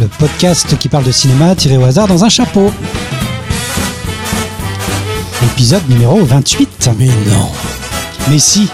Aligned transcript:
Le 0.00 0.06
podcast 0.18 0.76
qui 0.78 0.88
parle 0.88 1.04
de 1.04 1.12
cinéma 1.12 1.54
tiré 1.54 1.76
au 1.76 1.84
hasard 1.84 2.08
dans 2.08 2.24
un 2.24 2.28
chapeau. 2.28 2.72
Épisode 5.42 5.86
numéro 5.88 6.24
28. 6.24 6.90
Mais 6.98 7.06
non. 7.06 7.48
Mais 8.30 8.38
si 8.38 8.68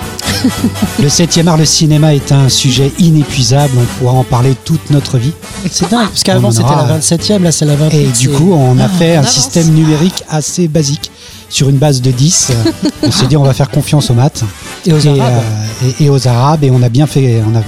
Le 1.00 1.08
7e 1.08 1.48
art, 1.48 1.56
le 1.56 1.64
cinéma 1.64 2.14
est 2.14 2.30
un 2.32 2.48
sujet 2.48 2.92
inépuisable, 2.98 3.74
on 3.76 3.84
pourra 3.98 4.12
en 4.12 4.24
parler 4.24 4.54
toute 4.64 4.90
notre 4.90 5.18
vie. 5.18 5.32
C'est 5.70 5.90
dingue, 5.90 6.06
parce 6.08 6.22
qu'avant 6.22 6.50
c'était 6.50 6.62
aura- 6.64 6.86
la 6.86 6.98
27e, 7.00 7.42
là 7.42 7.52
c'est 7.52 7.66
la 7.66 7.74
28 7.76 7.98
Et 7.98 8.06
du 8.06 8.30
coup, 8.30 8.52
on 8.54 8.78
a 8.78 8.88
fait 8.88 9.16
un 9.16 9.22
système 9.24 9.68
numérique 9.68 10.22
assez 10.30 10.68
basique. 10.68 11.10
Sur 11.50 11.68
une 11.68 11.78
base 11.78 12.00
de 12.00 12.12
10, 12.12 12.52
euh, 12.52 12.70
on 13.02 13.10
s'est 13.10 13.26
dit 13.26 13.36
on 13.36 13.42
va 13.42 13.52
faire 13.52 13.68
confiance 13.70 14.08
aux 14.10 14.14
maths 14.14 14.44
et 14.86 14.92
aux 14.92 14.98
et, 14.98 15.08
Arabes. 15.20 15.42
euh, 15.82 15.90
et- 16.00 16.04
et 16.04 16.10
aux 16.10 16.28
Arabes 16.28 16.64
et 16.64 16.70
on 16.70 16.82
a 16.82 16.88
bien 16.88 17.06
fait, 17.06 17.42
on 17.46 17.54
a, 17.56 17.62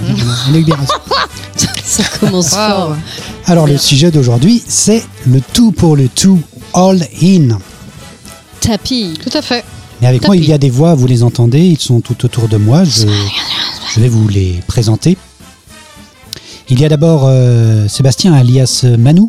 on 0.50 0.54
a 0.54 0.58
eu 0.58 0.64
bien 0.64 0.76
raison. 0.80 0.92
Ça 1.84 2.04
commence 2.20 2.50
fort. 2.50 2.96
Alors 3.46 3.66
le 3.66 3.76
sujet 3.76 4.10
d'aujourd'hui, 4.10 4.62
c'est 4.66 5.04
le 5.26 5.40
tout 5.52 5.72
pour 5.72 5.96
le 5.96 6.08
tout, 6.08 6.40
all 6.74 7.06
in. 7.22 7.58
Tapis. 8.60 9.14
Tout 9.22 9.36
à 9.36 9.42
fait. 9.42 9.64
Mais 10.00 10.06
avec 10.08 10.24
moi, 10.26 10.36
il 10.36 10.44
y 10.44 10.52
a 10.52 10.58
des 10.58 10.70
voix, 10.70 10.94
vous 10.94 11.06
les 11.06 11.22
entendez, 11.22 11.60
ils 11.60 11.78
sont 11.78 12.00
tout 12.00 12.24
autour 12.24 12.48
de 12.48 12.56
moi. 12.56 12.84
Je, 12.84 13.06
je 13.94 14.00
vais 14.00 14.08
vous 14.08 14.26
les 14.28 14.60
présenter. 14.66 15.16
Il 16.70 16.80
y 16.80 16.84
a 16.84 16.88
d'abord 16.88 17.24
euh, 17.26 17.86
Sébastien 17.88 18.32
alias 18.32 18.84
Manu, 18.98 19.28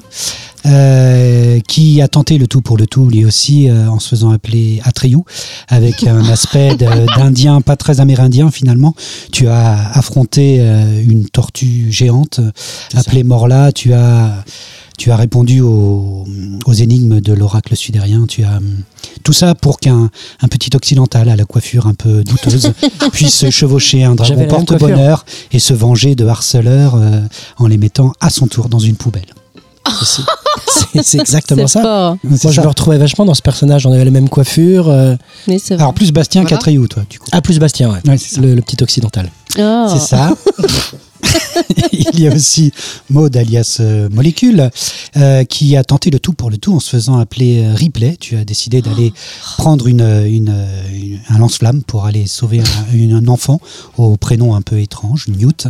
euh, 0.65 1.59
qui 1.67 2.01
a 2.01 2.07
tenté 2.07 2.37
le 2.37 2.47
tout 2.47 2.61
pour 2.61 2.77
le 2.77 2.87
tout, 2.87 3.07
lui 3.07 3.25
aussi, 3.25 3.69
euh, 3.69 3.89
en 3.89 3.99
se 3.99 4.09
faisant 4.09 4.31
appeler 4.31 4.81
Atreyu, 4.83 5.19
avec 5.67 6.03
un 6.07 6.25
aspect 6.25 6.75
d'Indien 6.75 7.61
pas 7.61 7.75
très 7.75 7.99
amérindien 7.99 8.51
finalement. 8.51 8.95
Tu 9.31 9.47
as 9.47 9.91
affronté 9.91 10.57
euh, 10.59 11.03
une 11.05 11.27
tortue 11.27 11.91
géante 11.91 12.39
appelée 12.95 13.23
Morla, 13.23 13.71
tu 13.71 13.93
as... 13.93 14.43
Tu 14.95 15.11
as 15.11 15.15
répondu 15.15 15.59
aux, 15.59 16.23
aux 16.65 16.73
énigmes 16.73 17.19
de 17.19 17.33
l'oracle 17.33 17.75
sudérien. 17.75 18.25
Tu 18.27 18.43
as 18.43 18.57
hum, 18.57 18.83
tout 19.23 19.33
ça 19.33 19.55
pour 19.55 19.79
qu'un 19.79 20.11
un 20.41 20.47
petit 20.47 20.75
occidental 20.75 21.29
à 21.29 21.35
la 21.35 21.45
coiffure 21.45 21.87
un 21.87 21.93
peu 21.93 22.23
douteuse 22.23 22.73
puisse 23.11 23.49
chevaucher 23.49 24.03
un 24.03 24.15
dragon 24.15 24.45
porte-bonheur 24.47 25.25
et 25.51 25.59
se 25.59 25.73
venger 25.73 26.15
de 26.15 26.25
harceleurs 26.25 26.95
euh, 26.95 27.21
en 27.57 27.67
les 27.67 27.77
mettant 27.77 28.13
à 28.19 28.29
son 28.29 28.47
tour 28.47 28.69
dans 28.69 28.79
une 28.79 28.95
poubelle. 28.95 29.33
C'est- 31.01 31.19
exactement 31.19 31.67
ça. 31.67 31.81
fort. 31.81 32.17
Moi 32.23 32.37
je 32.43 32.49
ça. 32.51 32.61
me 32.61 32.67
retrouvais 32.67 32.97
vachement 32.97 33.25
dans 33.25 33.33
ce 33.33 33.41
personnage, 33.41 33.85
on 33.85 33.91
avait 33.91 34.05
la 34.05 34.11
même 34.11 34.29
coiffure. 34.29 34.89
euh. 34.89 35.15
Alors 35.71 35.93
plus 35.93 36.11
Bastien 36.11 36.41
Voilà. 36.41 36.55
qu'Atreyu, 36.57 36.87
toi, 36.87 37.03
du 37.09 37.19
coup. 37.19 37.27
Ah, 37.31 37.41
plus 37.41 37.59
Bastien, 37.59 37.91
ouais. 37.91 37.99
Le, 38.39 38.55
le 38.55 38.61
petit 38.61 38.81
occidental. 38.81 39.29
Oh. 39.59 39.85
C'est 39.93 39.99
ça. 39.99 40.35
Il 41.93 42.19
y 42.19 42.27
a 42.27 42.33
aussi 42.33 42.71
Maud 43.09 43.35
alias 43.37 43.77
euh, 43.79 44.09
Molécule 44.11 44.69
euh, 45.17 45.43
qui 45.45 45.75
a 45.77 45.83
tenté 45.83 46.09
le 46.09 46.19
tout 46.19 46.33
pour 46.33 46.49
le 46.49 46.57
tout 46.57 46.73
en 46.75 46.79
se 46.79 46.89
faisant 46.89 47.17
appeler 47.17 47.63
euh, 47.63 47.73
Ripley. 47.73 48.17
Tu 48.19 48.35
as 48.35 48.43
décidé 48.45 48.81
d'aller 48.81 49.13
prendre 49.57 49.87
une, 49.87 50.01
une, 50.01 50.53
une- 50.93 51.19
un 51.29 51.37
lance-flamme 51.39 51.81
pour 51.83 52.05
aller 52.05 52.27
sauver 52.27 52.59
un, 52.61 52.93
une- 52.95 53.13
un 53.13 53.27
enfant 53.27 53.59
au 53.97 54.17
prénom 54.17 54.53
un 54.55 54.61
peu 54.61 54.79
étrange, 54.79 55.27
Newt, 55.29 55.67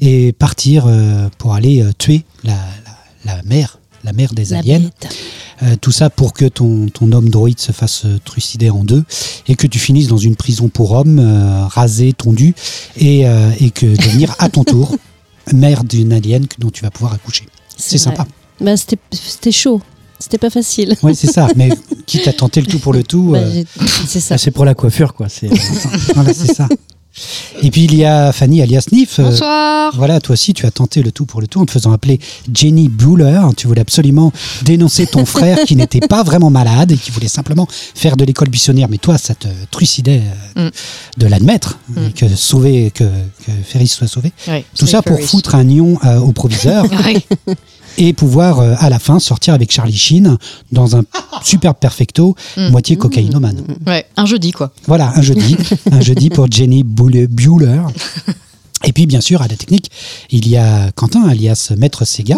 et 0.00 0.32
partir 0.32 0.84
euh, 0.88 1.28
pour 1.38 1.54
aller 1.54 1.82
euh, 1.82 1.92
tuer 1.96 2.24
la, 2.42 2.54
la, 3.24 3.42
mère, 3.44 3.78
la 4.04 4.12
mère 4.12 4.32
des 4.34 4.44
La 4.46 4.58
aliens. 4.58 4.80
bête. 4.80 5.14
Euh, 5.62 5.76
tout 5.80 5.92
ça 5.92 6.10
pour 6.10 6.32
que 6.32 6.46
ton, 6.46 6.88
ton 6.88 7.12
homme 7.12 7.28
droïde 7.28 7.60
se 7.60 7.70
fasse 7.72 8.04
euh, 8.06 8.18
trucider 8.24 8.70
en 8.70 8.82
deux 8.84 9.04
et 9.46 9.54
que 9.54 9.66
tu 9.68 9.78
finisses 9.78 10.08
dans 10.08 10.16
une 10.18 10.34
prison 10.34 10.68
pour 10.68 10.92
hommes, 10.92 11.20
euh, 11.20 11.66
rasé, 11.66 12.12
tondu, 12.12 12.54
et, 12.96 13.26
euh, 13.26 13.50
et 13.60 13.70
que 13.70 13.86
devenir 13.86 14.34
à 14.40 14.48
ton 14.48 14.64
tour 14.64 14.96
mère 15.52 15.84
d'une 15.84 16.12
alien 16.12 16.46
que- 16.48 16.56
dont 16.58 16.70
tu 16.70 16.82
vas 16.82 16.90
pouvoir 16.90 17.12
accoucher. 17.14 17.46
C'est 17.76 17.98
sympa. 17.98 18.26
Bah, 18.60 18.76
c'était 18.76 18.98
c'était 19.12 19.52
chaud. 19.52 19.80
C'était 20.18 20.38
pas 20.38 20.50
facile. 20.50 20.96
Oui, 21.02 21.14
c'est 21.14 21.30
ça. 21.30 21.46
Mais 21.56 21.68
quitte 22.06 22.26
à 22.28 22.32
tenter 22.32 22.60
le 22.60 22.66
tout 22.66 22.78
pour 22.80 22.92
le 22.92 23.02
tout, 23.04 23.30
Bah, 23.32 23.38
euh, 23.38 23.52
j'ai- 23.52 23.66
c'est 24.06 24.20
ça. 24.20 24.34
Ah, 24.34 24.38
c'est 24.38 24.50
pour 24.50 24.64
la 24.64 24.74
coiffure, 24.74 25.14
quoi. 25.14 25.28
C'est 25.28 25.48
voilà, 26.14 26.32
c'est 26.34 26.52
ça. 26.52 26.68
Et 27.62 27.70
puis 27.70 27.84
il 27.84 27.94
y 27.94 28.04
a 28.04 28.32
Fanny 28.32 28.60
alias 28.62 28.86
Nif. 28.92 29.18
euh, 29.20 29.24
Bonsoir. 29.24 29.92
Voilà, 29.96 30.20
toi 30.20 30.32
aussi, 30.32 30.52
tu 30.54 30.66
as 30.66 30.70
tenté 30.70 31.02
le 31.02 31.12
tout 31.12 31.26
pour 31.26 31.40
le 31.40 31.46
tout 31.46 31.60
en 31.60 31.64
te 31.66 31.70
faisant 31.70 31.92
appeler 31.92 32.18
Jenny 32.52 32.88
Bueller. 32.88 33.40
Tu 33.56 33.66
voulais 33.68 33.80
absolument 33.82 34.32
dénoncer 34.62 35.06
ton 35.06 35.24
frère 35.24 35.58
qui 35.64 35.76
n'était 35.76 36.00
pas 36.00 36.22
vraiment 36.24 36.50
malade 36.50 36.90
et 36.92 36.96
qui 36.96 37.10
voulait 37.12 37.28
simplement 37.28 37.68
faire 37.70 38.16
de 38.16 38.24
l'école 38.24 38.48
buissonnière. 38.48 38.88
Mais 38.90 38.98
toi, 38.98 39.16
ça 39.18 39.34
te 39.34 39.48
trucidait 39.70 40.22
euh, 40.56 40.66
Mm. 40.66 40.70
de 41.18 41.26
l'admettre, 41.26 41.78
Mm. 41.88 42.08
que 42.16 42.28
sauver, 42.34 42.90
que, 42.90 43.04
que 43.04 43.50
Ferris 43.64 43.88
soit 43.88 44.08
sauvé. 44.08 44.32
Tout 44.76 44.86
ça 44.86 45.02
pour 45.02 45.16
Ferris. 45.16 45.28
foutre 45.28 45.54
un 45.54 45.64
nion 45.64 45.98
euh, 46.04 46.18
au 46.18 46.32
proviseur. 46.32 46.84
et 47.98 48.12
pouvoir 48.12 48.60
euh, 48.60 48.74
à 48.78 48.88
la 48.90 48.98
fin 48.98 49.18
sortir 49.18 49.54
avec 49.54 49.70
Charlie 49.72 49.96
Sheen 49.96 50.36
dans 50.72 50.96
un 50.96 51.02
superbe 51.42 51.76
perfecto, 51.78 52.34
Mm. 52.56 52.68
moitié 52.70 52.96
cocaïnomane. 52.96 53.62
Ouais, 53.86 54.06
un 54.16 54.26
jeudi 54.26 54.52
quoi. 54.52 54.72
Voilà, 54.86 55.12
un 55.16 55.22
jeudi, 55.22 55.56
un 55.92 56.00
jeudi 56.00 56.30
pour 56.30 56.50
Jenny 56.50 56.82
Bueller. 56.84 57.80
Et 58.86 58.92
puis, 58.92 59.06
bien 59.06 59.20
sûr, 59.22 59.40
à 59.40 59.48
la 59.48 59.56
technique, 59.56 59.90
il 60.30 60.46
y 60.46 60.56
a 60.58 60.92
Quentin, 60.92 61.22
alias 61.26 61.72
Maître 61.78 62.04
Sega, 62.04 62.36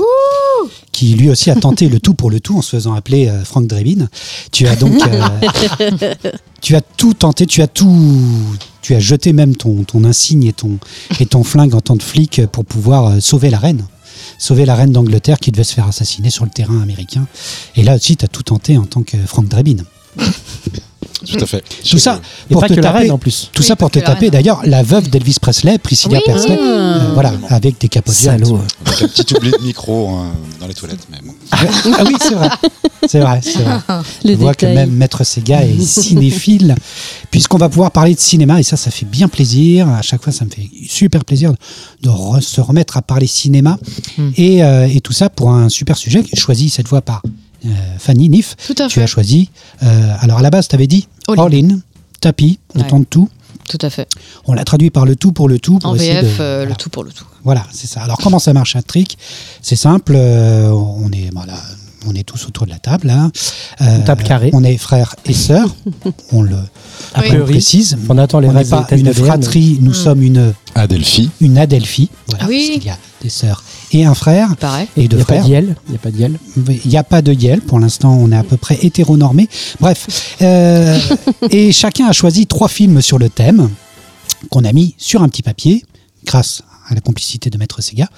qui 0.92 1.14
lui 1.14 1.28
aussi 1.28 1.50
a 1.50 1.56
tenté 1.56 1.88
le 1.88 1.98
tout 1.98 2.14
pour 2.14 2.30
le 2.30 2.38
tout 2.38 2.56
en 2.56 2.62
se 2.62 2.70
faisant 2.76 2.94
appeler 2.94 3.26
euh, 3.28 3.44
Frank 3.44 3.66
Drebin. 3.66 4.06
Tu 4.52 4.66
as 4.68 4.76
donc. 4.76 4.94
euh, 5.08 5.22
tu 6.62 6.76
as 6.76 6.80
tout 6.80 7.14
tenté, 7.14 7.46
tu 7.46 7.62
as 7.62 7.66
tout. 7.66 8.20
Tu 8.80 8.94
as 8.94 9.00
jeté 9.00 9.32
même 9.32 9.56
ton, 9.56 9.82
ton 9.82 10.04
insigne 10.04 10.44
et 10.44 10.52
ton, 10.52 10.78
et 11.18 11.26
ton 11.26 11.42
flingue 11.42 11.74
en 11.74 11.80
tant 11.80 11.96
que 11.96 12.04
flic 12.04 12.46
pour 12.52 12.64
pouvoir 12.64 13.06
euh, 13.06 13.20
sauver 13.20 13.50
la 13.50 13.58
reine. 13.58 13.84
Sauver 14.38 14.66
la 14.66 14.74
reine 14.74 14.92
d'Angleterre 14.92 15.38
qui 15.38 15.52
devait 15.52 15.64
se 15.64 15.74
faire 15.74 15.86
assassiner 15.86 16.30
sur 16.30 16.44
le 16.44 16.50
terrain 16.50 16.80
américain. 16.80 17.26
Et 17.74 17.82
là 17.82 17.96
aussi, 17.96 18.16
tu 18.16 18.24
as 18.24 18.28
tout 18.28 18.42
tenté 18.42 18.76
en 18.78 18.84
tant 18.84 19.02
que 19.02 19.16
Frank 19.18 19.48
Drebin. 19.48 19.84
Tout 21.24 21.38
à 21.42 21.46
fait. 21.46 21.64
Tout 21.88 21.98
ça 21.98 22.20
Et 22.50 22.52
pour 22.52 22.60
pas 22.60 22.68
te 22.68 22.74
que 22.74 22.80
la 22.80 22.88
taper- 22.90 22.98
reine 23.04 23.12
en 23.12 23.18
plus. 23.18 23.50
tout 23.52 23.62
Oui, 23.62 23.66
ça 23.68 23.76
pour 23.76 23.90
te 23.90 23.98
taper 23.98 24.30
d'ailleurs 24.30 24.60
la 24.64 24.82
veuve 24.82 25.08
d'Elvis 25.08 25.36
Presley, 25.40 25.78
Priscilla 25.78 26.18
Oui. 26.18 26.30
Presley, 26.32 26.58
Ah. 26.60 26.64
euh, 26.64 27.10
voilà, 27.14 27.32
avec 27.48 27.80
des 27.80 27.88
capotes 27.88 28.14
vertes. 28.14 28.38
Salaud. 28.44 28.60
Avec 28.84 29.02
un 29.02 29.08
petit 29.08 29.34
oubli 29.34 29.50
de 29.50 29.62
micro 29.62 30.08
hein, 30.10 30.32
dans 30.60 30.66
les 30.66 30.74
toilettes, 30.74 31.06
mais 31.10 31.18
bon. 31.24 31.32
Ah 31.52 32.04
oui, 32.06 32.14
c'est 32.20 32.34
vrai. 32.34 32.48
C'est 33.08 33.20
vrai, 33.20 33.40
c'est 33.42 33.62
vrai. 33.62 33.78
Je 34.24 34.32
vois 34.32 34.54
que 34.54 34.66
même 34.66 34.90
Maître 34.90 35.22
Sega 35.24 35.62
est 35.64 35.80
cinéphile, 35.80 36.74
puisqu'on 37.30 37.56
va 37.58 37.68
pouvoir 37.68 37.90
parler 37.92 38.14
de 38.14 38.20
cinéma, 38.20 38.58
et 38.60 38.62
ça, 38.62 38.76
ça 38.76 38.90
fait 38.90 39.06
bien 39.06 39.28
plaisir. 39.28 39.88
À 39.88 40.02
chaque 40.02 40.22
fois, 40.22 40.32
ça 40.32 40.44
me 40.44 40.50
fait 40.50 40.68
super 40.88 41.24
plaisir 41.24 41.52
de 42.02 42.08
re- 42.08 42.40
se 42.40 42.60
remettre 42.60 42.96
à 42.96 43.02
parler 43.02 43.26
cinéma. 43.26 43.78
Hmm. 44.18 44.30
Et, 44.36 44.62
euh, 44.64 44.88
et 44.92 45.00
tout 45.00 45.12
ça 45.12 45.30
pour 45.30 45.50
un 45.50 45.68
super 45.68 45.96
sujet 45.96 46.24
choisi 46.34 46.68
cette 46.68 46.88
fois 46.88 47.00
par 47.00 47.22
euh, 47.64 47.68
Fanny 47.98 48.28
Nif. 48.28 48.56
Tout 48.66 48.74
à 48.82 48.88
Tu 48.88 49.00
as 49.00 49.06
choisi. 49.06 49.50
euh, 49.82 50.14
alors, 50.20 50.38
à 50.38 50.42
la 50.42 50.50
base, 50.50 50.68
tu 50.68 50.74
avais 50.74 50.86
dit 50.86 51.08
All 51.28 51.38
in. 51.40 51.42
All 51.44 51.54
in, 51.54 51.78
tapis, 52.20 52.58
on 52.74 52.80
Ouais. 52.80 52.86
tente 52.86 53.08
tout. 53.10 53.28
Tout 53.68 53.78
à 53.82 53.90
fait. 53.90 54.06
On 54.44 54.52
l'a 54.52 54.64
traduit 54.64 54.90
par 54.90 55.04
le 55.06 55.16
tout 55.16 55.32
pour 55.32 55.48
le 55.48 55.58
tout. 55.58 55.78
Pour 55.80 55.90
En 55.90 55.94
VF, 55.94 56.22
de- 56.38 56.40
euh, 56.40 56.56
voilà. 56.58 56.70
le 56.70 56.76
tout 56.76 56.88
pour 56.90 57.02
le 57.02 57.10
tout. 57.10 57.24
Voilà, 57.42 57.66
c'est 57.72 57.88
ça. 57.88 58.00
Alors 58.02 58.18
comment 58.18 58.38
ça 58.38 58.52
marche 58.52 58.76
un 58.76 58.82
trick 58.82 59.18
C'est 59.60 59.74
simple, 59.74 60.12
euh, 60.14 60.70
on 60.70 61.10
est 61.10 61.30
voilà, 61.34 61.54
on 62.06 62.14
est 62.14 62.22
tous 62.22 62.46
autour 62.46 62.66
de 62.66 62.70
la 62.70 62.78
table. 62.78 63.12
Euh, 63.80 63.96
Une 63.98 64.04
table 64.04 64.22
carrée. 64.22 64.50
On 64.52 64.62
est 64.62 64.76
frères 64.76 65.16
et 65.24 65.32
sœurs. 65.32 65.74
on 66.32 66.42
le 66.42 66.54
A 66.54 66.58
Oui. 66.58 66.62
on 67.16 67.20
le 67.22 67.26
priori, 67.28 67.52
précise. 67.54 67.98
on 68.08 68.18
attend 68.18 68.38
les 68.38 68.48
on 68.48 68.52
n'est 68.52 68.64
pas 68.64 68.86
une 68.92 69.12
fratrie, 69.12 69.78
nous 69.80 69.90
Mm. 69.90 69.94
sommes 69.94 70.22
une 70.22 70.52
Adelphi. 70.76 71.30
une 71.40 71.58
adelphi. 71.58 72.08
Voilà, 72.28 72.44
Ah 72.44 72.48
oui. 72.48 72.66
parce 72.68 72.78
qu'il 72.78 72.86
y 72.86 72.90
a 72.90 72.98
des 73.26 73.30
sœurs 73.30 73.64
et 73.90 74.04
un 74.04 74.14
frère 74.14 74.54
Pareil. 74.56 74.86
et 74.96 75.02
Il 75.02 75.08
deux 75.08 75.16
n'y 75.16 75.22
a 75.22 75.26
pas 75.26 75.40
frères. 75.40 75.46
Il 75.46 75.90
n'y 75.90 75.96
a 75.96 75.98
pas 75.98 76.10
d'IEL. 76.12 76.38
Il 76.56 76.90
n'y 76.90 76.96
a 76.96 77.02
pas 77.02 77.22
de 77.22 77.32
Yale 77.32 77.60
pour 77.60 77.80
l'instant, 77.80 78.16
on 78.16 78.30
est 78.30 78.36
à 78.36 78.44
peu 78.44 78.56
près 78.56 78.78
hétéronormé. 78.82 79.48
Bref, 79.80 80.36
euh, 80.42 80.98
et 81.50 81.72
chacun 81.72 82.06
a 82.06 82.12
choisi 82.12 82.46
trois 82.46 82.68
films 82.68 83.02
sur 83.02 83.18
le 83.18 83.28
thème 83.28 83.68
qu'on 84.50 84.64
a 84.64 84.72
mis 84.72 84.94
sur 84.96 85.22
un 85.24 85.28
petit 85.28 85.42
papier 85.42 85.84
grâce 86.24 86.62
à 86.88 86.94
la 86.94 87.00
complicité 87.00 87.50
de 87.50 87.58
Maître 87.58 87.82
Sega. 87.82 88.08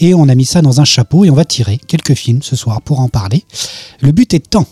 Et 0.00 0.14
on 0.14 0.28
a 0.28 0.34
mis 0.34 0.44
ça 0.44 0.62
dans 0.62 0.80
un 0.80 0.84
chapeau 0.84 1.24
et 1.24 1.30
on 1.30 1.34
va 1.34 1.44
tirer 1.44 1.78
quelques 1.86 2.14
films 2.14 2.42
ce 2.42 2.56
soir 2.56 2.82
pour 2.82 2.98
en 2.98 3.08
parler. 3.08 3.44
Le 4.00 4.10
but 4.10 4.34
étant, 4.34 4.66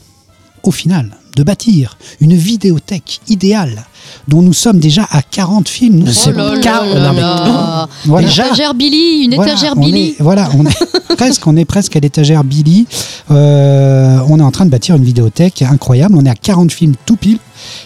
au 0.64 0.70
final, 0.72 1.16
de 1.36 1.42
bâtir 1.42 1.96
une 2.20 2.34
vidéothèque 2.34 3.20
idéale 3.28 3.84
dont 4.28 4.42
nous 4.42 4.52
sommes 4.52 4.78
déjà 4.78 5.06
à 5.10 5.22
40 5.22 5.68
films. 5.68 5.98
Nous 6.00 6.06
Oh 6.08 6.12
sommes 6.12 6.36
là 6.36 6.58
car- 6.62 6.84
là 6.86 7.08
non, 7.08 7.14
mais- 7.14 7.20
là. 7.20 7.88
Voilà. 8.04 8.26
Une 8.28 8.32
étagère 8.32 8.74
Billy, 8.74 9.24
une 9.24 9.34
Voilà, 9.34 9.52
étagère 9.52 9.72
on 9.76 9.80
Billy. 9.80 10.08
est- 10.10 10.22
voilà, 10.22 10.48
on 10.56 10.64
est 10.66 10.74
presque, 11.16 11.46
on 11.46 11.56
est 11.56 11.64
presque 11.64 11.96
à 11.96 12.00
l'étagère 12.00 12.44
Billy. 12.44 12.86
Euh, 13.30 14.18
on 14.28 14.38
est 14.38 14.42
en 14.42 14.50
train 14.50 14.66
de 14.66 14.70
bâtir 14.70 14.96
une 14.96 15.04
vidéothèque 15.04 15.62
incroyable. 15.62 16.14
On 16.16 16.24
est 16.24 16.30
à 16.30 16.34
40 16.34 16.70
films 16.72 16.94
tout 17.06 17.16
pile. 17.16 17.38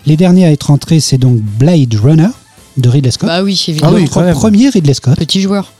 Les 0.06 0.16
derniers 0.16 0.44
à 0.46 0.52
être 0.52 0.70
entrés, 0.70 1.00
c'est 1.00 1.18
donc 1.18 1.36
Blade 1.40 1.94
Runner 1.94 2.28
de 2.76 2.88
Ridley 2.88 3.10
Scott. 3.10 3.28
Bah 3.28 3.42
oui, 3.42 3.60
évidemment. 3.68 3.92
Ah 3.92 3.96
oui, 3.96 4.02
Notre 4.02 4.38
premier 4.38 4.68
Ridley 4.68 4.94
Scott, 4.94 5.16
Petit 5.16 5.40
joueur. 5.40 5.72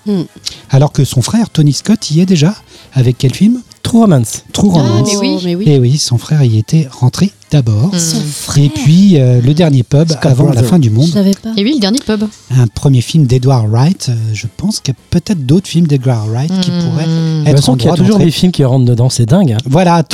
alors 0.71 0.93
que 0.93 1.05
son 1.05 1.23
frère 1.23 1.50
Tony 1.50 1.73
Scott 1.73 2.11
y 2.11 2.21
est 2.21 2.27
déjà 2.27 2.55
avec 2.95 3.19
quel 3.19 3.35
film? 3.35 3.61
True 3.82 4.00
Romance. 4.00 4.44
True 4.52 4.70
Ah, 4.75 4.78
Romance. 4.78 5.08
mais 5.12 5.16
oui. 5.19 5.28
Oh, 5.36 5.40
mais 5.44 5.54
oui. 5.54 5.64
Et 5.69 5.78
oui, 5.78 5.98
son 5.98 6.19
frère 6.19 6.42
y 6.42 6.58
était 6.58 6.88
rentré 6.90 7.32
d'abord. 7.50 7.94
Mm. 7.94 7.98
Son 7.98 8.20
frère. 8.20 8.64
Et 8.64 8.69
puis 8.69 9.19
euh, 9.19 9.40
le 9.40 9.54
dernier 9.54 9.82
pub 9.82 10.08
Scott 10.10 10.26
avant 10.26 10.50
la 10.52 10.62
fin 10.62 10.78
du 10.78 10.88
Je 10.90 10.94
monde, 10.94 11.08
savais 11.08 11.32
pas. 11.42 11.50
Et 11.56 11.64
oui, 11.64 11.72
le 11.75 11.80
dernier 11.80 11.98
pub. 12.00 12.25
un 12.50 12.66
premier 12.66 13.00
film 13.00 13.25
d'Edward 13.26 13.69
Wright. 13.70 14.08
Euh, 14.10 14.14
je 14.34 14.46
pense 14.58 14.80
qu'il 14.80 14.92
y 14.92 14.96
a 14.96 15.00
peut-être 15.10 15.46
d'autres 15.46 15.69
films 15.69 15.86
d'Edward 15.86 16.28
Wright 16.28 16.50
qui 16.60 16.70
Mm. 16.70 16.82
pourraient 16.82 17.06
De 17.06 17.38
toute 17.38 17.48
être 17.48 17.56
façon, 17.56 17.76
qu'il 17.76 17.88
y 17.88 17.92
a 17.92 17.96
toujours 17.96 18.19
des 18.19 18.30
films 18.30 18.52
qui 18.52 18.64
rentrent 18.64 18.84
dedans, 18.84 19.08
c'est 19.08 19.25
dingue. 19.26 19.52
hein. 19.52 19.58
Voilà. 19.64 20.02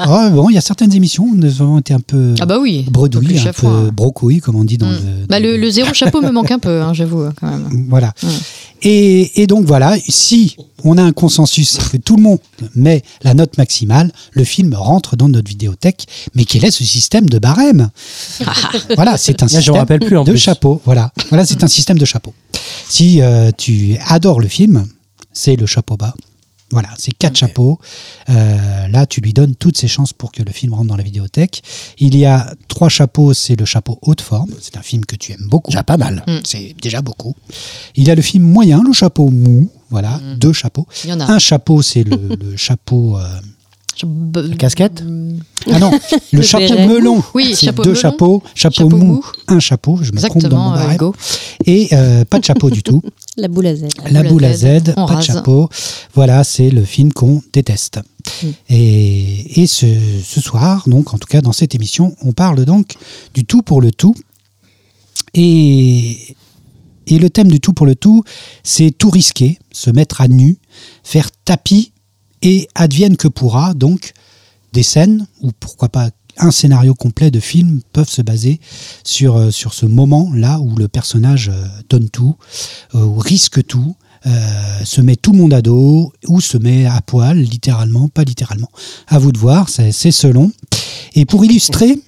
Ah, 0.00 0.30
bon, 0.30 0.48
il 0.48 0.54
y 0.54 0.58
a 0.58 0.60
certaines 0.60 0.94
émissions 0.94 1.24
où 1.24 1.34
nous 1.34 1.60
avons 1.60 1.78
été 1.80 1.92
un 1.92 1.98
peu 2.00 2.34
Ah 2.40 2.46
bah 2.46 2.58
oui. 2.60 2.86
bredouilles, 2.90 3.38
un 3.40 3.44
peu 3.46 3.52
fois. 3.52 3.90
brocouilles, 3.92 4.38
comme 4.40 4.54
on 4.56 4.64
dit 4.64 4.78
dans 4.78 4.86
Mm. 4.86 4.92
le. 4.92 5.26
Bah, 5.28 5.40
le, 5.40 5.56
le 5.56 5.70
zéro 5.70 5.92
chapeau 5.92 6.22
me 6.22 6.30
manque 6.30 6.50
un 6.52 6.58
peu, 6.60 6.80
hein, 6.80 6.94
j'avoue, 6.94 7.24
quand 7.40 7.48
même. 7.48 7.86
Voilà. 7.90 8.14
Et, 8.82 9.42
et 9.42 9.46
donc 9.48 9.64
voilà, 9.66 9.96
si 10.08 10.56
on 10.84 10.96
a 10.98 11.02
un 11.02 11.10
consensus 11.12 11.78
que 11.90 11.96
tout 11.96 12.16
le 12.16 12.22
monde 12.22 12.38
met 12.74 13.02
la 13.22 13.34
note 13.34 13.56
maximale, 13.58 14.12
le 14.32 14.44
film 14.44 14.74
rentre 14.74 15.16
dans 15.16 15.28
notre 15.28 15.48
vidéothèque, 15.48 16.06
mais 16.34 16.44
quel 16.44 16.64
est 16.64 16.70
ce 16.70 16.84
système 16.84 17.28
de 17.28 17.38
barème 17.38 17.90
Voilà, 18.96 19.16
c'est 19.16 19.42
un 19.42 19.46
Là, 19.46 19.48
système 19.60 19.74
rappelle 19.76 20.00
plus 20.00 20.16
en 20.16 20.24
de 20.24 20.30
plus. 20.30 20.38
chapeau. 20.38 20.80
Voilà, 20.84 21.12
voilà, 21.28 21.44
c'est 21.46 21.62
un 21.64 21.68
système 21.68 21.98
de 21.98 22.04
chapeau. 22.04 22.34
Si 22.88 23.20
euh, 23.20 23.50
tu 23.56 23.96
adores 24.06 24.40
le 24.40 24.48
film, 24.48 24.86
c'est 25.32 25.56
le 25.56 25.66
chapeau 25.66 25.96
bas. 25.96 26.14
Voilà, 26.70 26.90
c'est 26.98 27.12
quatre 27.12 27.36
chapeaux. 27.36 27.78
Euh, 28.28 28.88
là, 28.88 29.06
tu 29.06 29.22
lui 29.22 29.32
donnes 29.32 29.54
toutes 29.54 29.78
ses 29.78 29.88
chances 29.88 30.12
pour 30.12 30.32
que 30.32 30.42
le 30.42 30.52
film 30.52 30.74
rentre 30.74 30.88
dans 30.88 30.96
la 30.98 31.02
vidéothèque. 31.02 31.62
Il 31.98 32.14
y 32.14 32.26
a 32.26 32.52
trois 32.68 32.90
chapeaux, 32.90 33.32
c'est 33.32 33.56
le 33.58 33.64
chapeau 33.64 33.98
haute 34.02 34.20
forme. 34.20 34.50
C'est 34.60 34.76
un 34.76 34.82
film 34.82 35.06
que 35.06 35.16
tu 35.16 35.32
aimes 35.32 35.46
beaucoup. 35.48 35.70
Déjà 35.70 35.82
pas 35.82 35.96
mal. 35.96 36.24
Mm. 36.26 36.38
C'est 36.44 36.74
déjà 36.82 37.00
beaucoup. 37.00 37.34
Il 37.96 38.04
y 38.06 38.10
a 38.10 38.14
le 38.14 38.20
film 38.20 38.44
moyen, 38.44 38.82
le 38.86 38.92
chapeau 38.92 39.30
mou. 39.30 39.70
Voilà, 39.90 40.20
deux 40.36 40.52
chapeaux. 40.52 40.86
Il 41.04 41.10
y 41.10 41.12
en 41.12 41.20
a. 41.20 41.24
Un 41.32 41.38
chapeau, 41.38 41.82
c'est 41.82 42.04
le, 42.04 42.16
le 42.50 42.56
chapeau. 42.56 43.16
euh, 43.16 44.54
casquette 44.58 45.02
Ah 45.70 45.78
non, 45.80 45.90
le, 46.32 46.38
Le 46.38 46.42
chapeau 46.42 46.66
béret. 46.74 46.86
melon. 46.86 47.22
Oui, 47.34 47.54
chapeau 47.56 47.82
deux 47.82 47.90
melon, 47.90 48.00
chapeaux. 48.00 48.42
Chapeau, 48.54 48.84
chapeau 48.84 48.88
mou, 48.90 49.04
mou. 49.14 49.24
un 49.48 49.58
chapeau. 49.60 49.98
Je 50.02 50.12
me 50.12 50.20
trompe 50.20 50.42
dans 50.44 50.58
mon 50.58 50.70
barème. 50.72 51.12
Et 51.66 51.88
euh, 51.92 52.24
pas 52.24 52.38
de 52.38 52.44
chapeau 52.44 52.70
du 52.70 52.82
tout. 52.82 53.02
La 53.36 53.48
boule 53.48 53.66
à 53.66 53.74
Z. 53.74 53.86
La 54.10 54.22
boule 54.22 54.44
à 54.44 54.52
Z, 54.54 54.94
pas 54.94 55.16
de 55.16 55.22
chapeau. 55.22 55.68
Voilà, 56.14 56.44
c'est 56.44 56.70
le 56.70 56.84
film 56.84 57.12
qu'on 57.12 57.42
déteste. 57.52 58.00
Mm. 58.42 58.46
Et, 58.70 59.62
et 59.62 59.66
ce, 59.66 59.86
ce 60.24 60.40
soir, 60.40 60.84
donc 60.86 61.14
en 61.14 61.18
tout 61.18 61.28
cas 61.28 61.40
dans 61.40 61.52
cette 61.52 61.74
émission, 61.74 62.14
on 62.22 62.32
parle 62.32 62.64
donc 62.64 62.94
du 63.34 63.44
tout 63.44 63.62
pour 63.62 63.80
le 63.80 63.90
tout. 63.90 64.14
Et, 65.34 66.36
et 67.08 67.18
le 67.18 67.30
thème 67.30 67.48
du 67.48 67.60
tout 67.60 67.72
pour 67.72 67.86
le 67.86 67.94
tout, 67.94 68.22
c'est 68.62 68.90
tout 68.90 69.10
risquer, 69.10 69.58
se 69.72 69.90
mettre 69.90 70.20
à 70.20 70.28
nu, 70.28 70.58
faire 71.02 71.30
tapis 71.44 71.92
et 72.42 72.68
advienne 72.74 73.16
que 73.16 73.28
pourra. 73.28 73.74
Donc 73.74 74.12
des 74.72 74.82
scènes 74.82 75.26
ou 75.40 75.50
pourquoi 75.58 75.88
pas 75.88 76.10
un 76.38 76.50
scénario 76.50 76.94
complet 76.94 77.30
de 77.30 77.40
film 77.40 77.80
peuvent 77.92 78.08
se 78.08 78.22
baser 78.22 78.60
sur, 79.04 79.36
euh, 79.36 79.50
sur 79.50 79.74
ce 79.74 79.86
moment-là 79.86 80.60
où 80.60 80.76
le 80.76 80.86
personnage 80.88 81.48
euh, 81.48 81.66
donne 81.88 82.08
tout, 82.08 82.36
euh, 82.94 83.02
ou 83.02 83.18
risque 83.18 83.66
tout, 83.66 83.96
se 84.84 85.00
met 85.00 85.16
tout 85.16 85.32
le 85.32 85.38
monde 85.38 85.54
à 85.54 85.62
dos, 85.62 86.12
ou 86.26 86.42
se 86.42 86.58
met 86.58 86.84
à 86.84 87.00
poil, 87.00 87.38
littéralement, 87.38 88.08
pas 88.08 88.24
littéralement. 88.24 88.68
À 89.06 89.18
vous 89.18 89.32
de 89.32 89.38
voir, 89.38 89.70
c'est 89.70 89.92
selon. 90.10 90.52
Et 91.14 91.24
pour 91.24 91.46
illustrer, 91.46 91.98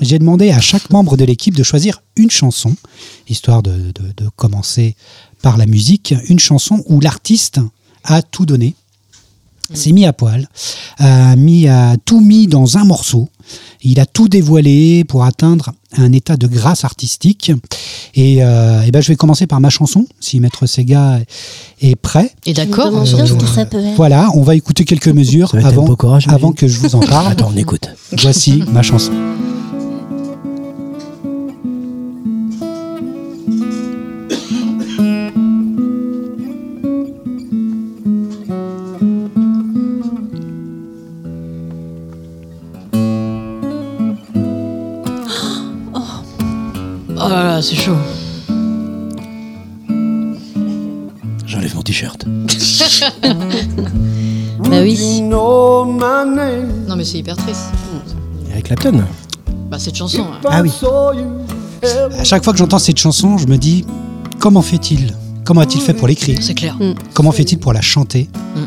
j'ai 0.00 0.18
demandé 0.18 0.50
à 0.50 0.60
chaque 0.60 0.90
membre 0.90 1.16
de 1.16 1.24
l'équipe 1.24 1.54
de 1.56 1.62
choisir 1.62 2.02
une 2.16 2.30
chanson, 2.30 2.74
histoire 3.28 3.62
de, 3.62 3.70
de- 3.72 4.24
de 4.24 4.28
commencer 4.36 4.96
par 5.42 5.56
la 5.56 5.66
musique, 5.66 6.14
une 6.28 6.38
chanson 6.38 6.82
où 6.86 7.00
l'artiste 7.00 7.60
a 8.04 8.22
tout 8.22 8.46
donné, 8.46 8.74
s'est 9.74 9.92
mis 9.92 10.04
à 10.06 10.12
poil, 10.12 10.48
a, 10.98 11.34
mis, 11.36 11.66
a 11.68 11.96
tout 12.04 12.20
mis 12.20 12.46
dans 12.46 12.76
un 12.78 12.84
morceau, 12.84 13.28
il 13.82 14.00
a 14.00 14.06
tout 14.06 14.28
dévoilé 14.28 15.02
pour 15.04 15.24
atteindre 15.24 15.72
un 15.96 16.12
état 16.12 16.36
de 16.36 16.46
grâce 16.46 16.84
artistique. 16.84 17.52
Et, 18.14 18.42
euh, 18.44 18.82
eh 18.86 18.90
ben, 18.90 19.00
je 19.02 19.08
vais 19.08 19.16
commencer 19.16 19.46
par 19.46 19.60
ma 19.60 19.70
chanson, 19.70 20.06
si 20.20 20.40
Maître 20.40 20.66
Sega 20.66 21.20
est 21.80 21.96
prêt. 21.96 22.32
Et 22.46 22.52
d'accord. 22.52 22.90
peut 23.66 23.82
être. 23.84 23.96
Voilà, 23.96 24.30
on 24.34 24.42
va 24.42 24.54
écouter 24.56 24.84
quelques 24.84 25.08
mesures 25.08 25.54
avant, 25.64 25.86
Courage, 25.96 26.28
avant 26.28 26.52
que 26.52 26.68
je 26.68 26.78
vous 26.78 26.94
en 26.94 27.00
parle. 27.00 27.26
Attends, 27.32 27.50
on 27.52 27.56
écoute. 27.56 27.88
Voici 28.22 28.62
ma 28.72 28.82
chanson. 28.82 29.12
Mais 57.02 57.08
c'est 57.08 57.18
hyper 57.18 57.36
triste. 57.36 57.64
Avec 58.52 58.64
Clapton. 58.66 59.02
Bah, 59.68 59.78
cette 59.80 59.96
chanson. 59.96 60.20
hein. 60.22 60.38
Ah 60.48 60.62
oui. 60.62 60.70
À 62.16 62.22
chaque 62.22 62.44
fois 62.44 62.52
que 62.52 62.58
j'entends 62.60 62.78
cette 62.78 62.98
chanson, 62.98 63.38
je 63.38 63.46
me 63.48 63.58
dis 63.58 63.84
comment 64.38 64.62
fait-il? 64.62 65.12
Comment 65.44 65.62
a-t-il 65.62 65.80
fait 65.82 65.94
pour 65.94 66.06
l'écrire? 66.06 66.38
C'est 66.40 66.54
clair. 66.54 66.78
Comment 67.12 67.32
fait-il 67.32 67.58
pour 67.58 67.72
la 67.72 67.80
chanter? 67.80 68.28
Mm. 68.54 68.60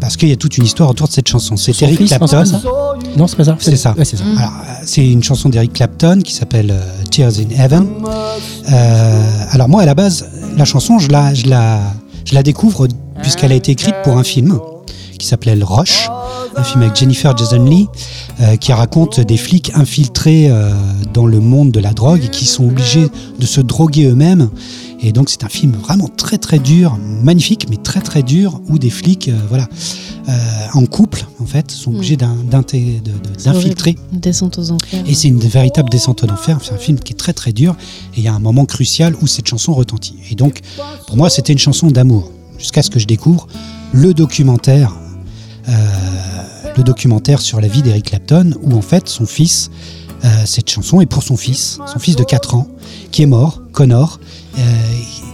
Parce 0.00 0.18
qu'il 0.18 0.28
y 0.28 0.32
a 0.32 0.36
toute 0.36 0.58
une 0.58 0.64
histoire 0.64 0.90
autour 0.90 1.08
de 1.08 1.12
cette 1.14 1.28
chanson. 1.28 1.56
C'est 1.56 1.72
Son 1.72 1.86
Eric 1.86 1.96
fils, 1.98 2.10
non, 2.20 2.26
c'est 2.26 2.36
Clapton. 2.36 2.52
pas 2.52 2.58
ça? 2.60 3.16
Non, 3.16 3.26
c'est 3.26 3.36
pas 3.36 3.44
ça. 3.44 3.56
C'est 3.58 3.76
ça. 3.76 3.94
Ouais, 3.96 4.04
c'est 4.04 4.18
ça. 4.18 4.24
Mm. 4.24 4.36
Alors, 4.38 4.52
euh, 4.52 4.72
c'est 4.84 5.08
une 5.10 5.22
chanson 5.22 5.48
d'Eric 5.48 5.72
Clapton 5.72 6.20
qui 6.22 6.34
s'appelle 6.34 6.70
euh, 6.70 7.04
Tears 7.10 7.32
in 7.38 7.48
Heaven. 7.64 7.88
Euh, 8.70 9.22
alors 9.52 9.70
moi, 9.70 9.80
à 9.80 9.86
la 9.86 9.94
base, 9.94 10.26
la 10.58 10.66
chanson, 10.66 10.98
je 10.98 11.08
la, 11.08 11.32
je 11.32 11.46
la, 11.46 11.80
je 12.26 12.34
la 12.34 12.42
découvre 12.42 12.86
puisqu'elle 13.22 13.52
a 13.52 13.54
été 13.56 13.72
écrite 13.72 13.94
pour 14.04 14.18
un 14.18 14.24
film 14.24 14.60
qui 15.18 15.26
s'appelait 15.26 15.56
Le 15.56 15.64
Rush, 15.64 16.08
un 16.58 16.64
film 16.64 16.82
avec 16.82 16.96
Jennifer 16.96 17.36
Jason 17.36 17.64
Leigh 17.64 17.86
euh, 18.40 18.56
qui 18.56 18.72
raconte 18.72 19.20
des 19.20 19.36
flics 19.36 19.70
infiltrés 19.74 20.48
euh, 20.50 20.72
dans 21.14 21.26
le 21.26 21.38
monde 21.38 21.70
de 21.70 21.78
la 21.78 21.92
drogue 21.92 22.24
et 22.24 22.28
qui 22.28 22.46
sont 22.46 22.64
obligés 22.64 23.06
de 23.38 23.46
se 23.46 23.60
droguer 23.60 24.06
eux-mêmes. 24.06 24.50
Et 25.00 25.12
donc 25.12 25.30
c'est 25.30 25.44
un 25.44 25.48
film 25.48 25.72
vraiment 25.72 26.08
très 26.08 26.36
très 26.36 26.58
dur, 26.58 26.98
magnifique, 27.22 27.66
mais 27.70 27.76
très 27.76 28.00
très 28.00 28.24
dur, 28.24 28.60
où 28.68 28.78
des 28.78 28.90
flics, 28.90 29.28
euh, 29.28 29.38
voilà, 29.48 29.68
en 30.74 30.84
couple 30.84 31.24
en 31.40 31.46
fait, 31.46 31.70
sont 31.70 31.94
obligés 31.94 32.18
horrible. 32.20 32.50
d'infiltrer 33.42 33.96
Descente 34.12 34.58
aux 34.58 34.72
enfers. 34.72 35.02
et 35.06 35.14
c'est 35.14 35.28
une 35.28 35.38
véritable 35.38 35.88
descente 35.88 36.24
aux 36.24 36.30
enfers. 36.30 36.58
C'est 36.62 36.74
un 36.74 36.78
film 36.78 36.98
qui 36.98 37.12
est 37.12 37.16
très 37.16 37.32
très 37.32 37.52
dur. 37.52 37.76
Et 38.14 38.18
il 38.18 38.22
y 38.24 38.28
a 38.28 38.34
un 38.34 38.40
moment 38.40 38.66
crucial 38.66 39.14
où 39.22 39.26
cette 39.26 39.46
chanson 39.46 39.72
retentit. 39.72 40.16
Et 40.30 40.34
donc, 40.34 40.60
pour 41.06 41.16
moi, 41.16 41.30
c'était 41.30 41.52
une 41.52 41.58
chanson 41.58 41.86
d'amour. 41.86 42.30
Jusqu'à 42.58 42.82
ce 42.82 42.90
que 42.90 42.98
je 42.98 43.06
découvre 43.06 43.46
le 43.92 44.12
documentaire, 44.12 44.92
euh, 45.68 45.72
le 46.78 46.84
documentaire 46.84 47.40
sur 47.40 47.60
la 47.60 47.68
vie 47.68 47.82
d'Eric 47.82 48.06
Clapton, 48.06 48.52
où 48.62 48.72
en 48.76 48.80
fait 48.82 49.08
son 49.08 49.26
fils, 49.26 49.70
euh, 50.24 50.28
cette 50.46 50.70
chanson 50.70 51.00
est 51.00 51.06
pour 51.06 51.22
son 51.22 51.36
fils, 51.36 51.78
son 51.92 51.98
fils 51.98 52.16
de 52.16 52.24
4 52.24 52.54
ans, 52.54 52.68
qui 53.10 53.22
est 53.22 53.26
mort, 53.26 53.60
Connor, 53.72 54.18
euh, 54.58 54.62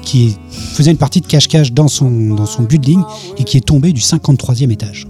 qui 0.03 0.37
faisait 0.49 0.91
une 0.91 0.97
partie 0.97 1.21
de 1.21 1.27
cache-cache 1.27 1.73
dans 1.73 1.89
son, 1.89 2.11
dans 2.35 2.47
son 2.47 2.63
building 2.63 3.03
et 3.39 3.45
qui 3.45 3.59
est 3.59 3.65
tombé 3.67 3.93
du 3.93 4.01
53e 4.01 4.71
étage. 4.71 5.07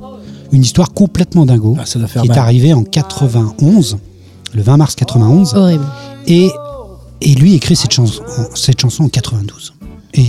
Une 0.52 0.62
histoire 0.62 0.92
complètement 0.92 1.46
dingo 1.46 1.76
Ah, 1.80 1.86
ça 1.86 1.98
doit 1.98 2.08
faire 2.08 2.22
qui 2.22 2.28
est 2.28 2.30
mal. 2.30 2.38
arrivé 2.38 2.72
en 2.74 2.82
91, 2.84 3.96
le 4.54 4.62
20 4.62 4.76
mars 4.76 4.94
91, 4.96 5.54
Horrible. 5.54 5.84
et, 6.26 6.50
et 7.20 7.34
lui 7.34 7.54
écrit 7.54 7.76
cette 7.76 7.92
chanson, 7.92 8.22
cette 8.54 8.80
chanson 8.80 9.04
en 9.04 9.08
92. 9.08 9.74
Et, 10.14 10.26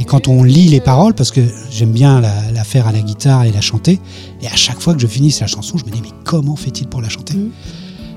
et 0.00 0.04
quand 0.04 0.26
on 0.28 0.42
lit 0.42 0.66
les 0.68 0.80
paroles, 0.80 1.14
parce 1.14 1.30
que 1.30 1.40
j'aime 1.70 1.92
bien 1.92 2.20
la, 2.20 2.32
la 2.52 2.64
faire 2.64 2.86
à 2.88 2.92
la 2.92 3.00
guitare 3.00 3.44
et 3.44 3.52
la 3.52 3.60
chanter, 3.60 4.00
et 4.42 4.46
à 4.48 4.56
chaque 4.56 4.80
fois 4.80 4.94
que 4.94 5.00
je 5.00 5.06
finis 5.06 5.36
la 5.40 5.46
chanson, 5.46 5.76
je 5.78 5.84
me 5.84 5.90
dis 5.90 6.00
mais 6.02 6.10
comment 6.24 6.56
fait-il 6.56 6.88
pour 6.88 7.00
la 7.02 7.08
chanter 7.08 7.34
Mhm. 7.34 7.50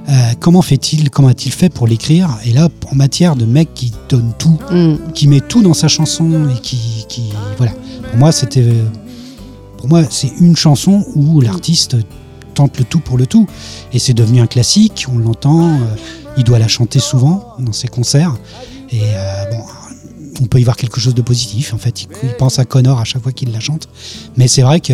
Euh, 0.09 0.11
Comment 0.41 0.61
fait-il 0.61 1.09
Comment 1.09 1.29
a-t-il 1.29 1.53
fait 1.53 1.69
pour 1.69 1.87
l'écrire? 1.87 2.27
Et 2.45 2.51
là, 2.51 2.67
en 2.91 2.95
matière 2.95 3.37
de 3.37 3.45
mec 3.45 3.73
qui 3.73 3.93
donne 4.09 4.33
tout, 4.37 4.59
Mm. 4.69 4.95
qui 5.13 5.27
met 5.29 5.39
tout 5.39 5.61
dans 5.61 5.73
sa 5.73 5.87
chanson 5.87 6.49
et 6.49 6.59
qui, 6.59 7.05
qui 7.07 7.23
voilà. 7.57 7.71
Pour 8.09 8.17
moi, 8.17 8.31
c'était, 8.33 8.67
pour 9.77 9.87
moi, 9.87 10.01
c'est 10.09 10.31
une 10.41 10.57
chanson 10.57 11.05
où 11.15 11.39
l'artiste 11.39 11.95
tente 12.53 12.77
le 12.79 12.83
tout 12.83 12.99
pour 12.99 13.17
le 13.17 13.25
tout, 13.27 13.47
et 13.93 13.99
c'est 13.99 14.13
devenu 14.13 14.41
un 14.41 14.47
classique. 14.47 15.05
On 15.13 15.17
l'entend, 15.19 15.69
euh, 15.69 15.77
il 16.37 16.43
doit 16.43 16.59
la 16.59 16.67
chanter 16.67 16.99
souvent 16.99 17.53
dans 17.59 17.71
ses 17.73 17.87
concerts, 17.87 18.35
et 18.91 18.99
euh, 19.03 19.51
bon. 19.51 19.63
On 20.41 20.45
peut 20.45 20.59
y 20.59 20.63
voir 20.63 20.75
quelque 20.77 20.99
chose 20.99 21.13
de 21.15 21.21
positif. 21.21 21.73
En 21.73 21.77
fait, 21.77 22.01
il, 22.03 22.07
il 22.23 22.29
pense 22.35 22.57
à 22.59 22.65
Connor 22.65 22.99
à 22.99 23.03
chaque 23.03 23.21
fois 23.23 23.31
qu'il 23.31 23.51
la 23.51 23.59
chante. 23.59 23.87
Mais 24.37 24.47
c'est 24.47 24.61
vrai 24.63 24.79
que 24.79 24.93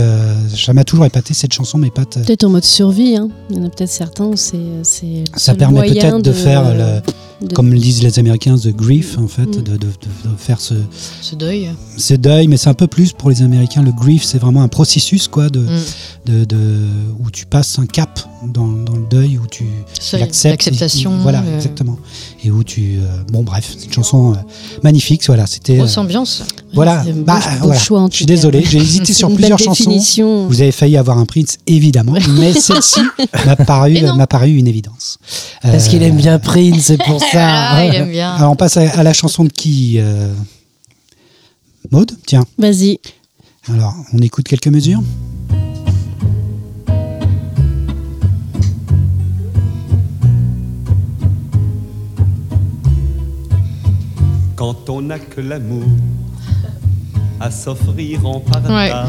ça 0.55 0.73
m'a 0.73 0.83
toujours 0.83 1.05
épaté 1.05 1.33
cette 1.33 1.53
chanson, 1.53 1.77
pas. 1.89 2.05
t- 2.05 2.19
Peut-être 2.21 2.43
en 2.43 2.49
mode 2.49 2.63
survie. 2.65 3.15
Hein. 3.15 3.29
Il 3.49 3.57
y 3.57 3.59
en 3.59 3.65
a 3.65 3.69
peut-être 3.69 3.89
certains 3.89 4.25
où 4.25 4.35
c'est. 4.35 4.57
Ça 5.35 5.55
permet 5.55 5.81
peut-être 5.89 6.21
de, 6.21 6.31
faire 6.33 6.73
le- 6.73 7.01
de- 7.41 7.53
comme 7.53 7.71
le 7.71 7.79
disent 7.79 8.03
les 8.03 8.19
Américains, 8.19 8.57
the 8.57 8.69
grief, 8.75 9.17
en 9.17 9.27
fait, 9.27 9.45
Mm. 9.45 9.51
de, 9.51 9.61
de- 9.61 9.77
de- 9.77 9.77
de 9.77 10.35
faire 10.37 10.59
ce, 10.59 10.73
Ce 11.21 11.35
deuil. 11.35 11.69
ce 11.97 12.13
deuil, 12.13 12.47
mais 12.47 12.57
c'est 12.57 12.69
un 12.69 12.73
peu 12.73 12.87
plus 12.87 13.13
pour 13.13 13.29
les 13.29 13.41
Américains. 13.41 13.81
Le 13.81 13.91
grief, 13.91 14.23
c'est 14.23 14.37
vraiment 14.39 14.61
un 14.61 14.67
processus, 14.67 15.27
quoi, 15.27 15.49
de, 15.49 15.59
Mm. 15.59 15.67
de, 16.25 16.45
de- 16.45 16.87
où 17.23 17.29
tu 17.31 17.45
passes 17.45 17.79
un 17.79 17.85
cap 17.85 18.19
dans, 18.45 18.67
dans 18.67 18.95
le 18.95 19.05
deuil, 19.09 19.37
où 19.37 19.47
tu 19.47 19.65
l'acceptes. 20.13 20.65
L'acceptation. 20.65 21.17
Voilà, 21.19 21.41
euh, 21.41 21.55
exactement. 21.55 21.97
Et 22.43 22.51
où 22.51 22.63
tu. 22.63 22.99
euh, 22.99 23.23
bon, 23.31 23.43
bref, 23.43 23.75
c'est 23.77 23.85
une 23.85 23.93
chanson 23.93 24.33
euh, 24.33 24.35
magnifique. 24.83 25.23
Voilà, 25.27 25.45
c'était. 25.45 25.77
Grosse 25.77 25.97
euh, 25.97 26.01
ambiance. 26.01 26.43
voilà, 26.73 27.03
beau- 27.03 27.23
bah, 27.25 27.39
beau 27.59 27.65
voilà. 27.67 27.79
choix, 27.79 28.01
en 28.01 28.09
Je 28.09 28.15
suis 28.17 28.25
désolé, 28.25 28.63
j'ai 28.63 28.77
hésité 28.79 29.13
sur 29.13 29.33
plusieurs 29.33 29.59
chansons. 29.59 29.89
définition. 29.89 30.47
Vous 30.47 30.61
avez 30.61 30.71
failli 30.71 30.97
avoir 30.97 31.17
un 31.17 31.25
Prince, 31.25 31.57
évidemment, 31.67 32.13
mais 32.39 32.53
celle-ci 32.53 33.01
m'a 33.45 33.55
paru, 33.55 33.97
paru 34.29 34.51
une 34.55 34.67
évidence. 34.67 35.17
Parce 35.61 35.87
qu'il 35.87 36.01
aime 36.03 36.15
bien 36.17 36.39
Prince, 36.39 36.83
c'est 36.83 37.01
pour 37.03 37.19
ça. 37.19 37.25
Ah, 37.33 37.85
il 37.85 37.95
aime 37.95 38.09
bien. 38.11 38.33
Alors 38.33 38.51
on 38.51 38.55
passe 38.55 38.77
à, 38.77 38.89
à 38.99 39.03
la 39.03 39.13
chanson 39.13 39.43
de 39.43 39.49
qui 39.49 39.97
euh... 39.99 40.33
Maude? 41.91 42.11
Tiens, 42.25 42.45
Vas-y. 42.57 42.99
alors 43.71 43.93
on 44.13 44.19
écoute 44.19 44.47
quelques 44.47 44.67
mesures. 44.67 45.01
Quand 54.55 54.89
on 54.89 55.01
n'a 55.01 55.19
que 55.19 55.41
l'amour 55.41 55.83
à 57.39 57.49
s'offrir 57.49 58.25
en 58.27 58.39
partage 58.41 59.07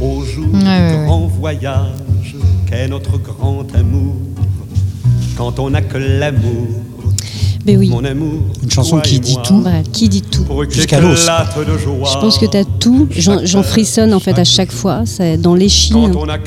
au 0.00 0.24
jour 0.24 0.46
Ouais, 0.52 0.60
ouais, 0.64 0.90
du 0.92 0.96
ouais. 0.98 1.04
grand 1.06 1.26
voyage 1.26 2.34
qu'est 2.68 2.88
notre 2.88 3.18
grand 3.18 3.64
amour? 3.74 4.16
Quand 5.36 5.58
on 5.60 5.70
n'a 5.70 5.82
que 5.82 5.98
l'amour, 5.98 6.66
Mais 7.66 7.76
oui. 7.76 7.88
mon 7.88 8.04
amour. 8.04 8.40
Une 8.62 8.70
chanson 8.70 9.00
qui 9.00 9.20
dit 9.20 9.36
tout. 9.44 9.60
Voilà, 9.60 9.82
qui 9.92 10.08
dit 10.08 10.22
tout 10.22 10.44
Jusqu'à 10.70 11.00
l'os. 11.00 11.26
Je 11.26 12.18
pense 12.20 12.38
que 12.38 12.46
tu 12.46 12.56
as 12.56 12.64
tout. 12.64 13.08
J'en 13.10 13.62
frissonne 13.62 14.14
en 14.14 14.20
fait 14.20 14.38
à 14.38 14.44
chaque 14.44 14.72
fois. 14.72 15.02
C'est 15.04 15.36
dans 15.36 15.54
l'échine. 15.54 16.12
n'a. 16.26 16.38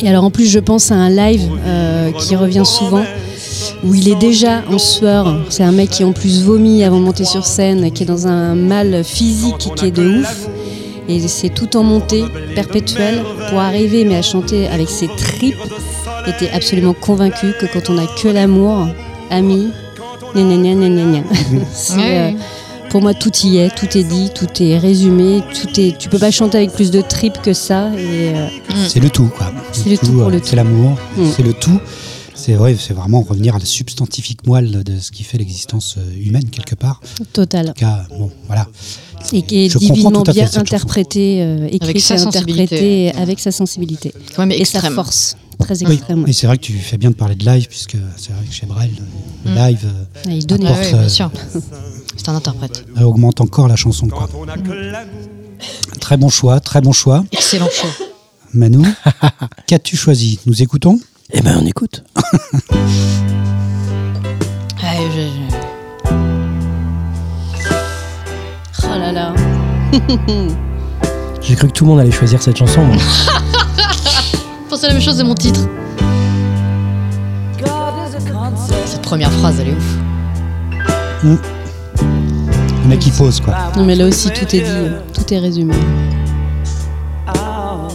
Et 0.00 0.08
alors 0.08 0.24
en 0.24 0.30
plus, 0.30 0.46
je 0.46 0.58
pense 0.58 0.90
à 0.90 0.96
un 0.96 1.10
live 1.10 1.48
euh, 1.66 2.12
qui 2.12 2.36
revient 2.36 2.64
souvent 2.64 3.04
où 3.84 3.94
il 3.94 4.08
est 4.08 4.16
déjà 4.16 4.62
en 4.70 4.78
sueur. 4.78 5.40
C'est 5.48 5.62
un 5.62 5.72
mec 5.72 5.90
qui 5.90 6.04
en 6.04 6.12
plus 6.12 6.42
vomit 6.42 6.84
avant 6.84 6.98
de 6.98 7.04
monter 7.04 7.24
sur 7.24 7.46
scène, 7.46 7.90
qui 7.92 8.02
est 8.02 8.06
dans 8.06 8.26
un 8.26 8.54
mal 8.54 9.04
physique 9.04 9.70
qui 9.76 9.86
est 9.86 9.90
de 9.90 10.20
ouf. 10.20 10.48
Et 11.08 11.26
c'est 11.26 11.48
tout 11.48 11.76
en 11.76 11.82
montée 11.82 12.24
perpétuelle 12.54 13.22
pour 13.48 13.58
arriver 13.58 14.04
mais 14.04 14.16
à 14.16 14.22
chanter 14.22 14.68
avec 14.68 14.88
ses 14.88 15.08
tripes. 15.08 15.56
Et 16.26 16.32
t'es 16.38 16.50
absolument 16.50 16.94
convaincu 16.94 17.52
que 17.60 17.66
quand 17.66 17.90
on 17.90 17.98
a 17.98 18.06
que 18.06 18.28
l'amour, 18.28 18.86
ami, 19.30 19.68
gna 20.34 20.42
gna 20.42 20.56
gna 20.56 20.74
gna 20.74 20.88
gna 20.88 21.04
gna. 21.04 21.64
C'est, 21.74 21.96
Ouais, 21.96 22.18
euh, 22.18 22.30
ouais. 22.32 22.36
pour 22.90 23.00
moi, 23.02 23.14
tout 23.14 23.30
y 23.44 23.58
est, 23.58 23.74
tout 23.74 23.96
est 23.96 24.04
dit, 24.04 24.30
tout 24.34 24.48
est 24.62 24.78
résumé, 24.78 25.42
tout 25.54 25.80
est. 25.80 25.96
Tu 25.98 26.08
peux 26.08 26.18
pas 26.18 26.30
chanter 26.30 26.58
avec 26.58 26.72
plus 26.72 26.90
de 26.90 27.00
tripes 27.00 27.40
que 27.42 27.52
ça. 27.52 27.90
Et 27.96 28.34
euh, 28.34 28.46
C'est 28.88 29.00
le 29.00 29.10
tout, 29.10 29.28
quoi. 29.36 29.52
C'est 29.72 29.88
le 29.90 29.98
tout 29.98 30.12
pour 30.12 30.30
le 30.30 30.38
C'est 30.42 30.50
tout. 30.50 30.56
l'amour, 30.56 30.96
Mm. 31.16 31.24
c'est 31.36 31.42
le 31.42 31.52
tout. 31.52 31.80
C'est 32.34 32.56
ouais, 32.56 32.74
c'est 32.78 32.94
vraiment 32.94 33.20
revenir 33.20 33.54
à 33.54 33.58
la 33.58 33.66
substantifique 33.66 34.46
moelle 34.46 34.82
de 34.82 34.98
ce 34.98 35.10
qui 35.10 35.24
fait 35.24 35.36
l'existence 35.36 35.96
euh, 35.98 36.24
humaine 36.26 36.48
quelque 36.50 36.74
part. 36.74 37.00
total. 37.34 37.66
En 37.68 37.72
tout 37.74 37.80
cas, 37.80 38.06
bon, 38.18 38.30
voilà. 38.46 38.66
et 39.34 39.42
qui 39.42 39.66
est 39.66 39.68
Je 39.68 39.76
divinement 39.76 40.22
bien 40.22 40.48
interprété, 40.56 41.42
euh, 41.42 41.66
écrit 41.70 41.90
Avec 41.90 42.00
sa 42.00 42.16
sensibilité. 42.16 42.62
interprété 43.08 43.12
avec 43.22 43.40
sa 43.40 43.52
sensibilité 43.52 44.14
Quand 44.34 44.46
même 44.46 44.58
et 44.58 44.64
sa 44.64 44.80
force 44.90 45.36
très 45.60 45.82
Oui, 45.84 45.94
extrême. 45.94 46.24
et 46.26 46.32
c'est 46.32 46.46
vrai 46.46 46.56
que 46.58 46.62
tu 46.62 46.72
fais 46.74 46.96
bien 46.98 47.10
de 47.10 47.14
parler 47.14 47.34
de 47.36 47.44
live, 47.44 47.66
puisque 47.68 47.96
c'est 48.16 48.32
vrai 48.32 48.44
que 48.44 48.52
chez 48.52 48.66
Brel, 48.66 48.90
le 49.44 49.50
Mm. 49.50 49.54
live 49.54 49.84
euh, 49.84 50.04
Ah, 50.26 50.30
il 50.30 50.46
donnait. 50.46 50.66
Ah 50.66 50.70
apporte, 50.70 50.84
ouais, 50.86 50.92
bien 50.92 51.02
euh, 51.02 51.08
sûr. 51.08 51.30
C'est 52.16 52.28
un 52.28 52.34
interprète. 52.34 52.84
augmente 53.02 53.40
encore 53.40 53.68
la 53.68 53.76
chanson. 53.76 54.08
Quoi. 54.08 54.28
Très 56.00 56.16
bon 56.16 56.28
choix, 56.28 56.60
très 56.60 56.80
bon 56.80 56.92
choix. 56.92 57.24
Excellent 57.32 57.68
show. 57.72 57.86
Manu, 58.52 58.84
qu'as-tu 59.66 59.96
choisi? 59.96 60.38
Nous 60.46 60.60
écoutons? 60.62 60.98
Eh 61.32 61.40
ben, 61.40 61.56
on 61.62 61.66
écoute. 61.66 62.02
Ouais, 64.82 65.06
je- 65.14 65.20
je- 65.20 66.14
Oh 68.84 68.98
là 68.98 69.12
là. 69.12 69.34
J'ai 71.40 71.54
cru 71.54 71.68
que 71.68 71.72
tout 71.72 71.84
le 71.84 71.90
monde 71.90 72.00
allait 72.00 72.10
choisir 72.10 72.42
cette 72.42 72.56
chanson. 72.56 72.82
Je 74.70 74.76
pensais 74.76 74.86
la 74.86 74.92
même 74.92 75.02
chose 75.02 75.16
de 75.16 75.24
mon 75.24 75.34
titre. 75.34 75.62
Cette 78.86 79.02
première 79.02 79.32
phrase, 79.32 79.58
elle 79.58 79.70
est 79.70 79.72
ouf. 79.72 79.96
Le 81.24 81.36
mec 82.88 83.00
qui 83.00 83.10
pose, 83.10 83.40
quoi. 83.40 83.56
Non 83.76 83.84
mais 83.84 83.96
là 83.96 84.06
aussi 84.06 84.30
tout 84.30 84.44
est 84.54 84.60
dit, 84.60 84.90
tout 85.12 85.34
est 85.34 85.38
résumé. 85.40 85.74
On 87.26 87.88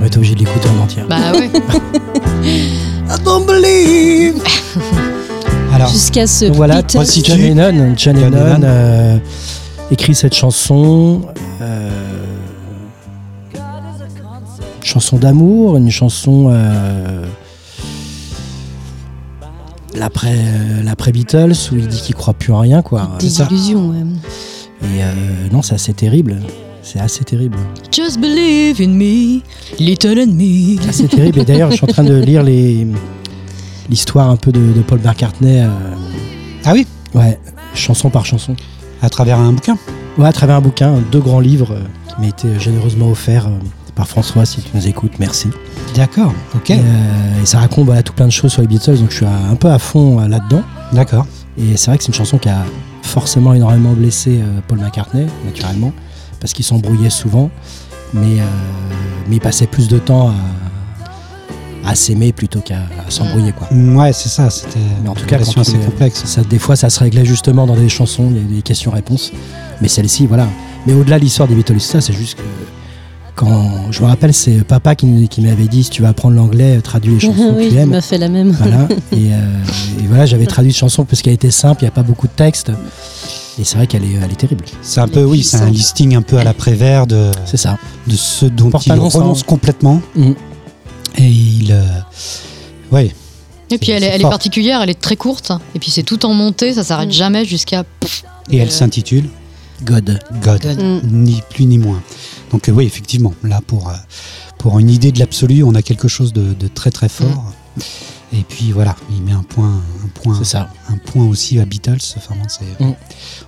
va 0.00 0.06
être 0.06 0.16
obligé 0.16 0.34
de 0.34 0.40
l'écouter 0.40 0.68
en 0.68 0.82
entier. 0.82 1.04
Bah 1.08 1.30
ouais. 1.34 1.48
Alors, 5.72 5.88
Jusqu'à 5.88 6.26
ce 6.26 6.46
voilà, 6.46 6.82
voici 6.94 7.22
John 7.24 7.38
Lennon, 7.38 7.94
John 7.96 8.16
Lennon, 8.16 8.44
Lennon. 8.44 8.60
euh, 8.64 9.18
écrit 9.92 10.16
cette 10.16 10.34
chanson. 10.34 11.20
euh, 11.62 11.90
chanson 14.84 15.16
d'amour, 15.16 15.76
une 15.76 15.90
chanson. 15.90 16.48
euh, 16.50 17.26
l'après 19.96 20.34
euh, 20.34 20.82
l'après 20.82 21.12
Beatles 21.12 21.52
où 21.72 21.76
il 21.76 21.86
dit 21.86 22.00
qu'il 22.00 22.14
croit 22.14 22.34
plus 22.34 22.52
en 22.52 22.60
rien 22.60 22.82
quoi. 22.82 23.10
des 23.18 23.40
illusions. 23.40 23.90
ouais. 23.90 23.96
Et 24.82 25.02
euh, 25.02 25.12
non, 25.52 25.62
c'est 25.62 25.74
assez 25.74 25.94
terrible. 25.94 26.40
C'est 26.82 27.00
assez 27.00 27.24
terrible. 27.24 27.56
Just 27.90 28.20
believe 28.20 28.80
in 28.82 28.88
me, 28.92 29.40
little 29.78 30.18
and 30.20 30.32
me. 30.34 30.78
Assez 30.86 31.08
terrible. 31.08 31.38
Et 31.40 31.44
d'ailleurs, 31.44 31.70
je 31.70 31.76
suis 31.76 31.84
en 31.84 31.88
train 31.92 32.04
de 32.04 32.14
lire 32.20 32.42
les 32.42 32.86
l'histoire 33.88 34.28
un 34.30 34.36
peu 34.36 34.50
de, 34.52 34.72
de 34.72 34.80
Paul 34.82 35.00
McCartney. 35.02 35.60
euh, 35.62 35.68
ah 36.64 36.72
oui, 36.74 36.86
ouais, 37.14 37.38
chanson 37.74 38.10
par 38.10 38.26
chanson. 38.26 38.54
à 39.02 39.08
travers 39.08 39.38
un 39.38 39.52
bouquin? 39.52 39.78
Ouais, 40.18 40.26
à 40.26 40.32
travers 40.32 40.56
un 40.56 40.60
bouquin, 40.60 40.94
deux 41.12 41.20
grands 41.20 41.40
livres 41.40 41.72
euh, 41.72 41.82
qui 42.08 42.20
m'a 42.20 42.26
été 42.28 42.58
généreusement 42.58 43.10
offert 43.10 43.46
euh, 43.46 43.58
par 43.94 44.08
François. 44.08 44.44
Si 44.44 44.60
tu 44.60 44.70
nous 44.74 44.86
écoutes, 44.86 45.12
merci. 45.18 45.48
D'accord, 45.94 46.32
ok, 46.54 46.70
Et, 46.70 46.78
euh, 46.78 47.42
et 47.42 47.46
ça 47.46 47.58
raconte 47.58 47.86
voilà, 47.86 48.02
tout 48.02 48.12
plein 48.12 48.26
de 48.26 48.32
choses 48.32 48.52
sur 48.52 48.62
les 48.62 48.68
Beatles, 48.68 48.96
donc 48.98 49.10
je 49.10 49.16
suis 49.16 49.26
un 49.26 49.54
peu 49.54 49.70
à 49.70 49.78
fond 49.78 50.20
euh, 50.20 50.28
là-dedans. 50.28 50.62
d'accord. 50.92 51.26
Et 51.56 51.76
c'est 51.76 51.90
vrai 51.90 51.98
que 51.98 52.02
c'est 52.04 52.08
une 52.08 52.14
chanson 52.14 52.36
qui 52.38 52.48
a 52.48 52.64
forcément 53.02 53.54
énormément 53.54 53.92
blessé 53.92 54.40
euh, 54.42 54.60
Paul 54.66 54.78
McCartney, 54.80 55.26
naturellement, 55.44 55.92
parce 56.40 56.52
qu'ils 56.52 56.64
s'embrouillaient 56.64 57.10
souvent, 57.10 57.48
mais, 58.12 58.38
mais 59.28 59.36
ils 59.36 59.40
passaient 59.40 59.66
plus 59.68 59.86
de 59.88 59.98
temps 59.98 60.30
à, 61.84 61.90
à 61.90 61.94
s'aimer 61.94 62.32
plutôt 62.32 62.60
qu'à 62.60 62.78
s'embrouiller. 63.08 63.52
quoi. 63.52 63.68
Mm, 63.70 63.96
Ouais, 63.96 64.12
c'est 64.12 64.28
ça, 64.28 64.50
c'était 64.50 64.78
Mais 65.02 65.08
en 65.08 65.14
tout 65.14 65.20
une 65.22 65.26
cas, 65.26 65.38
quand 65.38 65.60
assez 65.60 65.78
complexe. 65.78 66.24
Ça, 66.24 66.42
des 66.42 66.58
fois, 66.58 66.76
ça 66.76 66.90
se 66.90 66.98
réglait 67.00 67.24
justement 67.24 67.66
dans 67.66 67.76
des 67.76 67.88
chansons, 67.88 68.28
il 68.30 68.36
y 68.36 68.40
a 68.40 68.56
des 68.56 68.62
questions-réponses. 68.62 69.32
Mais 69.80 69.88
celle-ci, 69.88 70.26
voilà. 70.26 70.48
Mais 70.86 70.92
au-delà 70.94 71.18
de 71.18 71.24
l'histoire 71.24 71.48
des 71.48 71.54
Beatles, 71.54 71.80
ça, 71.80 72.00
c'est 72.00 72.12
juste 72.12 72.36
que 72.36 72.42
quand 73.34 73.90
je 73.90 74.00
me 74.02 74.06
rappelle, 74.06 74.32
c'est 74.32 74.64
papa 74.64 74.94
qui, 74.94 75.06
m'avait 75.40 75.66
dit 75.68 75.84
si 75.84 75.90
tu 75.90 76.02
veux 76.02 76.08
apprendre 76.08 76.36
l'anglais, 76.36 76.80
traduis 76.80 77.14
les 77.14 77.20
chansons 77.26 77.54
oui, 77.56 77.64
que 77.64 77.68
tu 77.70 77.74
il 77.74 77.78
aimes. 77.78 77.90
m'a 77.90 78.00
fait 78.00 78.18
la 78.18 78.28
même. 78.28 78.50
Voilà. 78.50 78.88
Et, 79.12 79.32
euh, 79.32 79.36
et 80.00 80.06
voilà, 80.06 80.26
j'avais 80.26 80.46
traduit 80.46 80.70
une 80.70 80.76
chanson 80.76 81.04
parce 81.04 81.22
qu'elle 81.22 81.32
était 81.34 81.50
simple, 81.50 81.82
il 81.82 81.84
n'y 81.84 81.88
a 81.88 81.92
pas 81.92 82.02
beaucoup 82.02 82.26
de 82.26 82.32
texte. 82.32 82.70
Et 83.58 83.64
c'est 83.64 83.76
vrai 83.76 83.86
qu'elle 83.86 84.04
est, 84.04 84.14
elle 84.22 84.30
est 84.32 84.36
terrible. 84.36 84.64
C'est 84.82 85.00
un 85.00 85.04
Elle 85.04 85.10
peu, 85.10 85.24
oui, 85.24 85.42
c'est 85.42 85.58
un 85.58 85.70
listing 85.70 86.14
un 86.16 86.22
peu 86.22 86.38
à 86.38 86.44
l'après-vert 86.44 87.06
de, 87.06 87.30
C'est 87.44 87.56
ça. 87.56 87.78
de 88.06 88.16
ce 88.16 88.46
dont 88.46 88.70
Porte 88.70 88.86
il 88.86 88.88
ça, 88.88 88.94
renonce 89.18 89.40
hein. 89.40 89.44
complètement. 89.46 90.00
Mm. 90.16 90.32
Et 91.18 91.28
il. 91.28 91.72
euh, 91.72 91.84
ouais, 92.90 93.14
Et 93.70 93.78
puis 93.78 93.92
elle 93.92 94.02
est, 94.02 94.08
elle 94.08 94.22
particulière, 94.22 94.80
elle 94.82 94.90
est 94.90 95.00
très 95.00 95.16
courte. 95.16 95.52
Et 95.74 95.78
puis 95.78 95.90
c'est 95.92 96.02
tout 96.02 96.26
en 96.26 96.34
montée, 96.34 96.72
ça 96.74 96.82
s'arrête 96.82 97.08
Mm. 97.10 97.12
jamais 97.12 97.44
jusqu'à. 97.44 97.84
et 98.50 98.56
elle 98.58 98.68
Euh, 98.68 98.70
s'intitule 98.70 99.28
God. 99.84 100.18
God, 100.42 100.60
God. 100.62 101.02
Ni 101.12 101.40
plus 101.50 101.66
ni 101.66 101.78
moins. 101.78 102.00
Donc, 102.54 102.68
euh, 102.68 102.72
oui, 102.72 102.84
effectivement, 102.84 103.34
là, 103.42 103.60
pour, 103.66 103.88
euh, 103.88 103.94
pour 104.58 104.78
une 104.78 104.88
idée 104.88 105.10
de 105.10 105.18
l'absolu, 105.18 105.64
on 105.64 105.74
a 105.74 105.82
quelque 105.82 106.06
chose 106.06 106.32
de, 106.32 106.54
de 106.54 106.68
très 106.68 106.92
très 106.92 107.08
fort. 107.08 107.52
Et 108.32 108.42
puis 108.48 108.70
voilà, 108.70 108.94
il 109.10 109.22
met 109.22 109.32
un 109.32 109.42
point, 109.42 109.82
un 110.04 110.08
point, 110.14 110.44
ça. 110.44 110.70
un 110.88 110.96
point 110.98 111.26
aussi 111.26 111.58
à 111.58 111.64
Beatles. 111.64 111.98
Enfin, 112.16 112.36
bon, 112.36 112.46
c'est- 112.48 112.84
Mm. 112.84 112.94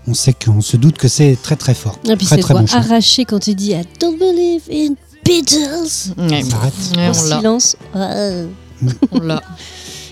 On 0.08 0.14
sait 0.14 0.32
qu'on 0.32 0.60
se 0.60 0.76
doute 0.76 0.98
que 0.98 1.06
c'est 1.06 1.38
très 1.40 1.54
très 1.54 1.74
fort. 1.74 2.00
Et 2.08 2.16
puis 2.16 2.26
très 2.26 2.38
très 2.38 2.54
bon 2.54 2.66
choix. 2.66 2.80
arrachée 2.80 3.24
quand 3.24 3.46
il 3.46 3.54
dit 3.54 3.70
I 3.74 3.82
don't 4.00 4.18
believe 4.18 4.62
in 4.72 4.94
Beatles. 5.24 6.12
Ouais. 6.18 6.42
Ouais, 6.42 7.06
en 7.06 7.10
on 7.10 7.14
silence. 7.14 7.76
Ah. 7.94 8.10
On 9.12 9.20
l'a. 9.20 9.40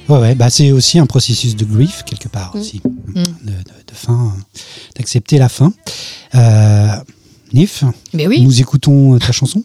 Ouais, 0.09 0.19
ouais, 0.19 0.35
bah 0.37 0.51
c'est 0.51 0.71
aussi 0.71 0.99
un 1.01 1.07
processus 1.07 1.57
de 1.57 1.65
grief 1.65 2.05
quelque 2.05 2.29
part 2.29 2.55
Mm. 2.55 2.61
aussi, 2.61 2.81
de, 2.85 3.23
de- 3.23 3.25
de 3.51 3.95
fin, 3.95 4.37
d'accepter 4.97 5.39
la 5.39 5.49
fin. 5.49 5.73
Euh, 6.35 6.89
Nif. 7.55 7.85
Mais 8.13 8.27
oui. 8.27 8.43
Nous 8.43 8.61
écoutons 8.61 9.15
euh, 9.15 9.19
ta 9.21 9.31
chanson. 9.31 9.63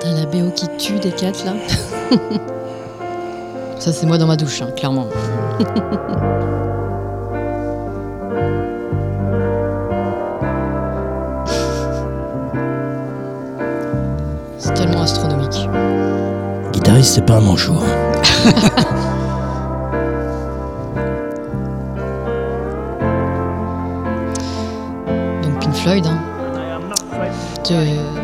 T'as 0.00 0.12
la 0.12 0.26
BO 0.26 0.50
qui 0.50 0.66
tue 0.78 0.98
des 0.98 1.12
quatre 1.12 1.44
là. 1.44 1.54
Ça 3.78 3.92
c'est 3.92 4.06
moi 4.06 4.18
dans 4.18 4.26
ma 4.26 4.36
douche, 4.36 4.62
hein, 4.62 4.72
clairement. 4.76 5.06
Guitariste, 16.96 17.14
c'est 17.16 17.26
pas 17.26 17.36
un 17.36 17.40
manchot. 17.40 17.74
Donc 25.42 25.60
Pink 25.60 25.74
Floyd, 25.74 26.06
hein. 26.06 26.18
The, 27.64 27.74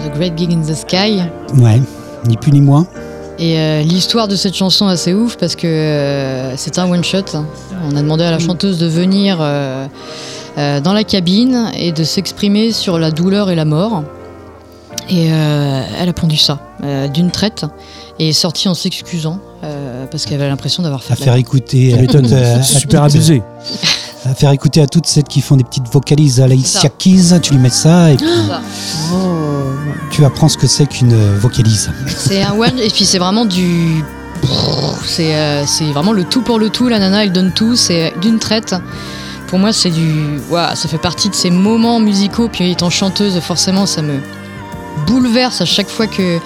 The 0.05 0.15
Great 0.15 0.37
Gig 0.39 0.53
in 0.53 0.61
the 0.63 0.75
Sky. 0.75 1.23
Ouais, 1.59 1.81
ni 2.27 2.37
plus 2.37 2.53
ni 2.53 2.61
moins. 2.61 2.87
Et 3.39 3.59
euh, 3.59 3.83
l'histoire 3.83 4.29
de 4.29 4.37
cette 4.37 4.55
chanson 4.55 4.89
est 4.89 4.93
assez 4.93 5.15
ouf 5.15 5.37
parce 5.37 5.57
que 5.57 5.67
euh, 5.67 6.57
c'est 6.57 6.79
un 6.79 6.89
one 6.91 7.03
shot. 7.03 7.25
hein. 7.35 7.45
On 7.91 7.97
a 7.97 8.03
demandé 8.03 8.25
à 8.25 8.31
la 8.31 8.39
chanteuse 8.39 8.79
de 8.79 8.87
venir 8.87 9.39
euh, 9.41 9.87
euh, 10.59 10.81
dans 10.81 10.93
la 10.93 11.03
cabine 11.03 11.71
et 11.77 11.91
de 11.93 12.05
s'exprimer 12.05 12.71
sur 12.73 12.99
la 12.99 13.11
douleur 13.11 13.51
et 13.51 13.55
la 13.57 13.65
mort. 13.65 14.05
Et 15.11 15.33
euh, 15.33 15.83
elle 16.01 16.09
a 16.09 16.13
pondu 16.13 16.37
ça 16.37 16.61
euh, 16.85 17.09
d'une 17.09 17.31
traite 17.33 17.65
et 18.23 18.29
est 18.29 18.33
sortie 18.33 18.69
en 18.69 18.75
s'excusant 18.75 19.41
euh, 19.65 20.07
parce 20.07 20.25
qu'elle 20.25 20.41
avait 20.41 20.49
l'impression 20.49 20.83
d'avoir 20.83 21.03
fait. 21.03 21.13
À 21.13 21.17
faire 21.17 21.35
écouter. 21.35 21.93
À 21.93 21.97
euh, 21.97 22.59
à 22.59 22.63
super 22.63 23.03
abusé. 23.03 23.43
À 24.25 24.35
faire 24.35 24.53
écouter 24.53 24.81
à 24.81 24.87
toutes 24.87 25.07
celles 25.07 25.25
qui 25.25 25.41
font 25.41 25.57
des 25.57 25.65
petites 25.65 25.89
vocalises 25.89 26.41
à 26.41 26.47
la 26.47 26.55
Keys, 26.99 27.41
tu 27.43 27.55
lui 27.55 27.61
mets 27.61 27.71
ça 27.71 28.13
et 28.13 28.17
puis 28.17 28.27
Ça. 28.47 28.63
tu 30.13 30.25
apprends 30.25 30.49
ce 30.49 30.57
que 30.57 30.69
c'est 30.69 30.87
qu'une 30.87 31.13
euh, 31.13 31.37
vocalise. 31.41 31.91
C'est 32.07 32.43
un 32.43 32.53
one 32.53 32.79
et 32.79 32.91
puis 32.91 33.05
c'est 33.05 33.19
vraiment 33.19 33.45
du. 33.45 34.05
C'est 35.05 35.35
euh, 35.35 35.67
c'est 35.67 35.91
vraiment 35.91 36.13
le 36.13 36.23
tout 36.23 36.43
pour 36.43 36.61
le 36.61 36.71
tout. 36.71 36.87
La 36.87 37.01
nana, 37.01 37.25
elle 37.25 37.33
donne 37.33 37.53
tout. 37.53 37.75
C'est 37.75 38.13
d'une 38.21 38.39
traite. 38.39 38.77
Pour 39.49 39.59
moi, 39.59 39.73
c'est 39.73 39.91
du. 39.91 40.39
Ouah, 40.49 40.77
ça 40.77 40.89
fait 40.89 40.99
partie 40.99 41.29
de 41.29 41.35
ces 41.35 41.51
moments 41.51 41.99
musicaux. 41.99 42.49
Puis 42.49 42.71
étant 42.71 42.91
chanteuse, 42.91 43.41
forcément, 43.41 43.87
ça 43.87 44.03
me 44.03 44.21
bouleverse 45.09 45.61
à 45.61 45.65
chaque 45.65 45.89
fois 45.89 46.07
que. 46.07 46.39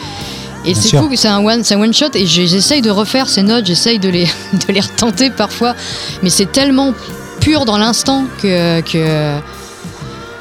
Et 0.66 0.74
c'est 0.74 0.96
fou 0.96 1.08
que 1.08 1.16
c'est 1.16 1.28
un 1.28 1.44
one, 1.44 1.62
c'est 1.64 1.74
un 1.74 1.80
one 1.80 1.94
shot. 1.94 2.06
Et 2.14 2.26
j'essaye 2.26 2.82
de 2.82 2.90
refaire 2.90 3.28
ces 3.28 3.42
notes. 3.42 3.66
J'essaye 3.66 3.98
de 3.98 4.08
les, 4.08 4.24
de 4.68 4.72
les 4.72 4.80
retenter 4.80 5.30
parfois. 5.30 5.74
Mais 6.22 6.30
c'est 6.30 6.50
tellement 6.50 6.92
pur 7.40 7.64
dans 7.64 7.78
l'instant 7.78 8.24
que. 8.42 8.80
que 8.82 9.38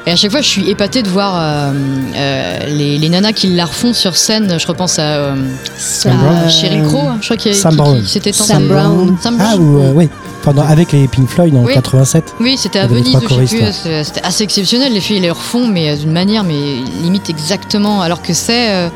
et 0.08 0.12
à 0.12 0.16
chaque 0.16 0.30
fois, 0.30 0.42
je 0.42 0.48
suis 0.48 0.70
épatée 0.70 1.02
de 1.02 1.10
voir 1.10 1.34
euh, 1.36 1.74
euh, 2.16 2.60
les, 2.68 3.00
les 3.00 3.10
nanas 3.10 3.32
qui 3.34 3.48
la 3.48 3.66
refont 3.66 3.92
sur 3.92 4.16
scène. 4.18 4.56
Je 4.60 4.68
repense 4.68 5.00
à 5.00 5.16
euh, 5.16 5.36
Sam 5.78 6.12
à 6.12 6.16
Brown. 6.44 6.88
Crow, 6.88 7.08
hein, 7.08 7.18
je 7.22 7.26
crois 7.26 7.38
qu'il 7.38 7.54
y 7.54 7.56
a- 7.56 7.58
Sam 7.58 7.72
qui- 7.72 7.78
Brown. 7.78 8.04
Sam 8.06 8.68
Brown. 8.68 9.18
Sam 9.20 9.38
Ah, 9.42 9.56
Brown. 9.56 9.68
ou, 9.68 9.80
euh, 9.82 9.92
oui. 9.96 10.10
Pendant, 10.44 10.62
avec 10.62 10.92
les 10.92 11.08
Pink 11.08 11.28
Floyd 11.28 11.56
en 11.56 11.64
Oui. 11.64 11.74
87. 11.74 12.36
Oui, 12.40 12.56
c'était 12.56 12.78
à 12.78 12.86
Venise, 12.86 13.18
c'était 13.48 14.04
c'était 14.04 14.22
assez 14.24 14.44
exceptionnel. 14.44 14.94
Les 14.94 15.02
filles 15.02 15.22
les 15.22 15.32
refont, 15.32 15.66
mais 15.68 15.96
d'une 15.98 16.12
manière, 16.12 16.44
mais 16.44 16.76
limite 17.02 17.32
exactement. 17.32 18.04
Alors 18.04 18.22
que 18.22 18.34
c'est 18.34 18.70
euh, 18.70 18.90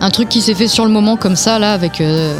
un 0.00 0.10
truc 0.10 0.28
qui 0.28 0.40
s'est 0.42 0.54
fait 0.54 0.68
sur 0.68 0.84
le 0.84 0.90
moment 0.90 1.16
comme 1.16 1.36
ça, 1.36 1.58
là, 1.58 1.72
avec. 1.72 2.00
euh, 2.00 2.34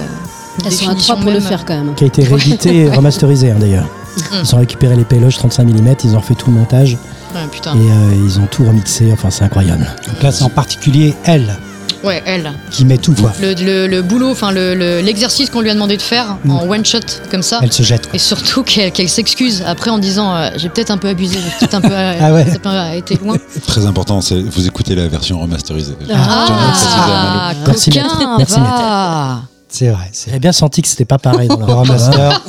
Elles 0.65 0.73
sont 0.73 0.89
à 0.89 0.95
définition 0.95 1.15
trois 1.15 1.17
pour 1.23 1.33
le 1.33 1.41
faire 1.41 1.65
quand 1.65 1.75
même. 1.77 1.95
Qui 1.95 2.05
a 2.05 2.07
été 2.07 2.23
réédité 2.25 2.77
et 2.77 2.91
remasterisé 2.95 3.51
hein, 3.51 3.57
d'ailleurs. 3.59 3.85
Mm. 4.17 4.37
Ils 4.43 4.55
ont 4.55 4.59
récupéré 4.59 4.97
les 4.97 5.05
péloges 5.05 5.37
35 5.37 5.65
mm, 5.69 5.95
ils 6.05 6.17
ont 6.17 6.21
refait 6.21 6.35
tout 6.35 6.51
le 6.51 6.57
montage 6.57 6.97
Ouais, 7.35 7.41
putain. 7.51 7.75
et 7.75 7.79
euh, 7.91 8.25
ils 8.25 8.39
ont 8.41 8.47
tout 8.51 8.65
remixé. 8.65 9.11
Enfin, 9.13 9.29
c'est 9.31 9.45
incroyable. 9.45 9.87
Donc 10.09 10.23
là, 10.23 10.33
c'est 10.33 10.45
en 10.45 10.49
particulier 10.49 11.15
elle 11.25 11.59
Ouais, 12.07 12.23
elle. 12.25 12.53
qui 12.71 12.85
met 12.85 12.99
tout. 12.99 13.13
Quoi. 13.15 13.33
Le, 13.43 13.55
le- 13.55 13.87
le 13.89 14.01
boulot, 14.03 14.31
enfin, 14.31 14.53
le- 14.53 14.75
le- 14.75 15.01
l'exercice 15.01 15.51
qu'on 15.51 15.61
lui 15.61 15.71
a 15.71 15.75
demandé 15.75 15.97
de 15.97 16.03
faire 16.03 16.37
Mm. 16.45 16.51
en 16.53 16.63
one 16.69 16.85
shot, 16.85 17.01
comme 17.31 17.43
ça. 17.43 17.59
Elle 17.63 17.73
se 17.73 17.83
jette. 17.83 18.07
quoi. 18.07 18.15
Et 18.15 18.19
surtout 18.19 18.63
qu'elle 18.63 18.93
qu'elle 18.93 19.09
s'excuse 19.09 19.63
après 19.67 19.91
en 19.91 19.99
disant 19.99 20.35
euh, 20.35 20.51
j'ai 20.57 20.69
peut-être 20.69 20.91
un 20.93 20.99
peu 20.99 21.09
abusé, 21.09 21.35
j'ai 21.37 21.59
peut-être 21.59 21.75
un 21.75 21.81
peu 21.81 21.91
Ah 22.21 22.33
ouais. 22.33 22.45
peut 22.45 22.69
avoir 22.69 22.93
été 22.93 23.17
loin. 23.17 23.37
Très 23.67 23.85
important, 23.87 24.21
c'est 24.21 24.41
vous 24.41 24.67
écoutez 24.67 24.95
la 24.95 25.09
version 25.09 25.41
remasterisée. 25.41 25.95
Ah, 26.15 27.53
Merci, 27.67 27.91
coquin, 27.91 28.03
maître. 28.05 28.29
Merci, 28.39 28.55
va. 28.61 29.41
C'est 29.69 29.89
vrai. 29.89 30.09
c'est- 30.13 30.27
J'avais 30.31 30.39
bien 30.41 30.53
senti 30.53 30.83
que 30.83 30.89
c'était 30.89 31.05
pas 31.05 31.19
pareil. 31.19 31.49
Dans 31.49 31.59
Le 31.59 31.65
remaster 31.73 32.41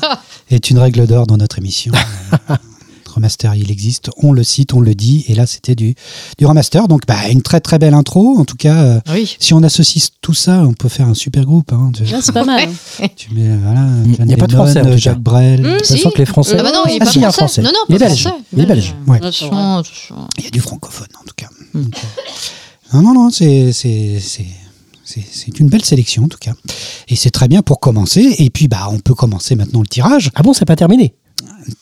est 0.52 0.70
une 0.70 0.78
règle 0.80 1.08
d'or 1.08 1.26
dans 1.26 1.38
notre 1.38 1.58
émission. 1.58 1.92
Remaster, 3.18 3.56
il 3.56 3.72
existe. 3.72 4.10
On 4.18 4.32
le 4.32 4.44
cite, 4.44 4.74
on 4.74 4.80
le 4.80 4.94
dit. 4.96 5.26
Et 5.28 5.34
là, 5.36 5.46
c'était 5.48 5.74
du, 5.76 5.96
du 6.38 6.46
remaster. 6.46 6.88
Donc, 6.88 7.02
bah, 7.08 7.16
une 7.32 7.42
très 7.42 7.60
très 7.60 7.80
belle 7.80 7.94
intro. 7.96 8.38
En 8.38 8.46
tout 8.46 8.56
cas, 8.56 8.76
euh, 8.84 9.00
Oui. 9.12 9.36
si 9.40 9.54
on 9.56 9.64
associe 9.64 10.10
tout 10.22 10.34
ça, 10.36 10.60
on 10.68 10.74
peut 10.74 10.88
faire 10.90 11.08
un 11.08 11.14
super 11.16 11.44
groupe. 11.46 11.74
hein. 11.74 11.92
Tu, 11.96 12.04
Là, 12.06 12.20
c'est 12.22 12.32
pas 12.32 12.44
mal. 12.46 12.70
tu 13.16 13.34
mets, 13.34 13.58
voilà, 13.58 13.88
Il 14.06 14.16
John 14.16 14.30
y 14.30 14.34
a 14.34 14.38
pas 14.38 14.48
de 14.48 14.54
français, 14.54 14.80
en 14.82 14.84
tout 14.84 14.90
cas. 14.92 14.98
Jacques 14.98 15.20
Brel. 15.20 15.62
Mm. 15.62 15.64
De 15.64 15.70
toute 15.78 15.86
façon 15.88 16.10
Si. 16.10 16.14
que 16.14 16.18
les 16.20 16.26
Français. 16.26 16.56
Ah 16.60 16.64
bah 16.64 16.72
non, 16.74 16.84
il 16.88 16.94
est 16.94 16.98
Ah 17.02 17.06
pas 17.06 17.12
si, 17.12 17.18
il 17.18 17.22
y 17.22 17.26
a 17.26 17.30
un 17.30 17.32
français. 17.32 17.62
français. 17.62 17.62
Non, 17.64 17.72
non, 17.74 17.86
il 17.90 17.96
est 17.96 18.00
belge. 18.00 18.30
Il 18.54 18.60
est 18.62 18.66
belge. 18.68 18.96
Ouais. 19.08 19.20
Il 20.38 20.44
y 20.44 20.48
a 20.48 20.50
du 20.52 20.60
francophone, 20.62 21.08
en 21.20 21.24
tout 21.26 21.34
cas. 21.36 21.48
Donc, 21.74 21.94
non, 22.94 23.02
non, 23.02 23.14
non, 23.14 23.30
c'est, 23.32 23.74
c'est, 23.74 24.20
c'est, 24.22 24.46
c'est, 25.04 25.24
c'est 25.30 25.60
une 25.60 25.70
belle 25.70 25.84
sélection, 25.84 26.26
en 26.26 26.28
tout 26.28 26.38
cas. 26.40 26.54
Et 27.08 27.16
c'est 27.16 27.32
très 27.32 27.48
bien 27.48 27.62
pour 27.64 27.80
commencer. 27.80 28.36
Et 28.38 28.50
puis, 28.52 28.68
bah, 28.68 28.88
on 28.92 29.00
peut 29.00 29.16
commencer 29.16 29.56
maintenant 29.56 29.82
le 29.82 29.88
tirage. 29.88 30.30
Ah 30.36 30.44
bon, 30.44 30.54
c'est 30.54 30.66
pas 30.66 30.76
terminé? 30.76 31.16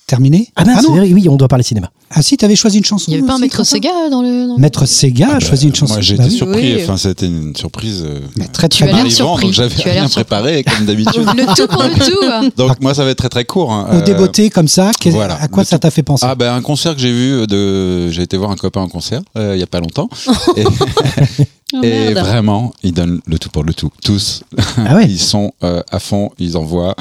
Terminé 0.08 0.48
Ah 0.56 0.64
ben, 0.64 0.74
non. 0.76 0.82
c'est 0.82 0.88
vrai, 0.88 1.12
oui, 1.14 1.28
on 1.30 1.36
doit 1.36 1.48
parler 1.48 1.64
cinéma. 1.64 1.90
Ah 2.12 2.22
si, 2.22 2.38
t'avais 2.38 2.56
choisi 2.56 2.78
une 2.78 2.86
chanson. 2.86 3.06
Il 3.08 3.12
n'y 3.14 3.18
avait 3.20 3.28
pas 3.28 3.34
un 3.36 3.40
maître 3.40 3.64
Sega 3.64 3.90
dans 4.12 4.22
le. 4.22 4.48
dans 4.48 4.58
Maître 4.58 4.86
Sega 4.86 5.36
a 5.36 5.40
choisi 5.40 5.68
une 5.68 5.76
chanson. 5.76 5.94
Moi, 5.96 6.02
j'ai 6.02 6.16
Bah 6.16 6.24
été 6.26 6.32
oui. 6.32 6.38
surpris. 6.38 6.76
oui. 6.76 6.82
Enfin, 6.84 6.98
c'était 6.98 7.26
une 7.26 7.56
surprise. 7.56 8.04
euh, 8.06 8.20
Mais 8.38 8.46
très 8.48 8.70
Tu 8.70 8.84
très 8.84 8.92
as 8.94 9.02
bien. 9.04 9.10
surpris. 9.10 9.46
donc 9.48 9.54
j'avais 9.54 9.76
rien 9.84 10.08
surpris. 10.08 10.24
préparé 10.24 10.64
comme 10.64 10.86
d'habitude. 10.86 11.26
Le 11.36 11.56
tout 11.56 11.68
pour 11.68 11.84
le 11.84 11.90
tout. 12.06 12.26
hein. 12.32 12.50
donc 12.58 12.80
moi, 12.82 12.94
ça 12.94 13.04
va 13.04 13.10
être 13.10 13.18
très 13.18 13.30
très 13.30 13.46
court. 13.46 13.74
hein. 13.74 13.88
Au 13.92 13.96
Euh, 13.96 14.02
débeauté 14.02 14.50
comme 14.52 14.68
ça, 14.68 14.92
voilà. 15.06 15.42
à 15.42 15.48
quoi 15.48 15.64
Le 15.64 15.68
ça 15.68 15.80
t'a 15.80 15.90
fait 15.92 16.04
penser 16.04 16.26
Ah 16.30 16.36
ben 16.36 16.54
un 16.54 16.62
concert 16.62 16.94
que 16.96 17.02
j'ai 17.02 17.12
vu 17.12 17.48
de 17.48 18.10
j'ai 18.12 18.22
été 18.22 18.38
voir 18.38 18.52
un 18.52 18.56
copain 18.56 18.82
en 18.82 18.88
concert 18.88 19.22
euh, 19.38 19.56
il 19.56 19.60
y 19.60 19.64
a 19.64 19.68
pas 19.68 19.80
longtemps 19.80 20.10
et, 20.58 20.64
Oh, 21.78 21.84
et 21.84 22.14
merde. 22.14 22.26
vraiment 22.26 22.72
ils 22.84 22.94
donnent 22.94 23.20
le 23.28 23.38
tout 23.40 23.50
pour 23.50 23.64
le 23.64 23.74
tout 23.74 23.90
tous 24.04 24.44
Ah 24.88 24.96
ouais 24.96 25.06
ils 25.10 25.20
sont 25.20 25.52
euh, 25.64 25.82
à 25.92 26.00
fond 26.00 26.30
ils 26.40 26.56
envoient 26.58 26.96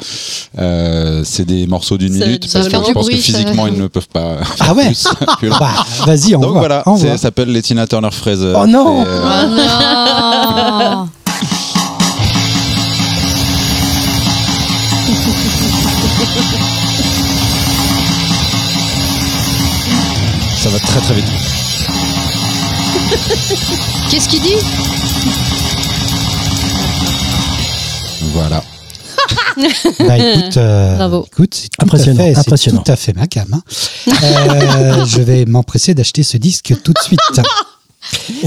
euh, 0.57 1.21
c'est 1.23 1.45
des 1.45 1.65
morceaux 1.67 1.97
d'une 1.97 2.13
minute 2.13 2.51
parce 2.51 2.67
que 2.67 2.73
je 2.73 2.91
pense 2.91 3.05
bruit, 3.05 3.15
que 3.17 3.21
physiquement 3.21 3.67
ils 3.67 3.79
ne 3.79 3.87
peuvent 3.87 4.07
pas 4.09 4.37
Ah 4.59 4.73
ouais 4.73 4.85
plus, 4.87 5.05
plus 5.39 5.49
long. 5.49 5.57
Bah, 5.59 5.71
vas-y, 6.05 6.35
on 6.35 6.39
donc 6.39 6.51
voit. 6.51 6.59
voilà 6.59 6.83
ça 6.97 7.17
s'appelle 7.17 7.49
les 7.51 7.61
Tina 7.61 7.87
Turner 7.87 8.11
Fraser 8.11 8.53
Oh 8.55 8.65
non 8.67 9.03
Et, 9.03 9.07
euh, 9.07 9.47
non. 9.47 11.09
ça 20.57 20.69
va 20.69 20.79
très 20.79 20.99
très 21.01 21.13
vite 21.15 21.25
Qu'est-ce 24.09 24.27
qu'il 24.29 24.41
dit 24.41 24.55
voilà 28.33 28.63
Bah, 29.99 30.17
écoute, 30.17 30.57
euh, 30.57 30.95
Bravo. 30.97 31.25
écoute, 31.31 31.53
c'est 31.53 31.69
tout, 31.69 31.75
à 31.79 31.83
Impressionnant, 31.85 32.23
fait, 32.23 32.37
impressionnant. 32.37 32.81
tout 32.83 32.91
à 32.91 32.95
fait 32.95 33.13
ma 33.13 33.27
cam. 33.27 33.47
hein. 33.53 33.61
Euh, 34.23 35.05
je 35.07 35.21
vais 35.21 35.45
m'empresser 35.45 35.93
d'acheter 35.93 36.23
ce 36.23 36.37
disque 36.37 36.73
tout 36.83 36.91
de 36.93 36.99
suite. 37.01 37.19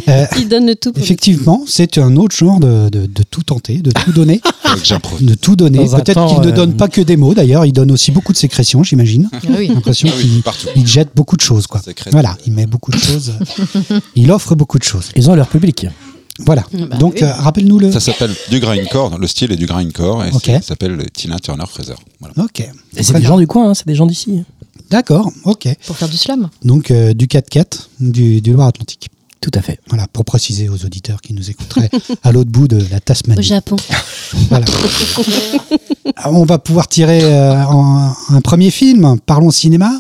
Euh, 0.09 0.27
Il 0.39 0.49
donne 0.49 0.67
le 0.67 0.75
tout 0.77 0.93
pour 0.93 1.03
effectivement, 1.03 1.65
c'est 1.67 1.99
un 1.99 2.17
autre 2.17 2.37
genre 2.37 2.61
de, 2.61 2.89
de- 2.89 3.07
de 3.07 3.23
tout 3.31 3.43
tenter, 3.43 3.79
de 3.79 3.91
tout 3.91 4.13
donner, 4.13 4.41
de 5.21 5.35
tout 5.35 5.57
donner. 5.57 5.79
Peut-être 5.87 6.27
qu'il 6.29 6.41
ne 6.41 6.49
euh, 6.49 6.53
donne 6.53 6.75
pas 6.77 6.89
que 6.89 7.01
des 7.01 7.17
mots, 7.17 7.35
d'ailleurs, 7.35 7.65
il 7.67 7.73
donne 7.73 7.91
aussi 7.91 8.11
beaucoup 8.11 8.33
de 8.33 8.39
sécrétions, 8.39 8.83
j'imagine. 8.83 9.29
Ah 9.33 9.39
oui. 9.49 9.67
J'ai 9.69 9.75
l'impression 9.75 10.09
Ah 10.13 10.17
oui, 10.17 10.23
qu'il 10.29 10.43
partout. 10.43 10.69
il 10.77 10.87
jette 10.87 11.11
beaucoup 11.15 11.37
de 11.37 11.43
choses, 11.43 11.67
quoi. 11.67 11.81
Voilà, 12.11 12.37
il 12.47 12.53
met 12.53 12.67
beaucoup 12.67 12.91
de 12.91 12.99
choses. 12.99 13.33
il 14.17 14.31
offre 14.31 14.55
beaucoup 14.55 14.79
de 14.79 14.85
choses. 14.85 15.11
Ils 15.17 15.29
ont 15.31 15.35
leur 15.35 15.49
public. 15.49 15.87
Voilà. 16.47 16.65
Bah 16.73 16.97
Donc, 16.99 17.15
oui. 17.17 17.25
euh, 17.25 17.33
rappelle-nous 17.33 17.81
le. 17.81 17.91
ça 17.91 17.99
s'appelle 17.99 18.31
du 18.49 18.61
grindcore 18.61 19.19
le 19.19 19.27
style 19.27 19.51
est 19.51 19.57
du 19.57 19.67
grindcore 19.67 20.25
et 20.25 20.31
ça 20.31 20.63
s'appelle 20.63 21.05
Tina 21.13 21.37
Turner 21.41 21.65
Fraser 21.69 21.95
voilà. 22.21 22.35
Ok. 22.45 22.61
Et 22.61 23.03
c'est 23.03 23.13
des 23.15 23.19
bien. 23.21 23.29
gens 23.31 23.39
du 23.39 23.49
coin, 23.49 23.71
hein, 23.71 23.75
c'est 23.75 23.89
des 23.89 23.97
gens 23.97 24.07
d'ici. 24.07 24.45
D'accord, 24.89 25.31
ok. 25.45 25.69
Pour 25.87 25.97
faire 25.97 26.09
du 26.09 26.17
slam. 26.17 26.49
Donc, 26.65 26.91
euh, 26.93 27.13
du 27.13 27.27
4x4 27.27 27.89
du, 28.01 28.41
du 28.41 28.53
Loire-Atlantique. 28.53 29.09
Tout 29.41 29.51
à 29.55 29.63
fait. 29.63 29.79
Voilà, 29.89 30.07
pour 30.13 30.25
préciser 30.25 30.69
aux 30.69 30.85
auditeurs 30.85 31.21
qui 31.21 31.33
nous 31.33 31.49
écouteraient 31.51 31.91
à 32.23 32.33
l'autre 32.33 32.51
bout 32.51 32.67
de 32.69 32.79
la 32.91 32.97
au 32.97 33.01
Tasmanie. 33.01 33.43
Japon. 33.43 33.77
Voilà. 34.51 34.67
On 36.27 36.45
va 36.45 36.59
pouvoir 36.59 36.89
tirer 36.89 37.21
euh, 37.23 37.55
un 38.31 38.41
premier 38.43 38.71
film. 38.71 39.17
Parlons 39.25 39.51
cinéma. 39.51 39.91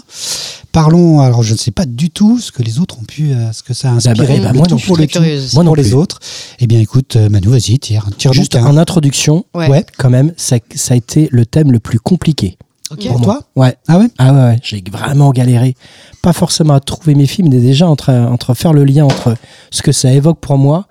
Parlons. 0.72 1.20
Alors, 1.20 1.42
je 1.42 1.52
ne 1.54 1.58
sais 1.58 1.70
pas 1.70 1.86
du 1.86 2.10
tout 2.10 2.38
ce 2.38 2.52
que 2.52 2.62
les 2.62 2.78
autres 2.78 2.98
ont 2.98 3.04
pu, 3.04 3.32
euh, 3.32 3.52
ce 3.52 3.62
que 3.62 3.72
ça 3.74 3.88
a 3.90 3.92
inspiré. 3.92 4.40
bah, 4.40 4.52
le 4.52 4.58
moi 4.58 4.66
tout 4.66 4.74
non 4.74 4.78
plus, 4.78 4.86
pour 4.86 4.96
le 4.98 5.06
tout, 5.06 5.12
curieuse. 5.12 5.54
Moi 5.54 5.64
non 5.64 5.70
pour 5.70 5.76
les 5.76 5.82
plus. 5.84 5.94
autres. 5.94 6.18
Eh 6.58 6.66
bien, 6.66 6.78
écoute, 6.80 7.16
euh, 7.16 7.28
Manu, 7.30 7.48
vas-y, 7.48 7.78
tire, 7.78 8.06
tire 8.18 8.32
Juste 8.32 8.56
un. 8.56 8.66
en 8.66 8.76
introduction. 8.76 9.44
Ouais. 9.54 9.84
quand 9.96 10.10
même, 10.10 10.32
ça, 10.36 10.56
ça 10.74 10.94
a 10.94 10.96
été 10.96 11.28
le 11.30 11.46
thème 11.46 11.72
le 11.72 11.78
plus 11.80 11.98
compliqué. 12.00 12.58
Pour 12.96 13.20
toi 13.22 13.42
Ouais. 13.56 13.76
Ah 13.88 13.98
ouais 13.98 14.06
Ah 14.18 14.32
ouais, 14.32 14.38
ouais, 14.40 14.58
j'ai 14.62 14.82
vraiment 14.90 15.30
galéré. 15.32 15.74
Pas 16.22 16.32
forcément 16.32 16.74
à 16.74 16.80
trouver 16.80 17.14
mes 17.14 17.26
films, 17.26 17.48
mais 17.50 17.60
déjà 17.60 17.86
entre, 17.88 18.10
entre 18.12 18.54
faire 18.54 18.72
le 18.72 18.84
lien 18.84 19.04
entre 19.04 19.36
ce 19.70 19.82
que 19.82 19.92
ça 19.92 20.12
évoque 20.12 20.38
pour 20.40 20.58
moi 20.58 20.86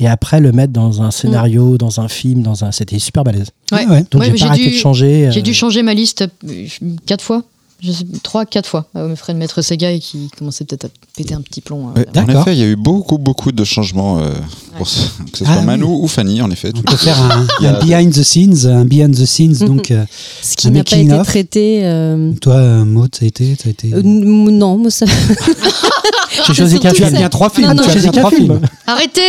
et 0.00 0.08
après 0.08 0.40
le 0.40 0.52
mettre 0.52 0.72
dans 0.72 1.02
un 1.02 1.10
scénario, 1.10 1.78
dans 1.78 2.00
un 2.00 2.08
film, 2.08 2.42
dans 2.42 2.64
un. 2.64 2.72
C'était 2.72 2.98
super 2.98 3.22
balèze. 3.24 3.48
Ouais. 3.70 3.86
Ouais. 3.86 4.04
Donc 4.10 4.22
Ouais, 4.22 4.32
j'ai 4.34 4.38
pas 4.44 4.50
arrêté 4.50 4.64
dû- 4.64 4.70
de 4.70 4.76
changer. 4.76 5.28
J'ai 5.30 5.40
euh, 5.40 5.42
dû 5.42 5.54
changer 5.54 5.82
ma 5.82 5.94
liste 5.94 6.22
euh, 6.44 6.66
quatre 7.06 7.22
fois. 7.22 7.42
Je 7.84 7.90
sais, 7.90 8.04
trois, 8.22 8.46
quatre 8.46 8.68
fois. 8.68 8.86
Euh, 8.96 9.08
mes 9.08 9.16
frères 9.16 9.34
de 9.34 9.40
Maître 9.40 9.60
Sega 9.60 9.90
et 9.90 9.98
qui 9.98 10.30
commençait 10.38 10.64
peut-être 10.64 10.84
à 10.84 10.88
péter 11.16 11.34
un 11.34 11.40
petit 11.40 11.60
plomb. 11.60 11.88
euh, 11.96 12.04
en 12.16 12.28
effet, 12.40 12.54
il 12.54 12.58
y 12.60 12.62
a 12.62 12.66
eu 12.66 12.76
beaucoup, 12.76 13.18
beaucoup 13.18 13.50
de 13.50 13.64
changements, 13.64 14.20
euh, 14.20 14.30
pour 14.78 14.86
ce- 14.88 15.08
que 15.32 15.38
ce 15.38 15.44
soit 15.44 15.54
Ah 15.56 15.60
oui. 15.60 15.66
Manu 15.66 15.84
ou 15.84 16.06
Fanny, 16.06 16.40
en 16.42 16.50
effet. 16.52 16.70
On 16.76 16.82
peut 16.82 16.96
faire 16.96 17.20
un, 17.20 17.44
Il 17.60 17.64
y 17.64 17.66
a- 17.66 17.76
un 17.76 17.84
behind 17.84 18.12
the 18.14 18.22
scenes, 18.22 18.66
un 18.66 18.84
behind 18.84 19.16
the 19.16 19.26
scenes. 19.26 19.56
Mhm. 19.62 19.66
Donc, 19.66 19.90
euh, 19.90 20.04
Ce 20.42 20.54
qui 20.54 20.70
n'a 20.70 20.84
pas 20.84 20.96
été 20.96 21.22
traité. 21.24 21.80
euh, 21.84 22.32
toi, 22.40 22.60
Maud, 22.84 23.12
ça 23.14 23.24
a 23.24 23.28
été, 23.28 23.56
ça 23.56 23.66
a 23.66 23.70
été. 23.70 23.92
euh, 23.92 24.00
non, 24.04 24.78
moi 24.78 24.90
ça. 24.90 25.06
J'ai 26.46 26.54
choisi 26.54 26.78
qu'un 26.78 26.90
que 26.92 26.96
tu 26.96 27.02
as 27.02 27.06
film. 27.08 27.18
bien 27.18 27.28
trois 27.28 27.50
films. 27.50 27.66
Non, 27.68 27.74
non, 27.74 28.12
trois 28.12 28.30
films. 28.30 28.60
Arrêtez 28.86 29.20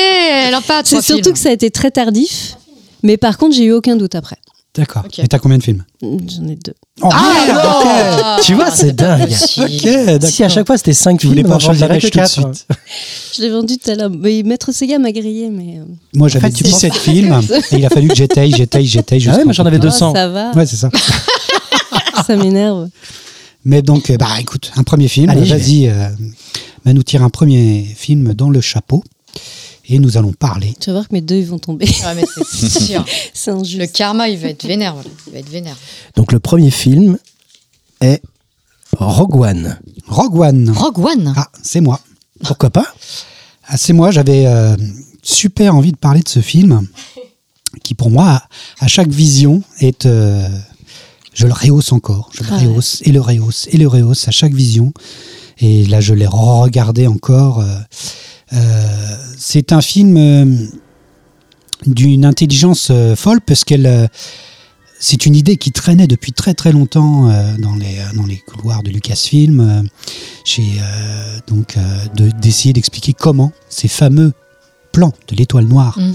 Elle 0.48 0.54
a 0.54 0.62
pas 0.62 0.82
C'est 0.86 1.02
surtout 1.02 1.24
films. 1.24 1.34
que 1.34 1.40
ça 1.40 1.50
a 1.50 1.54
été 1.54 1.72
très 1.72 1.90
tardif. 1.92 2.58
Mais 3.02 3.18
par 3.18 3.38
contre, 3.38 3.56
j'ai 3.56 3.66
eu 3.66 3.72
aucun 3.74 3.96
doute 3.96 4.16
après. 4.16 4.38
D'accord. 4.76 5.04
Ok. 5.06 5.20
Et 5.20 5.28
t'as 5.28 5.38
combien 5.38 5.60
de 5.60 5.64
films 5.64 5.84
J'en 6.02 6.48
ai 6.48 6.56
deux. 6.56 6.74
Oh, 7.02 7.10
merde, 7.10 7.60
Ah, 8.24 8.38
Tu 8.44 8.56
vois, 8.56 8.72
c'est 8.72 8.96
dingue. 8.96 9.30
si. 9.30 9.62
Si 10.32 10.44
à 10.44 10.50
chaque 10.50 10.66
fois 10.66 10.78
c'était 10.78 10.94
5 10.94 11.20
Tu 11.20 11.28
voulais 11.28 11.42
films, 11.42 11.50
pas 11.52 11.58
on 11.58 11.60
changer 11.60 11.88
tout 11.88 12.08
de 12.08 12.10
4. 12.10 12.28
suite. 12.32 12.68
Je 13.36 13.42
l'ai 13.44 13.50
vendu 13.52 13.78
tout 13.78 13.92
à 13.92 13.96
l'heure. 13.96 14.10
Maître 14.10 14.72
Sega 14.72 14.98
m'a 14.98 15.12
grillé, 15.12 15.50
mais. 15.50 15.78
euh, 15.80 15.84
Moi, 16.16 16.28
j'avais 16.28 16.48
fait, 16.48 16.54
tu 16.56 16.64
17 16.64 16.94
films 16.96 17.40
et 17.72 17.76
il 17.78 17.86
a 17.86 17.90
fallu 17.90 18.08
que 18.08 18.16
j'étaye, 18.16 18.52
j'étaye, 18.52 18.86
j'étaye. 18.88 19.24
Ah 19.30 19.38
ouais, 19.38 19.44
moi 19.44 19.54
j'en 19.54 19.66
avais 19.66 19.78
bout. 19.78 19.84
200. 19.86 20.10
oh, 20.12 20.16
ça 20.16 20.28
va, 20.30 20.52
Ouais, 20.56 20.66
c'est 20.66 20.76
ça. 20.78 20.90
ça 22.26 22.36
m'énerve. 22.36 22.90
Mais 23.66 23.82
donc, 23.82 24.10
euh, 24.10 24.18
bah 24.18 24.28
écoute, 24.40 24.72
un 24.76 24.84
premier 24.84 25.08
film. 25.08 25.32
Vas-y, 25.34 25.88
euh, 25.88 26.10
Manu 26.84 27.04
tire 27.04 27.22
un 27.24 27.30
premier 27.30 27.84
film 27.96 28.34
dans 28.34 28.50
le 28.50 28.60
chapeau 28.60 29.04
et 29.90 30.00
nous 30.00 30.18
allons 30.18 30.34
parler. 30.34 30.76
Tu 30.80 30.90
vas 30.90 30.94
voir 30.94 31.08
que 31.10 31.14
mes 31.14 31.22
deux 31.22 31.36
ils 31.36 31.46
vont 31.48 31.60
tomber. 31.60 31.86
Ouais, 31.86 32.16
mais 32.16 32.24
c'est 32.52 32.70
sûr. 32.86 33.06
C'est 33.34 33.52
injuste. 33.52 33.80
Le 33.80 33.88
karma, 33.88 34.30
il 34.30 34.38
va 34.38 34.48
être 34.50 34.66
vénère. 34.66 34.94
voilà. 34.94 35.10
Il 35.28 35.34
va 35.34 35.40
être 35.40 35.50
vénère. 35.50 35.78
Donc 36.16 36.32
le 36.32 36.40
premier 36.40 36.72
film 36.72 37.18
est 38.02 38.22
Rogue 38.98 39.36
One. 39.36 39.80
Rogue 40.08 40.36
One. 40.40 40.70
Rogue 40.72 41.00
One 41.00 41.34
Ah, 41.36 41.48
c'est 41.62 41.82
moi. 41.82 42.00
Pourquoi 42.44 42.70
pas? 42.70 42.86
Ah, 43.68 43.78
c'est 43.78 43.94
moi, 43.94 44.12
j'avais 44.12 44.46
euh, 44.46 44.76
super 45.22 45.76
envie 45.76 45.92
de 45.94 45.98
parler 45.98 46.22
de 46.22 46.30
ce 46.30 46.40
film 46.42 46.88
qui, 47.84 47.94
pour 47.96 48.12
moi, 48.12 48.26
à, 48.28 48.48
à 48.82 48.88
chaque 48.88 49.08
vision, 49.10 49.64
est. 49.80 50.06
euh, 50.06 50.48
je 51.34 51.48
le 51.48 51.54
rehausse 51.54 51.92
encore. 51.92 52.30
Je 52.36 52.44
le 52.44 52.50
Ah 52.52 52.58
ouais. 52.58 52.66
rehausse 52.68 53.02
et 53.06 53.12
le 53.12 53.20
rehausse 53.20 53.68
et 53.72 53.78
le 53.78 53.88
rehausse 53.88 54.28
à 54.28 54.32
chaque 54.32 54.54
vision. 54.54 54.94
Et 55.60 55.86
là, 55.88 56.00
je 56.02 56.14
l'ai 56.14 56.28
regardé 56.28 57.08
encore. 57.08 57.60
euh, 57.62 57.76
c'est 59.38 59.72
un 59.72 59.82
film 59.82 60.18
euh, 60.18 60.46
d'une 61.86 62.26
intelligence 62.26 62.90
euh, 62.92 63.16
folle 63.16 63.42
parce 63.42 63.64
qu'elle. 63.64 63.86
euh, 63.86 64.08
c'est 65.06 65.26
une 65.26 65.36
idée 65.36 65.58
qui 65.58 65.74
traînait 65.74 66.08
depuis 66.08 66.32
très 66.32 66.54
très 66.54 66.72
longtemps 66.72 67.30
euh, 67.30 67.58
dans, 67.58 67.76
les, 67.76 67.98
dans 68.16 68.26
les 68.26 68.38
couloirs 68.38 68.84
de 68.84 68.90
Lucasfilm. 68.90 69.60
euh, 69.60 69.82
j'ai 70.46 70.64
euh, 70.80 71.40
donc 71.48 71.76
euh, 71.76 72.06
de- 72.16 72.32
d'essayer 72.40 72.72
d'expliquer 72.72 73.12
comment 73.12 73.52
ces 73.68 73.90
fameux 73.90 74.32
plans 74.94 75.12
de 75.28 75.36
l'étoile 75.36 75.66
noire 75.66 75.98
Mm. 76.00 76.14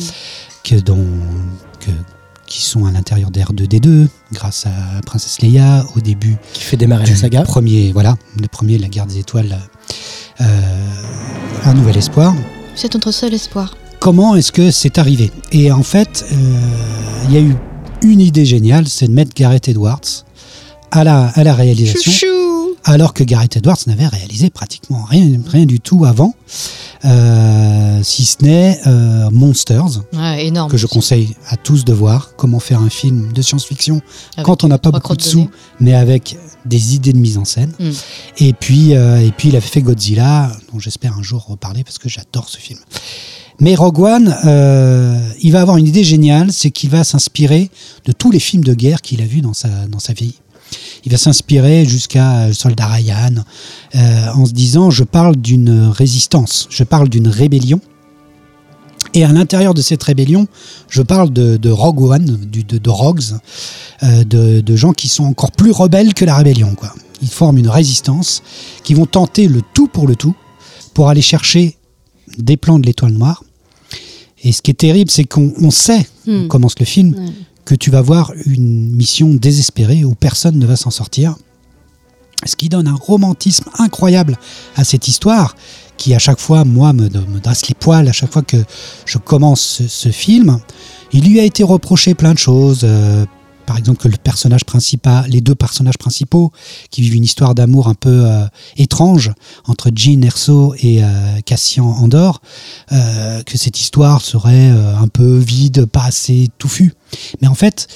que 0.64 0.77
dont, 0.77 1.05
que, 1.81 1.90
qui 2.48 2.62
sont 2.62 2.87
à 2.87 2.90
l'intérieur 2.90 3.30
d'R2D2 3.30 4.08
grâce 4.32 4.66
à 4.66 5.00
Princesse 5.04 5.40
Leia 5.42 5.84
au 5.96 6.00
début 6.00 6.37
Qui 6.52 6.62
fait 6.62 6.76
démarrer 6.76 7.06
la 7.06 7.14
saga. 7.16 7.42
premier 7.42 7.92
voilà 7.92 8.16
le 8.40 8.48
premier 8.48 8.78
la 8.78 8.88
guerre 8.88 9.06
des 9.06 9.18
étoiles 9.18 9.58
euh, 10.40 10.44
un 11.64 11.74
nouvel 11.74 11.96
espoir 11.96 12.34
C'est 12.74 12.94
notre 12.94 13.11
seul 13.12 13.34
espoir. 13.34 13.76
comment 14.00 14.34
est-ce 14.37 14.52
que 14.52 14.70
c'est 14.70 14.98
arrivé? 14.98 15.30
Et 15.52 15.70
en 15.72 15.82
fait, 15.82 16.24
euh, 16.32 16.37
il 17.28 17.34
y 17.34 17.37
a 17.37 17.40
eu 17.40 17.54
une 18.02 18.20
idée 18.20 18.44
géniale, 18.46 18.87
c'est 18.88 19.08
de 19.08 19.12
mettre 19.12 19.32
Gareth 19.34 19.68
Edwards 19.68 20.24
à 20.90 21.02
la, 21.04 21.26
à 21.34 21.42
la 21.44 21.54
réalisation, 21.54 22.00
Chouchou 22.12 22.47
alors 22.85 23.14
que 23.14 23.24
Gareth 23.24 23.57
Edwards 23.57 23.78
n'avait 23.87 24.07
réalisé 24.07 24.50
pratiquement 24.50 25.02
rien, 25.04 25.26
rien 25.46 25.66
du 25.66 25.81
tout 25.81 26.04
avant, 26.04 26.35
euh, 27.04 28.00
si 28.02 28.24
ce 28.24 28.42
n'est 28.42 28.81
euh, 28.87 29.28
Monsters, 29.31 30.02
Ouais, 30.12 30.46
énorme. 30.46 30.70
que 30.70 30.76
je 30.76 30.87
conseille 30.87 31.37
à 31.48 31.57
tous 31.57 31.85
de 31.85 31.92
voir, 31.92 32.35
comment 32.37 32.61
faire 32.61 32.81
un 32.81 32.90
film 32.90 33.33
de 33.33 33.42
science-fiction 33.42 34.00
quand 34.42 34.64
on 34.64 34.68
n'a 34.68 34.78
pas 34.78 34.90
beaucoup 34.90 35.16
de 35.16 35.22
sous, 35.22 35.48
mais 35.81 35.94
avec 35.94 36.37
des 36.64 36.94
idées 36.94 37.12
de 37.12 37.18
mise 37.18 37.38
en 37.38 37.44
scène. 37.44 37.72
Mm. 37.78 37.90
Et 38.38 38.52
puis, 38.52 38.94
euh, 38.94 39.20
et 39.20 39.31
puis 39.33 39.48
il 39.48 39.57
avait 39.57 39.66
fait 39.66 39.83
Godzilla, 39.83 40.50
dont 40.72 40.78
j'espère 40.78 41.16
un 41.16 41.22
jour 41.22 41.44
reparler 41.46 41.85
parce 41.85 41.98
que 41.98 42.09
j'adore 42.09 42.48
ce 42.48 42.59
film. 42.59 42.78
Mais 43.61 43.74
Rogue 43.74 43.98
One, 43.98 44.37
euh, 44.44 45.18
il 45.42 45.50
va 45.50 45.61
avoir 45.61 45.78
une 45.78 45.87
idée 45.88 46.04
géniale, 46.04 46.52
c'est 46.52 46.70
qu'il 46.70 46.90
va 46.90 47.02
s'inspirer 47.02 47.70
de 48.04 48.12
tous 48.12 48.31
les 48.31 48.38
films 48.38 48.62
de 48.62 48.72
guerre 48.72 49.02
qu'il 49.02 49.20
a 49.20 49.24
vus 49.24 49.40
dans 49.40 49.54
sa, 49.54 49.68
dans 49.88 49.98
sa 49.98 50.12
vie. 50.12 50.35
Il 51.04 51.12
va 51.12 51.18
s'inspirer 51.18 51.84
jusqu'à 51.84 52.32
euh, 52.46 52.52
Soldat 52.52 52.87
Ryan, 52.87 53.34
euh, 53.94 54.26
en 54.34 54.46
se 54.46 54.52
disant, 54.52 54.90
je 54.90 55.04
parle 55.04 55.37
d'une 55.37 55.88
résistance, 55.88 56.66
je 56.70 56.84
parle 56.84 57.08
d'une 57.08 57.28
rébellion. 57.28 57.80
Et 59.14 59.24
à 59.24 59.32
l'intérieur 59.32 59.74
de 59.74 59.80
cette 59.80 60.02
rébellion, 60.02 60.46
je 60.88 61.00
parle 61.02 61.32
de, 61.32 61.56
de 61.56 61.70
Rogue 61.70 62.02
One, 62.02 62.37
du- 62.50 62.64
de, 62.64 62.78
de 62.78 62.90
Rogues, 62.90 63.22
euh, 64.02 64.24
de, 64.24 64.61
de 64.61 64.76
gens 64.76 64.92
qui 64.92 65.08
sont 65.08 65.24
encore 65.24 65.52
plus 65.52 65.70
rebelles 65.70 66.12
que 66.14 66.24
la 66.24 66.34
rébellion. 66.37 66.74
Quoi. 66.74 66.92
Ils 67.22 67.28
forment 67.30 67.58
une 67.58 67.68
résistance, 67.70 68.42
qui 68.84 68.94
vont 68.94 69.06
tenter 69.06 69.48
le 69.48 69.62
tout 69.74 69.88
pour 69.88 70.06
le 70.06 70.14
tout, 70.14 70.34
pour 70.94 71.08
aller 71.08 71.22
chercher 71.22 71.76
des 72.37 72.56
plans 72.56 72.78
de 72.78 72.87
l'étoile 72.87 73.12
noire. 73.12 73.42
Et 74.44 74.52
ce 74.52 74.61
qui 74.62 74.70
est 74.72 74.74
terrible, 74.74 75.11
c'est 75.11 75.24
qu'on 75.24 75.52
on 75.61 75.70
sait, 75.70 76.06
on 76.26 76.42
Hmm. 76.44 76.48
commence 76.48 76.78
le 76.78 76.84
film. 76.84 77.32
Que 77.68 77.74
tu 77.74 77.90
vas 77.90 78.00
voir 78.00 78.33
une 78.46 78.96
mission 78.96 79.28
désespérée 79.28 80.02
où 80.02 80.14
personne 80.14 80.59
ne 80.59 80.64
va 80.64 80.74
s'en 80.74 80.90
sortir. 80.90 81.37
Ce 82.46 82.57
qui 82.57 82.70
donne 82.70 82.88
un 82.88 82.94
romantisme 82.94 83.68
incroyable 83.78 84.38
à 84.74 84.85
cette 84.85 85.07
histoire, 85.07 85.54
qui 85.98 86.14
à 86.14 86.18
chaque 86.18 86.38
fois, 86.38 86.64
moi, 86.64 86.94
me, 86.94 87.11
me 87.11 87.40
dresse 87.40 87.68
les 87.68 87.74
poils 87.74 88.09
à 88.09 88.12
chaque 88.12 88.33
fois 88.33 88.40
que 88.40 88.57
je 89.04 89.18
commence 89.18 89.83
ce, 89.87 90.09
film. 90.09 90.61
Il 91.12 91.28
lui 91.28 91.40
a 91.40 91.44
été 91.44 91.62
reproché 91.62 92.14
plein 92.14 92.33
de 92.33 92.38
choses. 92.38 92.81
euh, 92.85 93.26
par 93.68 93.76
exemple, 93.76 94.00
que 94.00 94.09
le 94.09 94.16
personnage 94.16 94.64
principal, 94.64 95.28
les 95.28 95.42
deux 95.42 95.54
personnages 95.54 95.98
principaux, 95.98 96.52
qui 96.90 97.02
vivent 97.02 97.16
une 97.16 97.24
histoire 97.24 97.54
d'amour 97.54 97.87
un 97.88 97.94
peu 97.94 98.24
euh, 98.24 98.46
étrange 98.78 99.31
entre 99.66 99.90
Jean 99.94 100.24
Erso 100.24 100.74
et 100.78 101.04
euh, 101.04 101.07
Cassian 101.44 101.85
Andor, 101.85 102.40
euh, 102.92 103.42
que 103.42 103.59
cette 103.59 103.78
histoire 103.78 104.22
serait 104.22 104.70
un 104.70 105.09
peu 105.09 105.37
vide, 105.37 105.85
pas 105.85 106.04
assez 106.04 106.48
touffue. 106.57 106.94
Mais 107.42 107.48
en 107.48 107.54
fait, 107.54 107.88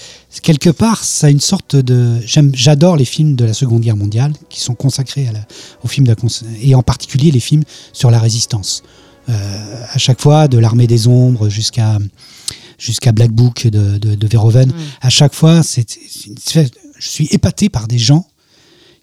quelque 0.42 0.68
part, 0.68 1.02
ça 1.04 1.28
a 1.28 1.30
une 1.30 1.40
sorte 1.40 1.74
de. 1.74 2.20
J'adore 2.52 2.96
les 2.98 3.06
films 3.06 3.34
de 3.34 3.46
la 3.46 3.54
Seconde 3.54 3.80
Guerre 3.80 3.96
mondiale 3.96 4.34
qui 4.50 4.60
sont 4.60 4.74
consacrés 4.74 5.26
à 5.28 5.32
la- 5.32 5.46
aux 5.84 5.88
films 5.88 6.06
de 6.06 6.12
la 6.12 6.16
et 6.60 6.74
en 6.74 6.82
particulier 6.82 7.30
les 7.30 7.40
films 7.40 7.64
sur 7.94 8.10
la 8.10 8.18
résistance. 8.18 8.82
À 9.28 9.98
chaque 9.98 10.20
fois, 10.20 10.48
de 10.48 10.58
l'armée 10.58 10.86
des 10.86 11.06
ombres 11.06 11.48
jusqu'à 11.48 11.98
jusqu'à 12.82 13.12
Black 13.12 13.30
Book 13.30 13.66
de, 13.66 13.98
de, 13.98 14.14
de 14.14 14.26
Verhoeven, 14.26 14.70
Mm. 14.70 14.74
à 15.02 15.10
chaque 15.10 15.34
fois, 15.34 15.62
c'est 15.62 15.86
je 16.98 17.08
suis 17.08 17.26
épaté 17.30 17.68
par 17.68 17.86
des 17.88 17.98
gens 17.98 18.26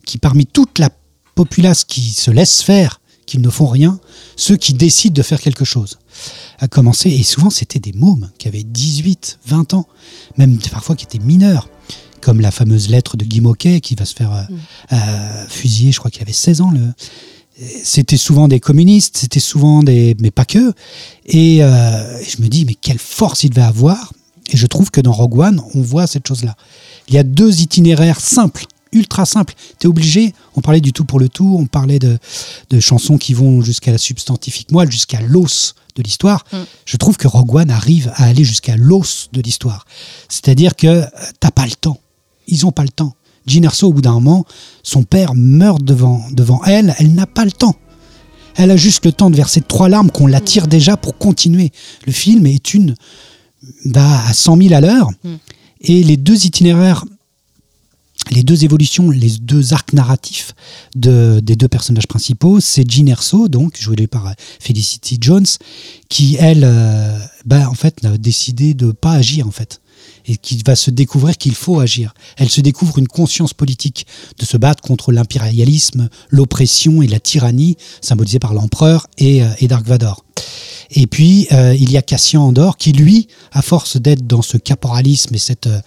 qui, 0.05 0.17
parmi 0.17 0.45
toute 0.45 0.79
la 0.79 0.89
populace 1.35 1.83
qui 1.85 2.01
se 2.11 2.31
laisse 2.31 2.61
faire, 2.61 2.99
qui 3.25 3.37
ne 3.37 3.49
font 3.49 3.67
rien, 3.67 3.99
ceux 4.35 4.57
qui 4.57 4.73
décident 4.73 5.13
de 5.13 5.21
faire 5.21 5.39
quelque 5.39 5.65
chose. 5.65 5.99
À 6.59 6.67
commencer, 6.67 7.09
et 7.09 7.23
souvent 7.23 7.49
c'était 7.49 7.79
des 7.79 7.93
mômes 7.93 8.29
qui 8.37 8.47
avaient 8.47 8.63
18, 8.63 9.39
20 9.45 9.73
ans, 9.75 9.87
même 10.37 10.57
parfois 10.71 10.95
qui 10.95 11.05
étaient 11.05 11.19
mineurs, 11.19 11.69
comme 12.21 12.41
la 12.41 12.51
fameuse 12.51 12.89
lettre 12.89 13.15
de 13.15 13.23
Guy 13.23 13.39
Moquet 13.41 13.79
qui 13.81 13.95
va 13.95 14.05
se 14.05 14.13
faire 14.15 14.33
euh, 14.33 14.43
euh, 14.93 15.47
fusiller, 15.47 15.91
je 15.91 15.99
crois 15.99 16.11
qu'il 16.11 16.21
avait 16.21 16.33
16 16.33 16.61
ans. 16.61 16.71
Le... 16.71 16.93
C'était 17.83 18.17
souvent 18.17 18.47
des 18.47 18.59
communistes, 18.59 19.17
c'était 19.17 19.39
souvent 19.39 19.83
des. 19.83 20.15
mais 20.19 20.31
pas 20.31 20.45
que. 20.45 20.73
Et 21.25 21.63
euh, 21.63 22.23
je 22.23 22.41
me 22.41 22.47
dis, 22.47 22.65
mais 22.65 22.75
quelle 22.75 22.99
force 22.99 23.43
il 23.43 23.49
devait 23.49 23.61
avoir. 23.61 24.13
Et 24.51 24.57
je 24.57 24.65
trouve 24.65 24.91
que 24.91 25.01
dans 25.01 25.11
Rogue 25.11 25.39
One, 25.39 25.61
on 25.73 25.81
voit 25.81 26.07
cette 26.07 26.27
chose-là. 26.27 26.55
Il 27.07 27.15
y 27.15 27.17
a 27.17 27.23
deux 27.23 27.61
itinéraires 27.61 28.19
simples, 28.19 28.65
ultra 28.91 29.25
simples. 29.25 29.53
Tu 29.79 29.85
es 29.85 29.89
obligé, 29.89 30.33
on 30.55 30.61
parlait 30.61 30.81
du 30.81 30.93
tout 30.93 31.05
pour 31.05 31.19
le 31.19 31.29
tout, 31.29 31.57
on 31.59 31.67
parlait 31.67 31.99
de, 31.99 32.17
de 32.69 32.79
chansons 32.79 33.17
qui 33.17 33.33
vont 33.33 33.61
jusqu'à 33.61 33.91
la 33.91 33.97
substantifique 33.97 34.71
moelle, 34.71 34.91
jusqu'à 34.91 35.21
l'os 35.21 35.75
de 35.95 36.03
l'histoire. 36.03 36.45
Mm. 36.51 36.57
Je 36.85 36.97
trouve 36.97 37.17
que 37.17 37.27
Rogue 37.27 37.55
One 37.55 37.69
arrive 37.69 38.11
à 38.15 38.25
aller 38.25 38.43
jusqu'à 38.43 38.75
l'os 38.75 39.29
de 39.33 39.41
l'histoire. 39.41 39.85
C'est-à-dire 40.29 40.75
que 40.75 40.87
euh, 40.87 41.05
t'as 41.39 41.51
pas 41.51 41.65
le 41.65 41.73
temps. 41.73 41.99
Ils 42.47 42.65
ont 42.65 42.71
pas 42.71 42.83
le 42.83 42.89
temps. 42.89 43.15
Jean 43.49 43.63
Erso, 43.63 43.87
au 43.87 43.93
bout 43.93 44.01
d'un 44.01 44.13
moment, 44.13 44.45
son 44.83 45.03
père 45.03 45.33
meurt 45.35 45.83
devant, 45.83 46.23
devant 46.31 46.61
elle, 46.65 46.95
elle 46.99 47.13
n'a 47.13 47.25
pas 47.25 47.45
le 47.45 47.51
temps. 47.51 47.75
Elle 48.55 48.71
a 48.71 48.77
juste 48.77 49.05
le 49.05 49.11
temps 49.11 49.29
de 49.29 49.35
verser 49.35 49.61
trois 49.61 49.89
larmes 49.89 50.11
qu'on 50.11 50.27
l'attire 50.27 50.67
déjà 50.67 50.97
pour 50.97 51.17
continuer. 51.17 51.71
Le 52.05 52.11
film 52.11 52.45
est 52.45 52.73
une 52.73 52.95
va 53.85 54.25
à 54.25 54.33
100 54.33 54.57
000 54.61 54.73
à 54.73 54.81
l'heure 54.81 55.09
Mm. 55.23 55.35
et 55.81 56.03
les 56.03 56.17
deux 56.17 56.45
itinéraires 56.45 57.05
les 58.31 58.43
deux 58.43 58.63
évolutions, 58.63 59.09
les 59.09 59.31
deux 59.41 59.73
arcs 59.73 59.93
narratifs 59.93 60.53
de, 60.95 61.39
des 61.41 61.55
deux 61.55 61.67
personnages 61.67 62.05
principaux, 62.05 62.59
c'est 62.59 62.89
Jean 62.89 63.07
Erso, 63.07 63.47
donc 63.47 63.79
joué 63.79 64.07
par 64.07 64.33
Felicity 64.59 65.17
Jones, 65.19 65.45
qui 66.09 66.35
elle, 66.39 66.63
euh, 66.63 67.17
bah, 67.45 67.67
en 67.69 67.73
fait, 67.73 68.05
a 68.05 68.17
décidé 68.17 68.73
de 68.73 68.91
pas 68.91 69.13
agir 69.13 69.47
en 69.47 69.51
fait, 69.51 69.81
et 70.27 70.37
qui 70.37 70.61
va 70.65 70.75
se 70.75 70.91
découvrir 70.91 71.37
qu'il 71.37 71.55
faut 71.55 71.79
agir. 71.79 72.13
Elle 72.37 72.49
se 72.49 72.61
découvre 72.61 72.97
une 72.97 73.07
conscience 73.07 73.53
politique 73.53 74.05
de 74.37 74.45
se 74.45 74.57
battre 74.57 74.81
contre 74.81 75.11
l'impérialisme, 75.11 76.09
l'oppression 76.29 77.01
et 77.01 77.07
la 77.07 77.19
tyrannie, 77.19 77.77
symbolisée 78.01 78.39
par 78.39 78.53
l'empereur 78.53 79.07
et, 79.17 79.43
euh, 79.43 79.49
et 79.59 79.67
Dark 79.67 79.85
Vador. 79.85 80.23
Et 80.91 81.05
puis, 81.05 81.47
euh, 81.51 81.75
il 81.79 81.91
y 81.91 81.97
a 81.97 82.01
Cassian 82.01 82.43
Andor 82.43 82.77
qui, 82.77 82.93
lui, 82.93 83.27
à 83.51 83.61
force 83.61 83.97
d'être 83.97 84.25
dans 84.25 84.41
ce 84.41 84.57
caporalisme 84.57 85.35
et 85.35 85.37
cette, 85.39 85.67
euh, 85.67 85.81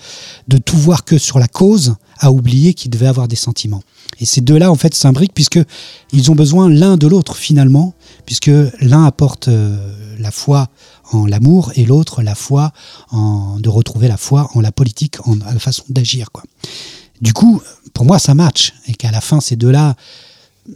de 0.46 0.58
tout 0.58 0.76
voir 0.76 1.04
que 1.04 1.18
sur 1.18 1.38
la 1.38 1.48
cause, 1.48 1.96
a 2.18 2.30
oublié 2.30 2.72
qu'il 2.74 2.90
devait 2.90 3.08
avoir 3.08 3.26
des 3.26 3.36
sentiments. 3.36 3.82
Et 4.20 4.26
ces 4.26 4.40
deux-là, 4.40 4.70
en 4.70 4.76
fait, 4.76 4.94
s'imbriquent 4.94 5.34
puisque 5.34 5.58
ils 6.12 6.30
ont 6.30 6.36
besoin 6.36 6.68
l'un 6.68 6.96
de 6.96 7.08
l'autre, 7.08 7.36
finalement, 7.36 7.94
puisque 8.26 8.50
l'un 8.80 9.04
apporte 9.04 9.48
la 10.18 10.30
foi 10.30 10.68
en 11.12 11.26
l'amour 11.26 11.72
et 11.76 11.84
l'autre 11.84 12.22
la 12.22 12.34
foi 12.34 12.72
en, 13.10 13.58
de 13.60 13.68
retrouver 13.68 14.08
la 14.08 14.16
foi 14.16 14.50
en 14.54 14.60
la 14.60 14.72
politique, 14.72 15.16
en 15.26 15.36
la 15.36 15.58
façon 15.58 15.84
d'agir, 15.88 16.30
quoi. 16.32 16.42
Du 17.20 17.32
coup, 17.32 17.62
pour 17.94 18.04
moi, 18.04 18.18
ça 18.18 18.34
match. 18.34 18.72
Et 18.88 18.94
qu'à 18.94 19.10
la 19.12 19.20
fin, 19.20 19.40
ces 19.40 19.54
deux-là, 19.56 19.94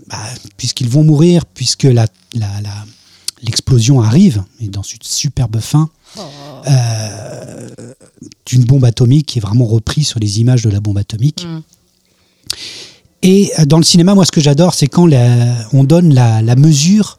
bah, 0.09 0.16
puisqu'ils 0.57 0.88
vont 0.88 1.03
mourir, 1.03 1.44
puisque 1.46 1.85
la, 1.85 2.07
la, 2.35 2.61
la, 2.61 2.70
l'explosion 3.42 4.01
arrive, 4.01 4.44
et 4.61 4.68
dans 4.68 4.83
une 4.83 5.03
superbe 5.03 5.59
fin, 5.61 5.90
euh, 6.68 7.68
d'une 8.46 8.64
bombe 8.64 8.85
atomique 8.85 9.27
qui 9.27 9.38
est 9.38 9.42
vraiment 9.42 9.66
repris 9.66 10.05
sur 10.05 10.20
les 10.20 10.40
images 10.40 10.62
de 10.62 10.70
la 10.70 10.81
bombe 10.81 10.99
atomique. 10.99 11.44
Mm. 11.44 11.62
Et 13.22 13.51
euh, 13.59 13.64
dans 13.64 13.79
le 13.79 13.85
cinéma, 13.85 14.14
moi, 14.14 14.25
ce 14.25 14.33
que 14.33 14.40
j'adore, 14.40 14.75
c'est 14.75 14.87
quand 14.87 15.07
la- 15.07 15.55
on 15.72 15.85
donne 15.85 16.14
la, 16.14 16.42
la 16.42 16.55
mesure 16.57 17.16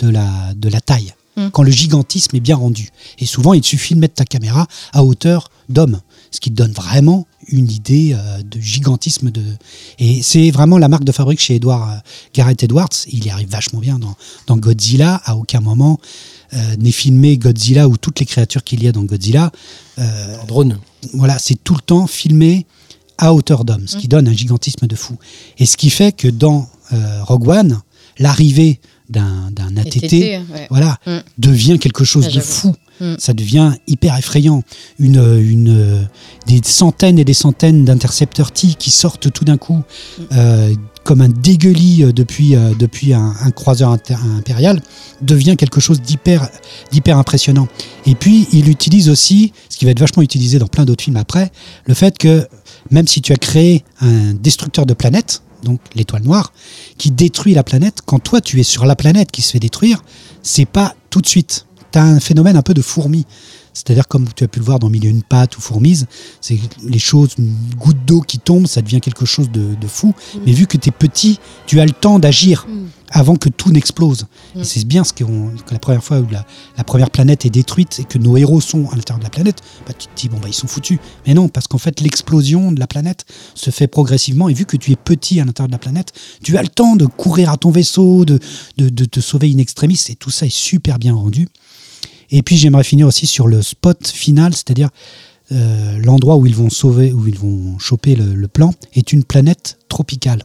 de 0.00 0.10
la, 0.10 0.52
de 0.54 0.68
la 0.68 0.80
taille, 0.80 1.14
Mm. 1.36 1.48
quand 1.52 1.62
le 1.62 1.70
gigantisme 1.70 2.34
est 2.36 2.40
bien 2.40 2.56
rendu. 2.56 2.88
Et 3.18 3.26
souvent, 3.26 3.52
il 3.52 3.64
suffit 3.64 3.94
de 3.94 4.00
mettre 4.00 4.14
ta 4.14 4.24
caméra 4.24 4.66
à 4.92 5.04
hauteur 5.04 5.50
d'homme, 5.68 6.00
ce 6.30 6.40
qui 6.40 6.50
te 6.50 6.54
donne 6.54 6.72
vraiment 6.72 7.26
une 7.48 7.70
idée 7.70 8.14
euh, 8.14 8.42
de 8.42 8.58
gigantisme. 8.58 9.30
De... 9.30 9.42
Et 9.98 10.22
c'est 10.22 10.50
vraiment 10.50 10.78
la 10.78 10.88
marque 10.88 11.04
de 11.04 11.12
fabrique 11.12 11.40
chez 11.40 11.56
Edward, 11.56 11.90
euh, 11.90 12.00
Gareth 12.34 12.62
Edwards. 12.62 12.88
Il 13.08 13.24
y 13.24 13.30
arrive 13.30 13.48
vachement 13.48 13.80
bien 13.80 13.98
dans, 13.98 14.16
dans 14.46 14.56
Godzilla. 14.56 15.20
À 15.24 15.36
aucun 15.36 15.60
moment 15.60 16.00
euh, 16.54 16.76
n'est 16.78 16.92
filmé 16.92 17.36
Godzilla 17.38 17.88
ou 17.88 17.96
toutes 17.96 18.20
les 18.20 18.26
créatures 18.26 18.64
qu'il 18.64 18.82
y 18.82 18.88
a 18.88 18.92
dans 18.92 19.02
Godzilla. 19.02 19.50
Euh, 19.98 20.36
En 20.42 20.46
drone. 20.46 20.78
voilà, 21.14 21.38
c'est 21.38 21.62
tout 21.62 21.74
le 21.74 21.80
temps 21.80 22.06
filmé 22.06 22.66
à 23.18 23.34
hauteur 23.34 23.64
d'homme, 23.64 23.88
ce 23.88 23.96
qui 23.96 24.08
donne 24.08 24.28
un 24.28 24.32
gigantisme 24.32 24.86
de 24.86 24.94
fou. 24.94 25.16
Et 25.58 25.66
ce 25.66 25.76
qui 25.76 25.90
fait 25.90 26.12
que 26.12 26.28
dans 26.28 26.68
euh, 26.92 27.24
Rogue 27.24 27.48
One, 27.48 27.80
l'arrivée 28.18 28.80
d'un 29.10 29.76
ATT, 29.76 30.12
ouais. 30.12 30.66
voilà, 30.70 30.98
Mm. 31.06 31.18
devient 31.38 31.78
quelque 31.78 32.04
chose 32.04 32.24
Ah, 32.26 32.28
de 32.28 32.34
j'avoue. 32.34 32.46
fou. 32.46 32.74
Mm. 33.00 33.14
Ça 33.18 33.34
devient 33.34 33.72
hyper 33.86 34.16
effrayant. 34.16 34.62
Une, 34.98 35.16
une, 35.40 36.08
des 36.46 36.60
centaines 36.64 37.18
et 37.18 37.24
des 37.24 37.34
centaines 37.34 37.84
d'intercepteurs 37.84 38.52
T 38.52 38.68
qui 38.78 38.90
sortent 38.90 39.30
tout 39.30 39.44
d'un 39.44 39.58
coup 39.58 39.82
Mm. 40.18 40.22
euh, 40.32 40.74
comme 41.04 41.20
un 41.20 41.28
dégueulis 41.28 42.02
euh, 42.02 42.12
depuis, 42.12 42.56
euh, 42.56 42.72
depuis 42.76 43.14
un, 43.14 43.32
un 43.40 43.50
croiseur 43.52 43.96
impérial 44.38 44.82
devient 45.22 45.56
quelque 45.56 45.78
chose 45.80 46.00
d'hyper 46.02 46.48
impressionnant. 47.18 47.68
Et 48.06 48.14
puis, 48.16 48.48
il 48.52 48.68
utilise 48.68 49.08
aussi, 49.08 49.52
ce 49.68 49.76
qui 49.76 49.84
va 49.84 49.92
être 49.92 50.00
vachement 50.00 50.22
utilisé 50.22 50.58
dans 50.58 50.66
plein 50.66 50.84
d'autres 50.84 51.04
films 51.04 51.16
après, 51.16 51.52
le 51.84 51.94
fait 51.94 52.18
que 52.18 52.48
même 52.90 53.06
si 53.06 53.22
tu 53.22 53.32
as 53.32 53.36
créé 53.36 53.84
un 54.00 54.34
destructeur 54.34 54.86
de 54.86 54.94
planète, 54.94 55.42
donc 55.62 55.80
l'étoile 55.94 56.22
noire, 56.22 56.52
qui 56.98 57.10
détruit 57.10 57.54
la 57.54 57.62
planète, 57.62 58.00
quand 58.04 58.18
toi 58.18 58.40
tu 58.40 58.60
es 58.60 58.62
sur 58.62 58.86
la 58.86 58.96
planète 58.96 59.30
qui 59.30 59.42
se 59.42 59.52
fait 59.52 59.58
détruire, 59.58 60.02
c'est 60.42 60.66
pas 60.66 60.94
tout 61.10 61.20
de 61.20 61.26
suite. 61.26 61.66
Tu 61.92 61.98
as 61.98 62.04
un 62.04 62.20
phénomène 62.20 62.56
un 62.56 62.62
peu 62.62 62.74
de 62.74 62.82
fourmi. 62.82 63.26
C'est-à-dire, 63.72 64.08
comme 64.08 64.26
tu 64.34 64.42
as 64.42 64.48
pu 64.48 64.58
le 64.58 64.64
voir 64.64 64.78
dans 64.78 64.88
Mille 64.88 65.04
et 65.04 65.08
une 65.08 65.22
pattes 65.22 65.58
ou 65.58 65.60
Fourmise, 65.60 66.06
c'est 66.40 66.58
les 66.82 66.98
choses, 66.98 67.32
une 67.36 67.54
goutte 67.76 68.02
d'eau 68.06 68.22
qui 68.22 68.38
tombe, 68.38 68.66
ça 68.66 68.80
devient 68.80 69.02
quelque 69.02 69.26
chose 69.26 69.50
de, 69.50 69.74
de 69.74 69.86
fou. 69.86 70.14
Mais 70.46 70.52
vu 70.52 70.66
que 70.66 70.78
tu 70.78 70.88
es 70.88 70.92
petit, 70.92 71.38
tu 71.66 71.78
as 71.78 71.84
le 71.84 71.90
temps 71.90 72.18
d'agir 72.18 72.66
Mm. 72.66 72.86
Avant 73.10 73.36
que 73.36 73.48
tout 73.48 73.70
n'explose. 73.70 74.26
Mm. 74.54 74.60
Et 74.60 74.64
c'est 74.64 74.84
bien 74.84 75.04
ce 75.04 75.12
que 75.12 75.24
la 75.70 75.78
première 75.78 76.02
fois 76.02 76.20
où 76.20 76.28
la, 76.30 76.44
la 76.76 76.84
première 76.84 77.10
planète 77.10 77.46
est 77.46 77.50
détruite 77.50 78.00
et 78.00 78.04
que 78.04 78.18
nos 78.18 78.36
héros 78.36 78.60
sont 78.60 78.88
à 78.90 78.96
l'intérieur 78.96 79.18
de 79.18 79.24
la 79.24 79.30
planète, 79.30 79.60
bah, 79.86 79.92
tu 79.92 80.06
te 80.08 80.20
dis, 80.20 80.28
bon, 80.28 80.38
bah, 80.38 80.48
ils 80.48 80.54
sont 80.54 80.66
foutus. 80.66 80.98
Mais 81.26 81.34
non, 81.34 81.48
parce 81.48 81.66
qu'en 81.66 81.78
fait, 81.78 82.00
l'explosion 82.00 82.72
de 82.72 82.80
la 82.80 82.86
planète 82.86 83.24
se 83.54 83.70
fait 83.70 83.86
progressivement. 83.86 84.48
Et 84.48 84.54
vu 84.54 84.66
que 84.66 84.76
tu 84.76 84.92
es 84.92 84.96
petit 84.96 85.40
à 85.40 85.44
l'intérieur 85.44 85.68
de 85.68 85.72
la 85.72 85.78
planète, 85.78 86.12
tu 86.42 86.56
as 86.56 86.62
le 86.62 86.68
temps 86.68 86.96
de 86.96 87.06
courir 87.06 87.50
à 87.50 87.56
ton 87.56 87.70
vaisseau, 87.70 88.24
de, 88.24 88.38
de, 88.76 88.88
de 88.88 89.04
te 89.04 89.20
sauver 89.20 89.52
in 89.52 89.58
extremis. 89.58 90.00
Et 90.08 90.16
tout 90.16 90.30
ça 90.30 90.46
est 90.46 90.54
super 90.54 90.98
bien 90.98 91.14
rendu. 91.14 91.48
Et 92.30 92.42
puis, 92.42 92.56
j'aimerais 92.56 92.84
finir 92.84 93.06
aussi 93.06 93.26
sur 93.26 93.46
le 93.46 93.62
spot 93.62 94.06
final, 94.06 94.52
c'est-à-dire 94.52 94.88
euh, 95.52 95.98
l'endroit 95.98 96.36
où 96.36 96.46
ils 96.46 96.56
vont 96.56 96.70
sauver, 96.70 97.12
où 97.12 97.28
ils 97.28 97.38
vont 97.38 97.78
choper 97.78 98.16
le, 98.16 98.34
le 98.34 98.48
plan, 98.48 98.74
est 98.94 99.12
une 99.12 99.22
planète 99.22 99.78
tropicale. 99.88 100.42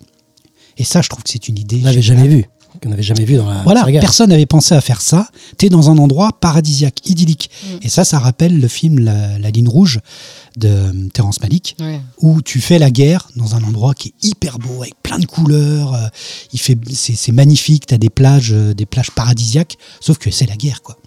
Et 0.77 0.83
ça, 0.83 1.01
je 1.01 1.09
trouve 1.09 1.23
que 1.23 1.29
c'est 1.29 1.47
une 1.47 1.57
idée. 1.57 1.79
On 1.81 1.85
n'avait 1.85 2.01
jamais 2.01 2.27
vu. 2.27 2.45
Qu'on 2.81 2.89
n'avait 2.89 3.03
jamais 3.03 3.25
vu 3.25 3.35
dans 3.35 3.49
la 3.49 3.61
Voilà, 3.63 3.83
saga. 3.83 3.99
personne 3.99 4.29
n'avait 4.29 4.45
pensé 4.45 4.73
à 4.73 4.79
faire 4.79 5.01
ça. 5.01 5.27
Tu 5.57 5.65
es 5.65 5.69
dans 5.69 5.89
un 5.89 5.97
endroit 5.97 6.31
paradisiaque, 6.39 7.07
idyllique. 7.09 7.49
Et 7.81 7.89
ça, 7.89 8.05
ça 8.05 8.17
rappelle 8.17 8.59
le 8.61 8.67
film 8.69 8.99
La, 8.99 9.37
La 9.39 9.51
ligne 9.51 9.67
rouge 9.67 9.99
de 10.57 10.67
euh, 10.69 10.91
Terrence 11.13 11.41
Malick, 11.41 11.75
Ouais. 11.81 11.99
où 12.19 12.41
tu 12.41 12.61
fais 12.61 12.79
la 12.79 12.89
guerre 12.89 13.27
dans 13.35 13.55
un 13.55 13.63
endroit 13.63 13.93
qui 13.93 14.09
est 14.09 14.25
hyper 14.25 14.57
beau, 14.57 14.81
avec 14.81 14.93
plein 15.03 15.19
de 15.19 15.25
couleurs. 15.25 15.93
euh, 15.93 16.07
il 16.53 16.59
fait, 16.61 16.77
c'est, 16.93 17.13
c'est 17.15 17.31
magnifique, 17.33 17.87
tu 17.87 17.93
as 17.93 17.97
des 17.97 18.09
plages, 18.09 18.51
euh, 18.53 18.73
des 18.73 18.85
plages 18.85 19.11
paradisiaques, 19.11 19.77
sauf 19.99 20.17
que 20.17 20.31
c'est 20.31 20.47
la 20.47 20.55
guerre, 20.55 20.81
quoi. 20.81 20.97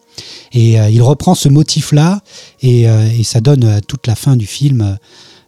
Et 0.52 0.78
euh, 0.78 0.90
il 0.90 1.00
reprend 1.02 1.34
ce 1.34 1.48
motif-là, 1.48 2.22
et, 2.62 2.88
euh, 2.88 3.08
et 3.18 3.24
ça 3.24 3.40
donne 3.40 3.64
à 3.64 3.80
toute 3.80 4.06
la 4.06 4.14
fin 4.14 4.36
du 4.36 4.46
film, 4.46 4.98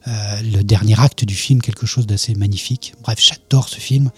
le 0.06 0.62
dernier 0.62 0.94
acte 0.98 1.24
du 1.24 1.34
film, 1.34 1.60
quelque 1.60 1.86
chose 1.86 2.06
d'assez 2.06 2.34
magnifique. 2.34 2.94
Bref, 3.02 3.18
j'adore 3.20 3.68
ce 3.68 3.80
film. 3.80 4.10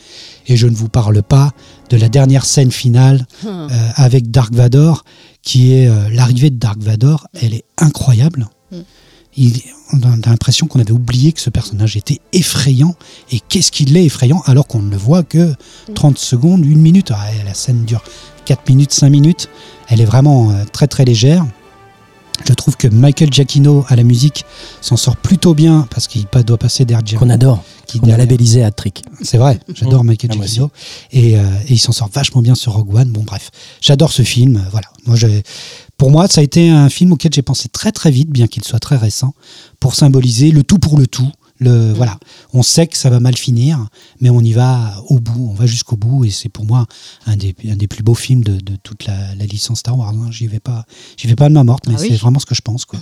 Et 0.46 0.56
je 0.56 0.66
ne 0.66 0.74
vous 0.74 0.88
parle 0.88 1.22
pas 1.22 1.52
de 1.90 1.96
la 1.96 2.08
dernière 2.08 2.44
scène 2.44 2.70
finale 2.70 3.26
Hum. 3.46 3.68
euh, 3.72 3.88
avec 3.94 4.30
Dark 4.30 4.52
Vador, 4.52 5.04
qui 5.42 5.72
est 5.72 5.88
euh, 5.88 6.08
l'arrivée 6.10 6.50
de 6.50 6.56
Dark 6.56 6.78
Vador. 6.80 7.26
Elle 7.40 7.54
est 7.54 7.64
incroyable. 7.78 8.48
Mm. 8.72 8.76
Il- 9.36 9.62
on 9.94 10.02
a 10.02 10.16
l'impression 10.28 10.66
qu'on 10.66 10.80
avait 10.80 10.92
oublié 10.92 11.32
que 11.32 11.40
ce 11.40 11.48
personnage 11.48 11.96
était 11.96 12.20
effrayant. 12.34 12.94
Et 13.32 13.40
qu'est-ce 13.40 13.72
qu'il 13.72 13.96
est 13.96 14.04
effrayant 14.04 14.42
alors 14.44 14.66
qu'on 14.66 14.82
ne 14.82 14.90
le 14.90 14.98
voit 14.98 15.22
que 15.22 15.54
30 15.94 16.18
secondes, 16.18 16.64
une 16.66 16.80
minute. 16.80 17.10
Ah, 17.14 17.24
la 17.46 17.54
scène 17.54 17.84
dure 17.86 18.02
4 18.44 18.68
minutes, 18.68 18.92
5 18.92 19.08
minutes. 19.08 19.48
Elle 19.88 20.00
est 20.02 20.06
vraiment 20.06 20.50
euh, 20.50 20.64
très 20.70 20.86
très 20.88 21.04
légère. 21.06 21.46
Je 22.46 22.52
trouve 22.54 22.76
que 22.76 22.88
Michael 22.88 23.32
Giacchino 23.32 23.84
à 23.88 23.96
la 23.96 24.02
musique 24.04 24.44
s'en 24.80 24.96
sort 24.96 25.16
plutôt 25.16 25.54
bien 25.54 25.86
parce 25.90 26.06
qu'il 26.06 26.26
doit 26.46 26.56
passer 26.58 26.84
derrière 26.84 27.18
Qu'on 27.18 27.30
adore. 27.30 27.62
qui 27.86 28.00
a 28.10 28.16
labellisé 28.16 28.62
à 28.62 28.70
Trick. 28.70 29.04
c'est 29.22 29.38
vrai, 29.38 29.60
j'adore 29.74 30.04
Michael 30.04 30.30
Ah, 30.32 30.36
Giacchino 30.36 30.70
et, 31.12 31.36
euh, 31.36 31.42
et 31.68 31.72
il 31.74 31.78
s'en 31.78 31.92
sort 31.92 32.08
vachement 32.12 32.40
bien 32.42 32.54
sur 32.54 32.72
Rogue 32.72 32.94
One. 32.94 33.10
Bon 33.10 33.22
bref, 33.22 33.50
j'adore 33.80 34.12
ce 34.12 34.22
film. 34.22 34.64
Voilà, 34.70 34.86
moi 35.06 35.16
pour 35.96 36.10
moi 36.10 36.28
ça 36.28 36.40
a 36.40 36.44
été 36.44 36.70
un 36.70 36.88
film 36.88 37.12
auquel 37.12 37.32
j'ai 37.32 37.42
pensé 37.42 37.68
très 37.68 37.92
très 37.92 38.10
vite, 38.10 38.30
bien 38.30 38.46
qu'il 38.46 38.64
soit 38.64 38.78
très 38.80 38.96
récent, 38.96 39.34
pour 39.80 39.94
symboliser 39.94 40.50
le 40.50 40.62
tout 40.62 40.78
pour 40.78 40.98
le 40.98 41.06
tout. 41.06 41.30
Le 41.60 41.92
voilà, 41.92 42.18
on 42.52 42.62
sait 42.62 42.86
que 42.86 42.96
ça 42.96 43.10
va 43.10 43.18
mal 43.18 43.36
finir, 43.36 43.88
mais 44.20 44.30
on 44.30 44.40
y 44.40 44.52
va 44.52 45.02
au 45.08 45.18
bout, 45.18 45.48
on 45.50 45.54
va 45.54 45.66
jusqu'au 45.66 45.96
bout 45.96 46.24
et 46.24 46.30
c'est 46.30 46.48
pour 46.48 46.64
moi 46.64 46.86
un 47.26 47.36
des, 47.36 47.54
un 47.68 47.74
des 47.76 47.88
plus 47.88 48.02
beaux 48.04 48.14
films 48.14 48.44
de, 48.44 48.58
de 48.60 48.76
toute 48.76 49.06
la, 49.06 49.34
la 49.34 49.44
licence 49.44 49.80
Star 49.80 49.98
Wars. 49.98 50.10
hein. 50.14 50.28
J'y 50.30 50.46
vais 50.46 50.60
pas, 50.60 50.84
j'y 51.16 51.26
vais 51.26 51.34
pas 51.34 51.48
de 51.48 51.54
ma 51.54 51.64
morte, 51.64 51.88
mais 51.88 51.94
Ah 51.96 52.00
oui. 52.00 52.08
c'est 52.10 52.16
vraiment 52.16 52.38
ce 52.38 52.46
que 52.46 52.54
je 52.54 52.62
pense 52.62 52.84
quoi. 52.84 53.00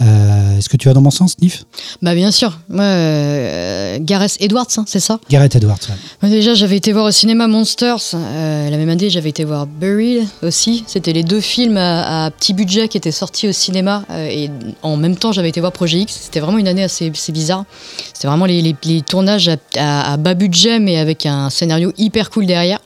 Euh, 0.00 0.58
Est-ce 0.58 0.68
que 0.68 0.76
tu 0.76 0.88
vas 0.88 0.94
dans 0.94 1.00
mon 1.00 1.10
sens, 1.10 1.38
Nif? 1.40 1.64
Bah 2.02 2.14
bien 2.14 2.30
sûr. 2.30 2.58
Moi, 2.68 2.84
euh, 2.84 3.98
Gareth 4.00 4.36
Edwards, 4.40 4.66
hein, 4.76 4.84
c'est 4.86 5.00
ça? 5.00 5.20
Gareth 5.30 5.54
Edwards. 5.56 5.78
ouais. 5.88 5.94
Moi, 6.22 6.30
Déjà, 6.30 6.54
j'avais 6.54 6.76
été 6.76 6.92
voir 6.92 7.04
au 7.06 7.10
cinéma 7.10 7.46
Monsters. 7.46 7.98
euh, 8.14 8.70
la 8.70 8.76
même 8.76 8.88
année, 8.88 9.08
j'avais 9.10 9.28
été 9.30 9.44
voir 9.44 9.66
Buried 9.66 10.26
aussi. 10.42 10.82
C'était 10.86 11.12
les 11.12 11.22
deux 11.22 11.40
films 11.40 11.76
à, 11.76 12.24
à 12.26 12.30
petit 12.30 12.54
budget 12.54 12.88
qui 12.88 12.96
étaient 12.96 13.12
sortis 13.12 13.48
au 13.48 13.52
cinéma. 13.52 14.04
et 14.10 14.50
en 14.82 14.96
même 14.96 15.16
temps, 15.16 15.32
j'avais 15.32 15.48
été 15.48 15.60
voir 15.60 15.72
Projet 15.72 15.98
X. 15.98 16.18
C'était 16.24 16.40
vraiment 16.40 16.58
une 16.58 16.68
année 16.68 16.82
assez, 16.82 17.10
assez 17.10 17.32
bizarre. 17.32 17.64
C'était 18.12 18.26
vraiment 18.28 18.46
les, 18.46 18.62
les- 18.62 18.76
les 18.84 19.02
tournages 19.02 19.48
à, 19.48 19.56
à- 19.76 20.12
à 20.12 20.16
bas 20.16 20.34
budget, 20.34 20.80
mais 20.80 20.98
avec 20.98 21.24
un 21.26 21.50
scénario 21.50 21.92
hyper 21.98 22.30
cool 22.30 22.46
derrière. 22.46 22.80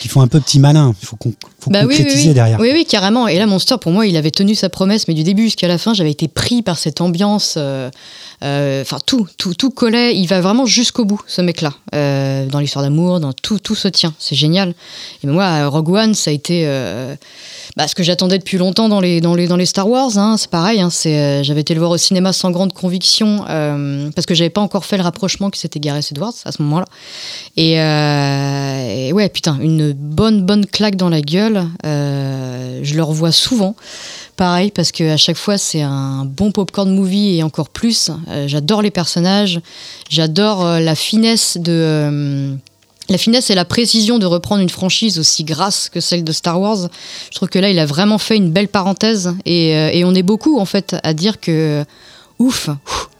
Qui 0.00 0.08
font 0.08 0.20
un 0.20 0.28
peu 0.28 0.40
petit 0.40 0.58
malin. 0.58 0.94
Il 1.02 1.06
faut 1.06 1.16
qu'on 1.16 1.32
faut 1.60 1.70
Bah 1.70 1.80
oui, 1.82 1.86
oui, 1.90 1.96
concrétiser 1.98 2.28
oui. 2.28 2.34
derrière. 2.34 2.58
Oui, 2.60 2.70
oui, 2.72 2.84
carrément. 2.84 3.28
Et 3.28 3.38
là, 3.38 3.46
Monster, 3.46 3.76
pour 3.80 3.92
moi, 3.92 4.06
il 4.06 4.16
avait 4.16 4.30
tenu 4.30 4.54
sa 4.54 4.68
promesse, 4.68 5.06
mais 5.08 5.14
du 5.14 5.22
début 5.22 5.44
jusqu'à 5.44 5.68
la 5.68 5.78
fin, 5.78 5.94
j'avais 5.94 6.10
été 6.10 6.28
pris 6.28 6.62
par 6.62 6.78
cette 6.78 7.00
ambiance. 7.00 7.54
euh, 7.56 7.90
euh, 8.42 8.82
Enfin, 8.82 8.98
tout, 9.06 9.28
tout, 9.38 9.54
tout 9.54 9.70
collait. 9.70 10.16
Il 10.16 10.26
va 10.26 10.40
vraiment 10.40 10.66
jusqu'au 10.66 11.04
bout, 11.04 11.20
ce 11.26 11.40
mec-là. 11.42 11.74
Euh, 11.94 12.46
dans 12.46 12.58
l'histoire 12.58 12.84
d'amour, 12.84 13.20
dans 13.20 13.32
tout, 13.32 13.58
tout 13.60 13.74
se 13.76 13.86
tient. 13.88 14.12
C'est 14.18 14.34
génial. 14.34 14.74
Et 15.22 15.26
moi, 15.28 15.66
Rogue 15.68 15.90
One, 15.90 16.14
ça 16.14 16.30
a 16.30 16.34
été 16.34 16.64
bah, 17.76 17.86
ce 17.86 17.94
que 17.94 18.02
j'attendais 18.02 18.38
depuis 18.38 18.58
longtemps 18.58 18.88
dans 18.88 19.00
les, 19.00 19.20
dans 19.20 19.34
les, 19.34 19.46
dans 19.46 19.56
les 19.56 19.66
Star 19.66 19.88
Wars. 19.88 20.18
hein. 20.18 20.36
C'est 20.38 20.50
pareil. 20.50 20.80
hein. 20.80 20.90
C'est, 20.90 21.44
j'avais 21.44 21.60
été 21.60 21.74
le 21.74 21.80
voir 21.80 21.92
au 21.92 21.96
cinéma 21.96 22.32
sans 22.32 22.50
grande 22.50 22.72
conviction 22.72 23.44
parce 24.14 24.26
que 24.26 24.34
j'avais 24.34 24.50
pas 24.50 24.60
encore 24.60 24.84
fait 24.84 24.96
le 24.96 25.02
rapprochement 25.04 25.50
que 25.50 25.58
c'était 25.58 25.78
Gareth 25.80 26.10
Edwards 26.10 26.34
à 26.44 26.50
ce 26.52 26.60
moment-là. 26.62 26.86
Et, 27.56 27.74
et 29.08 29.12
ouais, 29.12 29.28
une 29.48 29.92
bonne, 29.92 30.44
bonne 30.44 30.66
claque 30.66 30.96
dans 30.96 31.08
la 31.08 31.20
gueule. 31.20 31.66
Euh, 31.84 32.80
je 32.82 32.94
le 32.94 33.02
revois 33.02 33.32
souvent. 33.32 33.74
Pareil, 34.36 34.70
parce 34.70 34.92
que 34.92 35.12
à 35.12 35.16
chaque 35.16 35.36
fois, 35.36 35.58
c'est 35.58 35.82
un 35.82 36.24
bon 36.24 36.52
popcorn 36.52 36.90
movie 36.90 37.38
et 37.38 37.42
encore 37.42 37.68
plus. 37.68 38.10
Euh, 38.28 38.48
j'adore 38.48 38.82
les 38.82 38.90
personnages. 38.90 39.60
J'adore 40.08 40.64
euh, 40.64 40.80
la 40.80 40.94
finesse 40.94 41.58
de. 41.60 42.56
la 43.08 43.18
finesse 43.18 43.50
et 43.50 43.54
la 43.54 43.64
précision 43.64 44.18
de 44.18 44.26
reprendre 44.26 44.62
une 44.62 44.70
franchise 44.70 45.18
aussi 45.18 45.44
grasse 45.44 45.88
que 45.88 46.00
celle 46.00 46.24
de 46.24 46.32
Star 46.32 46.60
Wars. 46.60 46.88
Je 47.30 47.36
trouve 47.36 47.48
que 47.48 47.58
là, 47.58 47.70
il 47.70 47.78
a 47.78 47.86
vraiment 47.86 48.18
fait 48.18 48.36
une 48.36 48.50
belle 48.50 48.68
parenthèse. 48.68 49.34
Et 49.44 50.02
on 50.04 50.14
est 50.14 50.22
beaucoup, 50.22 50.58
en 50.58 50.66
fait, 50.66 50.96
à 51.02 51.14
dire 51.14 51.40
que. 51.40 51.84
Ouf, 52.42 52.68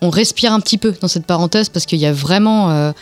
on 0.00 0.10
respire 0.10 0.52
un 0.52 0.58
petit 0.58 0.78
peu 0.78 0.92
dans 1.00 1.06
cette 1.06 1.26
parenthèse 1.26 1.68
parce 1.68 1.86
qu'il 1.86 2.00
y 2.00 2.06
a 2.06 2.12
vraiment 2.12 2.70
euh, 2.70 2.92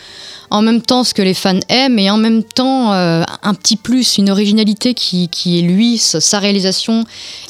en 0.51 0.61
même 0.61 0.81
temps 0.81 1.03
ce 1.03 1.15
que 1.15 1.23
les 1.23 1.33
fans 1.33 1.59
aiment 1.67 1.97
et 1.97 2.11
en 2.11 2.17
même 2.17 2.43
temps 2.43 2.93
euh, 2.93 3.23
un 3.41 3.53
petit 3.55 3.75
plus, 3.75 4.19
une 4.19 4.29
originalité 4.29 4.93
qui, 4.93 5.27
qui 5.29 5.57
est 5.57 5.61
lui, 5.63 5.97
sa 5.97 6.21
sa 6.21 6.37
réalisation. 6.37 7.05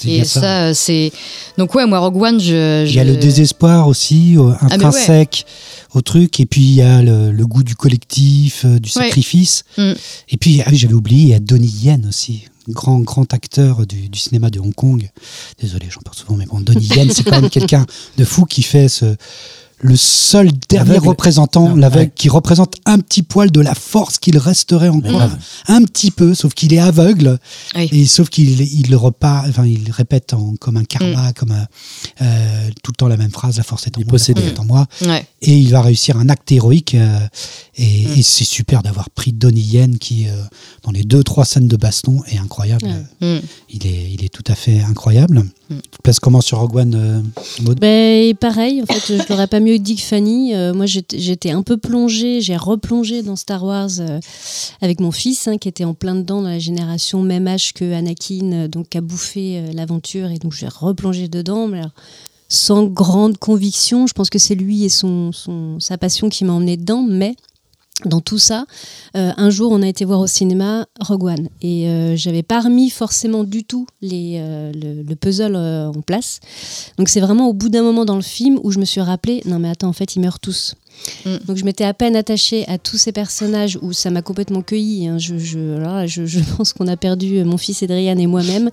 Et 0.05 0.23
ça, 0.23 0.67
euh, 0.67 0.73
c'est. 0.73 1.11
Donc, 1.57 1.75
ouais, 1.75 1.85
moi, 1.85 1.99
Rogue 1.99 2.21
One, 2.21 2.39
je. 2.39 2.85
Il 2.85 2.95
y 2.95 2.99
a 2.99 3.03
le 3.03 3.17
désespoir 3.17 3.89
aussi, 3.89 4.37
euh, 4.37 4.53
Ah, 4.61 4.67
ouais. 4.67 4.73
intrinsèque 4.73 5.45
au 5.93 6.01
truc, 6.01 6.39
et 6.39 6.45
puis 6.45 6.61
il 6.61 6.75
y 6.75 6.81
a 6.81 7.01
le, 7.01 7.31
le 7.31 7.45
goût 7.45 7.63
du 7.63 7.75
collectif, 7.75 8.65
du 8.65 8.89
sacrifice. 8.89 9.65
Mm. 9.77 9.91
Et 10.29 10.37
puis, 10.37 10.61
ah 10.65 10.69
oui, 10.71 10.77
j'avais 10.77 10.93
oublié, 10.93 11.21
il 11.23 11.29
y 11.29 11.33
a 11.33 11.39
Donnie 11.39 11.67
Yen 11.67 12.05
aussi, 12.07 12.45
grand, 12.69 12.99
grand 12.99 13.33
acteur 13.33 13.85
du, 13.85 14.09
du 14.09 14.19
cinéma 14.19 14.49
de 14.49 14.59
Hong 14.59 14.73
Kong. 14.73 15.09
Désolé, 15.59 15.87
j'en 15.89 16.01
parle 16.01 16.15
souvent, 16.15 16.35
mais 16.35 16.45
bon, 16.45 16.59
Donnie 16.59 16.87
Yen, 16.87 17.09
c'est 17.11 17.23
quand 17.23 17.41
même 17.41 17.49
quelqu'un 17.51 17.85
de 18.17 18.25
fou 18.25 18.45
qui 18.45 18.63
fait 18.63 18.87
ce, 18.87 19.15
le 19.83 19.95
seul 19.95 20.49
dernier 20.69 20.97
représentant, 20.99 21.75
l'aveugle, 21.75 22.05
ouais. 22.05 22.11
qui 22.15 22.29
représente 22.29 22.75
un 22.85 22.99
petit 22.99 23.23
poil 23.23 23.49
de 23.51 23.59
la 23.61 23.73
force 23.73 24.19
qu'il 24.19 24.37
resterait 24.37 24.89
encore, 24.89 25.29
un 25.67 25.83
petit 25.83 26.11
peu, 26.11 26.33
sauf 26.35 26.53
qu'il 26.53 26.73
est 26.73 26.79
aveugle, 26.79 27.39
Oui. 27.75 27.89
et 27.91 28.05
sauf 28.05 28.29
qu'il 28.29 28.61
il 28.61 28.89
le 28.91 28.97
repart, 28.97 29.47
enfin, 29.49 29.65
il 29.65 29.89
répète 29.91 30.33
en, 30.33 30.53
comme 30.59 30.77
un 30.77 30.83
karma, 30.83 31.33
comme 31.33 31.51
un, 31.51 31.65
euh, 32.21 32.69
tout 32.83 32.91
le 32.91 32.95
temps 32.95 33.07
la 33.07 33.17
même 33.17 33.31
phrase, 33.31 33.57
la 33.57 33.63
force 33.63 33.87
est 33.87 33.97
en 33.97 34.01
moi, 34.01 34.05
la 34.05 34.11
force 34.19 34.27
possédé. 34.33 34.47
est 34.47 34.59
en 34.59 34.65
moi, 34.65 34.85
Ouais. 35.01 35.25
et 35.41 35.57
il 35.57 35.71
va 35.71 35.81
réussir 35.81 36.17
un 36.17 36.29
acte 36.29 36.51
héroïque, 36.51 36.95
euh, 36.95 37.19
et, 37.77 38.05
Mm. 38.07 38.19
et 38.19 38.23
c'est 38.23 38.43
super 38.43 38.83
d'avoir 38.83 39.09
pris 39.09 39.31
Donnie 39.33 39.61
Yen 39.61 39.97
qui, 39.97 40.27
euh, 40.27 40.31
dans 40.83 40.91
les 40.91 41.03
deux, 41.03 41.23
trois 41.23 41.45
scènes 41.45 41.67
de 41.67 41.77
baston, 41.77 42.21
est 42.31 42.37
incroyable. 42.37 42.85
Ouais. 43.21 43.37
Mm. 43.37 43.41
Il, 43.71 43.87
est, 43.87 44.11
il 44.13 44.23
est 44.23 44.29
tout 44.29 44.43
à 44.47 44.55
fait 44.55 44.81
incroyable. 44.81 45.39
Mm. 45.69 45.75
Tu 45.91 45.97
te 45.97 46.01
places 46.03 46.19
comment 46.19 46.41
sur 46.41 46.59
Rogue 46.59 46.75
One, 46.75 46.93
euh, 46.95 47.21
Maud? 47.63 47.79
Ben, 47.79 48.35
pareil, 48.35 48.81
en 48.81 48.85
fait, 48.85 49.17
je 49.17 49.23
l'aurais 49.29 49.47
pas 49.47 49.59
mieux 49.59 49.70
dit 49.79 49.95
que 49.95 50.01
Fanny. 50.01 50.55
Euh, 50.55 50.73
moi, 50.73 50.85
j'étais 50.85 51.51
un 51.51 51.63
peu 51.63 51.77
plongée, 51.77 52.41
j'ai 52.41 52.57
replongé 52.57 53.23
dans 53.23 53.35
Star 53.35 53.63
Wars 53.63 53.89
euh, 53.99 54.19
avec 54.81 54.99
mon 54.99 55.11
fils, 55.11 55.47
hein, 55.47 55.57
qui 55.57 55.67
était 55.67 55.83
en 55.83 55.93
plein 55.93 56.15
dedans, 56.15 56.41
dans 56.41 56.49
la 56.49 56.59
génération 56.59 57.21
même 57.21 57.47
âge 57.47 57.73
que 57.73 57.93
Anakin, 57.93 58.51
euh, 58.51 58.67
donc 58.67 58.89
qui 58.89 58.97
a 58.97 59.01
bouffé 59.01 59.63
l'aventure, 59.73 60.29
et 60.29 60.37
donc 60.37 60.53
j'ai 60.53 60.67
replongé 60.67 61.27
dedans. 61.27 61.67
Mais 61.67 61.81
sans 62.49 62.83
grande 62.85 63.37
conviction, 63.37 64.07
je 64.07 64.13
pense 64.13 64.29
que 64.29 64.39
c'est 64.39 64.55
lui 64.55 64.83
et 64.83 64.89
son, 64.89 65.31
son, 65.31 65.79
sa 65.79 65.97
passion 65.97 66.29
qui 66.29 66.45
m'a 66.45 66.53
emmené 66.53 66.77
dedans, 66.77 67.05
mais 67.07 67.35
dans 68.05 68.21
tout 68.21 68.37
ça, 68.37 68.65
euh, 69.15 69.31
un 69.37 69.49
jour, 69.49 69.71
on 69.71 69.81
a 69.81 69.87
été 69.87 70.05
voir 70.05 70.19
au 70.19 70.27
cinéma 70.27 70.85
Rogue 70.99 71.23
One 71.23 71.49
et 71.61 71.87
euh, 71.87 72.15
j'avais 72.15 72.43
pas 72.43 72.61
remis 72.61 72.89
forcément 72.89 73.43
du 73.43 73.63
tout 73.63 73.87
euh, 74.03 74.71
le, 74.73 75.03
le 75.03 75.15
puzzle 75.15 75.55
euh, 75.55 75.89
en 75.89 76.01
place. 76.01 76.39
Donc 76.97 77.09
c'est 77.09 77.21
vraiment 77.21 77.47
au 77.47 77.53
bout 77.53 77.69
d'un 77.69 77.83
moment 77.83 78.05
dans 78.05 78.15
le 78.15 78.21
film 78.21 78.59
où 78.63 78.71
je 78.71 78.79
me 78.79 78.85
suis 78.85 79.01
rappelé, 79.01 79.41
non 79.45 79.59
mais 79.59 79.69
attends, 79.69 79.89
en 79.89 79.93
fait, 79.93 80.15
ils 80.15 80.19
meurent 80.19 80.39
tous. 80.39 80.75
Mm. 81.25 81.37
Donc 81.47 81.57
je 81.57 81.65
m'étais 81.65 81.83
à 81.83 81.93
peine 81.93 82.15
attachée 82.15 82.67
à 82.67 82.77
tous 82.77 82.97
ces 82.97 83.11
personnages 83.11 83.77
où 83.81 83.93
ça 83.93 84.09
m'a 84.09 84.21
complètement 84.21 84.61
cueilli. 84.61 85.07
hein. 85.07 85.17
Je, 85.17 85.37
je, 85.37 85.59
là, 85.77 86.05
je, 86.07 86.25
je 86.25 86.39
pense 86.57 86.73
qu'on 86.73 86.87
a 86.87 86.97
perdu 86.97 87.37
euh, 87.37 87.45
mon 87.45 87.57
fils 87.57 87.81
Adrien 87.83 88.17
et 88.17 88.27
moi-même 88.27 88.69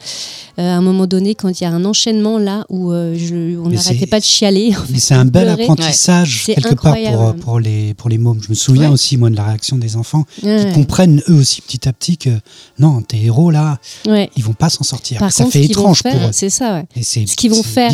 euh, 0.59 0.63
à 0.63 0.77
un 0.77 0.81
moment 0.83 1.07
donné 1.07 1.35
quand 1.35 1.49
il 1.49 1.63
y 1.63 1.67
a 1.67 1.71
un 1.71 1.85
enchaînement 1.85 2.39
là 2.39 2.65
où 2.69 2.93
euh, 2.93 3.15
je, 3.17 3.59
on 3.59 3.69
n'arrêtait 3.69 4.07
pas 4.07 4.21
de 4.21 4.25
chialer. 4.25 4.75
en 4.77 4.81
Mais 4.91 4.99
c'est 4.99 5.15
un 5.15 5.25
bel 5.25 5.45
pleurer. 5.47 5.63
apprentissage, 5.65 6.45
quelque 6.47 6.75
part, 6.75 6.97
pour, 7.13 7.35
pour, 7.37 7.61
les, 7.61 7.95
pour 7.95 8.09
les 8.09 8.19
mômes. 8.19 8.41
Je 8.43 8.51
me 8.51 8.55
souviens 8.55 8.89
Ouais. 8.89 8.95
aussi, 8.95 9.17
moi, 9.17 9.31
de 9.31 9.37
la 9.37 9.45
réaction 9.45 9.77
des 9.77 9.97
enfants, 9.97 10.25
Ouais, 10.43 10.67
qui 10.67 10.73
comprennent 10.73 11.23
eux 11.29 11.35
aussi 11.35 11.61
petit 11.63 11.89
à 11.89 11.93
petit 11.93 12.17
que 12.17 12.31
non, 12.79 13.03
tes 13.03 13.23
héros, 13.25 13.51
là, 13.51 13.79
ouais. 14.07 14.31
ils 14.37 14.45
vont 14.45 14.53
pas 14.53 14.69
s'en 14.71 14.85
sortir. 14.85 15.19
Par 15.19 15.33
ça 15.33 15.45
contre, 15.45 15.55
fait 15.55 15.65
étrange 15.65 16.03
pour 16.03 16.13
eux. 16.13 16.31
c'est 16.33 16.51
ça, 16.51 16.75
ouais. 16.75 16.85
Et 16.97 17.03
c'est 17.03 17.27
Ce 17.27 17.37
qu'ils 17.37 17.51
vont 17.51 17.63
faire, 17.63 17.91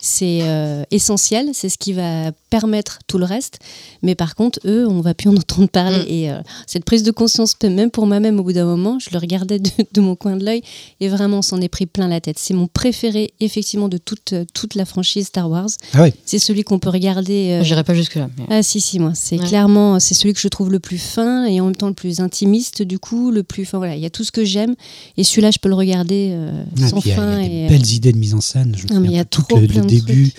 c'est 0.00 0.38
euh, 0.42 0.82
essentiel, 0.90 1.50
c'est 1.52 1.68
ce 1.68 1.78
qui 1.78 1.92
va 1.92 2.32
permettre 2.50 2.98
tout 3.06 3.18
le 3.18 3.24
reste. 3.24 3.55
Mais 4.02 4.14
par 4.14 4.34
contre, 4.34 4.58
eux, 4.64 4.86
on 4.88 5.00
va 5.00 5.14
plus 5.14 5.28
en 5.28 5.34
entendre 5.36 5.68
parler. 5.68 5.98
Mm. 5.98 6.04
Et 6.08 6.30
euh, 6.30 6.40
cette 6.66 6.84
prise 6.84 7.02
de 7.02 7.10
conscience, 7.10 7.54
même 7.64 7.90
pour 7.90 8.06
moi-même, 8.06 8.38
au 8.40 8.42
bout 8.42 8.52
d'un 8.52 8.64
moment, 8.66 8.98
je 8.98 9.10
le 9.12 9.18
regardais 9.18 9.58
de, 9.58 9.70
de 9.92 10.00
mon 10.00 10.14
coin 10.16 10.36
de 10.36 10.44
l'œil 10.44 10.62
et 11.00 11.08
vraiment, 11.08 11.38
on 11.38 11.42
s'en 11.42 11.60
est 11.60 11.68
pris 11.68 11.86
plein 11.86 12.08
la 12.08 12.20
tête. 12.20 12.38
C'est 12.38 12.54
mon 12.54 12.66
préféré, 12.66 13.32
effectivement, 13.40 13.88
de 13.88 13.98
toute, 13.98 14.32
euh, 14.32 14.44
toute 14.54 14.74
la 14.74 14.84
franchise 14.84 15.26
Star 15.26 15.50
Wars. 15.50 15.68
Ah 15.94 16.02
oui, 16.02 16.12
C'est 16.24 16.38
celui 16.38 16.62
qu'on 16.64 16.78
peut 16.78 16.90
regarder. 16.90 17.50
euh, 17.60 17.62
J'irai 17.64 17.84
pas 17.84 17.94
jusque-là. 17.94 18.28
mais- 18.38 18.44
ah 18.50 18.62
si 18.62 18.80
si 18.80 18.98
moi 18.98 19.12
c'est 19.14 19.38
Ouais. 19.40 19.46
clairement 19.46 19.98
c'est 20.00 20.14
celui 20.14 20.32
que 20.34 20.40
je 20.40 20.48
trouve 20.48 20.70
le 20.70 20.78
plus 20.80 20.98
fin 20.98 21.44
et 21.46 21.60
en 21.60 21.66
même 21.66 21.76
temps 21.76 21.88
le 21.88 21.94
plus 21.94 22.20
intimiste 22.20 22.82
du 22.82 22.98
coup 22.98 23.30
le 23.30 23.42
plus 23.42 23.62
enfin 23.62 23.78
voilà 23.78 23.96
il 23.96 24.02
y 24.02 24.06
a 24.06 24.10
tout 24.10 24.24
ce 24.24 24.32
que 24.32 24.44
j'aime 24.44 24.74
et 25.16 25.24
celui-là 25.24 25.50
je 25.50 25.58
peux 25.58 25.68
le 25.68 25.74
regarder 25.74 26.30
euh, 26.32 26.64
Ah, 26.82 26.88
sans 26.88 27.00
puis 27.00 27.10
il 27.10 27.10
y 27.10 27.12
a- 27.12 27.16
fin 27.16 27.40
il 27.40 27.52
y 27.52 27.56
a, 27.56 27.62
et, 27.62 27.66
euh, 27.66 27.68
belles 27.68 27.90
idées 27.92 28.12
de 28.12 28.18
mise 28.18 28.34
en 28.34 28.40
scène. 28.40 28.74
Je 28.76 28.84
me 28.84 28.94
Non, 28.94 29.00
mais 29.00 29.08
il 29.08 29.14
y 29.16 29.18
a 29.18 29.24
tout 29.24 29.42
trop 29.42 29.58
le, 29.58 29.66
plein 29.66 29.80
le 29.82 29.86
de 29.86 29.90
début 29.90 30.32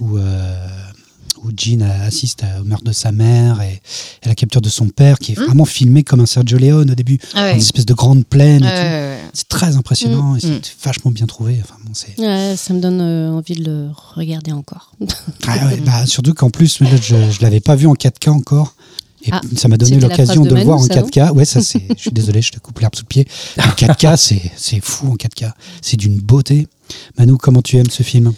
où, 0.00 0.18
euh, 0.18 0.66
où 1.44 1.50
Jean 1.56 1.82
assiste 2.06 2.42
à- 2.44 2.60
au 2.60 2.64
meurtre 2.64 2.84
de 2.84 2.92
sa 2.92 3.12
mère 3.12 3.60
et 3.62 3.80
à 4.24 4.28
la 4.28 4.34
capture 4.34 4.60
de 4.60 4.68
son 4.68 4.88
père, 4.88 5.18
qui 5.18 5.32
est 5.32 5.38
Hum. 5.38 5.44
vraiment 5.46 5.64
filmé 5.64 6.02
comme 6.02 6.20
un 6.20 6.26
Sergio 6.26 6.58
Leone 6.58 6.90
au 6.90 6.94
début, 6.94 7.18
Ah 7.34 7.48
dans 7.48 7.52
une 7.54 7.58
espèce 7.60 7.86
de 7.86 7.94
grande 7.94 8.24
plaine. 8.26 8.62
et 8.62 8.66
Ouais, 8.66 8.70
tout. 8.72 8.76
ouais, 8.82 8.90
ouais. 8.90 9.18
C'est 9.34 9.48
très 9.48 9.76
impressionnant 9.76 10.36
et 10.36 10.40
c'est 10.40 10.48
Mm. 10.48 10.60
vachement 10.84 11.10
bien 11.10 11.26
trouvé. 11.26 11.58
Enfin, 11.62 11.74
bon, 11.84 11.92
c'est- 11.94 12.18
ouais, 12.20 12.54
ça 12.56 12.72
me 12.74 12.80
donne 12.80 13.00
euh, 13.00 13.30
envie 13.30 13.54
de 13.54 13.64
le 13.64 13.88
regarder 14.14 14.52
encore 14.52 14.92
Ah 15.46 15.66
ouais, 15.66 15.76
bah, 15.84 16.06
surtout 16.06 16.34
qu'en 16.34 16.50
plus, 16.50 16.80
là, 16.80 16.88
je 17.02 17.14
ne 17.16 17.42
l'avais 17.42 17.60
pas 17.60 17.74
vu 17.76 17.86
en 17.86 17.94
4K 17.94 18.28
encore. 18.30 18.74
Et 19.26 19.30
Ah, 19.32 19.40
ça 19.56 19.68
m'a 19.68 19.78
donné 19.78 19.98
l'occasion 19.98 20.42
de, 20.42 20.50
de 20.50 20.54
le 20.54 20.62
voir 20.64 20.76
en 20.76 20.82
Manu, 20.82 20.92
ça, 20.94 21.00
4K. 21.00 21.30
Ouais, 21.32 21.46
ça 21.46 21.60
c'est. 21.62 21.82
Je 21.96 22.00
suis 22.02 22.10
désolé, 22.12 22.42
je 22.42 22.52
te 22.52 22.58
coupe 22.58 22.78
l'herbe 22.80 22.94
sous 22.94 23.04
le 23.04 23.08
pied. 23.08 23.26
En 23.58 23.70
4K, 23.70 24.16
c'est 24.18 24.42
c'est 24.56 24.80
fou 24.84 25.08
en 25.12 25.16
4K. 25.16 25.50
C'est 25.80 25.96
d'une 25.96 26.18
beauté. 26.20 26.68
Manu, 27.18 27.36
comment 27.38 27.62
tu 27.62 27.78
aimes 27.78 27.88
ce 27.90 28.02
film? 28.02 28.34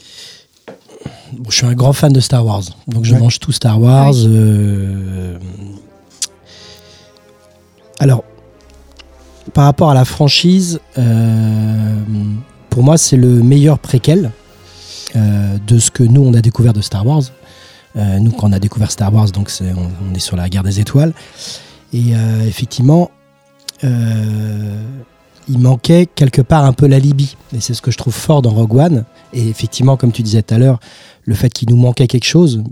Bon, 1.32 1.50
je 1.50 1.56
suis 1.56 1.66
un 1.66 1.74
grand 1.74 1.92
fan 1.92 2.12
de 2.12 2.20
Star 2.20 2.44
Wars, 2.46 2.62
donc 2.86 3.04
je 3.04 3.14
Ouais. 3.14 3.20
mange 3.20 3.38
tout 3.40 3.52
Star 3.52 3.80
Wars. 3.80 4.12
Euh, 4.16 5.38
Alors, 7.98 8.24
par 9.54 9.64
rapport 9.64 9.90
à 9.90 9.94
la 9.94 10.04
franchise, 10.04 10.80
euh, 10.98 11.94
pour 12.70 12.82
moi, 12.82 12.98
c'est 12.98 13.16
le 13.16 13.42
meilleur 13.42 13.78
préquel 13.78 14.30
euh, 15.16 15.56
de 15.66 15.78
ce 15.78 15.90
que 15.90 16.02
nous 16.02 16.22
on 16.22 16.34
a 16.34 16.40
découvert 16.42 16.72
de 16.72 16.80
Star 16.82 17.06
Wars. 17.06 17.22
Nous, 18.20 18.30
quand 18.30 18.50
on 18.50 18.52
a 18.52 18.58
découvert 18.58 18.90
Star 18.90 19.14
Wars, 19.14 19.30
donc 19.30 19.50
on, 19.62 20.10
on 20.10 20.14
est 20.14 20.18
sur 20.18 20.36
la 20.36 20.50
guerre 20.50 20.62
des 20.62 20.80
étoiles. 20.80 21.14
Et 21.94 22.12
effectivement, 22.46 23.10
il 25.48 25.58
manquait 25.58 26.06
quelque 26.06 26.42
part 26.42 26.64
un 26.64 26.72
peu 26.72 26.86
la 26.86 26.98
Libye. 26.98 27.36
Et 27.54 27.60
c'est 27.60 27.74
ce 27.74 27.82
que 27.82 27.90
je 27.90 27.98
trouve 27.98 28.14
fort 28.14 28.42
dans 28.42 28.50
Rogue 28.50 28.74
One. 28.74 29.04
Et 29.32 29.48
effectivement, 29.48 29.96
comme 29.96 30.12
tu 30.12 30.22
disais 30.22 30.42
tout 30.42 30.54
à 30.54 30.58
l'heure, 30.58 30.80
le 31.24 31.34
fait 31.34 31.50
qu'il 31.50 31.70
nous 31.70 31.76
manquait 31.76 32.06
quelque 32.06 32.26
chose, 32.26 32.62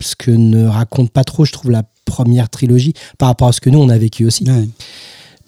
ce 0.00 0.16
que 0.16 0.30
ne 0.30 0.66
raconte 0.66 1.10
pas 1.10 1.24
trop, 1.24 1.44
je 1.44 1.52
trouve, 1.52 1.70
la 1.70 1.82
première 2.04 2.48
trilogie 2.48 2.94
par 3.18 3.28
rapport 3.28 3.48
à 3.48 3.52
ce 3.52 3.60
que 3.60 3.70
nous, 3.70 3.78
on 3.78 3.88
a 3.88 3.98
vécu 3.98 4.24
aussi. 4.24 4.44
Ouais. 4.48 4.68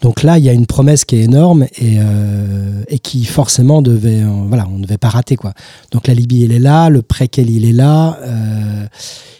Donc 0.02 0.22
là, 0.22 0.38
il 0.38 0.44
y 0.44 0.48
a 0.48 0.52
une 0.52 0.66
promesse 0.66 1.04
qui 1.04 1.16
est 1.16 1.22
énorme 1.22 1.64
et, 1.78 1.96
euh, 1.98 2.82
et 2.88 2.98
qui 2.98 3.24
forcément 3.24 3.80
devait, 3.80 4.22
euh, 4.22 4.44
voilà, 4.46 4.66
on 4.70 4.78
ne 4.78 4.82
devait 4.82 4.98
pas 4.98 5.08
rater 5.08 5.36
quoi. 5.36 5.54
Donc 5.90 6.06
la 6.06 6.12
Libye, 6.12 6.44
elle 6.44 6.52
est 6.52 6.58
là, 6.58 6.90
le 6.90 7.00
préquel, 7.00 7.48
il 7.48 7.64
est 7.64 7.72
là, 7.72 8.18
euh, 8.22 8.86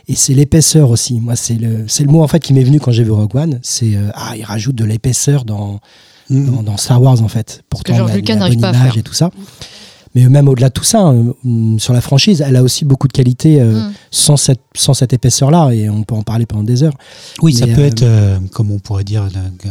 et 0.08 0.14
c'est 0.14 0.32
l'épaisseur 0.32 0.90
aussi. 0.90 1.20
Moi, 1.20 1.36
c'est 1.36 1.56
le, 1.56 1.84
le 1.84 2.06
mot 2.06 2.22
en 2.22 2.28
fait 2.28 2.40
qui 2.40 2.54
m'est 2.54 2.64
venu 2.64 2.80
quand 2.80 2.90
j'ai 2.90 3.04
vu 3.04 3.10
Rogue 3.10 3.36
One. 3.36 3.58
C'est 3.62 3.98
ah, 4.14 4.32
il 4.36 4.44
rajoute 4.44 4.76
de 4.76 4.84
l'épaisseur 4.84 5.44
dans, 5.44 5.80
Mm. 6.30 6.46
dans, 6.56 6.62
dans 6.62 6.76
Star 6.76 7.00
Wars 7.02 7.22
en 7.22 7.28
fait. 7.28 7.62
Pourtant, 7.70 7.94
George 7.94 8.10
il 8.10 8.14
y 8.14 8.16
a 8.16 8.20
Lucas 8.20 8.36
n'arrive 8.36 8.58
pas 8.60 8.68
à 8.70 8.74
faire. 8.74 8.96
et 8.98 9.02
tout 9.02 9.14
ça. 9.14 9.30
Mais 10.14 10.26
même 10.30 10.48
au-delà 10.48 10.68
de 10.68 10.72
tout 10.72 10.82
ça, 10.84 11.08
euh, 11.08 11.32
hum, 11.44 11.78
sur 11.78 11.92
la 11.92 12.00
franchise, 12.00 12.40
elle 12.46 12.56
a 12.56 12.62
aussi 12.62 12.86
beaucoup 12.86 13.06
de 13.06 13.12
qualités 13.12 13.60
euh, 13.60 13.74
Mm. 13.74 13.92
sans 14.10 14.36
cette, 14.38 14.62
sans 14.74 14.94
cette 14.94 15.12
épaisseur-là, 15.12 15.70
et 15.72 15.90
on 15.90 16.04
peut 16.04 16.14
en 16.14 16.22
parler 16.22 16.46
pendant 16.46 16.64
des 16.64 16.82
heures. 16.82 16.94
Oui, 17.42 17.52
ça 17.52 17.66
peut 17.66 17.82
euh, 17.82 17.86
être, 17.86 18.02
euh, 18.02 18.38
comme 18.52 18.70
on 18.70 18.78
pourrait 18.78 19.04
dire, 19.04 19.24
euh, 19.24 19.68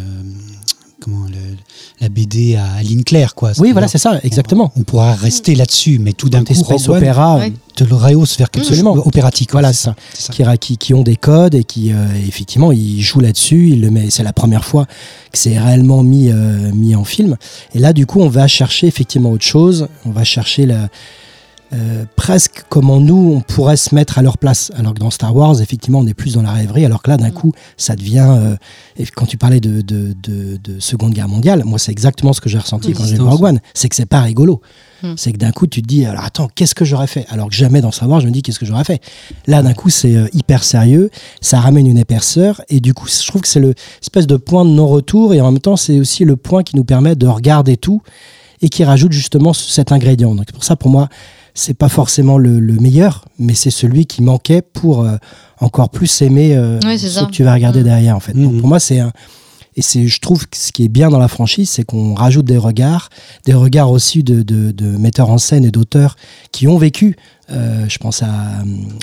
comment 1.02 1.26
le- 1.26 1.56
la 2.02 2.10
BD 2.10 2.56
à 2.56 2.66
Aline 2.80 3.04
Claire, 3.04 3.36
quoi. 3.36 3.52
Oui, 3.60 3.72
voilà, 3.72 3.88
c'est 3.88 3.98
ça, 3.98 4.20
exactement. 4.24 4.72
On, 4.76 4.82
on 4.82 4.84
pourra 4.84 5.14
rester 5.14 5.56
là-dessus, 5.56 6.00
mais 6.00 6.14
tout 6.14 6.30
d'un 6.30 6.44
coup, 6.44 6.54
Rogue 6.54 6.82
One 6.90 6.98
opéra, 6.98 7.38
Ouais. 7.38 7.54
te 7.76 7.84
le 7.84 7.94
rehausse 7.96 8.38
vers 8.38 8.50
quelque 8.50 8.68
chose 8.68 8.84
opératique. 8.86 9.52
Voilà, 9.52 9.74
ça. 9.74 9.96
ça. 10.14 10.34
qui, 10.34 10.44
ra- 10.44 10.58
qui, 10.58 10.78
qui 10.78 10.94
ont 10.94 11.04
des 11.04 11.16
codes 11.16 11.56
et 11.56 11.64
qui 11.64 11.92
euh, 11.92 12.06
effectivement 12.28 12.72
ils 12.72 13.02
jouent 13.02 13.20
là-dessus. 13.20 13.70
Ils 13.70 13.82
le 13.82 13.92
met. 13.92 14.10
C'est 14.10 14.24
la 14.24 14.34
première 14.34 14.66
fois 14.66 14.86
que 15.32 15.38
c'est 15.38 15.58
réellement 15.60 16.02
mis 16.04 16.30
euh, 16.32 16.72
mis 16.74 16.96
en 16.96 17.04
film. 17.04 17.38
Et 17.74 17.80
là, 17.80 17.94
du 17.94 18.06
coup, 18.06 18.22
on 18.22 18.30
va 18.30 18.48
chercher 18.48 18.88
effectivement 18.88 19.32
autre 19.32 19.46
chose. 19.46 19.88
On 20.06 20.12
va 20.12 20.24
chercher 20.24 20.66
la 20.66 20.90
euh, 21.74 22.06
presque 22.16 22.64
comment 22.70 23.00
nous 23.00 23.34
on 23.36 23.42
pourrait 23.42 23.78
se 23.78 23.94
mettre 23.96 24.18
à 24.20 24.22
leur 24.22 24.38
place. 24.38 24.72
Alors 24.76 24.94
que 24.94 25.00
dans 25.00 25.10
Star 25.12 25.36
Wars, 25.36 25.60
effectivement, 25.62 26.00
on 26.00 26.08
est 26.08 26.14
plus 26.14 26.34
dans 26.36 26.42
la 26.42 26.52
rêverie. 26.52 26.86
Alors 26.86 27.02
que 27.02 27.10
là, 27.10 27.18
d'un 27.18 27.32
coup, 27.32 27.52
ça 27.78 27.96
devient. 27.96 28.28
euh, 28.30 28.56
et 28.98 29.06
quand 29.06 29.26
tu 29.26 29.38
parlais 29.38 29.60
de, 29.60 29.82
de, 29.82 30.16
de, 30.24 30.58
de 30.64 30.80
Seconde 30.80 31.14
Guerre 31.14 31.28
mondiale, 31.28 31.64
moi, 31.66 31.80
c'est 31.80 31.92
exactement 31.92 32.34
ce 32.34 32.42
que 32.42 32.50
j'ai 32.50 32.60
ressenti 32.60 32.94
quand 32.94 33.06
j'ai 33.06 33.16
vu 33.16 33.22
Rogue 33.22 33.44
One. 33.44 33.60
C'est 33.74 33.90
que 33.90 33.96
c'est 33.96 34.06
pas 34.06 34.22
rigolo. 34.22 34.62
Mm. 35.04 35.14
C'est 35.18 35.34
que 35.34 35.38
d'un 35.38 35.52
coup, 35.52 35.68
tu 35.68 35.82
te 35.82 35.88
dis, 35.88 36.06
alors 36.06 36.24
attends, 36.24 36.48
qu'est-ce 36.54 36.76
que 36.76 36.86
j'aurais 36.86 37.08
fait? 37.08 37.26
Alors 37.30 37.50
que 37.50 37.56
jamais 37.56 37.82
dans 37.82 37.92
Star 37.92 38.08
Wars, 38.10 38.22
je 38.22 38.28
me 38.28 38.32
dis, 38.32 38.42
qu'est-ce 38.42 38.60
que 38.60 38.66
j'aurais 38.66 38.86
fait? 38.86 39.02
Là, 39.48 39.62
d'un 39.62 39.74
coup, 39.74 39.90
c'est 39.90 40.16
euh, 40.16 40.28
hyper 40.34 40.64
sérieux, 40.64 41.10
ça 41.42 41.60
ramène 41.60 41.88
une 41.88 41.98
épaisseur, 41.98 42.62
et 42.70 42.80
du 42.80 42.94
coup, 42.94 43.08
je 43.08 43.28
trouve 43.28 43.42
que 43.42 43.48
c'est 43.48 43.60
le 43.60 43.74
espèce 44.02 44.28
de 44.28 44.38
point 44.38 44.64
de 44.64 44.70
non-retour, 44.70 45.34
et 45.34 45.42
en 45.42 45.52
même 45.52 45.60
temps, 45.60 45.76
c'est 45.76 46.00
aussi 46.00 46.24
le 46.24 46.38
point 46.38 46.64
qui 46.64 46.78
nous 46.78 46.86
permet 46.86 47.16
de 47.16 47.28
regarder 47.28 47.76
tout, 47.76 48.02
et 48.62 48.70
qui 48.70 48.86
rajoute 48.86 49.12
justement 49.12 49.52
ce- 49.52 49.70
cet 49.70 49.92
ingrédient. 49.92 50.34
Donc, 50.34 50.52
pour 50.54 50.64
ça, 50.64 50.78
pour 50.78 50.90
moi, 50.90 51.10
c'est 51.56 51.74
pas 51.74 51.90
forcément 51.90 52.38
le, 52.38 52.60
le 52.60 52.74
meilleur, 52.74 53.26
mais 53.40 53.56
c'est 53.56 53.72
celui 53.72 54.06
qui 54.06 54.22
manquait 54.22 54.62
pour 54.62 55.04
euh, 55.04 55.16
encore 55.60 55.90
plus 55.90 56.22
aimer 56.22 56.56
euh, 56.56 56.80
ce 56.98 57.08
ça. 57.10 57.26
que 57.26 57.32
tu 57.32 57.44
vas 57.44 57.54
regarder 57.54 57.80
Mm. 57.80 57.84
derrière, 57.84 58.16
en 58.16 58.20
fait. 58.20 58.34
Donc, 58.34 58.54
Mhm. 58.54 58.60
pour 58.60 58.68
moi, 58.70 58.80
c'est 58.80 59.00
un. 59.00 59.12
Et 59.78 59.82
c'est, 59.82 60.08
je 60.08 60.20
trouve 60.22 60.48
que 60.48 60.56
ce 60.58 60.72
qui 60.72 60.86
est 60.86 60.90
bien 60.90 61.10
dans 61.10 61.20
la 61.20 61.28
franchise, 61.28 61.70
c'est 61.70 61.84
qu'on 61.84 62.14
rajoute 62.16 62.46
des 62.46 62.58
regards, 62.58 63.10
des 63.46 63.54
regards 63.54 63.92
aussi 63.92 64.24
de, 64.24 64.42
de, 64.42 64.72
de 64.72 64.86
metteurs 64.86 65.30
en 65.30 65.38
scène 65.38 65.66
et 65.66 65.72
d'auteurs 65.72 66.16
qui 66.54 66.68
ont 66.68 66.78
vécu. 66.78 67.18
Euh, 67.52 67.86
je 67.88 67.98
pense 68.00 68.24
à, 68.24 68.28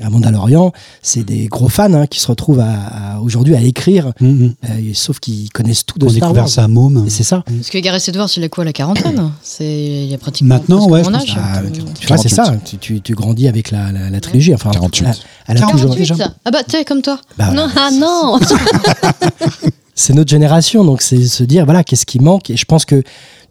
à 0.02 0.10
Mandalorian, 0.10 0.72
c'est 1.00 1.22
des 1.22 1.46
gros 1.46 1.68
fans 1.68 1.92
hein, 1.92 2.06
qui 2.08 2.18
se 2.18 2.26
retrouvent 2.26 2.58
à, 2.58 2.72
à- 2.72 3.20
aujourd'hui 3.20 3.54
à 3.54 3.60
écrire, 3.60 4.12
Mm, 4.20 4.26
mm. 4.26 4.54
euh, 4.64 4.90
sauf 4.94 5.20
qu'ils 5.20 5.48
connaissent 5.50 5.84
tout 5.86 5.96
de 5.98 6.06
On 6.06 6.08
a 6.08 6.12
Star 6.12 6.20
découvert 6.30 6.42
Wars. 6.44 6.48
ça 6.50 6.64
à 6.64 6.68
Môme. 6.68 7.04
Et 7.06 7.10
c'est 7.10 7.22
ça. 7.22 7.44
Parce 7.46 7.70
que 7.70 7.78
Gareth 7.78 8.08
Edwards, 8.08 8.30
il 8.36 8.42
a 8.42 8.48
quoi, 8.48 8.64
la 8.64 8.72
quarantaine 8.72 9.30
C'est 9.42 9.64
il 10.04 10.06
y 10.10 10.14
a 10.14 10.18
pratiquement 10.18 10.56
Maintenant, 10.56 10.88
ouais, 10.88 11.02
mon 11.04 11.10
je 11.10 11.14
âge. 11.16 11.36
Ah, 11.38 11.58
Euh, 11.60 11.68
tu 12.00 12.06
vois, 12.08 12.16
c'est 12.16 12.30
48. 12.30 12.34
ça. 12.34 12.56
Tu, 12.64 12.78
tu, 12.78 13.00
tu 13.00 13.14
grandis 13.14 13.46
avec 13.46 13.70
la, 13.70 13.92
la, 13.92 14.10
la 14.10 14.20
trilogie. 14.20 14.54
Enfin, 14.54 14.70
48. 14.70 15.06
Elle, 15.06 15.14
elle 15.48 15.56
a 15.58 15.60
toujours. 15.66 15.90
48, 15.90 15.98
déjà. 15.98 16.16
ça. 16.16 16.34
Ah 16.44 16.50
bah 16.50 16.64
t'es 16.66 16.84
comme 16.84 17.02
toi. 17.02 17.20
Bah, 17.38 17.52
Non, 17.52 17.68
ah 17.76 17.90
non 17.92 18.40
c'est 19.94 20.14
notre 20.14 20.30
génération, 20.30 20.84
donc 20.84 21.02
c'est 21.02 21.22
se 21.26 21.44
dire 21.44 21.64
voilà 21.64 21.84
qu'est-ce 21.84 22.06
qui 22.06 22.18
manque. 22.20 22.50
Et 22.50 22.56
je 22.56 22.64
pense 22.64 22.84
que 22.84 23.02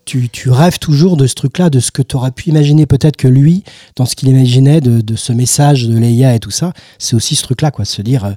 tu, 0.03 0.29
tu 0.29 0.49
rêves 0.49 0.79
toujours 0.79 1.15
de 1.15 1.27
ce 1.27 1.35
truc-là, 1.35 1.69
de 1.69 1.79
ce 1.79 1.91
que 1.91 2.01
tu 2.01 2.15
aurais 2.15 2.31
pu 2.31 2.49
imaginer 2.49 2.87
peut-être 2.87 3.17
que 3.17 3.27
lui, 3.27 3.63
dans 3.95 4.05
ce 4.07 4.15
qu'il 4.15 4.29
imaginait, 4.29 4.81
de, 4.81 4.99
de 5.01 5.15
ce 5.15 5.31
message 5.31 5.87
de 5.87 5.95
Leia 5.95 6.33
et 6.33 6.39
tout 6.39 6.49
ça, 6.49 6.73
c'est 6.97 7.15
aussi 7.15 7.35
ce 7.35 7.43
truc-là, 7.43 7.69
quoi, 7.69 7.85
se 7.85 8.01
dire 8.01 8.25
euh, 8.25 8.31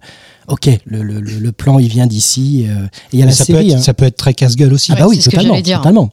ok, 0.48 0.68
le, 0.84 1.02
le, 1.02 1.20
le- 1.20 1.52
plan 1.52 1.78
il 1.78 1.88
vient 1.88 2.06
d'ici. 2.06 2.66
euh, 2.68 2.84
et 2.84 2.88
il 3.14 3.18
y 3.18 3.22
a 3.22 3.24
Mais 3.24 3.30
la 3.30 3.36
ça, 3.36 3.46
peut 3.46 3.52
série. 3.54 3.70
être, 3.70 3.78
hein. 3.78 3.82
ça 3.82 3.94
peut 3.94 4.04
être 4.04 4.16
très 4.18 4.34
casse-gueule 4.34 4.74
aussi. 4.74 4.92
ah 4.92 4.96
bah 5.00 5.06
oui, 5.08 5.16
c'est 5.16 5.22
ce 5.22 5.30
que 5.30 5.36
totalement, 5.36 5.58
dire. 5.60 5.78
totalement. 5.78 6.10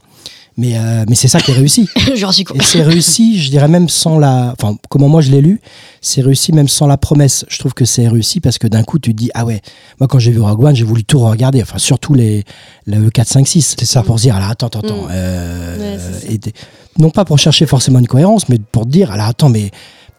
Mais, 0.57 0.77
euh, 0.77 1.05
mais 1.07 1.15
c'est 1.15 1.29
ça 1.29 1.39
qui 1.39 1.51
est 1.51 1.53
réussi. 1.55 1.87
Jurassic 2.15 2.49
Et 2.53 2.61
c'est 2.61 2.81
réussi, 2.83 3.41
je 3.41 3.49
dirais 3.49 3.69
même 3.69 3.87
sans 3.87 4.19
la. 4.19 4.53
Enfin, 4.59 4.75
comment 4.89 5.07
moi 5.07 5.21
je 5.21 5.31
l'ai 5.31 5.41
lu, 5.41 5.61
c'est 6.01 6.21
réussi 6.21 6.51
même 6.51 6.67
sans 6.67 6.87
la 6.87 6.97
promesse. 6.97 7.45
Je 7.47 7.57
trouve 7.57 7.73
que 7.73 7.85
c'est 7.85 8.07
réussi 8.07 8.41
parce 8.41 8.57
que 8.57 8.67
d'un 8.67 8.83
coup, 8.83 8.99
tu 8.99 9.11
te 9.13 9.17
dis, 9.17 9.31
ah 9.33 9.45
ouais, 9.45 9.61
moi 9.99 10.07
quand 10.07 10.19
j'ai 10.19 10.31
vu 10.31 10.41
Rogue 10.41 10.63
One, 10.63 10.75
j'ai 10.75 10.83
voulu 10.83 11.03
tout 11.05 11.19
regarder. 11.19 11.61
Enfin, 11.61 11.77
surtout 11.77 12.13
les, 12.13 12.43
le 12.85 13.09
4, 13.09 13.27
5, 13.27 13.47
6. 13.47 13.75
C'est 13.79 13.85
ça. 13.85 14.03
Pour 14.03 14.17
se 14.19 14.23
dire, 14.23 14.35
alors 14.35 14.49
attends, 14.49 14.67
attends, 14.67 14.79
attends. 14.79 15.03
Mm. 15.03 15.09
euh, 15.11 15.97
Ouais, 15.97 16.33
et 16.33 16.37
des- 16.37 16.53
non 16.97 17.09
pas 17.11 17.23
pour 17.23 17.39
chercher 17.39 17.65
forcément 17.65 17.99
une 17.99 18.07
cohérence, 18.07 18.49
mais 18.49 18.57
pour 18.71 18.83
te 18.85 18.89
dire, 18.89 19.11
alors 19.11 19.27
attends, 19.27 19.49
mais. 19.49 19.71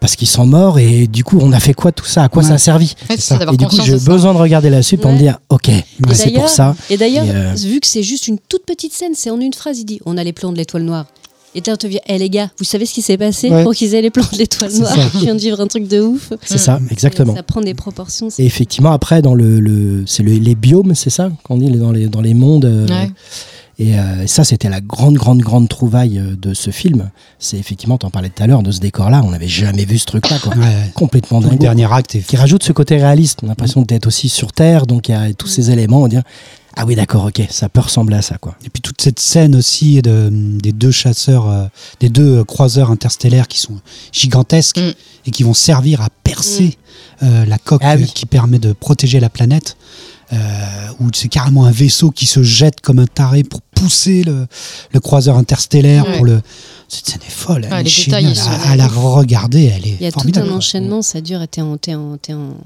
Parce 0.02 0.16
qu'ils 0.16 0.26
sont 0.28 0.44
morts 0.44 0.78
et 0.80 1.06
du 1.06 1.22
coup, 1.22 1.38
on 1.40 1.52
a 1.52 1.60
fait 1.60 1.74
quoi 1.74 1.92
tout 1.92 2.04
ça? 2.04 2.24
À 2.24 2.28
quoi 2.28 2.42
Ouais. 2.42 2.48
ça 2.48 2.54
a 2.54 2.58
servi? 2.58 2.92
Ça, 3.18 3.38
Et 3.52 3.56
du 3.56 3.66
coup, 3.66 3.76
j'ai 3.82 3.98
besoin 3.98 4.34
de 4.34 4.38
regarder 4.38 4.68
la 4.68 4.82
suite 4.82 5.00
pour 5.00 5.10
Ouais. 5.10 5.16
me 5.16 5.22
dire, 5.22 5.38
ok, 5.48 5.68
Et 5.68 5.84
c'est 6.12 6.32
pour 6.32 6.48
ça. 6.48 6.74
Et 6.90 6.96
d'ailleurs, 6.96 7.24
euh, 7.28 7.54
vu 7.56 7.78
que 7.78 7.86
c'est 7.86 8.02
juste 8.02 8.26
une 8.26 8.38
toute 8.48 8.66
petite 8.66 8.92
scène, 8.92 9.12
c'est 9.14 9.30
en 9.30 9.38
une 9.40 9.54
phrase, 9.54 9.78
il 9.78 9.84
dit 9.84 10.00
on 10.04 10.18
a 10.18 10.24
les 10.24 10.32
plans 10.32 10.50
de 10.52 10.56
l'étoile 10.58 10.82
noire. 10.82 11.06
Et 11.54 11.60
là, 11.64 11.74
on 11.74 11.76
te 11.76 11.86
dit, 11.86 11.98
hé 12.06 12.18
les 12.18 12.30
gars, 12.30 12.50
vous 12.58 12.64
savez 12.64 12.84
ce 12.86 12.94
qui 12.94 13.02
s'est 13.02 13.16
passé 13.18 13.48
Ouais. 13.50 13.62
pour 13.62 13.74
qu'ils 13.74 13.94
aient 13.94 14.02
les 14.02 14.10
plans 14.10 14.24
de 14.32 14.38
l'étoile 14.38 14.72
noire? 14.72 14.96
Je 15.14 15.18
viens 15.20 15.34
de 15.36 15.40
vivre 15.40 15.60
un 15.60 15.66
truc 15.68 15.86
de 15.86 16.00
ouf. 16.00 16.32
C'est 16.44 16.58
ça, 16.58 16.80
exactement. 16.90 17.36
Ça 17.36 17.42
prend 17.44 17.60
des 17.60 17.74
proportions. 17.74 18.28
Et 18.38 18.44
effectivement, 18.46 18.90
après, 18.90 19.22
dans 19.22 19.34
le, 19.34 19.60
le 19.60 20.02
c'est 20.06 20.22
le- 20.24 20.32
les 20.32 20.54
biomes, 20.56 20.94
c'est 20.96 21.10
ça 21.10 21.30
qu'on 21.44 21.58
dit 21.58 21.70
dans 21.70 21.92
les, 21.92 22.06
dans 22.08 22.22
les 22.22 22.34
mondes. 22.34 22.64
euh. 22.64 22.86
Et 23.84 23.98
euh, 23.98 24.26
ça, 24.28 24.44
c'était 24.44 24.68
la 24.68 24.80
grande, 24.80 25.14
grande, 25.14 25.40
grande 25.40 25.68
trouvaille 25.68 26.18
euh, 26.18 26.36
de 26.36 26.54
ce 26.54 26.70
film. 26.70 27.10
C'est 27.40 27.56
effectivement, 27.58 27.98
tu 27.98 28.06
en 28.06 28.10
parlais 28.10 28.28
tout 28.28 28.40
à 28.42 28.46
l'heure, 28.46 28.62
de 28.62 28.70
ce 28.70 28.78
décor-là. 28.78 29.22
On 29.24 29.30
n'avait 29.32 29.48
jamais 29.48 29.84
vu 29.84 29.98
ce 29.98 30.04
truc-là, 30.06 30.38
quoi. 30.38 30.54
Ouais, 30.54 30.60
ouais. 30.64 30.90
Complètement 30.94 31.40
Tout 31.40 31.46
le 31.46 31.50
dingue. 31.52 31.60
dernier 31.60 31.92
acte 31.92 32.14
est 32.14 32.20
Qui 32.20 32.36
rajoute 32.36 32.62
ce 32.62 32.72
côté 32.72 32.96
réaliste. 32.96 33.40
On 33.42 33.46
a 33.46 33.48
l'impression 33.48 33.82
d'être 33.82 34.06
aussi 34.06 34.28
sur 34.28 34.52
Terre, 34.52 34.86
donc 34.86 35.08
il 35.08 35.12
y 35.12 35.14
a 35.14 35.32
tous 35.34 35.48
ces 35.48 35.72
éléments. 35.72 36.02
On 36.02 36.08
dit, 36.08 36.18
ah 36.76 36.86
oui, 36.86 36.94
d'accord, 36.94 37.24
ok, 37.26 37.42
ça 37.50 37.68
peut 37.68 37.80
ressembler 37.80 38.16
à 38.16 38.22
ça, 38.22 38.38
quoi. 38.38 38.54
Et 38.64 38.70
puis 38.70 38.80
toute 38.80 39.00
cette 39.02 39.18
scène 39.20 39.56
aussi 39.56 40.00
de, 40.00 40.28
des 40.30 40.72
deux 40.72 40.92
chasseurs, 40.92 41.48
euh, 41.50 41.64
des 41.98 42.08
deux 42.08 42.44
croiseurs 42.44 42.90
interstellaires 42.90 43.48
qui 43.48 43.58
sont 43.58 43.80
gigantesques 44.12 44.78
Mm. 44.78 44.92
et 45.26 45.30
qui 45.32 45.42
vont 45.42 45.54
servir 45.54 46.00
à 46.02 46.08
percer 46.24 46.78
euh, 47.22 47.44
la 47.46 47.58
coque 47.58 47.82
Ah 47.84 47.96
oui. 47.96 48.06
qui 48.14 48.26
permet 48.26 48.58
de 48.58 48.72
protéger 48.72 49.18
la 49.20 49.28
planète. 49.28 49.76
Euh, 50.32 50.36
où 50.98 51.08
c'est 51.12 51.28
carrément 51.28 51.66
un 51.66 51.70
vaisseau 51.70 52.10
qui 52.10 52.24
se 52.24 52.42
jette 52.42 52.80
comme 52.80 52.98
un 52.98 53.06
taré 53.06 53.44
pour 53.44 53.60
pousser 53.60 54.22
le, 54.24 54.46
le 54.92 55.00
croiseur 55.00 55.36
interstellaire. 55.36 56.06
Ouais. 56.06 56.16
Pour 56.16 56.24
le... 56.24 56.40
Cette 56.88 57.06
scène 57.06 57.20
est 57.26 57.30
folle, 57.30 57.64
elle 57.66 57.72
Ouais, 57.72 57.80
est 57.80 57.84
les 57.84 57.90
géniale. 57.90 58.34
sont- 58.36 58.48
à, 58.50 58.70
à 58.70 58.76
la 58.76 58.86
regarder, 58.86 59.64
elle 59.64 59.86
est 59.86 59.96
Il 60.00 60.04
y 60.04 60.06
a 60.06 60.12
tout 60.12 60.30
un 60.36 60.48
enchaînement, 60.50 61.02
ça 61.02 61.20
dure 61.20 61.42
et 61.42 61.48
t'es 61.48 61.60
en, 61.60 61.76
t'es 61.76 61.94
en, 61.94 62.16
t'es 62.16 62.32
en- 62.32 62.56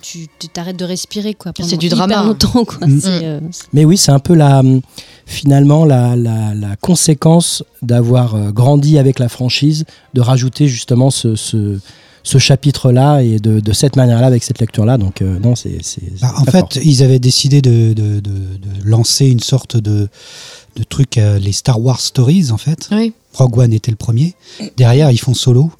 tu 0.00 0.26
t'arrêtes 0.52 0.78
de 0.78 0.84
respirer 0.86 1.34
quoi. 1.34 1.52
C'est 1.62 1.76
du 1.76 1.86
hyper 1.86 1.98
drama. 2.08 2.22
longtemps 2.24 2.64
quoi. 2.64 2.86
Mm. 2.86 3.00
C'est, 3.00 3.08
euh, 3.24 3.40
Mais 3.74 3.84
oui, 3.84 3.96
c'est 3.98 4.10
un 4.10 4.18
peu 4.18 4.34
la, 4.34 4.62
finalement 5.26 5.84
la, 5.84 6.16
la, 6.16 6.54
la 6.54 6.76
conséquence 6.76 7.62
d'avoir 7.82 8.34
euh, 8.34 8.50
grandi 8.52 8.98
avec 8.98 9.18
la 9.18 9.28
franchise, 9.28 9.84
de 10.14 10.20
rajouter 10.22 10.66
justement 10.66 11.10
ce, 11.10 11.36
ce, 11.36 11.78
ce 12.24 12.38
chapitre-là 12.38 13.20
et 13.22 13.38
de, 13.38 13.60
de 13.60 13.72
cette 13.72 13.96
manière-là, 13.96 14.26
avec 14.26 14.42
cette 14.44 14.60
lecture-là. 14.60 14.96
Donc, 14.98 15.22
euh, 15.22 15.38
non, 15.38 15.54
c'est. 15.56 15.78
Bah, 16.20 16.32
en 16.38 16.44
fait, 16.44 16.60
fort. 16.60 16.68
ils 16.84 17.02
avaient 17.02 17.18
décidé 17.18 17.60
de, 17.62 17.92
de- 17.92 18.20
de- 18.20 18.20
de 18.20 18.68
lancer 18.84 19.26
une 19.26 19.40
sorte 19.40 19.76
de, 19.76 20.08
de 20.76 20.82
truc, 20.84 21.18
euh, 21.18 21.38
les 21.38 21.52
Star 21.52 21.80
Wars 21.80 22.00
Stories, 22.00 22.50
en 22.52 22.58
fait. 22.58 22.88
Oui. 22.92 23.12
Rogue 23.34 23.58
One 23.58 23.72
était 23.72 23.90
le 23.90 23.96
premier. 23.96 24.34
Derrière, 24.76 25.10
ils 25.10 25.18
font 25.18 25.34
Solo, 25.34 25.70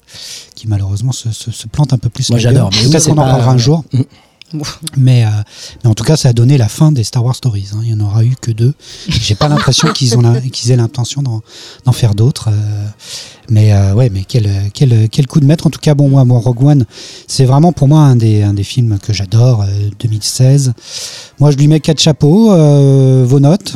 qui 0.55 0.67
malheureusement 0.67 1.11
se, 1.11 1.31
se- 1.31 1.51
se 1.51 1.67
plante 1.67 1.93
un 1.93 1.97
peu 1.97 2.09
plus. 2.09 2.29
Moi, 2.31 2.39
j'adore, 2.39 2.69
Peut-être 2.71 2.99
c'est 2.99 3.09
qu'on 3.11 3.17
en 3.17 3.23
parlera 3.25 3.51
un 3.51 3.57
jour. 3.57 3.83
Mm. 3.93 4.01
Mais, 4.97 5.25
euh, 5.25 5.29
mais 5.83 5.89
en 5.89 5.93
tout 5.95 6.03
cas, 6.03 6.15
ça 6.15 6.29
a 6.29 6.33
donné 6.33 6.57
la 6.57 6.67
fin 6.67 6.91
des 6.91 7.03
Star 7.03 7.23
Wars 7.25 7.35
Stories. 7.35 7.69
hein. 7.73 7.79
Il 7.83 7.95
n'y 7.95 8.01
en 8.01 8.05
aura 8.05 8.23
eu 8.23 8.35
que 8.39 8.51
deux. 8.51 8.73
J'ai 9.07 9.35
pas 9.35 9.47
l'impression 9.47 9.87
qu'ils 9.91 10.15
qu'ils 10.51 10.71
aient 10.71 10.75
l'intention 10.75 11.23
d'en 11.23 11.91
faire 11.91 12.13
d'autres. 12.15 12.49
euh, 12.51 12.87
mais 13.49 13.73
euh, 13.73 13.93
ouais, 13.93 14.09
mais 14.09 14.23
quel, 14.25 14.49
quel, 14.73 15.09
quel 15.09 15.27
coup 15.27 15.39
de 15.39 15.45
maître. 15.45 15.67
En 15.67 15.69
tout 15.69 15.79
cas, 15.79 15.95
bon, 15.95 16.07
moi, 16.09 16.23
moi 16.25 16.39
Rogue 16.39 16.63
One, 16.63 16.85
c'est 17.27 17.45
vraiment 17.45 17.71
pour 17.73 17.87
moi 17.87 18.01
un 18.01 18.15
des, 18.15 18.43
un 18.43 18.53
des 18.53 18.63
films 18.63 18.99
que 18.99 19.11
j'adore, 19.13 19.63
euh, 19.63 19.89
2016. 19.99 20.73
Moi, 21.39 21.51
je 21.51 21.57
lui 21.57 21.67
mets 21.67 21.79
quatre 21.79 21.99
chapeaux. 21.99 22.51
euh, 22.53 23.25
vos 23.27 23.39
notes 23.39 23.75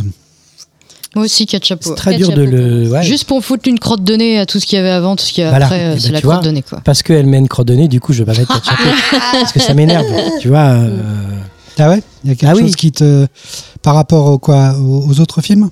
Moi 1.18 1.26
aussi, 1.26 1.46
quatre 1.48 1.66
chapeaux. 1.66 1.90
C'est 1.90 1.96
très 1.96 2.12
Quatre 2.12 2.30
dur 2.30 2.38
de 2.38 2.44
le. 2.44 2.90
ouais, 2.90 3.04
Juste 3.04 3.26
pour 3.26 3.44
foutre 3.44 3.68
une 3.68 3.80
crotte 3.80 4.04
de 4.04 4.14
nez 4.16 4.38
à 4.40 4.46
tout 4.46 4.60
ce 4.60 4.66
qu'il 4.66 4.78
y 4.78 4.80
avait 4.80 4.90
avant, 4.92 5.16
tout 5.16 5.26
ce 5.26 5.34
qu'il 5.34 5.44
y 5.44 5.48
avait 5.48 5.52
Voilà. 5.52 5.66
après, 5.66 5.80
Eh 5.82 5.84
euh, 5.86 5.94
ben, 5.94 6.00
c'est 6.00 6.12
la 6.12 6.22
crotte 6.22 6.34
vois. 6.36 6.44
de 6.44 6.52
nez 6.52 6.62
quoi. 6.62 6.80
Parce 6.84 7.02
qu'elle 7.04 7.26
met 7.26 7.38
une 7.40 7.48
crotte 7.48 7.68
de 7.68 7.74
nez, 7.74 7.88
du 7.88 8.00
coup, 8.00 8.14
je 8.14 8.24
vais 8.24 8.32
pas 8.32 8.38
mettre 8.40 8.54
quatre 8.54 8.66
chapeaux. 8.66 8.96
parce 9.32 9.52
que 9.52 9.60
ça 9.60 9.74
m'énerve. 9.74 10.06
Tu 10.40 10.48
vois. 10.48 10.60
euh, 10.70 10.90
Ah 11.80 11.90
ouais? 11.90 12.02
Il 12.24 12.30
y 12.30 12.34
a 12.34 12.36
quelque 12.36 12.50
Ah 12.52 12.56
oui. 12.56 12.62
chose 12.62 12.76
qui 12.76 12.92
te. 12.92 13.26
Par 13.82 13.96
rapport 13.96 14.28
au, 14.28 14.38
quoi, 14.38 14.76
aux, 14.80 15.20
autres 15.20 15.42
films? 15.42 15.70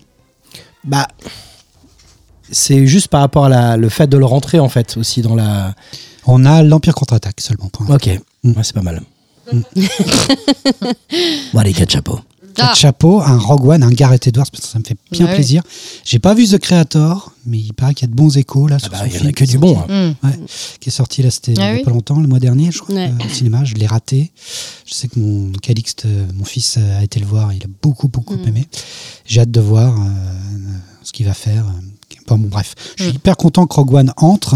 Bah, 0.83 1.07
c'est 2.51 2.85
juste 2.87 3.07
par 3.09 3.21
rapport 3.21 3.45
à 3.45 3.49
la- 3.49 3.77
le 3.77 3.89
fait 3.89 4.07
de 4.07 4.17
le 4.17 4.25
rentrer 4.25 4.59
en 4.59 4.69
fait 4.69 4.97
aussi 4.97 5.21
dans 5.21 5.35
la. 5.35 5.73
On 6.27 6.43
a 6.45 6.63
l'Empire 6.63 6.95
contre-attaque 6.95 7.39
seulement. 7.41 7.69
pour. 7.69 7.87
Ok, 7.89 8.09
Mm. 8.43 8.49
ouais, 8.51 8.63
c'est 8.63 8.73
pas 8.75 8.81
mal. 8.81 9.01
bon 11.53 11.59
allez, 11.59 11.73
quatre 11.73 11.91
chapeaux. 11.91 12.19
Ah. 12.57 12.73
chapeaux, 12.73 13.21
un 13.21 13.37
Rogue 13.37 13.65
One, 13.67 13.83
un 13.83 13.89
Gareth 13.91 14.27
Edwards, 14.27 14.49
parce 14.51 14.63
que 14.63 14.69
ça 14.69 14.79
me 14.79 14.83
fait 14.83 14.97
bien 15.11 15.25
Ouais, 15.25 15.33
plaisir. 15.35 15.61
J'ai 16.03 16.19
pas 16.19 16.33
vu 16.33 16.47
The 16.47 16.57
Creator, 16.57 17.31
mais 17.45 17.57
il 17.59 17.73
paraît 17.73 17.93
qu'il 17.93 18.07
y 18.07 18.09
a 18.09 18.11
de 18.11 18.15
bons 18.15 18.37
échos 18.37 18.67
là 18.67 18.77
Ah 18.77 18.83
sur 18.83 18.91
bah, 18.91 19.07
il 19.07 19.15
y 19.15 19.19
en 19.25 19.29
a 19.29 19.31
que 19.31 19.45
du 19.45 19.57
bon. 19.57 19.77
qui 20.79 20.89
est 20.89 20.91
sorti 20.91 21.21
là, 21.23 21.31
c'était 21.31 21.53
Ah 21.59 21.73
oui 21.73 21.83
pas 21.83 21.91
longtemps, 21.91 22.19
le 22.19 22.27
mois 22.27 22.39
dernier, 22.39 22.71
je 22.71 22.79
crois, 22.79 22.95
Ouais. 22.95 23.09
euh, 23.11 23.25
au 23.25 23.29
cinéma. 23.29 23.63
Je 23.65 23.73
l'ai 23.75 23.87
raté. 23.87 24.31
Je 24.85 24.93
sais 24.93 25.07
que 25.07 25.19
mon 25.19 25.51
Calixte, 25.53 26.05
mon 26.33 26.45
fils, 26.45 26.75
euh, 26.77 26.99
a 26.99 27.03
été 27.03 27.19
le 27.19 27.25
voir. 27.25 27.51
Il 27.53 27.63
a 27.63 27.67
beaucoup, 27.81 28.07
beaucoup 28.07 28.35
Mm. 28.35 28.47
aimé. 28.47 28.67
J'ai 29.25 29.41
hâte 29.41 29.51
de 29.51 29.59
voir 29.61 29.99
euh, 29.99 30.05
ce 31.03 31.11
qu'il 31.11 31.25
va 31.25 31.33
faire. 31.33 31.65
Bon, 32.27 32.37
bon, 32.37 32.47
bref, 32.47 32.73
je 32.97 33.03
suis 33.03 33.11
Mm. 33.11 33.15
hyper 33.15 33.37
content 33.37 33.67
que 33.67 33.75
Rogue 33.75 33.93
One 33.93 34.13
entre. 34.17 34.55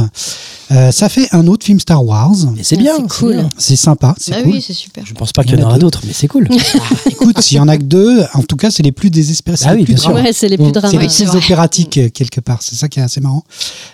Euh, 0.72 0.92
ça 0.92 1.10
fait 1.10 1.28
un 1.32 1.48
autre 1.48 1.66
film 1.66 1.80
Star 1.80 2.04
Wars. 2.06 2.34
C'est 2.64 2.78
Ah, 2.78 2.80
bien, 2.82 2.94
c'est 2.96 3.02
c'est 3.02 3.08
cool. 3.20 3.50
C'est 3.58 3.76
sympa, 3.76 4.16
c'est 4.20 4.34
Ah 4.36 4.42
cool. 4.44 4.54
oui, 4.54 4.62
c'est 4.66 4.74
super. 4.74 5.04
Je 5.06 5.14
pense 5.14 5.32
pas 5.34 5.44
qu'il 5.44 5.54
Il 5.54 5.60
y 5.60 5.64
en 5.64 5.68
aura 5.68 5.80
d'autres, 5.80 6.02
mais 6.06 6.14
c'est 6.14 6.28
cool. 6.28 6.48
Écoute, 7.06 7.42
s'il 7.42 7.58
y 7.58 7.60
en 7.60 7.68
a 7.68 7.78
que 7.78 7.84
deux, 7.84 8.24
en 8.34 8.44
tout 8.44 8.56
cas, 8.56 8.70
c'est 8.72 8.84
les 8.84 8.92
plus 8.92 9.10
désespérés. 9.10 9.58
c'est 9.58 9.66
Ah 9.66 9.74
les 9.74 9.80
oui, 9.80 9.86
plus 9.86 9.94
bien 9.96 10.04
sûr. 10.04 10.14
Ouais, 10.14 10.32
c'est 10.34 10.48
les 10.48 10.58
plus 10.58 10.66
c'est 10.68 10.72
dramatiques. 10.74 11.02
les 11.02 11.10
c'est 11.10 11.24
plus 11.26 11.30
vrai. 11.32 11.38
opératiques 11.46 11.98
euh, 11.98 12.10
quelque 12.10 12.40
part, 12.42 12.62
c'est 12.62 12.76
ça 12.76 12.88
qui 12.88 13.00
est 13.00 13.04
assez 13.04 13.22
marrant. 13.22 13.44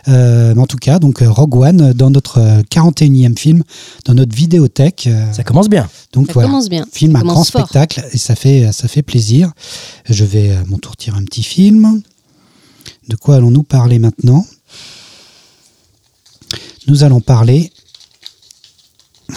Euh, 0.07 0.53
mais 0.55 0.61
en 0.61 0.67
tout 0.67 0.77
cas, 0.77 0.99
donc 0.99 1.19
Rogue 1.25 1.55
One 1.55 1.93
dans 1.93 2.09
notre 2.09 2.39
euh, 2.39 2.61
41e 2.69 3.37
film, 3.37 3.63
dans 4.05 4.13
notre 4.13 4.35
vidéothèque. 4.35 5.09
Ça 5.31 5.43
commence 5.43 5.69
bien. 5.69 5.87
donc 6.13 6.27
Ça 6.27 6.33
voilà, 6.33 6.49
commence 6.49 6.69
bien. 6.69 6.85
film 6.91 7.13
Ça 7.13 7.19
un 7.19 7.23
grand 7.23 7.43
fort. 7.43 7.61
spectacle 7.67 8.05
et 8.11 8.17
ça 8.17 8.35
fait 8.35 8.69
ça 8.73 8.87
fait 8.87 9.01
plaisir. 9.01 9.51
Je 10.09 10.23
vais 10.25 10.51
à 10.51 10.63
mon 10.67 10.77
tour 10.77 10.95
tirer 10.97 11.17
un 11.17 11.23
petit 11.23 11.43
film. 11.43 12.01
De 13.09 13.15
quoi 13.15 13.35
allons-nous 13.35 13.63
parler 13.63 13.99
maintenant? 13.99 14.45
Nous 16.87 17.03
allons 17.03 17.19
parler. 17.21 17.71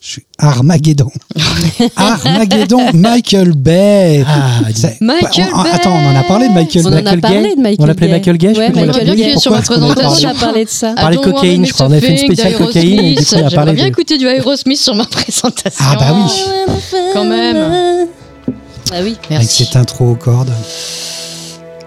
Je 0.00 0.10
suis 0.18 0.26
Armageddon. 0.38 1.10
Armageddon, 1.96 2.90
Michael 2.92 3.52
Bay. 3.52 4.24
Ah, 4.26 4.60
Michael 5.00 5.48
on- 5.54 5.60
Attends, 5.60 5.92
on 5.94 6.06
en 6.12 6.16
a 6.16 6.24
parlé 6.24 6.48
de 6.48 6.52
Michael 6.54 6.86
On 6.86 6.90
Bay. 6.90 6.96
en 6.96 6.98
a 6.98 7.02
Michael 7.02 7.20
parlé 7.20 7.42
Gay 7.42 7.54
de 7.56 7.60
Michael 7.60 7.76
On 7.78 7.86
l'appelait. 7.86 8.08
Michael 8.08 8.36
Gay, 8.38 8.58
Ouais, 8.58 8.70
Michael. 8.70 9.14
Gay. 9.16 9.38
sur 9.38 9.52
ma 9.52 9.58
Pourquoi 9.62 9.76
est-ce 9.76 9.80
qu'on 9.86 9.90
a 9.90 9.94
présentation. 9.94 10.28
On 10.28 10.32
a 10.32 10.40
parlé 10.40 10.64
de 10.64 10.70
ça. 10.70 10.94
Parler 10.94 11.16
de 11.16 11.22
I 11.22 11.24
don't 11.24 11.32
cocaïne, 11.34 11.52
wanna 11.60 11.66
je 11.68 11.72
crois. 11.72 11.86
On 11.86 11.90
avait 11.92 12.00
fait 12.00 12.08
une 12.08 12.14
a 12.14 12.18
spéciale 12.18 12.54
cocaïne, 12.56 13.00
et 13.00 13.14
du 13.14 13.24
coup, 13.24 13.30
on 13.32 13.36
a 13.36 13.38
J'aimerais 13.38 13.54
parlé 13.54 13.72
bien 13.74 13.84
de- 13.84 13.88
écouter 13.90 14.18
du 14.18 14.26
Aerosmith 14.26 14.78
sur 14.78 14.94
ma 14.96 15.04
présentation. 15.06 15.84
Ah 15.88 15.96
bah 15.96 16.14
oui, 16.14 16.92
Quand 17.12 17.24
même. 17.24 18.08
Ah 18.92 18.96
oui. 19.02 19.16
avec 19.16 19.30
Merci. 19.30 19.64
cette 19.64 19.76
intro 19.76 20.10
aux 20.10 20.14
cordes. 20.16 20.52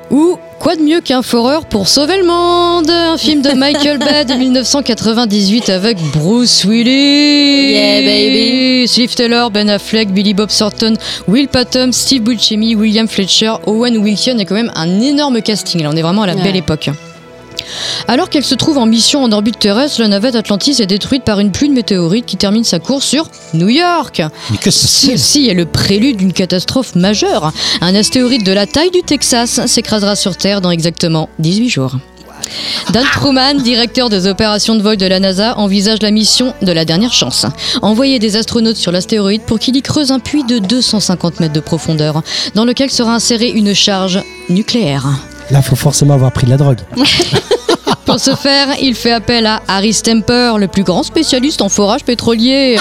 Ou 0.10 0.38
quoi 0.60 0.76
de 0.76 0.82
mieux 0.82 1.02
qu'un 1.02 1.22
foreur 1.22 1.66
pour 1.66 1.88
sauver 1.88 2.18
le 2.18 2.26
monde? 2.26 2.90
Un 2.90 3.18
film 3.18 3.42
de 3.42 3.52
Michael 3.52 4.00
Bay 4.00 4.26
de 4.26 4.34
1998 4.40 5.70
avec 5.70 5.98
Bruce 6.14 6.64
Willis. 6.66 7.72
Yeah, 7.74 8.02
baby. 8.02 8.88
Steve 8.88 9.14
Taylor, 9.14 9.52
Ben 9.52 9.70
Affleck, 9.70 10.10
Billy 10.12 10.34
Bob 10.34 10.50
Thornton, 10.50 10.96
Will 11.28 11.48
Patton, 11.48 11.90
Steve 11.92 12.24
Buscemi, 12.24 12.76
William 12.76 13.08
Fletcher, 13.08 13.54
Owen 13.68 13.98
Wilson. 13.98 14.32
Il 14.34 14.40
y 14.40 14.42
a 14.42 14.46
quand 14.46 14.56
même 14.56 14.72
un 14.76 15.00
énorme 15.02 15.42
casting. 15.42 15.82
Là, 15.84 15.90
on 15.92 15.96
est 15.96 16.02
vraiment 16.02 16.24
à 16.24 16.28
la 16.28 16.36
Ouais. 16.36 16.44
belle 16.44 16.56
époque. 16.56 16.90
Alors 18.08 18.30
qu'elle 18.30 18.44
se 18.44 18.56
trouve 18.56 18.78
en 18.78 18.86
mission 18.86 19.24
en 19.24 19.32
orbite 19.32 19.60
terrestre, 19.60 20.02
la 20.02 20.08
navette 20.08 20.36
Atlantis 20.36 20.82
est 20.82 20.86
détruite 20.86 21.24
par 21.24 21.40
une 21.40 21.52
pluie 21.52 21.70
de 21.70 21.74
météorites 21.74 22.26
qui 22.26 22.38
termine 22.38 22.64
sa 22.64 22.80
course 22.80 23.06
sur 23.06 23.30
New 23.54 23.70
York. 23.70 24.22
Mais 24.52 24.58
que 24.58 24.72
Ceci 24.72 25.50
est 25.50 25.54
le 25.54 25.66
prélude 25.66 26.18
d'une 26.18 26.34
catastrophe 26.34 26.96
majeure. 26.96 27.52
Un 27.82 27.96
astéroïde 27.96 28.44
de 28.44 28.52
la 28.52 28.68
taille 28.68 28.92
du 28.92 29.02
Texas 29.02 29.66
s'écrasera 29.66 30.16
sur 30.16 30.38
Terre 30.38 30.62
dans 30.62 30.72
exactement 30.72 31.30
18 31.40 31.70
jours. 31.70 31.96
Dan 32.92 33.06
Truman, 33.14 33.56
directeur 33.56 34.10
des 34.10 34.28
opérations 34.28 34.76
de 34.76 34.82
vol 34.82 34.98
de 34.98 35.06
la 35.06 35.20
NASA, 35.20 35.58
envisage 35.58 36.02
la 36.02 36.12
mission 36.12 36.54
de 36.62 36.72
la 36.72 36.86
dernière 36.86 37.14
chance. 37.14 37.46
Envoyer 37.82 38.20
des 38.20 38.36
astronautes 38.36 38.78
sur 38.78 38.92
l'astéroïde 38.92 39.42
pour 39.42 39.60
qu'il 39.60 39.76
y 39.76 39.82
creuse 39.82 40.12
un 40.12 40.20
puits 40.20 40.44
de 40.44 40.60
250 40.60 41.40
mètres 41.40 41.54
de 41.54 41.60
profondeur, 41.60 42.22
dans 42.54 42.66
lequel 42.66 42.92
sera 42.92 43.16
insérée 43.16 43.50
une 43.50 43.74
charge 43.74 44.22
nucléaire. 44.50 45.08
Là, 45.52 45.62
faut 45.62 45.76
forcément 45.76 46.14
avoir 46.14 46.32
pris 46.32 46.46
de 46.46 46.52
la 46.52 46.58
drogue. 46.58 46.80
Pour 48.06 48.20
ce 48.20 48.36
faire, 48.36 48.68
il 48.80 48.94
fait 48.94 49.12
appel 49.12 49.48
à 49.48 49.62
Harry 49.68 49.92
Stemper, 49.92 50.58
le 50.60 50.68
plus 50.68 50.84
grand 50.84 51.02
spécialiste 51.02 51.62
en 51.62 51.70
forage 51.70 52.04
pétrolier. 52.04 52.78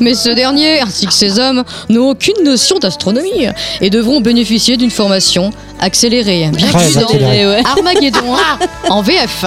Mais 0.00 0.14
ce 0.14 0.30
dernier, 0.30 0.80
ainsi 0.80 1.06
que 1.06 1.12
ses 1.12 1.38
hommes, 1.38 1.62
n'ont 1.88 2.10
aucune 2.10 2.42
notion 2.44 2.78
d'astronomie 2.78 3.46
et 3.80 3.88
devront 3.88 4.20
bénéficier 4.20 4.76
d'une 4.76 4.90
formation 4.90 5.50
accélérée. 5.80 6.50
Bien 6.52 6.68
que 6.68 6.94
dans 6.94 7.18
ouais. 7.18 7.62
Armageddon 7.64 8.34
hein, 8.34 8.58
en 8.90 9.02
VF. 9.02 9.44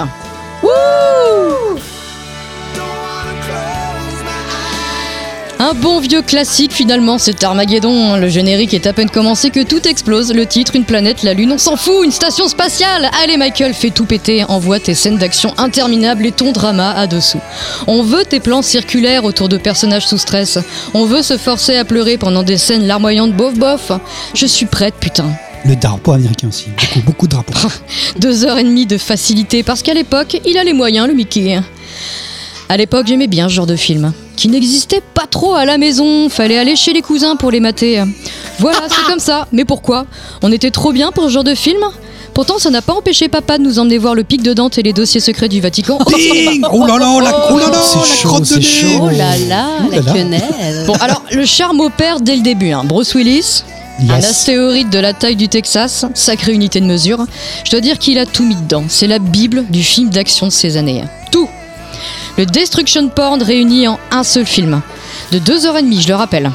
Un 5.62 5.76
bon 5.76 6.00
vieux 6.00 6.24
classique 6.24 6.74
finalement, 6.74 7.20
c'est 7.20 7.44
Armageddon. 7.44 8.16
Le 8.18 8.30
générique 8.30 8.74
est 8.74 8.88
à 8.88 8.94
peine 8.94 9.12
commencé 9.12 9.52
que 9.52 9.62
tout 9.62 9.88
explose. 9.88 10.34
Le 10.34 10.48
titre, 10.48 10.76
une 10.76 10.86
planète, 10.86 11.22
la 11.22 11.36
lune, 11.36 11.52
on 11.52 11.60
s'en 11.60 11.76
fout, 11.76 12.04
une 12.04 12.12
station 12.12 12.48
spatiale. 12.48 13.12
Allez 13.24 13.38
Michael, 13.38 13.76
fais 13.76 13.92
tout 13.92 14.06
péter, 14.06 14.44
envoie 14.46 14.80
tes 14.80 14.96
scènes 14.96 15.20
d'action 15.20 15.54
interminables 15.60 16.26
et 16.26 16.32
ton 16.32 16.52
drama 16.52 16.90
à 16.90 17.06
dessous. 17.06 17.40
On 17.86 18.02
veut 18.02 18.26
tes 18.26 18.40
plans 18.40 18.64
circulaires 18.64 19.24
autour 19.24 19.50
de 19.50 19.58
personnages 19.58 20.08
sous 20.08 20.18
stress. 20.18 20.58
On 20.96 21.06
veut 21.06 21.22
se 21.22 21.38
forcer 21.38 21.76
à 21.76 21.86
pleurer 21.86 22.18
pendant 22.18 22.42
des 22.42 22.58
scènes 22.58 22.88
larmoyantes 22.88 23.34
bof 23.34 23.54
bof. 23.54 23.92
Je 24.34 24.48
suis 24.48 24.66
prête 24.66 24.96
putain. 25.00 25.28
le 25.64 25.76
drapeau 25.76 26.14
américain 26.14 26.48
aussi. 26.48 26.70
Beaucoup, 26.70 27.06
beaucoup 27.06 27.28
de 27.28 27.34
drapeaux. 27.34 27.70
Deux 28.18 28.46
heures 28.46 28.58
et 28.58 28.64
demie 28.64 28.88
de 28.88 28.98
facilité 28.98 29.62
parce 29.62 29.84
qu'à 29.84 29.94
l'époque, 29.94 30.42
il 30.44 30.58
a 30.58 30.64
les 30.64 30.74
moyens, 30.74 31.08
le 31.08 31.14
Mickey. 31.14 31.62
À 32.72 32.78
l'époque, 32.78 33.06
j'aimais 33.08 33.28
bien 33.28 33.50
ce 33.50 33.54
genre 33.54 33.66
de 33.66 33.76
film, 33.76 34.14
qui 34.38 34.48
n'existait 34.48 35.02
pas 35.14 35.26
trop 35.30 35.56
à 35.56 35.66
la 35.66 35.78
maison, 35.78 36.30
fallait 36.30 36.58
aller 36.58 36.78
chez 36.78 36.94
les 36.94 37.02
cousins 37.02 37.36
pour 37.36 37.52
les 37.52 37.60
mater. 37.60 38.02
Voilà, 38.60 38.80
c'est 38.88 39.12
comme 39.12 39.20
ça. 39.20 39.46
Mais 39.52 39.66
pourquoi? 39.66 40.06
On 40.42 40.50
était 40.54 40.72
trop 40.72 40.94
bien 40.94 41.12
pour 41.12 41.26
ce 41.26 41.30
genre 41.32 41.44
de 41.44 41.54
film? 41.54 41.82
Pourtant, 42.34 42.60
ça 42.60 42.70
n'a 42.70 42.82
pas 42.82 42.94
empêché 42.94 43.28
papa 43.28 43.58
de 43.58 43.64
nous 43.64 43.78
emmener 43.78 43.98
voir 43.98 44.16
le 44.16 44.24
pic 44.24 44.42
de 44.42 44.54
Dante 44.54 44.78
et 44.78 44.84
les 44.84 44.94
dossiers 44.94 45.20
secrets 45.20 45.50
du 45.50 45.60
Vatican. 45.60 46.00
Ding 46.16 46.64
Oh 46.72 46.86
là 46.88 46.98
là, 46.98 47.20
la, 47.22 47.52
oh 47.52 47.60
là 47.60 47.66
la 47.74 47.82
chaud, 47.82 48.30
crotte 48.30 48.44
de 48.44 48.46
c'est 48.46 48.56
nez 48.56 48.62
chaud. 48.62 49.00
Oh 49.02 49.10
là 49.10 49.38
là, 49.50 49.68
Ouh 49.86 49.92
là 49.92 49.98
la 49.98 50.02
là. 50.04 50.14
quenelle. 50.14 50.84
Bon, 50.88 50.94
alors, 51.02 51.24
le 51.30 51.46
charme 51.46 51.82
opère 51.82 52.22
dès 52.22 52.38
le 52.38 52.42
début. 52.42 52.72
hein. 52.72 52.84
Bruce 52.86 53.14
Willis, 53.16 53.66
un 54.10 54.14
astéroïde 54.14 54.90
de 54.90 55.00
la 55.00 55.12
taille 55.12 55.36
du 55.36 55.50
Texas, 55.50 56.06
sacrée 56.14 56.54
unité 56.54 56.80
de 56.80 56.86
mesure. 56.86 57.26
Je 57.66 57.72
dois 57.72 57.82
dire 57.82 58.00
qu'il 58.00 58.18
a 58.18 58.26
tout 58.26 58.46
mis 58.46 58.56
dedans. 58.56 58.86
C'est 58.88 59.08
la 59.08 59.20
bible 59.20 59.66
du 59.70 59.84
film 59.84 60.10
d'action 60.10 60.48
de 60.48 60.54
ces 60.54 60.78
années. 60.78 61.04
Tout 61.34 61.50
Le 62.38 62.46
Destruction 62.46 63.10
Porn 63.10 63.42
réuni 63.42 63.88
en 63.88 64.00
un 64.12 64.24
seul 64.24 64.46
film. 64.46 64.82
De 65.32 65.40
deux 65.40 65.66
heures 65.66 65.78
et 65.78 65.84
demie, 65.84 66.02
je 66.02 66.08
le 66.08 66.16
rappelle. 66.16 66.52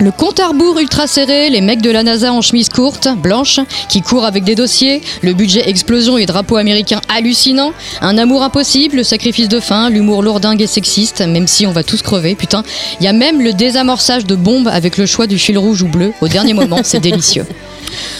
Le 0.00 0.12
compte 0.12 0.38
à 0.38 0.46
rebours 0.46 0.78
ultra 0.78 1.08
serré, 1.08 1.50
les 1.50 1.60
mecs 1.60 1.82
de 1.82 1.90
la 1.90 2.04
NASA 2.04 2.32
en 2.32 2.40
chemise 2.40 2.68
courte, 2.68 3.08
blanche, 3.16 3.58
qui 3.88 4.00
courent 4.00 4.26
avec 4.26 4.44
des 4.44 4.54
dossiers, 4.54 5.02
le 5.22 5.32
budget 5.32 5.68
explosion 5.68 6.16
et 6.16 6.24
drapeau 6.24 6.56
américain 6.56 7.00
hallucinant, 7.08 7.72
un 8.00 8.16
amour 8.16 8.44
impossible, 8.44 8.98
le 8.98 9.02
sacrifice 9.02 9.48
de 9.48 9.58
fin, 9.58 9.90
l'humour 9.90 10.22
lourdingue 10.22 10.62
et 10.62 10.68
sexiste, 10.68 11.22
même 11.22 11.48
si 11.48 11.66
on 11.66 11.72
va 11.72 11.82
tous 11.82 12.02
crever, 12.02 12.36
putain. 12.36 12.62
Il 13.00 13.04
y 13.04 13.08
a 13.08 13.12
même 13.12 13.42
le 13.42 13.52
désamorçage 13.52 14.24
de 14.24 14.36
bombes 14.36 14.68
avec 14.68 14.98
le 14.98 15.06
choix 15.06 15.26
du 15.26 15.36
fil 15.36 15.58
rouge 15.58 15.82
ou 15.82 15.88
bleu 15.88 16.12
au 16.20 16.28
dernier 16.28 16.54
moment, 16.54 16.78
c'est 16.84 17.00
délicieux. 17.00 17.44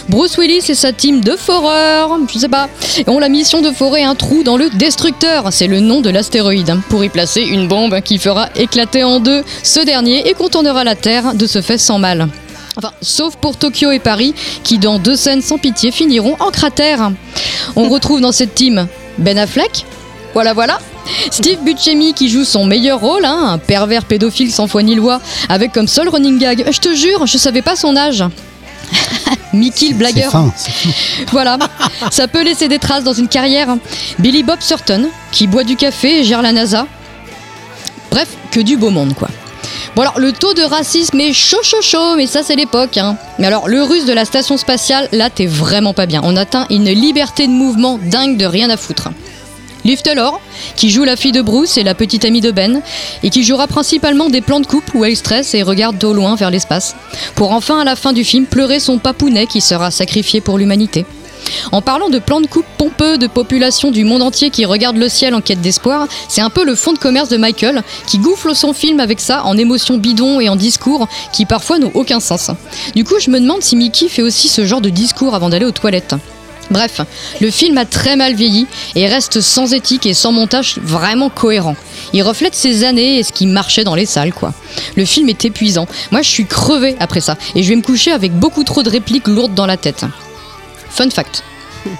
Bruce 0.09 0.39
Willis 0.39 0.65
et 0.71 0.75
sa 0.75 0.93
team 0.93 1.21
de 1.21 1.37
foreurs, 1.37 2.19
je 2.33 2.39
sais 2.39 2.49
pas, 2.49 2.69
ont 3.07 3.19
la 3.19 3.29
mission 3.29 3.61
de 3.61 3.71
forer 3.71 4.03
un 4.03 4.15
trou 4.15 4.43
dans 4.43 4.57
le 4.57 4.71
destructeur, 4.71 5.49
c'est 5.53 5.67
le 5.67 5.81
nom 5.81 6.01
de 6.01 6.11
l'astéroïde, 6.11 6.71
hein, 6.71 6.83
pour 6.89 7.05
y 7.05 7.09
placer 7.09 7.43
une 7.43 7.69
bombe 7.69 8.01
qui 8.01 8.19
fera 8.19 8.49
éclater 8.57 9.05
en 9.05 9.21
deux 9.21 9.45
ce 9.63 9.81
dernier 9.81 10.29
et 10.29 10.35
contournera 10.35 10.85
la 10.85 10.97
Terre 10.97 11.35
de 11.35 11.47
ce 11.47 11.61
fait 11.69 11.77
sans 11.77 11.99
mal. 11.99 12.29
Enfin, 12.79 12.93
sauf 13.03 13.37
pour 13.37 13.59
Tokyo 13.59 13.91
et 13.91 13.99
Paris, 13.99 14.35
qui 14.65 14.79
dans 14.79 14.99
deux 14.99 15.17
scènes 15.17 15.43
sans 15.43 15.59
pitié 15.59 15.91
finiront 15.91 16.35
en 16.41 16.51
cratère. 16.51 17.11
On 17.77 17.89
retrouve 17.95 18.23
dans 18.23 18.33
cette 18.33 18.55
team 18.55 18.87
Ben 19.19 19.37
Affleck, 19.37 19.85
voilà 20.33 20.55
voilà, 20.55 20.79
Steve 21.31 21.59
Buscemi 21.65 22.15
qui 22.15 22.31
joue 22.31 22.45
son 22.45 22.65
meilleur 22.65 23.01
rôle, 23.01 23.27
hein, 23.27 23.49
un 23.49 23.59
pervers 23.59 24.07
pédophile 24.07 24.51
sans 24.51 24.67
foi 24.67 24.83
ni 24.83 24.95
loi, 24.95 25.21
avec 25.51 25.73
comme 25.73 25.89
seul 25.89 26.09
running 26.09 26.39
gag, 26.39 26.65
je 26.73 26.79
te 26.79 26.95
jure, 26.95 27.27
je 27.27 27.37
savais 27.37 27.61
pas 27.61 27.77
son 27.77 27.95
âge. 27.95 28.25
Mickey 29.53 29.91
le 29.91 29.97
blagueur. 29.97 30.33
fin, 30.33 30.51
c'est 30.57 30.73
fin. 30.73 30.89
Voilà, 31.33 31.59
ça 32.11 32.29
peut 32.29 32.43
laisser 32.43 32.69
des 32.69 32.79
traces 32.79 33.05
dans 33.05 33.13
une 33.13 33.29
carrière. 33.29 33.77
Billy 34.19 34.43
Bob 34.43 34.59
Thornton, 34.67 35.11
qui 35.33 35.47
boit 35.47 35.65
du 35.65 35.77
café 35.77 36.21
et 36.21 36.25
gère 36.25 36.41
la 36.41 36.53
NASA. 36.53 36.87
Bref, 38.11 38.29
que 38.51 38.61
du 38.61 38.79
beau 38.79 38.89
monde, 38.89 39.13
quoi. 39.15 39.29
Bon 39.95 40.03
alors, 40.03 40.19
le 40.19 40.33
taux 40.33 40.55
de 40.55 40.63
racisme 40.63 41.19
est 41.21 41.33
chaud 41.33 41.63
chaud 41.63 41.83
chaud, 41.83 42.17
mais 42.17 42.27
ça 42.27 42.43
c'est 42.43 42.57
l'époque. 42.57 42.97
Hein. 42.97 43.17
Mais 43.39 43.47
alors, 43.47 43.69
le 43.69 43.83
russe 43.83 44.07
de 44.07 44.13
la 44.13 44.25
station 44.25 44.57
spatiale, 44.57 45.09
là 45.13 45.31
t'es 45.31 45.47
vraiment 45.47 45.95
pas 45.95 46.07
bien. 46.07 46.21
On 46.25 46.37
atteint 46.37 46.67
une 46.71 46.91
liberté 46.91 47.47
de 47.47 47.53
mouvement 47.53 47.99
dingue 47.99 48.37
de 48.37 48.47
rien 48.47 48.71
à 48.71 48.77
foutre. 48.77 49.09
Liv 49.85 50.03
Taylor, 50.03 50.41
qui 50.77 50.91
joue 50.91 51.05
la 51.05 51.17
fille 51.17 51.33
de 51.33 51.41
Bruce 51.41 51.79
et 51.79 51.83
la 51.83 51.95
petite 51.95 52.25
amie 52.25 52.41
de 52.41 52.51
Ben, 52.51 52.83
et 53.23 53.31
qui 53.31 53.45
jouera 53.45 53.67
principalement 53.67 54.29
des 54.29 54.41
plans 54.41 54.61
de 54.61 54.67
coupe 54.67 54.93
où 54.95 55.05
elle 55.05 55.17
stresse 55.17 55.55
et 55.55 55.63
regarde 55.63 55.99
d'au 55.99 56.13
loin 56.13 56.35
vers 56.35 56.51
l'espace, 56.51 56.97
pour 57.35 57.53
enfin 57.53 57.81
à 57.81 57.85
la 57.85 57.97
fin 57.97 58.13
du 58.13 58.25
film 58.25 58.47
pleurer 58.47 58.81
son 58.81 58.99
papounet 58.99 59.47
qui 59.47 59.61
sera 59.61 59.91
sacrifié 59.91 60.41
pour 60.41 60.59
l'humanité. 60.59 61.07
En 61.73 61.83
parlant 61.83 62.09
de 62.09 62.19
plans 62.19 62.41
de 62.41 62.47
coupe 62.47 62.67
pompeux 62.77 63.19
de 63.19 63.27
population 63.27 63.91
du 63.91 64.05
monde 64.05 64.23
entier 64.23 64.51
qui 64.51 64.65
regardent 64.65 64.97
le 64.97 65.09
ciel 65.09 65.35
en 65.35 65.41
quête 65.41 65.61
d'espoir, 65.61 66.07
c'est 66.29 66.41
un 66.41 66.51
peu 66.51 66.65
le 66.65 66.75
fond 66.75 66.93
de 66.93 66.99
commerce 66.99 67.29
de 67.29 67.37
Michael 67.37 67.83
qui 68.07 68.19
goufle 68.19 68.55
son 68.55 68.73
film 68.73 69.01
avec 69.01 69.21
ça 69.21 69.45
en 69.45 69.57
émotions 69.57 69.99
bidons 69.99 70.41
et 70.41 70.49
en 70.49 70.57
discours 70.57 71.09
qui 71.33 71.47
parfois 71.47 71.79
n'ont 71.79 71.93
aucun 71.95 72.21
sens. 72.21 72.51
Du 72.95 73.05
coup, 73.05 73.15
je 73.21 73.31
me 73.31 73.41
demande 73.41 73.63
si 73.63 73.77
Mickey 73.77 74.09
fait 74.09 74.23
aussi 74.23 74.49
ce 74.49 74.65
genre 74.65 74.81
de 74.81 74.91
discours 74.91 75.35
avant 75.35 75.49
d'aller 75.49 75.67
aux 75.67 75.73
toilettes. 75.73 76.15
Bref, 76.71 77.01
le 77.41 77.51
film 77.51 77.79
a 77.79 77.87
très 77.87 78.17
mal 78.17 78.35
vieilli 78.35 78.67
et 78.95 79.07
reste 79.07 79.41
sans 79.41 79.73
éthique 79.73 80.05
et 80.05 80.13
sans 80.13 80.33
montage 80.33 80.79
vraiment 80.83 81.31
cohérent. 81.31 81.77
Il 82.13 82.23
reflète 82.23 82.55
ses 82.55 82.85
années 82.85 83.19
et 83.19 83.23
ce 83.23 83.33
qui 83.33 83.47
marchait 83.47 83.85
dans 83.85 83.95
les 83.95 84.07
salles, 84.07 84.35
quoi. 84.35 84.53
Le 84.97 85.05
film 85.05 85.29
est 85.29 85.45
épuisant. 85.45 85.87
Moi, 86.11 86.21
je 86.23 86.29
suis 86.29 86.47
crevée 86.47 86.97
après 87.01 87.21
ça 87.21 87.37
et 87.55 87.63
je 87.63 87.69
vais 87.71 87.77
me 87.77 87.83
coucher 87.83 88.13
avec 88.13 88.33
beaucoup 88.33 88.65
trop 88.65 88.83
de 88.83 88.91
répliques 88.91 89.29
lourdes 89.29 89.55
dans 89.55 89.67
la 89.67 89.79
tête. 89.79 90.05
Fun 90.91 91.11
fact. 91.11 91.43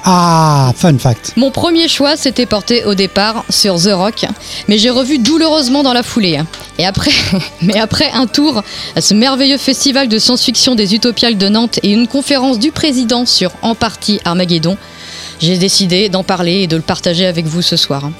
Ah, 0.05 0.73
fun 0.77 0.99
fact. 0.99 1.33
Mon 1.37 1.51
premier 1.51 1.89
choix 1.89 2.17
s'était 2.17 2.47
porté 2.47 2.85
au 2.85 2.95
départ 2.95 3.45
sur 3.49 3.77
The 3.81 3.91
Rock, 3.93 4.27
mais 4.67 4.79
j'ai 4.79 4.91
revu 4.91 5.19
douloureusement 5.19 5.83
dans 5.83 5.93
la 5.93 6.03
foulée. 6.03 6.41
Et 6.79 6.87
après, 6.87 7.13
mais 7.63 7.79
après 7.79 8.11
un 8.13 8.27
tour 8.27 8.63
à 8.97 9.01
ce 9.01 9.15
merveilleux 9.15 9.59
festival 9.59 10.09
de 10.09 10.19
science-fiction 10.19 10.75
des 10.75 10.95
Utopiales 10.95 11.39
de 11.39 11.49
Nantes 11.49 11.79
et 11.83 11.93
une 11.93 12.09
conférence 12.09 12.59
du 12.59 12.73
président 12.73 13.27
sur 13.27 13.53
En 13.63 13.75
partie 13.75 14.21
Armageddon, 14.25 14.77
j'ai 15.41 15.59
décidé 15.59 16.09
d'en 16.09 16.25
parler 16.25 16.63
et 16.63 16.67
de 16.67 16.77
le 16.77 16.83
partager 16.83 17.27
avec 17.27 17.47
vous 17.47 17.63
ce 17.63 17.77
soir. 17.77 18.11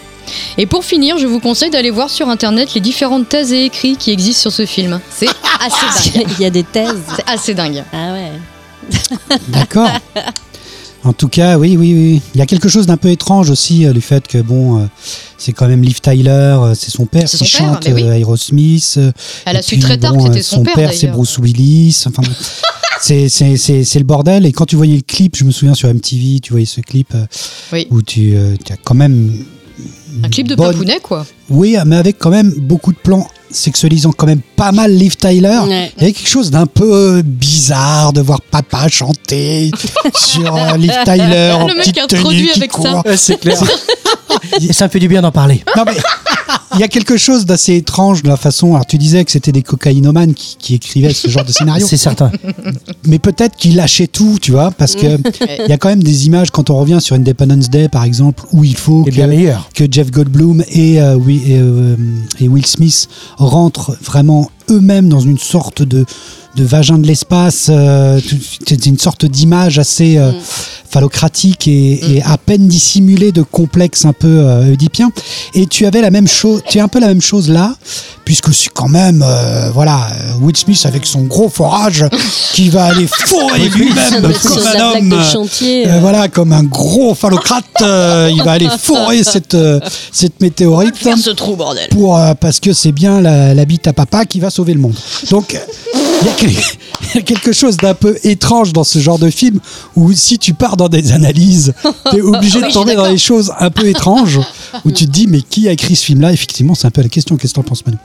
Et 0.59 0.67
pour 0.67 0.85
finir, 0.85 1.17
je 1.19 1.27
vous 1.27 1.41
conseille 1.41 1.71
d'aller 1.71 1.91
voir 1.91 2.11
sur 2.11 2.29
internet 2.29 2.75
les 2.75 2.81
différentes 2.81 3.29
thèses 3.29 3.53
et 3.53 3.65
écrits 3.65 3.97
qui 3.97 4.11
existent 4.11 4.43
sur 4.43 4.53
ce 4.53 4.67
film. 4.67 5.01
C'est 5.11 5.27
assez 5.61 6.19
dingue. 6.19 6.29
Il 6.39 6.43
y 6.43 6.47
a 6.47 6.51
des 6.51 6.65
thèses. 6.65 7.03
C'est 7.17 7.31
assez 7.31 7.55
dingue. 7.55 7.83
Ah 7.93 8.13
ouais. 8.13 8.33
D'accord. 9.49 9.89
En 11.05 11.13
tout 11.13 11.29
cas, 11.29 11.59
oui, 11.59 11.77
oui, 11.79 11.95
oui. 11.95 12.23
Il 12.35 12.39
y 12.39 12.43
a 12.43 12.47
quelque 12.47 12.69
chose 12.69 12.87
d'un 12.87 12.97
peu 12.97 13.09
étrange 13.11 13.51
aussi, 13.51 13.87
euh, 13.87 13.93
le 13.93 14.01
fait 14.01 14.27
que, 14.27 14.39
bon, 14.39 14.79
euh, 14.81 14.87
c'est 15.39 15.53
quand 15.53 15.69
même 15.69 15.83
Liv 15.83 16.01
Tyler, 16.01 16.29
euh, 16.31 16.75
c'est 16.75 16.91
son 16.91 17.07
père 17.07 17.29
C'est 17.29 17.39
qui 17.39 17.47
son 17.47 17.59
père, 17.65 17.75
chante 17.75 17.89
oui. 17.95 18.03
euh, 18.03 18.13
Aerosmith. 18.19 18.99
Elle 19.47 19.57
a 19.57 19.63
su 19.63 19.77
puis, 19.77 19.81
très 19.83 19.97
tard 19.97 20.13
bon, 20.13 20.19
que 20.19 20.25
c'était 20.27 20.41
euh, 20.41 20.43
son, 20.43 20.63
père. 20.65 20.93
c'est 20.93 21.03
d'ailleurs. 21.03 21.17
Bruce 21.17 21.39
Willis. 21.39 22.03
Enfin, 22.07 22.23
c'est, 23.01 23.29
c'est, 23.29 23.57
c'est, 23.57 23.85
c'est 23.85 23.99
le 24.01 24.05
bordel. 24.05 24.45
Et 24.45 24.53
quand 24.53 24.67
tu 24.67 24.75
voyais 24.77 24.97
le 24.97 25.03
clip, 25.03 25.37
je 25.37 25.45
me 25.45 25.53
souviens 25.53 25.75
sur 25.75 25.89
MTV, 25.93 26.41
tu 26.41 26.51
voyais 26.53 26.67
ce 26.67 26.81
clip 26.81 27.15
Oui. 27.73 27.87
où 27.91 28.03
tu, 28.03 28.35
tu 28.65 28.73
as 28.73 28.77
quand 28.83 28.95
même. 28.95 29.45
Un 30.25 30.29
clip 30.29 30.49
de 30.49 30.57
bonne- 30.57 30.73
Papounet, 30.73 30.99
quoi. 31.01 31.25
Oui, 31.49 31.77
mais 31.87 31.95
avec 31.97 32.19
quand 32.19 32.31
même 32.31 32.51
beaucoup 32.59 32.93
de 32.93 32.99
plans 32.99 33.29
sexualisant 33.51 34.13
quand 34.13 34.27
même 34.27 34.41
pas 34.57 34.73
mal 34.73 34.93
Liv 34.95 35.17
Tyler. 35.17 35.59
Ouais. 35.67 35.93
Il 35.97 36.03
y 36.03 36.05
avait 36.05 36.13
quelque 36.13 36.29
chose 36.29 36.51
d'un 36.51 36.67
peu 36.67 37.23
bizarre 37.23 38.13
de 38.13 38.21
voir 38.21 38.41
papa 38.41 38.89
chanter 38.89 39.71
sur 40.15 40.55
euh, 40.57 40.77
Liv 40.77 40.93
Tyler 41.05 41.53
en 41.55 41.67
Le 41.67 41.75
mec 41.75 41.85
petite 41.85 41.99
introduit 41.99 42.49
tenue 42.49 42.53
qui 42.53 42.59
avec 42.59 42.73
ça. 42.73 43.03
c'est 43.17 43.41
clair. 43.41 43.61
Et 44.61 44.73
ça 44.73 44.85
me 44.87 44.91
fait 44.91 45.01
du 45.01 45.09
bien 45.09 45.23
d'en 45.23 45.33
parler. 45.33 45.63
Non 45.77 45.85
mais 45.87 45.97
il 46.75 46.81
y 46.81 46.83
a 46.83 46.89
quelque 46.89 47.17
chose 47.17 47.47
d'assez 47.47 47.77
étrange 47.77 48.23
de 48.23 48.29
la 48.29 48.37
façon. 48.37 48.75
Alors 48.75 48.87
tu 48.87 48.99
disais 48.99 49.25
que 49.25 49.31
c'était 49.31 49.53
des 49.53 49.63
cocaïnomanes 49.63 50.35
qui, 50.35 50.57
qui 50.59 50.75
écrivaient 50.75 51.13
ce 51.13 51.29
genre 51.29 51.45
de 51.45 51.53
scénario, 51.53 51.87
C'est 51.87 51.97
certain. 51.97 52.31
mais 53.07 53.19
peut-être 53.19 53.57
qu'ils 53.57 53.77
lâchaient 53.77 54.07
tout, 54.07 54.39
tu 54.41 54.53
vois, 54.53 54.71
parce 54.71 54.95
que 54.95 55.19
il 55.65 55.69
y 55.69 55.73
a 55.73 55.79
quand 55.79 55.89
même 55.89 56.03
des 56.03 56.27
images 56.27 56.51
quand 56.51 56.71
on 56.71 56.79
revient 56.79 56.99
sur 57.01 57.17
Independence 57.17 57.71
Day 57.71 57.89
par 57.89 58.05
exemple 58.05 58.45
où 58.53 58.65
il 58.65 58.77
faut 58.77 59.03
bien 59.05 59.29
que, 59.75 59.85
Jeff 59.91 60.11
Goldblum 60.11 60.63
et, 60.71 61.01
euh, 61.01 61.19
et, 61.29 61.59
euh, 61.59 61.97
et 62.41 62.49
Will 62.49 62.67
Smith 62.67 63.09
rentrent 63.37 63.97
vraiment 64.03 64.51
eux-mêmes 64.71 65.09
dans 65.09 65.21
une 65.21 65.39
sorte 65.39 65.83
de 65.83 66.05
de 66.59 66.65
vagin 66.65 66.99
de 66.99 67.07
l'espace, 67.07 67.69
euh, 67.71 68.21
c'est 68.67 68.87
une 68.87 68.99
sorte 68.99 69.25
d'image 69.25 69.79
assez 69.79 70.19
euh, 70.19 70.33
phallocratique 70.91 71.69
et, 71.69 72.17
et 72.17 72.23
à 72.23 72.37
peine 72.37 72.67
dissimulée 72.67 73.31
de 73.31 73.43
complexe 73.43 74.05
un 74.05 74.13
peu 74.13 74.27
euh, 74.41 74.73
oedipien. 74.73 75.11
Et 75.55 75.67
tu 75.67 75.87
avais 75.87 76.01
la 76.01 76.11
même 76.11 76.27
chose, 76.27 76.63
tu 76.69 76.81
as 76.81 76.85
un 76.85 76.89
peu 76.89 76.99
la 76.99 77.07
même 77.07 77.23
chose 77.23 77.49
là, 77.49 77.75
puisque 78.25 78.53
c'est 78.53 78.71
quand 78.75 78.89
même, 78.89 79.25
voilà, 79.73 80.09
Will 80.41 80.57
Smith 80.57 80.85
avec 80.85 81.07
son 81.07 81.23
gros 81.23 81.49
forage 81.49 82.05
qui 82.53 82.69
va 82.69 82.87
aller 82.87 83.07
fourrer 83.07 83.69
lui-même 83.69 84.33
comme 84.43 84.67
un 84.67 84.81
homme. 84.81 85.25
chantier. 85.25 85.89
Euh, 85.89 86.01
voilà, 86.01 86.29
comme 86.29 86.53
un 86.53 86.65
gros 86.65 87.15
phallocrate, 87.15 87.65
euh, 87.83 88.31
il 88.35 88.43
va 88.43 88.53
aller 88.53 88.69
fourrer 88.81 89.23
cette, 89.25 89.55
euh, 89.55 89.81
cette 90.13 90.41
météorite 90.41 90.95
ce 91.17 91.31
trou, 91.31 91.57
bordel. 91.57 91.89
pour, 91.91 92.21
parce 92.41 92.61
que 92.61 92.73
c'est 92.73 92.93
bien 92.93 93.21
la, 93.21 93.55
la 93.55 93.65
bite 93.65 93.87
à 93.87 93.93
papa 93.93 94.25
qui 94.25 94.41
va 94.41 94.51
sauver 94.51 94.75
le 94.75 94.81
monde. 94.81 94.97
Donc, 95.31 95.57
il 96.21 96.27
y, 96.27 96.31
a 96.31 96.33
il 97.15 97.15
y 97.15 97.19
a 97.19 97.23
quelque 97.23 97.53
chose 97.53 97.77
d'un 97.77 97.95
peu 97.95 98.17
étrange 98.25 98.73
dans 98.73 98.85
ce 98.85 98.99
genre 98.99 99.19
de 99.19 99.31
film 99.31 99.61
où 99.97 100.13
si 100.13 100.39
tu 100.39 100.55
pars 100.55 100.77
dans 100.77 100.89
des 100.89 101.13
analyses, 101.13 101.75
tu 102.11 102.17
es 102.19 102.21
obligé 102.23 102.59
Oui, 102.61 102.69
de 102.69 102.73
tomber 102.73 102.95
dans 102.95 103.09
des 103.11 103.19
choses 103.19 103.53
un 103.59 103.71
peu 103.71 103.87
étranges 103.87 104.41
où 104.85 104.91
tu 104.91 105.07
te 105.07 105.11
dis, 105.11 105.27
mais 105.27 105.41
qui 105.43 105.69
a 105.69 105.73
écrit 105.73 105.97
ce 105.97 106.05
film-là? 106.05 106.33
Effectivement, 106.33 106.75
c'est 106.75 106.87
un 106.87 106.91
peu 106.91 107.03
la 107.03 107.09
question. 107.09 107.37
Qu'est-ce 107.37 107.53
que 107.55 107.61
t'en 107.61 107.63
penses, 107.63 107.85
Manu? 107.87 107.99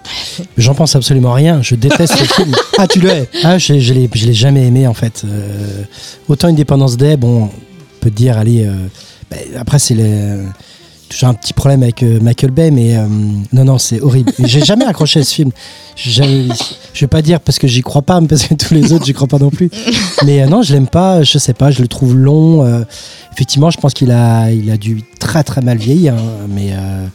J'en 0.58 0.74
pense 0.76 0.96
absolument 0.96 1.34
rien. 1.34 1.62
Je 1.62 1.76
déteste 1.76 2.16
ce 2.18 2.24
film. 2.36 2.54
Ah, 2.78 2.88
tu 2.88 3.00
le 3.00 3.10
hais 3.10 3.30
Ah, 3.44 3.58
je, 3.58 3.80
je 3.80 3.94
l'ai, 3.94 4.10
je 4.14 4.26
l'ai 4.26 4.34
jamais 4.34 4.66
aimé 4.68 4.88
en 4.88 4.94
fait. 4.94 5.24
Euh, 5.26 5.84
autant 6.28 6.48
Independence 6.48 6.98
Day, 6.98 7.18
bon, 7.18 7.44
on 7.46 7.50
peut 8.02 8.10
te 8.10 8.16
dire, 8.16 8.38
allez, 8.38 8.66
euh, 8.66 8.74
bah, 9.32 9.38
après 9.58 9.80
c'est 9.80 9.96
le- 9.96 10.46
toujours 11.14 11.30
un 11.30 11.34
petit 11.34 11.54
problème 11.54 11.84
avec 11.84 12.04
euh, 12.04 12.20
Michael 12.22 12.52
Bay, 12.52 12.72
mais 12.72 12.96
euh, 12.98 13.06
non, 13.54 13.64
non, 13.66 13.78
c'est 13.78 14.02
horrible. 14.02 14.32
J'ai 14.40 14.64
jamais 14.64 14.86
accroché 14.86 15.20
à 15.20 15.24
ce 15.24 15.34
film. 15.34 15.52
J'ai 15.96 16.12
jamais- 16.12 16.48
je 16.94 17.00
vais 17.02 17.08
pas 17.08 17.22
dire 17.22 17.40
parce 17.40 17.60
que 17.60 17.68
j'y 17.68 17.82
crois 17.82 18.02
pas, 18.02 18.20
mais 18.22 18.28
parce 18.28 18.44
que 18.48 18.54
tous 18.56 18.74
les 18.74 18.92
autres, 18.94 19.06
j'y 19.06 19.14
crois 19.14 19.28
pas 19.28 19.40
non 19.40 19.50
plus. 19.50 19.70
Mais 20.26 20.42
euh, 20.42 20.48
non, 20.48 20.62
je 20.62 20.74
l'aime 20.74 20.88
pas. 20.88 21.24
Je 21.24 21.38
sais 21.38 21.54
pas, 21.54 21.72
je 21.72 21.82
le 21.82 21.88
trouve 21.88 22.16
long. 22.16 22.66
euh, 22.66 22.84
effectivement, 23.34 23.70
je 23.70 23.78
pense 23.80 23.94
qu'il 23.94 24.12
a, 24.12 24.52
il 24.52 24.70
a 24.72 24.78
dû 24.78 25.04
très 25.20 25.44
très 25.44 25.62
mal 25.62 25.78
vieillir, 25.78 26.14
hein, 26.16 26.48
mais. 26.50 26.70
euh, 26.74 27.06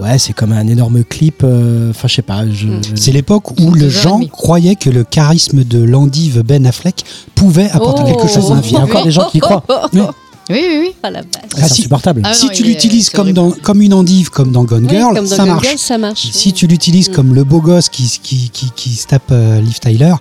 Ouais, 0.00 0.16
c'est 0.16 0.32
comme 0.32 0.52
un 0.52 0.68
énorme 0.68 1.02
clip. 1.02 1.40
euh, 1.42 1.90
Enfin, 1.90 2.06
je 2.06 2.14
sais 2.14 2.22
pas. 2.22 2.48
Je, 2.48 2.68
C'est 2.94 3.10
l'époque 3.10 3.58
où 3.60 3.72
le 3.72 3.88
gens 3.88 4.20
croyaient 4.30 4.76
que 4.76 4.90
le 4.90 5.02
charisme 5.02 5.64
de 5.64 5.82
l'endive 5.82 6.42
Ben 6.44 6.64
Affleck 6.66 7.04
pouvait 7.34 7.68
apporter 7.72 8.02
Oh. 8.06 8.08
quelque 8.14 8.32
chose 8.32 8.52
à 8.52 8.54
un 8.54 8.60
Il 8.60 8.70
y 8.70 8.76
a 8.76 8.78
film. 8.78 8.82
encore 8.84 9.02
des 9.04 9.10
gens 9.10 9.28
qui 9.28 9.38
y 9.38 9.40
croient. 9.40 9.64
Oui. 9.92 10.02
Oui, 10.50 10.56
oui, 10.66 10.76
oui. 10.80 10.94
Ah 11.02 11.10
la 11.10 11.20
vache. 11.20 11.28
c'est 11.54 11.62
Ah, 11.62 11.68
si- 11.68 11.80
insupportable. 11.82 12.22
Ah, 12.24 12.32
si 12.34 12.46
non, 12.46 12.52
tu 12.52 12.62
il 12.62 12.66
est- 12.66 12.68
l'utilises 12.74 13.06
c'est 13.06 13.12
comme, 13.12 13.36
horrible. 13.36 13.36
dans, 13.36 13.50
comme 13.62 13.82
une 13.82 13.92
endive, 13.94 14.30
comme 14.30 14.50
dans 14.50 14.64
Gone 14.64 14.88
Girl, 14.88 15.14
comme 15.14 15.24
dans 15.28 15.36
ça 15.36 15.36
Gone 15.44 15.48
marche. 15.48 15.66
Girl, 15.66 15.78
ça 15.78 15.98
marche. 15.98 16.30
Si 16.32 16.52
tu 16.52 16.66
l'utilises 16.66 17.10
Mm. 17.10 17.14
comme 17.14 17.34
le 17.34 17.44
beau 17.44 17.60
gosse 17.60 17.88
qui, 17.88 18.04
qui, 18.22 18.48
qui, 18.50 18.70
qui 18.74 18.90
se 18.94 19.06
tape 19.06 19.30
euh, 19.30 19.60
Liv 19.60 19.78
Tyler, 19.78 20.14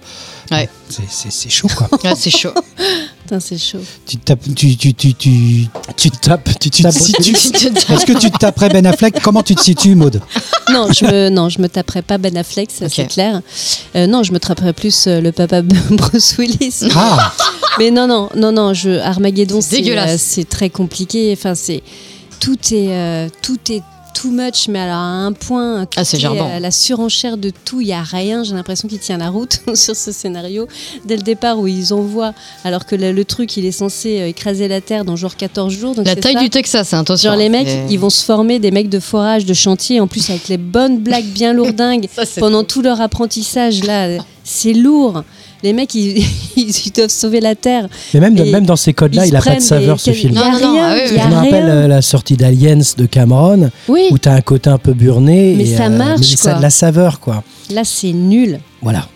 Ouais. 0.51 0.69
C'est- 0.89 1.01
c'est 1.09 1.31
c'est 1.31 1.49
chaud 1.49 1.67
quoi. 1.75 1.87
Ah, 2.03 2.13
c'est 2.15 2.29
chaud. 2.29 2.51
Putain, 3.23 3.39
c'est 3.41 3.57
chaud. 3.57 3.79
tu 4.05 4.17
te 4.17 4.23
tapes, 4.25 4.39
tu, 4.55 4.77
tu, 4.77 4.93
tu, 4.93 5.13
tu, 5.13 5.67
Tu 5.97 6.09
te 6.11 6.17
tapes, 6.17 6.49
tu 6.59 6.69
tu 6.69 6.81
te 6.81 6.83
tapes. 6.83 6.93
situes. 6.93 7.31
Est-ce 7.93 8.05
que 8.05 8.17
tu 8.17 8.31
te 8.31 8.37
taperais 8.37 8.69
Ben 8.69 8.85
Affleck? 8.85 9.21
Comment 9.21 9.43
tu 9.43 9.53
te 9.53 9.61
situes, 9.61 9.95
Maude? 9.95 10.21
Non, 10.71 10.87
je 10.93 11.03
me, 11.05 11.29
non, 11.29 11.49
je 11.49 11.59
me 11.59 11.67
taperai 11.67 12.01
pas 12.03 12.17
Ben 12.17 12.37
Affleck, 12.37 12.69
ça 12.71 12.87
c'est 12.87 13.07
clair. 13.07 13.41
Euh, 13.95 14.07
non, 14.07 14.23
je 14.23 14.31
me 14.31 14.39
taperai 14.39 14.71
plus 14.71 15.07
euh, 15.07 15.19
le 15.19 15.31
papa 15.33 15.61
Bruce 15.91 16.35
Willis. 16.37 16.83
Ah, 16.95 17.33
Mais 17.79 17.91
non, 17.91 18.07
non, 18.07 18.29
non, 18.35 18.51
non, 18.53 18.73
je, 18.73 18.91
Armageddon, 18.99 19.59
C'est 19.61 19.83
euh, 19.89 20.15
c'est 20.17 20.47
très 20.47 20.69
compliqué. 20.69 21.33
Enfin, 21.37 21.53
c'est 21.55 21.83
tout 22.39 22.57
est 22.71 22.89
euh, 22.91 23.27
tout 23.41 23.59
est 23.71 23.81
too 24.19 24.31
much, 24.31 24.67
mais 24.67 24.79
alors 24.79 24.95
à 24.95 25.25
un 25.25 25.31
point. 25.31 25.85
Ah, 25.95 26.03
c'est 26.03 26.23
euh, 26.23 26.59
la 26.59 26.71
surenchère 26.71 27.37
de 27.37 27.51
tout, 27.65 27.81
il 27.81 27.87
y 27.87 27.93
a 27.93 28.01
rien. 28.01 28.43
J'ai 28.43 28.55
l'impression 28.55 28.87
qu'il 28.87 28.99
tient 28.99 29.17
la 29.17 29.29
route 29.29 29.59
sur 29.75 29.95
ce 29.95 30.11
scénario 30.11 30.67
dès 31.05 31.17
le 31.17 31.21
départ 31.21 31.59
où 31.59 31.67
ils 31.67 31.93
envoient, 31.93 32.33
alors 32.63 32.85
que 32.85 32.95
le, 32.95 33.11
le 33.11 33.25
truc 33.25 33.57
il 33.57 33.65
est 33.65 33.71
censé 33.71 34.21
euh, 34.21 34.27
écraser 34.27 34.67
la 34.67 34.81
terre 34.81 35.05
dans 35.05 35.15
genre 35.15 35.35
14 35.35 35.71
jours. 35.73 35.93
Donc 35.95 36.05
La 36.05 36.15
taille 36.15 36.33
ça. 36.33 36.39
du 36.41 36.49
Texas, 36.49 36.93
hein, 36.93 37.01
attention. 37.01 37.29
Genre 37.29 37.37
les 37.37 37.49
mecs, 37.49 37.69
ils 37.89 37.99
vont 37.99 38.09
se 38.09 38.23
former 38.23 38.59
des 38.59 38.71
mecs 38.71 38.89
de 38.89 38.99
forage, 38.99 39.45
de 39.45 39.53
chantier, 39.53 39.99
en 39.99 40.07
plus 40.07 40.29
avec 40.29 40.47
les 40.47 40.57
bonnes 40.57 40.99
blagues 40.99 41.25
bien 41.25 41.53
lourdingues 41.57 42.07
Ça, 42.15 42.23
pendant 42.39 42.63
tout 42.63 42.81
leur 42.81 42.99
apprentissage 43.01 43.83
là. 43.83 44.17
C'est 44.43 44.73
lourd. 44.73 45.23
Les 45.63 45.73
mecs, 45.73 45.93
ils, 45.95 46.17
ils 46.55 46.91
doivent 46.95 47.09
sauver 47.09 47.39
la 47.39 47.55
terre. 47.55 47.87
Mais 48.13 48.19
même, 48.19 48.37
Et 48.37 48.51
même 48.51 48.65
dans 48.65 48.75
ces 48.75 48.93
codes-là, 48.93 49.25
ils 49.25 49.29
il 49.29 49.35
a 49.35 49.41
se 49.41 49.45
pas 49.49 49.55
de 49.55 49.61
saveur 49.61 49.99
ce 49.99 50.11
film. 50.11 50.33
Non, 50.33 50.51
non, 50.51 50.59
non, 50.59 50.73
rien. 50.73 50.83
ah 50.89 50.93
oui, 50.95 51.01
oui. 51.11 51.17
Je 51.21 51.27
me 51.27 51.33
rappelle 51.33 51.69
euh, 51.69 51.87
la 51.87 52.01
sortie 52.01 52.37
d'Aliens 52.37 52.79
de 52.97 53.05
Cameron, 53.05 53.69
Oui, 53.87 54.07
où 54.11 54.17
t'as 54.17 54.33
un 54.33 54.41
côté 54.41 54.69
un 54.69 54.77
peu 54.77 54.93
burné. 54.93 55.55
Mais 55.57 55.63
et, 55.63 55.75
ça 55.75 55.89
marche, 55.89 56.19
mais 56.19 56.25
ça 56.25 56.49
a 56.49 56.51
quoi. 56.51 56.57
de 56.59 56.63
la 56.63 56.69
saveur, 56.69 57.19
quoi. 57.19 57.43
là 57.71 57.83
c'est 57.83 58.13
nul. 58.13 58.59
Voilà. 58.81 59.07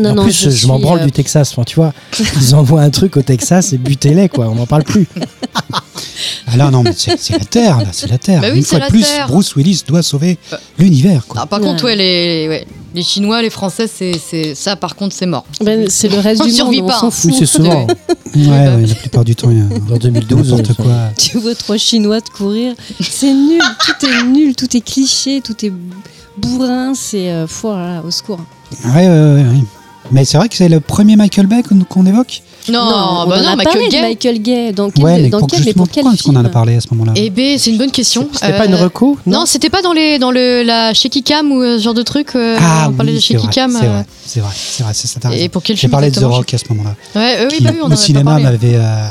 Non, 0.00 0.10
en 0.10 0.14
non, 0.16 0.22
plus, 0.24 0.32
je, 0.50 0.66
m'en 0.66 0.74
suis, 0.76 0.82
branle 0.82 1.00
euh, 1.00 1.04
du 1.06 1.12
Texas. 1.12 1.50
Enfin, 1.52 1.64
tu 1.64 1.76
vois, 1.76 1.92
ils 2.40 2.54
envoient 2.54 2.82
un 2.82 2.90
truc 2.90 3.16
au 3.16 3.22
Texas 3.22 3.72
et 3.72 3.78
butez-les, 3.78 4.28
quoi. 4.28 4.46
On 4.48 4.54
n'en 4.54 4.66
parle 4.66 4.84
plus. 4.84 5.06
ah 6.46 6.56
là 6.56 6.70
non, 6.70 6.82
mais 6.82 6.92
c'est 6.96 7.18
c'est 7.18 7.38
la 7.38 7.44
Terre, 7.44 7.78
là, 7.78 7.86
c'est 7.92 8.08
la 8.10 8.18
Terre. 8.18 8.40
Bah 8.40 8.48
oui, 8.52 8.58
Une 8.58 8.64
fois 8.64 8.80
de 8.80 8.86
plus, 8.86 9.02
Terre. 9.02 9.26
Bruce 9.28 9.54
Willis 9.56 9.82
doit 9.86 10.02
sauver 10.02 10.38
Euh. 10.52 10.56
l'univers. 10.78 11.26
quoi. 11.26 11.40
Ah, 11.42 11.46
par 11.46 11.60
Ouais. 11.60 11.66
contre, 11.66 11.84
ouais, 11.84 11.96
les, 11.96 12.46
ouais, 12.48 12.66
les 12.94 13.02
Chinois, 13.02 13.42
les 13.42 13.50
Français, 13.50 13.86
c'est, 13.86 14.12
c'est 14.18 14.54
ça. 14.54 14.76
Par 14.76 14.96
contre, 14.96 15.14
c'est 15.14 15.26
mort. 15.26 15.44
ben, 15.60 15.86
c'est 15.88 16.08
le 16.08 16.18
reste 16.18 16.42
On 16.42 16.46
du 16.46 16.52
survit 16.52 16.80
monde, 16.82 16.90
pas, 16.90 16.96
on 16.98 17.00
s'en 17.00 17.10
fout. 17.10 17.30
Oui, 17.30 17.36
c'est 17.38 17.46
souvent. 17.46 17.86
Ouais, 18.34 18.42
ouais, 18.48 18.86
la 18.86 18.94
plupart 18.94 19.24
du 19.24 19.34
temps, 19.34 19.48
En 19.48 19.96
2012, 19.96 20.52
n'importe 20.52 20.80
euh, 20.80 20.82
quoi. 20.82 20.92
Tu 21.16 21.38
vois 21.38 21.54
trois 21.54 21.78
Chinois 21.78 22.20
de 22.20 22.28
courir, 22.28 22.74
c'est 23.00 23.32
nul, 23.32 23.62
tout 23.80 24.06
est 24.06 24.22
nul, 24.24 24.54
tout 24.54 24.76
est 24.76 24.82
cliché, 24.82 25.40
tout 25.40 25.54
est 25.64 25.72
bourrin, 26.36 26.92
c'est 26.94 27.30
euh, 27.30 27.46
au 28.04 28.10
secours. 28.10 28.40
Ouais, 28.84 28.90
ouais, 28.94 29.08
ouais, 29.08 29.42
ouais. 29.42 29.64
Mais 30.12 30.24
c'est 30.24 30.38
vrai 30.38 30.48
que 30.48 30.54
c'est 30.56 30.68
le 30.68 30.80
premier 30.80 31.16
Michael 31.16 31.46
Bay 31.46 31.62
qu'on 31.88 32.06
évoque. 32.06 32.42
Non, 32.68 32.80
on 32.80 33.26
bah 33.28 33.36
en 33.38 33.42
non, 33.42 33.48
a 33.50 33.56
Michael 33.56 33.64
parlé 33.64 33.86
de 33.86 33.92
Gay. 33.92 34.02
Michael 34.02 34.38
Gay. 34.42 34.72
Dans 34.72 34.90
quel, 34.90 35.04
ouais, 35.04 35.20
mais 35.22 35.28
dans 35.28 35.38
pour, 35.38 35.48
quel, 35.48 35.60
mais 35.60 35.64
justement, 35.66 35.84
pour 35.84 35.92
quel 35.92 36.02
pourquoi 36.02 36.14
est-ce 36.14 36.22
qu'on 36.24 36.36
en 36.36 36.44
a 36.44 36.48
parlé 36.48 36.74
à 36.76 36.80
ce 36.80 36.88
moment-là? 36.92 37.12
Eh 37.14 37.30
ben, 37.30 37.56
c'est 37.58 37.70
une 37.70 37.78
bonne 37.78 37.92
question. 37.92 38.28
C'était 38.32 38.52
pas 38.52 38.64
Euh, 38.64 38.68
une 38.68 38.74
reco 38.74 39.18
Non, 39.26 39.46
c'était 39.46 39.70
pas 39.70 39.82
dans 39.82 39.92
les 39.92 40.18
dans 40.18 40.32
le 40.32 40.62
la 40.64 40.92
shaky 40.92 41.22
cam 41.22 41.52
ou 41.52 41.62
euh, 41.62 41.78
ce 41.78 41.84
genre 41.84 41.94
de 41.94 42.02
truc. 42.02 42.34
euh, 42.34 42.56
Ah 42.60 42.86
on 42.88 42.92
parlait 42.92 43.12
oui, 43.12 43.18
de 43.18 43.22
shaky 43.22 43.36
vrai, 43.46 43.52
cam. 43.52 43.70
c'est 43.70 43.86
euh, 43.86 43.88
vrai, 44.42 44.52
c'est 44.56 44.82
vrai, 44.82 44.92
c'est 44.94 45.06
ça. 45.06 45.20
Et 45.32 45.48
pour 45.48 45.62
quel 45.62 45.76
J'ai 45.76 45.80
film 45.82 45.92
parlé 45.92 46.10
de 46.10 46.18
The 46.20 46.24
Rock 46.24 46.54
à 46.54 46.58
ce 46.58 46.64
moment-là. 46.70 46.94
Ouais, 47.14 47.36
euh, 47.40 47.48
oui, 47.50 47.58
bah 47.60 47.70
oui, 47.72 47.78
on 47.84 47.90
en 47.92 47.96
cinéma 47.96 48.38
m'avait 48.40 48.74
euh, 48.74 49.06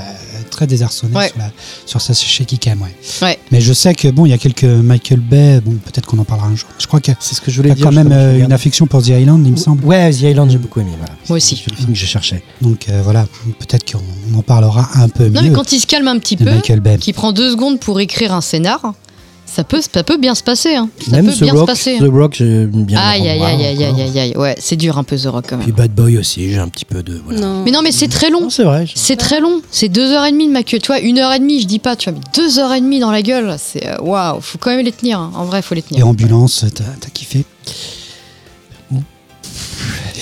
très 0.56 0.68
désarçonné 0.68 1.16
Ouais. 1.16 1.28
sur, 1.30 1.38
la- 1.38 1.52
sur 1.86 2.02
sa 2.02 2.14
shaky 2.14 2.58
cam. 2.58 2.82
Ouais. 2.82 2.96
Ouais. 3.22 3.40
Mais 3.52 3.62
je 3.62 3.74
sais 3.74 3.94
que 3.94 4.08
bon, 4.08 4.26
il 4.26 4.30
y 4.30 4.34
a 4.34 4.38
quelques 4.38 4.64
Michael 4.64 5.20
Bay. 5.20 5.62
Bon, 5.64 5.74
peut-être 5.74 6.06
qu'on 6.06 6.18
en 6.20 6.24
parlera 6.26 6.48
un 6.48 6.56
jour. 6.56 6.70
Je 6.80 6.88
crois 6.88 7.00
qu'il 7.00 7.16
C'est 7.20 7.36
ce 7.36 7.42
que 7.42 7.52
je 7.52 7.56
y 7.56 7.58
voulais 7.58 7.72
a 7.72 7.76
dire. 7.76 7.86
quand 7.86 7.92
même 7.92 8.12
euh, 8.12 8.40
une 8.44 8.52
affection 8.54 8.88
pour 8.88 9.02
The 9.04 9.10
Island, 9.10 9.46
il 9.46 9.52
me 9.52 9.58
semble. 9.58 9.84
Ouais, 9.86 10.12
The 10.12 10.22
Island, 10.22 10.50
j'ai 10.52 10.58
beaucoup 10.58 10.80
aimé. 10.80 10.92
Voilà. 10.98 11.14
Moi 11.30 11.38
aussi. 11.38 11.62
C'est 11.64 11.72
le 11.72 11.78
film 11.78 11.94
que 11.94 12.00
je 12.00 12.06
cherchais. 12.06 12.44
Donc 12.62 12.88
euh, 12.90 13.02
voilà, 13.04 13.26
peut-être 13.60 13.92
qu'on 13.92 14.02
on 14.34 14.38
en 14.40 14.42
parlera 14.42 14.90
un 14.96 15.10
peu 15.10 15.26
Non, 15.28 15.42
mais 15.42 15.50
mieux 15.50 15.56
quand 15.56 15.72
il 15.72 15.80
se 15.80 15.88
calme 15.88 16.08
un 16.08 16.18
petit 16.20 16.38
peu, 16.38 16.46
Michael 16.46 16.80
Bay. 16.80 16.98
qui 16.98 17.14
prend 17.14 17.32
deux 17.32 17.52
secondes 17.52 17.80
pour 17.80 18.00
écrire 18.00 18.34
un 18.34 18.42
scénar, 18.42 18.94
ça 19.46 19.64
peut, 19.64 19.80
ça 19.82 20.04
peut 20.04 20.18
bien 20.18 20.36
se 20.36 20.44
passer. 20.44 20.76
Hein. 20.76 20.90
Ça 21.04 21.12
Même 21.16 21.28
peut 21.28 21.34
The 21.34 21.40
bien 21.44 21.54
Rock, 21.54 21.62
se 21.62 21.66
passer. 21.66 21.98
The 22.00 22.12
Rock, 22.12 22.34
j'aime 22.36 22.84
bien. 22.86 23.00
Aïe, 23.00 23.24
le 23.24 23.30
aïe, 23.30 23.42
aïe, 23.44 23.66
aïe, 23.66 23.84
aïe, 23.84 24.02
aïe, 24.02 24.20
aïe. 24.20 24.34
Ouais, 24.38 24.56
c'est 24.60 24.76
dur 24.76 24.98
un 24.98 25.04
peu 25.04 25.18
The 25.18 25.26
Rock 25.28 25.46
quand 25.50 25.58
Puis 25.58 25.68
même. 25.68 25.76
Bad 25.76 25.92
Boy 25.92 26.18
aussi, 26.18 26.50
j'ai 26.52 26.58
un 26.58 26.68
petit 26.68 26.86
peu 26.86 27.04
de. 27.04 27.22
Voilà. 27.24 27.40
Non. 27.42 27.64
Mais 27.64 27.72
non, 27.72 27.82
mais 27.82 27.92
c'est 27.92 28.08
très 28.08 28.30
long. 28.30 28.50
C'est 28.50 28.64
vrai. 28.64 28.86
C'est 28.96 29.16
très 29.18 29.40
long. 29.40 29.62
C'est 29.72 29.90
deux 29.90 30.12
heures 30.12 30.26
et 30.26 30.32
demie 30.32 30.48
de 30.48 30.52
Michael. 30.54 30.82
Tu 30.82 30.88
vois, 30.88 31.00
une 31.00 31.20
heure 31.20 31.32
et 31.34 31.40
demie, 31.40 31.62
je 31.62 31.68
dis 31.68 31.80
pas, 31.80 31.96
tu 31.96 32.10
vois, 32.10 32.20
mais 32.20 32.26
deux 32.36 32.60
heures 32.60 32.74
et 32.74 32.82
demie 32.82 33.00
dans 33.00 33.12
la 33.12 33.22
gueule. 33.22 33.56
C'est 33.60 33.88
euh, 33.88 33.96
waouh, 34.02 34.42
faut 34.42 34.58
quand 34.58 34.72
même 34.76 34.86
les 34.86 34.92
tenir. 34.92 35.20
hein. 35.20 35.32
En 35.36 35.46
vrai, 35.46 35.62
faut 35.62 35.76
les 35.76 35.80
Et 35.80 35.84
tenir. 35.84 36.08
Ambulance, 36.08 36.66
t'as 36.74 36.84
t'as 37.00 37.10
kiffé? 37.10 37.46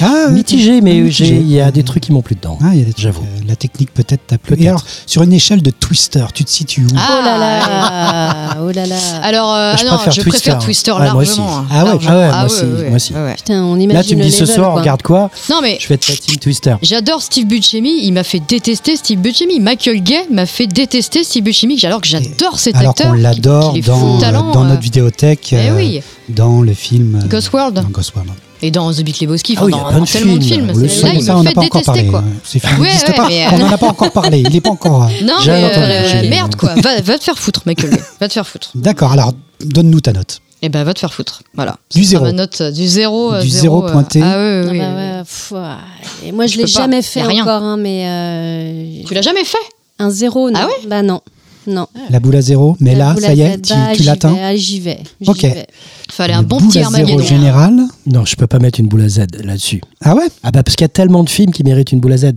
Ah, 0.01 0.29
Mitigé, 0.31 0.81
mais 0.81 0.97
il 0.97 1.51
y 1.51 1.61
a 1.61 1.71
des 1.71 1.83
trucs 1.83 2.03
qui 2.03 2.11
m'ont 2.11 2.21
plu 2.23 2.35
dedans. 2.35 2.57
Ah, 2.63 2.71
J'avoue. 2.97 3.21
euh, 3.21 3.41
la 3.47 3.55
technique 3.55 3.93
peut-être 3.93 4.25
t'a 4.27 4.37
plu. 4.37 4.55
Et 4.59 4.67
alors, 4.67 4.83
sur 5.05 5.21
une 5.21 5.31
échelle 5.33 5.61
de 5.61 5.69
Twister, 5.69 6.25
tu 6.33 6.43
te 6.43 6.49
situes 6.49 6.81
où? 6.85 6.87
Ah, 6.97 7.19
Oh 7.19 7.23
là 7.23 7.37
là 7.37 8.57
Oh 8.63 8.71
là 8.71 8.85
là 8.87 8.95
Alors, 9.21 9.53
euh, 9.53 9.75
Je 9.77 9.83
ah 9.85 9.89
non, 9.91 9.95
préfère 9.97 10.13
je 10.13 10.21
Twister, 10.21 10.51
préfère. 10.51 10.59
Twister 10.65 10.91
Ouais, 10.93 11.05
largement. 11.05 11.57
hein. 11.59 11.65
Ah 11.69 11.83
ouais, 11.83 11.89
Largement. 11.91 12.11
ah 12.11 12.17
ouais, 12.17 12.27
moi 12.31 12.43
aussi, 12.45 12.65
moi 12.65 12.95
aussi. 12.95 13.13
ouais, 13.13 13.23
ouais. 13.23 13.35
Putain, 13.35 13.63
on 13.63 13.75
imagine 13.79 13.93
Là, 13.93 14.03
tu 14.03 14.15
me 14.15 14.23
dis 14.23 14.31
ce 14.31 14.45
soir, 14.47 14.71
quoi. 14.71 14.81
regarde 14.81 15.01
quoi 15.03 15.29
Non, 15.49 15.59
mais 15.61 15.77
Je 15.79 15.87
vais 15.87 15.95
être 15.95 16.07
la 16.07 16.15
team 16.15 16.37
Twister. 16.37 16.75
J'adore 16.81 17.21
Steve 17.21 17.45
Buscemi, 17.45 18.03
il 18.05 18.11
m'a 18.13 18.23
fait 18.23 18.39
détester 18.45 18.95
Steve 18.95 19.19
Buscemi. 19.19 19.59
Michael 19.59 20.01
Gay 20.01 20.25
m'a 20.31 20.45
fait 20.47 20.67
détester 20.67 21.23
Steve 21.23 21.43
Buscemi, 21.43 21.79
alors 21.85 22.01
que 22.01 22.07
j'adore 22.07 22.59
cet 22.59 22.75
Alors 22.75 22.91
acteur. 22.91 23.07
qu'on 23.11 23.13
l'adore 23.13 23.75
dans, 23.85 24.17
dans 24.51 24.63
euh. 24.63 24.67
notre 24.69 24.81
vidéothèque, 24.81 25.53
Eh 25.53 26.01
dans 26.29 26.61
le 26.61 26.73
film 26.73 27.23
Ghost 27.29 27.51
World. 27.53 27.85
Ghost 27.91 28.13
World. 28.15 28.31
Et 28.65 28.71
dans 28.71 28.91
The 28.93 29.01
Big 29.01 29.19
Lebowski, 29.21 29.55
Ah 29.57 29.65
oui, 29.65 29.71
dans, 29.73 29.77
il 29.77 29.81
y 29.81 29.83
a 29.83 29.87
plein 29.89 29.97
dans 29.99 30.05
de 30.05 30.09
tellement 30.09 30.35
de 30.37 30.41
films, 30.43 30.67
films. 30.67 30.79
le. 30.81 30.87
Là, 30.87 30.89
Ça, 30.89 31.13
il 31.13 31.21
ça, 31.23 31.35
on 31.35 31.39
me 31.39 31.43
n'a 31.43 31.49
fait 31.49 31.55
pas 31.55 31.61
encore 31.61 31.81
détester, 31.81 32.03
parlé. 32.03 32.07
quoi. 32.07 32.19
euh, 32.19 32.31
Ce 32.45 32.57
film 32.59 32.73
Ouais, 32.79 32.87
n'existe 32.87 33.07
ouais, 33.09 33.13
pas. 33.15 33.27
mais, 33.27 33.45
euh, 33.45 33.49
On 33.51 33.57
n'en 33.59 33.71
a 33.71 33.77
pas 33.77 33.87
encore 33.87 34.11
parlé. 34.11 34.39
Il 34.39 34.49
n'est 34.53 34.61
pas 34.61 34.69
encore. 34.69 35.03
euh, 35.03 35.07
Non, 35.25 35.33
mais 35.45 35.71
euh, 35.77 36.29
merde, 36.29 36.55
quoi. 36.55 36.73
Va, 36.75 37.01
va 37.01 37.17
te 37.19 37.23
faire 37.23 37.37
foutre, 37.37 37.61
Michael. 37.65 37.97
Va 38.21 38.27
te 38.29 38.33
faire 38.33 38.47
foutre. 38.47 38.71
D'accord. 38.75 39.11
Alors, 39.11 39.33
donne-nous 39.63 39.99
ta 39.99 40.13
note. 40.13 40.39
Eh 40.61 40.69
ben, 40.69 40.85
va 40.85 40.93
te 40.93 40.99
faire 40.99 41.13
foutre. 41.13 41.41
Voilà. 41.55 41.75
Du 41.93 42.05
zéro. 42.05 42.23
Ma 42.23 42.31
note 42.31 42.61
euh, 42.61 42.71
du 42.71 42.87
zéro. 42.87 43.33
euh, 43.33 43.41
Du 43.41 43.49
zéro, 43.49 43.81
zéro 43.81 43.87
euh, 43.87 43.91
pointé. 43.91 44.21
Ah 44.23 44.37
ouais, 44.37 44.63
Ah 44.65 44.71
oui, 44.71 44.79
bah 44.79 44.85
oui. 44.87 44.95
ouais, 44.95 45.19
pff, 45.23 45.51
ouais. 45.51 46.27
Et 46.29 46.31
moi, 46.31 46.47
je 46.47 46.53
Je 46.53 46.57
l'ai 46.59 46.67
jamais 46.67 47.01
fait 47.01 47.21
encore, 47.41 47.61
hein, 47.63 47.75
mais 47.75 48.05
euh, 48.07 49.03
Tu 49.05 49.13
l'as 49.13 49.21
jamais 49.21 49.43
fait? 49.43 49.57
Un 49.99 50.09
zéro, 50.09 50.49
non. 50.49 50.59
Ah 50.63 50.67
ouais? 50.67 50.87
Bah 50.87 51.01
non, 51.03 51.19
non. 51.67 51.87
La 52.09 52.19
boule 52.19 52.35
à 52.35 52.41
zéro. 52.41 52.75
Mais 52.79 52.95
La 52.95 53.13
là, 53.13 53.15
ça 53.19 53.33
y 53.33 53.41
est, 53.41 53.61
tu, 53.61 53.73
bah, 53.73 53.89
tu 53.93 53.99
j'y 53.99 54.03
l'atteins. 54.05 54.33
vais, 54.33 54.41
ah, 54.43 54.55
J'y 54.55 54.79
vais. 54.79 54.99
Ok. 55.27 55.41
vais. 55.41 55.67
Fallait 56.11 56.33
un 56.33 56.43
bon 56.43 56.57
boule 56.57 56.67
petit 56.69 56.79
à 56.79 56.83
zéro 56.83 56.95
Armageddon. 56.95 57.23
général. 57.23 57.73
Non, 58.05 58.25
je 58.25 58.35
peux 58.35 58.47
pas 58.47 58.59
mettre 58.59 58.79
une 58.79 58.87
boule 58.87 59.01
à 59.03 59.09
Z 59.09 59.25
là-dessus. 59.43 59.81
Ah 60.01 60.15
ouais? 60.15 60.27
Ah 60.43 60.51
bah 60.51 60.63
parce 60.63 60.75
qu'il 60.75 60.83
y 60.83 60.85
a 60.85 60.89
tellement 60.89 61.23
de 61.23 61.29
films 61.29 61.51
qui 61.51 61.63
méritent 61.63 61.91
une 61.91 61.99
boule 61.99 62.13
à 62.13 62.17
Z. 62.17 62.33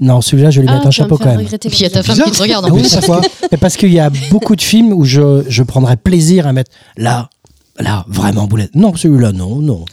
Non, 0.00 0.20
celui-là, 0.20 0.50
je 0.50 0.60
vais 0.60 0.66
lui 0.66 0.72
Ah, 0.72 0.76
mettre 0.76 0.88
un 0.88 0.90
chapeau 0.90 1.16
quand 1.16 1.26
même. 1.36 1.46
Puis 1.46 1.58
il 1.72 1.80
y 1.82 1.84
a 1.84 1.90
ta 1.90 2.02
femme 2.02 2.14
Bizarre. 2.16 2.30
qui 2.30 2.36
te 2.36 2.42
regarde. 2.42 2.64
Ah 2.68 2.70
en 2.72 2.74
oui, 2.74 2.80
plus. 2.80 2.88
ça 2.90 3.00
fois. 3.00 3.20
Mais 3.52 3.58
parce 3.58 3.76
qu'il 3.76 3.92
y 3.92 4.00
a 4.00 4.10
beaucoup 4.30 4.56
de 4.56 4.62
films 4.62 4.92
où 4.92 5.04
je, 5.04 5.44
je 5.48 5.62
prendrais 5.62 5.96
plaisir 5.96 6.46
à 6.48 6.52
mettre 6.52 6.72
là, 6.96 7.30
là, 7.78 8.04
vraiment 8.08 8.46
boule 8.48 8.62
à 8.62 8.64
Z. 8.64 8.70
Non, 8.74 8.94
celui-là, 8.96 9.30
non, 9.32 9.56
non. 9.60 9.84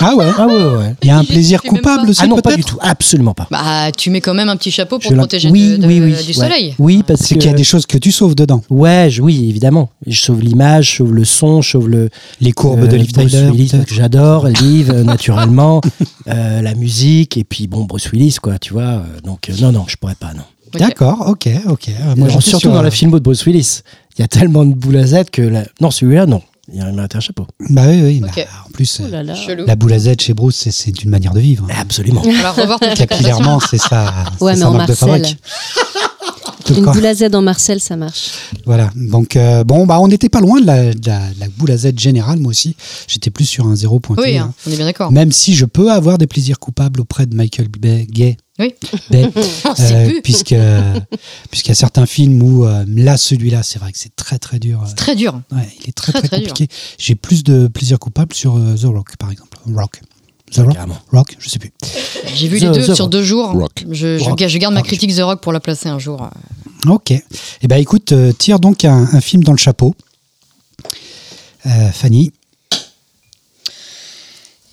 Ah 0.00 0.14
ouais. 0.14 0.26
Ah 0.36 0.46
ouais, 0.46 0.52
ouais. 0.54 0.94
Il 1.02 1.08
y 1.08 1.10
a 1.10 1.18
un 1.18 1.24
plaisir 1.24 1.62
coupable 1.62 2.10
aussi 2.10 2.20
Ah 2.22 2.26
non, 2.26 2.38
pas 2.38 2.54
du 2.56 2.64
tout, 2.64 2.76
absolument 2.80 3.34
pas. 3.34 3.46
Bah, 3.50 3.90
tu 3.96 4.10
mets 4.10 4.20
quand 4.20 4.34
même 4.34 4.48
un 4.48 4.56
petit 4.56 4.70
chapeau 4.70 4.98
pour 4.98 5.10
Je 5.10 5.14
te 5.14 5.18
protéger 5.18 5.48
oui, 5.50 5.70
de- 5.70 5.76
de- 5.78 5.86
oui, 5.86 6.00
oui, 6.00 6.10
du 6.12 6.28
ouais. 6.28 6.32
soleil. 6.32 6.74
Oui, 6.78 7.02
parce 7.06 7.20
C'est 7.22 7.34
que 7.34 7.40
qu'il 7.40 7.50
y 7.50 7.54
a 7.54 7.56
des 7.56 7.64
choses 7.64 7.86
que 7.86 7.98
tu 7.98 8.12
sauves 8.12 8.34
dedans. 8.34 8.62
Ouais, 8.70 9.08
je- 9.10 9.22
oui, 9.22 9.46
évidemment. 9.48 9.90
Je 10.06 10.20
sauve 10.20 10.40
l'image, 10.42 10.90
je 10.92 10.96
sauve 10.96 11.14
le 11.14 11.24
son, 11.24 11.62
je 11.62 11.70
sauve 11.70 11.88
le 11.88 12.10
Les 12.40 12.52
courbes 12.52 12.84
euh, 12.84 12.86
de 12.86 12.96
Liv 12.96 13.12
Bruce 13.12 13.30
Tyler. 13.32 13.50
Willis, 13.50 13.68
peut-être. 13.70 13.86
que 13.86 13.94
j'adore, 13.94 14.48
Liv 14.48 14.90
euh, 14.90 15.02
naturellement, 15.02 15.80
euh, 16.28 16.62
la 16.62 16.74
musique 16.74 17.36
et 17.36 17.44
puis 17.44 17.66
bon 17.66 17.84
Bruce 17.84 18.10
Willis 18.12 18.36
quoi, 18.42 18.58
tu 18.58 18.72
vois. 18.72 18.82
euh, 18.82 19.02
donc 19.24 19.48
euh, 19.48 19.52
non 19.60 19.72
non, 19.72 19.84
je 19.88 19.96
pourrais 19.96 20.14
pas 20.14 20.32
non. 20.34 20.42
Ok. 20.74 20.80
D'accord, 20.80 21.24
ok, 21.28 21.48
ok. 21.68 21.88
Euh, 21.88 22.14
Moi, 22.16 22.28
surtout 22.28 22.58
sur, 22.60 22.72
dans 22.72 22.80
euh, 22.80 22.82
la 22.82 22.90
filmo 22.90 23.18
de 23.18 23.24
Bruce 23.24 23.44
Willis, 23.46 23.80
il 24.18 24.22
y 24.22 24.24
a 24.24 24.28
tellement 24.28 24.64
de 24.64 24.74
boules 24.74 24.96
à 24.96 25.06
Z 25.06 25.24
que 25.32 25.40
la... 25.42 25.64
non 25.80 25.90
celui-là 25.90 26.26
non, 26.26 26.42
il 26.72 26.82
mérite 26.92 27.14
un 27.16 27.20
chapeau. 27.20 27.46
Bah 27.70 27.82
oui, 27.86 28.00
oui. 28.02 28.20
bah, 28.20 28.28
en 28.66 28.70
plus, 28.70 29.00
Oh 29.00 29.06
euh, 29.06 29.10
là 29.10 29.22
là. 29.22 29.34
Chelou. 29.34 29.64
la 29.66 29.76
boule 29.76 29.92
à 29.92 29.98
Z 29.98 30.14
chez 30.20 30.34
Bruce, 30.34 30.56
c'est- 30.56 30.70
c'est 30.70 31.02
une 31.02 31.10
manière 31.10 31.32
de 31.32 31.40
vivre. 31.40 31.64
hein. 31.70 31.74
Absolument. 31.80 32.22
Ta 32.22 32.94
Capillairement, 33.06 33.60
c'est 33.60 33.78
ça. 33.78 34.12
Ouais, 34.40 34.52
c'est 34.54 34.58
mais 34.58 34.62
sa 34.64 34.68
en 34.68 34.72
Marcel. 34.74 35.26
Une 36.68 36.84
boule 36.84 37.06
à 37.06 37.14
Z 37.14 37.32
en 37.32 37.42
Marcel, 37.42 37.78
ça 37.80 37.96
marche. 37.96 38.30
Voilà. 38.64 38.90
Donc, 38.96 39.36
euh, 39.36 39.62
bon, 39.62 39.86
bah, 39.86 40.00
on 40.00 40.08
n'était 40.08 40.28
pas 40.28 40.40
loin 40.40 40.60
de 40.60 40.66
la, 40.66 40.92
de 40.94 41.06
la- 41.08 41.28
la 41.38 41.48
boule 41.56 41.70
à 41.70 41.76
Z 41.76 41.96
générale, 41.96 42.40
moi 42.40 42.50
aussi. 42.50 42.74
J'étais 43.06 43.30
plus 43.30 43.44
sur 43.44 43.68
un 43.68 43.76
zéro 43.76 44.00
pointé. 44.00 44.22
Oui, 44.22 44.36
hein. 44.38 44.52
on 44.66 44.72
est 44.72 44.76
bien 44.76 44.84
d'accord. 44.86 45.12
Même 45.12 45.30
si 45.30 45.54
je 45.54 45.64
peux 45.64 45.92
avoir 45.92 46.18
des 46.18 46.26
plaisirs 46.26 46.58
coupables 46.58 47.00
auprès 47.00 47.26
de 47.26 47.36
Michael 47.36 47.68
Bay, 47.68 48.06
Gay. 48.10 48.36
Oui. 48.58 48.74
Sait 49.76 49.94
euh, 49.94 50.20
puisque 50.22 50.54
puisqu'il 51.50 51.68
y 51.68 51.72
a 51.72 51.74
certains 51.74 52.06
films 52.06 52.42
où 52.42 52.64
euh, 52.64 52.84
là 52.88 53.16
celui-là 53.16 53.62
c'est 53.62 53.78
vrai 53.78 53.92
que 53.92 53.98
c'est 53.98 54.14
très 54.16 54.38
très 54.38 54.58
dur 54.58 54.82
euh, 54.82 54.94
Très 54.96 55.14
dur. 55.14 55.40
ouais, 55.52 55.68
il 55.82 55.88
est 55.88 55.92
très 55.92 56.12
Très, 56.12 56.22
très, 56.28 56.38
compliqué 56.38 56.68
j'ai 56.98 57.14
plus 57.14 57.44
de 57.44 57.66
plaisir 57.68 57.98
coupable 57.98 58.34
sur 58.34 58.56
euh, 58.56 58.74
The 58.76 58.84
Rock 58.86 59.16
par 59.18 59.30
exemple 59.30 59.58
Rock 59.74 60.00
The 60.52 60.58
Rock. 60.58 60.76
Rock 61.12 61.36
je 61.38 61.48
sais 61.50 61.58
plus 61.58 61.72
J'ai 62.34 62.48
vu 62.48 62.58
The- 62.58 62.62
les 62.62 62.70
deux 62.70 62.86
The 62.86 62.94
sur 62.94 63.04
Rock. 63.06 63.12
deux 63.12 63.22
jours. 63.24 63.50
Rock. 63.52 63.84
Je, 63.90 64.16
je, 64.16 64.24
Rock. 64.24 64.38
ga- 64.38 64.48
je 64.48 64.58
garde 64.58 64.72
ma 64.74 64.80
Rock. 64.80 64.86
critique 64.86 65.14
The 65.14 65.20
Rock 65.20 65.40
pour 65.42 65.52
la 65.52 65.60
placer 65.60 65.88
un 65.88 65.98
jour. 65.98 66.30
ok 66.88 67.10
et 67.10 67.22
eh 67.62 67.68
ben 67.68 67.76
écoute 67.76 68.12
euh, 68.12 68.32
tire 68.32 68.58
donc 68.60 68.84
un, 68.86 69.06
un 69.12 69.20
film 69.20 69.42
dans 69.44 69.52
le 69.52 69.58
chapeau 69.58 69.94
Euh, 71.66 71.90
Fanny 71.90 72.32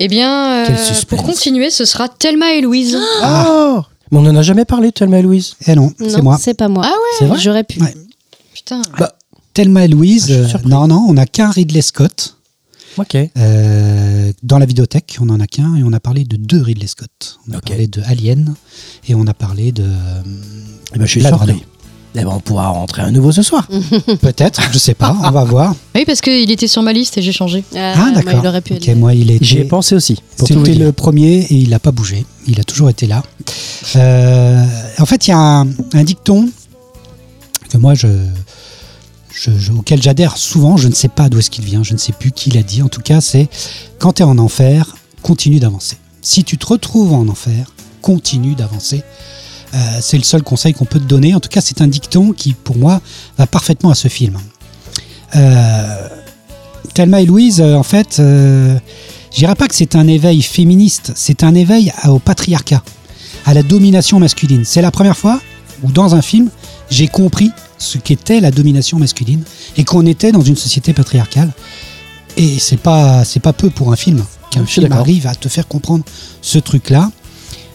Eh 0.05 0.07
bien, 0.09 0.65
Quel 0.67 0.75
euh, 0.75 0.77
suspense. 0.77 1.05
pour 1.05 1.23
continuer, 1.23 1.69
ce 1.69 1.85
sera 1.85 2.09
Thelma 2.09 2.53
et 2.53 2.61
Louise. 2.61 2.97
Oh 3.23 3.81
Mais 4.11 4.17
on 4.17 4.21
n'en 4.21 4.35
a 4.35 4.41
jamais 4.41 4.65
parlé, 4.65 4.91
Thelma 4.91 5.19
et 5.19 5.21
Louise. 5.21 5.55
eh 5.65 5.75
non 5.75 5.91
c'est 5.97 6.21
moi 6.21 6.37
c'est 6.39 6.53
pas 6.55 6.67
moi. 6.67 6.83
Ah 6.85 6.93
ouais 7.21 7.27
vrai 7.27 7.39
J'aurais 7.39 7.63
pu. 7.63 7.79
Ouais. 7.81 7.93
Putain. 8.53 8.81
Thelma 9.53 9.85
et 9.85 9.87
Louise 9.87 10.25
Ah, 10.25 10.27
je 10.27 10.33
suis 10.33 10.43
euh, 10.43 10.47
surpris. 10.49 10.69
non 10.69 10.87
non 10.87 11.05
on 11.07 11.13
n'a 11.13 11.25
qu'un 11.25 11.49
Ridley 11.51 11.81
Scott 11.81 12.35
Ok. 12.97 13.15
Euh, 13.15 14.31
dans 14.43 14.59
la 14.59 14.65
vidéothèque, 14.67 15.17
on 15.19 15.29
en 15.29 15.39
a 15.39 15.47
qu'un 15.47 15.75
et 15.77 15.83
on 15.83 15.93
a 15.93 15.99
parlé 15.99 16.25
de 16.25 16.35
deux 16.37 16.61
Ridley 16.61 16.85
Scott. 16.85 17.39
On 17.49 17.53
a 17.53 17.57
Ok. 17.57 17.69
parlé 17.69 17.87
de 17.87 18.01
Alien 18.05 18.53
et 19.07 19.15
on 19.15 19.25
a 19.25 19.33
parlé 19.33 19.71
de. 19.71 19.83
euh, 19.83 20.21
Eh 20.93 20.99
ben, 20.99 21.05
je 21.05 21.09
suis 21.11 21.19
Blade 21.21 21.33
surpris. 21.33 21.51
Runner. 21.53 21.65
Eh 22.15 22.19
ben, 22.23 22.27
on 22.27 22.39
pourra 22.39 22.67
rentrer 22.69 23.01
un 23.01 23.11
nouveau 23.11 23.31
ce 23.31 23.41
soir. 23.41 23.67
Peut-être, 24.21 24.61
je 24.71 24.77
sais 24.77 24.93
pas, 24.93 25.17
on 25.23 25.31
va 25.31 25.43
voir. 25.43 25.75
Oui, 25.95 26.03
parce 26.05 26.21
qu'il 26.21 26.51
était 26.51 26.67
sur 26.67 26.83
ma 26.83 26.93
liste 26.93 27.17
et 27.17 27.21
j'ai 27.23 27.31
changé. 27.31 27.63
Ah, 27.75 27.93
Ah, 27.95 27.97
moi, 27.97 28.11
d'accord. 28.11 28.39
il 28.43 28.47
aurait 28.47 28.61
pu 28.61 28.73
Ok, 28.73 28.87
être- 28.87 28.97
moi, 28.97 29.13
il 29.15 29.31
est. 29.31 29.43
J'y 29.43 29.57
ai 29.59 29.63
pensé 29.63 29.95
aussi. 29.95 30.19
C'était 30.37 30.75
le 30.75 30.91
premier 30.91 31.39
et 31.39 31.55
il 31.55 31.69
n'a 31.69 31.79
pas 31.79 31.91
bougé. 31.91 32.25
Il 32.47 32.59
a 32.59 32.63
toujours 32.63 32.89
été 32.89 33.07
là. 33.07 33.23
Euh, 33.95 34.63
en 34.99 35.05
fait, 35.05 35.27
il 35.27 35.31
y 35.31 35.33
a 35.33 35.37
un, 35.39 35.67
un 35.93 36.03
dicton 36.03 36.49
que 37.69 37.77
moi, 37.77 37.95
je, 37.95 38.07
je- 39.33 39.57
je- 39.57 39.71
auquel 39.71 40.01
j'adhère 40.01 40.37
souvent. 40.37 40.77
Je 40.77 40.87
ne 40.87 40.93
sais 40.93 41.07
pas 41.07 41.29
d'où 41.29 41.39
est-ce 41.39 41.49
qu'il 41.49 41.65
vient. 41.65 41.83
Je 41.83 41.93
ne 41.93 41.97
sais 41.97 42.13
plus 42.13 42.31
qui 42.31 42.51
l'a 42.51 42.61
dit. 42.63 42.81
En 42.83 42.89
tout 42.89 43.01
cas, 43.01 43.21
c'est 43.21 43.49
quand 43.97 44.13
tu 44.13 44.21
es 44.21 44.25
en 44.25 44.37
enfer, 44.37 44.95
continue 45.23 45.59
d'avancer. 45.59 45.97
Si 46.21 46.43
tu 46.43 46.57
te 46.57 46.65
retrouves 46.67 47.13
en 47.13 47.27
enfer, 47.27 47.73
continue 48.01 48.55
d'avancer. 48.55 49.01
Euh, 49.73 49.77
c'est 50.01 50.17
le 50.17 50.23
seul 50.23 50.43
conseil 50.43 50.73
qu'on 50.73 50.85
peut 50.85 50.99
te 50.99 51.05
donner. 51.05 51.33
En 51.33 51.39
tout 51.39 51.49
cas, 51.49 51.61
c'est 51.61 51.81
un 51.81 51.87
dicton 51.87 52.31
qui, 52.31 52.53
pour 52.53 52.77
moi, 52.77 53.01
va 53.37 53.47
parfaitement 53.47 53.89
à 53.89 53.95
ce 53.95 54.07
film. 54.07 54.37
Euh, 55.35 56.07
Thelma 56.93 57.21
et 57.21 57.25
Louise, 57.25 57.59
euh, 57.59 57.75
en 57.75 57.83
fait, 57.83 58.17
euh, 58.19 58.77
je 59.31 59.37
dirais 59.37 59.55
pas 59.55 59.67
que 59.67 59.75
c'est 59.75 59.95
un 59.95 60.07
éveil 60.07 60.41
féministe, 60.41 61.11
c'est 61.15 61.43
un 61.43 61.55
éveil 61.55 61.91
au 62.05 62.19
patriarcat, 62.19 62.83
à 63.45 63.53
la 63.53 63.63
domination 63.63 64.19
masculine. 64.19 64.63
C'est 64.63 64.81
la 64.81 64.91
première 64.91 65.17
fois 65.17 65.41
où, 65.81 65.91
dans 65.91 66.13
un 66.15 66.21
film, 66.21 66.49
j'ai 66.89 67.07
compris 67.07 67.51
ce 67.79 67.97
qu'était 67.97 68.39
la 68.39 68.51
domination 68.51 68.99
masculine 68.99 69.43
et 69.75 69.83
qu'on 69.83 70.05
était 70.05 70.31
dans 70.31 70.41
une 70.41 70.55
société 70.55 70.93
patriarcale. 70.93 71.51
Et 72.37 72.59
c'est 72.59 72.77
pas, 72.77 73.25
c'est 73.25 73.39
pas 73.39 73.53
peu 73.53 73.69
pour 73.69 73.91
un 73.91 73.95
film 73.95 74.23
qu'un 74.51 74.65
film 74.65 74.91
arrive 74.91 75.27
à 75.27 75.35
te 75.35 75.49
faire 75.49 75.67
comprendre 75.67 76.03
ce 76.41 76.59
truc-là. 76.59 77.11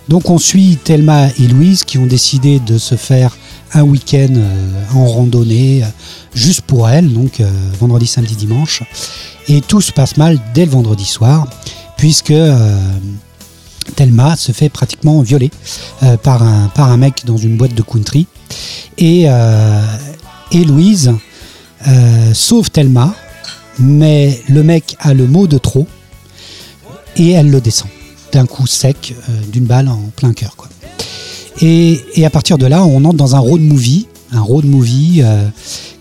Donc 0.08 0.30
on 0.30 0.38
suit 0.38 0.78
Thelma 0.82 1.28
et 1.38 1.46
Louise 1.46 1.84
qui 1.84 1.98
ont 1.98 2.06
décidé 2.06 2.60
de 2.60 2.78
se 2.78 2.94
faire 2.94 3.36
un 3.74 3.82
week-end 3.82 4.34
euh, 4.36 4.84
en 4.94 5.06
randonnée 5.06 5.82
euh, 5.84 5.86
juste 6.34 6.62
pour 6.62 6.88
elles, 6.88 7.12
donc 7.12 7.40
euh, 7.40 7.50
vendredi, 7.78 8.06
samedi, 8.06 8.34
dimanche. 8.34 8.82
Et 9.48 9.60
tout 9.60 9.80
se 9.80 9.92
passe 9.92 10.16
mal 10.16 10.38
dès 10.54 10.64
le 10.64 10.70
vendredi 10.70 11.04
soir, 11.04 11.46
puisque 11.96 12.34
Thelma 13.96 14.36
se 14.36 14.52
fait 14.52 14.68
pratiquement 14.68 15.22
violer 15.22 15.50
par, 16.22 16.42
un, 16.42 16.68
par 16.68 16.94
mec 16.98 17.22
dans 17.24 17.38
une 17.38 17.56
boîte 17.56 17.74
de 17.74 17.80
country. 17.80 18.26
Et, 18.98 19.22
et 19.22 20.64
Louise 20.64 21.12
sauve 22.34 22.70
Thelma, 22.70 23.14
mais 23.78 24.42
le 24.50 24.62
mec 24.62 24.96
a 25.00 25.14
le 25.14 25.26
mot 25.26 25.46
de 25.46 25.56
trop 25.56 25.88
et 27.16 27.30
elle 27.30 27.50
le 27.50 27.62
descend 27.62 27.88
d'un 28.32 28.46
coup 28.46 28.66
sec, 28.66 29.14
euh, 29.28 29.32
d'une 29.52 29.64
balle 29.64 29.88
en 29.88 30.00
plein 30.16 30.32
cœur. 30.32 30.56
Quoi. 30.56 30.68
Et, 31.60 32.24
à 32.24 32.30
partir 32.30 32.58
de 32.58 32.66
là, 32.66 32.84
on 32.84 33.04
entre 33.04 33.16
dans 33.16 33.34
un 33.34 33.40
road 33.40 33.60
movie 33.60 34.06
un 34.30 34.42
road 34.42 34.66
movie 34.66 35.22
euh, 35.22 35.48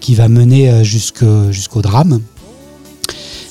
qui 0.01 0.13
va 0.13 0.27
mener 0.27 0.69
euh, 0.69 0.83
jusqu'au 0.83 1.81
drame. 1.81 2.19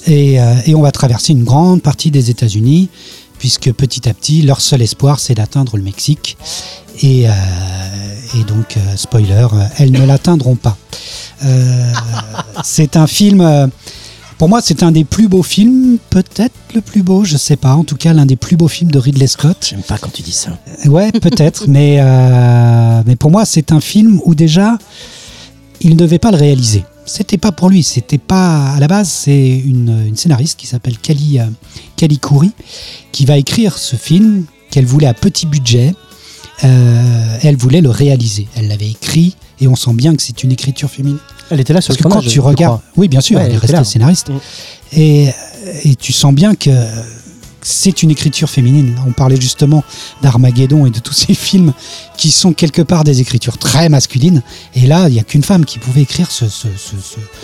Et, 0.07 0.39
on 0.75 0.83
va 0.83 0.93
traverser 0.93 1.33
une 1.33 1.45
grande 1.45 1.83
partie 1.83 2.11
des 2.11 2.29
États-Unis, 2.31 2.91
puisque 3.39 3.73
petit 3.73 4.07
à 4.09 4.15
petit, 4.15 4.43
leur 4.43 4.61
seul 4.61 4.83
espoir, 4.83 5.19
c'est 5.19 5.35
d'atteindre 5.35 5.79
le 5.79 5.83
Mexique. 5.83 6.37
Et, 7.03 7.27
donc, 8.47 8.77
spoiler, 8.97 9.49
elles 9.79 9.91
ne 9.91 10.05
l'atteindront 10.05 10.55
pas. 10.55 10.77
C'est 12.63 12.97
un 12.97 13.09
film. 13.09 13.71
Pour 14.39 14.49
moi, 14.49 14.61
c'est 14.61 14.83
un 14.83 14.93
des 14.93 15.05
plus 15.05 15.29
beaux 15.29 15.43
films, 15.43 15.99
peut-être 16.11 16.55
le 16.75 16.83
plus 16.83 17.03
beau, 17.03 17.25
je 17.25 17.37
sais 17.37 17.57
pas. 17.57 17.75
En 17.75 17.85
tout 17.85 17.97
cas, 17.97 18.13
l'un 18.13 18.27
des 18.27 18.37
plus 18.37 18.57
beaux 18.57 18.69
films 18.69 18.91
de 18.91 18.99
Ridley 18.99 19.27
Scott. 19.27 19.67
J'aime 19.69 19.83
pas 19.83 19.97
quand 19.97 20.13
tu 20.13 20.23
dis 20.23 20.33
ça. 20.33 20.59
Ouais, 20.85 21.11
peut-être, 21.11 21.65
mais, 21.69 21.97
euh, 22.01 23.03
mais 23.07 23.17
pour 23.17 23.31
moi, 23.31 23.47
c'est 23.47 23.73
un 23.73 23.81
film 23.81 24.21
où 24.25 24.35
déjà, 24.35 24.77
il 25.81 25.91
ne 25.91 25.97
devait 25.97 26.19
pas 26.19 26.31
le 26.31 26.37
réaliser. 26.37 26.85
C'était 27.07 27.39
pas 27.39 27.53
pour 27.53 27.71
lui, 27.71 27.83
c'était 27.83 28.19
pas. 28.19 28.73
À 28.73 28.81
la 28.81 28.89
base, 28.89 29.09
c'est 29.09 29.59
une, 29.59 30.07
une 30.07 30.17
scénariste 30.17 30.59
qui 30.59 30.67
s'appelle 30.67 30.99
Kali, 30.99 31.39
euh, 31.39 31.45
Kali 31.97 32.19
Khoury 32.19 32.53
qui 33.13 33.25
va 33.25 33.39
écrire 33.39 33.79
ce 33.79 33.97
film 33.97 34.45
qu'elle 34.71 34.87
voulait 34.87 35.07
à 35.07 35.15
petit 35.15 35.47
budget. 35.47 35.95
Euh, 36.65 37.39
elle 37.43 37.57
voulait 37.57 37.81
le 37.81 37.91
réaliser. 37.91 38.49
Elle 38.57 38.69
l'avait 38.69 38.91
écrit 38.91 39.37
et 39.61 39.69
on 39.69 39.77
sent 39.77 39.93
bien 39.95 40.15
que 40.15 40.23
c'est 40.23 40.43
une 40.43 40.53
écriture 40.53 40.91
féminine. 40.91 41.19
Elle 41.51 41.61
était 41.61 41.73
là 41.73 41.81
sur 41.81 41.89
Parce 41.89 41.99
que 41.99 42.03
quand 42.05 42.11
tournage, 42.11 42.31
tu 42.33 42.41
regardes, 42.41 42.81
oui 42.97 43.09
bien 43.09 43.21
sûr, 43.21 43.37
Ouais, 43.39 43.45
elle 43.45 43.51
elle 43.51 43.55
est 43.57 43.59
restée 43.59 43.77
là. 43.77 43.85
scénariste, 43.85 44.29
Mm. 44.31 44.39
et, 44.93 45.29
et 45.85 45.95
tu 45.97 46.13
sens 46.13 46.35
bien 46.35 46.55
que 46.55 46.71
c'est 47.67 48.03
une 48.03 48.11
écriture 48.11 48.49
féminine. 48.49 48.95
On 49.07 49.13
parlait 49.13 49.41
justement 49.41 49.83
d'Armageddon 50.23 50.87
et 50.87 50.91
de 50.91 51.01
tous 51.01 51.13
ces 51.13 51.35
films 51.35 51.73
qui 52.17 52.31
sont 52.31 52.53
quelque 52.53 52.83
part 52.83 53.03
des 53.03 53.21
écritures 53.21 53.59
très 53.59 53.89
masculines, 53.89 54.43
et 54.75 54.87
là 54.87 55.09
il 55.09 55.15
n'y 55.15 55.21
a 55.21 55.25
qu'une 55.25 55.43
femme 55.43 55.65
qui 55.65 55.79
pouvait 55.79 56.03
écrire 56.03 56.31
ce, 56.31 56.47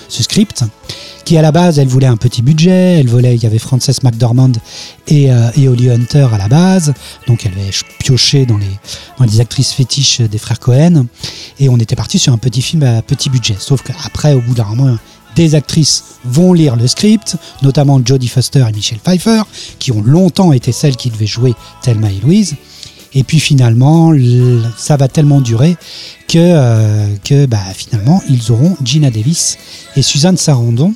script, 0.09 0.65
qui 1.25 1.37
à 1.37 1.43
la 1.43 1.53
base 1.53 1.79
elle 1.79 1.89
voulait 1.89 2.07
un 2.07 2.17
petit 2.17 2.41
budget, 2.43 3.01
elle 3.01 3.09
voulait, 3.09 3.35
il 3.35 3.43
y 3.43 3.47
avait 3.47 3.59
Frances 3.59 4.03
McDormand 4.03 4.53
et, 5.09 5.33
euh, 5.33 5.51
et 5.57 5.69
Holly 5.69 5.91
Hunter 5.91 6.29
à 6.33 6.39
la 6.39 6.49
base, 6.49 6.95
donc 7.27 7.45
elle 7.45 7.53
avait 7.53 7.71
pioché 7.99 8.47
dans 8.47 8.59
les, 8.59 8.71
dans 9.19 9.25
les 9.25 9.41
actrices 9.41 9.73
fétiches 9.73 10.21
des 10.21 10.39
frères 10.39 10.61
Cohen. 10.61 11.07
Et 11.59 11.69
on 11.69 11.79
était 11.79 11.97
parti 11.97 12.19
sur 12.19 12.33
un 12.33 12.39
petit 12.39 12.63
film 12.63 12.83
à 12.83 13.03
petit 13.03 13.31
budget. 13.31 13.57
Sauf 13.59 13.83
qu'après, 13.83 14.33
au 14.35 14.41
bout 14.41 14.55
d'un 14.55 14.65
moment, 14.65 14.97
des 15.37 15.55
actrices 15.55 16.05
vont 16.25 16.53
lire 16.53 16.77
le 16.77 16.87
script, 16.87 17.37
notamment 17.63 18.01
Jodie 18.05 18.29
Foster 18.29 18.65
et 18.69 18.73
Michelle 18.73 18.99
Pfeiffer, 18.99 19.43
qui 19.79 19.93
ont 19.93 20.03
longtemps 20.03 20.53
été 20.53 20.73
celles 20.73 20.97
qui 20.97 21.11
devaient 21.11 21.27
jouer 21.27 21.55
Thelma 21.83 22.11
et 22.11 22.21
Louise. 22.21 22.57
Et 23.15 23.25
puis 23.25 23.41
finalement, 23.41 24.13
ça 24.77 24.97
va 24.97 25.09
tellement 25.09 25.41
durer 25.41 25.77
que, 26.29 26.39
euh, 26.39 27.07
que 27.25 27.47
bah, 27.47 27.61
finalement, 27.75 28.23
ils 28.29 28.51
auront 28.53 28.77
Gina 28.83 29.11
Davis 29.11 29.59
et 29.97 30.03
Suzanne 30.03 30.37
Sarandon. 30.37 30.95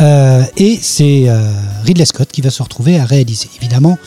Euh, 0.00 0.44
et 0.56 0.78
c'est 0.80 1.24
euh, 1.28 1.50
Ridley 1.84 2.04
Scott 2.04 2.30
qui 2.30 2.40
va 2.40 2.50
se 2.50 2.62
retrouver 2.62 2.98
à 2.98 3.04
réaliser. 3.04 3.48
Évidemment, 3.60 3.98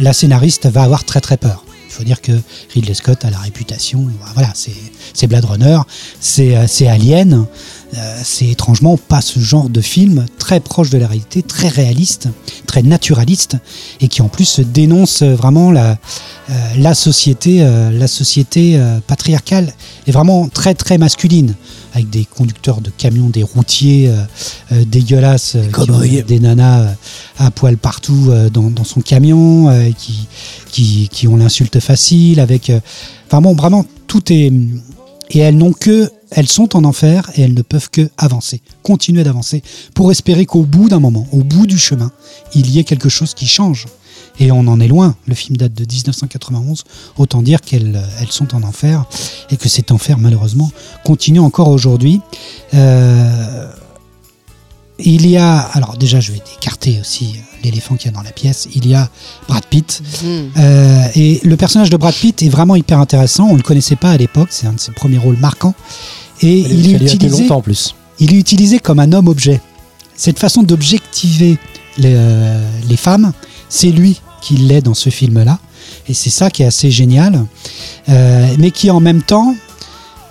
la 0.00 0.12
scénariste 0.12 0.66
va 0.66 0.82
avoir 0.82 1.04
très 1.04 1.20
très 1.20 1.36
peur. 1.36 1.64
Il 1.86 1.92
faut 1.92 2.04
dire 2.04 2.20
que 2.20 2.32
Ridley 2.74 2.94
Scott 2.94 3.24
a 3.24 3.30
la 3.30 3.38
réputation, 3.38 4.06
voilà, 4.34 4.52
c'est 4.54 5.26
Blade 5.26 5.46
Runner, 5.46 5.78
c'est 6.20 6.86
Alien, 6.86 7.46
c'est 8.22 8.46
étrangement 8.46 8.96
pas 8.96 9.20
ce 9.20 9.40
genre 9.40 9.68
de 9.68 9.80
film 9.80 10.26
très 10.38 10.60
proche 10.60 10.90
de 10.90 10.98
la 10.98 11.06
réalité, 11.06 11.42
très 11.42 11.68
réaliste, 11.68 12.28
très 12.66 12.82
naturaliste, 12.82 13.56
et 14.00 14.08
qui 14.08 14.22
en 14.22 14.28
plus 14.28 14.60
dénonce 14.60 15.22
vraiment 15.22 15.72
la, 15.72 15.98
euh, 16.50 16.54
la 16.76 16.94
société, 16.94 17.62
euh, 17.62 17.90
la 17.90 18.08
société 18.08 18.76
euh, 18.76 19.00
patriarcale 19.06 19.72
est 20.06 20.10
vraiment 20.10 20.48
très 20.48 20.74
très 20.74 20.98
masculine, 20.98 21.54
avec 21.94 22.10
des 22.10 22.24
conducteurs 22.24 22.80
de 22.80 22.90
camions, 22.90 23.28
des 23.28 23.42
routiers 23.42 24.08
euh, 24.08 24.22
euh, 24.72 24.84
dégueulasses, 24.84 25.56
euh, 25.56 25.66
qui 26.06 26.22
des 26.22 26.40
nanas 26.40 26.80
euh, 26.80 26.92
à 27.38 27.50
poil 27.50 27.76
partout 27.76 28.26
euh, 28.28 28.50
dans, 28.50 28.70
dans 28.70 28.84
son 28.84 29.00
camion, 29.00 29.70
euh, 29.70 29.90
qui, 29.96 30.26
qui, 30.70 31.08
qui 31.10 31.28
ont 31.28 31.36
l'insulte 31.36 31.80
facile, 31.80 32.40
avec 32.40 32.70
euh, 32.70 32.80
enfin 33.26 33.40
bon, 33.40 33.54
vraiment 33.54 33.84
tout 34.06 34.32
est 34.32 34.52
et 35.30 35.40
elles 35.40 35.56
n'ont 35.56 35.72
que 35.72 36.10
elles 36.30 36.48
sont 36.48 36.76
en 36.76 36.84
enfer 36.84 37.30
et 37.34 37.42
elles 37.42 37.54
ne 37.54 37.62
peuvent 37.62 37.90
que 37.90 38.08
avancer, 38.16 38.60
continuer 38.82 39.24
d'avancer 39.24 39.62
pour 39.94 40.10
espérer 40.10 40.46
qu'au 40.46 40.62
bout 40.62 40.88
d'un 40.88 41.00
moment, 41.00 41.26
au 41.32 41.42
bout 41.42 41.66
du 41.66 41.78
chemin, 41.78 42.12
il 42.54 42.70
y 42.70 42.78
ait 42.78 42.84
quelque 42.84 43.08
chose 43.08 43.34
qui 43.34 43.46
change. 43.46 43.86
Et 44.40 44.52
on 44.52 44.60
en 44.68 44.78
est 44.78 44.88
loin. 44.88 45.16
Le 45.26 45.34
film 45.34 45.56
date 45.56 45.74
de 45.74 45.84
1991. 45.84 46.84
Autant 47.16 47.42
dire 47.42 47.60
qu'elles 47.60 47.96
euh, 47.96 48.26
sont 48.30 48.54
en 48.54 48.62
enfer 48.62 49.04
et 49.50 49.56
que 49.56 49.68
cet 49.68 49.90
enfer, 49.90 50.16
malheureusement, 50.18 50.70
continue 51.04 51.40
encore 51.40 51.68
aujourd'hui. 51.68 52.20
Euh, 52.74 53.72
il 54.98 55.28
y 55.28 55.36
a, 55.36 55.58
alors 55.58 55.96
déjà, 55.96 56.20
je 56.20 56.32
vais 56.32 56.42
écarter 56.56 56.98
aussi 57.00 57.36
euh, 57.36 57.56
l'éléphant 57.64 57.96
qu'il 57.96 58.06
y 58.10 58.14
a 58.14 58.16
dans 58.16 58.22
la 58.22 58.32
pièce. 58.32 58.68
Il 58.74 58.86
y 58.86 58.94
a 58.94 59.08
Brad 59.48 59.64
Pitt. 59.64 60.02
Mhm. 60.22 60.50
Euh, 60.56 61.08
et 61.14 61.40
le 61.44 61.56
personnage 61.56 61.90
de 61.90 61.96
Brad 61.96 62.14
Pitt 62.14 62.42
est 62.42 62.48
vraiment 62.48 62.74
hyper 62.74 62.98
intéressant. 62.98 63.48
On 63.48 63.56
le 63.56 63.62
connaissait 63.62 63.96
pas 63.96 64.10
à 64.10 64.16
l'époque. 64.16 64.48
C'est 64.50 64.66
un 64.66 64.72
de 64.72 64.80
ses 64.80 64.92
premiers 64.92 65.18
rôles 65.18 65.36
marquants. 65.38 65.74
Et 66.40 66.58
il 66.58 66.94
est 66.94 67.14
utilisé 67.14 67.42
longtemps 67.42 67.56
en 67.56 67.62
plus. 67.62 67.94
il 68.20 68.32
est 68.32 68.38
utilisé 68.38 68.78
comme 68.78 68.98
un 69.00 69.12
homme-objet. 69.12 69.60
Cette 70.16 70.38
façon 70.38 70.62
d'objectiver 70.62 71.58
les, 71.96 72.14
euh, 72.16 72.70
les 72.88 72.96
femmes, 72.96 73.32
c'est 73.68 73.90
lui 73.90 74.20
qui 74.40 74.56
l'est 74.56 74.82
dans 74.82 74.94
ce 74.94 75.10
film-là. 75.10 75.58
Et 76.08 76.14
c'est 76.14 76.30
ça 76.30 76.50
qui 76.50 76.62
est 76.62 76.66
assez 76.66 76.90
génial. 76.90 77.44
Euh, 78.08 78.54
mais 78.58 78.70
qui 78.70 78.90
en 78.90 79.00
même 79.00 79.22
temps, 79.22 79.54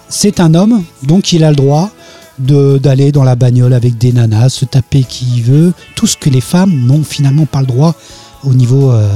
c'est 0.10 0.40
un 0.40 0.54
homme, 0.54 0.84
donc 1.04 1.34
il 1.34 1.44
a 1.44 1.50
le 1.50 1.56
droit 1.56 1.92
d'aller 2.40 3.12
dans 3.12 3.24
la 3.24 3.36
bagnole 3.36 3.74
avec 3.74 3.98
des 3.98 4.12
nanas, 4.12 4.50
se 4.50 4.66
taper 4.66 5.04
qui 5.04 5.42
veut, 5.42 5.74
tout 5.96 6.08
ce 6.08 6.18
que 6.18 6.30
les 6.30 6.42
femmes 6.42 6.86
n'ont 6.86 7.04
finalement 7.04 7.46
pas 7.46 7.62
le 7.62 7.68
droit 7.68 7.96
au 8.44 8.54
niveau, 8.54 8.92
euh, 8.92 9.10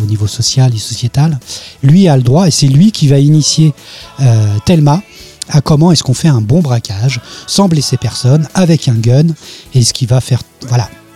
au 0.00 0.06
niveau 0.06 0.26
social 0.26 0.74
et 0.74 0.78
sociétal. 0.78 1.38
Lui 1.82 2.08
a 2.08 2.16
le 2.16 2.22
droit 2.22 2.46
et 2.46 2.50
c'est 2.50 2.68
lui 2.68 2.92
qui 2.92 3.08
va 3.08 3.18
initier 3.18 3.74
euh, 4.20 4.56
Thelma 4.64 5.02
à 5.48 5.60
comment 5.60 5.92
est-ce 5.92 6.02
qu'on 6.02 6.14
fait 6.14 6.28
un 6.28 6.40
bon 6.40 6.60
braquage 6.60 7.20
sans 7.46 7.68
blesser 7.68 7.96
personne 7.96 8.48
avec 8.54 8.88
un 8.88 8.94
gun 8.94 9.26
et 9.74 9.82
ce 9.82 9.92
qui 9.92 10.06
va 10.06 10.20
faire 10.20 10.42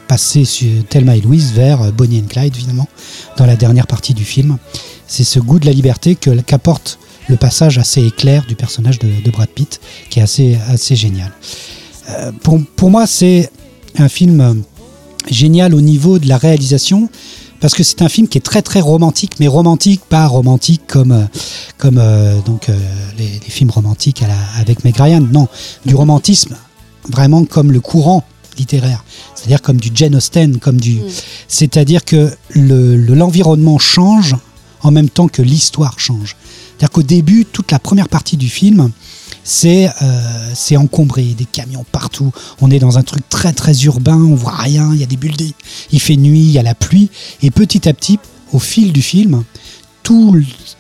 passer 0.08 0.44
sur 0.44 0.70
Thelma 0.88 1.16
et 1.16 1.20
Louise 1.20 1.52
vers 1.52 1.82
euh, 1.82 1.90
Bonnie 1.90 2.20
and 2.20 2.28
Clyde 2.28 2.56
finalement 2.56 2.88
dans 3.36 3.46
la 3.46 3.56
dernière 3.56 3.86
partie 3.86 4.14
du 4.14 4.24
film. 4.24 4.58
C'est 5.06 5.24
ce 5.24 5.38
goût 5.38 5.58
de 5.58 5.66
la 5.66 5.72
liberté 5.72 6.16
qu'apporte 6.16 6.98
le 7.28 7.36
passage 7.36 7.78
assez 7.78 8.04
éclair 8.04 8.44
du 8.46 8.54
personnage 8.54 8.98
de, 8.98 9.08
de 9.24 9.30
Brad 9.30 9.48
Pitt 9.48 9.80
qui 10.10 10.20
est 10.20 10.22
assez 10.22 10.58
assez 10.68 10.96
génial. 10.96 11.32
Euh, 12.10 12.32
pour, 12.42 12.60
pour 12.76 12.90
moi 12.90 13.06
c'est 13.06 13.50
un 13.98 14.08
film 14.08 14.40
euh, 14.40 14.54
génial 15.30 15.74
au 15.74 15.80
niveau 15.80 16.18
de 16.18 16.28
la 16.28 16.38
réalisation 16.38 17.08
parce 17.60 17.74
que 17.74 17.82
c'est 17.82 18.02
un 18.02 18.08
film 18.08 18.28
qui 18.28 18.36
est 18.38 18.42
très 18.42 18.60
très 18.62 18.80
romantique, 18.80 19.32
mais 19.40 19.48
romantique 19.48 20.02
pas 20.08 20.26
romantique 20.26 20.82
comme 20.86 21.12
euh, 21.12 21.24
comme 21.78 21.98
euh, 21.98 22.38
donc 22.42 22.68
euh, 22.68 22.78
les, 23.18 23.24
les 23.24 23.50
films 23.50 23.70
romantiques 23.70 24.22
à 24.22 24.28
la- 24.28 24.34
avec 24.60 24.84
Meg 24.84 24.94
Ryan, 24.96 25.20
non, 25.32 25.48
du 25.86 25.94
romantisme 25.94 26.54
vraiment 27.08 27.44
comme 27.44 27.72
le 27.72 27.80
courant 27.80 28.24
littéraire, 28.58 29.04
c'est-à-dire 29.34 29.62
comme 29.62 29.78
du 29.78 29.90
Jane 29.94 30.14
Austen, 30.16 30.58
comme 30.58 30.78
du, 30.80 30.98
c'est-à-dire 31.48 32.04
que 32.04 32.30
le 32.50 32.96
le- 32.96 33.14
l'environnement 33.14 33.78
change 33.78 34.34
en 34.82 34.90
même 34.90 35.08
temps 35.10 35.28
que 35.28 35.42
l'histoire 35.42 35.98
change. 35.98 36.36
C'est-à-dire 36.76 36.90
qu'au 36.90 37.02
début, 37.02 37.46
toute 37.46 37.72
la 37.72 37.78
première 37.78 38.08
partie 38.08 38.36
du 38.36 38.48
film, 38.48 38.90
c'est 39.44 39.88
euh, 40.02 40.50
c'est 40.54 40.76
encombré, 40.76 41.22
des 41.22 41.46
camions 41.46 41.86
partout. 41.90 42.32
On 42.60 42.70
est 42.70 42.78
dans 42.78 42.98
un 42.98 43.02
truc 43.02 43.26
très 43.28 43.52
très 43.52 43.84
urbain, 43.84 44.16
on 44.16 44.34
voit 44.34 44.56
rien, 44.56 44.90
il 44.92 45.00
y 45.00 45.02
a 45.02 45.06
des 45.06 45.16
buildings, 45.16 45.52
il 45.92 46.00
fait 46.00 46.16
nuit, 46.16 46.40
il 46.40 46.50
y 46.50 46.58
a 46.58 46.62
la 46.62 46.74
pluie, 46.74 47.10
et 47.42 47.50
petit 47.50 47.88
à 47.88 47.94
petit, 47.94 48.18
au 48.52 48.58
fil 48.58 48.92
du 48.92 49.02
film, 49.02 49.44
tout, 50.02 50.36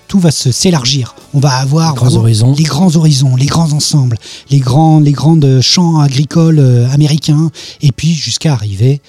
tout 0.06 0.18
va 0.18 0.30
se 0.30 0.52
s'élargir. 0.52 1.14
On 1.32 1.40
va 1.40 1.54
avoir 1.56 1.92
Les 1.92 1.96
grands 1.96 2.14
horizons. 2.16 2.54
les 2.56 2.64
grands 2.64 2.96
horizons, 2.96 3.36
les 3.36 3.46
grands 3.46 3.72
ensembles, 3.72 4.18
les 4.50 4.58
grands, 4.58 5.00
les 5.00 5.12
grandes 5.12 5.60
champs 5.62 6.00
agricoles 6.00 6.58
euh, 6.58 6.90
américains, 6.90 7.50
et 7.80 7.92
puis 7.92 8.12
jusqu'à 8.12 8.52
arriver 8.52 9.00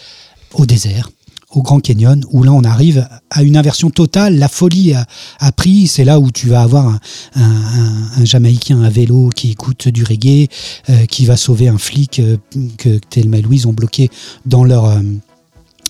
au 0.53 0.65
désert, 0.65 1.09
au 1.51 1.61
Grand 1.61 1.79
Canyon, 1.79 2.23
où 2.31 2.43
là 2.43 2.51
on 2.51 2.63
arrive 2.63 3.07
à 3.29 3.43
une 3.43 3.55
inversion 3.55 3.89
totale. 3.89 4.37
La 4.37 4.47
folie 4.49 4.93
a, 4.93 5.51
pris. 5.53 5.87
C'est 5.87 6.03
là 6.03 6.19
où 6.19 6.31
tu 6.31 6.47
vas 6.49 6.61
avoir 6.61 6.87
un, 6.87 6.99
un- 7.35 8.25
Jamaïcain 8.25 8.81
à 8.83 8.89
vélo 8.89 9.29
qui 9.35 9.51
écoute 9.51 9.87
du 9.87 10.03
reggae, 10.03 10.49
euh, 10.89 11.05
qui 11.05 11.25
va 11.25 11.37
sauver 11.37 11.67
un 11.69 11.77
flic 11.77 12.19
euh, 12.19 12.37
que 12.77 12.97
Thelma 12.97 13.37
et 13.37 13.41
Louise 13.41 13.65
ont 13.65 13.73
bloqué 13.73 14.09
dans 14.45 14.63
leur 14.63 14.85
euh, 14.85 14.99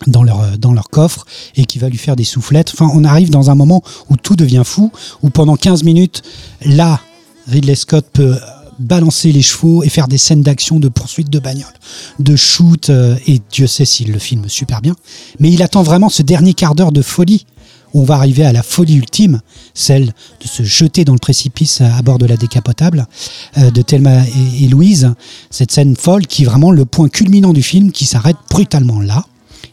dans 0.05 0.21
leur, 0.21 0.59
dans 0.59 0.73
leur 0.73 0.89
coffre 0.89 1.25
et 1.55 1.65
qui 1.65 1.79
va 1.79 1.89
lui 1.89 1.97
faire 1.97 2.15
des 2.15 2.23
soufflettes. 2.23 2.71
Enfin, 2.71 2.91
on 2.93 3.03
arrive 3.03 3.31
dans 3.31 3.49
un 3.49 3.55
moment 3.55 3.81
où 4.11 4.15
tout 4.15 4.35
devient 4.35 4.61
fou, 4.63 4.91
où 5.23 5.31
pendant 5.31 5.55
15 5.55 5.83
minutes, 5.83 6.21
là, 6.63 7.01
Ridley 7.47 7.73
Scott 7.73 8.05
peut 8.13 8.37
balancer 8.79 9.31
les 9.31 9.41
chevaux 9.41 9.83
et 9.83 9.89
faire 9.89 10.07
des 10.07 10.17
scènes 10.17 10.41
d'action, 10.41 10.79
de 10.79 10.89
poursuite 10.89 11.29
de 11.29 11.39
bagnole, 11.39 11.73
de 12.19 12.35
shoot, 12.35 12.89
euh, 12.89 13.15
et 13.25 13.41
Dieu 13.51 13.67
sait 13.67 13.85
s'il 13.85 14.11
le 14.11 14.19
filme 14.19 14.49
super 14.49 14.81
bien. 14.81 14.95
Mais 15.39 15.51
il 15.51 15.61
attend 15.63 15.83
vraiment 15.83 16.09
ce 16.09 16.21
dernier 16.21 16.53
quart 16.53 16.75
d'heure 16.75 16.91
de 16.91 17.01
folie 17.01 17.45
on 17.93 18.03
va 18.03 18.15
arriver 18.15 18.45
à 18.45 18.51
la 18.51 18.63
folie 18.63 18.95
ultime, 18.95 19.41
celle 19.73 20.13
de 20.41 20.47
se 20.47 20.63
jeter 20.63 21.05
dans 21.05 21.13
le 21.13 21.19
précipice 21.19 21.81
à 21.81 22.01
bord 22.01 22.17
de 22.17 22.25
la 22.25 22.37
décapotable 22.37 23.07
euh, 23.57 23.71
de 23.71 23.81
Thelma 23.81 24.23
et, 24.61 24.67
Louise. 24.67 25.13
Cette 25.49 25.71
scène 25.71 25.95
folle 25.95 26.27
qui 26.27 26.43
est 26.43 26.45
vraiment 26.45 26.71
le 26.71 26.85
point 26.85 27.09
culminant 27.09 27.53
du 27.53 27.63
film 27.63 27.91
qui 27.91 28.05
s'arrête 28.05 28.37
brutalement 28.49 29.01
là. 29.01 29.25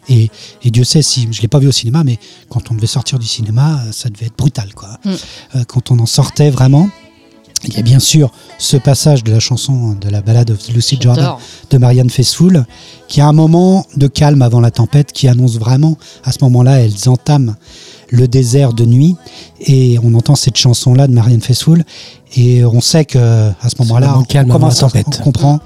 Et, 0.08 0.30
et 0.62 0.70
Dieu 0.70 0.84
sait 0.84 1.02
si 1.02 1.28
je 1.30 1.40
l'ai 1.40 1.48
pas 1.48 1.58
vu 1.58 1.66
au 1.66 1.72
cinéma, 1.72 2.04
mais 2.04 2.18
quand 2.50 2.70
on 2.70 2.74
devait 2.74 2.86
sortir 2.86 3.18
du 3.18 3.26
cinéma, 3.26 3.82
ça 3.90 4.10
devait 4.10 4.26
être 4.26 4.36
brutal, 4.36 4.74
quoi. 4.74 4.98
Mm. 5.04 5.10
Euh, 5.56 5.64
quand 5.66 5.90
on 5.90 5.98
en 5.98 6.06
sortait 6.06 6.50
vraiment. 6.50 6.88
Il 7.66 7.74
y 7.74 7.78
a 7.78 7.82
bien 7.82 7.98
sûr 7.98 8.30
ce 8.58 8.76
passage 8.76 9.24
de 9.24 9.32
la 9.32 9.40
chanson 9.40 9.96
de 10.00 10.08
la 10.08 10.20
balade 10.20 10.50
of 10.50 10.68
Lucy 10.68 10.98
Jordan 11.00 11.34
de 11.70 11.78
Marianne 11.78 12.10
Faithfull, 12.10 12.64
qui 13.08 13.20
a 13.20 13.26
un 13.26 13.32
moment 13.32 13.86
de 13.96 14.06
calme 14.06 14.42
avant 14.42 14.60
la 14.60 14.70
tempête, 14.70 15.12
qui 15.12 15.28
annonce 15.28 15.58
vraiment, 15.58 15.96
à 16.24 16.32
ce 16.32 16.38
moment-là, 16.42 16.80
elles 16.80 17.08
entament 17.08 17.54
le 18.10 18.28
désert 18.28 18.72
de 18.72 18.84
nuit, 18.84 19.16
et 19.60 19.98
on 20.02 20.14
entend 20.14 20.36
cette 20.36 20.56
chanson-là 20.56 21.06
de 21.06 21.12
Marianne 21.12 21.40
Faithfull, 21.40 21.84
et 22.36 22.64
on 22.64 22.80
sait 22.80 23.04
que 23.04 23.18
à 23.18 23.68
ce 23.68 23.76
moment-là, 23.80 24.08
moment 24.08 24.20
on, 24.20 24.24
calme 24.24 24.48
la 24.48 24.74
tempête. 24.74 25.06
on 25.08 25.22
comprend, 25.22 25.60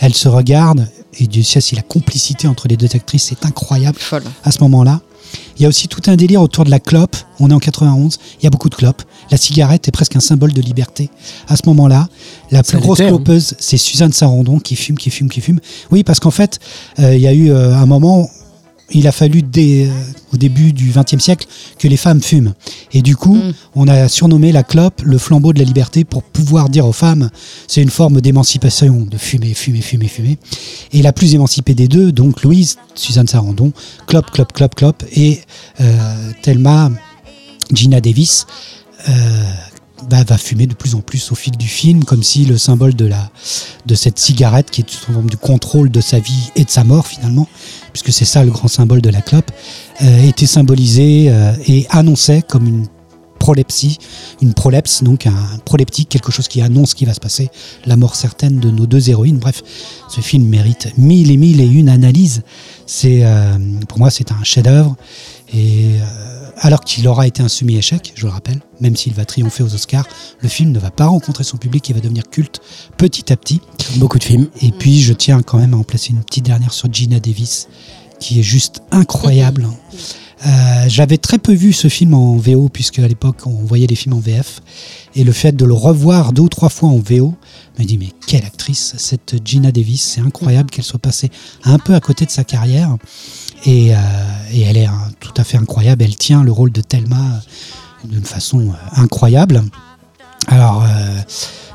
elles 0.00 0.14
se 0.14 0.28
regardent, 0.28 0.88
et 1.18 1.26
Dieu 1.26 1.42
sait 1.42 1.60
si 1.60 1.76
la 1.76 1.82
complicité 1.82 2.48
entre 2.48 2.68
les 2.68 2.76
deux 2.76 2.94
actrices 2.94 3.30
est 3.32 3.46
incroyable 3.46 3.98
Folle. 3.98 4.24
à 4.42 4.50
ce 4.50 4.58
moment-là. 4.62 5.00
Il 5.56 5.62
y 5.62 5.66
a 5.66 5.68
aussi 5.68 5.88
tout 5.88 6.02
un 6.06 6.16
délire 6.16 6.42
autour 6.42 6.64
de 6.64 6.70
la 6.70 6.80
clope. 6.80 7.16
On 7.40 7.50
est 7.50 7.54
en 7.54 7.58
91, 7.58 8.18
il 8.40 8.44
y 8.44 8.46
a 8.46 8.50
beaucoup 8.50 8.68
de 8.68 8.74
clopes. 8.74 9.02
La 9.30 9.36
cigarette 9.36 9.88
est 9.88 9.92
presque 9.92 10.16
un 10.16 10.20
symbole 10.20 10.52
de 10.52 10.60
liberté. 10.60 11.10
À 11.48 11.56
ce 11.56 11.62
moment-là, 11.66 12.08
la 12.50 12.62
plus 12.62 12.78
grosse 12.78 12.98
clopeuse, 12.98 13.54
c'est 13.58 13.76
Suzanne 13.76 14.12
Sarandon 14.12 14.58
qui 14.58 14.76
fume, 14.76 14.96
qui 14.96 15.10
fume, 15.10 15.28
qui 15.28 15.40
fume. 15.40 15.60
Oui, 15.90 16.04
parce 16.04 16.20
qu'en 16.20 16.30
fait, 16.30 16.60
euh, 16.98 17.14
il 17.14 17.20
y 17.20 17.26
a 17.26 17.32
eu 17.32 17.50
euh, 17.50 17.74
un 17.74 17.86
moment, 17.86 18.28
il 18.90 19.06
a 19.06 19.12
fallu 19.12 19.42
dès, 19.42 19.86
euh, 19.86 19.90
au 20.32 20.36
début 20.36 20.72
du 20.72 20.92
XXe 20.94 21.22
siècle 21.22 21.46
que 21.78 21.88
les 21.88 21.96
femmes 21.96 22.20
fument. 22.20 22.54
Et 22.92 23.02
du 23.02 23.16
coup, 23.16 23.34
Mm. 23.36 23.52
on 23.74 23.88
a 23.88 24.08
surnommé 24.08 24.52
la 24.52 24.62
clope 24.62 25.02
le 25.02 25.18
flambeau 25.18 25.52
de 25.52 25.58
la 25.58 25.64
liberté 25.64 26.04
pour 26.04 26.22
pouvoir 26.22 26.68
dire 26.68 26.86
aux 26.86 26.92
femmes, 26.92 27.30
c'est 27.66 27.82
une 27.82 27.90
forme 27.90 28.20
d'émancipation, 28.20 29.06
de 29.10 29.16
fumer, 29.16 29.54
fumer, 29.54 29.80
fumer, 29.80 30.08
fumer. 30.08 30.38
Et 30.92 31.02
la 31.02 31.12
plus 31.12 31.34
émancipée 31.34 31.74
des 31.74 31.88
deux, 31.88 32.12
donc 32.12 32.42
Louise, 32.42 32.76
Suzanne 32.94 33.26
Sarandon, 33.28 33.72
clope, 34.06 34.30
clope, 34.30 34.52
clope, 34.52 34.74
clope, 34.74 35.02
et 35.12 35.40
euh, 35.80 36.30
Thelma, 36.42 36.90
Gina 37.72 38.00
Davis, 38.00 38.46
euh, 39.08 39.12
bah, 40.10 40.22
va 40.24 40.36
fumer 40.36 40.66
de 40.66 40.74
plus 40.74 40.94
en 40.94 41.00
plus 41.00 41.32
au 41.32 41.34
fil 41.34 41.56
du 41.56 41.66
film, 41.68 42.04
comme 42.04 42.22
si 42.22 42.44
le 42.44 42.58
symbole 42.58 42.94
de, 42.94 43.06
la, 43.06 43.30
de 43.86 43.94
cette 43.94 44.18
cigarette, 44.18 44.70
qui 44.70 44.82
est 44.82 44.92
une 44.92 45.14
forme 45.14 45.30
du 45.30 45.36
contrôle 45.38 45.90
de 45.90 46.00
sa 46.00 46.18
vie 46.18 46.50
et 46.56 46.64
de 46.64 46.70
sa 46.70 46.84
mort 46.84 47.06
finalement, 47.06 47.48
puisque 47.94 48.12
c'est 48.12 48.24
ça 48.24 48.44
le 48.44 48.50
grand 48.50 48.68
symbole 48.68 49.00
de 49.00 49.08
la 49.08 49.22
clope, 49.22 49.50
euh, 50.02 50.28
était 50.28 50.46
symbolisé 50.46 51.26
euh, 51.28 51.52
et 51.66 51.86
annonçait 51.90 52.42
comme 52.42 52.66
une 52.66 52.86
prolepsie, 53.38 53.98
une 54.42 54.52
prolepse, 54.52 55.04
donc 55.04 55.26
un 55.26 55.58
proleptique, 55.64 56.08
quelque 56.08 56.32
chose 56.32 56.48
qui 56.48 56.60
annonce 56.60 56.90
ce 56.90 56.94
qui 56.96 57.04
va 57.04 57.14
se 57.14 57.20
passer, 57.20 57.50
la 57.86 57.96
mort 57.96 58.16
certaine 58.16 58.58
de 58.58 58.70
nos 58.70 58.86
deux 58.86 59.10
héroïnes. 59.10 59.38
Bref, 59.38 59.62
ce 60.08 60.20
film 60.20 60.44
mérite 60.48 60.88
mille 60.98 61.30
et 61.30 61.36
mille 61.36 61.60
et 61.60 61.66
une 61.66 61.88
analyses. 61.88 62.42
Euh, 63.04 63.58
pour 63.88 63.98
moi, 63.98 64.10
c'est 64.10 64.32
un 64.32 64.42
chef-d'œuvre. 64.42 64.96
Et 65.52 65.98
alors 66.58 66.80
qu'il 66.80 67.06
aura 67.08 67.26
été 67.26 67.42
un 67.42 67.48
semi-échec, 67.48 68.12
je 68.14 68.26
le 68.26 68.32
rappelle, 68.32 68.60
même 68.80 68.96
s'il 68.96 69.12
va 69.14 69.24
triompher 69.24 69.62
aux 69.62 69.74
Oscars, 69.74 70.06
le 70.40 70.48
film 70.48 70.72
ne 70.72 70.78
va 70.78 70.90
pas 70.90 71.06
rencontrer 71.06 71.44
son 71.44 71.56
public 71.56 71.90
et 71.90 71.92
va 71.92 72.00
devenir 72.00 72.24
culte 72.30 72.60
petit 72.96 73.32
à 73.32 73.36
petit. 73.36 73.60
Beaucoup 73.96 74.18
de 74.18 74.24
films. 74.24 74.48
Et 74.62 74.70
puis, 74.70 75.00
je 75.00 75.12
tiens 75.12 75.42
quand 75.42 75.58
même 75.58 75.74
à 75.74 75.76
en 75.76 75.84
placer 75.84 76.10
une 76.10 76.22
petite 76.22 76.44
dernière 76.44 76.72
sur 76.72 76.92
Gina 76.92 77.20
Davis, 77.20 77.68
qui 78.20 78.40
est 78.40 78.44
juste 78.44 78.82
incroyable. 78.90 79.68
Euh, 80.46 80.84
J'avais 80.88 81.16
très 81.16 81.38
peu 81.38 81.54
vu 81.54 81.72
ce 81.72 81.88
film 81.88 82.12
en 82.12 82.36
VO, 82.36 82.68
puisque 82.68 82.98
à 82.98 83.08
l'époque, 83.08 83.46
on 83.46 83.64
voyait 83.64 83.86
les 83.86 83.94
films 83.94 84.16
en 84.16 84.18
VF. 84.18 84.60
Et 85.14 85.24
le 85.24 85.32
fait 85.32 85.52
de 85.52 85.64
le 85.64 85.72
revoir 85.72 86.34
deux 86.34 86.42
ou 86.42 86.48
trois 86.50 86.68
fois 86.68 86.90
en 86.90 86.98
VO 86.98 87.34
me 87.78 87.84
dit, 87.84 87.96
mais 87.96 88.10
quelle 88.26 88.44
actrice, 88.44 88.94
cette 88.98 89.36
Gina 89.42 89.72
Davis. 89.72 90.02
C'est 90.02 90.20
incroyable 90.20 90.68
qu'elle 90.68 90.84
soit 90.84 90.98
passée 90.98 91.30
un 91.64 91.78
peu 91.78 91.94
à 91.94 92.00
côté 92.00 92.26
de 92.26 92.30
sa 92.30 92.44
carrière. 92.44 92.96
Et, 93.66 93.94
euh, 93.94 93.98
et 94.52 94.62
elle 94.62 94.76
est 94.76 94.86
hein, 94.86 95.10
tout 95.20 95.32
à 95.36 95.44
fait 95.44 95.56
incroyable. 95.56 96.02
Elle 96.02 96.16
tient 96.16 96.42
le 96.42 96.52
rôle 96.52 96.70
de 96.70 96.80
Thelma 96.80 97.16
euh, 97.16 98.08
d'une 98.08 98.24
façon 98.24 98.60
euh, 98.70 99.00
incroyable. 99.00 99.62
Alors, 100.48 100.82
euh, 100.82 101.20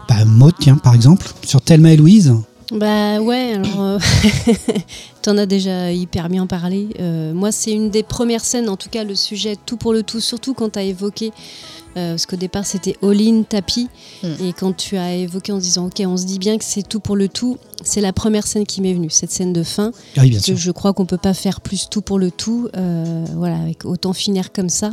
bah, 0.07 0.25
Maud, 0.25 0.53
tiens, 0.59 0.77
par 0.77 0.93
exemple, 0.93 1.27
sur 1.43 1.61
Thelma 1.61 1.91
et 1.93 1.97
Louise. 1.97 2.33
Bah 2.71 3.19
ouais, 3.19 3.53
alors 3.53 3.81
euh, 3.81 3.99
t'en 5.23 5.37
as 5.37 5.47
déjà 5.47 5.91
hyper 5.91 6.29
bien 6.29 6.45
parlé. 6.45 6.89
Euh, 6.99 7.33
moi, 7.33 7.51
c'est 7.51 7.71
une 7.71 7.89
des 7.89 8.03
premières 8.03 8.45
scènes, 8.45 8.69
en 8.69 8.77
tout 8.77 8.89
cas 8.89 9.03
le 9.03 9.15
sujet 9.15 9.55
tout 9.65 9.75
pour 9.75 9.91
le 9.91 10.03
tout, 10.03 10.19
surtout 10.19 10.53
quand 10.53 10.69
t'as 10.69 10.83
évoqué, 10.83 11.31
euh, 11.97 12.11
parce 12.13 12.25
qu'au 12.25 12.35
départ 12.35 12.65
c'était 12.65 12.95
all-in 13.03 13.43
tapis, 13.43 13.87
Mm. 14.23 14.27
et 14.45 14.53
quand 14.53 14.75
tu 14.75 14.97
as 14.97 15.15
évoqué 15.15 15.51
en 15.51 15.57
disant 15.57 15.85
ok, 15.87 16.01
on 16.05 16.17
se 16.17 16.25
dit 16.25 16.39
bien 16.39 16.57
que 16.57 16.63
c'est 16.65 16.83
tout 16.87 16.99
pour 16.99 17.15
le 17.15 17.27
tout, 17.29 17.57
c'est 17.83 18.01
la 18.01 18.11
première 18.13 18.45
scène 18.45 18.65
qui 18.65 18.81
m'est 18.81 18.93
venue, 18.93 19.09
cette 19.09 19.31
scène 19.31 19.53
de 19.53 19.63
fin, 19.63 19.91
Ah 20.17 20.21
oui, 20.21 20.29
bien 20.29 20.37
parce 20.39 20.47
que 20.47 20.55
sûr. 20.55 20.57
je 20.57 20.71
crois 20.71 20.93
qu'on 20.93 21.05
peut 21.05 21.17
pas 21.17 21.33
faire 21.33 21.61
plus 21.61 21.87
tout 21.89 22.01
pour 22.01 22.19
le 22.19 22.31
tout, 22.31 22.67
euh, 22.75 23.25
voilà, 23.35 23.57
avec 23.59 23.85
autant 23.85 24.13
finir 24.13 24.51
comme 24.51 24.69
ça. 24.69 24.91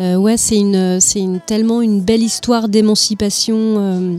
Euh, 0.00 0.16
ouais, 0.16 0.36
c'est 0.36 0.56
une, 0.56 0.98
c'est 1.00 1.20
une 1.20 1.40
tellement 1.40 1.82
une 1.82 2.00
belle 2.00 2.22
histoire 2.22 2.68
d'émancipation. 2.68 4.18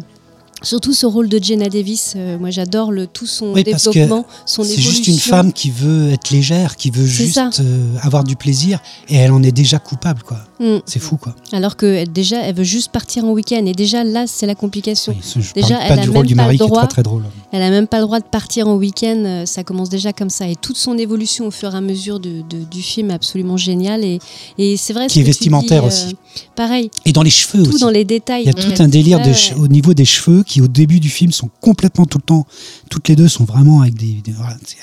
Surtout 0.63 0.93
ce 0.93 1.05
rôle 1.05 1.28
de 1.30 1.38
Jenna 1.43 1.68
Davis, 1.70 2.13
euh, 2.16 2.39
moi 2.39 2.49
j'adore 2.49 2.91
le 2.91 3.05
tout 3.07 3.28
son 3.28 3.51
Oui, 3.53 3.63
développement, 3.63 4.26
son 4.45 4.63
C'est 4.63 4.70
évolution. 4.72 4.91
juste 4.91 5.07
une 5.07 5.20
femme 5.20 5.53
qui 5.53 5.70
veut 5.70 6.11
être 6.11 6.32
légère, 6.32 6.76
qui 6.78 6.89
veut 6.89 7.05
C'est 7.05 7.26
juste 7.26 7.59
euh, 7.59 7.93
avoir 8.01 8.24
du 8.24 8.36
plaisir, 8.36 8.80
et 9.09 9.16
elle 9.16 9.32
en 9.32 9.43
est 9.43 9.51
déjà 9.51 9.78
coupable, 9.80 10.24
quoi. 10.24 10.38
Mm. 10.60 10.78
C'est 10.86 10.99
fou, 10.99 11.18
quoi. 11.18 11.36
Alors 11.51 11.76
que 11.76 12.06
déjà, 12.06 12.38
elle 12.41 12.56
veut 12.56 12.64
juste 12.64 12.91
partir 12.91 13.26
en 13.26 13.32
week-end. 13.32 13.66
Et 13.66 13.74
déjà, 13.74 14.03
là, 14.03 14.26
c'est 14.28 14.45
la 14.45 14.56
complication. 14.56 15.14
Oui, 15.18 15.41
je 15.43 15.53
Déjà, 15.53 15.80
elle 15.82 15.91
a 15.91 15.95
même 15.97 16.12
rôle 16.16 16.26
du 16.26 16.36
pas 16.36 16.43
mari 16.43 16.53
le 16.56 16.60
qui 16.60 16.64
est 16.64 16.68
droit. 16.68 16.82
très 16.84 16.88
très 16.88 17.03
drôle. 17.03 17.24
Elle 17.51 17.62
a 17.62 17.70
même 17.70 17.88
pas 17.88 17.97
le 17.99 18.03
droit 18.06 18.20
de 18.20 18.26
partir 18.26 18.68
en 18.68 18.76
week-end. 18.76 19.24
euh, 19.26 19.45
Ça 19.45 19.64
commence 19.64 19.89
déjà 19.89 20.14
comme 20.14 20.30
ça. 20.30 20.47
Et 20.47 20.56
toute 20.56 20.78
son 20.78 20.97
évolution 20.97 21.47
au 21.47 21.51
fur 21.51 21.74
et 21.74 21.78
à 21.78 21.82
mesure 21.82 22.20
de- 22.20 22.41
de- 22.49 22.64
du 22.64 22.82
film 22.82 23.12
est 23.12 23.14
absolument 23.16 23.58
géniale. 23.58 24.03
Et, 24.03 24.20
et 24.58 24.78
c'est 24.78 24.93
vrai. 24.93 25.10
ce 25.10 25.14
Qui 25.14 25.20
est 25.20 25.24
que 25.24 25.28
tu 25.28 25.32
vestimentaire 25.32 25.82
dis, 25.82 25.88
aussi. 25.88 26.16
Pareil, 26.56 26.89
Et 27.06 27.12
dans 27.12 27.22
les 27.24 27.30
cheveux 27.30 27.64
tout 27.64 27.72
aussi. 27.72 27.82
dans 27.82 27.89
les 27.89 28.06
détails. 28.06 28.43
Il 28.43 28.47
y 28.47 28.49
a 28.49 28.53
tout 28.53 28.82
un 28.82 28.88
délire 28.88 29.20
Ouais, 29.20 29.28
ouais. 29.28 29.53
au 29.60 29.68
niveau 29.68 29.93
des 29.93 30.06
cheveux 30.06 30.43
qui, 30.43 30.62
au 30.62 30.68
début 30.68 30.99
du 30.99 31.10
film, 31.10 31.32
sont 31.32 31.49
complètement 31.62 32.06
tout 32.06 32.18
le 32.18 32.24
temps. 32.24 32.45
Toutes 32.89 33.08
les 33.10 33.16
deux 33.16 33.28
sont 33.28 33.43
vraiment 33.43 33.82
avec 33.82 33.95
des. 33.95 34.22
des- 34.24 34.34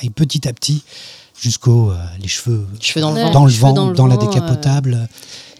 avec 0.01 0.15
petit 0.15 0.47
à 0.47 0.53
petit 0.53 0.83
jusqu'aux 1.41 1.91
euh, 1.91 1.97
les 2.21 2.29
cheveux 2.29 2.67
Cheveux 2.81 3.01
dans 3.01 3.11
le 3.13 3.21
vent. 3.21 3.31
dans 3.33 3.45
le 3.47 3.51
vent, 3.53 3.73
dans 3.73 3.91
dans, 3.93 4.05
le 4.07 4.11
la 4.11 4.17
vent, 4.17 4.27
décapotable. 4.31 5.09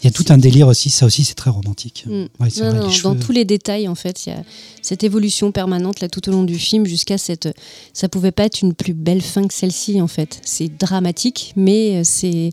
Il 0.03 0.07
y 0.07 0.09
a 0.09 0.11
tout 0.11 0.25
un 0.31 0.39
délire 0.39 0.67
aussi. 0.67 0.91
Ça 0.91 1.07
aussi, 1.07 1.23
c'est 1.23 1.35
très 1.35 1.51
romantique. 1.51 2.05
Mm. 2.07 2.25
Ouais, 2.41 2.51
c'est 2.51 2.63
Non, 2.63 2.71
vrai, 2.71 2.81
non, 2.81 2.89
les 2.89 3.01
dans 3.03 3.15
tous 3.15 3.33
les 3.33 3.45
détails, 3.45 3.87
en 3.87 3.95
fait, 3.95 4.27
il 4.27 4.31
y 4.31 4.33
a 4.33 4.43
cette 4.83 5.05
évolution 5.05 5.53
permanente 5.53 6.01
là 6.01 6.09
tout 6.09 6.29
au 6.29 6.33
long 6.33 6.43
du 6.43 6.59
film 6.59 6.87
jusqu'à 6.87 7.19
cette. 7.19 7.49
Ça 7.93 8.09
pouvait 8.09 8.33
pas 8.33 8.45
être 8.45 8.63
une 8.63 8.75
plus 8.75 8.95
belle 8.95 9.23
fin 9.23 9.47
que 9.47 9.55
celle-ci, 9.55 10.01
en 10.01 10.09
fait. 10.09 10.41
C'est 10.45 10.77
dramatique, 10.77 11.53
mais 11.57 11.99
euh, 11.99 12.03
c'est 12.05 12.51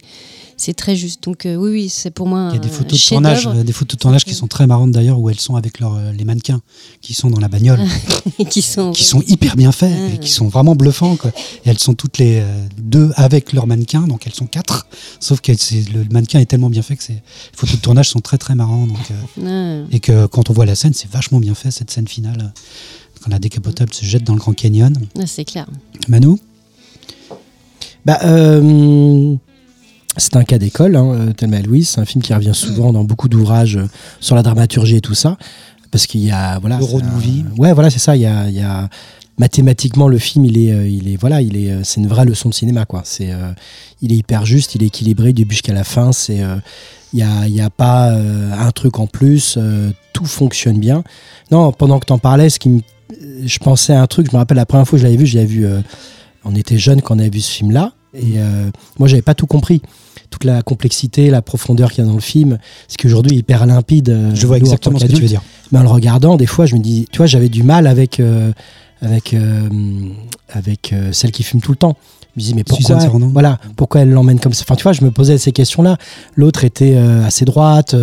c'est 0.60 0.74
très 0.74 0.95
juste. 0.95 1.24
Donc 1.24 1.45
euh, 1.45 1.55
oui, 1.55 1.72
oui, 1.72 1.89
c'est 1.89 2.12
pour 2.12 2.28
moi 2.28 2.49
Il 2.51 2.55
y 2.55 2.60
a 2.60 2.62
des 2.62 2.70
photos 2.70 3.01
de 3.01 3.07
tournage, 3.07 3.47
euh, 3.47 3.64
des 3.64 3.72
photos 3.74 3.97
de 3.97 4.01
tournage 4.01 4.26
qui 4.26 4.34
sont 4.34 4.47
très 4.47 4.68
marrantes 4.68 4.91
d'ailleurs, 4.91 5.20
où 5.20 5.30
elles 5.30 5.39
sont 5.39 5.55
avec 5.55 5.80
leurs, 5.80 5.95
euh, 5.95 6.12
les 6.12 6.26
mannequins 6.26 6.62
qui 7.01 7.14
sont 7.14 7.30
dans 7.30 7.39
la 7.39 7.47
bagnole, 7.47 7.80
qui 8.49 8.62
sont. 8.62 8.91
qui 8.91 9.03
sont 9.03 9.22
hyper 9.28 9.55
bien 9.55 9.72
faits 9.72 9.91
et 9.91 10.12
Ouais. 10.14 10.18
qui 10.20 10.30
sont 10.30 10.47
vraiment 10.47 10.76
bluffants. 10.76 11.16
Quoi. 11.16 11.32
Et 11.66 11.70
elles 11.70 11.80
sont 11.80 11.93
toutes 11.95 12.18
les 12.20 12.43
deux 12.78 13.12
avec 13.16 13.53
leurs 13.53 13.68
mannequins, 13.68 14.05
donc 14.07 14.28
elles 14.28 14.34
sont 14.36 14.47
quatre. 14.47 14.88
Sauf 15.20 15.41
que 15.41 15.51
le 15.51 16.03
mannequin 16.12 16.39
est 16.39 16.45
tellement 16.45 16.70
bien 16.70 16.82
fait 16.82 16.95
que 16.97 17.03
ces 17.03 17.22
photos 17.53 17.76
de 17.78 17.82
tournage 17.82 18.10
sont 18.10 18.20
très 18.22 18.38
très 18.38 18.55
marrantes. 18.55 18.89
Donc, 18.89 19.12
euh, 19.12 19.84
Ah. 19.86 19.88
et 19.91 19.99
que 19.99 20.26
quand 20.28 20.49
on 20.49 20.53
voit 20.53 20.66
la 20.66 20.76
scène, 20.76 20.93
c'est 20.93 21.10
vachement 21.10 21.39
bien 21.39 21.55
fait 21.55 21.72
cette 21.72 21.89
scène 21.91 22.07
finale. 22.07 22.53
Quand 23.24 23.30
la 23.32 23.39
décapotable 23.39 23.93
se 23.93 24.05
jette 24.05 24.24
dans 24.24 24.34
le 24.34 24.39
Grand 24.39 24.53
Canyon. 24.53 24.93
Ah, 25.18 25.26
c'est 25.26 25.45
clair. 25.45 25.66
Manu? 26.07 26.38
Bah, 28.05 28.20
euh, 28.24 29.36
c'est 30.18 30.36
un 30.36 30.43
cas 30.43 30.57
d'école, 30.57 30.95
hein, 30.95 31.12
euh, 31.14 31.34
Thelma 31.34 31.62
Louise. 31.62 31.89
C'est 31.89 32.01
un 32.01 32.05
film 32.05 32.22
qui 32.24 32.34
revient 32.34 32.53
souvent 32.53 32.91
dans 32.93 33.03
beaucoup 33.03 33.30
d'ouvrages 33.30 33.78
euh, 33.78 33.88
sur 34.20 34.36
la 34.36 34.43
dramaturgie 34.43 34.97
et 34.97 35.01
tout 35.01 35.14
ça. 35.16 35.38
Parce 35.91 36.05
qu'il 36.07 36.22
y 36.22 36.32
a. 36.32 36.60
Voilà, 36.60 36.78
Le 36.78 36.84
road 36.84 37.03
un- 37.05 37.12
movie. 37.14 37.45
Ouais, 37.57 37.74
voilà, 37.74 37.89
c'est 37.89 37.99
ça. 37.99 38.16
Il 38.16 38.22
y 38.22 38.26
a, 38.26 38.47
il 38.49 38.55
y 38.55 38.62
a- 38.62 38.89
Mathématiquement, 39.38 40.10
le 40.10 40.18
film, 40.18 40.43
il 40.43 40.57
est, 40.57 40.74
euh, 40.74 40.86
il 40.86 41.07
est, 41.07 41.16
voilà, 41.16 41.41
il 41.41 41.55
est, 41.55 41.74
c'est 41.86 42.01
une 42.01 42.07
vraie 42.07 42.26
leçon 42.26 42.49
de 42.49 42.53
cinéma, 42.53 42.86
quoi. 42.86 43.03
C'est, 43.05 43.32
euh, 43.32 43.53
il 44.01 44.12
est 44.12 44.18
hyper 44.18 44.45
juste, 44.45 44.76
il 44.76 44.84
est 44.84 44.88
équilibré 44.88 45.28
du 45.28 45.43
début 45.43 45.55
jusqu'à 45.55 45.72
la 45.74 45.86
fin. 45.86 46.12
C'est, 46.12 46.43
euh, 46.43 46.57
il 47.14 47.20
y 47.20 47.24
a, 47.24 47.47
y 47.47 47.62
a 47.62 47.70
pas 47.70 48.10
euh, 48.12 48.51
un 48.51 48.72
truc 48.72 48.99
en 48.99 49.07
plus. 49.07 49.57
tout 50.12 50.26
fonctionne 50.26 50.78
bien. 50.78 51.03
Non, 51.51 51.72
pendant 51.72 51.99
que 51.99 52.05
t'en 52.05 52.18
parlais, 52.18 52.49
ce 52.49 52.60
qui 52.60 52.68
me- 52.68 52.82
je 53.45 53.57
pensais 53.60 53.93
à 53.93 54.01
un 54.01 54.07
truc. 54.07 54.28
Je 54.30 54.34
me 54.34 54.38
rappelle 54.39 54.57
la 54.57 54.66
première 54.66 54.86
fois 54.86 54.97
que 54.97 55.01
je 55.01 55.05
l'avais 55.07 55.16
vu, 55.18 55.26
je 55.26 55.38
l'avais 55.38 55.47
vu. 55.47 55.66
on 56.43 56.53
était 56.55 56.78
jeunes 56.78 57.01
quand 57.01 57.16
on 57.16 57.20
avait 57.20 57.30
vu 57.30 57.39
ce 57.39 57.51
film-là, 57.51 57.93
et 58.14 58.39
euh, 58.39 58.70
moi, 58.97 59.07
j'avais 59.07 59.22
pas 59.22 59.36
tout 59.36 59.47
compris. 59.47 59.82
Toute 60.30 60.43
la 60.43 60.62
complexité, 60.62 61.30
la 61.30 61.41
profondeur 61.41 61.91
qu'il 61.91 62.03
y 62.03 62.07
a 62.07 62.10
dans 62.10 62.16
le 62.16 62.22
film, 62.22 62.60
ce 62.88 62.97
qui 62.97 63.07
aujourd'hui 63.07 63.36
est 63.36 63.39
hyper 63.39 63.66
limpide. 63.66 64.10
euh, 64.10 64.32
Je 64.36 64.45
vois 64.45 64.57
exactement 64.57 64.99
ce 64.99 65.05
que 65.05 65.12
tu 65.12 65.22
veux 65.22 65.28
dire. 65.28 65.41
Mais 65.72 65.80
en 65.80 65.84
le 65.84 65.89
regardant, 65.89 66.38
des 66.38 66.45
fois, 66.45 66.66
je 66.68 66.76
me 66.76 66.82
dis, 66.82 67.07
tu 67.12 67.18
vois, 67.18 67.26
j'avais 67.26 67.49
du 67.49 67.64
mal 67.64 67.88
avec, 67.88 68.20
euh, 68.20 68.51
avec, 69.01 69.34
euh, 69.34 69.68
avec 70.49 70.93
celle 71.12 71.32
qui 71.32 71.41
fume 71.43 71.62
tout 71.62 71.72
le 71.72 71.78
temps. 71.78 71.97
me 72.36 72.41
disais 72.41 72.53
mais 72.53 72.64
pourquoi 72.64 72.99
Sarandon. 72.99 73.30
voilà 73.30 73.57
pourquoi 73.76 74.01
elle 74.01 74.12
l'emmène 74.12 74.39
comme 74.39 74.53
ça? 74.53 74.64
Enfin 74.66 74.76
tu 74.76 74.84
vois 74.84 74.93
je 74.93 75.03
me 75.03 75.10
posais 75.10 75.38
ces 75.38 75.51
questions 75.51 75.82
là 75.82 75.97
l'autre 76.36 76.64
était 76.64 76.95
assez 76.95 77.43
droite 77.45 77.95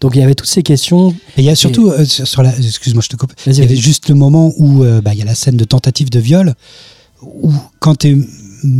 donc 0.00 0.16
il 0.16 0.20
y 0.20 0.22
avait 0.24 0.34
toutes 0.34 0.48
ces 0.48 0.62
questions 0.62 1.10
Et 1.36 1.42
il 1.42 1.44
y 1.44 1.50
a 1.50 1.54
surtout, 1.54 1.92
sur 2.04 2.26
sur 2.26 2.42
la, 2.42 2.56
excuse-moi, 2.56 3.02
je 3.02 3.08
te 3.08 3.16
coupe. 3.16 3.32
Il 3.46 3.52
y 3.56 3.62
avait 3.62 3.76
juste 3.76 4.08
le 4.08 4.14
moment 4.16 4.52
où 4.58 4.82
bah, 5.04 5.12
il 5.12 5.18
y 5.18 5.22
a 5.22 5.26
la 5.26 5.34
scène 5.36 5.56
de 5.56 5.64
tentative 5.64 6.10
de 6.10 6.18
viol, 6.18 6.54
où 7.22 7.52
quand 7.78 7.94
t'es 7.96 8.16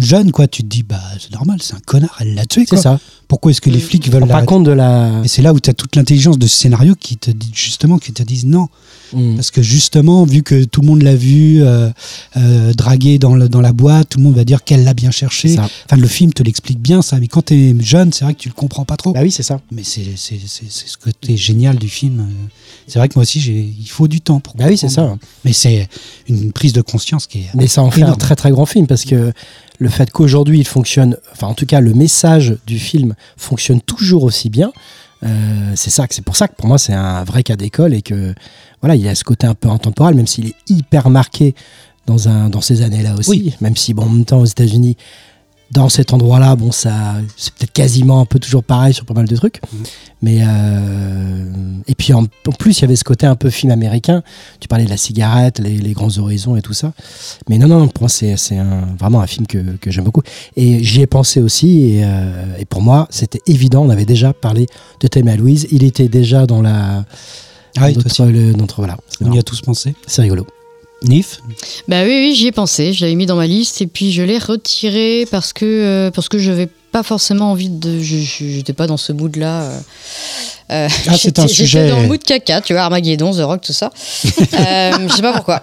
jeune, 0.00 0.30
quoi, 0.32 0.46
tu 0.48 0.62
te 0.62 0.68
dis, 0.68 0.82
bah 0.82 1.00
c'est 1.18 1.32
normal, 1.32 1.58
c'est 1.62 1.74
un 1.74 1.80
connard, 1.86 2.16
elle 2.20 2.34
l'a 2.34 2.46
tué. 2.46 2.64
c'est 2.68 2.76
ça 2.76 2.98
Pourquoi 3.28 3.52
est-ce 3.52 3.60
que 3.60 3.70
les 3.70 3.78
Mm. 3.78 3.82
flics 3.82 4.10
veulent 4.10 4.26
pas 4.26 4.42
compte 4.42 4.64
de 4.64 4.72
la 4.72 5.22
Et 5.24 5.28
c'est 5.28 5.40
là 5.42 5.52
où 5.52 5.60
tu 5.60 5.70
as 5.70 5.74
toute 5.74 5.94
l'intelligence 5.96 6.36
de 6.38 6.46
ce 6.48 6.56
scénario 6.58 6.94
qui 6.96 7.16
te 7.16 7.30
dit 7.30 7.50
justement, 7.54 7.98
qui 7.98 8.12
te 8.12 8.22
disent 8.24 8.44
non. 8.46 8.68
Mm. 9.12 9.36
Parce 9.36 9.50
que 9.52 9.62
justement, 9.62 10.24
vu 10.24 10.42
que 10.42 10.64
tout 10.64 10.80
le 10.80 10.86
monde 10.88 11.02
l'a 11.02 11.14
vu 11.14 11.62
euh, 11.62 11.90
euh, 12.36 12.72
draguer 12.74 13.18
dans, 13.18 13.34
le- 13.36 13.48
dans 13.48 13.60
la 13.60 13.72
boîte, 13.72 14.10
tout 14.10 14.18
le 14.18 14.24
monde 14.24 14.34
va 14.34 14.44
dire 14.44 14.64
qu'elle 14.64 14.82
l'a 14.84 14.94
bien 14.94 15.10
cherché. 15.12 15.54
Ça. 15.56 15.68
Enfin, 15.86 15.96
le 16.00 16.06
film 16.08 16.32
te 16.32 16.42
l'explique 16.42 16.80
bien, 16.80 17.02
ça. 17.02 17.18
Mais 17.20 17.28
quand 17.28 17.46
tu 17.46 17.54
es 17.54 17.74
jeune, 17.80 18.12
c'est 18.12 18.24
vrai 18.24 18.34
que 18.34 18.40
tu 18.40 18.48
le 18.48 18.54
comprends 18.54 18.84
pas 18.84 18.96
trop. 18.96 19.12
bah 19.12 19.20
oui 19.22 19.30
c'est 19.30 19.42
ça 19.44 19.60
Mais 19.72 19.82
c'est 19.84 20.02
c'est- 20.16 20.40
c'est- 20.46 20.66
c'est 20.70 20.88
ce 20.88 20.96
côté 20.98 21.36
génial 21.36 21.76
du 21.78 21.88
film. 21.88 22.20
euh. 22.20 22.46
C'est 22.88 22.98
vrai 22.98 23.08
que 23.08 23.14
moi 23.14 23.22
aussi, 23.22 23.40
j'ai- 23.40 23.72
il 23.80 23.88
faut 23.88 24.08
du 24.08 24.20
temps 24.20 24.40
pour 24.40 24.56
bah 24.56 24.64
oui 24.68 24.76
c'est 24.76 24.88
comprendre. 24.88 25.18
ça 25.20 25.28
Mais 25.44 25.52
c'est 25.52 25.88
une 26.28 26.50
prise 26.52 26.72
de 26.72 26.82
conscience 26.82 27.26
qui 27.28 27.38
est. 27.40 27.50
Mais 27.54 27.68
ça 27.68 27.82
en 27.82 27.90
fait 27.92 28.02
un 28.02 28.14
très 28.16 28.34
très 28.36 28.50
grand 28.50 28.66
film 28.66 28.86
parce 28.88 29.04
que 29.04 29.32
le 29.80 29.88
fait 29.88 30.10
qu'aujourd'hui 30.12 30.60
il 30.60 30.66
fonctionne, 30.68 31.16
enfin 31.32 31.48
en 31.48 31.54
tout 31.54 31.66
cas 31.66 31.80
le 31.80 31.92
message 31.94 32.56
du 32.66 32.78
film 32.78 33.14
fonctionne 33.36 33.80
toujours 33.80 34.22
aussi 34.24 34.48
bien, 34.50 34.72
euh, 35.24 35.72
c'est 35.74 35.90
ça, 35.90 36.06
que- 36.06 36.14
c'est 36.14 36.24
pour 36.24 36.36
ça 36.36 36.46
que 36.48 36.54
pour 36.54 36.66
moi 36.68 36.78
c'est 36.78 36.92
un 36.92 37.24
vrai 37.24 37.42
cas 37.42 37.56
d'école 37.56 37.92
et 37.94 38.02
que 38.02 38.34
voilà 38.82 38.94
il 38.94 39.02
y 39.02 39.08
a 39.08 39.14
ce 39.14 39.24
côté 39.24 39.46
un 39.46 39.54
peu 39.54 39.68
intemporel 39.68 40.14
même 40.14 40.26
s'il 40.26 40.46
est 40.48 40.54
hyper 40.68 41.10
marqué 41.10 41.54
dans 42.06 42.28
un 42.28 42.48
dans 42.50 42.60
ces 42.60 42.82
années-là 42.82 43.14
aussi, 43.16 43.30
Oui. 43.30 43.54
même 43.60 43.76
si 43.76 43.92
bon 43.94 44.04
en 44.04 44.08
même 44.10 44.24
temps 44.24 44.40
aux 44.40 44.44
États-Unis 44.46 44.96
dans 45.72 45.88
cet 45.88 46.12
endroit-là, 46.12 46.56
bon, 46.56 46.72
ça, 46.72 47.14
c'est 47.36 47.54
peut-être 47.54 47.72
quasiment 47.72 48.20
un 48.20 48.24
peu 48.24 48.38
toujours 48.40 48.64
pareil 48.64 48.92
sur 48.92 49.04
pas 49.04 49.14
mal 49.14 49.28
de 49.28 49.36
trucs. 49.36 49.60
Mhm. 49.72 49.78
Mais 50.22 50.38
euh, 50.42 51.44
et 51.86 51.94
puis 51.94 52.12
en, 52.12 52.24
en 52.24 52.52
plus, 52.58 52.78
il 52.78 52.82
y 52.82 52.84
avait 52.84 52.96
ce 52.96 53.04
côté 53.04 53.26
un 53.26 53.36
peu 53.36 53.50
film 53.50 53.70
américain. 53.72 54.22
Tu 54.58 54.68
parlais 54.68 54.84
de 54.84 54.90
la 54.90 54.96
cigarette, 54.96 55.58
les, 55.60 55.78
les 55.78 55.92
grands 55.92 56.18
horizons 56.18 56.56
et 56.56 56.62
tout 56.62 56.72
ça. 56.72 56.92
Mais 57.48 57.58
non, 57.58 57.68
non, 57.68 57.88
pour 57.88 58.02
moi, 58.02 58.08
c'est, 58.08 58.34
vraiment 58.98 59.20
un 59.20 59.26
film 59.26 59.46
que, 59.46 59.76
que 59.76 59.90
j'aime 59.90 60.04
beaucoup. 60.04 60.22
Et 60.56 60.82
j'y 60.82 61.02
ai 61.02 61.06
pensé 61.06 61.40
aussi. 61.40 61.82
Et, 61.82 62.00
euh, 62.04 62.56
et 62.58 62.64
pour 62.64 62.82
moi, 62.82 63.06
c'était 63.10 63.40
évident. 63.46 63.82
On 63.84 63.90
avait 63.90 64.04
déjà 64.04 64.32
parlé 64.32 64.66
de 65.00 65.06
Thelma 65.08 65.36
Louise. 65.36 65.68
Il 65.70 65.84
était 65.84 66.08
déjà 66.08 66.46
dans 66.46 66.62
la. 66.62 67.04
Ah 67.78 67.86
oui, 67.86 67.94
notre, 67.94 68.24
le- 68.26 68.52
notre- 68.54 68.76
voilà. 68.76 68.96
On 69.20 69.30
y 69.32 69.38
a 69.38 69.42
tous 69.44 69.60
pensé. 69.60 69.94
C'est 70.06 70.22
rigolo. 70.22 70.46
Nif 71.02 71.40
Bah 71.88 72.02
oui, 72.04 72.08
oui, 72.10 72.34
j'y 72.34 72.48
ai 72.48 72.52
pensé. 72.52 72.92
Je 72.92 73.02
l'avais 73.04 73.14
mis 73.14 73.26
dans 73.26 73.36
ma 73.36 73.46
liste 73.46 73.80
et 73.82 73.86
puis 73.86 74.12
je 74.12 74.22
l'ai 74.22 74.38
retiré 74.38 75.26
parce 75.30 75.52
que 75.52 75.64
euh, 75.64 76.10
parce 76.10 76.28
que 76.28 76.38
j'avais 76.38 76.68
pas 76.92 77.02
forcément 77.02 77.50
envie 77.52 77.70
de. 77.70 78.00
je- 78.00 78.18
je- 78.18 78.44
J'étais 78.44 78.72
pas 78.74 78.86
dans 78.86 78.96
ce 78.98 79.12
mood 79.12 79.34
là. 79.36 79.62
euh, 79.62 79.78
euh, 80.72 80.88
Ah, 81.08 81.16
c'est 81.18 81.38
un 81.38 81.48
sujet- 81.48 81.66
J'étais 81.66 81.90
dans 81.90 82.00
le 82.02 82.08
mood 82.08 82.22
caca, 82.22 82.60
tu 82.60 82.74
vois, 82.74 82.82
Armageddon, 82.82 83.32
The 83.32 83.40
Rock, 83.40 83.62
tout 83.62 83.72
ça. 83.72 83.90
Euh, 84.26 84.90
je 85.08 85.14
sais 85.14 85.22
pas 85.22 85.32
pourquoi. 85.32 85.62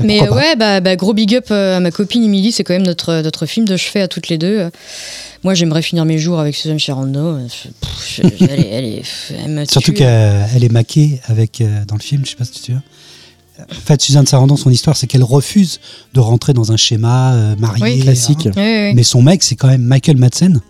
Mais 0.00 0.18
Pourquoi 0.18 0.36
ouais, 0.36 0.56
bah, 0.56 0.80
bah, 0.80 0.96
gros 0.96 1.14
big 1.14 1.34
up 1.34 1.46
euh, 1.50 1.78
à 1.78 1.80
ma 1.80 1.90
copine 1.90 2.22
Emily, 2.24 2.52
c'est 2.52 2.62
quand 2.62 2.74
même 2.74 2.86
notre, 2.86 3.22
notre 3.22 3.46
film 3.46 3.66
de 3.66 3.76
chevet 3.78 4.02
à 4.02 4.08
toutes 4.08 4.28
les 4.28 4.36
deux. 4.36 4.68
Moi, 5.44 5.54
j'aimerais 5.54 5.80
finir 5.80 6.04
mes 6.04 6.18
jours 6.18 6.38
avec. 6.40 6.54
Je- 7.48 7.68
pff, 7.68 8.20
je- 8.38 8.44
elle 8.44 8.66
elle 8.70 9.02
elle 9.44 9.50
me 9.50 9.64
Surtout 9.64 9.92
qu'elle 9.92 10.62
est 10.64 10.72
maquée 10.72 11.20
avec, 11.28 11.62
dans 11.86 11.94
le 11.94 12.02
film, 12.02 12.22
je 12.26 12.30
sais 12.30 12.36
pas 12.36 12.44
si 12.44 12.52
tu 12.52 12.58
te 12.60 12.64
souviens. 12.66 12.82
En 13.58 13.74
fait, 13.86 14.02
Suzanne 14.02 14.26
Sarandon, 14.26 14.56
son 14.56 14.70
histoire, 14.70 14.96
c'est 14.96 15.06
qu'elle 15.06 15.22
refuse 15.24 15.80
de 16.14 16.20
rentrer 16.20 16.52
dans 16.52 16.72
un 16.72 16.76
schéma 16.76 17.32
euh, 17.34 17.54
marié. 17.58 17.82
Oui. 17.82 18.00
Classique. 18.00 18.46
hein. 18.46 18.52
Ouais. 18.56 18.92
Mais 18.94 19.02
son 19.02 19.22
mec, 19.22 19.42
c'est 19.42 19.54
quand 19.56 19.68
même 19.68 19.82
Michael 19.82 20.16
Madsen, 20.18 20.60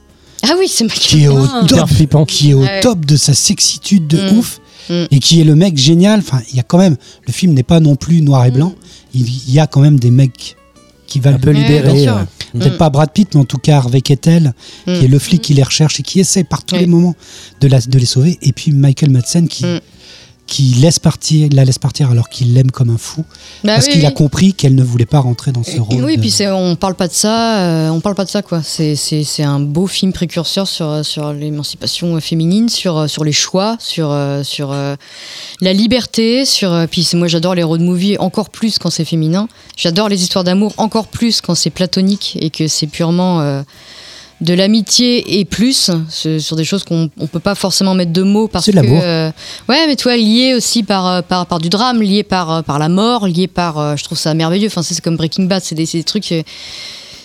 Ah 0.43 0.53
oui, 0.59 0.67
c'est 0.69 0.85
ma 0.85 0.91
qui 0.93 1.25
est 1.25 1.29
au 1.29 1.39
Ah. 1.39 1.63
Hyper 1.65 1.79
top, 1.79 1.89
flippant. 1.89 2.25
qui 2.25 2.51
est 2.51 2.55
au 2.55 2.61
Ouais. 2.63 2.81
top 2.81 3.05
de 3.05 3.17
sa 3.17 3.35
sexitude 3.35 4.07
de 4.07 4.19
Mm. 4.31 4.39
ouf, 4.39 4.61
Mm. 4.91 5.05
et 5.11 5.19
qui 5.19 5.41
est 5.41 5.45
le 5.45 5.57
mec 5.57 5.77
génial. 5.77 6.21
Enfin, 6.21 6.41
il 6.51 6.57
y 6.57 6.61
a 6.61 6.63
quand 6.63 6.79
même, 6.79 6.97
le 7.27 7.33
film 7.33 7.55
n'est 7.55 7.63
pas 7.65 7.81
non 7.81 7.97
plus 7.97 8.21
noir 8.23 8.45
et 8.45 8.51
blanc. 8.53 8.75
Il 9.15 9.23
il 9.27 9.53
y 9.55 9.59
a 9.59 9.67
quand 9.67 9.81
même 9.81 9.99
des 9.99 10.11
mecs 10.11 10.57
qui 11.09 11.19
valent 11.21 11.37
Un 11.37 11.41
peu 11.41 11.55
sûr. 11.55 12.17
euh, 12.17 12.25
Peut-être 12.53 12.75
Mm. 12.75 12.79
pas 12.79 12.91
Brad 12.91 13.11
Pitt, 13.13 13.35
mais 13.35 13.41
en 13.41 13.45
tout 13.45 13.59
cas 13.59 13.77
Harvey 13.79 14.01
Keitel, 14.03 14.53
Mm. 14.87 14.99
qui 14.99 15.05
est 15.05 15.09
le 15.09 15.19
flic 15.19 15.43
qui 15.43 15.55
les 15.55 15.63
recherche 15.63 15.99
et 15.99 16.03
qui 16.03 16.21
essaie 16.21 16.45
par 16.45 16.65
tous 16.65 16.77
les 16.77 16.87
moments 16.87 17.15
de, 17.61 17.67
la- 17.69 17.81
de 17.81 17.99
les 17.99 18.07
sauver. 18.07 18.39
Et 18.43 18.53
puis 18.53 18.71
Michael 18.73 19.11
Madsen 19.11 19.49
qui, 19.49 19.65
Mm. 19.65 19.81
Qui 20.47 20.63
laisse 20.75 20.99
partir, 20.99 21.49
la 21.53 21.65
laisse 21.65 21.79
partir 21.79 22.11
alors 22.11 22.29
qu'il 22.29 22.55
l'aime 22.55 22.71
comme 22.71 22.91
un 22.91 22.99
fou. 22.99 23.25
Bah 23.65 23.75
parce 23.75 23.87
oui, 23.87 23.93
qu'il 23.95 24.07
a 24.07 24.11
compris 24.13 24.55
qu'elle 24.55 24.75
ne 24.75 24.83
voulait 24.85 25.05
pas 25.07 25.19
rentrer 25.19 25.51
dans 25.53 25.65
ce 25.65 25.81
rôle. 25.81 26.05
Oui, 26.05 26.17
de- 26.17 26.21
puis 26.21 26.33
on 26.49 26.77
parle 26.77 26.95
pas 26.95 27.09
de 27.09 27.13
ça, 27.13 27.59
euh, 27.59 27.89
on 27.89 28.01
parle 28.01 28.15
pas 28.15 28.25
de 28.25 28.31
ça 28.31 28.43
quoi. 28.43 28.63
C'est, 28.63 28.95
c'est, 28.95 29.25
c'est 29.25 29.43
un 29.43 29.59
beau 29.61 29.87
film 29.87 30.13
précurseur 30.13 30.69
sur, 30.69 31.05
sur 31.05 31.33
l'émancipation 31.33 32.21
féminine, 32.21 32.69
sur, 32.69 33.09
sur 33.11 33.25
les 33.25 33.33
choix, 33.33 33.77
sur, 33.81 34.11
euh, 34.13 34.43
sur 34.45 34.71
euh, 34.73 34.95
la 35.61 35.73
liberté, 35.73 36.45
sur. 36.45 36.73
euh, 36.73 36.87
Puis 36.89 37.09
moi 37.15 37.27
j'adore 37.29 37.55
les 37.55 37.63
road 37.65 37.81
movies 37.81 38.17
encore 38.21 38.51
plus 38.51 38.79
quand 38.79 38.91
c'est 38.91 39.05
féminin. 39.05 39.49
J'adore 39.77 40.09
les 40.09 40.23
histoires 40.23 40.45
d'amour 40.45 40.73
encore 40.77 41.09
plus 41.09 41.41
quand 41.41 41.55
c'est 41.55 41.71
platonique 41.71 42.39
et 42.41 42.51
que 42.51 42.69
c'est 42.69 42.87
purement 42.87 43.41
euh, 43.41 43.63
de 44.43 44.53
l'amitié 44.53 45.39
et 45.41 45.45
plus 45.47 45.91
sur 46.11 46.57
des 46.57 46.65
choses 46.65 46.85
qu'on 46.85 47.09
on 47.19 47.27
peut 47.27 47.41
pas 47.41 47.55
forcément 47.55 47.95
mettre 47.95 48.13
de 48.13 48.23
mots 48.23 48.49
parce 48.49 48.67
que 48.67 48.77
euh, 48.77 49.31
ouais 49.69 49.87
mais 49.87 49.97
toi 49.97 50.15
lié 50.17 50.53
aussi 50.55 50.83
par, 50.83 51.07
euh, 51.07 51.23
par 51.23 51.47
par 51.47 51.59
du 51.59 51.71
drame 51.71 52.03
lié 52.03 52.23
par 52.23 52.51
euh, 52.53 52.63
par 52.63 52.79
la 52.79 52.91
mort 52.91 53.27
lié 53.27 53.47
par 53.47 53.79
euh, 53.79 53.97
je 53.97 54.05
trouve 54.05 54.19
ça 54.19 54.35
merveilleux. 54.35 54.67
Enfin 54.67 54.83
c'est 54.83 55.01
comme 55.01 55.17
Breaking 55.17 55.45
Bad 55.45 55.63
c'est 55.65 55.75
des, 55.75 55.87
des 55.87 56.05
trucs 56.05 56.35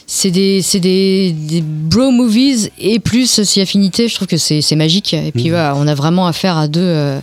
c'est 0.08 0.32
des 0.32 0.62
des, 0.80 1.32
des 1.34 1.62
bro 1.62 2.12
movies 2.12 2.70
et 2.80 3.00
plus 3.00 3.44
si 3.44 3.60
affinité. 3.60 4.08
Je 4.08 4.16
trouve 4.16 4.28
que 4.28 4.38
c'est 4.38 4.76
magique. 4.76 5.14
Et 5.14 5.32
puis 5.34 5.46
Mhm. 5.46 5.50
voilà, 5.52 5.74
on 5.76 5.88
a 5.88 5.96
vraiment 5.96 6.28
affaire 6.28 6.58
à 6.58 6.68
deux 6.70 6.82
euh, 6.82 7.20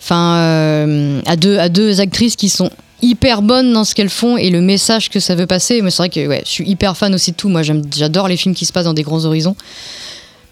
enfin 0.00 0.36
euh, 0.36 1.20
à 1.26 1.36
deux 1.36 1.58
à 1.58 1.68
deux 1.68 2.00
actrices 2.00 2.36
qui 2.36 2.48
sont 2.48 2.70
hyper 3.02 3.42
bonnes 3.42 3.72
dans 3.72 3.84
ce 3.84 3.94
qu'elles 3.94 4.08
font 4.08 4.36
et 4.36 4.48
le 4.50 4.60
message 4.60 5.10
que 5.10 5.20
ça 5.20 5.34
veut 5.34 5.46
passer 5.46 5.82
mais 5.82 5.90
c'est 5.90 5.98
vrai 5.98 6.08
que 6.08 6.26
ouais, 6.26 6.42
je 6.46 6.50
suis 6.50 6.68
hyper 6.68 6.96
fan 6.96 7.12
aussi 7.14 7.32
de 7.32 7.36
tout 7.36 7.48
moi 7.48 7.62
j'aime 7.62 7.82
j'adore 7.94 8.28
les 8.28 8.36
films 8.36 8.54
qui 8.54 8.64
se 8.64 8.72
passent 8.72 8.84
dans 8.86 8.94
des 8.94 9.02
grands 9.02 9.24
horizons 9.24 9.56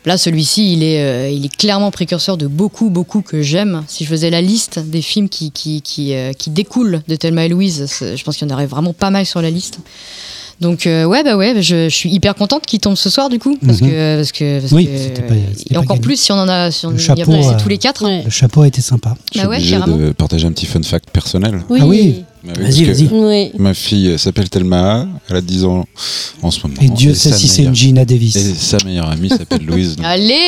Là, 0.06 0.16
celui-ci, 0.16 0.72
il 0.72 0.82
est, 0.82 1.02
euh, 1.02 1.28
il 1.28 1.44
est 1.44 1.54
clairement 1.54 1.90
précurseur 1.90 2.38
de 2.38 2.46
beaucoup, 2.46 2.88
beaucoup 2.88 3.20
que 3.20 3.42
j'aime. 3.42 3.84
Si 3.86 4.04
je 4.04 4.08
faisais 4.08 4.30
la 4.30 4.40
liste 4.40 4.78
des 4.78 5.02
films 5.02 5.28
qui, 5.28 5.50
qui, 5.50 5.82
qui, 5.82 6.14
euh, 6.14 6.32
qui 6.32 6.48
découlent 6.48 7.02
de 7.06 7.16
Thelma 7.16 7.44
et 7.44 7.50
Louise, 7.50 7.84
je 8.00 8.24
pense 8.24 8.38
qu'il 8.38 8.48
y 8.48 8.50
en 8.50 8.54
aurait 8.54 8.64
vraiment 8.64 8.94
pas 8.94 9.10
mal 9.10 9.26
sur 9.26 9.42
la 9.42 9.50
liste. 9.50 9.80
Donc, 10.58 10.86
euh, 10.86 11.04
ouais, 11.04 11.22
bah 11.22 11.36
ouais, 11.36 11.60
je, 11.60 11.90
je 11.90 11.94
suis 11.94 12.08
hyper 12.10 12.34
contente 12.34 12.64
qu'il 12.64 12.80
tombe 12.80 12.96
ce 12.96 13.10
soir, 13.10 13.28
du 13.28 13.38
coup. 13.38 13.58
Parce 13.66 13.82
Mhm. 13.82 13.90
que. 13.90 14.16
Parce 14.16 14.32
que, 14.32 14.60
parce 14.60 14.72
Oui, 14.72 14.86
que- 14.86 15.20
pas- 15.20 15.34
et 15.70 15.76
encore 15.76 15.96
gagné. 15.96 16.00
plus 16.00 16.16
si 16.18 16.32
on 16.32 16.36
en 16.36 16.48
a. 16.48 16.70
Si 16.70 16.86
on 16.86 16.90
Le 16.92 16.96
y 16.96 16.98
a 17.00 17.02
chapeau, 17.04 17.32
placé 17.32 17.48
euh, 17.50 17.58
tous 17.62 17.68
les 17.68 17.76
quatre. 17.78 18.02
Ouais. 18.06 18.22
Le 18.24 18.30
chapeau 18.30 18.62
a 18.62 18.68
été 18.68 18.80
sympa. 18.80 19.14
Je 19.34 19.38
suis 19.38 19.44
Bah 19.46 19.50
ouais, 19.50 19.56
obligé 19.58 19.76
carrément. 19.78 19.96
de 19.98 20.12
partager 20.12 20.46
un 20.46 20.52
petit 20.52 20.64
fun 20.66 20.82
fact 20.82 21.10
personnel. 21.10 21.60
Oui. 21.68 21.78
Ah 21.82 21.86
oui. 21.86 22.24
Vas-y, 22.42 22.84
vas-y. 22.84 23.08
Oui. 23.12 23.52
Ma 23.58 23.74
fille 23.74 24.18
s'appelle 24.18 24.48
Thelma, 24.48 25.06
elle 25.28 25.36
a 25.36 25.40
10 25.42 25.64
ans 25.66 25.84
en 26.42 26.50
ce 26.50 26.66
moment. 26.66 26.80
Et 26.80 26.88
Dieu 26.88 27.12
sait 27.14 27.30
sa 27.30 27.36
si 27.36 27.48
c'est 27.48 27.64
une 27.64 27.74
Gina 27.74 28.04
Davis. 28.04 28.34
Et 28.36 28.54
sa 28.54 28.78
meilleure 28.84 29.10
amie 29.10 29.28
s'appelle 29.28 29.64
Louise. 29.64 29.96
donc 29.96 30.06
Allez 30.06 30.38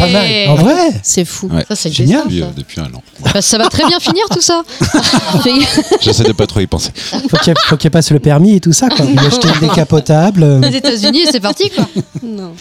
Pas 0.00 0.08
mal. 0.08 0.26
En 0.48 0.54
vrai 0.56 0.90
C'est 1.02 1.24
fou. 1.24 1.48
Ouais. 1.52 1.64
Ça, 1.68 1.76
c'est 1.76 1.92
Génial. 1.92 2.22
ça. 2.28 2.34
euh, 2.34 2.50
depuis 2.56 2.80
un 2.80 2.86
an. 2.86 3.02
Bah, 3.22 3.40
ça 3.40 3.58
va 3.58 3.68
très 3.68 3.86
bien 3.86 4.00
finir 4.00 4.24
tout 4.30 4.40
ça. 4.40 4.62
J'essaie 6.00 6.24
de 6.24 6.32
pas 6.32 6.46
trop 6.46 6.60
y 6.60 6.66
penser. 6.66 6.90
Faut 7.28 7.36
qu'il 7.36 7.54
faut 7.66 7.76
qu'il 7.76 7.90
passe 7.90 8.10
le 8.10 8.18
permis 8.18 8.56
et 8.56 8.60
tout 8.60 8.72
ça, 8.72 8.88
quoi. 8.88 9.04
Il 9.12 9.18
a 9.18 9.22
acheté 9.22 9.48
une 9.48 9.68
décapotable. 9.68 10.60
Les 10.60 10.76
États-Unis, 10.76 11.26
c'est 11.30 11.40
parti 11.40 11.70
quoi. 11.70 11.88
non. 12.22 12.52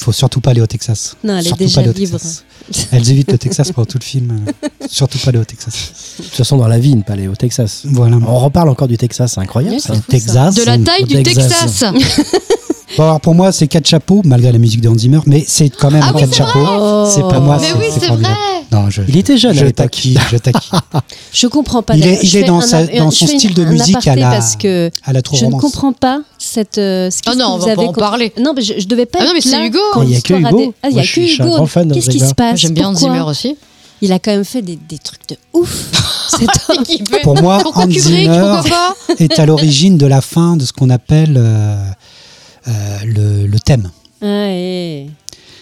Faut 0.00 0.12
surtout 0.12 0.40
pas 0.40 0.50
aller 0.52 0.62
au 0.62 0.66
Texas. 0.66 1.16
Non, 1.22 1.34
elle 1.36 1.40
est 1.40 1.48
Surtout 1.48 1.64
déjà 1.64 1.74
pas 1.76 1.80
aller 1.82 1.90
au 1.90 1.92
libre. 1.92 2.18
Texas. 2.18 2.44
Elles 2.92 3.10
évitent 3.10 3.32
le 3.32 3.38
Texas 3.38 3.70
pendant 3.72 3.84
tout 3.86 3.98
le 4.00 4.04
film. 4.04 4.44
Surtout 4.88 5.18
pas 5.18 5.28
aller 5.28 5.38
au 5.38 5.44
Texas. 5.44 5.74
De 6.18 6.24
toute 6.24 6.34
façon, 6.34 6.56
dans 6.56 6.68
la 6.68 6.78
vie, 6.78 6.94
ne 6.96 7.02
pas 7.02 7.12
aller 7.12 7.28
au 7.28 7.34
Texas. 7.36 7.82
Voilà. 7.84 8.16
On 8.26 8.38
reparle 8.38 8.70
encore 8.70 8.88
du 8.88 8.96
Texas, 8.96 9.32
c'est 9.34 9.40
incroyable 9.40 9.78
ça. 9.80 9.94
Texas. 10.08 10.54
De 10.54 10.64
la 10.64 10.78
taille 10.78 11.04
du 11.04 11.22
Texas. 11.22 11.48
Texas. 11.48 12.20
Bon, 12.96 13.04
alors 13.04 13.20
pour 13.20 13.36
moi, 13.36 13.52
c'est 13.52 13.68
quatre 13.68 13.86
chapeaux, 13.86 14.20
malgré 14.24 14.50
la 14.50 14.58
musique 14.58 14.80
de 14.80 14.88
Hans 14.88 14.98
Zimmer, 14.98 15.20
mais 15.24 15.44
c'est 15.46 15.68
quand 15.70 15.92
même 15.92 16.02
Ah 16.04 16.10
oui, 16.12 16.20
quatre 16.22 16.32
c'est 16.32 16.38
chapeaux. 16.38 16.58
Oh. 16.68 17.08
C'est 17.08 17.20
pour 17.20 17.40
moi, 17.40 17.58
Mais 17.60 17.68
c'est 17.68 17.74
oui, 17.74 17.84
c'est 17.92 18.06
vrai. 18.08 18.28
Non, 18.72 18.88
je, 18.88 19.02
Il 19.08 19.16
était 19.16 19.36
jeune 19.36 19.58
à 19.58 19.64
je 19.64 19.66
taquine, 19.70 20.18
je 21.32 21.46
comprends 21.48 21.82
pas. 21.82 21.96
Il 21.96 22.06
est- 22.06 22.20
il 22.22 22.44
dans 22.44 22.58
un 22.58 22.60
sa- 22.60 22.86
dans 22.86 23.10
son 23.10 23.26
style 23.26 23.52
de 23.54 23.64
musique 23.64 24.06
à 24.06 24.14
la- 24.14 24.30
parce 24.30 24.54
que 24.56 24.90
À 25.04 25.12
la 25.12 25.22
trop 25.22 25.36
je 25.36 25.44
ne 25.46 25.50
comprends 25.52 25.92
pas 25.92 26.20
cette. 26.38 26.78
euh, 26.78 27.10
ce 27.10 27.18
Ah 27.26 27.30
qu'est-ce 27.32 27.38
non, 27.38 27.46
on 27.54 27.58
vous 27.58 27.66
va 27.66 27.74
pas 27.74 27.80
avez 27.80 27.88
en 27.88 27.92
parler. 27.92 28.32
Non, 28.40 28.52
mais 28.54 28.62
je, 28.62 28.74
je 28.78 28.86
devais 28.86 29.06
pas 29.06 29.18
Ah 29.22 29.24
non, 29.24 29.32
mais 29.34 29.40
c'est 29.40 29.66
Hugo. 29.66 29.78
quand 29.92 30.02
Il 30.02 30.10
y 30.10 30.16
a 30.16 30.20
que 30.20 30.34
Hugo. 30.34 30.74
Ah, 30.82 30.88
il 30.90 30.96
y 30.96 30.98
a 31.00 31.02
que 31.02 31.08
suis- 31.08 31.26
je 31.28 31.32
suis 31.34 31.42
un 31.42 31.46
Hugo. 31.46 31.56
grand 31.56 31.66
fan 31.66 31.88
de 31.88 31.94
Qu'est-ce 31.94 32.06
ce 32.06 32.10
qui 32.12 32.20
se 32.20 32.34
passe? 32.34 32.60
J'aime 32.60 32.74
bien 32.74 32.94
Zimmer 32.94 33.20
aussi. 33.22 33.56
Il 34.02 34.12
a 34.12 34.18
quand 34.18 34.30
même 34.30 34.44
fait 34.44 34.62
des, 34.62 34.76
des 34.76 34.98
trucs 34.98 35.28
de 35.28 35.36
ouf. 35.52 35.90
Cet 36.38 36.48
fait- 37.08 37.22
Pour 37.22 37.40
moi, 37.42 37.62
Hans 37.74 37.90
Zimmer 37.90 38.60
est 39.18 39.38
à 39.38 39.46
l'origine 39.46 39.98
de 39.98 40.06
la 40.06 40.20
fin 40.20 40.56
de 40.56 40.64
ce 40.64 40.72
qu'on 40.72 40.88
appelle 40.90 41.34
euh, 41.36 41.76
euh, 42.68 42.98
le, 43.04 43.46
thème. 43.58 43.90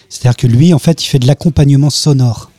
C'est-à-dire 0.09 0.37
que 0.37 0.47
lui, 0.47 0.73
en 0.73 0.79
fait, 0.79 1.03
il 1.03 1.07
fait 1.07 1.19
de 1.19 1.27
l'accompagnement 1.27 1.89
sonore. 1.89 2.49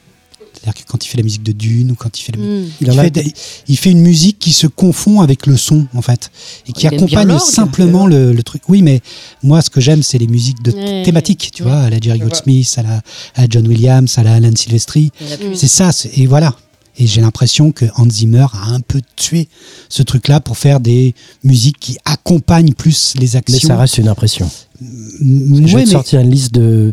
C'est-à-dire 0.62 0.84
que 0.84 0.90
quand 0.90 1.04
il 1.04 1.08
fait 1.08 1.16
la 1.16 1.22
musique 1.22 1.42
de 1.42 1.52
Dune 1.52 1.90
ou 1.92 1.94
quand 1.94 2.18
il 2.18 2.22
fait 2.22 2.32
la 2.32 2.38
musique. 2.38 2.68
Mm. 2.68 2.72
Il 2.82 2.86
Il 2.86 2.90
en 2.92 2.98
a 2.98 3.02
fait, 3.04 3.10
des- 3.10 3.32
il 3.68 3.76
fait 3.78 3.90
une 3.90 4.00
musique 4.02 4.38
qui 4.38 4.52
se 4.52 4.66
confond 4.66 5.20
avec 5.22 5.46
le 5.46 5.56
son, 5.56 5.86
en 5.94 6.02
fait, 6.02 6.30
et 6.68 6.72
qui 6.72 6.86
Il 6.86 6.94
accompagne 6.94 7.38
simplement 7.38 8.06
le, 8.06 8.32
le 8.32 8.42
truc. 8.42 8.62
Oui, 8.68 8.82
mais 8.82 9.00
moi, 9.42 9.62
ce 9.62 9.70
que 9.70 9.80
j'aime, 9.80 10.02
c'est 10.02 10.18
les 10.18 10.26
musiques 10.26 10.62
de 10.62 10.72
Ouais. 10.72 11.02
thématiques, 11.02 11.50
tu 11.54 11.62
vois, 11.62 11.78
à 11.78 11.90
la 11.90 11.98
Jerry 11.98 12.18
Goldsmith, 12.18 12.72
à 12.76 12.82
la 12.82 13.02
à 13.36 13.46
John 13.48 13.66
Williams, 13.66 14.18
à 14.18 14.22
la 14.22 14.34
Alan 14.34 14.54
Silvestri. 14.54 15.10
C'est 15.54 15.68
ça, 15.68 15.90
et 16.14 16.26
voilà. 16.26 16.54
Et 16.98 17.06
j'ai 17.06 17.22
l'impression 17.22 17.72
que 17.72 17.86
Hans 17.96 18.10
Zimmer 18.10 18.46
a 18.52 18.72
un 18.74 18.80
peu 18.80 19.00
tué 19.16 19.48
ce 19.88 20.02
truc-là 20.02 20.40
pour 20.40 20.58
faire 20.58 20.80
des 20.80 21.14
musiques 21.42 21.78
qui 21.80 21.96
accompagnent 22.04 22.74
plus 22.74 23.14
les 23.18 23.36
actions. 23.36 23.58
Mais 23.62 23.66
ça 23.66 23.78
reste 23.78 23.96
une 23.96 24.08
impression. 24.08 24.50
Je 24.82 25.76
vais 25.76 25.84
te 25.84 25.90
sortir 25.90 26.20
une 26.20 26.30
liste 26.30 26.52
de, 26.52 26.92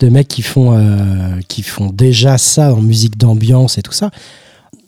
de 0.00 0.08
mecs 0.08 0.28
qui 0.28 0.42
font, 0.42 0.76
euh, 0.76 1.40
qui 1.48 1.62
font 1.62 1.90
déjà 1.92 2.38
ça 2.38 2.74
en 2.74 2.80
musique 2.80 3.16
d'ambiance 3.18 3.78
et 3.78 3.82
tout 3.82 3.92
ça. 3.92 4.10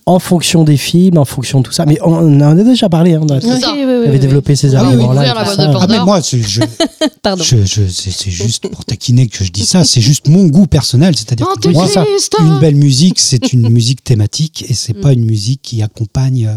En 0.07 0.19
fonction 0.19 0.65
des 0.65 0.77
films, 0.79 1.19
en 1.19 1.25
fonction 1.25 1.61
de 1.61 1.67
tout 1.67 1.73
ça. 1.73 1.85
Mais 1.87 1.99
on 2.03 2.41
en 2.41 2.41
a 2.41 2.55
déjà 2.55 2.89
parlé. 2.89 3.15
Hein, 3.15 3.21
dans 3.25 3.35
la- 3.35 3.41
C'est 3.41 3.61
ça. 3.61 3.71
Ok, 3.71 3.77
oui, 3.77 3.85
oui, 3.85 3.85
On 3.87 4.01
avait 4.03 4.11
oui. 4.13 4.19
développé 4.19 4.57
ces 4.57 4.75
Ah 4.75 4.81
oui, 4.83 4.89
arguments-là. 4.95 5.45
ça. 5.55 5.71
Ah 5.79 5.87
mais 5.89 6.01
moi, 6.01 6.21
c'est- 6.23 6.43
je, 6.43 6.61
Pardon. 7.23 7.45
je, 7.45 7.59
je- 7.65 7.87
c'est 7.87 8.11
c'est 8.11 8.31
juste 8.31 8.67
pour 8.69 8.85
taquiner 8.85 9.29
que 9.29 9.45
je 9.45 9.53
dis 9.53 9.65
ça. 9.65 9.85
C'est 9.85 10.01
juste 10.01 10.27
mon 10.27 10.47
goût 10.47 10.67
personnel. 10.67 11.15
C'est-à-dire 11.17 11.47
que 11.61 11.69
moi, 11.69 11.85
Antéchrist 11.85 12.35
une 12.41 12.59
belle 12.59 12.75
musique, 12.77 13.21
c'est 13.21 13.53
une 13.53 13.69
musique 13.71 14.03
thématique 14.03 14.65
et 14.69 14.75
c'est 14.75 14.95
pas 14.95 15.13
une 15.13 15.25
musique 15.25 15.61
qui 15.63 15.81
accompagne 15.83 16.47
euh, 16.47 16.57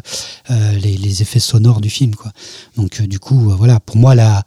euh, 0.51 0.71
les, 0.81 0.97
les 0.97 1.21
effets 1.21 1.39
sonores 1.41 1.81
du 1.81 1.89
film. 1.91 2.15
Quoi. 2.15 2.31
Donc 2.77 3.01
euh, 3.01 3.07
du 3.07 3.19
coup, 3.19 3.51
euh, 3.51 3.55
voilà, 3.55 3.79
pour 3.81 3.97
moi, 3.97 4.15
la, 4.15 4.43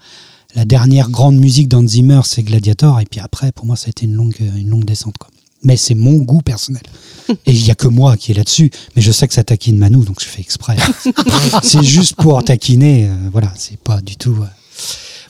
la 0.57 0.65
dernière 0.65 1.11
grande 1.11 1.37
musique 1.37 1.69
d'Hans 1.69 1.87
Zimmer, 1.87 2.23
c'est 2.25 2.43
Gladiator. 2.43 2.99
Et 3.01 3.05
puis 3.05 3.21
après, 3.21 3.53
pour 3.53 3.67
moi, 3.67 3.77
ça 3.77 3.87
a 3.87 3.91
été 3.91 4.07
une 4.07 4.15
longue, 4.15 4.35
euh, 4.41 4.57
une 4.57 4.71
longue 4.71 4.87
descente. 4.87 5.19
Quoi. 5.19 5.29
Mais 5.63 5.77
c'est 5.77 5.95
mon 5.95 6.15
goût 6.17 6.41
personnel. 6.41 6.83
Et 7.29 7.53
il 7.53 7.65
y 7.65 7.71
a 7.71 7.75
que 7.75 7.87
moi 7.87 8.17
qui 8.17 8.33
est 8.33 8.35
là-dessus. 8.35 8.71
Mais 8.97 9.03
je 9.03 9.13
sais 9.13 9.29
que 9.29 9.35
ça 9.35 9.45
taquine 9.45 9.77
Manu, 9.77 10.03
donc 10.05 10.21
je 10.21 10.27
fais 10.27 10.41
exprès. 10.41 10.77
c'est 11.63 11.83
juste 11.85 12.17
pour 12.17 12.43
taquiner. 12.43 13.07
euh, 13.07 13.29
voilà, 13.31 13.53
c'est 13.57 13.79
pas 13.79 14.01
du 14.01 14.17
tout. 14.17 14.37
euh, 14.41 14.47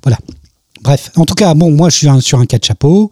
voilà. 0.05 0.19
Bref, 0.87 1.11
en 1.17 1.25
tout 1.25 1.35
cas, 1.35 1.53
bon, 1.55 1.73
moi, 1.73 1.89
je 1.91 1.97
suis 1.97 2.09
un- 2.09 2.21
sur 2.21 2.39
un 2.39 2.47
quatre 2.47 2.65
chapeaux. 2.65 3.11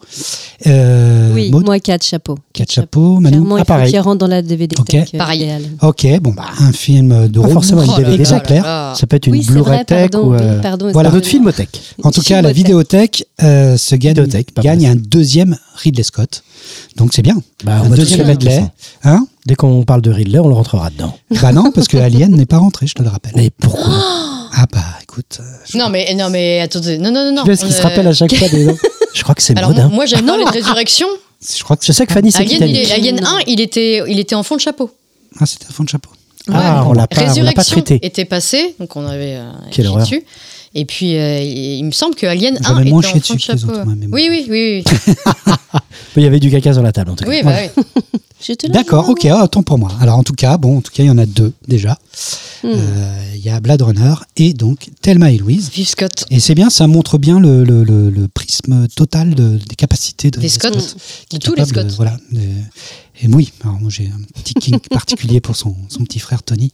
Euh, 0.67 1.33
Oui, 1.35 1.51
Maud, 1.51 1.65
moi, 1.65 1.77
quatre 1.81 2.05
chapeaux. 2.05 2.37
quatre 2.53 2.71
chapeaux. 2.71 3.19
Manu, 3.19 3.35
Clairement, 3.37 3.55
Ah, 3.55 3.57
il 3.57 3.61
faut 3.61 3.65
pareil. 3.65 3.91
qu'il 3.91 3.99
rentre 3.99 4.17
dans 4.19 4.27
la 4.27 4.41
DVD 4.41 4.75
Ok. 4.79 4.85
tech, 4.87 5.09
euh, 5.13 5.17
Pareil. 5.17 5.51
Ok, 5.81 6.07
bon, 6.21 6.31
bah, 6.31 6.45
un 6.61 6.71
film 6.71 7.27
de 7.27 7.39
Pas 7.41 7.49
forcément 7.49 7.83
une 7.83 7.93
DVD 7.95 8.13
exemplaire. 8.15 8.63
là 8.63 8.89
là. 8.91 8.95
Ça 8.95 9.05
peut 9.07 9.17
être 9.17 9.27
une 9.27 9.33
Oui, 9.33 9.45
Blu-ray 9.45 9.83
Tech 9.83 10.09
pardon. 10.11 10.27
ou 10.29 10.31
oui, 10.31 10.37
euh, 10.41 10.61
pardon, 10.61 10.89
voilà. 10.93 11.13
autre 11.13 11.27
filmothèque. 11.27 11.81
En 12.03 12.11
tout 12.11 12.21
cas, 12.21 12.41
la 12.41 12.53
vidéothèque 12.53 13.27
euh, 13.43 13.75
se 13.75 13.95
gagne, 13.95 14.13
Vidéothèque, 14.15 14.55
gagne 14.61 14.87
un 14.87 14.95
deuxième 14.95 15.57
Ridley 15.75 16.03
Scott. 16.03 16.43
Donc 16.95 17.11
c'est 17.13 17.21
bien. 17.21 17.35
Bah, 17.65 17.81
on 17.83 17.91
un 17.91 17.95
deuxième 17.95 18.25
façon. 18.39 18.69
Hein 19.03 19.27
Dès 19.45 19.55
qu'on 19.55 19.83
parle 19.83 20.01
de 20.01 20.11
Ridley, 20.11 20.39
on 20.39 20.47
le 20.47 20.55
rentrera 20.55 20.89
dedans. 20.89 21.13
bah 21.41 21.51
non, 21.51 21.71
parce 21.71 21.87
que 21.89 21.97
Alien 21.97 22.31
n'est 22.35 22.45
pas 22.45 22.57
rentré, 22.57 22.87
je 22.87 22.93
te 22.95 23.03
le 23.03 23.09
rappelle. 23.09 23.33
Mais 23.35 23.49
pourquoi? 23.49 23.93
Ah 24.57 24.65
bah 24.71 24.79
écoute, 25.15 25.39
euh, 25.39 25.77
Non 25.77 25.89
mais 25.89 26.13
non 26.15 26.29
mais 26.29 26.59
attendez 26.61 26.97
non 26.97 27.11
non 27.11 27.25
non 27.25 27.31
non. 27.33 27.43
Tu 27.43 27.47
vois 27.51 27.55
ce 27.55 27.65
qui 27.65 27.71
se 27.73 27.79
euh, 27.79 27.83
rappelle 27.83 28.07
à 28.07 28.13
chaque 28.13 28.35
fois 28.35 28.49
des 28.49 28.67
Je 29.15 29.23
crois 29.23 29.33
que 29.35 29.41
c'est 29.41 29.57
Alors 29.57 29.69
mode. 29.71 29.79
hein. 29.79 29.89
moi 29.93 30.05
j'avais 30.05 30.23
parlé 30.23 30.43
de 30.45 30.49
résurrection. 30.49 31.07
je 31.57 31.63
crois 31.63 31.77
que 31.77 31.85
Je 31.85 31.91
sais 31.91 32.05
que 32.05 32.13
Fanny, 32.13 32.31
c'est 32.31 32.39
Alien, 32.39 32.67
il 32.69 32.75
est- 32.77 32.91
Alien 32.91 33.15
Non. 33.21 33.27
1, 33.27 33.39
il 33.47 33.61
était 33.61 34.03
il 34.07 34.19
était 34.19 34.35
en 34.35 34.43
fond 34.43 34.55
de 34.55 34.61
chapeau. 34.61 34.91
Ah, 35.39 35.45
c'était 35.45 35.65
un 35.69 35.71
fond 35.73 35.83
de 35.83 35.89
chapeau. 35.89 36.09
Ah, 36.49 36.81
Ouais. 36.83 36.87
on 36.89 36.93
l'a 36.93 37.07
pas, 37.07 37.21
on 37.21 37.23
l'a 37.23 37.27
pas 37.53 37.61
Résurrection 37.61 37.81
traité. 37.81 37.99
était 38.05 38.25
passé, 38.25 38.75
donc 38.79 38.95
on 38.95 39.05
avait 39.07 39.35
euh, 39.37 39.51
Quelle 39.71 39.87
horreur. 39.87 40.03
dessus. 40.03 40.23
Et 40.77 40.85
puis 40.85 41.15
euh, 41.17 41.39
il 41.39 41.77
il 41.79 41.83
me 41.85 41.91
semble 41.91 42.15
que 42.15 42.25
Alien 42.25 42.57
1 42.57 42.61
J'avais 42.67 42.81
était 42.81 42.89
moins 42.91 42.99
en 42.99 43.01
chié 43.01 43.11
fond 43.21 43.33
dessus 43.33 43.33
de 43.33 43.37
que 43.37 43.51
les 43.53 43.57
chapeau. 43.59 43.73
autres, 43.73 43.85
moi, 43.85 43.93
mais 43.97 44.07
bon. 44.07 44.15
Oui 44.15 44.27
oui 44.29 44.45
oui 44.49 44.83
oui. 44.85 45.23
Il 46.17 46.23
y 46.23 46.25
avait 46.27 46.39
du 46.39 46.49
caca 46.51 46.73
sur 46.73 46.83
la 46.83 46.91
table 46.91 47.11
en 47.11 47.15
tout 47.15 47.23
cas. 47.25 47.29
oui, 47.29 47.41
bah 47.43 47.53
oui. 47.75 47.83
Je 48.47 48.53
te 48.53 48.67
le 48.67 48.73
D'accord, 48.73 49.09
ok, 49.09 49.25
ah, 49.25 49.43
autant 49.43 49.63
pour 49.63 49.77
moi. 49.79 49.91
Alors 50.01 50.17
en 50.19 50.23
tout 50.23 50.33
cas, 50.33 50.57
bon, 50.57 50.77
en 50.77 50.81
tout 50.81 50.91
cas, 50.91 51.03
il 51.03 51.07
y 51.07 51.09
en 51.09 51.17
a 51.17 51.25
deux 51.25 51.53
déjà. 51.67 51.97
Hmm. 52.63 52.67
Euh, 52.67 53.21
Il 53.35 53.41
y 53.45 53.49
a 53.51 53.59
Blade 53.59 53.81
Runner 53.83 54.15
et 54.37 54.53
donc 54.53 54.89
Thelma 55.01 55.31
et 55.31 55.37
Louise. 55.37 55.69
Vive 55.71 55.87
Scott. 55.87 56.25
Et 56.31 56.39
c'est 56.39 56.55
bien, 56.55 56.69
ça 56.71 56.87
montre 56.87 57.17
bien 57.19 57.39
le, 57.39 57.63
le- 57.63 57.83
le- 57.83 58.09
le 58.09 58.27
prisme 58.27 58.87
total 58.95 59.35
de- 59.35 59.57
des 59.69 59.75
capacités 59.75 60.31
de 60.31 60.39
Des 60.39 60.49
Scott. 60.49 60.95
De 61.31 61.37
tous 61.37 61.53
les 61.53 61.65
Scott. 61.65 61.87
voilà. 61.95 62.17
de- 62.31 62.39
et 63.21 63.27
oui, 63.27 63.53
alors 63.63 63.79
moi 63.79 63.89
j'ai 63.89 64.07
un 64.07 64.41
petit 64.41 64.55
kink 64.55 64.89
particulier 64.89 65.39
pour 65.41 65.55
son, 65.55 65.75
son 65.89 66.03
petit 66.03 66.19
frère 66.19 66.41
Tony. 66.43 66.71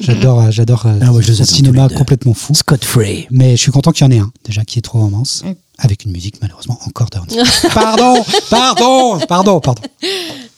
J'adore, 0.00 0.40
euh, 0.40 0.50
j'adore 0.50 0.86
euh, 0.86 0.98
Ah, 1.02 1.10
les 1.26 1.34
son 1.34 1.44
cinéma 1.44 1.88
complètement 1.90 2.34
fou. 2.34 2.54
Scott 2.54 2.84
Free. 2.84 3.26
Mais 3.30 3.50
je 3.56 3.60
suis 3.62 3.70
content 3.72 3.92
qu'il 3.92 4.04
y 4.04 4.08
en 4.08 4.10
ait 4.10 4.18
un 4.18 4.32
déjà 4.46 4.64
qui 4.64 4.78
est 4.78 4.82
trop 4.82 4.98
romance, 5.00 5.42
Oui. 5.46 5.52
avec 5.78 6.04
une 6.04 6.12
musique 6.12 6.36
malheureusement 6.40 6.78
encore 6.86 7.10
de 7.10 7.18
pardon, 7.74 8.24
pardon, 8.50 9.18
pardon, 9.28 9.60
pardon. 9.60 9.82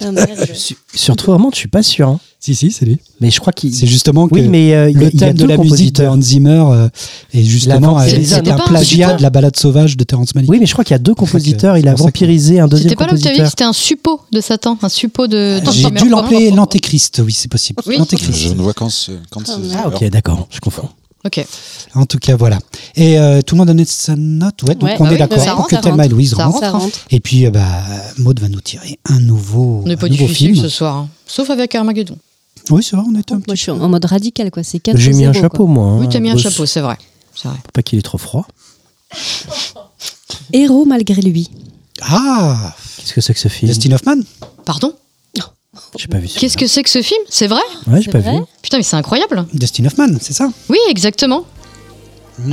Ah, 0.04 0.12
merde. 0.12 0.28
Sur 0.94 1.14
Romance, 1.24 1.54
je 1.54 1.58
suis 1.60 1.68
pas 1.68 1.82
sûr. 1.82 2.08
hein. 2.08 2.20
Si 2.38 2.54
si, 2.54 2.70
c'est 2.70 2.84
lui. 2.84 2.98
Mais 3.20 3.30
je 3.30 3.40
crois 3.40 3.52
qu'il. 3.52 3.74
C'est 3.74 3.86
justement 3.86 4.28
que 4.28 4.34
Oui, 4.34 4.42
mais 4.48 4.74
euh, 4.74 4.90
il 4.90 4.94
y 4.96 4.98
a- 4.98 5.00
le 5.08 5.10
il 5.14 5.20
y 5.20 5.24
a 5.24 5.26
thème 5.28 5.36
de 5.36 5.38
deux 5.42 5.46
la 5.48 5.56
musique 5.56 5.94
de 5.94 6.02
compositeurs. 6.02 6.12
Hans 6.12 6.20
Zimmer 6.22 6.64
euh, 6.70 6.88
est 7.32 7.42
justement 7.42 7.96
La 7.98 8.04
euh, 8.04 8.08
c'est 8.08 8.16
un 8.18 8.24
C'était 8.36 8.50
pas 8.50 8.54
un 8.64 8.68
plagiat 8.68 9.14
de 9.14 9.22
la 9.22 9.30
balade 9.30 9.56
sauvage 9.56 9.96
de 9.96 10.04
Terrence 10.04 10.34
Malick. 10.34 10.50
Oui, 10.50 10.58
mais 10.60 10.66
je 10.66 10.72
crois 10.72 10.84
qu'il 10.84 10.92
y 10.92 10.96
a 10.96 10.98
deux 11.00 11.14
compositeurs. 11.14 11.76
Il 11.78 11.88
a 11.88 11.92
pour 11.92 11.98
ça 12.00 12.04
que- 12.04 12.18
vampirisé 12.18 12.60
un 12.60 12.68
deuxième 12.68 12.90
C'était 12.90 12.96
pas 13.04 13.06
là 13.10 13.16
que 13.16 13.22
tu 13.22 13.26
avais 13.26 13.34
dit 13.36 13.40
compositeur. 13.40 13.44
que 13.46 13.50
c'était 13.50 13.64
un 13.64 13.72
suppôt 13.72 14.20
de 14.32 14.40
Satan, 14.40 14.78
un 14.82 14.88
suppôt 14.88 15.26
de. 15.26 15.56
Attends, 15.60 15.72
J'ai 15.72 15.90
dû 15.90 16.08
l'appeler 16.10 16.50
l'antéchrist, 16.50 17.22
oui, 17.24 17.32
c'est 17.32 17.50
possible. 17.50 17.82
Oui. 17.86 17.96
L'antéchrist. 17.96 18.38
Je 18.38 18.48
ne 18.50 18.60
vois 18.62 18.74
quand 18.74 18.90
c'est. 18.90 19.12
Quand 19.30 19.40
Ah. 19.48 19.58
Ah, 19.84 19.88
ok, 19.88 20.04
d'accord, 20.10 20.46
je 20.50 20.60
confonds. 20.60 20.88
Ok. 21.26 21.44
En 21.94 22.06
tout 22.06 22.18
cas, 22.18 22.36
voilà. 22.36 22.58
Et 22.94 23.18
euh, 23.18 23.42
tout 23.42 23.54
le 23.54 23.58
monde 23.58 23.68
a 23.70 23.72
donné 23.72 23.84
sa 23.84 24.14
note, 24.16 24.62
ouais, 24.62 24.74
donc 24.74 24.82
Ouais, 24.84 24.96
on 25.00 25.04
bah 25.04 25.10
est 25.10 25.12
oui, 25.14 25.18
d'accord 25.18 25.56
pour 25.56 25.68
que 25.68 25.76
Thelma 25.76 26.06
et. 26.06 26.08
Louise 26.08 26.34
Ça 26.34 26.44
rentrent. 26.44 26.60
Ça 26.60 26.70
rentre. 26.70 26.98
Et 27.10 27.20
puis, 27.20 27.46
euh, 27.46 27.50
bah, 27.50 27.64
Maud 28.18 28.38
va 28.40 28.48
nous 28.48 28.60
tirer 28.60 28.98
un 29.06 29.18
nouveau, 29.20 29.82
On 29.84 29.88
n'est 29.88 29.96
pas 29.96 30.06
un 30.06 30.10
nouveau 30.10 30.24
difficile 30.26 30.52
film. 30.54 30.62
ce 30.62 30.68
soir, 30.68 30.94
hein. 30.96 31.08
sauf 31.26 31.50
avec 31.50 31.74
Armageddon. 31.74 32.16
Oui, 32.70 32.82
c'est 32.82 32.96
vrai, 32.96 33.04
on 33.08 33.14
est 33.14 33.30
un 33.32 33.36
Moi, 33.36 33.42
petit 33.44 33.56
je 33.56 33.62
suis 33.62 33.70
en 33.70 33.88
mode 33.88 34.04
radical, 34.04 34.50
quoi. 34.50 34.62
C'est 34.62 34.78
4 34.80 34.96
J'ai 34.96 35.12
mis 35.12 35.24
un 35.24 35.32
0, 35.32 35.42
chapeau, 35.44 35.66
moi. 35.66 35.84
hein, 35.86 35.98
Oui, 36.00 36.08
tu 36.08 36.16
as 36.16 36.20
mis 36.20 36.30
un 36.30 36.36
chapeau, 36.36 36.66
c'est 36.66 36.80
vrai. 36.80 36.96
Pas 37.72 37.82
qu'il 37.82 37.98
est 37.98 38.02
trop 38.02 38.18
froid. 38.18 38.46
Héros 40.52 40.84
malgré 40.84 41.20
lui. 41.22 41.48
Ah 42.02 42.74
Qu'est-ce 42.98 43.14
que 43.14 43.20
c'est 43.20 43.34
que 43.34 43.40
ce 43.40 43.48
film? 43.48 43.70
Dustin 43.72 43.92
Hoffman? 43.92 44.20
Pardon? 44.64 44.92
J'ai 45.98 46.08
pas 46.08 46.18
vu. 46.18 46.28
ce 46.28 46.38
Qu'est-ce 46.38 46.56
que 46.56 46.66
c'est 46.66 46.82
que 46.82 46.90
ce 46.90 47.02
film? 47.02 47.20
C'est 47.28 47.46
vrai? 47.46 47.60
Ouais, 47.86 48.02
j'ai 48.02 48.10
pas 48.10 48.18
vrai 48.18 48.36
vu. 48.38 48.42
Putain, 48.62 48.76
mais 48.78 48.82
c'est 48.82 48.96
incroyable. 48.96 49.46
Dustin 49.54 49.84
Hoffman, 49.86 50.08
c'est 50.20 50.32
ça? 50.34 50.50
Oui, 50.68 50.78
exactement. 50.90 51.44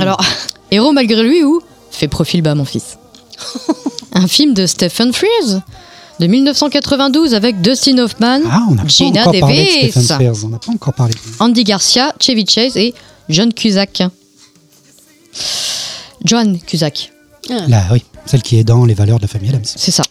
Alors, 0.00 0.20
héros 0.70 0.92
malgré 0.92 1.22
lui 1.22 1.44
ou? 1.44 1.60
Fais 1.90 2.08
profil 2.08 2.42
bas, 2.42 2.54
mon 2.54 2.64
fils. 2.64 2.96
Un 4.12 4.26
film 4.28 4.54
de 4.54 4.66
Stephen 4.66 5.12
Frears 5.12 5.62
de 6.20 6.26
1992 6.28 7.34
avec 7.34 7.60
Dustin 7.60 7.98
Hoffman, 7.98 8.40
Ah, 8.48 8.62
on 8.70 8.88
Gina 8.88 9.26
de 9.26 9.40
Davis. 9.40 9.96
On 10.44 10.50
pas 10.50 10.72
encore 10.72 10.94
parlé. 10.94 11.14
Andy 11.40 11.64
Garcia, 11.64 12.14
Chevy 12.20 12.46
Chase 12.48 12.76
et 12.76 12.94
John 13.28 13.52
Cusack. 13.52 14.02
John 16.24 16.58
Cusack, 16.60 17.10
Ah. 17.50 17.66
Là, 17.68 17.82
oui, 17.92 18.02
celle 18.26 18.42
qui 18.42 18.58
est 18.58 18.64
dans 18.64 18.84
Les 18.84 18.94
valeurs 18.94 19.18
de 19.18 19.22
la 19.22 19.28
famille 19.28 19.50
Adams. 19.50 19.62
c'est 19.64 19.90
ça. 19.90 20.04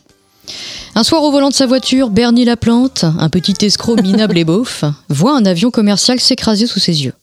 Un 0.96 1.04
soir 1.04 1.24
au 1.24 1.32
volant 1.32 1.50
de 1.50 1.54
sa 1.54 1.66
voiture, 1.66 2.10
Bernie 2.10 2.46
Laplante, 2.46 3.04
un 3.04 3.30
petit 3.30 3.66
escroc 3.66 3.96
minable 4.02 4.38
et 4.38 4.44
beauf, 4.44 4.84
voit 5.10 5.36
un 5.36 5.46
avion 5.46 5.72
commercial 5.72 6.20
s'écraser 6.20 6.68
sous 6.68 6.80
ses 6.80 7.04
yeux. 7.04 7.14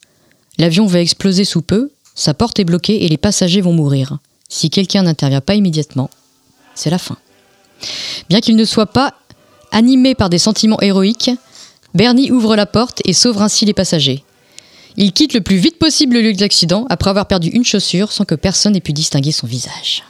L'avion 0.58 0.86
va 0.86 1.00
exploser 1.00 1.44
sous 1.44 1.62
peu, 1.62 1.90
sa 2.14 2.34
porte 2.34 2.58
est 2.58 2.64
bloquée 2.64 3.04
et 3.04 3.08
les 3.08 3.16
passagers 3.16 3.60
vont 3.60 3.72
mourir. 3.72 4.18
Si 4.48 4.70
quelqu'un 4.70 5.04
n'intervient 5.04 5.40
pas 5.40 5.54
immédiatement, 5.54 6.10
c'est 6.74 6.90
la 6.90 6.98
fin. 6.98 7.16
Bien 8.28 8.40
qu'il 8.40 8.56
ne 8.56 8.64
soit 8.64 8.86
pas 8.86 9.14
animé 9.70 10.14
par 10.14 10.30
des 10.30 10.38
sentiments 10.38 10.80
héroïques, 10.80 11.30
Bernie 11.94 12.30
ouvre 12.30 12.56
la 12.56 12.66
porte 12.66 13.00
et 13.04 13.12
sauve 13.12 13.40
ainsi 13.40 13.64
les 13.64 13.74
passagers. 13.74 14.24
Il 14.96 15.12
quitte 15.12 15.34
le 15.34 15.40
plus 15.40 15.56
vite 15.56 15.78
possible 15.78 16.14
le 16.14 16.22
lieu 16.22 16.32
de 16.32 16.40
l'accident 16.40 16.86
après 16.90 17.10
avoir 17.10 17.26
perdu 17.26 17.48
une 17.48 17.64
chaussure 17.64 18.12
sans 18.12 18.24
que 18.24 18.34
personne 18.34 18.74
ait 18.74 18.80
pu 18.80 18.92
distinguer 18.92 19.32
son 19.32 19.46
visage. 19.46 20.02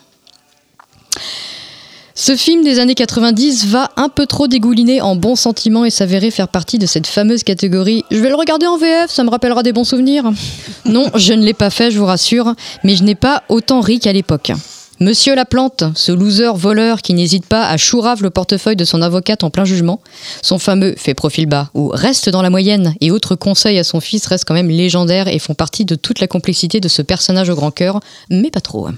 Ce 2.23 2.37
film 2.37 2.63
des 2.63 2.81
années 2.81 2.95
90 2.95 3.69
va 3.69 3.89
un 3.97 4.11
peu 4.11 4.27
trop 4.27 4.47
dégouliner 4.47 5.01
en 5.01 5.17
bons 5.17 5.37
sentiments 5.37 5.87
et 5.87 5.91
s'avérer 5.91 6.31
faire 6.31 6.49
partie 6.49 6.77
de 6.77 6.85
cette 6.85 7.07
fameuse 7.07 7.45
catégorie 7.45 8.05
Je 8.11 8.19
vais 8.19 8.29
le 8.29 8.35
regarder 8.35 8.67
en 8.67 8.77
VF, 8.77 9.11
ça 9.11 9.25
me 9.25 9.31
rappellera 9.31 9.63
des 9.63 9.73
bons 9.73 9.85
souvenirs. 9.85 10.25
Non, 10.85 11.07
je 11.15 11.33
ne 11.33 11.43
l'ai 11.43 11.55
pas 11.55 11.71
fait, 11.71 11.91
je 11.91 11.99
vous 11.99 12.05
rassure, 12.05 12.55
mais 12.85 12.95
je 12.95 13.05
n'ai 13.05 13.15
pas 13.15 13.43
autant 13.49 13.81
ri 13.81 14.01
qu'à 14.01 14.13
l'époque. 14.13 14.53
Monsieur 15.01 15.35
Laplante, 15.35 15.85
ce 15.95 16.13
loser 16.13 16.51
voleur 16.55 17.01
qui 17.01 17.15
n'hésite 17.15 17.47
pas 17.47 17.67
à 17.67 17.79
chourave 17.79 18.23
le 18.23 18.29
portefeuille 18.29 18.77
de 18.77 18.85
son 18.85 19.01
avocate 19.01 19.43
en 19.43 19.49
plein 19.49 19.65
jugement, 19.65 20.01
son 20.43 20.59
fameux 20.59 20.97
fait 20.99 21.15
profil 21.15 21.47
bas 21.47 21.71
ou 21.73 21.89
reste 21.89 22.29
dans 22.29 22.43
la 22.43 22.51
moyenne 22.51 22.95
et 23.01 23.11
autres 23.11 23.35
conseils 23.35 23.79
à 23.79 23.85
son 23.85 24.01
fils 24.01 24.27
restent 24.27 24.45
quand 24.45 24.53
même 24.53 24.69
légendaires 24.69 25.29
et 25.29 25.39
font 25.39 25.55
partie 25.55 25.87
de 25.87 25.95
toute 25.95 26.21
la 26.21 26.27
complexité 26.27 26.81
de 26.81 26.89
ce 26.89 27.01
personnage 27.01 27.49
au 27.49 27.55
grand 27.55 27.71
cœur, 27.71 28.01
mais 28.29 28.51
pas 28.51 28.61
trop. 28.61 28.89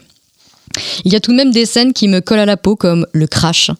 Il 1.04 1.12
y 1.12 1.16
a 1.16 1.20
tout 1.20 1.32
de 1.32 1.36
même 1.36 1.50
des 1.50 1.66
scènes 1.66 1.92
qui 1.92 2.08
me 2.08 2.20
collent 2.20 2.38
à 2.38 2.46
la 2.46 2.56
peau, 2.56 2.76
comme 2.76 3.06
le 3.12 3.26
crash 3.26 3.70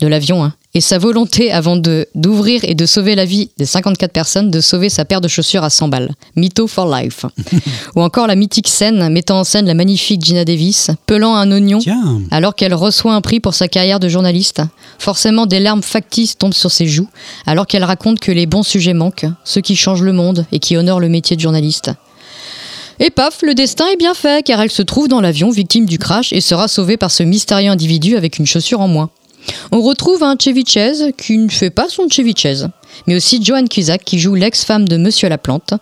de 0.00 0.06
l'avion, 0.06 0.44
hein, 0.44 0.54
et 0.74 0.80
sa 0.80 0.98
volonté 0.98 1.52
avant 1.52 1.76
de 1.76 2.06
d'ouvrir 2.14 2.60
et 2.64 2.74
de 2.74 2.86
sauver 2.86 3.14
la 3.14 3.24
vie 3.24 3.50
des 3.58 3.66
54 3.66 4.10
personnes 4.10 4.50
de 4.50 4.60
sauver 4.60 4.88
sa 4.88 5.04
paire 5.04 5.20
de 5.20 5.28
chaussures 5.28 5.64
à 5.64 5.70
100 5.70 5.88
balles. 5.88 6.10
Mytho 6.34 6.66
for 6.66 6.86
life. 6.86 7.26
Ou 7.96 8.00
encore 8.00 8.26
la 8.26 8.36
mythique 8.36 8.68
scène 8.68 9.08
mettant 9.10 9.40
en 9.40 9.44
scène 9.44 9.66
la 9.66 9.74
magnifique 9.74 10.24
Gina 10.24 10.44
Davis 10.44 10.90
pelant 11.06 11.34
un 11.34 11.50
oignon 11.52 11.78
Tiens, 11.78 12.22
alors 12.30 12.54
qu'elle 12.54 12.74
reçoit 12.74 13.14
un 13.14 13.20
prix 13.20 13.40
pour 13.40 13.54
sa 13.54 13.68
carrière 13.68 14.00
de 14.00 14.08
journaliste. 14.08 14.62
Forcément, 14.98 15.46
des 15.46 15.60
larmes 15.60 15.82
factices 15.82 16.38
tombent 16.38 16.54
sur 16.54 16.70
ses 16.70 16.86
joues, 16.86 17.08
alors 17.46 17.66
qu'elle 17.66 17.84
raconte 17.84 18.20
que 18.20 18.32
les 18.32 18.46
bons 18.46 18.62
sujets 18.62 18.94
manquent, 18.94 19.26
ceux 19.44 19.60
qui 19.60 19.76
changent 19.76 20.02
le 20.02 20.12
monde 20.12 20.46
et 20.52 20.58
qui 20.58 20.76
honorent 20.76 21.00
le 21.00 21.08
métier 21.08 21.36
de 21.36 21.40
journaliste. 21.40 21.90
Et 23.04 23.10
paf, 23.10 23.42
le 23.42 23.54
destin 23.54 23.88
est 23.88 23.96
bien 23.96 24.14
fait, 24.14 24.44
car 24.44 24.60
elle 24.60 24.70
se 24.70 24.80
trouve 24.80 25.08
dans 25.08 25.20
l'avion 25.20 25.50
victime 25.50 25.86
du 25.86 25.98
crash 25.98 26.32
et 26.32 26.40
sera 26.40 26.68
sauvée 26.68 26.96
par 26.96 27.10
ce 27.10 27.24
mystérieux 27.24 27.68
individu 27.68 28.16
avec 28.16 28.38
une 28.38 28.46
chaussure 28.46 28.80
en 28.80 28.86
moins. 28.86 29.10
On 29.72 29.82
retrouve 29.82 30.22
un 30.22 30.36
Chevy 30.40 30.64
Chase 30.64 31.06
qui 31.18 31.36
ne 31.36 31.48
fait 31.48 31.70
pas 31.70 31.88
son 31.88 32.08
Chevy 32.08 32.32
Chase, 32.36 32.68
mais 33.08 33.16
aussi 33.16 33.42
Joan 33.42 33.68
Cusack 33.68 34.04
qui 34.04 34.20
joue 34.20 34.36
l'ex-femme 34.36 34.86
de 34.88 34.96
Monsieur 34.98 35.28
Laplante, 35.28 35.74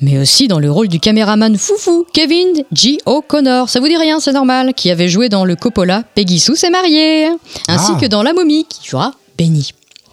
mais 0.00 0.16
aussi 0.18 0.48
dans 0.48 0.58
le 0.58 0.70
rôle 0.70 0.88
du 0.88 1.00
caméraman 1.00 1.54
foufou 1.58 2.06
Kevin 2.14 2.64
G. 2.72 2.96
O'Connor, 3.04 3.68
ça 3.68 3.80
vous 3.80 3.88
dit 3.88 3.98
rien, 3.98 4.18
c'est 4.18 4.32
normal, 4.32 4.72
qui 4.72 4.90
avait 4.90 5.10
joué 5.10 5.28
dans 5.28 5.44
le 5.44 5.56
Coppola 5.56 6.02
Peggy 6.14 6.40
Sue 6.40 6.56
s'est 6.56 6.70
mariée, 6.70 7.28
ainsi 7.68 7.92
Ah. 7.94 7.98
que 8.00 8.06
dans 8.06 8.22
La 8.22 8.32
momie 8.32 8.64
qui 8.64 8.88
jouera 8.88 9.12
Benny. 9.36 9.68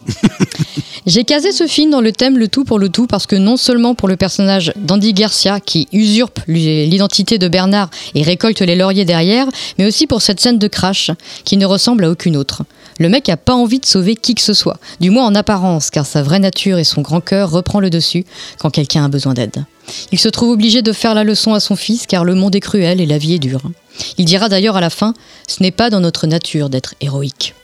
J'ai 1.08 1.24
casé 1.24 1.52
ce 1.52 1.66
film 1.66 1.90
dans 1.90 2.02
le 2.02 2.12
thème 2.12 2.38
Le 2.38 2.48
tout 2.48 2.64
pour 2.64 2.78
le 2.78 2.90
tout 2.90 3.08
parce 3.08 3.26
que 3.26 3.36
non 3.36 3.58
seulement 3.58 3.96
pour 3.96 4.08
le 4.08 4.18
personnage 4.18 4.72
d'Andy 4.76 5.14
Garcia 5.14 5.60
qui 5.60 5.88
usurpe 5.92 6.40
l'identité 6.48 7.38
de 7.40 7.48
Bernard 7.48 7.90
et 8.14 8.22
récolte 8.22 8.62
les 8.62 8.76
lauriers 8.76 9.06
derrière, 9.06 9.48
mais 9.78 9.86
aussi 9.86 10.06
pour 10.06 10.22
cette 10.22 10.40
scène 10.40 10.60
de 10.60 10.68
crash 10.68 11.12
qui 11.44 11.58
ne 11.58 11.66
ressemble 11.66 12.06
à 12.06 12.12
aucune 12.12 12.38
autre. 12.38 12.64
Le 13.00 13.10
mec 13.10 13.30
a 13.30 13.38
pas 13.38 13.56
envie 13.56 13.80
de 13.80 13.86
sauver 13.86 14.16
qui 14.16 14.36
que 14.36 14.42
ce 14.42 14.54
soit, 14.54 14.78
du 15.00 15.10
moins 15.10 15.26
en 15.26 15.34
apparence, 15.34 15.90
car 15.90 16.06
sa 16.06 16.22
vraie 16.22 16.40
nature 16.40 16.78
et 16.78 16.84
son 16.84 17.02
grand 17.02 17.22
cœur 17.22 17.50
reprend 17.50 17.80
le 17.80 17.90
dessus 17.90 18.26
quand 18.60 18.70
quelqu'un 18.70 19.06
a 19.06 19.08
besoin 19.08 19.34
d'aide. 19.34 19.66
Il 20.12 20.20
se 20.20 20.30
trouve 20.30 20.52
obligé 20.52 20.84
de 20.84 20.94
faire 20.94 21.16
la 21.16 21.24
leçon 21.24 21.54
à 21.56 21.60
son 21.60 21.76
fils 21.76 22.06
car 22.06 22.24
le 22.24 22.36
monde 22.36 22.56
est 22.56 22.60
cruel 22.60 23.02
et 23.02 23.08
la 23.08 23.18
vie 23.18 23.34
est 23.34 23.40
dure. 23.40 23.64
Il 24.20 24.26
dira 24.26 24.50
d'ailleurs 24.50 24.78
à 24.78 24.82
la 24.82 24.92
fin 24.92 25.14
Ce 25.48 25.64
n'est 25.64 25.72
pas 25.72 25.90
dans 25.90 26.00
notre 26.00 26.28
nature 26.28 26.70
d'être 26.70 26.94
héroïque. 27.02 27.56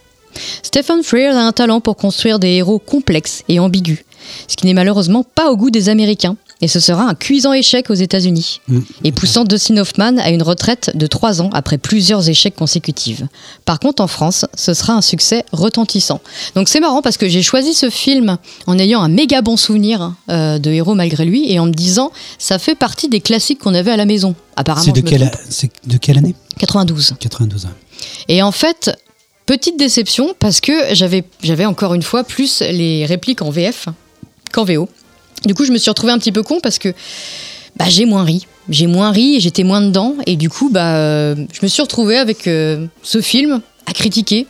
Stephen 0.64 1.04
Frears 1.04 1.36
a 1.36 1.42
un 1.42 1.52
talent 1.52 1.82
pour 1.82 1.96
construire 1.98 2.40
des 2.40 2.50
héros 2.50 2.80
complexes 2.80 3.44
et 3.48 3.60
ambigus, 3.60 4.00
ce 4.48 4.56
qui 4.56 4.66
n'est 4.66 4.74
malheureusement 4.74 5.24
pas 5.24 5.50
au 5.52 5.58
goût 5.58 5.70
des 5.70 5.90
Américains, 5.90 6.36
et 6.60 6.68
ce 6.68 6.80
sera 6.80 7.04
un 7.04 7.14
cuisant 7.14 7.54
échec 7.54 7.90
aux 7.92 7.96
États-Unis, 7.96 8.62
Mm. 8.68 8.80
et 9.04 9.12
poussant 9.12 9.44
Dustin 9.44 9.78
Hoffman 9.78 10.18
à 10.18 10.30
une 10.32 10.42
retraite 10.42 10.92
de 10.96 11.06
3 11.06 11.42
ans 11.42 11.50
après 11.54 11.78
plusieurs 11.78 12.28
échecs 12.30 12.56
consécutifs. 12.56 13.22
Par 13.64 13.80
contre, 13.80 14.02
en 14.02 14.08
France, 14.08 14.46
ce 14.56 14.74
sera 14.74 14.94
un 14.94 15.02
succès 15.02 15.46
retentissant. 15.52 16.20
Donc 16.56 16.68
c'est 16.68 16.80
marrant 16.80 17.04
parce 17.04 17.18
que 17.18 17.30
j'ai 17.30 17.44
choisi 17.44 17.74
ce 17.76 17.90
film 17.92 18.38
en 18.66 18.80
ayant 18.80 19.02
un 19.02 19.08
méga 19.08 19.42
bon 19.44 19.56
souvenir 19.56 20.16
euh, 20.30 20.58
de 20.58 20.72
héros 20.72 20.96
malgré 20.96 21.26
lui, 21.26 21.52
et 21.52 21.60
en 21.60 21.68
me 21.68 21.72
disant 21.74 22.12
ça 22.40 22.58
fait 22.58 22.76
partie 22.76 23.08
des 23.08 23.22
classiques 23.22 23.60
qu'on 23.60 23.76
avait 23.76 23.92
à 23.92 23.98
la 23.98 24.06
maison. 24.06 24.34
Apparemment, 24.56 24.84
c'est 24.84 25.00
de, 25.00 25.08
quelle, 25.08 25.30
de 25.86 26.18
année? 26.18 26.34
92. 26.58 27.14
92 27.20 27.66
ans. 27.68 27.70
Et 28.28 28.42
en 28.42 28.52
fait, 28.52 28.98
petite 29.48 29.78
déception 29.80 30.36
parce 30.38 30.62
que 30.62 30.94
j'avais 30.94 31.24
j'avais 31.42 31.66
encore 31.66 31.96
une 31.96 32.04
fois 32.04 32.24
plus 32.24 32.60
les 32.62 33.06
répliques 33.08 33.42
en 33.42 33.50
VF 33.50 33.88
qu'en 34.54 34.64
VO. 34.64 34.88
Du 35.46 35.54
coup, 35.56 35.66
je 35.66 35.72
me 35.72 35.78
suis 35.80 35.90
retrouvée 35.90 36.12
un 36.14 36.20
petit 36.20 36.32
peu 36.32 36.44
con 36.44 36.60
parce 36.62 36.78
que 36.78 36.94
bah, 37.78 37.86
j'ai 37.90 38.06
moins 38.06 38.24
ri. 38.24 38.46
J'ai 38.70 38.88
moins 38.88 39.12
ri 39.12 39.36
et 39.38 39.40
j'étais 39.40 39.64
moins 39.64 39.82
dedans. 39.82 40.16
Et 40.26 40.36
du 40.36 40.50
coup, 40.50 40.70
bah, 40.70 40.96
euh, 40.98 41.36
je 41.54 41.60
me 41.64 41.68
suis 41.68 41.82
retrouvée 41.82 42.18
avec 42.18 42.48
euh, 42.48 42.86
ce 43.02 43.22
film 43.22 43.62
à 43.86 43.94
critiquer. 43.94 44.46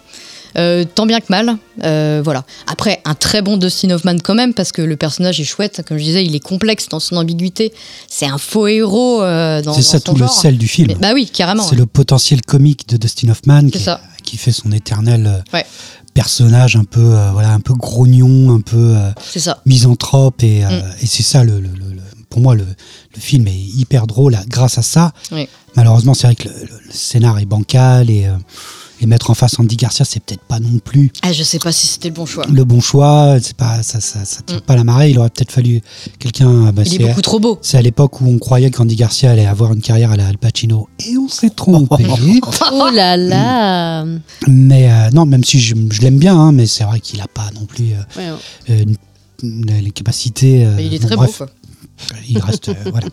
euh, 0.57 0.85
tant 0.95 1.05
bien 1.05 1.19
que 1.19 1.25
mal, 1.29 1.57
Euh, 1.83 2.21
voilà. 2.23 2.43
Après, 2.65 2.99
un 3.05 3.13
très 3.13 3.43
bon 3.43 3.57
Dustin 3.57 3.91
Hoffman 3.91 4.15
quand 4.23 4.33
même, 4.33 4.55
parce 4.55 4.71
que 4.71 4.81
le 4.81 4.95
personnage 4.95 5.39
est 5.39 5.43
chouette. 5.43 5.83
Comme 5.87 5.99
je 5.99 6.03
disais, 6.03 6.25
il 6.25 6.35
est 6.35 6.39
complexe 6.39 6.89
dans 6.89 6.99
son 6.99 7.17
ambiguïté. 7.17 7.71
C'est 8.07 8.25
un 8.25 8.39
faux 8.39 8.65
héros 8.67 9.19
dans, 9.21 9.73
C'est 9.75 9.83
ça 9.83 9.99
dans 9.99 10.05
son 10.05 10.13
tout 10.13 10.21
le 10.23 10.27
sel 10.27 10.57
du 10.57 10.67
film. 10.67 10.87
Mais- 10.87 10.95
bah 10.95 11.11
oui, 11.13 11.27
carrément. 11.31 11.61
C'est 11.61 11.75
le 11.75 11.85
potentiel 11.85 12.41
comique 12.41 12.87
de 12.89 12.97
Dustin 12.97 13.29
Hoffman 13.29 13.69
qui, 13.69 13.77
ça. 13.77 14.01
Qui 14.27 14.37
fait 14.37 14.51
son 14.51 14.71
éternel 14.71 15.25
euh, 15.27 15.41
Ouais. 15.57 15.65
personnage 16.13 16.75
un 16.75 16.83
peu, 16.83 16.99
euh, 17.15 17.31
voilà, 17.31 17.51
un 17.53 17.59
peu 17.59 17.73
grognon, 17.73 18.53
un 18.55 18.61
peu 18.61 18.95
euh, 18.97 19.11
ça. 19.21 19.59
misanthrope. 19.65 20.43
Et, 20.43 20.63
Mm. 20.65 20.81
et 21.01 21.05
c'est 21.05 21.23
ça, 21.23 21.43
le, 21.43 21.59
le- 21.59 21.69
pour 22.29 22.41
moi, 22.41 22.55
le, 22.55 22.65
le 23.15 23.21
film 23.21 23.47
est 23.47 23.55
hyper 23.57 24.05
drôle 24.05 24.37
grâce 24.47 24.77
à 24.77 24.81
ça. 24.83 25.13
Oui. 25.31 25.47
Malheureusement, 25.75 26.13
c'est 26.13 26.27
vrai 26.27 26.35
que 26.35 26.49
le, 26.49 26.67
scénar 26.91 27.39
est 27.39 27.45
bancal 27.45 28.09
et, 28.09 28.25
et 28.99 29.05
mettre 29.05 29.29
en 29.29 29.33
face 29.33 29.59
Andy 29.59 29.75
Garcia, 29.75 30.05
c'est 30.05 30.19
peut-être 30.21 30.41
pas 30.41 30.59
non 30.59 30.79
plus 30.79 31.11
Ah, 31.21 31.31
je 31.31 31.43
sais 31.43 31.59
pas 31.59 31.71
si 31.71 31.87
c'était 31.87 32.07
le 32.09 32.13
bon 32.15 32.25
choix. 32.25 32.45
le 32.51 32.63
bon 32.63 32.81
choix. 32.81 33.37
C'est 33.41 33.55
pas, 33.55 33.83
ça, 33.83 33.99
ça, 34.01 34.25
ça 34.25 34.41
tire 34.41 34.57
Mm. 34.57 34.61
pas 34.61 34.75
la 34.75 34.83
marée. 34.83 35.11
Il 35.11 35.19
aurait 35.19 35.29
peut-être 35.29 35.51
fallu 35.51 35.81
quelqu'un. 36.19 36.71
bah, 36.71 36.83
Il 36.85 37.01
est 37.01 37.07
beaucoup 37.07 37.21
trop 37.21 37.39
beau. 37.39 37.59
c'est 37.61 37.77
à 37.77 37.81
l'époque 37.81 38.21
où 38.21 38.27
on 38.27 38.37
croyait 38.39 38.71
qu'Andy 38.71 38.95
Garcia 38.95 39.31
allait 39.31 39.45
avoir 39.45 39.73
une 39.73 39.81
carrière 39.81 40.11
à 40.11 40.17
la 40.17 40.27
Al 40.27 40.37
Pacino 40.37 40.87
et 41.07 41.17
on 41.17 41.27
s'est 41.29 41.49
trompé. 41.51 42.05
Oh 42.71 42.89
là 42.91 43.17
là 43.17 44.05
mais 44.47 44.91
euh, 44.91 45.09
non, 45.13 45.25
même 45.25 45.43
si 45.43 45.59
je, 45.59 45.75
je 45.91 46.01
l'aime 46.01 46.17
bien, 46.17 46.37
hein, 46.37 46.51
mais 46.51 46.65
c'est 46.65 46.83
vrai 46.83 46.99
qu'il 46.99 47.19
n'a 47.19 47.27
pas 47.27 47.49
non 47.55 47.65
plus 47.65 47.91
euh, 47.93 47.97
Ouais, 48.17 48.37
euh, 48.71 48.83
une- 48.83 48.95
une- 49.43 49.69
euh, 49.69 49.79
il 50.79 50.93
est 50.93 50.99
bon, 50.99 51.07
très 51.07 51.15
bref, 51.15 51.39
beau, 51.39 51.45
quoi. 51.45 51.47
Il 52.29 52.37
reste, 52.39 52.69
euh, 52.69 52.73
voilà, 52.91 53.07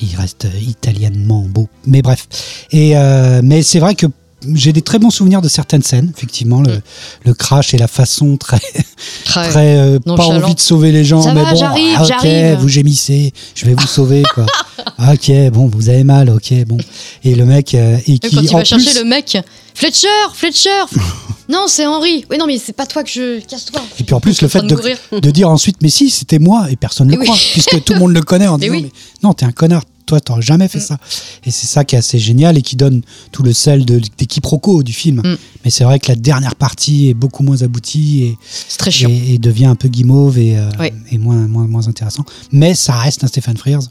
il 0.00 0.14
reste 0.16 0.44
euh, 0.46 0.60
italiennement 0.60 1.42
beau. 1.48 1.68
Mais 1.86 2.02
bref. 2.02 2.26
Et 2.72 2.96
euh, 2.96 3.40
mais 3.42 3.62
c'est 3.62 3.78
vrai 3.78 3.94
que 3.94 4.06
j'ai 4.54 4.72
des 4.72 4.82
très 4.82 4.98
bons 4.98 5.10
souvenirs 5.10 5.42
de 5.42 5.48
certaines 5.48 5.82
scènes. 5.82 6.12
Effectivement, 6.16 6.62
le, 6.62 6.76
Mm. 6.76 6.80
le 7.24 7.34
crash 7.34 7.74
et 7.74 7.78
la 7.78 7.88
façon 7.88 8.36
très, 8.36 8.60
Très- 9.24 9.48
très 9.48 9.76
euh, 9.78 9.98
pas 10.00 10.24
envie 10.26 10.54
de 10.54 10.60
sauver 10.60 10.92
les 10.92 11.04
gens. 11.04 11.22
Ça 11.22 11.34
mais 11.34 11.42
va, 11.42 11.52
bon, 11.52 11.60
ah, 11.96 12.02
ok, 12.04 12.60
vous 12.60 12.68
gémissez, 12.68 13.32
je 13.54 13.66
vais 13.66 13.74
vous 13.74 13.86
sauver. 13.86 14.22
Quoi. 14.34 14.46
Ah, 15.00 15.12
ok, 15.14 15.30
bon, 15.52 15.68
vous 15.72 15.88
avez 15.90 16.02
mal, 16.02 16.28
ok, 16.30 16.52
bon. 16.66 16.78
Et 17.22 17.34
le 17.36 17.44
mec, 17.44 17.74
euh, 17.74 17.98
et 18.06 18.18
qui 18.18 18.34
quand 18.34 18.42
il 18.42 18.50
en 18.54 18.58
va 18.58 18.64
chercher 18.64 18.90
plus- 18.90 18.98
le 18.98 19.04
mec, 19.04 19.36
Fletcher, 19.74 20.08
Fletcher 20.34 20.70
Non, 21.48 21.66
c'est 21.68 21.86
Henri. 21.86 22.24
Oui, 22.30 22.36
non, 22.38 22.46
mais 22.46 22.58
c'est 22.58 22.72
pas 22.72 22.84
toi 22.86 23.02
que 23.04 23.10
je. 23.10 23.40
Casse-toi. 23.40 23.80
Et 24.00 24.04
puis 24.04 24.14
en 24.14 24.20
plus, 24.20 24.40
le 24.42 24.48
fait 24.48 24.60
de, 24.62 25.30
dire 25.30 25.48
ensuite, 25.50 25.76
mais 25.82 25.88
si, 25.88 26.10
c'était 26.10 26.38
moi, 26.40 26.66
et 26.70 26.76
personne 26.76 27.06
ne 27.08 27.12
le 27.12 27.18
oui. 27.20 27.26
croit, 27.26 27.36
puisque 27.52 27.84
tout 27.84 27.92
le 27.94 27.98
monde 28.00 28.12
le 28.12 28.22
connaît 28.22 28.48
en 28.48 28.58
disant, 28.58 28.72
oui. 28.72 28.82
mais 28.84 28.90
non, 29.22 29.34
t'es 29.34 29.44
un 29.46 29.52
connard, 29.52 29.82
toi, 30.08 30.20
t'aurais 30.20 30.42
jamais 30.42 30.66
fait 30.68 30.78
Mm. 30.78 30.82
ça. 30.82 30.98
Et 31.44 31.50
c'est 31.50 31.66
ça 31.66 31.84
qui 31.84 31.94
est 31.94 31.98
assez 31.98 32.18
génial 32.18 32.56
et 32.58 32.62
qui 32.62 32.74
donne 32.76 33.02
tout 33.30 33.42
le 33.42 33.52
sel 33.52 33.84
de, 33.84 34.00
des 34.18 34.26
quiproquos 34.26 34.82
du 34.82 34.92
film. 34.92 35.18
Mm. 35.24 35.36
Mais 35.64 35.70
c'est 35.70 35.84
vrai 35.84 35.98
que 36.00 36.08
la 36.08 36.16
dernière 36.16 36.56
partie 36.56 37.08
est 37.08 37.14
beaucoup 37.14 37.42
moins 37.42 37.62
aboutie 37.62 38.22
et, 38.24 38.38
C'est 38.68 38.78
très 38.78 38.90
chiant. 38.90 39.10
et, 39.10 39.34
et 39.34 39.38
devient 39.38 39.66
un 39.66 39.74
peu 39.76 39.88
guimauve 39.88 40.38
et, 40.38 40.56
euh, 40.56 40.70
et 41.10 41.18
moins, 41.18 41.46
moins, 41.46 41.66
moins 41.66 41.86
intéressant. 41.88 42.24
Mais 42.52 42.74
ça 42.74 42.94
reste 42.94 43.22
un 43.24 43.26
Stephen 43.28 43.56
Frears 43.56 43.82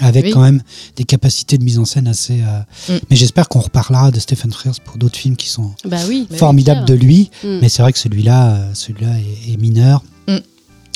avec 0.00 0.24
Oui. 0.24 0.30
quand 0.32 0.40
même 0.42 0.60
des 0.96 1.04
capacités 1.04 1.56
de 1.56 1.62
mise 1.64 1.78
en 1.78 1.84
scène 1.84 2.08
assez. 2.08 2.40
euh, 2.40 2.60
Mm. 2.94 2.98
Mais 3.10 3.16
j'espère 3.16 3.48
qu'on 3.48 3.60
reparlera 3.60 4.10
de 4.10 4.18
Stephen 4.20 4.52
Frears 4.52 4.80
pour 4.84 4.96
d'autres 4.98 5.16
films 5.18 5.36
qui 5.36 5.48
sont 5.48 5.72
Bah 5.84 5.98
oui. 6.08 6.26
formidables 6.36 6.84
de 6.86 6.94
lui. 6.94 7.30
Mm. 7.44 7.58
Mais 7.62 7.68
c'est 7.68 7.82
vrai 7.82 7.92
que 7.92 7.98
celui-là, 7.98 8.54
euh, 8.54 8.70
celui-là 8.74 9.12
est, 9.18 9.52
est 9.52 9.56
mineur. 9.56 10.02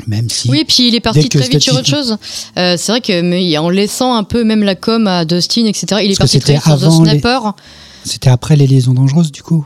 Mm. 0.07 0.11
Même 0.11 0.31
si. 0.31 0.49
Oui, 0.51 0.65
puis 0.67 0.89
il 0.89 0.95
est 0.95 1.01
parti 1.01 1.29
très 1.29 1.49
vite 1.49 1.61
sur 1.63 1.75
autre 1.75 1.87
chose. 1.87 2.17
Euh, 2.59 2.77
c'est 2.79 2.93
vrai 2.93 3.01
que 3.01 3.21
mais 3.21 3.57
en 3.59 3.69
laissant 3.71 4.15
un 4.15 4.25
peu 4.25 4.45
même 4.45 4.63
la 4.63 4.75
com 4.75 5.07
à 5.07 5.25
Dustin, 5.25 5.67
etc. 5.67 5.87
Il 6.03 6.11
est 6.13 6.17
Parce 6.19 6.33
parti 6.33 6.41
très 6.41 6.55
vite 6.55 6.63
sur 6.63 6.79
The 6.79 6.83
les- 6.85 6.91
Snapper. 7.21 7.39
C'était 8.05 8.31
après 8.31 8.57
les 8.57 8.67
liaisons 8.67 8.95
dangereuses, 8.95 9.33
du 9.33 9.43
coup. 9.43 9.65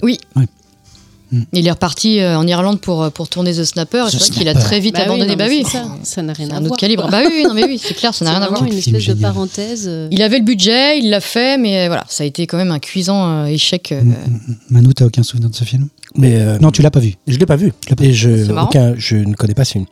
Il 1.55 1.67
est 1.67 1.71
reparti 1.71 2.21
euh, 2.21 2.37
en 2.37 2.47
Irlande 2.47 2.79
pour, 2.79 3.11
pour 3.11 3.27
tourner 3.27 3.53
The 3.55 3.65
Snapper. 3.65 4.05
C'est 4.11 4.19
vrai 4.19 4.29
qu'il 4.29 4.49
a 4.49 4.55
très 4.55 4.81
vite 4.81 4.93
Bah 4.95 5.01
oui, 5.05 5.07
abandonné. 5.07 5.31
non, 5.31 5.37
bah 5.39 5.45
oui, 5.49 5.63
c'est 5.65 5.79
ça, 5.79 5.85
ça 6.03 6.21
n'a 6.23 6.35
rien 6.35 6.51
à 6.51 6.57
un 6.57 6.61
voir. 6.61 6.73
autre 6.73 6.77
calibre. 6.81 7.03
quoi. 7.05 7.11
Bah 7.11 7.21
oui, 7.27 7.45
non, 7.49 7.55
mais 7.55 7.65
oui, 7.65 7.81
c'est 7.83 7.95
clair, 7.95 8.13
ça 8.13 8.27
n'a 8.27 8.33
rien 8.33 8.43
à 8.43 8.49
voir. 8.49 8.63
une 8.65 8.73
Film 8.73 8.97
espèce 8.97 9.17
de 9.17 9.21
parenthèse. 9.23 9.87
euh, 9.89 10.09
Il 10.11 10.21
avait 10.21 10.37
le 10.39 10.45
budget, 10.45 10.99
il 10.99 11.09
l'a 11.09 11.21
fait, 11.23 11.57
mais 11.57 11.87
voilà, 11.87 12.05
ça 12.11 12.25
a 12.25 12.27
été 12.27 12.47
quand 12.47 12.59
même 12.59 12.71
un 12.71 12.79
cuisant 12.81 13.25
euh, 13.27 13.45
échec. 13.47 13.93
euh, 13.93 14.03
Mm, 14.03 14.09
mm, 14.09 14.13
mm. 14.49 14.57
Manu, 14.71 14.93
t'as 14.95 15.07
aucun 15.07 15.23
souvenir 15.23 15.49
de 15.49 15.55
ce 15.55 15.65
film? 15.65 15.89
Mais 16.17 16.37
euh, 16.37 16.59
Non, 16.59 16.71
tu 16.71 16.83
l'as 16.83 16.91
pas 16.91 17.01
vu. 17.01 17.15
je 17.27 17.39
l'ai 17.39 17.47
pas 17.47 17.57
vu. 17.57 17.73
Et 18.03 18.13
je, 18.13 18.53
aucun, 18.53 18.93
je 18.99 19.17
ne 19.17 19.33
connais 19.35 19.55
pas 19.55 19.65
ce 19.65 19.73
film. 19.73 19.87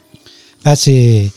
Ah, 0.65 0.77
c'est. 0.77 1.31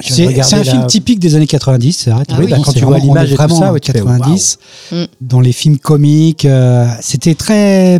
C'est 0.00 0.54
un 0.54 0.62
film 0.62 0.86
typique 0.86 1.18
des 1.18 1.34
années 1.34 1.48
90, 1.48 1.92
c'est 1.92 2.10
vrai. 2.10 2.22
Ah 2.28 2.36
oui, 2.38 2.46
bah, 2.48 2.58
quand 2.64 2.72
tu 2.72 2.84
vois 2.84 2.98
l'image 3.00 3.32
vraiment 3.32 3.58
ça, 3.58 3.70
en 3.70 3.72
ouais, 3.72 3.80
tu 3.80 3.90
fais, 3.90 3.98
90, 3.98 4.58
waouh. 4.92 5.02
Mm. 5.02 5.06
dans 5.20 5.40
les 5.40 5.50
films 5.52 5.78
comiques, 5.78 6.44
euh, 6.44 6.86
c'était 7.00 7.34
très. 7.34 7.98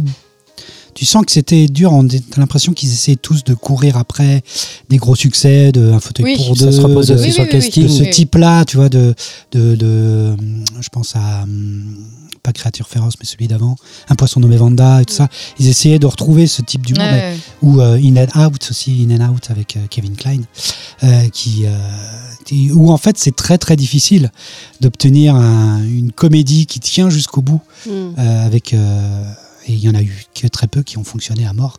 Tu 0.95 1.05
sens 1.05 1.25
que 1.25 1.33
c'était 1.33 1.67
dur, 1.67 1.93
on- 1.93 2.07
t'as 2.07 2.19
l'impression 2.39 2.73
qu'ils 2.73 2.93
essayaient 2.93 3.17
tous 3.17 3.43
de 3.45 3.55
courir 3.55 3.97
après 3.97 4.43
des 4.89 4.97
gros 4.97 5.15
succès, 5.17 5.71
de 5.73 5.91
un 5.93 5.99
fauteuil 6.01 6.25
Oui, 6.27 6.37
pour 6.37 6.57
Ça 6.57 6.67
deux, 6.67 6.73
se 6.73 6.81
repose 6.81 7.09
de, 7.09 7.15
aussi 7.15 7.25
Oui, 7.27 7.33
sur 7.33 7.43
oui, 7.45 7.49
le 7.53 7.57
oui, 7.59 7.63
casting. 7.65 7.83
de 7.85 7.89
ce 7.89 8.03
type-là, 8.05 8.65
tu 8.65 8.77
vois, 8.77 8.89
de, 8.89 9.15
de, 9.53 9.75
de, 9.77 10.37
je 10.81 10.89
pense 10.91 11.15
à, 11.17 11.43
hum, 11.43 11.97
pas 12.49 12.53
Créature 12.53 12.89
féroce, 12.89 13.15
mais 13.21 13.27
celui 13.27 13.47
d'avant, 13.47 13.77
Un 14.09 14.15
poisson 14.15 14.41
nommé 14.41 14.57
Vanda 14.57 15.03
et 15.03 15.05
tout 15.05 15.15
ça. 15.15 15.29
Ils 15.59 15.69
essayaient 15.69 15.99
de 15.99 16.07
retrouver 16.07 16.47
ce 16.47 16.63
type 16.63 16.87
d'humour, 16.87 17.05
Ouais, 17.05 17.37
ou 17.63 17.81
euh, 17.81 17.99
In 18.03 18.17
and 18.17 18.47
Out 18.47 18.69
aussi, 18.71 19.07
In 19.09 19.21
and 19.21 19.33
Out 19.35 19.51
avec 19.51 19.77
euh, 19.77 19.81
Kevin 19.91 20.17
Klein, 20.17 20.41
euh, 21.05 21.29
qui, 21.29 21.67
euh, 21.67 21.77
qui- 22.47 22.73
où 22.73 22.91
en 22.91 22.97
fait 22.97 23.19
c'est 23.19 23.37
très 23.37 23.59
très 23.59 23.77
difficile 23.77 24.31
d'obtenir 24.81 25.35
un- 25.35 25.83
une 25.83 26.11
comédie 26.13 26.65
qui 26.67 26.81
tient 26.81 27.11
jusqu'au 27.11 27.43
bout 27.43 27.61
mm. 27.87 27.91
euh, 28.19 28.47
avec 28.47 28.73
euh, 28.73 29.25
et 29.69 29.73
il 29.73 29.79
y 29.81 29.89
en 29.89 29.95
a 29.95 30.01
eu 30.03 30.25
que 30.35 30.47
très 30.47 30.67
peu 30.67 30.83
qui 30.83 30.97
ont 30.99 31.05
fonctionné 31.05 31.47
à 31.47 31.53
mort. 31.53 31.79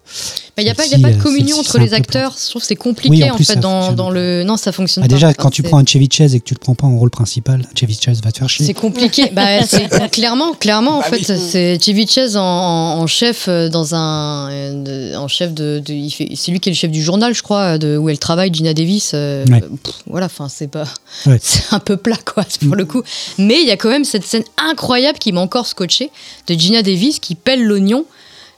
Mais 0.55 0.63
il 0.63 0.65
n'y 0.65 0.71
a, 0.71 0.75
pas- 0.75 0.85
y 0.85 0.93
a 0.95 0.99
pas 0.99 1.11
de 1.11 1.21
communion 1.21 1.57
entre 1.57 1.79
les 1.79 1.93
acteurs. 1.93 2.35
Je 2.41 2.49
trouve 2.49 2.61
que 2.61 2.67
c'est 2.67 2.75
Oui, 2.75 2.79
compliqué 2.83 3.23
en 3.29 3.33
en, 3.33 3.35
plus, 3.35 3.45
fait 3.45 3.53
ça 3.53 3.59
dans, 3.59 3.77
fonctionne 3.79 3.95
dans 3.95 4.09
le. 4.11 4.43
Non, 4.43 4.57
ça 4.57 4.71
fonctionne 4.71 5.03
Ah, 5.03 5.07
pas. 5.07 5.13
déjà, 5.13 5.27
Enfin, 5.27 5.35
quand 5.39 5.49
tu 5.49 5.63
prends 5.63 5.77
un 5.79 5.85
Chevy 5.85 6.07
Chase 6.11 6.35
et 6.35 6.39
que 6.39 6.45
tu 6.45 6.53
le 6.53 6.59
prends 6.59 6.75
pas 6.75 6.85
en 6.87 6.97
rôle 6.97 7.09
principal, 7.09 7.65
Chevy 7.79 7.97
Chase 7.99 8.21
va 8.21 8.31
te 8.31 8.37
faire 8.39 8.49
chier. 8.49 8.65
C'est 8.65 8.73
compliqué. 8.73 9.29
bah, 9.33 9.59
clairement, 10.11 10.53
clairement, 10.53 10.97
en 10.97 11.01
Bah 11.01 11.07
fait, 11.17 11.37
c'est 11.37 11.83
Chevy 11.83 12.07
Chase 12.07 12.37
en, 12.37 12.43
en- 12.43 12.99
en 12.99 13.07
chef 13.07 13.45
euh, 13.47 13.69
dans 13.69 13.95
un, 13.95 15.15
en 15.15 15.27
chef 15.27 15.53
de, 15.53 15.81
de- 15.83 15.93
il 15.93 16.11
fait- 16.11 16.29
c'est 16.35 16.51
lui 16.51 16.59
qui 16.59 16.69
est 16.69 16.73
le 16.73 16.77
chef 16.77 16.91
du 16.91 17.01
journal, 17.01 17.33
je 17.33 17.41
crois, 17.43 17.77
de, 17.77 17.97
où 17.97 18.09
elle 18.09 18.19
travaille, 18.19 18.53
Gina 18.53 18.73
Davis. 18.73 19.11
euh, 19.13 19.45
Ouais. 19.47 19.61
pff, 19.61 19.95
voilà, 20.07 20.27
enfin, 20.27 20.47
c'est 20.49 20.67
pas, 20.67 20.85
Ouais. 21.25 21.35
Mm. 21.35 21.39
c'est 21.41 21.73
un 21.73 21.79
peu 21.79 21.97
plat, 21.97 22.17
quoi, 22.25 22.45
pour 22.67 22.75
le 22.75 22.85
coup. 22.85 23.01
Mais 23.37 23.61
il 23.61 23.67
y 23.67 23.71
a 23.71 23.77
quand 23.77 23.89
même 23.89 24.05
cette 24.05 24.25
scène 24.25 24.43
incroyable 24.57 25.17
qui 25.19 25.31
m'a 25.31 25.41
encore 25.41 25.65
scotché 25.67 26.11
de 26.47 26.53
Gina 26.53 26.83
Davis 26.83 27.19
qui 27.19 27.35
pèle 27.35 27.63
l'oignon. 27.79 28.05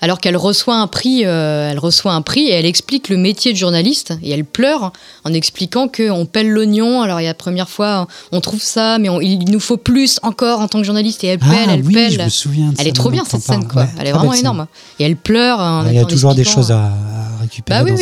Alors 0.04 0.20
qu'elle 0.20 0.36
reçoit 0.36 0.78
un 0.78 0.88
prix, 0.88 1.26
euh, 1.28 1.70
elle 1.70 1.78
reçoit 1.78 2.14
un 2.14 2.24
prix 2.24 2.48
et 2.48 2.54
elle 2.54 2.66
explique 2.66 3.08
le 3.08 3.18
métier 3.18 3.54
de 3.54 3.58
journaliste 3.60 4.14
et 4.24 4.32
elle 4.32 4.46
pleure 4.46 4.92
en 5.26 5.32
expliquant 5.32 5.88
qu'on 5.88 6.26
pèle 6.26 6.50
l'oignon. 6.50 7.04
Alors 7.04 7.20
il 7.22 7.24
y 7.26 7.28
a 7.28 7.30
la 7.30 7.34
première 7.36 7.70
fois, 7.70 8.08
on 8.32 8.42
trouve 8.42 8.64
ça, 8.64 8.98
mais 8.98 9.10
on- 9.10 9.22
il 9.22 9.46
nous 9.52 9.60
faut 9.60 9.78
plus 9.78 10.20
encore 10.24 10.60
en 10.60 10.68
tant 10.68 10.80
que 10.80 10.86
journaliste 10.86 11.24
et 11.24 11.28
elle 11.28 11.38
pèle, 11.38 11.50
ah 11.68 11.74
elle 11.74 11.84
oui, 11.86 11.94
pèle. 11.94 12.14
je 12.14 12.20
me 12.20 12.30
souviens. 12.30 12.70
de 12.70 12.76
Elle 12.80 12.88
est 12.88 12.94
trop 12.96 13.12
bien 13.12 13.24
cette 13.26 13.42
scène, 13.44 13.68
quoi. 13.68 13.84
Ouais, 13.84 13.90
Elle 14.00 14.08
est 14.08 14.12
vraiment 14.12 14.34
énorme. 14.34 14.66
Et 14.98 15.04
elle 15.04 15.18
pleure. 15.18 15.60
en 15.60 15.84
scène. 15.84 15.94
Il 15.94 15.98
y 15.98 16.00
a 16.02 16.06
toujours 16.06 16.34
des 16.34 16.46
choses 16.46 16.72
à, 16.72 16.86
à 16.86 17.42
récupérer 17.42 17.80
Bah 17.82 17.86
oui, 17.86 17.92
dans 17.92 18.00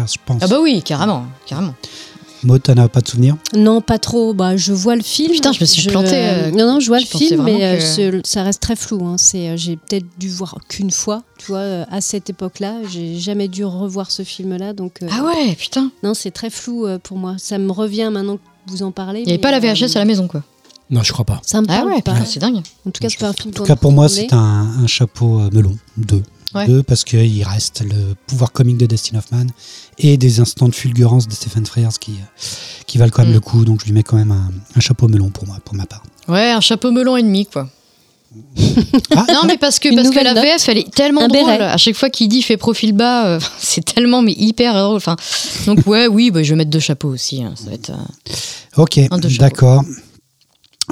un 0.00 0.06
je 0.06 0.16
pense. 0.24 0.38
Ah 0.42 0.46
bah 0.46 0.58
oui, 0.62 0.80
carrément, 0.84 1.26
carrément. 1.44 1.74
Maud, 2.44 2.62
t'en 2.62 2.76
as 2.76 2.88
pas 2.88 3.00
de 3.00 3.08
souvenir? 3.08 3.36
Non, 3.54 3.80
pas 3.80 3.98
trop. 3.98 4.34
Bah, 4.34 4.56
je 4.56 4.72
vois 4.72 4.96
le 4.96 5.02
film. 5.02 5.30
Putain, 5.32 5.52
je 5.52 5.60
me 5.60 5.64
suis 5.64 5.88
plantée, 5.88 6.10
euh, 6.14 6.50
non, 6.50 6.66
non, 6.66 6.80
je 6.80 6.88
vois 6.88 6.98
je 6.98 7.04
le 7.12 7.18
film, 7.18 7.42
mais 7.44 7.64
euh, 7.64 8.20
ça 8.24 8.42
reste 8.42 8.60
très 8.60 8.74
flou. 8.76 9.04
hein. 9.06 9.16
C'est, 9.18 9.50
euh, 9.50 9.56
j'ai 9.56 9.76
peut-être 9.76 10.06
dû 10.18 10.28
voir 10.28 10.58
qu'une 10.68 10.90
fois. 10.90 11.22
Tu 11.38 11.46
vois, 11.46 11.86
à 11.90 12.00
cette 12.00 12.30
époque-là, 12.30 12.78
j'ai 12.90 13.16
jamais 13.18 13.48
dû 13.48 13.64
revoir 13.64 14.10
ce 14.10 14.22
film-là. 14.24 14.72
Donc, 14.72 15.02
euh, 15.02 15.08
Ah 15.10 15.24
ouais, 15.24 15.54
putain. 15.54 15.90
non, 16.02 16.14
c'est 16.14 16.30
très 16.32 16.50
flou 16.50 16.86
pour 17.02 17.16
moi. 17.16 17.36
Ça 17.38 17.58
me 17.58 17.70
revient 17.72 18.10
maintenant 18.12 18.36
que 18.36 18.42
vous 18.66 18.82
en 18.82 18.90
parlez. 18.92 19.20
Il 19.20 19.26
n'y 19.26 19.32
avait 19.32 19.40
pas 19.40 19.50
la 19.50 19.58
euh, 19.58 19.72
VHS 19.74 19.96
à 19.96 20.00
la 20.00 20.04
maison, 20.04 20.26
quoi. 20.28 20.42
Non, 20.90 21.02
je 21.02 21.12
crois 21.12 21.24
pas. 21.24 21.40
Ça 21.44 21.60
me 21.62 21.66
Ah 21.70 21.76
parle 21.78 21.88
ouais, 21.88 22.02
pas. 22.02 22.12
putain, 22.12 22.24
c'est 22.26 22.40
dingue. 22.40 22.60
En 22.86 22.90
tout 22.90 23.00
cas, 23.00 23.08
c'est 23.08 23.18
pas 23.18 23.28
un 23.28 23.32
film. 23.32 23.50
En 23.50 23.56
tout 23.56 23.62
cas, 23.64 23.76
pour 23.76 23.92
moi, 23.92 24.08
c'est 24.08 24.32
un, 24.32 24.66
un 24.82 24.86
chapeau 24.86 25.38
melon. 25.52 25.76
Deux. 25.96 26.22
Ouais. 26.54 26.66
Deux, 26.66 26.82
parce 26.82 27.04
qu'il 27.04 27.42
reste 27.44 27.80
le 27.82 28.14
pouvoir 28.26 28.52
comique 28.52 28.76
de 28.78 28.86
Dustin 28.86 29.16
Hoffman 29.18 29.46
et 29.98 30.16
des 30.18 30.40
instants 30.40 30.68
de 30.68 30.74
fulgurance 30.74 31.26
de 31.28 31.32
Stephen 31.32 31.64
Frears 31.64 31.98
qui, 31.98 32.12
euh, 32.12 32.46
qui 32.86 32.98
valent 32.98 33.10
quand 33.10 33.22
même 33.22 33.30
Mm. 33.30 33.34
le 33.34 33.40
coup. 33.40 33.64
Donc, 33.64 33.80
je 33.80 33.86
lui 33.86 33.92
mets 33.92 34.02
quand 34.02 34.16
même 34.16 34.32
un, 34.32 34.50
un 34.76 34.80
chapeau 34.80 35.08
melon 35.08 35.30
pour 35.30 35.46
moi, 35.46 35.56
pour 35.64 35.74
ma 35.74 35.86
part. 35.86 36.02
Ouais, 36.28 36.50
un 36.50 36.60
chapeau 36.60 36.90
melon 36.92 37.16
et 37.16 37.22
demi, 37.22 37.46
quoi. 37.46 37.68
Ah, 39.14 39.24
Non, 39.32 39.40
mais 39.46 39.58
parce 39.58 39.78
que, 39.78 39.94
parce 39.94 40.10
que 40.10 40.22
la 40.24 40.34
note. 40.34 40.42
VF, 40.44 40.68
elle 40.68 40.78
est 40.78 40.90
tellement 40.94 41.22
Un 41.24 41.28
drôle. 41.28 41.44
béret. 41.46 41.64
À 41.64 41.76
chaque 41.76 41.94
fois 41.96 42.08
qu'il 42.10 42.28
dit 42.28 42.42
fait 42.42 42.56
profil 42.56 42.92
bas, 42.92 43.26
euh, 43.26 43.40
c'est 43.58 43.84
tellement, 43.84 44.22
mais 44.22 44.32
hyper 44.32 44.74
drôle. 44.74 44.96
Enfin, 44.96 45.16
donc, 45.66 45.86
ouais, 45.86 46.06
oui, 46.06 46.30
bah, 46.30 46.42
je 46.42 46.50
vais 46.50 46.56
mettre 46.56 46.70
deux 46.70 46.80
chapeaux 46.80 47.08
aussi. 47.10 47.42
hein. 47.42 47.54
Ça 47.56 47.66
va 47.68 47.74
être 47.74 47.90
euh, 47.90 48.82
ok, 48.82 49.00
d'accord. 49.38 49.84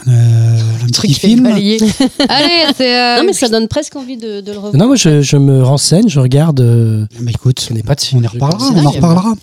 Euh, 0.06 0.60
un 0.82 0.86
petit 0.86 1.12
film. 1.14 1.46
Allez, 1.46 1.78
c'est. 1.78 2.96
euh, 2.96 3.16
Non, 3.18 3.24
mais 3.24 3.32
ça 3.32 3.48
donne 3.48 3.68
presque 3.68 3.96
envie 3.96 4.16
de, 4.16 4.40
de 4.40 4.52
le 4.52 4.58
revoir. 4.58 4.76
Non, 4.76 4.86
moi, 4.86 4.96
je, 4.96 5.20
je 5.20 5.36
me 5.36 5.62
renseigne, 5.62 6.08
je 6.08 6.20
regarde. 6.20 6.60
euh, 6.60 7.06
Mais 7.20 7.32
écoute, 7.32 7.60
je 7.60 7.68
connais 7.68 7.82
pas 7.82 7.94
de 7.96 8.00
on 8.00 8.04
film. 8.04 8.24
y 8.24 8.26
reparlera. 8.26 8.70
On 8.72 8.86
en 8.86 8.90
reparlera. 8.90 9.34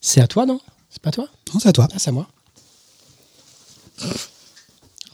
C'est 0.00 0.20
à 0.20 0.26
toi, 0.28 0.46
non? 0.46 0.60
C'est 0.90 1.02
pas 1.02 1.10
toi? 1.10 1.26
Non, 1.52 1.60
c'est 1.60 1.68
à 1.68 1.72
toi. 1.72 1.88
Ah, 1.92 1.96
c'est 1.98 2.10
à 2.10 2.12
moi. 2.12 2.28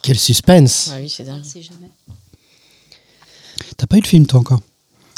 Quel 0.02 0.18
suspense 0.18 0.90
Ah 0.92 0.96
oui, 1.00 1.08
c'est 1.08 1.24
dingue. 1.24 1.42
Jamais. 1.44 1.90
T'as 3.76 3.86
pas 3.86 3.96
eu 3.96 4.00
de 4.00 4.06
film, 4.06 4.26
toi, 4.26 4.40
encore? 4.40 4.60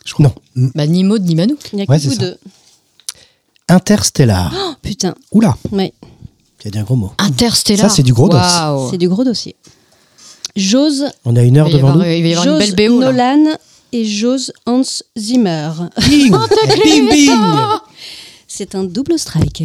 Je 0.04 0.12
crois. 0.14 0.32
Non. 0.54 0.70
Bah, 0.74 0.86
ni 0.86 1.02
Maud, 1.04 1.22
ni 1.24 1.34
Manou. 1.34 1.56
Il 1.72 1.78
y 1.80 1.82
a 1.82 1.84
Ouais, 1.88 1.98
que 1.98 2.04
vous 2.08 2.16
deux. 2.16 2.36
Interstellar. 3.68 4.52
Oh, 4.54 4.74
putain, 4.82 5.14
Oula, 5.32 5.56
ouais, 5.72 5.92
Il 6.64 6.68
y 6.68 6.68
a 6.68 6.70
dit 6.72 6.78
un 6.78 6.82
gros 6.84 6.96
mot. 6.96 7.12
Interstellar. 7.18 7.90
Ça, 7.90 7.94
c'est 7.96 8.02
du 8.02 8.12
gros 8.14 8.28
dos. 8.28 8.36
Waouh. 8.36 8.90
c'est 8.90 8.96
du 8.98 9.08
gros 9.08 9.22
dossier. 9.24 9.54
J'ose 10.56 11.04
On 11.24 11.36
a 11.36 11.42
une 11.42 11.58
heure 11.58 11.66
Il 11.68 11.72
va 11.72 11.78
y 11.78 11.80
devant 11.80 11.90
avoir, 11.92 12.06
nous. 12.06 12.12
il 12.12 12.22
va 12.22 12.28
y 12.28 12.32
avoir 12.34 12.46
une 12.46 12.60
Jose 12.62 12.74
belle 12.74 12.88
BO. 12.90 13.00
là. 13.00 13.12
Nolan 13.12 13.56
et 13.92 14.04
Jose 14.04 14.52
Hans 14.66 14.82
Zimmer. 15.18 15.70
bing 16.08 16.32
Bing, 16.84 17.08
bing 17.10 17.30
C'est 18.48 18.74
un 18.74 18.84
double 18.84 19.18
strike. 19.18 19.64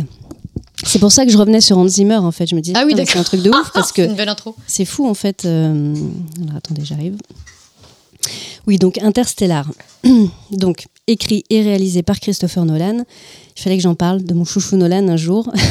C'est 0.83 0.99
pour 0.99 1.11
ça 1.11 1.25
que 1.25 1.31
je 1.31 1.37
revenais 1.37 1.61
sur 1.61 1.77
Hans 1.77 1.87
Zimmer 1.87 2.15
en 2.17 2.31
fait. 2.31 2.47
Je 2.47 2.55
me 2.55 2.61
disais 2.61 2.75
Ah 2.77 2.83
oui, 2.85 2.93
putain, 2.95 3.05
c'est 3.05 3.19
un 3.19 3.23
truc 3.23 3.41
de 3.43 3.49
ouf 3.49 3.71
parce 3.73 3.89
C'est 3.93 3.93
que 4.05 4.09
une 4.09 4.15
belle 4.15 4.29
intro. 4.29 4.55
c'est 4.67 4.85
fou 4.85 5.07
en 5.07 5.13
fait. 5.13 5.45
euh, 5.45 5.93
alors, 6.43 6.57
attendez, 6.57 6.83
j'arrive. 6.83 7.15
Oui, 8.67 8.77
donc 8.77 8.97
Interstellar. 8.99 9.65
donc 10.51 10.85
écrit 11.07 11.43
et 11.49 11.61
réalisé 11.61 12.01
par 12.03 12.19
Christopher 12.19 12.65
Nolan. 12.65 13.03
Il 13.59 13.61
fallait 13.63 13.75
que 13.75 13.83
j'en 13.83 13.95
parle 13.95 14.23
de 14.23 14.33
mon 14.33 14.45
chouchou 14.45 14.77
Nolan 14.77 15.07
un 15.09 15.17
jour. 15.17 15.51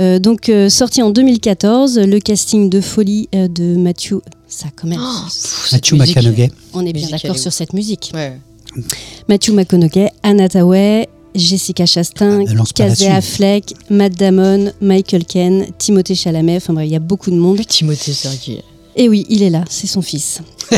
Euh, 0.00 0.18
donc 0.18 0.48
euh, 0.48 0.68
sorti 0.68 1.02
en 1.02 1.10
2014, 1.10 2.00
le 2.00 2.18
casting 2.18 2.68
de 2.68 2.80
folie 2.80 3.28
euh, 3.32 3.46
de 3.46 3.76
Matthew. 3.76 4.14
Ça 4.48 4.66
quand 4.74 4.88
même. 4.88 4.98
Oh, 5.00 5.20
pff. 5.26 5.92
McConaughey. 5.92 6.50
on 6.72 6.84
est 6.84 6.92
bien 6.92 7.06
d'accord 7.10 7.38
sur 7.38 7.52
cette 7.52 7.72
musique. 7.72 8.10
Ouais. 8.12 8.36
Matthew 9.28 9.50
McConaughey, 9.50 10.10
Anna 10.24 10.48
Tawai, 10.48 11.06
Jessica 11.36 11.86
Chastain, 11.86 12.44
Ah, 12.44 12.62
Casey. 12.74 13.06
Affleck, 13.06 13.72
Matt 13.88 14.14
Damon, 14.14 14.72
Michael 14.80 15.24
Ken, 15.26 15.64
Timothée 15.78 16.16
Chalamet. 16.16 16.56
Enfin 16.56 16.72
bref, 16.72 16.86
il 16.88 16.92
y 16.92 16.96
a 16.96 16.98
beaucoup 16.98 17.30
de 17.30 17.36
monde. 17.36 17.64
Timothée, 17.64 18.12
c'est 18.12 18.50
est- 18.50 18.64
Et 18.96 19.08
oui, 19.08 19.24
il 19.28 19.44
est 19.44 19.50
là, 19.50 19.64
c'est 19.70 19.86
son 19.86 20.02
fils. 20.02 20.40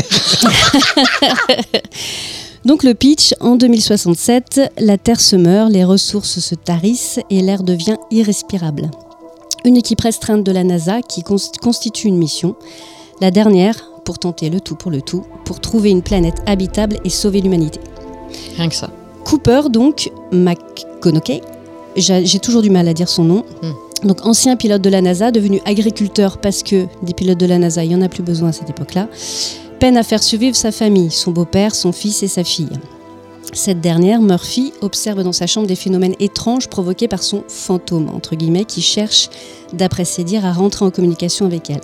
Donc 2.67 2.83
le 2.83 2.93
pitch, 2.93 3.33
en 3.39 3.55
2067, 3.55 4.73
la 4.79 4.97
Terre 4.97 5.21
se 5.21 5.37
meurt, 5.37 5.71
les 5.71 5.85
ressources 5.85 6.39
se 6.39 6.53
tarissent 6.53 7.17
et 7.29 7.41
l'air 7.41 7.63
devient 7.63 7.95
irrespirable. 8.11 8.91
Une 9.63 9.77
équipe 9.77 10.01
restreinte 10.01 10.43
de 10.43 10.51
la 10.51 10.65
NASA 10.65 11.01
qui 11.01 11.23
cons- 11.23 11.37
constitue 11.61 12.09
une 12.09 12.17
mission, 12.17 12.57
la 13.21 13.31
dernière 13.31 13.89
pour 14.03 14.19
tenter 14.19 14.49
le 14.49 14.59
tout 14.59 14.75
pour 14.75 14.91
le 14.91 15.01
tout, 15.01 15.23
pour 15.45 15.61
trouver 15.61 15.91
une 15.91 16.01
planète 16.01 16.41
habitable 16.45 16.97
et 17.05 17.09
sauver 17.09 17.39
l'humanité. 17.39 17.79
Rien 18.57 18.67
que 18.67 18.75
ça. 18.75 18.89
Cooper, 19.23 19.69
donc, 19.69 20.11
McConaughey, 20.33 21.39
j'ai 21.95 22.25
j'ai 22.25 22.39
toujours 22.39 22.61
du 22.61 22.69
mal 22.69 22.89
à 22.89 22.93
dire 22.93 23.07
son 23.07 23.23
nom. 23.23 23.45
Hmm. 23.63 24.07
Donc, 24.07 24.25
ancien 24.25 24.57
pilote 24.57 24.81
de 24.81 24.89
la 24.89 25.01
NASA, 25.01 25.31
devenu 25.31 25.61
agriculteur 25.63 26.37
parce 26.39 26.63
que 26.63 26.85
des 27.01 27.13
pilotes 27.13 27.39
de 27.39 27.45
la 27.45 27.59
NASA, 27.59 27.85
il 27.85 27.89
n'y 27.89 27.95
en 27.95 28.01
a 28.01 28.09
plus 28.09 28.23
besoin 28.23 28.49
à 28.49 28.51
cette 28.51 28.69
époque-là, 28.69 29.07
peine 29.77 29.97
à 29.97 30.03
faire 30.03 30.23
survivre 30.23 30.55
sa 30.55 30.71
famille, 30.71 31.11
son 31.11 31.31
beau-père, 31.31 31.75
son 31.75 31.91
fils 31.91 32.23
et 32.23 32.27
sa 32.27 32.43
fille. 32.43 32.69
Cette 33.53 33.79
dernière, 33.79 34.21
Murphy, 34.21 34.73
observe 34.81 35.23
dans 35.23 35.31
sa 35.31 35.47
chambre 35.47 35.67
des 35.67 35.75
phénomènes 35.75 36.15
étranges 36.19 36.67
provoqués 36.67 37.07
par 37.07 37.23
son 37.23 37.43
fantôme, 37.47 38.09
entre 38.09 38.35
guillemets, 38.35 38.65
qui 38.65 38.81
cherche, 38.81 39.29
d'après 39.71 40.05
ses 40.05 40.23
dires, 40.23 40.45
à 40.45 40.51
rentrer 40.51 40.83
en 40.83 40.91
communication 40.91 41.45
avec 41.45 41.69
elle. 41.69 41.81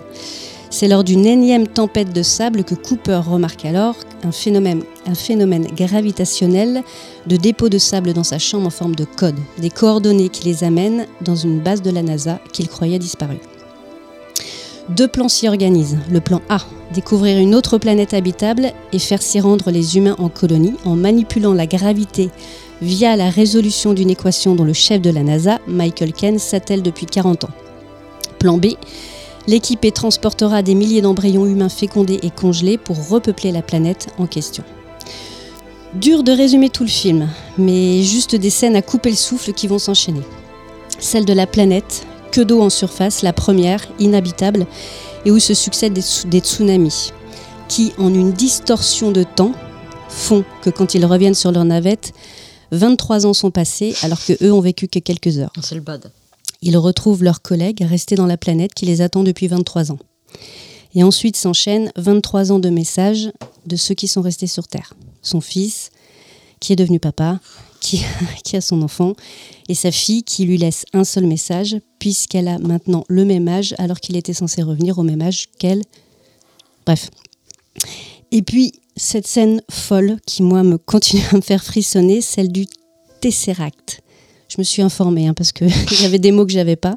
C'est 0.70 0.88
lors 0.88 1.04
d'une 1.04 1.24
énième 1.24 1.68
tempête 1.68 2.12
de 2.12 2.22
sable 2.22 2.64
que 2.64 2.74
Cooper 2.74 3.20
remarque 3.26 3.64
alors 3.64 3.94
un 4.24 4.32
phénomène, 4.32 4.82
gravitationnel 5.76 6.82
de 7.26 7.36
dépôt 7.36 7.68
de 7.68 7.78
sable 7.78 8.12
dans 8.12 8.24
sa 8.24 8.38
chambre 8.38 8.66
en 8.66 8.70
forme 8.70 8.96
de 8.96 9.04
code, 9.04 9.38
des 9.58 9.70
coordonnées 9.70 10.30
qui 10.30 10.44
les 10.44 10.64
amènent 10.64 11.06
dans 11.20 11.36
une 11.36 11.60
base 11.60 11.80
de 11.80 11.90
la 11.90 12.02
NASA 12.02 12.40
qu'il 12.52 12.68
croyait 12.68 12.98
disparue. 12.98 13.40
Deux 14.90 15.08
plans 15.08 15.28
s'y 15.28 15.48
organisent. 15.48 15.98
Le 16.10 16.20
plan 16.20 16.42
A, 16.50 16.58
découvrir 16.92 17.38
une 17.38 17.54
autre 17.54 17.78
planète 17.78 18.12
habitable 18.12 18.72
et 18.92 18.98
faire 18.98 19.22
s'y 19.22 19.40
rendre 19.40 19.70
les 19.70 19.96
humains 19.96 20.16
en 20.18 20.28
colonie 20.28 20.74
en 20.84 20.94
manipulant 20.94 21.54
la 21.54 21.66
gravité 21.66 22.30
via 22.82 23.16
la 23.16 23.30
résolution 23.30 23.94
d'une 23.94 24.10
équation 24.10 24.54
dont 24.54 24.64
le 24.64 24.74
chef 24.74 25.00
de 25.00 25.08
la 25.08 25.22
NASA, 25.22 25.58
Michael 25.66 26.12
Ken, 26.12 26.38
s'attelle 26.38 26.82
depuis 26.82 27.06
40 27.06 27.44
ans. 27.44 27.50
Plan 28.38 28.58
B, 28.58 28.66
l'équipée 29.46 29.90
transportera 29.90 30.62
des 30.62 30.74
milliers 30.74 31.00
d'embryons 31.00 31.46
humains 31.46 31.70
fécondés 31.70 32.20
et 32.22 32.30
congelés 32.30 32.76
pour 32.76 33.08
repeupler 33.08 33.52
la 33.52 33.62
planète 33.62 34.08
en 34.18 34.26
question. 34.26 34.64
Dur 35.94 36.24
de 36.24 36.32
résumer 36.32 36.68
tout 36.68 36.82
le 36.82 36.90
film, 36.90 37.28
mais 37.56 38.02
juste 38.02 38.34
des 38.34 38.50
scènes 38.50 38.76
à 38.76 38.82
couper 38.82 39.10
le 39.10 39.16
souffle 39.16 39.52
qui 39.54 39.66
vont 39.66 39.78
s'enchaîner. 39.78 40.22
Celle 40.98 41.24
de 41.24 41.32
la 41.32 41.46
planète, 41.46 42.04
que 42.34 42.40
d'eau 42.40 42.60
en 42.62 42.70
surface, 42.70 43.22
la 43.22 43.32
première, 43.32 43.86
inhabitable, 44.00 44.66
et 45.24 45.30
où 45.30 45.38
se 45.38 45.54
succèdent 45.54 45.92
des, 45.92 46.02
tsu- 46.02 46.26
des 46.26 46.40
tsunamis, 46.40 47.12
qui, 47.68 47.92
en 47.96 48.12
une 48.12 48.32
distorsion 48.32 49.12
de 49.12 49.22
temps, 49.22 49.52
font 50.08 50.44
que 50.62 50.68
quand 50.70 50.94
ils 50.94 51.06
reviennent 51.06 51.34
sur 51.34 51.52
leur 51.52 51.64
navette, 51.64 52.12
23 52.72 53.26
ans 53.26 53.34
sont 53.34 53.52
passés 53.52 53.94
alors 54.02 54.18
que 54.24 54.32
eux 54.44 54.52
ont 54.52 54.60
vécu 54.60 54.88
que 54.88 54.98
quelques 54.98 55.38
heures. 55.38 55.52
C'est 55.62 55.76
le 55.76 55.80
bad. 55.80 56.10
Ils 56.60 56.76
retrouvent 56.76 57.22
leurs 57.22 57.40
collègues 57.40 57.86
restés 57.88 58.16
dans 58.16 58.26
la 58.26 58.36
planète 58.36 58.74
qui 58.74 58.84
les 58.84 59.00
attend 59.00 59.22
depuis 59.22 59.46
23 59.46 59.92
ans. 59.92 59.98
Et 60.96 61.04
ensuite 61.04 61.36
s'enchaînent 61.36 61.92
23 61.96 62.50
ans 62.50 62.58
de 62.58 62.68
messages 62.70 63.30
de 63.66 63.76
ceux 63.76 63.94
qui 63.94 64.08
sont 64.08 64.22
restés 64.22 64.48
sur 64.48 64.66
Terre. 64.66 64.94
Son 65.22 65.40
fils, 65.40 65.90
qui 66.58 66.72
est 66.72 66.76
devenu 66.76 66.98
papa, 66.98 67.38
qui, 68.44 68.56
a 68.56 68.60
son 68.60 68.82
enfant, 68.82 69.14
et 69.68 69.74
sa 69.74 69.90
fille 69.90 70.22
qui 70.22 70.44
lui 70.44 70.58
laisse 70.58 70.84
un 70.92 71.04
seul 71.04 71.26
message, 71.26 71.76
puisqu'elle 71.98 72.48
a 72.48 72.58
maintenant 72.58 73.04
le 73.08 73.24
même 73.24 73.48
âge 73.48 73.74
alors 73.78 74.00
qu'il 74.00 74.16
était 74.16 74.32
censé 74.32 74.62
revenir 74.62 74.98
au 74.98 75.02
même 75.02 75.22
âge 75.22 75.48
qu'elle. 75.58 75.82
Bref. 76.86 77.10
Et 78.32 78.42
puis, 78.42 78.72
cette 78.96 79.26
scène 79.26 79.62
folle 79.70 80.18
qui, 80.26 80.42
moi, 80.42 80.62
me 80.62 80.78
continue 80.78 81.22
à 81.32 81.36
me 81.36 81.40
faire 81.40 81.62
frissonner, 81.62 82.20
celle 82.20 82.50
du 82.50 82.66
Tesseract. 83.20 84.00
Je 84.48 84.56
me 84.58 84.64
suis 84.64 84.82
informée 84.82 85.26
hein, 85.26 85.34
parce 85.34 85.52
qu'il 85.52 85.68
y 86.00 86.04
avait 86.04 86.18
des 86.18 86.30
mots 86.30 86.46
que 86.46 86.52
j'avais 86.52 86.76
pas. 86.76 86.96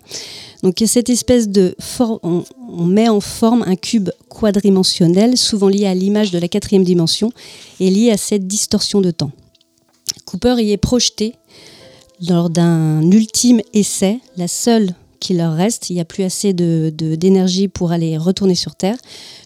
Donc, 0.64 0.80
il 0.80 0.84
y 0.84 0.86
a 0.86 0.88
cette 0.88 1.10
espèce 1.10 1.48
de. 1.50 1.76
on, 2.00 2.44
on 2.70 2.86
met 2.86 3.10
en 3.10 3.22
forme 3.22 3.64
un 3.66 3.76
cube 3.76 4.10
quadrimensionnel, 4.30 5.38
souvent 5.38 5.68
lié 5.68 5.86
à 5.86 5.94
l'image 5.94 6.32
de 6.32 6.40
la 6.40 6.48
quatrième 6.48 6.84
dimension 6.84 7.32
et 7.80 7.90
lié 7.90 8.12
à 8.12 8.18
cette 8.18 8.48
distorsion 8.48 9.02
de 9.02 9.12
temps. 9.12 9.32
Cooper 10.26 10.56
y 10.60 10.72
est 10.72 10.78
projeté 10.78 11.36
lors 12.28 12.50
d'un 12.50 13.02
ultime 13.12 13.62
essai, 13.74 14.20
la 14.38 14.48
seule 14.48 14.94
qui 15.20 15.34
leur 15.34 15.54
reste. 15.54 15.90
Il 15.90 15.94
n'y 15.94 16.00
a 16.02 16.06
plus 16.06 16.24
assez 16.24 16.54
de- 16.54 16.92
de- 16.96 17.16
d'énergie 17.16 17.68
pour 17.68 17.92
aller 17.92 18.18
retourner 18.18 18.56
sur 18.56 18.76
Terre. 18.76 18.98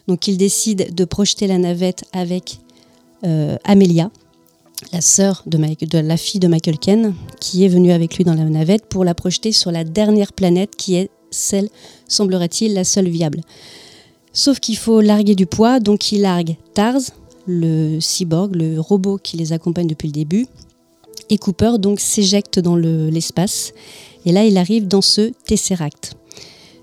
Donc 0.08 0.28
il 0.28 0.38
décide 0.38 0.94
de 0.94 1.06
projeter 1.06 1.48
la 1.48 1.58
navette 1.58 2.04
avec 2.14 2.60
euh, 3.24 3.56
Amelia, 3.66 4.10
la 4.94 5.02
sœur 5.02 5.44
de 5.46 5.58
la 6.00 6.18
fille 6.18 6.40
de 6.40 6.48
Michael 6.48 6.80
Ken, 6.80 7.14
qui 7.40 7.64
est 7.64 7.68
venue 7.68 7.92
avec 7.92 8.18
lui 8.18 8.24
dans 8.24 8.34
la 8.34 8.46
navette 8.46 8.88
pour 8.88 9.06
la 9.06 9.14
projeter 9.14 9.52
sur 9.52 9.72
la 9.72 9.84
dernière 9.84 10.34
planète 10.34 10.76
qui 10.76 10.96
est 10.96 11.10
celle, 11.30 11.70
semblerait-il, 12.08 12.74
la 12.74 12.84
seule 12.84 13.08
viable. 13.08 13.42
Sauf 14.34 14.60
qu'il 14.60 14.78
faut 14.78 15.02
larguer 15.02 15.36
du 15.36 15.46
poids, 15.46 15.80
donc 15.80 16.12
il 16.12 16.22
largue 16.22 16.56
Tars, 16.74 17.00
le 17.48 18.00
cyborg, 18.00 18.56
le 18.56 18.80
robot 18.80 19.18
qui 19.22 19.38
les 19.38 19.54
accompagne 19.54 19.88
depuis 19.88 20.08
le 20.08 20.14
début, 20.14 20.48
et 21.30 21.38
Cooper 21.38 21.74
donc 21.80 22.00
s'éjecte 22.00 22.60
dans 22.60 22.76
le- 22.76 23.10
l'espace. 23.10 23.74
et 24.26 24.32
là, 24.32 24.46
il 24.46 24.58
arrive 24.58 24.88
dans 24.88 25.02
ce 25.02 25.32
Tesseract. 25.46 26.14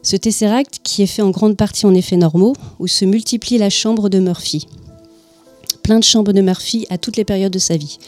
Ce 0.02 0.16
Tesseract 0.16 0.80
qui 0.82 1.02
est 1.02 1.06
fait 1.06 1.22
en 1.22 1.30
grande 1.30 1.56
partie 1.56 1.86
en 1.86 1.94
effets 1.94 2.16
normaux, 2.16 2.54
où 2.78 2.86
se 2.86 3.04
multiplie 3.04 3.58
la 3.58 3.70
chambre 3.70 4.08
de 4.08 4.18
Murphy. 4.18 4.66
Plein 5.82 5.98
de 5.98 6.04
chambres 6.04 6.32
de 6.32 6.40
Murphy 6.40 6.86
à 6.90 6.98
toutes 6.98 7.16
les 7.16 7.24
périodes 7.24 7.52
de 7.52 7.58
sa 7.58 7.76
vie. 7.76 7.98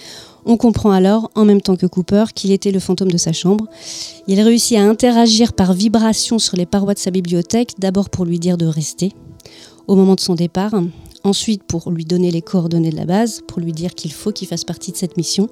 On 0.46 0.56
comprend 0.56 0.90
alors, 0.90 1.30
en 1.34 1.44
même 1.44 1.60
temps 1.60 1.76
que 1.76 1.86
Cooper, 1.86 2.24
qu'il 2.34 2.50
était 2.50 2.70
le 2.72 2.80
fantôme 2.80 3.10
de 3.12 3.18
sa 3.18 3.32
chambre. 3.32 3.66
Il 4.26 4.40
réussit 4.40 4.78
à 4.78 4.82
interagir 4.82 5.52
par 5.52 5.74
vibration 5.74 6.38
sur 6.38 6.56
les 6.56 6.66
parois 6.66 6.94
de 6.94 6.98
sa 6.98 7.10
bibliothèque, 7.10 7.74
d'abord 7.78 8.08
pour 8.08 8.24
lui 8.24 8.38
dire 8.38 8.56
de 8.56 8.66
rester, 8.66 9.12
au 9.86 9.96
moment 9.96 10.14
de 10.14 10.20
son 10.20 10.34
départ, 10.34 10.74
ensuite 11.24 11.62
pour 11.62 11.90
lui 11.90 12.04
donner 12.04 12.30
les 12.30 12.42
coordonnées 12.42 12.90
de 12.90 12.96
la 12.96 13.06
base, 13.06 13.42
pour 13.46 13.60
lui 13.60 13.72
dire 13.72 13.94
qu'il 13.94 14.12
faut 14.12 14.32
qu'il 14.32 14.48
fasse 14.48 14.64
partie 14.64 14.92
de 14.92 14.96
cette 14.96 15.16
mission, 15.16 15.48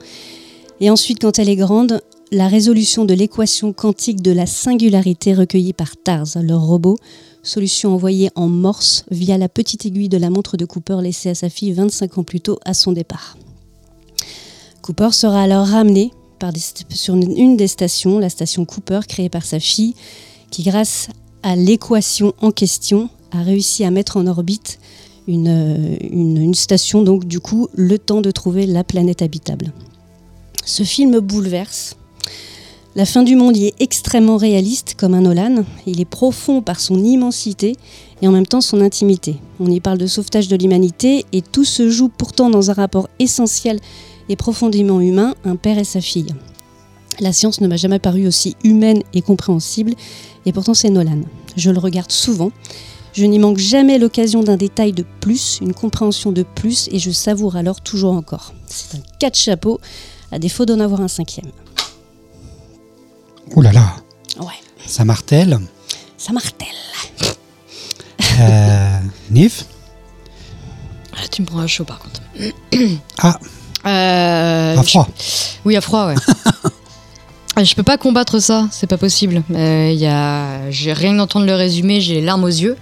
et 0.80 0.90
ensuite, 0.90 1.20
quand 1.20 1.38
elle 1.38 1.48
est 1.48 1.56
grande, 1.56 2.00
la 2.30 2.46
résolution 2.46 3.04
de 3.04 3.14
l'équation 3.14 3.72
quantique 3.72 4.22
de 4.22 4.30
la 4.30 4.46
singularité 4.46 5.34
recueillie 5.34 5.72
par 5.72 5.96
TARS, 5.96 6.36
leur 6.42 6.62
robot, 6.62 6.98
solution 7.42 7.94
envoyée 7.94 8.30
en 8.34 8.48
morse 8.48 9.04
via 9.10 9.38
la 9.38 9.48
petite 9.48 9.86
aiguille 9.86 10.08
de 10.08 10.18
la 10.18 10.30
montre 10.30 10.56
de 10.56 10.64
Cooper 10.64 10.98
laissée 11.02 11.30
à 11.30 11.34
sa 11.34 11.48
fille 11.48 11.72
25 11.72 12.18
ans 12.18 12.22
plus 12.22 12.40
tôt 12.40 12.58
à 12.64 12.74
son 12.74 12.92
départ. 12.92 13.36
Cooper 14.82 15.12
sera 15.12 15.42
alors 15.42 15.66
ramené 15.66 16.12
sur 16.90 17.14
une 17.14 17.56
des 17.56 17.66
stations, 17.66 18.18
la 18.18 18.28
station 18.28 18.64
Cooper 18.64 19.00
créée 19.08 19.28
par 19.28 19.44
sa 19.44 19.58
fille, 19.58 19.94
qui 20.50 20.62
grâce 20.62 21.08
à 21.42 21.56
l'équation 21.56 22.32
en 22.40 22.52
question 22.52 23.08
a 23.32 23.42
réussi 23.42 23.84
à 23.84 23.90
mettre 23.90 24.16
en 24.16 24.26
orbite 24.26 24.78
une, 25.28 25.98
une 26.10 26.54
station, 26.54 27.02
donc 27.02 27.26
du 27.26 27.38
coup 27.38 27.68
le 27.74 27.98
temps 27.98 28.20
de 28.20 28.30
trouver 28.30 28.66
la 28.66 28.82
planète 28.82 29.22
habitable. 29.22 29.72
Ce 30.64 30.82
film 30.82 31.20
bouleverse. 31.20 31.96
La 32.96 33.04
fin 33.04 33.22
du 33.22 33.36
monde 33.36 33.56
y 33.56 33.66
est 33.66 33.74
extrêmement 33.80 34.38
réaliste, 34.38 34.96
comme 34.98 35.14
un 35.14 35.20
Nolan. 35.20 35.62
Il 35.86 36.00
est 36.00 36.04
profond 36.04 36.62
par 36.62 36.80
son 36.80 36.98
immensité 37.04 37.76
et 38.22 38.26
en 38.26 38.32
même 38.32 38.46
temps 38.46 38.60
son 38.60 38.80
intimité. 38.80 39.36
On 39.60 39.70
y 39.70 39.78
parle 39.78 39.98
de 39.98 40.06
sauvetage 40.06 40.48
de 40.48 40.56
l'humanité 40.56 41.24
et 41.32 41.42
tout 41.42 41.64
se 41.64 41.90
joue 41.90 42.08
pourtant 42.08 42.50
dans 42.50 42.70
un 42.70 42.74
rapport 42.74 43.08
essentiel 43.20 43.78
et 44.28 44.36
profondément 44.36 45.00
humain, 45.00 45.34
un 45.44 45.56
père 45.56 45.78
et 45.78 45.84
sa 45.84 46.00
fille. 46.00 46.34
La 47.20 47.32
science 47.32 47.60
ne 47.60 47.68
m'a 47.68 47.76
jamais 47.76 47.98
paru 47.98 48.26
aussi 48.26 48.56
humaine 48.64 49.02
et 49.12 49.22
compréhensible, 49.22 49.94
et 50.46 50.52
pourtant 50.52 50.74
c'est 50.74 50.90
Nolan. 50.90 51.20
Je 51.56 51.70
le 51.70 51.78
regarde 51.78 52.12
souvent. 52.12 52.50
Je 53.18 53.24
n'y 53.24 53.40
manque 53.40 53.58
jamais 53.58 53.98
l'occasion 53.98 54.44
d'un 54.44 54.56
détail 54.56 54.92
de 54.92 55.04
plus, 55.18 55.58
une 55.60 55.74
compréhension 55.74 56.30
de 56.30 56.44
plus, 56.44 56.88
et 56.92 57.00
je 57.00 57.10
savoure 57.10 57.56
alors 57.56 57.80
toujours 57.80 58.12
encore. 58.12 58.54
C'est 58.68 58.96
un 58.96 59.00
quatre 59.18 59.36
chapeaux, 59.36 59.80
à 60.30 60.38
défaut 60.38 60.64
d'en 60.66 60.78
avoir 60.78 61.00
un 61.00 61.08
cinquième. 61.08 61.50
Oh 63.56 63.60
là 63.60 63.72
là, 63.72 63.96
Ouais, 64.38 64.54
ça 64.86 65.04
martèle. 65.04 65.58
ça 66.16 66.32
martèle. 66.32 66.68
Euh, 68.38 69.00
Nif 69.32 69.64
Ah, 71.16 71.26
tu 71.28 71.42
me 71.42 71.46
prends 71.48 71.58
à 71.58 71.66
chaud 71.66 71.82
par 71.84 71.98
contre. 71.98 72.20
Ah, 73.18 73.40
Euh, 73.84 74.76
à 74.78 74.82
froid. 74.84 75.08
Oui, 75.64 75.74
à 75.74 75.80
froid, 75.80 76.06
ouais. 76.06 76.14
Je 77.64 77.74
peux 77.74 77.82
pas 77.82 77.98
combattre 77.98 78.38
ça, 78.38 78.68
c'est 78.70 78.86
pas 78.86 78.96
possible. 78.96 79.42
Euh, 79.50 79.90
y 79.92 80.06
a... 80.06 80.70
J'ai 80.70 80.92
rien 80.92 81.14
d'entendre 81.14 81.46
le 81.46 81.54
résumé, 81.56 82.00
j'ai 82.00 82.14
les 82.14 82.20
larmes 82.20 82.44
aux 82.44 82.46
yeux. 82.46 82.76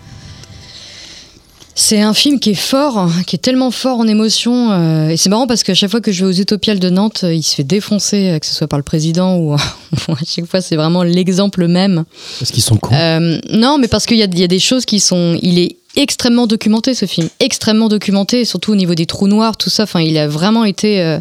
C'est 1.79 2.01
un 2.01 2.15
film 2.15 2.41
qui 2.41 2.51
est 2.51 2.55
fort, 2.55 3.11
qui 3.27 3.37
est 3.37 3.39
tellement 3.39 3.71
fort 3.71 3.99
en 4.01 4.07
émotion. 4.09 4.71
euh, 4.73 5.11
et 5.11 5.19
c'est 5.19 5.29
marrant 5.29 5.47
parce 5.47 5.63
qu'à 5.63 5.75
chaque 5.75 5.91
fois 5.91 6.01
que 6.01 6.11
je 6.11 6.25
vais 6.25 6.31
aux 6.31 6.41
Utopiales 6.41 6.79
de 6.79 6.89
Nantes, 6.89 7.21
euh, 7.25 7.35
il 7.35 7.43
se 7.43 7.55
fait 7.55 7.65
défoncer, 7.65 8.31
euh, 8.31 8.39
que 8.39 8.47
ce 8.47 8.55
soit 8.55 8.67
par 8.67 8.79
le 8.79 8.83
président 8.83 9.37
ou, 9.37 9.53
ou 10.09 10.13
à 10.13 10.17
chaque 10.27 10.47
fois, 10.47 10.63
c'est 10.63 10.77
vraiment 10.77 11.03
l'exemple 11.03 11.67
même. 11.69 12.05
Parce 12.39 12.51
qu'ils 12.51 12.63
sont 12.63 12.77
cons. 12.77 12.95
Euh, 12.95 13.39
non, 13.53 13.77
mais 13.79 13.89
parce 13.89 14.07
qu'il 14.07 14.17
y 14.17 14.23
a, 14.23 14.27
y 14.27 14.43
a 14.43 14.49
des 14.49 14.59
choses 14.59 14.87
qui 14.87 15.01
sont. 15.01 15.39
Il 15.43 15.59
est 15.59 15.77
extrêmement 15.97 16.47
documenté 16.47 16.95
ce 16.95 17.05
film, 17.05 17.29
extrêmement 17.41 17.89
documenté, 17.89 18.47
surtout 18.47 18.73
au 18.73 18.77
niveau 18.77 18.95
des 18.95 19.05
trous 19.07 19.29
noirs, 19.29 19.59
tout 19.59 19.71
ça. 19.71 19.83
Enfin, 19.83 20.01
il 20.01 20.17
a 20.17 20.29
vraiment 20.29 20.65
été 20.65 21.01
euh, 21.03 21.21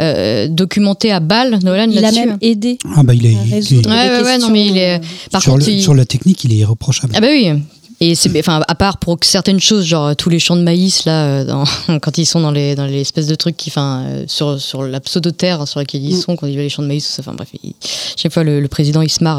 euh, 0.00 0.48
documenté 0.48 1.12
à 1.12 1.20
balle, 1.20 1.58
Nolan 1.62 1.86
Il 1.90 2.04
a 2.04 2.10
même 2.12 2.38
aidé 2.40 2.78
Ah 2.96 3.02
bah 3.04 3.14
il 3.14 3.36
résoudre 3.52 3.88
Ouais, 3.90 4.08
des 4.08 4.14
ouais, 4.16 4.22
ouais, 4.22 4.38
non, 4.38 4.48
questions, 4.48 4.50
mais 4.50 4.66
il 4.66 4.78
est- 4.78 5.00
Par 5.30 5.42
sur, 5.42 5.52
contre, 5.54 5.66
le- 5.66 5.72
il- 5.72 5.82
sur 5.82 5.94
la 5.94 6.04
technique, 6.04 6.42
il 6.44 6.52
est 6.52 6.56
irréprochable. 6.56 7.14
Ah 7.16 7.20
bah 7.20 7.28
oui. 7.30 7.52
Et 8.00 8.14
c'est, 8.14 8.38
enfin, 8.38 8.60
à 8.68 8.74
part 8.74 8.98
pour 8.98 9.16
certaines 9.22 9.58
choses, 9.60 9.86
genre 9.86 10.14
tous 10.14 10.28
les 10.28 10.38
champs 10.38 10.56
de 10.56 10.60
maïs 10.62 11.06
là, 11.06 11.24
euh, 11.24 11.44
dans- 11.44 11.64
quand 12.00 12.18
ils 12.18 12.26
sont 12.26 12.40
dans 12.40 12.50
les 12.50 12.74
dans 12.74 12.84
les 12.84 13.00
espèces 13.00 13.26
de 13.26 13.34
trucs 13.34 13.56
qui, 13.56 13.70
enfin, 13.70 14.04
euh, 14.06 14.24
sur 14.26 14.60
sur 14.60 14.82
la 14.82 15.00
pseudo 15.00 15.30
terre 15.30 15.66
sur 15.66 15.80
laquelle 15.80 16.04
ils 16.04 16.16
Mm. 16.16 16.20
sont, 16.20 16.36
quand 16.36 16.46
ils 16.46 16.52
voient 16.54 16.62
les 16.62 16.68
champs 16.68 16.82
de 16.82 16.88
maïs. 16.88 17.16
Enfin 17.18 17.32
bref, 17.32 17.48
il- 17.62 17.72
chaque 18.16 18.32
fois 18.34 18.44
le, 18.44 18.60
le 18.60 18.68
président 18.68 19.00
il 19.00 19.08
se 19.10 19.24
marre 19.24 19.38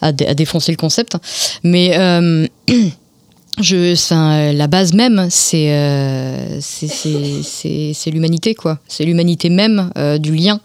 à, 0.00 0.06
à, 0.06 0.12
dé- 0.12 0.26
à 0.26 0.34
défoncer 0.34 0.70
le 0.70 0.76
concept. 0.76 1.16
Mais 1.64 1.96
euh, 1.98 2.46
je, 3.60 4.52
la 4.56 4.66
base 4.68 4.92
même, 4.92 5.26
c'est 5.30 5.72
euh, 5.72 6.60
c'est 6.60 6.86
c'est- 6.88 7.42
c'est- 7.42 7.92
c'est 7.94 8.10
l'humanité 8.12 8.54
quoi. 8.54 8.78
C'est 8.86 9.04
l'humanité 9.04 9.50
même 9.50 9.90
euh, 9.98 10.18
du 10.18 10.34
lien, 10.36 10.60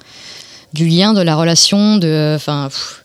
du 0.73 0.85
lien, 0.87 1.13
de 1.13 1.21
la 1.21 1.35
relation, 1.35 1.97
de, 1.97 2.33
enfin. 2.35 2.67
pff, 2.69 3.03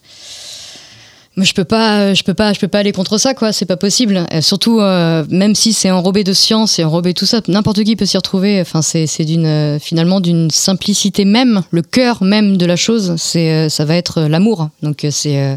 mais 1.36 1.44
je 1.46 1.54
peux 1.54 1.64
pas, 1.64 2.12
je 2.12 2.22
peux 2.24 2.34
pas, 2.34 2.52
je 2.52 2.60
peux 2.60 2.68
pas 2.68 2.78
aller 2.80 2.92
contre 2.92 3.16
ça, 3.16 3.32
quoi. 3.32 3.52
C'est 3.52 3.64
pas 3.64 3.76
possible. 3.78 4.26
Euh, 4.32 4.42
surtout, 4.42 4.80
euh, 4.80 5.24
même 5.30 5.54
si 5.54 5.72
c'est 5.72 5.90
enrobé 5.90 6.24
de 6.24 6.32
science 6.34 6.78
et 6.78 6.84
enrobé 6.84 7.14
tout 7.14 7.24
ça, 7.24 7.40
n'importe 7.48 7.82
qui 7.84 7.96
peut 7.96 8.04
s'y 8.04 8.16
retrouver. 8.18 8.60
Enfin, 8.60 8.82
c'est, 8.82 9.06
c'est 9.06 9.24
d'une, 9.24 9.46
euh, 9.46 9.78
finalement, 9.78 10.20
d'une 10.20 10.50
simplicité 10.50 11.24
même. 11.24 11.62
Le 11.70 11.80
cœur 11.82 12.22
même 12.22 12.56
de 12.58 12.66
la 12.66 12.76
chose, 12.76 13.14
c'est, 13.16 13.50
euh, 13.50 13.68
ça 13.70 13.84
va 13.86 13.96
être 13.96 14.18
euh, 14.18 14.28
l'amour. 14.28 14.68
Donc, 14.82 15.04
euh, 15.04 15.10
c'est 15.10 15.38
euh, 15.38 15.56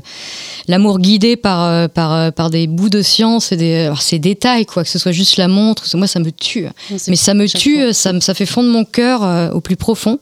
l'amour 0.69 0.99
guidé 0.99 1.35
par, 1.35 1.63
euh, 1.65 1.87
par, 1.89 2.13
euh, 2.13 2.31
par 2.31 2.49
des 2.49 2.67
bouts 2.67 2.89
de 2.89 3.01
science 3.01 3.51
et 3.51 3.57
des, 3.57 3.81
alors, 3.81 4.01
ces 4.01 4.17
détails, 4.19 4.65
quoi. 4.65 4.83
Que 4.83 4.89
ce 4.89 4.97
soit 4.99 5.11
juste 5.11 5.35
la 5.37 5.47
montre, 5.49 5.83
moi, 5.97 6.07
ça 6.07 6.19
me 6.19 6.31
tue. 6.31 6.67
Mais 7.09 7.15
ça 7.17 7.33
me 7.33 7.47
tue, 7.47 7.81
fois. 7.83 7.93
ça, 7.93 8.13
me- 8.13 8.19
ça 8.21 8.33
fait 8.33 8.45
fondre 8.45 8.69
mon 8.69 8.85
cœur 8.85 9.23
euh, 9.23 9.49
au 9.51 9.59
plus 9.59 9.75
profond. 9.75 10.19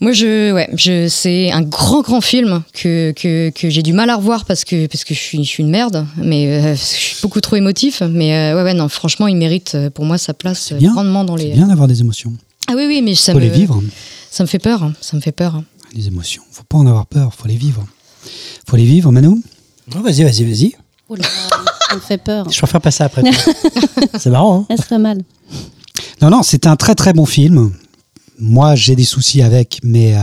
Moi, 0.00 0.12
je, 0.12 0.52
ouais, 0.52 0.68
je, 0.76 1.08
c'est 1.08 1.50
un 1.52 1.62
grand, 1.62 2.02
grand 2.02 2.20
film 2.20 2.62
que, 2.74 3.12
que, 3.12 3.48
que 3.50 3.70
j'ai 3.70 3.82
du 3.82 3.94
mal 3.94 4.10
à 4.10 4.16
revoir 4.16 4.44
parce 4.44 4.64
que, 4.64 4.86
parce 4.88 5.04
que 5.04 5.14
je, 5.14 5.18
suis, 5.20 5.42
je 5.42 5.48
suis 5.48 5.62
une 5.62 5.70
merde, 5.70 6.06
mais 6.18 6.48
euh, 6.48 6.74
je 6.74 6.80
suis 6.80 7.16
beaucoup 7.22 7.40
trop 7.40 7.56
émotif. 7.56 8.02
Mais 8.02 8.34
euh, 8.34 8.56
ouais, 8.56 8.62
ouais, 8.62 8.74
non, 8.74 8.88
franchement, 8.90 9.26
il 9.26 9.36
mérite 9.36 9.72
euh, 9.74 9.88
pour 9.88 10.04
moi 10.04 10.18
sa 10.18 10.34
place 10.34 10.74
bien. 10.74 10.92
grandement 10.92 11.24
dans 11.24 11.36
C'est 11.38 11.44
les. 11.44 11.52
bien 11.54 11.68
d'avoir 11.68 11.88
des 11.88 12.00
émotions. 12.02 12.34
Ah 12.68 12.74
oui, 12.76 12.84
oui, 12.86 13.00
mais 13.02 13.14
ça 13.14 13.32
faut 13.32 13.38
me, 13.38 13.44
les 13.44 13.48
vivre, 13.50 13.82
ça 14.30 14.42
me 14.42 14.48
fait 14.48 14.58
peur. 14.58 14.82
hein, 14.82 14.92
Ça 15.00 15.16
me 15.16 15.22
fait 15.22 15.32
peur. 15.32 15.62
les 15.94 16.08
émotions. 16.08 16.42
faut 16.50 16.64
pas 16.64 16.76
en 16.76 16.86
avoir 16.86 17.06
peur, 17.06 17.32
faut 17.34 17.48
les 17.48 17.56
vivre. 17.56 17.86
faut 18.68 18.76
les 18.76 18.84
vivre, 18.84 19.10
Manu 19.12 19.40
Oh, 19.94 20.00
vas-y, 20.02 20.24
vas-y, 20.24 20.44
vas-y. 20.44 20.72
Oh 21.08 21.14
ça 21.88 21.94
me 21.94 22.00
fait 22.00 22.18
peur. 22.18 22.50
Je 22.50 22.58
préfère 22.58 22.80
passer 22.82 23.04
après. 23.04 23.22
c'est 24.18 24.30
marrant, 24.30 24.58
hein 24.60 24.66
Elle 24.68 24.78
serait 24.82 24.98
mal. 24.98 25.22
Non, 26.20 26.28
non, 26.30 26.42
c'est 26.42 26.66
un 26.66 26.74
très 26.76 26.94
très 26.96 27.12
bon 27.12 27.24
film. 27.24 27.72
Moi, 28.38 28.74
j'ai 28.74 28.96
des 28.96 29.04
soucis 29.04 29.42
avec, 29.42 29.80
mais 29.82 30.14
euh, 30.14 30.20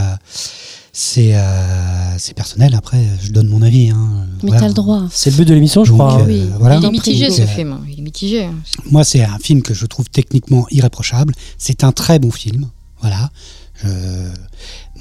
c'est 0.91 1.35
euh, 1.35 2.18
c'est 2.18 2.34
personnel. 2.35 2.76
Après, 2.76 3.03
je 3.23 3.31
donne 3.31 3.48
mon 3.48 3.61
avis. 3.61 3.90
hein. 3.90 4.26
Mais 4.44 4.49
Voilà. 4.49 4.61
t'as 4.61 4.68
le 4.68 4.73
droit. 4.73 5.03
C'est 5.11 5.31
le 5.31 5.38
but 5.38 5.48
de 5.48 5.53
l'émission, 5.53 5.84
je 5.84 5.91
Donc, 5.91 5.99
crois. 5.99 6.22
euh, 6.22 6.26
oui. 6.27 6.44
voilà. 6.60 6.77
Il 6.77 6.85
est 6.85 6.91
mitigé 6.91 7.26
Prigo. 7.27 7.38
ce 7.38 7.41
Euh, 7.41 7.48
film. 7.48 7.80
Il 7.91 7.99
est 7.99 8.03
mitigé. 8.03 8.49
Moi, 8.91 9.03
c'est 9.03 9.23
un 9.23 9.40
film 9.40 9.61
que 9.64 9.73
je 9.73 9.85
trouve 9.85 10.10
techniquement 10.10 10.65
irréprochable. 10.69 11.34
C'est 11.57 11.84
un 11.84 11.91
très 11.91 12.19
bon 12.19 12.31
film. 12.31 12.69
Voilà. 13.02 13.31
Je- 13.84 13.88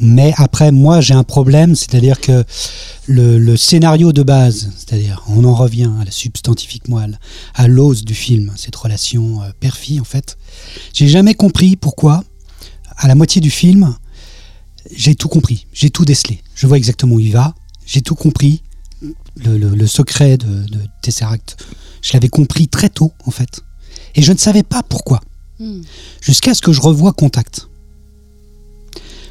Mais 0.01 0.33
après, 0.39 0.73
moi, 0.73 1.01
j'ai 1.03 1.13
un 1.15 1.23
problème, 1.23 1.77
c'est-à-dire 1.77 2.19
que 2.19 2.43
le, 3.07 3.39
le 3.39 3.57
scénario 3.59 4.13
de 4.13 4.23
base, 4.23 4.71
c'est-à-dire, 4.79 5.23
on 5.29 5.45
en 5.45 5.55
revient 5.55 5.91
à 6.01 6.05
la 6.05 6.11
substantifique 6.11 6.89
moelle, 6.89 7.21
à 7.55 7.69
l'ose 7.69 8.03
du 8.05 8.15
film, 8.15 8.53
cette 8.57 8.75
relation 8.75 9.43
euh, 9.43 9.51
père-fille, 9.61 10.01
en 10.01 10.05
fait. 10.05 10.39
J'ai 10.95 11.09
jamais 11.09 11.35
compris 11.35 11.77
pourquoi, 11.77 12.25
à 12.97 13.09
la 13.09 13.15
moitié 13.15 13.41
du 13.41 13.51
film, 13.51 13.95
j'ai 14.95 15.15
tout 15.15 15.29
compris, 15.29 15.67
j'ai 15.73 15.91
tout 15.91 16.05
décelé. 16.05 16.43
Je 16.55 16.67
vois 16.67 16.77
exactement 16.77 17.15
où 17.17 17.21
il 17.21 17.33
va, 17.33 17.55
j'ai 17.87 18.01
tout 18.03 18.15
compris. 18.15 18.63
Le, 19.37 19.57
le- 19.59 19.75
le 19.75 19.87
secret 19.87 20.37
de, 20.37 20.47
de 20.69 20.79
Tesseract, 21.03 21.57
je 22.03 22.13
l'avais 22.13 22.29
compris 22.29 22.69
très 22.69 22.89
tôt, 22.89 23.13
en 23.27 23.31
fait. 23.31 23.61
Et 24.15 24.23
je 24.23 24.33
ne 24.33 24.39
savais 24.39 24.63
pas 24.63 24.83
pourquoi. 24.83 25.21
Hmm. 25.59 25.81
Jusqu'à 26.21 26.55
ce 26.55 26.61
que 26.63 26.73
je 26.73 26.81
revoie 26.81 27.13
Contact. 27.13 27.69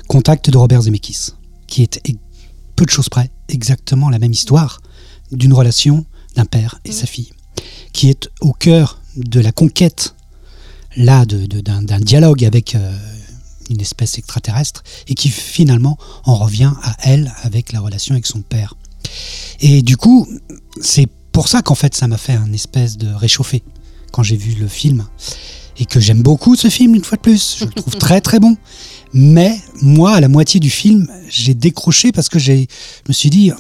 Contact 0.07 0.49
de 0.49 0.57
Robert 0.57 0.81
Zemeckis, 0.81 1.29
qui 1.67 1.83
est 1.83 1.97
e- 2.09 2.17
peu 2.75 2.85
de 2.85 2.89
choses 2.89 3.09
près 3.09 3.29
exactement 3.47 4.09
la 4.09 4.19
même 4.19 4.31
histoire 4.33 4.81
d'une 5.31 5.53
relation 5.53 6.05
d'un 6.35 6.45
père 6.45 6.79
et 6.83 6.91
sa 6.91 7.05
fille, 7.05 7.31
qui 7.93 8.09
est 8.09 8.29
au 8.41 8.51
cœur 8.53 8.99
de 9.15 9.39
la 9.39 9.51
conquête 9.51 10.15
là 10.97 11.25
de- 11.25 11.45
de- 11.45 11.61
d'un 11.61 11.81
d'un 11.81 11.99
dialogue 11.99 12.43
avec 12.43 12.75
euh, 12.75 12.97
une 13.69 13.81
espèce 13.81 14.17
extraterrestre 14.17 14.83
et 15.07 15.15
qui 15.15 15.29
finalement 15.29 15.97
en 16.25 16.35
revient 16.35 16.73
à 16.83 16.95
elle 17.03 17.33
avec 17.43 17.71
la 17.71 17.79
relation 17.79 18.13
avec 18.13 18.25
son 18.25 18.41
père. 18.41 18.75
Et 19.59 19.81
du 19.81 19.97
coup, 19.97 20.27
c'est 20.81 21.07
pour 21.31 21.47
ça 21.47 21.61
qu'en 21.61 21.75
fait 21.75 21.95
ça 21.95 22.07
m'a 22.07 22.17
fait 22.17 22.33
un 22.33 22.51
espèce 22.53 22.97
de 22.97 23.13
réchauffé 23.13 23.63
quand 24.11 24.23
j'ai 24.23 24.37
vu 24.37 24.55
le 24.55 24.67
film 24.67 25.05
et 25.77 25.85
que 25.85 25.99
j'aime 25.99 26.21
beaucoup 26.21 26.55
ce 26.55 26.69
film 26.69 26.95
une 26.95 27.03
fois 27.03 27.17
de 27.17 27.21
plus. 27.21 27.57
Je 27.59 27.65
le 27.65 27.71
trouve 27.71 27.95
très 27.99 28.21
très 28.21 28.39
bon. 28.39 28.57
Mais 29.13 29.59
moi, 29.81 30.13
à 30.15 30.21
la 30.21 30.29
moitié 30.29 30.59
du 30.59 30.69
film, 30.69 31.07
j'ai 31.27 31.53
décroché 31.53 32.11
parce 32.11 32.29
que 32.29 32.39
j'ai, 32.39 32.67
je 33.05 33.09
me 33.09 33.13
suis 33.13 33.29
dit, 33.29 33.51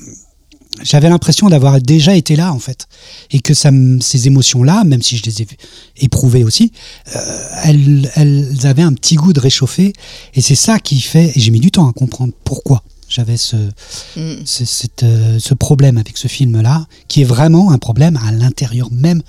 j'avais 0.83 1.09
l'impression 1.09 1.49
d'avoir 1.49 1.81
déjà 1.81 2.15
été 2.15 2.35
là 2.35 2.53
en 2.53 2.59
fait, 2.59 2.87
et 3.31 3.39
que 3.39 3.53
ça, 3.53 3.71
ces 3.99 4.27
émotions-là, 4.27 4.83
même 4.83 5.01
si 5.01 5.17
je 5.17 5.23
les 5.23 5.41
ai 5.41 5.47
éprouvées 5.97 6.43
aussi, 6.43 6.71
euh, 7.15 7.19
elles, 7.63 8.09
elles 8.15 8.65
avaient 8.65 8.81
un 8.81 8.93
petit 8.93 9.15
goût 9.15 9.33
de 9.33 9.39
réchauffé, 9.39 9.93
et 10.33 10.41
c'est 10.41 10.55
ça 10.55 10.79
qui 10.79 11.01
fait. 11.01 11.31
Et 11.35 11.39
j'ai 11.39 11.51
mis 11.51 11.59
du 11.59 11.71
temps 11.71 11.87
à 11.87 11.93
comprendre 11.93 12.33
pourquoi 12.43 12.83
j'avais 13.09 13.37
ce, 13.37 13.57
Mm. 14.15 14.45
ce, 14.45 14.65
cette, 14.65 15.03
euh, 15.03 15.39
ce 15.39 15.53
problème 15.53 15.97
avec 15.97 16.17
ce 16.17 16.27
film-là, 16.27 16.85
qui 17.07 17.21
est 17.21 17.25
vraiment 17.25 17.71
un 17.71 17.77
problème 17.77 18.17
à 18.25 18.31
l'intérieur 18.31 18.89
même 18.91 19.21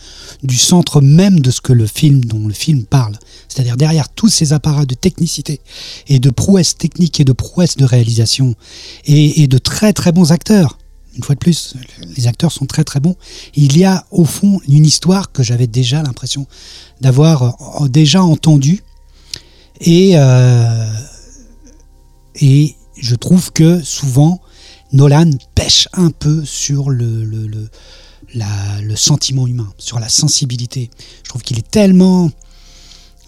du 0.43 0.56
centre 0.56 1.01
même 1.01 1.40
de 1.40 1.51
ce 1.51 1.60
que 1.60 1.73
le 1.73 1.86
film, 1.86 2.24
dont 2.24 2.47
le 2.48 2.55
film 2.55 2.85
parle. 2.85 3.16
C'est-à-dire 3.48 3.77
derrière 3.77 4.09
tous 4.09 4.28
ces 4.28 4.52
apparats 4.52 4.86
de 4.86 4.94
technicité 4.94 5.60
et 6.09 6.19
de 6.19 6.31
prouesse 6.31 6.77
technique 6.77 7.20
et 7.20 7.24
de 7.24 7.32
prouesse 7.32 7.77
de 7.77 7.85
réalisation 7.85 8.55
et, 9.06 9.43
et 9.43 9.47
de 9.47 9.59
très 9.59 9.93
très 9.93 10.12
bons 10.12 10.32
acteurs. 10.32 10.78
Une 11.14 11.22
fois 11.22 11.34
de 11.34 11.40
plus, 11.40 11.74
les 12.16 12.26
acteurs 12.26 12.51
sont 12.52 12.64
très 12.66 12.84
très 12.84 13.01
bons. 13.01 13.16
Il 13.55 13.76
y 13.76 13.84
a 13.84 14.06
au 14.10 14.24
fond 14.24 14.60
une 14.66 14.86
histoire 14.86 15.30
que 15.32 15.43
j'avais 15.43 15.66
déjà 15.66 16.02
l'impression 16.02 16.47
d'avoir 17.01 17.82
euh, 17.82 17.89
déjà 17.89 18.22
entendue 18.22 18.82
et 19.80 20.12
euh, 20.16 20.90
et 22.36 22.76
je 22.97 23.14
trouve 23.14 23.52
que 23.52 23.82
souvent 23.82 24.40
Nolan 24.93 25.30
pêche 25.55 25.89
un 25.93 26.10
peu 26.10 26.44
sur 26.44 26.90
le, 26.90 27.24
le, 27.24 27.47
le, 27.47 28.97
sentiment 28.97 29.47
humain, 29.47 29.70
sur 29.78 29.98
la 29.98 30.09
sensibilité. 30.09 30.90
Je 31.24 31.28
trouve 31.28 31.43
qu'il 31.43 31.59
est 31.59 31.70
tellement 31.70 32.30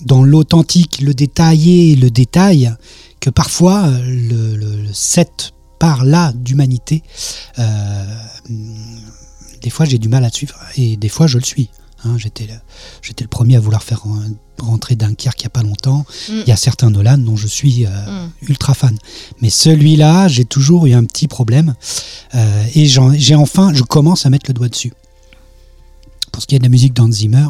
dans 0.01 0.25
l'authentique, 0.25 1.01
le 1.01 1.15
détaillé, 1.15 1.97
le 1.97 2.11
détail, 2.11 2.75
que 3.21 3.31
parfois 3.31 3.85
euh, 3.87 4.03
le, 4.05 4.57
le- 4.57 4.83
le- 4.83 4.93
cette 5.85 5.99
part-là 5.99 6.33
d'humanité, 6.35 7.03
euh, 7.59 8.05
des 9.63 9.71
fois 9.71 9.85
j'ai 9.87 9.99
du 9.99 10.09
mal 10.09 10.25
à 10.25 10.31
suivre 10.31 10.55
et 10.77 10.97
des 10.97 11.09
fois 11.09 11.27
je 11.27 11.39
le 11.39 11.45
suis. 11.45 11.69
Hein, 12.07 12.17
j'étais, 12.19 12.45
le, 12.47 12.53
j'étais 13.01 13.25
le 13.25 13.29
premier 13.29 13.57
à 13.57 13.61
vouloir 13.61 13.83
faire 13.83 14.03
ren- 14.03 14.35
rentrer 14.59 14.95
Dunkerque 14.95 15.41
il 15.41 15.45
n'y 15.45 15.47
a 15.47 15.51
pas 15.51 15.63
longtemps. 15.63 16.05
Mm. 16.29 16.33
Il 16.43 16.49
y 16.49 16.53
a 16.53 16.57
certains 16.57 16.91
Nolan 16.91 17.17
dont 17.17 17.37
je 17.37 17.47
suis 17.47 17.87
euh, 17.87 17.89
Mm. 18.27 18.31
ultra 18.49 18.75
fan. 18.75 18.97
Mais 19.41 19.49
celui-là, 19.49 20.29
j'ai 20.29 20.45
toujours 20.45 20.85
eu 20.87 20.93
un 20.93 21.05
petit 21.05 21.29
problème. 21.29 21.75
Euh, 22.35 22.65
et 22.75 22.85
j'en- 22.87 23.13
j'ai 23.15 23.35
enfin, 23.35 23.73
je 23.73 23.83
commence 23.83 24.27
à 24.27 24.31
mettre 24.31 24.45
le 24.51 24.55
doigt 24.55 24.69
dessus. 24.69 24.93
Pour 26.31 26.43
ce 26.43 26.47
qui 26.47 26.55
est 26.57 26.59
de 26.59 26.65
la 26.65 26.69
musique 26.69 26.93
d'Hans 26.93 27.11
Zimmer, 27.11 27.47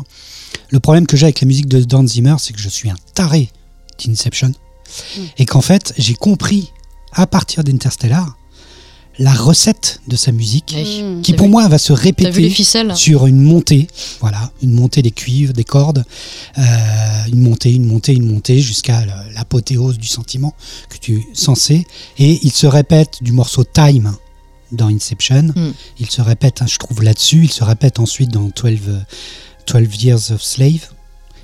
le 0.70 0.78
problème 0.78 1.06
que 1.08 1.16
j'ai 1.16 1.26
avec 1.26 1.40
la 1.40 1.48
musique 1.48 1.66
de 1.66 1.80
Dan 1.82 2.06
Zimmer, 2.06 2.36
c'est 2.38 2.52
que 2.52 2.60
je 2.60 2.68
suis 2.68 2.90
un 2.90 2.96
taré 3.14 3.50
d'Inception. 4.04 4.48
Mm. 5.16 5.20
Et 5.38 5.46
qu'en 5.46 5.62
fait, 5.62 5.94
j'ai 5.98 6.14
compris, 6.14 6.70
à 7.14 7.26
partir 7.26 7.64
d'Interstellar, 7.64 8.36
la 9.20 9.32
recette 9.32 10.00
de 10.08 10.16
sa 10.16 10.32
musique, 10.32 10.74
Oui. 10.76 11.02
Hmm. 11.04 11.22
qui 11.22 11.34
pour 11.34 11.46
vu- 11.46 11.52
moi 11.52 11.68
va 11.68 11.78
se 11.78 11.92
répéter 11.92 12.32
sur 12.96 13.26
une 13.26 13.40
montée, 13.40 13.86
voilà, 14.20 14.50
une 14.60 14.72
montée 14.72 15.02
des 15.02 15.12
cuivres, 15.12 15.52
des 15.52 15.62
cordes, 15.62 16.04
euh, 16.58 16.62
une 17.32 17.40
montée, 17.40 17.72
une 17.72 17.84
montée, 17.86 18.12
une 18.12 18.26
montée, 18.26 18.58
jusqu'à 18.60 19.06
la- 19.06 19.24
l'apothéose 19.34 19.98
du 19.98 20.08
sentiment 20.08 20.52
que 20.88 20.98
tu 20.98 21.18
es 21.18 21.26
censé. 21.32 21.86
Et 22.18 22.40
il 22.42 22.50
se 22.50 22.66
répète 22.66 23.18
du 23.22 23.30
morceau 23.30 23.62
Time 23.62 24.14
dans 24.72 24.88
Inception. 24.88 25.52
Mm. 25.54 25.72
Il 26.00 26.10
se 26.10 26.20
répète, 26.20 26.60
hein, 26.62 26.66
je 26.68 26.78
trouve, 26.78 27.00
là-dessus. 27.04 27.44
Il 27.44 27.52
se 27.52 27.62
répète 27.62 28.00
ensuite 28.00 28.30
dans 28.32 28.50
12, 28.60 28.80
euh, 28.88 28.98
12 29.68 30.02
Years 30.02 30.32
of 30.32 30.42
Slave. 30.42 30.88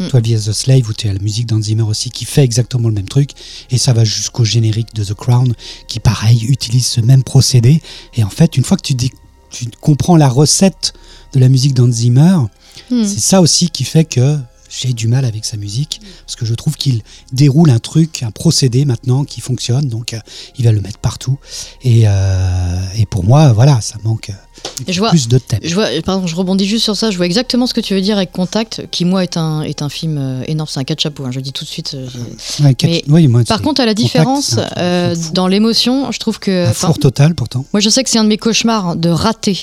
Mm. 0.00 0.08
12 0.08 0.28
Years 0.28 0.48
of 0.48 0.56
Slave, 0.56 0.88
où 0.88 0.92
tu 0.92 1.08
as 1.08 1.12
la 1.12 1.18
musique 1.20 1.46
d'Hans 1.46 1.60
Zimmer 1.62 1.82
aussi, 1.82 2.10
qui 2.10 2.24
fait 2.24 2.42
exactement 2.42 2.88
le 2.88 2.94
même 2.94 3.08
truc. 3.08 3.30
Et 3.70 3.78
ça 3.78 3.92
va 3.92 4.02
jusqu'au 4.04 4.44
générique 4.44 4.94
de 4.94 5.04
The 5.04 5.14
Crown, 5.14 5.52
qui, 5.88 6.00
pareil, 6.00 6.42
utilise 6.44 6.86
ce 6.86 7.00
même 7.00 7.22
procédé. 7.22 7.80
Et 8.16 8.24
en 8.24 8.30
fait, 8.30 8.56
une 8.56 8.64
fois 8.64 8.76
que 8.76 8.82
tu, 8.82 8.94
dis- 8.94 9.12
tu 9.50 9.66
comprends 9.80 10.16
la 10.16 10.28
recette 10.28 10.94
de 11.34 11.38
la 11.40 11.48
musique 11.48 11.74
d'Hans 11.74 11.92
Zimmer, 11.92 12.36
Hmm. 12.88 13.04
c'est 13.04 13.20
ça 13.20 13.40
aussi 13.40 13.68
qui 13.68 13.84
fait 13.84 14.04
que 14.04 14.38
j'ai 14.70 14.92
du 14.92 15.08
mal 15.08 15.24
avec 15.24 15.44
sa 15.44 15.56
musique, 15.56 16.00
parce 16.24 16.36
que 16.36 16.46
je 16.46 16.54
trouve 16.54 16.76
qu'il 16.76 17.02
déroule 17.32 17.70
un 17.70 17.78
truc, 17.80 18.22
un 18.22 18.30
procédé 18.30 18.84
maintenant 18.84 19.24
qui 19.24 19.40
fonctionne, 19.40 19.88
donc 19.88 20.14
euh, 20.14 20.18
il 20.58 20.64
va 20.64 20.72
le 20.72 20.80
mettre 20.80 20.98
partout. 20.98 21.38
Et, 21.82 22.02
euh, 22.06 22.80
et 22.96 23.04
pour 23.04 23.24
moi, 23.24 23.52
voilà, 23.52 23.80
ça 23.80 23.96
manque 24.04 24.30
euh, 24.30 24.72
Et 24.86 24.92
je 24.92 25.00
vois- 25.00 25.10
plus 25.10 25.26
de 25.28 25.38
thèmes. 25.38 25.60
Je 25.62 25.74
vois, 25.74 25.88
pardon, 26.04 26.26
je 26.26 26.36
rebondis 26.36 26.66
juste 26.66 26.84
sur 26.84 26.94
ça. 26.96 27.10
Je 27.10 27.16
vois 27.16 27.26
exactement 27.26 27.66
ce 27.66 27.74
que 27.74 27.80
tu 27.80 27.94
veux 27.94 28.00
dire 28.00 28.16
avec 28.16 28.30
Contact, 28.32 28.86
qui 28.90 29.04
moi 29.04 29.22
est 29.24 29.36
un 29.36 29.62
est 29.62 29.82
un 29.82 29.88
film 29.88 30.42
énorme. 30.46 30.68
C'est 30.70 30.78
un 30.80 30.84
quatre 30.84 31.00
chapeaux. 31.00 31.24
hein, 31.24 31.30
je 31.32 31.36
le 31.36 31.42
dis 31.42 31.52
tout 31.52 31.64
de 31.64 31.68
suite. 31.70 31.96
j'ai- 31.96 32.64
Ouais, 32.64 32.74
quatre- 32.74 32.90
mais 32.90 33.02
oui, 33.08 33.26
moi, 33.28 33.42
Par 33.44 33.62
contre, 33.62 33.80
à 33.80 33.86
la 33.86 33.94
différence 33.94 34.56
euh, 34.76 35.16
dans 35.34 35.48
l'émotion, 35.48 36.12
je 36.12 36.18
trouve 36.18 36.38
que. 36.38 36.66
un 36.68 36.72
four 36.72 36.98
total 36.98 37.34
pourtant. 37.34 37.64
Moi, 37.72 37.80
je 37.80 37.88
sais 37.88 38.04
que 38.04 38.10
c'est 38.10 38.18
un 38.18 38.24
de 38.24 38.28
mes 38.28 38.38
cauchemars 38.38 38.96
de 38.96 39.08
rater 39.08 39.62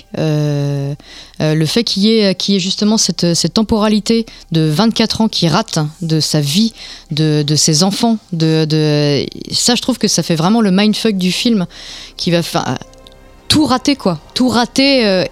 euh, 1.42 1.54
le 1.56 1.66
fait 1.66 1.84
qu'il 1.84 2.04
y, 2.04 2.18
ait- 2.20 2.36
qu'il 2.36 2.54
y 2.54 2.58
ait 2.58 2.60
justement 2.60 2.98
cette, 2.98 3.34
cette 3.34 3.54
temporalité 3.54 4.26
de 4.52 4.62
24 4.62 5.22
ans 5.22 5.28
qui 5.28 5.48
rate 5.48 5.80
de 6.02 6.20
sa 6.20 6.42
vie, 6.42 6.74
de, 7.12 7.44
de 7.46 7.56
ses 7.56 7.84
enfants. 7.84 8.18
De, 8.34 8.66
de... 8.66 9.26
Ça, 9.52 9.76
je 9.76 9.82
trouve 9.82 9.98
que 9.98 10.08
ça 10.08 10.24
fait 10.24 10.36
vraiment 10.36 10.62
le 10.62 10.72
mindfuck 10.72 11.18
du 11.18 11.32
film 11.32 11.66
qui 12.16 12.32
va 12.32 12.42
faire. 12.44 12.78
Tout 13.48 13.66
rater, 13.66 13.96
quoi. 13.96 14.20
Tout 14.34 14.50
rater, 14.50 15.06
euh, 15.08 15.24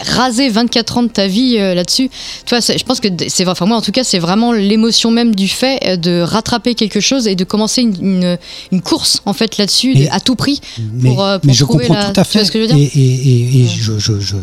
raser 0.00 0.48
24 0.48 0.98
ans 0.98 1.02
de 1.02 1.08
ta 1.08 1.26
vie 1.26 1.56
euh, 1.58 1.74
là-dessus. 1.74 2.08
Tu 2.46 2.54
vois, 2.54 2.60
je 2.60 2.84
pense 2.84 3.00
que 3.00 3.08
c'est. 3.26 3.48
Enfin, 3.48 3.66
moi, 3.66 3.76
en 3.76 3.82
tout 3.82 3.90
cas, 3.90 4.04
c'est 4.04 4.20
vraiment 4.20 4.52
l'émotion 4.52 5.10
même 5.10 5.34
du 5.34 5.48
fait 5.48 5.80
euh, 5.84 5.96
de 5.96 6.20
rattraper 6.20 6.76
quelque 6.76 7.00
chose 7.00 7.26
et 7.26 7.34
de 7.34 7.42
commencer 7.42 7.82
une, 7.82 7.96
une, 8.00 8.38
une 8.70 8.80
course, 8.80 9.22
en 9.26 9.32
fait, 9.32 9.58
là-dessus, 9.58 10.06
à 10.12 10.20
tout 10.20 10.36
prix. 10.36 10.60
Mais, 10.92 11.10
pour, 11.10 11.24
euh, 11.24 11.38
pour 11.40 11.46
mais 11.48 11.52
je 11.52 11.64
comprends 11.64 11.94
la- 11.94 12.12
tout 12.12 12.20
à 12.20 12.24
tu 12.24 12.30
vois 12.32 12.40
fait. 12.42 12.44
ce 12.44 12.52
que 12.52 12.58
je 12.60 12.68
veux 12.68 12.74
dire? 12.74 12.76
Et 12.94 12.96
et, 12.96 13.00
et, 13.00 13.58
et 13.58 13.62
Ouais. 13.64 13.68
je, 13.76 13.98
je, 13.98 14.20
je- 14.20 14.36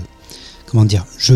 comment 0.75 0.85
dire, 0.85 1.05
je, 1.17 1.33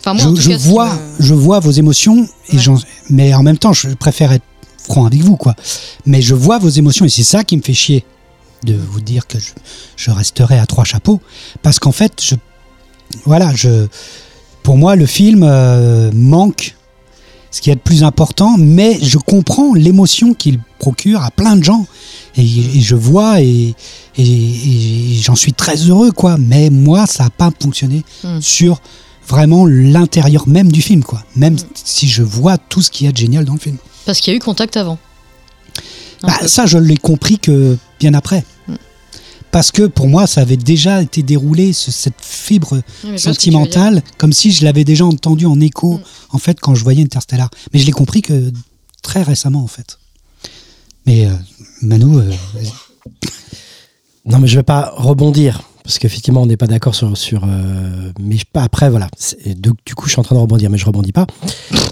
Enfin, 0.00 0.12
moi, 0.14 0.24
en 0.26 0.30
je, 0.30 0.34
tout 0.34 0.40
je 0.42 0.50
cas, 0.50 0.58
ce 0.58 0.64
qui 0.64 0.68
vois, 0.70 0.92
me- 0.92 0.98
je 1.20 1.34
vois 1.34 1.60
vos 1.60 1.70
émotions, 1.70 2.28
et 2.50 2.56
Ouais. 2.56 2.62
j'en- 2.62 2.78
mais 3.08 3.32
en 3.32 3.42
même 3.42 3.56
temps, 3.56 3.72
je 3.72 3.88
préfère 3.94 4.32
être 4.32 4.44
franc 4.86 5.06
avec 5.06 5.22
vous, 5.22 5.36
quoi. 5.36 5.54
Mais 6.04 6.20
je 6.20 6.34
vois 6.34 6.58
vos 6.58 6.68
émotions, 6.68 7.06
et 7.06 7.08
c'est 7.08 7.22
ça 7.24 7.42
qui 7.42 7.56
me 7.56 7.62
fait 7.62 7.72
chier 7.72 8.04
de 8.64 8.74
vous 8.74 9.00
dire 9.00 9.26
que 9.26 9.38
je, 9.38 9.52
je 9.96 10.10
resterai 10.10 10.58
à 10.58 10.66
trois 10.66 10.84
chapeaux, 10.84 11.20
parce 11.62 11.78
qu'en 11.78 11.92
fait, 11.92 12.20
je, 12.22 12.34
voilà, 13.24 13.50
je, 13.54 13.86
pour 14.62 14.76
moi, 14.76 14.94
le 14.94 15.06
film 15.06 15.42
euh, 15.42 16.10
manque 16.12 16.76
ce 17.54 17.60
qui 17.60 17.70
est 17.70 17.76
de 17.76 17.80
plus 17.80 18.02
important, 18.02 18.56
mais 18.58 18.98
je 19.00 19.16
comprends 19.16 19.74
l'émotion 19.74 20.34
qu'il 20.34 20.58
procure 20.80 21.22
à 21.22 21.30
plein 21.30 21.54
de 21.56 21.62
gens, 21.62 21.86
et, 22.36 22.42
et 22.42 22.80
je 22.80 22.96
vois, 22.96 23.40
et, 23.40 23.74
et- 24.18 24.22
et 24.22 25.20
j'en 25.22 25.36
suis 25.36 25.52
très 25.52 25.76
heureux, 25.76 26.10
quoi. 26.10 26.36
Mais 26.36 26.68
moi, 26.68 27.06
ça 27.06 27.22
n'a 27.24 27.30
pas 27.30 27.50
fonctionné 27.62 28.02
Mm. 28.24 28.40
sur 28.40 28.80
vraiment 29.28 29.66
l'intérieur 29.66 30.48
même 30.48 30.72
du 30.72 30.82
film, 30.82 31.04
quoi. 31.04 31.22
Même 31.36 31.54
Mm. 31.54 31.58
si 31.84 32.08
je 32.08 32.24
vois 32.24 32.58
tout 32.58 32.82
ce 32.82 32.90
qu'il 32.90 33.06
y 33.06 33.08
a 33.08 33.12
de 33.12 33.16
génial 33.18 33.44
dans 33.44 33.52
le 33.54 33.60
film. 33.60 33.76
Parce 34.04 34.18
qu'il 34.20 34.32
y 34.32 34.34
a 34.34 34.36
eu 34.36 34.40
contact 34.40 34.76
avant. 34.76 34.98
Bah, 36.24 36.48
ça, 36.48 36.66
je 36.66 36.78
l'ai 36.78 36.96
compris 36.96 37.38
que 37.38 37.76
bien 38.00 38.14
après. 38.14 38.44
Mm. 38.66 38.74
Parce 39.54 39.70
que 39.70 39.84
pour 39.86 40.08
moi, 40.08 40.26
ça 40.26 40.40
avait 40.40 40.56
déjà 40.56 41.00
été 41.00 41.22
déroulé, 41.22 41.72
ce- 41.72 41.92
cette 41.92 42.20
fibre 42.20 42.80
Oui, 43.04 43.16
sentimentale, 43.20 44.02
comme 44.18 44.32
si 44.32 44.50
je 44.50 44.64
l'avais 44.64 44.82
déjà 44.82 45.04
entendu 45.04 45.46
en 45.46 45.60
écho, 45.60 45.98
Mm. 45.98 46.00
en 46.32 46.38
fait, 46.38 46.58
quand 46.60 46.74
je 46.74 46.82
voyais 46.82 47.02
Interstellar. 47.04 47.48
Mais 47.72 47.78
je 47.78 47.86
l'ai 47.86 47.92
compris 47.92 48.20
que 48.20 48.50
très 49.00 49.22
récemment, 49.22 49.62
en 49.62 49.68
fait. 49.68 49.98
Mais 51.06 51.26
euh, 51.26 51.30
Manu, 51.82 52.16
euh, 52.18 52.32
Non, 54.26 54.40
mais 54.40 54.48
je 54.48 54.56
vais 54.56 54.64
pas 54.64 54.92
rebondir 54.96 55.62
parce 55.84 55.98
qu'effectivement, 56.00 56.42
on 56.42 56.46
n'est 56.46 56.56
pas 56.56 56.66
d'accord 56.66 56.96
sur. 56.96 57.16
sur 57.16 57.44
euh, 57.44 58.10
mais 58.18 58.38
je- 58.38 58.44
après, 58.54 58.90
voilà. 58.90 59.08
Du 59.84 59.94
coup, 59.94 60.06
je 60.06 60.10
suis 60.12 60.20
en 60.20 60.24
train 60.24 60.34
de 60.34 60.40
rebondir, 60.40 60.68
mais 60.68 60.78
je 60.78 60.86
rebondis 60.86 61.12
pas. 61.12 61.26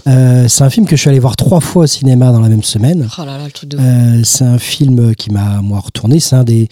Euh, 0.05 0.49
c'est 0.49 0.65
un 0.65 0.69
film 0.69 0.85
que 0.85 0.97
je 0.97 1.01
suis 1.01 1.09
allé 1.09 1.19
voir 1.19 1.37
trois 1.37 1.61
fois 1.61 1.85
au 1.85 1.87
cinéma 1.87 2.33
dans 2.33 2.41
la 2.41 2.49
même 2.49 2.61
semaine. 2.63 3.07
Oh 3.17 3.21
là 3.23 3.37
là, 3.37 3.45
le 3.45 3.51
truc 3.53 3.69
de. 3.69 3.77
Euh, 3.79 4.21
c'est 4.25 4.43
un 4.43 4.59
film 4.59 5.15
qui 5.15 5.31
m'a, 5.31 5.61
moi, 5.61 5.79
retourné. 5.79 6.19
C'est 6.19 6.35
un 6.35 6.43
des. 6.43 6.67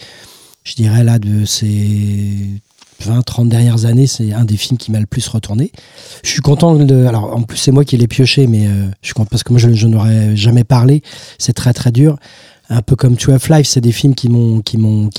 Je 0.64 0.74
dirais 0.74 1.04
là, 1.04 1.18
de 1.18 1.44
ces 1.44 2.60
20, 3.00 3.22
30 3.22 3.48
dernières 3.48 3.84
années, 3.84 4.06
c'est 4.06 4.32
un 4.32 4.44
des 4.44 4.56
films 4.56 4.78
qui 4.78 4.92
m'a 4.92 5.00
le 5.00 5.06
plus 5.06 5.26
retourné. 5.28 5.72
Je 6.24 6.30
suis 6.30 6.40
content 6.40 6.74
de. 6.74 7.06
Alors, 7.06 7.36
en 7.36 7.42
plus, 7.42 7.58
c'est 7.58 7.72
moi 7.72 7.84
qui 7.84 7.96
l'ai 7.96 8.08
pioché, 8.08 8.46
mais 8.46 8.66
euh, 8.66 8.86
je 9.00 9.08
suis 9.08 9.14
content 9.14 9.28
parce 9.30 9.42
que 9.42 9.52
moi, 9.52 9.58
je, 9.58 9.72
je 9.72 9.86
n'aurais 9.88 10.36
jamais 10.36 10.64
parlé. 10.64 11.02
C'est 11.38 11.52
très, 11.52 11.72
très 11.72 11.90
dur. 11.90 12.16
Un 12.74 12.80
peu 12.80 12.96
comme 12.96 13.16
Two 13.16 13.32
of 13.34 13.48
Life, 13.50 13.66
c'est 13.66 13.82
des 13.82 13.92
films 13.92 14.14
qui 14.14 14.28
m'ont 14.30 14.60
qui 14.62 14.78
m'ont 14.78 15.10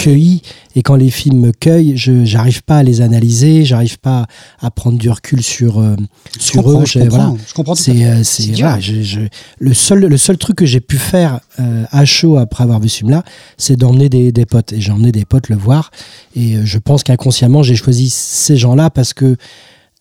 cueilli. 0.00 0.42
Et 0.76 0.82
quand 0.82 0.94
les 0.94 1.10
films 1.10 1.40
me 1.40 1.50
cueillent, 1.52 1.96
je 1.96 2.24
j'arrive 2.24 2.62
pas 2.62 2.76
à 2.78 2.82
les 2.84 3.00
analyser, 3.00 3.64
j'arrive 3.64 3.98
pas 3.98 4.26
à 4.60 4.70
prendre 4.70 4.98
du 4.98 5.10
recul 5.10 5.42
sur 5.42 5.80
euh, 5.80 5.96
je 6.38 6.40
sur 6.40 6.70
eux. 6.70 6.84
je 6.86 7.00
comprends, 7.00 7.16
voilà. 7.16 7.34
je 7.48 7.54
comprends 7.54 7.74
C'est, 7.74 8.04
euh, 8.04 8.22
c'est, 8.22 8.52
voilà, 8.52 8.78
je- 8.78 9.02
je- 9.02 9.20
le 9.58 9.74
seul, 9.74 10.00
le 10.06 10.16
seul 10.16 10.38
truc 10.38 10.56
que 10.56 10.66
j'ai 10.66 10.80
pu 10.80 10.96
faire 10.96 11.40
euh, 11.58 11.84
à 11.90 12.04
chaud 12.04 12.36
après 12.36 12.62
avoir 12.62 12.78
vu 12.78 12.88
ce 12.88 12.98
film-là, 12.98 13.24
c'est 13.58 13.76
d'emmener 13.76 14.08
des, 14.08 14.30
des 14.30 14.46
potes. 14.46 14.72
Et 14.72 14.80
j'ai 14.80 14.92
emmené 14.92 15.10
des 15.10 15.24
potes 15.24 15.48
le 15.48 15.56
voir. 15.56 15.90
Et 16.36 16.54
euh, 16.56 16.62
je 16.64 16.78
pense 16.78 17.02
qu'inconsciemment, 17.02 17.62
j'ai 17.64 17.74
choisi 17.76 18.08
ces 18.10 18.56
gens-là 18.56 18.90
parce 18.90 19.12
que 19.12 19.36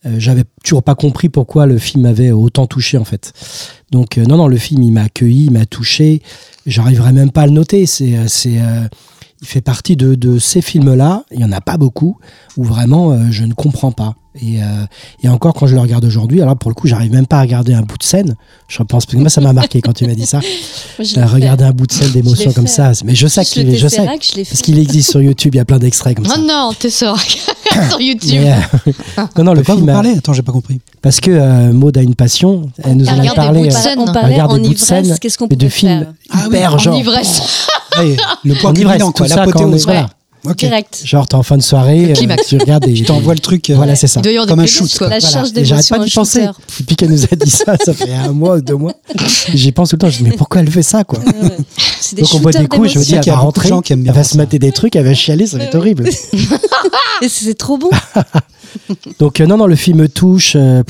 euh, 0.06 0.15
j'avais 0.18 0.44
toujours 0.64 0.82
pas 0.82 0.95
compris 0.95 1.30
pourquoi 1.30 1.68
le 1.68 1.78
film 1.78 2.03
m'avait 2.03 2.32
autant 2.32 2.65
touché 2.65 2.98
en 2.98 3.06
fait. 3.06 3.34
Donc 3.91 4.18
euh, 4.18 4.23
non, 4.23 4.38
non, 4.38 4.48
le 4.48 4.57
film 4.57 4.82
il 4.82 4.91
m'a 4.91 5.03
accueilli, 5.03 5.45
il 5.45 5.52
m'a 5.52 5.65
touché. 5.65 6.22
J'arriverai 6.65 7.14
même 7.14 7.32
pas 7.32 7.41
à 7.41 7.45
le 7.45 7.52
noter. 7.52 7.86
C'est, 7.86 8.15
euh, 8.18 8.88
il 9.41 9.48
fait 9.48 9.61
partie 9.61 9.95
de, 9.95 10.15
de 10.15 10.40
ces 10.40 10.61
films-là. 10.61 11.26
Il 11.32 11.40
y 11.40 11.45
en 11.45 11.52
a 11.52 11.61
pas 11.61 11.78
beaucoup 11.78 12.18
où 12.57 12.64
vraiment 12.64 13.32
je 13.32 13.44
ne 13.44 13.53
comprends 13.53 13.91
pas. 13.91 14.15
Et, 14.41 14.62
euh, 14.64 14.66
et 15.24 15.28
encore 15.28 15.53
quand 15.53 15.68
je 15.68 15.76
le 15.76 15.82
regarde 15.82 16.06
aujourd'hui, 16.06 16.41
alors 16.41 16.56
pour 16.56 16.72
le 16.72 16.76
coup, 16.76 16.88
j'arrive 16.88 17.12
même 17.12 17.26
pas 17.28 17.40
à 17.40 17.41
regarder 17.41 17.74
un 17.74 17.82
bout 17.82 17.98
de 17.98 18.03
scène. 18.03 18.36
Je 18.70 18.78
pense 18.78 19.06
parce 19.06 19.08
que 19.08 19.18
moi 19.18 19.30
ça 19.30 19.41
m'a 19.41 19.52
marqué 19.52 19.82
quand 19.82 19.91
tu 19.91 20.06
m'as 20.08 20.14
dit 20.16 20.26
ça. 20.26 20.40
Moi, 20.99 21.08
Euh, 21.18 21.26
regarder 21.26 21.64
un 21.66 21.72
bout 21.72 21.86
de 21.88 21.91
scène 21.91 22.12
d'émotion 22.12 22.53
comme 22.53 22.68
fait. 22.68 22.74
ça, 22.74 22.91
mais 23.03 23.14
je 23.16 23.28
sais 23.28 23.44
qu'il 23.44 23.76
je 23.78 23.88
sais 23.90 23.98
Tesseract, 23.98 24.32
je 24.32 24.36
l'ai 24.38 24.45
parce 24.45 24.62
qu'il 24.62 24.80
existe 24.80 25.10
sur 25.12 25.22
YouTube. 25.22 25.53
Il 25.56 25.58
y 25.58 25.62
a 25.62 25.66
plein 25.66 25.80
d'extraits 25.80 26.16
comme 26.16 26.26
Oh 26.30 26.34
ça. 26.34 26.38
non, 26.38 26.72
t'es 26.80 26.90
sur, 26.90 27.20
sur 27.90 27.99
YouTube. 27.99 28.41
Mais, 28.44 28.53
euh, 28.53 28.91
non, 29.38 29.44
non, 29.44 29.52
De 29.53 29.58
le 29.58 29.64
quoi 29.64 29.76
vous 29.76 29.82
film. 29.82 29.90
a- 29.90 29.94
parlez 29.94 30.12
Attends, 30.18 30.32
j'ai 30.34 30.44
pas 30.44 30.52
compris. 30.53 30.80
Parce 31.02 31.20
que 31.20 31.32
euh, 31.32 31.74
Maud 31.74 31.98
a 31.98 32.02
une 32.02 32.16
passion. 32.16 32.70
Elle 32.84 32.95
nous 32.98 33.08
en 33.10 33.20
a 33.20 33.34
parlé. 33.34 33.60
bouts 33.64 33.68
de 33.68 33.74
euh, 33.74 33.78
scène. 33.78 33.99
On 33.99 34.06
parlait 34.14 34.34
Regarde 34.36 34.52
en 34.53 34.58
de 34.60 34.78
scène, 34.78 35.06
ivresse, 35.06 35.20
qu'est-ce 35.20 35.38
qu'on 35.38 35.48
mais 35.49 35.56
de 35.58 35.66
pouvait 35.66 35.70
films 35.70 35.99
faire? 35.99 36.14
Ah 36.32 36.45
hyper 36.48 36.74
En 36.76 36.78
genre. 36.78 36.98
ivresse. 36.98 37.68
Ouais, 37.98 38.16
le 38.45 38.53
point 38.56 38.72
En 38.72 38.76
ivresse, 38.76 39.02
quoi, 39.03 39.12
tout 39.14 39.28
ça, 39.28 39.45
Direct. 40.57 41.01
Genre, 41.05 41.27
t'es 41.27 41.35
en 41.35 41.43
fin 41.43 41.57
de 41.57 41.61
soirée, 41.61 42.11
euh, 42.11 42.35
tu 42.47 42.57
regardes 42.57 42.88
et 42.88 42.95
Je 42.95 43.03
t'envoie 43.03 43.34
le 43.34 43.39
truc. 43.39 43.69
euh, 43.69 43.76
Voilà, 43.76 43.95
c'est 43.95 44.07
ça. 44.07 44.19
Il 44.19 44.23
doit 44.23 44.31
y 44.31 44.35
avoir 44.35 44.47
Comme 44.47 44.59
un 44.59 44.65
shoot, 44.65 44.89
quoi. 44.97 45.07
La 45.09 45.19
Voilà. 45.19 45.34
charge 45.34 45.49
Et 45.55 45.65
j'arrête 45.65 45.88
pas 45.89 45.99
d'y 45.99 46.09
penser. 46.11 46.47
Depuis 46.80 46.95
qu'elle 46.95 47.11
nous 47.11 47.23
a 47.23 47.35
dit 47.35 47.49
ça, 47.51 47.76
ça 47.84 47.93
fait 47.93 48.13
un 48.13 48.31
mois 48.31 48.55
ou 48.57 48.61
deux 48.61 48.76
mois. 48.76 48.93
J'y 49.53 49.72
pense 49.72 49.89
tout 49.89 49.95
le 49.95 49.99
temps. 49.99 50.09
Je 50.09 50.18
dis, 50.18 50.23
mais 50.23 50.35
pourquoi 50.35 50.61
elle 50.61 50.72
fait 50.72 50.81
ça, 50.84 51.03
quoi 51.03 51.19
des 52.13 52.22
Donc 52.23 52.34
on 52.34 52.39
boit 52.39 52.51
des 52.51 52.68
coups, 52.68 52.91
je 52.91 52.99
me 52.99 53.03
dis, 53.03 53.13
elle 53.13 53.19
qu'il 53.22 53.27
y 53.31 53.34
a 53.34 53.35
va 53.38 53.41
rentrer, 53.41 53.69
elle 53.89 54.11
va 54.11 54.23
se 54.23 54.35
mater 54.38 54.59
des 54.59 54.72
trucs, 54.72 54.95
elle 54.95 55.05
va 55.05 55.13
chialer, 55.13 55.45
ça 55.47 55.57
va 55.57 55.63
être 55.65 55.76
horrible. 55.76 56.09
Et 57.22 57.30
c'est 57.30 57.53
trop 57.53 57.77
bon. 57.77 57.89
Donc 59.19 59.39
euh, 59.41 59.45
non, 59.45 59.57
non, 59.57 59.65
le 59.68 59.76
film 59.76 60.07
touche. 60.07 60.53
euh, 60.56 60.84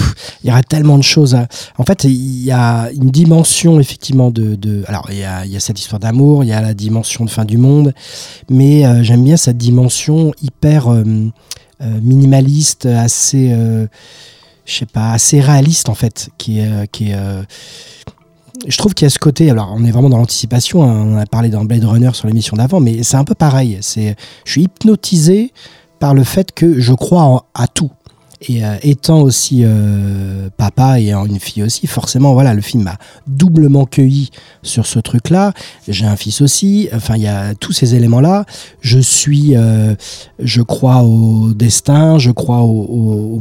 il 0.43 0.49
y 0.49 0.51
aurait 0.51 0.63
tellement 0.63 0.97
de 0.97 1.03
choses. 1.03 1.35
à- 1.35 1.47
En 1.77 1.83
fait, 1.83 2.03
il 2.03 2.43
y 2.43 2.51
a 2.51 2.89
une 2.91 3.09
dimension 3.09 3.79
effectivement 3.79 4.31
de. 4.31 4.83
Alors, 4.87 5.07
il 5.11 5.17
y 5.17 5.23
a, 5.23 5.59
cette 5.59 5.79
histoire 5.79 5.99
d'amour, 5.99 6.43
il 6.43 6.47
y 6.47 6.53
a 6.53 6.61
la 6.61 6.73
dimension 6.73 7.25
de 7.25 7.29
fin 7.29 7.45
du 7.45 7.57
monde, 7.57 7.93
mais 8.49 8.85
euh, 8.85 9.03
j'aime 9.03 9.23
bien 9.23 9.37
cette 9.37 9.57
dimension 9.57 10.33
hyper 10.41 10.87
minimaliste, 12.01 12.85
assez, 12.85 13.49
je 14.65 14.73
sais 14.73 14.85
pas, 14.85 15.11
assez 15.13 15.41
réaliste 15.41 15.89
en 15.89 15.95
fait, 15.95 16.29
qui 16.37 16.59
est, 16.59 16.69
je 18.67 18.77
trouve 18.77 18.93
qu'il 18.93 19.05
y 19.05 19.07
a 19.07 19.09
ce 19.09 19.17
côté, 19.17 19.49
alors 19.49 19.73
on 19.75 19.83
est 19.85 19.91
vraiment 19.91 20.09
dans 20.09 20.17
l'anticipation, 20.17 20.83
hein, 20.83 21.03
on 21.07 21.17
a 21.17 21.25
parlé 21.25 21.49
dans 21.49 21.65
Blade 21.65 21.83
Runner 21.85 22.11
sur 22.13 22.27
l'émission 22.27 22.55
d'avant, 22.57 22.79
mais 22.79 23.01
c'est 23.01 23.17
un 23.17 23.23
peu 23.23 23.33
pareil. 23.33 23.79
C'est, 23.81 24.15
je 24.45 24.51
suis 24.51 24.63
hypnotisé 24.63 25.51
par 26.01 26.13
le 26.13 26.25
fait 26.25 26.51
que 26.51 26.79
je 26.81 26.93
crois 26.93 27.23
en- 27.23 27.43
à 27.53 27.67
tout. 27.67 27.91
Et 28.49 28.65
euh, 28.65 28.75
étant 28.81 29.21
aussi 29.21 29.61
euh, 29.63 30.49
papa 30.57 30.99
et 30.99 31.13
en 31.13 31.25
une 31.27 31.39
fille 31.39 31.61
aussi, 31.61 31.85
forcément, 31.85 32.33
voilà, 32.33 32.55
le 32.55 32.61
film 32.61 32.81
m'a 32.83 32.97
doublement 33.27 33.85
cueilli 33.85 34.31
sur 34.63 34.87
ce 34.87 34.97
truc-là. 34.97 35.53
J'ai 35.87 36.07
un 36.07 36.15
fils 36.15 36.41
aussi. 36.41 36.89
Enfin, 36.91 37.17
il 37.17 37.21
y 37.21 37.27
a 37.27 37.53
tous 37.53 37.71
ces 37.71 37.93
éléments-là. 37.93 38.45
Je 38.81 38.97
suis, 38.97 39.55
euh, 39.55 39.93
je 40.39 40.63
crois 40.63 41.03
au 41.03 41.53
destin, 41.53 42.17
je 42.17 42.31
crois 42.31 42.61
au, 42.63 43.39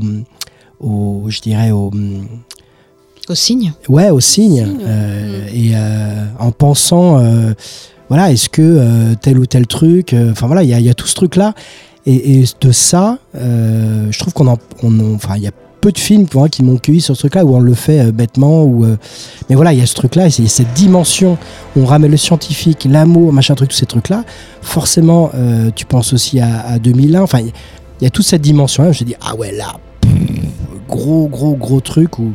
au- 0.82 0.86
au- 0.86 1.30
je 1.30 1.40
dirais 1.40 1.70
au, 1.70 1.90
Au 3.30 3.34
signe. 3.34 3.72
ouais, 3.88 4.10
au 4.10 4.20
signe. 4.20 4.66
Signe, 4.66 4.78
Euh, 4.86 5.46
Et 5.54 5.70
euh, 5.74 6.26
en 6.38 6.52
pensant, 6.52 7.18
euh, 7.20 7.54
voilà, 8.10 8.30
est-ce 8.32 8.50
que 8.50 9.14
tel 9.22 9.38
ou 9.38 9.46
tel 9.46 9.66
truc, 9.66 10.14
enfin 10.30 10.46
voilà, 10.46 10.62
il 10.62 10.68
y, 10.68 10.82
y 10.82 10.90
a 10.90 10.94
tout 10.94 11.06
ce 11.06 11.14
truc-là. 11.14 11.54
Et, 12.06 12.44
de 12.60 12.72
ça, 12.72 13.18
euh, 13.36 14.06
je 14.10 14.18
trouve 14.18 14.32
qu'on 14.32 14.48
en, 14.48 14.56
enfin, 15.14 15.35
il 15.36 15.43
y 15.43 15.47
a 15.47 15.52
peu 15.81 15.93
de 15.93 15.98
films 15.98 16.27
moi, 16.35 16.48
qui 16.48 16.62
m'ont 16.62 16.77
cueilli 16.77 17.01
sur 17.01 17.14
ce 17.14 17.20
truc-là 17.22 17.44
où 17.44 17.55
on 17.55 17.60
le 17.60 17.74
fait 17.74 18.01
euh, 18.01 18.12
bêtement. 18.12 18.64
Ou, 18.64 18.85
euh, 18.85 18.97
mais 19.48 19.55
voilà, 19.56 19.72
il 19.72 19.78
y 19.78 19.82
a 19.82 19.86
ce 19.86 19.94
truc-là, 19.94 20.27
et 20.27 20.31
cette 20.31 20.72
dimension. 20.74 21.39
où 21.77 21.81
On 21.82 21.85
ramène 21.86 22.10
le 22.10 22.16
scientifique, 22.16 22.86
l'amour, 22.89 23.32
machin 23.32 23.55
truc, 23.55 23.70
tous 23.70 23.77
ces 23.77 23.86
trucs-là. 23.86 24.24
Forcément, 24.62 25.31
tu 25.74 25.86
penses 25.86 26.12
aussi 26.12 26.40
à, 26.40 26.60
à 26.66 26.78
2001. 26.78 27.22
Enfin, 27.22 27.40
il 27.40 27.52
y- 28.02 28.06
a 28.06 28.10
toute 28.10 28.27
cette 28.27 28.43
dimension-là. 28.43 28.93
Je 28.93 29.05
me 29.05 29.09
dis, 29.09 29.16
ah 29.20 29.35
ouais, 29.36 29.52
là, 29.52 29.77
gros, 30.90 31.28
gros, 31.28 31.54
gros 31.54 31.80
truc 31.80 32.18
où, 32.18 32.32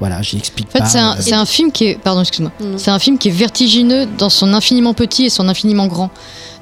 voilà, 0.00 0.18
En 0.18 0.22
fait, 0.22 0.62
pas. 0.78 0.86
c'est 0.86 0.98
un, 0.98 1.12
euh, 1.12 1.16
c'est 1.20 1.34
un 1.34 1.46
film 1.46 1.70
qui 1.72 1.84
est. 1.86 1.98
Pardon, 2.02 2.20
excuse-moi. 2.22 2.52
C'est 2.76 2.90
un 2.90 2.98
film 2.98 3.18
qui 3.18 3.28
est 3.28 3.32
vertigineux 3.32 4.06
dans 4.18 4.30
son 4.30 4.52
infiniment 4.54 4.94
petit 4.94 5.26
et 5.26 5.30
son 5.30 5.48
infiniment 5.48 5.86
grand. 5.86 6.10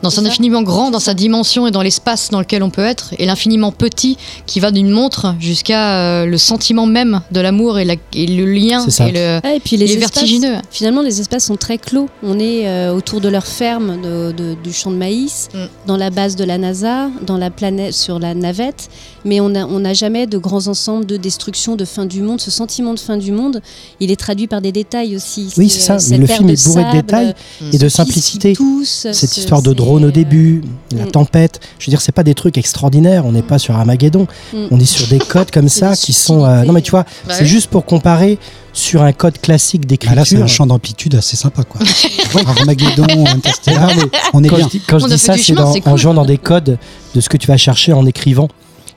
Dans 0.02 0.10
C'est 0.10 0.16
son 0.16 0.26
infiniment 0.26 0.60
grand, 0.62 0.90
dans 0.90 1.00
sa 1.00 1.14
dimension 1.14 1.66
et 1.66 1.70
dans 1.70 1.80
l'espace 1.80 2.28
dans 2.28 2.38
lequel 2.40 2.62
on 2.62 2.68
peut 2.68 2.84
être, 2.84 3.14
et 3.18 3.24
l'infiniment 3.24 3.72
petit 3.72 4.18
qui 4.44 4.60
va 4.60 4.70
d'une 4.70 4.90
montre 4.90 5.34
jusqu'à 5.40 5.94
euh, 5.96 6.26
le 6.26 6.36
sentiment 6.36 6.84
même 6.84 7.22
de 7.32 7.40
l'amour 7.40 7.78
et, 7.78 7.86
la- 7.86 7.94
et 8.14 8.26
le 8.26 8.44
lien. 8.44 8.80
C'est 8.84 8.90
ça. 8.90 9.08
Et 9.08 9.12
le, 9.12 9.40
Ah, 9.42 9.54
et 9.54 9.58
puis 9.60 9.78
les 9.78 9.86
espaces, 9.86 10.00
vertigineux. 10.12 10.56
Finalement, 10.70 11.00
les 11.00 11.18
espaces 11.22 11.46
sont 11.46 11.56
très 11.56 11.78
clos. 11.78 12.10
On 12.22 12.38
est 12.38 12.68
euh, 12.68 12.92
autour 12.94 13.22
de 13.22 13.30
leur 13.30 13.46
ferme 13.46 13.98
de- 14.02 14.32
de- 14.32 14.54
du 14.62 14.70
champ 14.74 14.90
de 14.90 14.96
maïs, 14.96 15.48
Mm. 15.54 15.58
dans 15.86 15.96
la 15.96 16.10
base 16.10 16.36
de 16.36 16.44
la 16.44 16.58
NASA, 16.58 17.08
dans 17.26 17.38
la 17.38 17.48
planète, 17.50 17.94
sur 17.94 18.18
la 18.18 18.34
navette, 18.34 18.88
mais 19.24 19.40
on 19.40 19.48
n'a 19.48 19.66
on 19.66 19.80
n'a 19.80 19.94
jamais 19.94 20.26
de 20.26 20.36
grands 20.36 20.66
ensembles 20.68 21.06
de 21.06 21.16
destruction, 21.36 21.76
de 21.76 21.84
fin 21.84 22.06
du 22.06 22.22
monde. 22.22 22.40
Ce 22.40 22.50
sentiment 22.50 22.94
de 22.94 22.98
fin 22.98 23.18
du 23.18 23.30
monde, 23.30 23.60
il 24.00 24.10
est 24.10 24.16
traduit 24.16 24.46
par 24.46 24.62
des 24.62 24.72
détails 24.72 25.14
aussi. 25.14 25.52
Oui, 25.58 25.68
c'est 25.68 25.80
ça. 25.80 25.94
euh, 25.96 26.00
Mais 26.08 26.16
le 26.18 26.26
film 26.26 26.48
est 26.48 26.64
bourré 26.66 26.84
de 26.84 26.92
détails 26.92 27.34
Mm. 27.60 27.70
et 27.74 27.78
de 27.78 27.88
simplicité. 27.90 28.52
tousse, 28.54 29.06
Cette 29.12 29.30
ce- 29.30 29.40
histoire 29.40 29.60
de 29.62 29.72
drone 29.74 30.04
au 30.04 30.08
euh, 30.08 30.12
début, 30.12 30.62
la 30.96 31.04
mm. 31.04 31.10
tempête. 31.10 31.60
Je 31.78 31.86
veux 31.86 31.90
dire, 31.90 32.00
c'est 32.00 32.12
pas 32.12 32.22
des 32.22 32.34
trucs 32.34 32.56
extraordinaires. 32.56 33.26
On 33.26 33.32
n'est 33.32 33.42
pas 33.42 33.58
sur 33.58 33.76
Armageddon. 33.76 34.26
Mm. 34.54 34.56
On 34.70 34.80
est 34.80 34.86
sur 34.86 35.06
des 35.08 35.18
codes 35.18 35.50
comme 35.50 35.68
ça 35.80 35.94
qui 35.94 36.12
sont. 36.14 36.44
euh, 36.44 36.64
non, 36.64 36.72
mais 36.72 36.80
tu 36.82 36.90
vois, 36.90 37.04
Bah 37.26 37.34
c'est 37.34 37.42
oui. 37.42 37.48
juste 37.48 37.68
pour 37.68 37.84
comparer 37.84 38.38
sur 38.72 39.02
un 39.02 39.12
code 39.12 39.38
classique 39.38 39.82
Bah 39.86 39.94
là, 40.14 40.24
c'est 40.24 40.36
d'écriture. 40.36 40.42
un 40.42 40.46
champ 40.46 40.66
d'amplitude 40.66 41.14
assez 41.16 41.36
sympa, 41.36 41.64
quoi. 41.64 41.80
Armageddon, 42.46 43.26
Interstellar, 43.26 43.90
on 44.32 44.42
est 44.42 44.48
quand 44.48 44.56
bien. 44.56 44.66
je 44.66 44.70
dis, 44.70 44.80
quand 44.86 44.98
je 44.98 45.04
On 45.04 45.08
dis 45.08 45.18
ça, 45.18 45.34
c'est 45.36 45.88
en 45.88 45.96
jouant 45.98 46.14
dans 46.14 46.24
des 46.24 46.38
codes 46.38 46.78
de 47.14 47.20
ce 47.20 47.28
que 47.28 47.36
tu 47.36 47.46
vas 47.46 47.56
chercher 47.58 47.92
en 47.92 48.06
écrivant. 48.06 48.48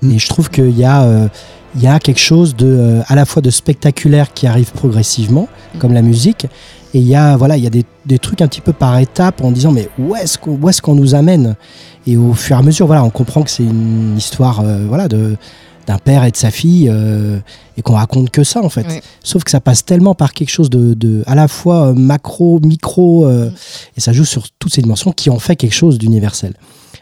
Mm. 0.02 0.12
Et 0.14 0.20
je 0.20 0.28
trouve 0.30 0.50
qu'il 0.50 0.78
y 0.78 0.84
a, 0.86 1.04
euh, 1.04 1.28
il 1.76 1.82
y 1.82 1.88
a 1.88 2.00
quelque 2.00 2.20
chose 2.20 2.56
de, 2.56 2.66
euh, 2.66 3.02
à 3.08 3.16
la 3.16 3.26
fois 3.26 3.42
de 3.42 3.50
spectaculaire 3.50 4.34
qui 4.34 4.48
arrive 4.48 4.72
progressivement, 4.72 5.48
Mm. 5.76 5.78
comme 5.80 5.94
la 5.94 6.02
musique, 6.02 6.46
et 6.94 7.00
il 7.00 7.08
y 7.08 7.16
a, 7.16 7.38
voilà, 7.38 7.58
il 7.58 7.64
y 7.64 7.68
a 7.68 7.70
des, 7.70 7.86
des 8.08 8.18
trucs 8.18 8.42
un 8.42 8.48
petit 8.48 8.62
peu 8.62 8.74
par 8.74 8.98
étapes 8.98 9.44
en 9.44 9.52
disant 9.52 9.72
mais 9.72 9.88
où 10.00 10.16
est-ce 10.16 10.38
qu'on, 10.40 10.58
où 10.60 10.68
est-ce 10.70 10.82
qu'on 10.82 10.96
nous 10.96 11.14
amène? 11.14 11.56
Et 12.08 12.18
au 12.18 12.34
fur 12.34 12.56
et 12.56 12.60
à 12.60 12.64
mesure, 12.64 12.88
voilà, 12.88 13.04
on 13.04 13.12
comprend 13.12 13.44
que 13.44 13.52
c'est 13.52 13.64
une 13.64 14.16
histoire, 14.18 14.62
euh, 14.62 14.86
voilà, 14.88 15.08
de 15.08 15.36
d'un 15.88 15.98
père 15.98 16.24
et 16.24 16.30
de 16.30 16.38
sa 16.38 16.52
fille, 16.52 16.88
euh, 16.88 17.40
et 17.76 17.82
qu'on 17.82 17.94
raconte 17.96 18.30
que 18.30 18.44
ça 18.44 18.62
en 18.64 18.70
fait. 18.70 18.86
Oui. 18.88 19.00
Sauf 19.24 19.44
que 19.44 19.50
ça 19.50 19.60
passe 19.60 19.84
tellement 19.86 20.14
par 20.14 20.34
quelque 20.34 20.52
chose 20.52 20.70
de, 20.70 20.94
de 20.94 21.24
à 21.26 21.34
la 21.34 21.48
fois 21.48 21.94
macro, 21.96 22.60
micro, 22.64 23.26
euh, 23.26 23.50
Mm. 23.50 23.54
et 23.98 24.00
ça 24.00 24.14
joue 24.14 24.26
sur 24.26 24.44
toutes 24.60 24.72
ces 24.74 24.82
dimensions 24.84 25.12
qui 25.12 25.30
en 25.32 25.40
fait 25.40 25.56
quelque 25.56 25.74
chose 25.74 25.98
d'universel. 25.98 26.54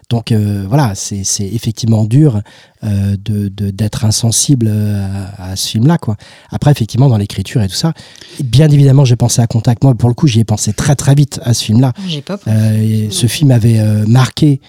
Donc 0.10 0.32
euh, 0.32 0.64
voilà, 0.68 0.94
c'est 0.96 1.24
effectivement 1.40 2.06
dur 2.06 2.42
euh, 2.86 3.18
de 3.20 3.50
d'être 3.50 4.06
insensible 4.06 4.68
euh, 4.70 5.06
à, 5.38 5.52
à 5.52 5.56
ce 5.58 5.68
film-là. 5.68 5.98
quoi. 5.98 6.16
Après, 6.50 6.72
effectivement, 6.72 7.10
dans 7.10 7.18
l'écriture 7.18 7.62
et 7.62 7.68
tout 7.68 7.76
ça, 7.76 7.94
bien 8.42 8.70
évidemment, 8.70 9.04
j'ai 9.04 9.18
pensé 9.18 9.42
à 9.42 9.48
Contact. 9.48 9.84
Moi, 9.84 9.96
pour 9.96 10.08
le 10.08 10.16
coup, 10.16 10.28
j'y 10.28 10.40
ai 10.40 10.46
pensé 10.46 10.72
très 10.72 10.96
très 10.96 11.14
vite 11.14 11.42
à 11.44 11.54
ce 11.54 11.66
film-là. 11.66 11.92
J'ai 12.08 12.22
pas. 12.22 12.40
Euh, 12.48 13.08
ce 13.12 13.28
film 13.28 13.52
avait 13.52 13.82
marqué. 14.08 14.62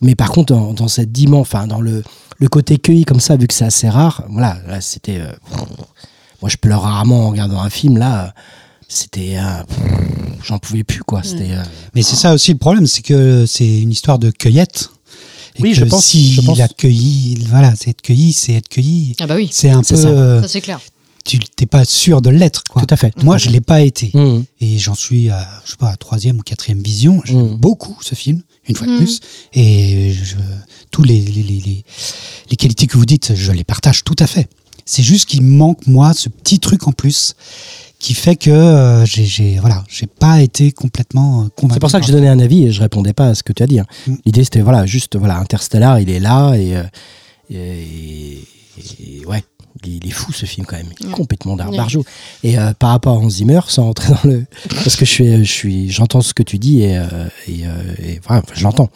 mais 0.00 0.14
par 0.14 0.30
contre, 0.30 0.54
dans, 0.54 0.72
dans 0.72 0.88
cette 0.88 1.10
dimension, 1.10 1.40
enfin, 1.40 1.66
dans 1.66 1.80
le, 1.80 2.04
le 2.38 2.48
côté 2.48 2.78
cueilli 2.78 3.04
comme 3.04 3.20
ça, 3.20 3.36
vu 3.36 3.48
que 3.48 3.54
c'est 3.54 3.64
assez 3.64 3.88
rare, 3.88 4.22
voilà, 4.28 4.58
là, 4.68 4.80
c'était. 4.80 5.20
moi, 6.40 6.48
je 6.48 6.56
pleure 6.56 6.82
rarement 6.82 7.26
en 7.26 7.30
regardant 7.30 7.60
un 7.60 7.70
film, 7.70 7.98
là. 7.98 8.32
C'était. 8.88 9.36
euh, 9.38 9.62
j'en 10.44 10.58
pouvais 10.58 10.84
plus 10.84 11.02
quoi. 11.02 11.22
C'était. 11.22 11.52
euh, 11.52 11.62
Mais 11.94 12.02
c'est 12.02 12.16
ça 12.16 12.32
aussi 12.34 12.52
le 12.52 12.58
problème, 12.58 12.86
c'est 12.86 13.02
que 13.02 13.44
c'est 13.46 13.80
une 13.80 13.90
histoire 13.90 14.18
de 14.18 14.30
cueillette. 14.30 14.90
Et 15.58 15.62
Oui, 15.62 15.70
que 15.70 15.76
je 15.76 15.84
pense- 15.84 16.04
Si 16.04 16.34
je 16.34 16.40
pense. 16.42 16.58
il 16.58 16.62
a 16.62 16.68
cueilli, 16.68 17.38
voilà, 17.48 17.74
c'est 17.76 17.90
être 17.90 18.02
cueilli, 18.02 18.32
c'est 18.32 18.52
être 18.52 18.68
cueilli. 18.68 19.14
Ah 19.20 19.26
bah 19.26 19.36
oui, 19.36 19.48
C'est 19.50 19.70
un 19.70 19.82
peu, 19.82 19.96
ça. 19.96 20.08
euh, 20.08 20.42
ça 20.42 20.48
c'est 20.48 20.60
clair. 20.60 20.80
tu 21.24 21.38
t'es 21.40 21.66
pas 21.66 21.84
sûr 21.84 22.20
de 22.22 22.30
l'être, 22.30 22.62
quoi. 22.70 22.82
Tout 22.82 22.92
à 22.94 22.96
fait. 22.96 23.12
Moi, 23.24 23.36
je 23.38 23.48
l'ai 23.50 23.60
pas 23.62 23.80
été. 23.80 24.10
Mhm. 24.14 24.44
Et 24.60 24.78
j'en 24.78 24.94
suis 24.94 25.28
à, 25.30 25.48
je 25.64 25.70
sais 25.72 25.76
pas, 25.76 25.88
à 25.90 25.96
troisième 25.96 26.38
ou 26.38 26.42
quatrième 26.42 26.80
vision. 26.82 27.20
J'aime 27.24 27.54
Mm. 27.54 27.56
beaucoup 27.56 27.96
ce 28.02 28.14
film, 28.14 28.42
une 28.68 28.76
fois 28.76 28.86
de 28.86 28.92
Mm. 28.92 28.96
plus. 28.98 29.20
Et 29.54 30.12
je, 30.12 30.36
tous 30.92 31.02
les, 31.02 31.18
les, 31.20 31.42
les, 31.42 31.60
les, 31.60 31.84
les 32.50 32.56
qualités 32.56 32.86
que 32.86 32.96
vous 32.96 33.06
dites, 33.06 33.34
je 33.34 33.50
les 33.50 33.64
partage 33.64 34.04
tout 34.04 34.14
à 34.20 34.26
fait. 34.28 34.48
C'est 34.84 35.02
juste 35.02 35.24
qu'il 35.28 35.42
manque, 35.42 35.84
moi, 35.88 36.12
ce 36.14 36.28
petit 36.28 36.60
truc 36.60 36.86
en 36.86 36.92
plus 36.92 37.34
qui 38.06 38.14
fait 38.14 38.36
que 38.36 38.50
euh, 38.50 39.04
j'ai, 39.04 39.58
voilà, 39.58 39.82
j'ai 39.88 40.06
pas 40.06 40.40
été 40.40 40.70
complètement 40.70 41.42
euh, 41.42 41.48
convaincu. 41.56 41.74
C'est 41.74 41.80
pour 41.80 41.90
ça 41.90 41.98
que 41.98 42.06
j'ai 42.06 42.12
donné 42.12 42.28
un 42.28 42.38
avis 42.38 42.62
et 42.66 42.70
je 42.70 42.80
répondais 42.80 43.12
pas 43.12 43.26
à 43.30 43.34
ce 43.34 43.42
que 43.42 43.52
tu 43.52 43.64
as 43.64 43.66
dit. 43.66 43.80
hein. 43.80 43.86
Mm. 44.06 44.14
L'idée 44.24 44.44
c'était 44.44 44.60
voilà, 44.60 44.86
juste 44.86 45.16
voilà, 45.16 45.38
Interstellar, 45.38 45.98
il 45.98 46.08
est 46.08 46.20
là 46.20 46.54
et, 46.54 46.76
euh, 46.76 46.84
et- 47.50 48.44
et- 49.00 49.26
ouais, 49.26 49.42
il, 49.84 50.06
est 50.06 50.10
fou 50.10 50.32
ce 50.32 50.46
film 50.46 50.66
quand 50.66 50.76
même, 50.76 50.86
il 51.00 51.08
est 51.08 51.10
complètement 51.10 51.56
d'art. 51.56 51.68
Et 52.44 52.56
euh, 52.56 52.72
par 52.74 52.90
rapport 52.90 53.16
à 53.16 53.18
Hans 53.18 53.28
Zimmer, 53.28 53.60
sans 53.66 53.86
rentrer 53.86 54.12
dans 54.12 54.30
le, 54.30 54.44
parce 54.84 54.94
que 54.94 55.04
je 55.04 55.10
suis, 55.10 55.44
je 55.44 55.52
suis, 55.52 55.90
j'entends 55.90 56.20
ce 56.20 56.32
que 56.32 56.44
tu 56.44 56.58
dis 56.60 56.82
et, 56.82 56.98
euh, 56.98 57.06
et, 57.48 57.66
euh, 57.66 57.94
et 58.04 58.20
voilà, 58.24 58.42
enfin, 58.44 58.54
je 58.54 58.62
l'entends. 58.62 58.88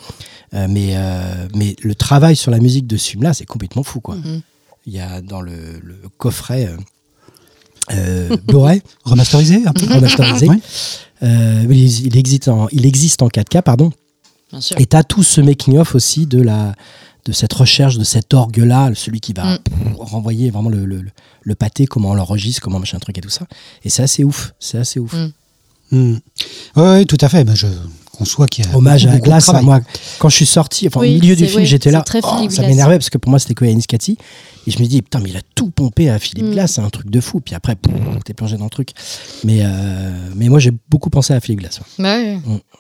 Euh, 0.55 0.69
mais 0.71 0.91
euh, 0.95 1.49
mais 1.57 1.75
le 1.83 1.97
travail 1.97 2.37
sur 2.37 2.53
la 2.53 2.61
musique 2.61 2.87
de 2.87 2.97
ce 2.97 3.11
film-là, 3.11 3.35
c'est 3.35 3.45
complètement 3.45 3.83
fou 3.83 4.01
quoi. 4.01 4.15
Mhm. 4.15 4.43
Il 4.87 4.93
y 4.93 5.01
a 5.01 5.21
dans 5.21 5.41
le, 5.41 5.81
le 5.83 5.97
coffret 6.17 6.71
euh, 7.93 8.37
Blu-ray 8.47 8.83
Remasterisé 9.05 9.63
un 9.67 9.73
peu 9.73 9.87
remasterisé. 9.93 10.49
Ouais. 10.49 10.59
Euh, 11.23 11.65
il, 11.69 12.07
il 12.07 12.17
existe 12.17 12.49
en, 12.49 12.69
il 12.73 12.87
existe 12.87 13.23
en 13.23 13.29
4K, 13.29 13.63
pardon. 13.63 13.93
Bien 14.51 14.61
sûr. 14.61 14.81
Et 14.81 14.87
tu 14.87 14.97
as 14.97 15.05
tout 15.05 15.23
ce 15.23 15.41
making-of 15.41 15.95
aussi 15.95 16.27
de, 16.27 16.41
la, 16.41 16.75
de 17.25 17.33
cette 17.33 17.53
recherche, 17.53 17.99
de 17.99 18.05
cet 18.05 18.33
orgue-là, 18.35 18.91
celui 18.95 19.21
qui 19.21 19.33
va 19.33 19.57
Mm. 19.57 19.59
renvoyer 19.99 20.51
vraiment 20.51 20.71
le, 20.71 20.85
le, 20.87 21.03
le 21.43 21.55
pâté, 21.55 21.87
comment 21.87 22.11
on 22.11 22.15
l'enregistre, 22.15 22.61
comment 22.63 22.79
machin 22.79 22.99
truc 22.99 23.17
et 23.19 23.21
tout 23.21 23.31
ça. 23.31 23.47
Et 23.85 23.91
c'est 23.91 24.03
assez 24.03 24.25
ouf. 24.25 24.53
C'est 24.59 24.79
assez 24.79 24.99
ouf. 25.01 25.15
Mm. 25.15 25.33
Mm. 25.93 26.19
Ouais, 26.77 27.05
tout 27.05 27.19
à 27.21 27.29
fait. 27.29 27.45
Ben, 27.45 27.55
je 27.55 27.67
conçois 28.21 28.47
qu'il 28.47 28.65
y 28.65 28.69
a 28.69 28.77
Hommage 28.77 29.07
à 29.07 29.19
travail. 29.41 29.65
Moi, 29.65 29.81
quand 30.19 30.29
je 30.29 30.37
suis 30.37 30.47
sorti, 30.47 30.87
enfin, 30.87 31.01
Oui, 31.01 31.17
au 31.17 31.21
milieu 31.21 31.35
du 31.37 31.47
film, 31.47 31.61
oui, 31.61 31.67
j'étais 31.67 31.91
là. 31.91 32.03
très 32.03 32.21
oh, 32.23 32.29
Philippe 32.37 32.53
ça 32.53 32.59
Glass. 32.59 32.69
m'énervait 32.71 32.99
parce 32.99 33.11
que 33.11 33.19
pour 33.19 33.31
moi, 33.31 33.39
c'était 33.39 33.55
Koya 33.55 33.73
Niskati. 33.75 34.17
Et 34.67 34.71
je 34.71 34.79
me 34.79 34.87
dis, 34.87 35.01
putain, 35.01 35.21
mais 35.21 35.31
il 35.31 35.37
a 35.37 35.41
tout 35.55 35.71
pompé 35.71 36.11
à 36.11 36.19
Philippe 36.19 36.47
Mm. 36.49 36.53
Glass. 36.53 36.73
C'est 36.73 36.81
un 36.83 36.91
truc 36.91 37.11
de 37.11 37.21
fou. 37.21 37.41
Puis 37.41 37.55
après, 37.55 37.77
t'es 38.25 38.35
plongé 38.35 38.57
dans 38.59 38.65
le 38.65 38.71
truc. 38.71 38.91
Mais, 39.45 39.61
euh, 39.63 40.11
mais 40.37 40.49
moi, 40.49 40.59
j'ai 40.59 40.73
beaucoup 40.91 41.09
pensé 41.11 41.33
à 41.33 41.41
Philippe 41.41 41.61
Glass. 41.61 41.81
ouais. 41.99 42.05
Ouais. 42.05 42.39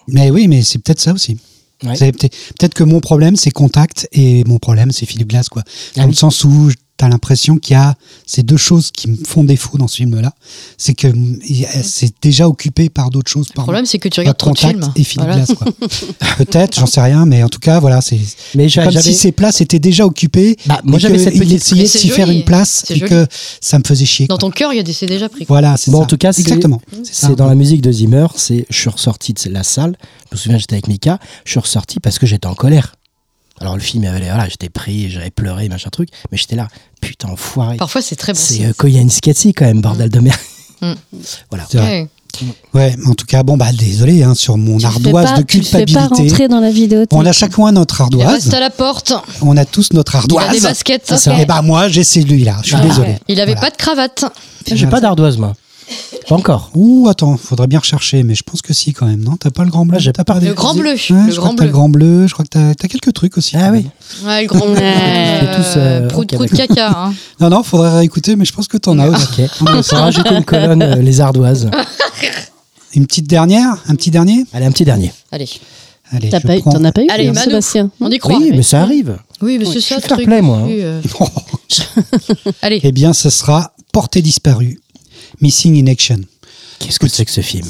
Mais 0.08 0.30
oui, 0.30 0.46
mais 0.48 0.62
c'est 0.62 0.78
peut-être 0.78 1.00
ça 1.00 1.12
aussi. 1.12 1.38
Ouais. 1.82 1.96
Peut-être 2.12 2.74
que 2.74 2.84
mon 2.84 3.00
problème, 3.00 3.36
c'est 3.36 3.50
Contact 3.50 4.06
et 4.12 4.44
mon 4.44 4.58
problème, 4.58 4.90
c'est 4.90 5.06
Philippe 5.06 5.28
Glass, 5.30 5.48
quoi. 5.48 5.62
Dans 5.96 6.02
Ah 6.02 6.04
le 6.04 6.10
oui. 6.10 6.14
sens 6.16 6.44
où 6.44 6.70
tu 7.00 7.04
as 7.06 7.08
l'impression 7.08 7.56
qu'il 7.56 7.72
y 7.74 7.76
a 7.76 7.94
ces 8.26 8.42
deux 8.42 8.56
choses 8.58 8.90
qui 8.92 9.08
me 9.08 9.16
font 9.26 9.42
défaut 9.42 9.78
dans 9.78 9.88
ce 9.88 9.96
film-là. 9.96 10.32
C'est 10.76 10.92
que 10.94 11.06
mm, 11.08 11.38
c'est 11.82 12.12
déjà 12.22 12.46
occupé 12.48 12.88
par 12.90 13.10
d'autres 13.10 13.30
choses. 13.30 13.48
Le 13.48 13.54
Par 13.54 13.64
problème, 13.64 13.86
c'est 13.86 13.98
que 13.98 14.08
tu 14.08 14.20
regardes 14.20 14.36
trop 14.36 14.52
de 14.52 14.58
films. 14.58 14.92
et 14.96 15.02
Philippe 15.04 15.26
Voilà. 15.28 15.44
Glass, 15.44 15.56
quoi. 15.56 15.66
peut-être, 16.38 16.78
j'en 16.78 16.86
sais 16.86 17.00
rien, 17.00 17.24
mais 17.26 17.42
en 17.42 17.48
tout 17.48 17.58
cas, 17.58 17.80
voilà, 17.80 18.00
c'est 18.00 18.18
comme 18.74 18.92
si 19.00 19.14
ces 19.14 19.32
places 19.32 19.60
étaient 19.60 19.78
déjà 19.78 20.04
occupées. 20.06 20.56
Bah, 20.66 20.80
moi, 20.84 20.98
j'avais 20.98 21.18
cette 21.18 21.38
petite. 21.38 21.52
essayait 21.54 21.84
de 21.84 21.88
s'y 21.88 22.08
faire 22.10 22.30
une 22.30 22.44
place 22.44 22.84
et 22.90 22.96
joli. 22.96 23.10
que 23.10 23.26
ça 23.60 23.78
me 23.78 23.84
faisait 23.86 24.04
chier. 24.04 24.26
Dans 24.26 24.34
quoi. 24.36 24.48
ton 24.48 24.50
cœur, 24.50 24.72
il 24.72 24.76
y 24.76 24.80
a 24.80 24.82
des 24.82 24.92
c'est 24.92 25.06
déjà 25.06 25.28
pris. 25.28 25.46
quoi. 25.46 25.54
Voilà, 25.60 25.76
c'est 25.76 25.90
Bon, 25.90 25.98
ça. 25.98 26.04
en 26.04 26.06
tout 26.06 26.16
cas, 26.18 26.32
exactement. 26.32 26.80
C'est 27.02 27.14
ça. 27.14 27.26
C'est 27.28 27.36
dans 27.36 27.46
la 27.46 27.54
musique 27.54 27.80
de 27.80 27.90
Zimmer, 27.90 28.26
c'est 28.36 28.66
je 28.68 28.78
suis 28.78 28.90
ressorti 28.90 29.32
de 29.32 29.40
la 29.50 29.62
salle, 29.62 29.96
je 30.30 30.36
me 30.36 30.40
souviens 30.40 30.58
j'étais 30.58 30.74
avec 30.74 30.88
Mika, 30.88 31.18
je 31.44 31.52
suis 31.52 31.60
ressorti 31.60 32.00
parce 32.00 32.18
que 32.18 32.26
j'étais 32.26 32.46
en 32.46 32.54
colère. 32.54 32.94
Alors 33.60 33.74
le 33.74 33.80
film, 33.80 34.04
avait, 34.04 34.20
voilà, 34.24 34.48
j'étais 34.48 34.70
pris, 34.70 35.10
j'avais 35.10 35.30
pleuré, 35.30 35.68
machin 35.68 35.90
truc, 35.90 36.08
mais 36.32 36.38
j'étais 36.38 36.56
là, 36.56 36.68
putain 37.00 37.28
enfoiré. 37.28 37.76
Parfois, 37.76 38.00
c'est 38.00 38.16
très 38.16 38.32
bon. 38.32 38.38
C'est 38.42 38.64
euh, 38.64 38.72
Koya 38.74 39.02
Niskatsi 39.04 39.52
quand 39.52 39.66
même, 39.66 39.80
bordel 39.82 40.08
de 40.08 40.20
merde. 40.20 40.38
Mm. 40.80 40.92
voilà. 41.50 41.66
Ouais. 41.74 42.08
Ouais, 42.72 42.94
en 43.06 43.12
tout 43.14 43.26
cas, 43.26 43.42
bon, 43.42 43.56
bah, 43.58 43.70
désolé 43.72 44.22
hein, 44.22 44.34
sur 44.34 44.56
mon 44.56 44.78
Tu 44.78 44.86
ardoise 44.86 45.30
pas- 45.32 45.38
de 45.38 45.42
Tu 45.42 45.58
le 45.58 45.64
fais 45.64 45.80
pas 45.80 45.84
culpabilité. 45.84 46.22
rentrer 46.30 46.48
dans 46.48 46.60
la 46.60 46.70
vidéo. 46.70 47.04
On 47.10 47.26
a 47.26 47.32
chacun 47.32 47.72
notre 47.72 47.96
Il 48.00 48.02
ardoise. 48.04 48.32
reste 48.44 48.54
à 48.54 48.60
la 48.60 48.70
porte. 48.70 49.12
On 49.42 49.56
a 49.56 49.64
tous 49.66 49.92
notre 49.92 50.14
Il 50.14 50.18
a 50.18 50.20
des 50.22 50.36
ardoise. 50.38 50.62
baskets. 50.62 51.16
Ça. 51.18 51.38
Et 51.38 51.44
bah 51.44 51.60
moi 51.60 51.88
j'ai 51.88 52.04
celui-là, 52.04 52.58
je 52.62 52.68
suis 52.68 52.76
Ah. 52.76 52.86
désolé. 52.86 53.16
Il 53.28 53.40
avait 53.40 53.52
Voilà. 53.52 53.68
pas 53.68 53.70
de 53.70 53.76
cravate. 53.76 54.24
J'ai 54.72 54.86
pas 54.86 55.00
d'ardoise 55.00 55.36
moi. 55.38 55.54
Pas 56.28 56.36
encore. 56.36 56.70
Ouh 56.74 57.08
attends, 57.08 57.36
faudrait 57.36 57.66
bien 57.66 57.80
rechercher, 57.80 58.22
mais 58.22 58.34
je 58.34 58.42
pense 58.44 58.62
que 58.62 58.72
si 58.72 58.92
quand 58.92 59.06
même, 59.06 59.22
non? 59.22 59.36
T'as 59.36 59.50
pas 59.50 59.64
le 59.64 59.70
grand 59.70 59.84
bleu? 59.84 59.98
Ah, 60.06 60.12
T'as 60.12 60.24
pas 60.24 60.38
des- 60.38 60.46
Le 60.48 60.54
grand 60.54 60.74
bleu. 60.74 60.90
Ouais, 60.90 60.92
le 60.92 61.30
je 61.30 61.36
crois 61.36 61.44
grand 61.46 61.50
que 61.50 61.56
t'as 61.56 61.62
bleu. 61.62 61.66
le 61.66 61.72
grand 61.72 61.88
bleu, 61.88 62.26
je 62.28 62.32
crois 62.32 62.44
que 62.44 62.50
t'as 62.50 62.68
as 62.70 62.74
quelques 62.88 63.12
trucs 63.12 63.36
aussi. 63.36 63.56
Ah 63.56 63.70
oui. 63.72 63.86
Ouais, 64.24 64.42
le 64.42 64.46
grand 64.48 64.66
bleu. 64.66 64.76
C'est 65.40 65.56
tous, 65.56 65.74
euh, 65.78 66.08
Prout, 66.08 66.32
prout, 66.32 66.50
caca. 66.52 66.90
hein. 66.96 67.14
Non, 67.40 67.48
non, 67.50 67.62
faudrait 67.64 67.98
réécouter, 67.98 68.36
mais 68.36 68.44
je 68.44 68.52
pense 68.52 68.68
que 68.68 68.76
t'en 68.76 68.98
as 69.00 69.08
aussi. 69.08 69.42
Ok. 69.42 69.50
On 69.62 69.64
va 69.80 70.00
rajouter 70.00 70.34
une 70.36 70.44
colonne, 70.44 70.82
euh, 70.82 70.96
les 70.96 71.20
ardoises. 71.20 71.68
Une 72.94 73.06
petite 73.06 73.28
dernière? 73.28 73.76
Un 73.86 73.94
petit 73.94 74.10
dernier? 74.10 74.44
Allez, 74.52 74.66
un 74.66 74.72
petit 74.72 74.84
dernier. 74.84 75.12
Allez, 75.30 75.48
Allez, 76.12 76.28
je 76.28 76.58
prends- 76.60 76.72
T'en 76.72 76.82
as 76.84 76.90
pas 76.90 77.02
eu, 77.02 77.08
Allez, 77.08 77.28
hein. 77.28 77.34
Sébastien? 77.34 77.88
on 78.00 78.10
y 78.10 78.18
croit. 78.18 78.36
Oui, 78.36 78.50
mais 78.52 78.64
ça 78.64 78.82
arrive. 78.82 79.16
Oui, 79.40 79.58
mais 79.58 79.64
c'est 79.64 79.74
je 79.74 79.78
ça 79.80 80.00
fair 80.00 80.16
truc. 80.16 80.26
play, 80.26 80.42
moi, 80.42 80.58
hein. 80.58 80.68
Euh, 80.68 81.00
Allez, 82.62 82.80
Eh 82.82 82.90
bien, 82.90 83.12
ce 83.12 83.30
sera 83.30 83.72
Portée 83.92 84.22
disparue, 84.22 84.80
Missing 85.40 85.82
in 85.82 85.90
Action. 85.90 86.20
Qu'est-ce 86.78 86.98
que 86.98 87.08
c'est 87.08 87.24
que 87.24 87.30
ce 87.30 87.40
film 87.42 87.66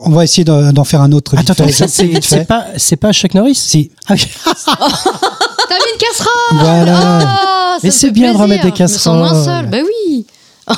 On 0.00 0.10
va 0.10 0.24
essayer 0.24 0.44
d'en 0.44 0.84
faire 0.84 1.00
un 1.00 1.12
autre. 1.12 1.34
Attends, 1.36 1.52
attends, 1.54 1.66
c'est 1.68 2.44
pas, 2.46 2.66
c'est 2.76 2.96
pas 2.96 3.12
Chuck 3.12 3.34
Norris 3.34 3.54
Si, 3.54 3.90
Ah, 4.06 4.14
oui. 4.14 4.26
t'as 4.66 5.74
mis 5.76 5.92
une 5.92 5.98
casserole 5.98 6.58
voilà. 6.60 7.18
Ah, 7.22 7.74
ça 7.76 7.80
Mais 7.82 7.90
c'est 7.90 8.10
bien 8.10 8.32
de 8.34 8.38
remettre 8.38 8.64
des 8.70 8.76
Je 8.76 8.82
me 8.82 8.88
sens 8.88 9.06
moins 9.16 9.28
casseroles. 9.30 9.44
seule. 9.44 9.70
Bah 9.70 9.78
oui. 9.84 10.26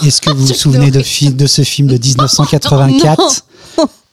Est-ce 0.06 0.20
que 0.20 0.30
vous 0.30 0.46
vous 0.46 0.54
souvenez 0.54 0.90
de, 0.90 1.02
de 1.30 1.46
ce 1.46 1.62
film 1.62 1.88
de 1.88 1.96
1984 2.02 3.42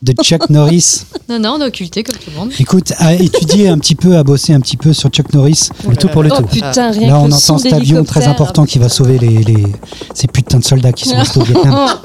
de 0.04 0.14
Chuck 0.22 0.50
Norris 0.50 1.04
Non, 1.30 1.40
non, 1.40 1.56
on 1.58 1.62
a 1.62 1.68
occulté 1.68 2.04
comme 2.04 2.16
tout 2.18 2.30
le 2.32 2.38
monde. 2.38 2.52
Écoute, 2.60 2.94
à 3.00 3.14
étudier 3.14 3.70
un 3.70 3.78
petit 3.80 3.96
peu, 3.96 4.18
à 4.18 4.24
bosser 4.24 4.54
un 4.54 4.60
petit 4.60 4.78
peu 4.78 4.94
sur 4.94 5.10
Chuck 5.10 5.34
Norris. 5.34 5.70
Le 5.88 5.96
tout 5.96 6.10
pour 6.10 6.22
le 6.24 6.30
Oh 6.32 6.38
tout. 6.38 6.44
putain, 6.48 6.92
rien 6.92 7.08
Là, 7.08 7.20
on 7.20 7.32
entend 7.32 7.58
cet 7.58 7.74
avion 7.74 8.04
très 8.04 8.28
important 8.28 8.66
qui 8.66 8.80
va 8.80 8.90
sauver 8.90 9.18
les, 9.18 9.44
les- 9.44 9.68
ces 10.14 10.28
putains 10.28 10.60
de 10.60 10.64
soldats 10.66 10.92
qui 10.92 11.08
sont 11.08 11.18
restés 11.18 11.40
au 11.40 11.44
Vietnam. 11.44 11.88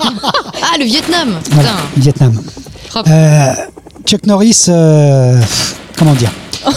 Ah, 0.70 0.76
le 0.78 0.84
Vietnam 0.84 1.28
Voilà, 1.52 1.68
Putain. 1.70 1.82
Vietnam. 1.96 2.40
Hop. 2.94 3.06
Euh, 3.08 3.52
Chuck 4.04 4.26
Norris, 4.26 4.64
euh, 4.68 5.40
comment 5.96 6.14
dire? 6.14 6.30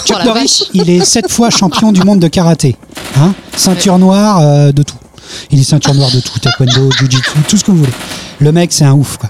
Chuck 0.05 0.15
Oh, 0.15 0.19
la 0.19 0.25
Norris, 0.25 0.41
vache. 0.41 0.69
il 0.73 0.89
est 0.89 1.03
sept 1.03 1.29
fois 1.29 1.49
champion 1.49 1.91
du 1.91 2.01
monde 2.03 2.19
de 2.19 2.27
karaté. 2.27 2.77
Hein? 3.17 3.33
Ceinture 3.57 3.97
noire 3.99 4.39
euh, 4.39 4.71
de 4.71 4.83
tout. 4.83 4.95
Il 5.49 5.59
est 5.59 5.63
ceinture 5.63 5.93
noire 5.93 6.11
de 6.11 6.19
tout, 6.19 6.39
taekwondo, 6.39 6.91
jiu-jitsu, 6.91 7.31
tout 7.47 7.57
ce 7.57 7.63
que 7.63 7.71
vous 7.71 7.77
voulez. 7.77 7.91
Le 8.39 8.51
mec, 8.51 8.71
c'est 8.71 8.85
un 8.85 8.93
ouf, 8.93 9.17
quoi. 9.17 9.29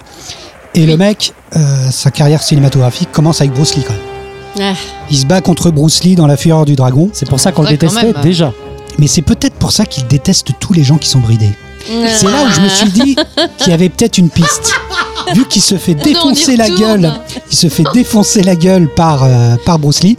Et 0.74 0.86
le 0.86 0.96
mec, 0.98 1.34
euh, 1.56 1.92
sa 1.92 2.12
carrière 2.12 2.42
cinématographique 2.42 3.12
commence 3.12 3.42
avec 3.42 3.54
Bruce 3.54 3.76
Lee, 3.76 3.84
quand 3.86 3.94
même. 3.94 4.74
Ah, 4.76 4.78
Il 5.10 5.18
se 5.18 5.26
bat 5.26 5.42
contre 5.42 5.70
Bruce 5.72 6.04
Lee 6.04 6.16
dans 6.16 6.28
La 6.28 6.38
Fureur 6.38 6.66
du 6.66 6.76
Dragon. 6.76 7.10
C'est 7.14 7.28
pour 7.28 7.40
ça 7.40 7.52
qu'on 7.52 7.62
le 7.64 7.70
Ouais, 7.70 7.78
quand 7.78 7.88
détestait 7.88 8.14
même. 8.14 8.22
déjà. 8.24 8.54
Mais 9.00 9.08
c'est 9.08 9.22
peut-être 9.22 9.56
pour 9.56 9.72
ça 9.72 9.86
qu'il 9.86 10.06
déteste 10.08 10.48
tous 10.60 10.74
les 10.74 10.84
gens 10.84 10.98
qui 10.98 11.08
sont 11.10 11.20
bridés. 11.20 11.52
C'est 11.88 12.26
là 12.28 12.44
où 12.46 12.52
je 12.54 12.62
me 12.62 12.70
suis 12.70 12.90
dit 12.92 13.16
qu'il 13.58 13.70
y 13.70 13.74
avait 13.74 13.90
peut-être 13.90 14.18
une 14.18 14.30
piste. 14.30 14.74
Vu 15.36 15.46
qu'il 15.48 15.62
se 15.62 15.76
fait 15.78 15.94
défoncer 15.96 16.58
la 16.58 16.66
retourne. 16.66 16.80
gueule, 17.02 17.14
il 17.52 17.56
se 17.58 17.70
fait 17.70 17.84
défoncer 17.94 18.44
la 18.44 18.56
gueule 18.56 18.88
par, 18.94 19.24
euh, 19.24 19.56
par 19.66 19.80
Bruce 19.80 20.04
Lee. 20.04 20.18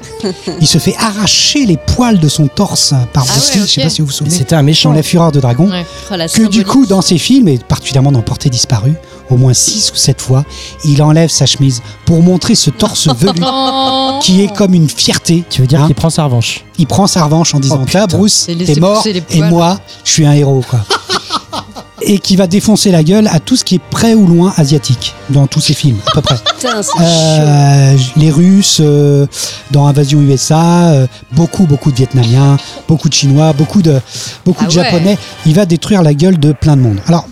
Il 0.61 0.67
se 0.67 0.79
fait 0.79 0.95
arracher 0.99 1.67
les 1.67 1.77
poils 1.77 2.19
de 2.19 2.29
son 2.29 2.47
torse 2.47 2.95
par 3.13 3.25
Ah 3.29 3.33
Bruce 3.33 3.49
ouais, 3.51 3.55
Lee. 3.57 3.67
Je 3.67 3.71
sais 3.73 3.81
ok. 3.81 3.85
pas 3.87 3.91
si 3.91 4.01
vous 4.01 4.07
vous 4.07 4.13
souvenez. 4.13 4.35
C'était 4.35 4.55
un 4.55 4.59
Dans 4.59 4.65
méchant. 4.65 4.93
La 4.93 5.03
Fureur 5.03 5.31
de 5.33 5.41
Dragon. 5.41 5.69
Ouais. 5.71 5.85
oh, 6.11 6.15
la 6.17 6.29
Que 6.29 6.33
du 6.39 6.43
symbolique. 6.45 6.67
coup, 6.67 6.87
dans 6.87 7.03
ses 7.03 7.19
films, 7.19 7.49
et 7.49 7.59
particulièrement 7.59 8.13
dans 8.13 8.23
Portée 8.23 8.49
disparue, 8.49 8.95
au 9.33 9.37
moins 9.37 9.55
6 9.55 9.93
ou 9.93 9.97
7 9.97 10.21
fois, 10.21 10.45
il 10.85 11.03
enlève 11.03 11.31
sa 11.31 11.47
chemise 11.47 11.83
pour 12.05 12.23
montrer 12.23 12.55
ce 12.55 12.71
torse 12.71 13.09
velu 13.17 13.41
Oh. 13.45 14.19
qui 14.23 14.43
est 14.43 14.53
comme 14.55 14.75
une 14.75 14.89
fierté. 14.89 15.45
Tu 15.51 15.61
veux 15.63 15.67
dire 15.67 15.83
Hein 15.83 15.87
qu'il 15.87 15.95
prend 15.95 16.11
sa 16.11 16.25
revanche 16.25 16.65
il 16.79 16.87
prend 16.87 17.07
sa 17.07 17.25
revanche 17.25 17.55
en 17.55 17.61
disant 17.61 17.79
Oh, 17.83 17.87
Tiens, 17.89 18.07
putain. 18.07 18.19
Bruce, 18.19 18.47
t'es 18.47 18.81
mort 18.81 19.05
et 19.31 19.43
moi, 19.43 19.79
je 20.05 20.11
suis 20.13 20.27
un 20.27 20.33
héros. 20.33 20.63
Quoi. 20.69 20.81
et 22.05 22.19
qui 22.19 22.35
va 22.35 22.47
défoncer 22.49 22.91
la 22.91 23.05
gueule 23.05 23.29
à 23.29 23.39
tout 23.39 23.55
ce 23.57 23.63
qui 23.65 23.77
est 23.77 23.81
près 23.91 24.15
ou 24.15 24.27
loin 24.27 24.53
asiatique 24.57 25.15
dans 25.31 25.47
tous 25.47 25.61
ses 25.61 25.75
films, 25.75 25.99
à 26.09 26.13
peu 26.15 26.23
près. 26.23 26.35
Putain. 26.57 26.81
Euh, 27.01 27.97
les 28.17 28.31
Russes 28.31 28.79
euh, 28.81 29.27
dans 29.71 29.87
Invasion 29.87 30.21
USA, 30.21 30.89
euh, 30.91 31.07
beaucoup 31.33 31.67
beaucoup 31.67 31.93
de 31.93 31.97
Vietnamiens, 31.97 32.57
beaucoup 32.89 33.09
de 33.09 33.15
Chinois, 33.15 33.53
beaucoup 33.53 33.83
de 33.83 34.01
beaucoup 34.45 34.65
Ah 34.67 34.69
de 34.73 34.77
ouais. 34.77 34.85
Japonais. 34.85 35.19
Il 35.47 35.55
va 35.55 35.65
détruire 35.67 36.03
la 36.03 36.15
gueule 36.15 36.39
de 36.41 36.53
plein 36.53 36.77
de 36.77 36.83
monde. 36.83 37.01
Alors. 37.07 37.27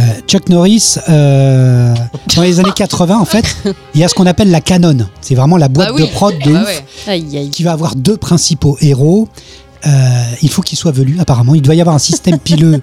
Euh, 0.00 0.02
Chuck 0.26 0.48
Norris, 0.48 0.96
euh, 1.08 1.94
dans 2.36 2.42
les 2.42 2.58
années 2.60 2.72
80, 2.74 3.18
en 3.18 3.24
fait, 3.24 3.44
il 3.94 4.00
y 4.00 4.04
a 4.04 4.08
ce 4.08 4.14
qu'on 4.14 4.26
appelle 4.26 4.50
la 4.50 4.60
canon. 4.60 5.06
C'est 5.20 5.34
vraiment 5.34 5.56
la 5.56 5.68
boîte 5.68 5.88
Bah 5.90 5.94
oui. 5.96 6.02
de 6.02 6.06
prod 6.12 6.34
de 6.38 6.52
Bah 6.52 6.62
ouf 6.62 6.66
ouais. 6.66 6.84
Aïe, 7.06 7.36
aïe. 7.38 7.50
qui 7.50 7.62
va 7.62 7.72
avoir 7.72 7.94
deux 7.94 8.16
principaux 8.16 8.76
héros. 8.80 9.28
Euh, 9.86 9.90
il 10.40 10.48
faut 10.48 10.62
qu'il 10.62 10.78
soit 10.78 10.92
velu, 10.92 11.18
apparemment. 11.20 11.54
Il 11.54 11.60
doit 11.60 11.74
y 11.74 11.80
avoir 11.82 11.94
un 11.94 11.98
système 12.00 12.38
pileux 12.38 12.80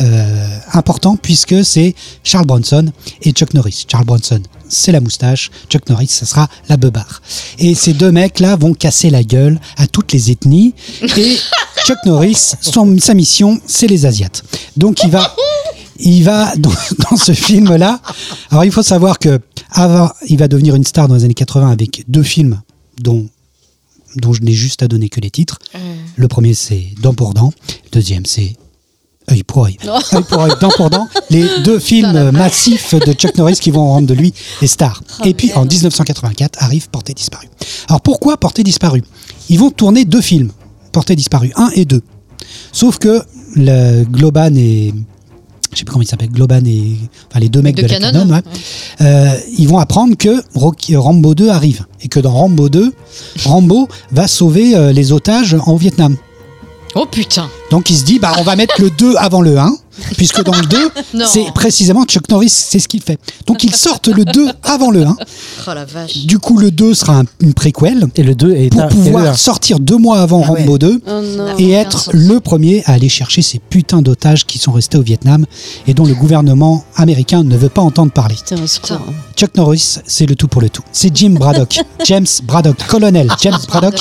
euh, 0.00 0.48
important 0.72 1.16
puisque 1.20 1.64
c'est 1.64 1.96
Charles 2.22 2.46
Bronson 2.46 2.86
et 3.22 3.32
Chuck 3.32 3.54
Norris. 3.54 3.86
Charles 3.90 4.04
Bronson, 4.04 4.40
c'est 4.68 4.92
la 4.92 5.00
moustache. 5.00 5.50
Chuck 5.68 5.88
Norris, 5.88 6.06
ça 6.06 6.26
sera 6.26 6.46
la 6.68 6.76
beubare. 6.76 7.22
Et 7.58 7.74
ces 7.74 7.92
deux 7.92 8.12
mecs-là 8.12 8.54
vont 8.54 8.72
casser 8.72 9.10
la 9.10 9.24
gueule 9.24 9.58
à 9.78 9.88
toutes 9.88 10.12
les 10.12 10.30
ethnies. 10.30 10.74
Et 11.16 11.36
Chuck 11.84 11.98
Norris, 12.06 12.52
son, 12.60 12.96
sa 13.00 13.14
mission, 13.14 13.58
c'est 13.66 13.88
les 13.88 14.06
Asiates. 14.06 14.44
Donc 14.76 15.02
il 15.02 15.10
va, 15.10 15.34
il 15.98 16.22
va 16.22 16.54
dans, 16.58 16.72
dans 17.10 17.16
ce 17.16 17.32
film-là. 17.32 18.00
Alors 18.50 18.64
il 18.64 18.72
faut 18.72 18.82
savoir 18.82 19.18
que 19.18 19.40
avant, 19.70 20.10
il 20.28 20.38
va 20.38 20.48
devenir 20.48 20.74
une 20.74 20.84
star 20.84 21.08
dans 21.08 21.14
les 21.16 21.24
années 21.24 21.34
80 21.34 21.70
avec 21.70 22.04
deux 22.08 22.22
films 22.22 22.60
dont 23.00 23.28
dont 24.16 24.32
je 24.32 24.42
n'ai 24.42 24.52
juste 24.52 24.82
à 24.82 24.88
donner 24.88 25.08
que 25.08 25.20
les 25.20 25.30
titres. 25.30 25.58
Le 26.16 26.28
premier, 26.28 26.54
c'est 26.54 26.86
Dent 27.02 27.14
pour 27.14 27.34
Dent. 27.34 27.52
Le 27.86 27.90
deuxième, 27.90 28.24
c'est 28.26 28.54
œil 29.30 29.42
pour 29.42 29.64
œil. 29.64 29.76
œil 29.84 30.22
pour 30.28 30.42
œil, 30.42 30.52
dent 30.60 30.70
pour 30.76 30.90
dent. 30.90 31.08
Les 31.30 31.46
deux 31.64 31.78
films 31.90 32.30
massifs 32.30 32.94
de 32.94 33.12
Chuck 33.12 33.36
Norris 33.36 33.56
qui 33.60 33.70
vont 33.70 33.86
rendre 33.86 34.06
de 34.06 34.14
lui 34.14 34.32
les 34.60 34.66
stars. 34.66 35.02
Et 35.24 35.34
puis 35.34 35.52
en 35.54 35.64
1984 35.64 36.62
arrive 36.62 36.88
Portée 36.90 37.14
disparue. 37.14 37.48
Alors 37.88 38.00
pourquoi 38.00 38.36
Portée 38.36 38.62
disparue? 38.62 39.02
Ils 39.48 39.58
vont 39.58 39.70
tourner 39.70 40.04
deux 40.04 40.20
films, 40.20 40.50
Portée 40.92 41.16
disparue 41.16 41.52
1 41.56 41.70
et 41.74 41.84
2. 41.84 42.02
Sauf 42.72 42.98
que 42.98 43.22
le 43.56 44.04
Globan 44.04 44.54
et 44.56 44.92
je 45.74 45.80
sais 45.80 45.84
plus 45.84 45.92
comment 45.92 46.02
il 46.02 46.08
s'appelle, 46.08 46.30
Globan 46.30 46.64
et 46.66 46.96
enfin 47.30 47.40
les 47.40 47.48
deux 47.48 47.62
mecs 47.62 47.76
De 47.76 47.82
de, 47.82 47.86
la 47.88 47.98
Canon, 47.98 48.12
Canon, 48.12 48.30
ouais, 48.34 48.36
ouais. 48.36 49.06
euh, 49.06 49.36
ils 49.58 49.68
vont 49.68 49.78
apprendre 49.78 50.16
que 50.16 50.42
Rocky- 50.54 50.96
Rambo 50.96 51.34
2 51.34 51.48
arrive 51.50 51.84
et 52.02 52.08
que 52.08 52.20
dans 52.20 52.32
Rambo 52.32 52.68
2, 52.68 52.92
Rambo 53.44 53.88
va 54.12 54.28
sauver 54.28 54.74
euh, 54.76 54.92
les 54.92 55.12
otages 55.12 55.56
en 55.66 55.76
Vietnam. 55.76 56.16
Oh 56.94 57.06
putain. 57.10 57.48
Donc 57.70 57.90
il 57.90 57.96
se 57.96 58.04
dit, 58.04 58.18
bah, 58.20 58.32
on 58.38 58.42
va 58.42 58.54
mettre 58.56 58.80
le 58.80 58.88
2 58.90 59.16
avant 59.16 59.40
le 59.40 59.58
1, 59.58 59.76
puisque 60.16 60.42
dans 60.42 60.54
le 60.54 60.66
2, 60.66 60.76
Non. 61.14 61.24
c'est 61.28 61.44
précisément 61.54 62.04
Chuck 62.04 62.28
Norris, 62.28 62.48
c'est 62.50 62.78
ce 62.78 62.88
qu'il 62.88 63.02
fait. 63.02 63.18
Donc 63.46 63.64
ils 63.64 63.74
sortent 63.74 64.08
le 64.08 64.24
2 64.24 64.48
avant 64.62 64.90
le 64.90 65.04
1. 65.04 65.16
Oh 65.66 65.70
la 65.74 65.84
vache. 65.84 66.26
Du 66.26 66.38
coup, 66.38 66.58
le 66.58 66.70
2 66.70 66.94
sera 66.94 67.20
un- 67.20 67.24
une 67.40 67.54
préquelle 67.54 68.06
Et 68.16 68.22
le 68.22 68.34
2 68.34 68.54
est 68.54 68.70
pour 68.70 68.82
un- 68.82 68.88
pouvoir 68.88 69.38
sortir 69.38 69.80
deux 69.80 69.96
mois 69.96 70.20
avant 70.20 70.42
Ah 70.46 70.52
ouais. 70.52 70.60
Rambo 70.60 70.78
2 70.78 71.00
Oh 71.06 71.10
non. 71.10 71.46
et 71.58 71.70
aucun 71.70 71.80
être 71.80 72.10
le 72.12 72.40
premier 72.40 72.82
à 72.86 72.92
aller 72.92 73.08
chercher 73.08 73.42
ces 73.42 73.58
putains 73.58 74.02
d'otages 74.02 74.46
qui 74.46 74.58
sont 74.58 74.72
restés 74.72 74.98
au 74.98 75.02
Vietnam 75.02 75.46
et 75.86 75.94
dont 75.94 76.04
le 76.06 76.14
gouvernement 76.14 76.84
américain 76.96 77.42
ne 77.44 77.56
veut 77.56 77.68
pas 77.68 77.82
entendre 77.82 78.12
parler. 78.12 78.34
Putain. 78.36 78.56
Chuck 79.36 79.54
Norris, 79.56 79.98
c'est 80.06 80.26
le 80.26 80.36
tout 80.36 80.48
pour 80.48 80.60
le 80.62 80.68
tout. 80.68 80.82
C'est 80.92 81.14
Jim 81.14 81.30
Braddock, 81.38 81.80
James 82.04 82.26
Braddock, 82.44 82.76
colonel 82.86 83.28
James 83.40 83.58
Braddock. 83.68 83.94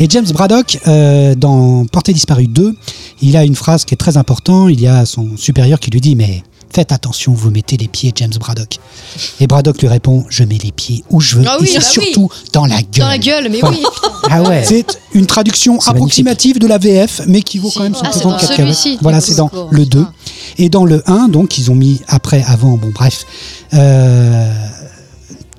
Et 0.00 0.06
James 0.08 0.26
Braddock, 0.32 0.78
euh, 0.86 1.34
dans 1.34 1.84
Portée 1.86 2.12
disparue 2.12 2.46
2, 2.46 2.74
il 3.22 3.36
a 3.36 3.44
une 3.44 3.56
phrase 3.56 3.84
qui 3.84 3.94
est 3.94 3.96
très 3.96 4.16
importante. 4.16 4.70
Il 4.70 4.80
y 4.80 4.86
a 4.86 5.04
son 5.06 5.35
supérieur 5.36 5.80
qui 5.80 5.90
lui 5.90 6.00
dit 6.00 6.16
Mais 6.16 6.42
faites 6.72 6.92
attention, 6.92 7.32
vous 7.32 7.50
mettez 7.50 7.76
les 7.76 7.88
pieds, 7.88 8.12
James 8.16 8.32
Braddock. 8.38 8.78
Et 9.40 9.46
Braddock 9.46 9.80
lui 9.80 9.88
répond 9.88 10.24
Je 10.28 10.44
mets 10.44 10.58
les 10.62 10.72
pieds 10.72 11.04
où 11.10 11.20
je 11.20 11.36
veux, 11.36 11.44
Ah 11.46 11.56
et 11.58 11.62
oui, 11.62 11.68
c'est 11.72 11.78
bah 11.78 11.84
oui. 11.98 12.04
surtout 12.04 12.30
dans 12.52 12.66
la 12.66 12.76
gueule. 12.82 13.00
Dans 13.00 13.08
la 13.08 13.18
gueule, 13.18 13.48
mais 13.50 13.60
oui. 13.64 13.82
Ah 14.30 14.42
ouais. 14.42 14.64
C'est 14.64 14.98
une 15.14 15.26
traduction 15.26 15.78
C'est 15.80 15.90
approximative 15.90 16.58
de 16.58 16.66
la 16.66 16.78
VF, 16.78 17.22
mais 17.28 17.42
qui 17.42 17.58
vaut 17.58 17.70
quand 17.70 17.84
même 17.84 17.94
son 17.94 18.02
Ah, 18.04 18.10
c'est 18.12 18.22
pesant 18.24 18.36
de 18.36 18.98
Voilà, 19.02 19.20
c'est 19.20 19.36
dans 19.36 19.50
le 19.70 19.86
2. 19.86 20.04
Et 20.58 20.68
dans 20.68 20.84
le 20.84 21.02
1, 21.08 21.28
donc, 21.28 21.58
ils 21.58 21.70
ont 21.70 21.76
mis 21.76 22.00
après, 22.08 22.42
avant, 22.48 22.76
bon, 22.76 22.90
bref. 22.92 23.24
euh, 23.74 24.52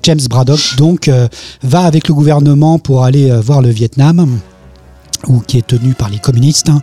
James 0.02 0.20
Braddock, 0.28 0.60
donc, 0.76 1.08
euh, 1.08 1.28
va 1.62 1.80
avec 1.80 2.08
le 2.08 2.14
gouvernement 2.14 2.78
pour 2.78 3.04
aller 3.04 3.30
euh, 3.30 3.40
voir 3.40 3.62
le 3.62 3.70
Vietnam 3.70 4.38
ou 5.26 5.40
qui 5.40 5.58
est 5.58 5.66
tenu 5.66 5.94
par 5.94 6.08
les 6.10 6.18
communistes, 6.18 6.68
hein. 6.68 6.80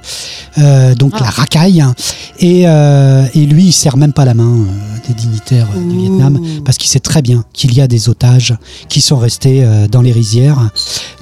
Euh, 0.57 0.93
donc 0.95 1.13
Ah. 1.15 1.23
la 1.23 1.29
racaille. 1.29 1.81
hein. 1.81 1.95
Et, 2.39 2.63
euh, 2.67 3.25
et 3.33 3.45
lui, 3.45 3.65
il 3.67 3.71
serre 3.73 3.97
même 3.97 4.13
pas 4.13 4.25
la 4.25 4.33
main 4.33 4.51
euh, 4.59 5.07
des 5.07 5.13
dignitaires 5.13 5.67
du. 5.75 5.95
Vietnam 5.99 6.39
parce 6.65 6.77
qu'il 6.77 6.89
sait 6.89 6.99
très 6.99 7.21
bien 7.21 7.43
qu'il 7.53 7.73
y 7.73 7.81
a 7.81 7.87
des 7.87 8.09
otages 8.09 8.55
qui 8.89 9.01
sont 9.01 9.17
restés 9.17 9.65
dans 9.91 10.01
les 10.01 10.11
rizières 10.11 10.69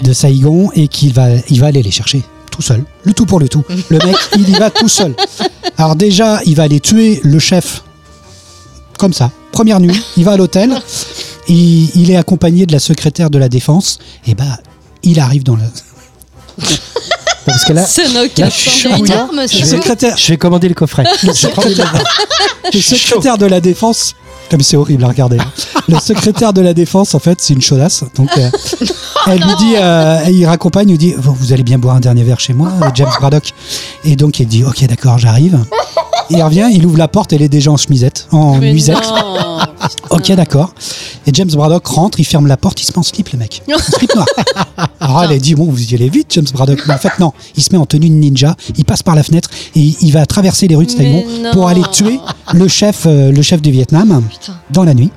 de 0.02 0.12
Saïgon 0.14 0.72
et 0.74 0.88
qu'il 0.88 1.14
va, 1.14 1.28
il 1.50 1.60
va 1.60 1.68
aller 1.68 1.84
les 1.84 1.92
chercher 1.92 2.22
tout 2.52 2.62
seul. 2.62 2.84
Le 3.04 3.14
tout 3.14 3.26
pour 3.26 3.40
le 3.40 3.48
tout. 3.50 3.64
Le 3.90 3.98
mec, 4.00 4.16
il 4.38 4.50
y 4.50 4.54
va 4.54 4.70
tout 4.70 4.90
seul. 4.90 5.16
Alors 5.78 5.96
déjà, 5.96 6.40
il 6.46 6.56
va 6.56 6.64
aller 6.64 6.80
tuer 6.80 7.20
le 7.24 7.40
chef 7.40 7.84
comme 8.98 9.14
ça. 9.14 9.32
Première 9.52 9.80
nuit, 9.80 10.02
il 10.18 10.24
va 10.26 10.32
à 10.34 10.38
l'hôtel. 10.38 10.74
Il, 11.48 11.90
il 11.96 12.10
est 12.12 12.16
accompagné 12.16 12.66
de 12.66 12.72
la 12.72 12.80
secrétaire 12.80 13.30
de 13.30 13.38
la 13.38 13.50
défense. 13.50 14.00
Et 14.26 14.34
bah, 14.36 14.60
il 15.04 15.20
arrive 15.20 15.44
dans 15.44 15.56
le. 15.56 15.64
Parce 17.46 17.66
que 17.66 17.74
là, 17.74 17.82
là, 17.82 18.50
je 18.50 18.52
suis 18.52 18.80
c'est 19.48 19.66
ça 19.66 19.76
secrétaire, 19.78 20.18
Je 20.18 20.28
vais 20.30 20.38
commander 20.38 20.70
le 20.70 20.74
coffret. 20.76 21.04
le 21.24 21.34
secrétaire, 21.34 21.94
le 22.74 22.82
secrétaire 22.82 23.38
de 23.38 23.46
la 23.46 23.60
défense. 23.60 24.16
Comme 24.54 24.62
c'est 24.62 24.78
horrible 24.78 25.04
à 25.04 25.08
regarder. 25.08 25.40
hein. 25.40 25.46
Le 25.88 25.98
secrétaire 25.98 26.54
de 26.54 26.62
la 26.62 26.76
défense, 26.76 27.16
en 27.16 27.20
fait, 27.20 27.42
c'est 27.42 27.56
une 27.56 27.62
chaudasse. 27.62 28.04
Donc, 28.16 28.30
euh, 28.38 28.52
elle 29.28 29.40
lui 29.40 29.56
dit, 29.58 29.74
euh, 29.78 30.20
il 30.30 30.46
raccompagne, 30.46 30.90
il 30.90 30.92
lui 30.92 30.98
dit, 31.00 31.16
vous, 31.18 31.34
vous 31.34 31.54
allez 31.54 31.64
bien 31.64 31.80
boire 31.80 31.96
un 31.96 32.00
dernier 32.00 32.22
verre 32.22 32.40
chez 32.40 32.54
moi, 32.54 32.70
euh, 32.84 32.90
James 32.94 33.10
Braddock. 33.20 33.52
Et 34.04 34.16
donc, 34.16 34.40
il 34.40 34.48
dit, 34.48 34.64
ok, 34.64 34.86
d'accord, 34.86 35.18
j'arrive. 35.18 35.58
Il 36.30 36.42
revient, 36.44 36.70
il 36.72 36.86
ouvre 36.86 37.00
la 37.00 37.08
porte, 37.08 37.34
elle 37.34 37.42
est 37.42 37.50
déjà 37.50 37.72
en 37.72 37.78
chemisette, 37.78 38.28
en 38.32 38.58
Mais 38.58 38.72
nuisette. 38.74 38.96
non. 38.96 39.58
Ok, 40.10 40.32
d'accord. 40.34 40.74
Et 41.26 41.32
James 41.34 41.50
Braddock 41.50 41.86
rentre, 41.88 42.20
il 42.20 42.24
ferme 42.24 42.48
la 42.48 42.56
porte, 42.56 42.82
il 42.82 42.86
se 42.86 42.92
met 42.92 43.00
en 43.00 43.04
slip, 43.04 43.30
le 43.34 43.40
mec. 43.40 43.64
En 43.74 43.78
slip 43.80 44.14
noir. 44.16 44.26
Alors 45.00 45.24
elle 45.24 45.40
dit, 45.42 45.56
bon, 45.56 45.66
vous 45.66 45.92
y 45.92 45.96
allez 45.96 46.08
vite, 46.10 46.28
James 46.30 46.46
Braddock. 46.54 46.84
Mais 46.88 46.94
en 46.94 46.98
fait, 46.98 47.20
non. 47.20 47.34
Il 47.58 47.64
se 47.64 47.70
met 47.72 47.78
en 47.78 47.86
tenue 47.86 48.10
de 48.10 48.14
ninja, 48.14 48.56
il 48.78 48.86
passe 48.86 49.02
par 49.04 49.16
la 49.16 49.24
fenêtre 49.24 49.50
et 49.76 49.80
il 49.80 50.12
va 50.12 50.26
traverser 50.26 50.68
les 50.68 50.76
rues 50.76 50.86
de 50.86 50.92
Saigon 50.92 51.24
Mais 51.42 51.52
pour 51.52 51.68
aller 51.68 51.82
tuer 51.92 52.20
le 52.54 52.68
chef, 52.68 53.06
euh, 53.08 53.32
le 53.32 53.42
chef 53.42 53.62
du 53.62 53.72
Vietnam 53.72 54.24
Dans 54.72 54.84
la 54.84 54.94
nuit. 54.94 55.12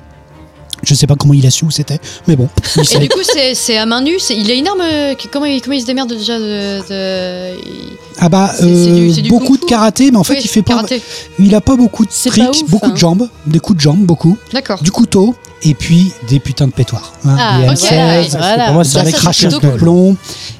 Je 0.83 0.93
sais 0.93 1.07
pas 1.07 1.15
comment 1.15 1.33
il 1.33 1.43
a 1.47 1.49
su 1.49 1.65
où 1.65 1.71
c'était, 1.71 1.97
mais 2.27 2.35
bon. 2.35 2.47
il 2.75 2.81
Et 2.95 2.99
du 2.99 3.09
coup, 3.09 3.19
c'est 3.55 3.77
à 3.77 3.85
main 3.87 4.01
nue. 4.01 4.19
c'est- 4.19 4.35
Il 4.37 4.49
a 4.51 4.53
une 4.53 4.67
arme. 4.67 4.81
euh, 4.81 5.15
qui- 5.15 5.27
Comment 5.27 5.45
il, 5.47 5.59
comment 5.59 5.75
il 5.75 5.81
se 5.81 5.87
démerde 5.87 6.13
déjà 6.13 6.37
de. 6.37 6.87
de- 6.87 7.55
il- 7.65 7.97
Ah 8.19 8.29
bah, 8.29 8.51
c'est- 8.55 8.61
c'est 8.61 8.91
du- 8.93 9.09
euh, 9.09 9.13
c'est 9.13 9.21
du 9.23 9.29
beaucoup 9.29 9.53
kung-fu 9.57 9.61
de 9.61 9.65
karaté, 9.69 10.11
mais 10.11 10.17
en 10.17 10.23
fait, 10.23 10.33
Oui, 10.35 10.41
il 10.43 10.47
fait 10.47 10.61
pas. 10.61 10.75
karaté. 10.75 11.01
Il 11.39 11.55
a 11.55 11.61
pas 11.61 11.75
beaucoup 11.75 12.05
de 12.05 12.11
C'est 12.11 12.29
tricks, 12.29 12.47
ouf, 12.63 12.69
beaucoup 12.69 12.85
hein. 12.89 12.93
de 12.93 12.97
jambes, 12.97 13.27
des 13.47 13.57
coups 13.59 13.77
de 13.77 13.81
jambes, 13.81 14.05
beaucoup, 14.05 14.37
D'accord. 14.53 14.79
du 14.83 14.91
couteau 14.91 15.33
et 15.63 15.73
puis 15.73 16.11
des 16.29 16.39
putains 16.39 16.67
de 16.67 16.73
pétoires. 16.73 17.13
hein, 17.25 17.35
Ah, 17.39 17.57
des 17.59 17.69
ok. 17.69 17.71
M16, 17.75 18.37
voilà. 18.37 18.65
Pour 18.65 18.73
moi, 18.75 18.83
c'est 18.83 18.91
Ça, 18.91 18.99
un 18.99 19.03
mec 19.03 19.15
c'est 19.33 19.47
plutôt 19.47 19.59
de 19.59 19.69
plomb. 19.71 20.15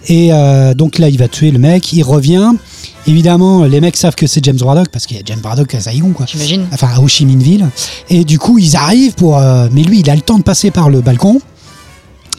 Et 0.08 0.34
euh, 0.34 0.74
donc 0.74 0.98
là, 0.98 1.10
il 1.10 1.18
va 1.20 1.28
tuer 1.28 1.52
le 1.52 1.60
mec, 1.60 1.94
il 1.94 2.02
revient. 2.02 2.54
Évidemment, 3.08 3.64
les 3.64 3.80
mecs 3.82 3.96
savent 3.98 4.16
que 4.16 4.28
c'est 4.28 4.44
James 4.44 4.58
Braddock 4.58 4.90
parce 4.92 5.06
qu'il 5.06 5.16
y 5.18 5.20
a 5.20 5.24
James 5.26 5.40
Braddock 5.40 5.74
à 5.74 5.80
Saigon, 5.80 6.12
quoi. 6.12 6.26
J'imagine. 6.30 6.66
Enfin, 6.74 6.90
à 6.94 7.00
Ho 7.00 7.08
Chi 7.08 7.26
Minh 7.26 7.42
Ville. 7.42 7.68
Et 8.10 8.26
du 8.26 8.38
coup, 8.38 8.58
ils 8.58 8.76
arrivent 8.76 9.16
pour. 9.16 9.38
euh, 9.38 9.70
mais 9.72 9.82
lui, 9.84 10.00
il 10.02 10.10
a 10.10 10.16
le 10.16 10.22
temps 10.22 10.38
de 10.38 10.44
passer 10.44 10.72
par 10.72 10.90
le 10.90 11.00
balcon. 11.02 11.40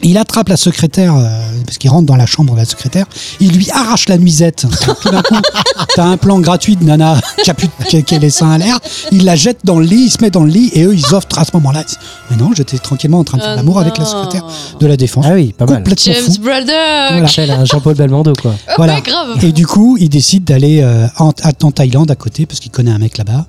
Il 0.01 0.17
attrape 0.17 0.47
la 0.49 0.57
secrétaire, 0.57 1.15
euh, 1.15 1.27
parce 1.65 1.77
qu'il 1.77 1.89
rentre 1.89 2.05
dans 2.05 2.15
la 2.15 2.25
chambre 2.25 2.53
de 2.53 2.59
la 2.59 2.65
secrétaire. 2.65 3.05
Il 3.39 3.51
lui 3.51 3.69
arrache 3.71 4.07
la 4.07 4.17
nuisette. 4.17 4.65
Tout 5.01 5.09
d'un 5.11 5.21
coup, 5.21 5.35
t'as 5.95 6.05
un 6.05 6.15
plan 6.17 6.39
gratuit 6.39 6.75
de 6.77 6.83
nana 6.85 7.19
qui 7.43 7.49
a, 7.49 7.53
plus, 7.53 7.67
qui 7.89 7.97
a- 7.97 8.01
qui 8.01 8.15
a 8.15 8.19
les 8.19 8.29
seins 8.29 8.51
à 8.51 8.57
l'air. 8.57 8.79
Il 9.11 9.25
la 9.25 9.35
jette 9.35 9.59
dans 9.65 9.77
le 9.79 9.85
lit, 9.85 10.05
il 10.05 10.09
se 10.09 10.17
met 10.21 10.29
dans 10.29 10.43
le 10.45 10.51
lit, 10.51 10.71
et 10.73 10.83
eux, 10.85 10.95
ils 10.95 11.13
offrent 11.13 11.37
à 11.37 11.43
ce 11.43 11.51
moment-là. 11.55 11.83
Mais 12.31 12.37
non, 12.37 12.51
j'étais 12.55 12.77
tranquillement 12.77 13.19
en 13.19 13.23
train 13.23 13.37
de 13.37 13.41
faire 13.43 13.51
Ah 13.51 13.55
l'amour 13.57 13.79
avec 13.79 13.97
la 13.97 14.05
secrétaire 14.05 14.45
de 14.79 14.87
la 14.87 14.95
défense. 14.95 15.25
Ah 15.27 15.33
oui, 15.33 15.53
pas 15.57 15.65
mal. 15.65 15.83
Complètement 15.83 16.13
James 16.13 16.33
fou. 16.33 16.41
Braddock. 16.41 17.35
Voilà. 17.35 17.59
Un 17.59 17.65
Jean-Paul 17.65 17.95
Belmondo, 17.95 18.33
quoi. 18.41 18.55
Oh, 18.69 18.71
Voilà. 18.77 19.01
grave. 19.01 19.43
Et 19.43 19.51
du 19.51 19.67
coup, 19.67 19.97
il 19.99 20.09
décide 20.09 20.45
d'aller 20.45 20.81
euh, 20.81 21.07
en, 21.17 21.31
à- 21.43 21.51
en 21.63 21.71
Thaïlande 21.71 22.09
à 22.09 22.15
côté, 22.15 22.45
parce 22.45 22.59
qu'il 22.61 22.71
connaît 22.71 22.91
un 22.91 22.99
mec 22.99 23.17
là-bas, 23.17 23.47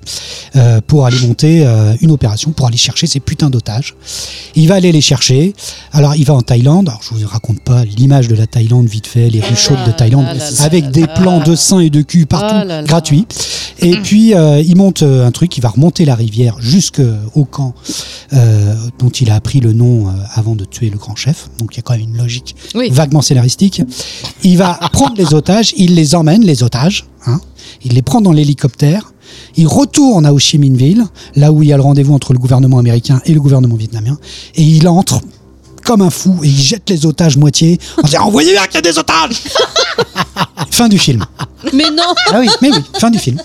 euh, 0.57 0.81
pour 0.85 1.05
aller 1.05 1.19
monter 1.19 1.65
euh, 1.65 1.93
une 2.01 2.11
opération, 2.11 2.51
pour 2.51 2.67
aller 2.67 2.77
chercher 2.77 3.07
ces 3.07 3.19
putains 3.21 3.49
d'otages. 3.49 3.95
Il 4.55 4.67
va 4.67 4.75
aller 4.75 4.91
les 4.91 5.01
chercher. 5.01 5.53
Alors, 5.93 6.15
il 6.15 6.25
va 6.25 6.33
en 6.33 6.40
Thaïlande. 6.41 6.89
Alors, 6.89 7.01
je 7.03 7.13
vous 7.13 7.27
raconte 7.27 7.59
pas 7.61 7.83
l'image 7.85 8.27
de 8.27 8.35
la 8.35 8.47
Thaïlande 8.47 8.87
vite 8.87 9.07
fait, 9.07 9.29
les 9.29 9.39
rues 9.41 9.55
chaudes 9.55 9.83
de 9.85 9.91
Thaïlande, 9.91 10.25
là 10.25 10.45
avec 10.63 10.91
des 10.91 11.07
plans 11.07 11.39
de 11.41 11.55
seins 11.55 11.79
et 11.79 11.89
de 11.89 12.01
cul 12.01 12.25
partout, 12.25 12.55
Oh 12.63 12.67
là. 12.67 12.83
gratuits. 12.83 13.25
Et 13.79 13.95
puis, 13.97 14.35
euh, 14.35 14.61
il 14.61 14.75
monte 14.75 15.01
euh, 15.01 15.25
un 15.25 15.31
truc, 15.31 15.57
il 15.57 15.61
va 15.61 15.69
remonter 15.69 16.05
la 16.05 16.13
rivière 16.15 16.57
jusqu'au 16.59 17.45
camp 17.45 17.73
euh, 18.33 18.75
dont 18.99 19.09
il 19.09 19.31
a 19.31 19.35
appris 19.35 19.59
le 19.59 19.73
nom 19.73 20.07
avant 20.35 20.55
de 20.55 20.65
tuer 20.65 20.89
le 20.89 20.97
grand 20.97 21.15
chef. 21.15 21.49
Donc, 21.59 21.73
il 21.73 21.77
y 21.77 21.79
a 21.79 21.83
quand 21.83 21.93
même 21.97 22.01
une 22.09 22.17
logique 22.17 22.55
Oui. 22.75 22.89
vaguement 22.91 23.21
scénaristique. 23.21 23.81
Il 24.43 24.57
va 24.57 24.79
prendre 24.93 25.15
les 25.17 25.33
otages, 25.33 25.73
il 25.77 25.95
les 25.95 26.13
emmène, 26.15 26.43
les 26.43 26.61
otages, 26.63 27.05
hein, 27.25 27.39
il 27.83 27.93
les 27.93 28.01
prend 28.01 28.21
dans 28.21 28.31
l'hélicoptère, 28.31 29.13
il 29.55 29.67
retourne 29.67 30.25
à 30.25 30.33
Ho 30.33 30.37
Chi 30.39 30.57
Minh 30.57 30.75
Ville, 30.75 31.05
là 31.35 31.51
où 31.51 31.63
il 31.63 31.69
y 31.69 31.73
a 31.73 31.77
le 31.77 31.83
rendez-vous 31.83 32.13
entre 32.13 32.33
le 32.33 32.39
gouvernement 32.39 32.77
américain 32.79 33.21
et 33.25 33.33
le 33.33 33.41
gouvernement 33.41 33.75
vietnamien, 33.75 34.17
et 34.55 34.63
il 34.63 34.87
entre 34.87 35.21
comme 35.91 36.01
un 36.01 36.09
fou 36.09 36.39
et 36.43 36.47
il 36.47 36.57
jette 36.57 36.89
les 36.89 37.05
otages 37.05 37.35
moitié 37.37 37.77
en 37.97 38.03
disant 38.03 38.21
Envoyez 38.23 38.53
bien 38.53 38.63
qu'il 38.65 38.75
y 38.75 38.77
a 38.77 38.81
des 38.81 38.97
otages 38.97 39.41
Fin 40.71 40.87
du 40.87 40.97
film. 40.97 41.25
Mais 41.73 41.89
non 41.91 42.03
Ah 42.31 42.37
oui, 42.39 42.47
mais 42.61 42.69
oui, 42.71 42.79
fin 42.97 43.09
du 43.09 43.19
film. 43.19 43.37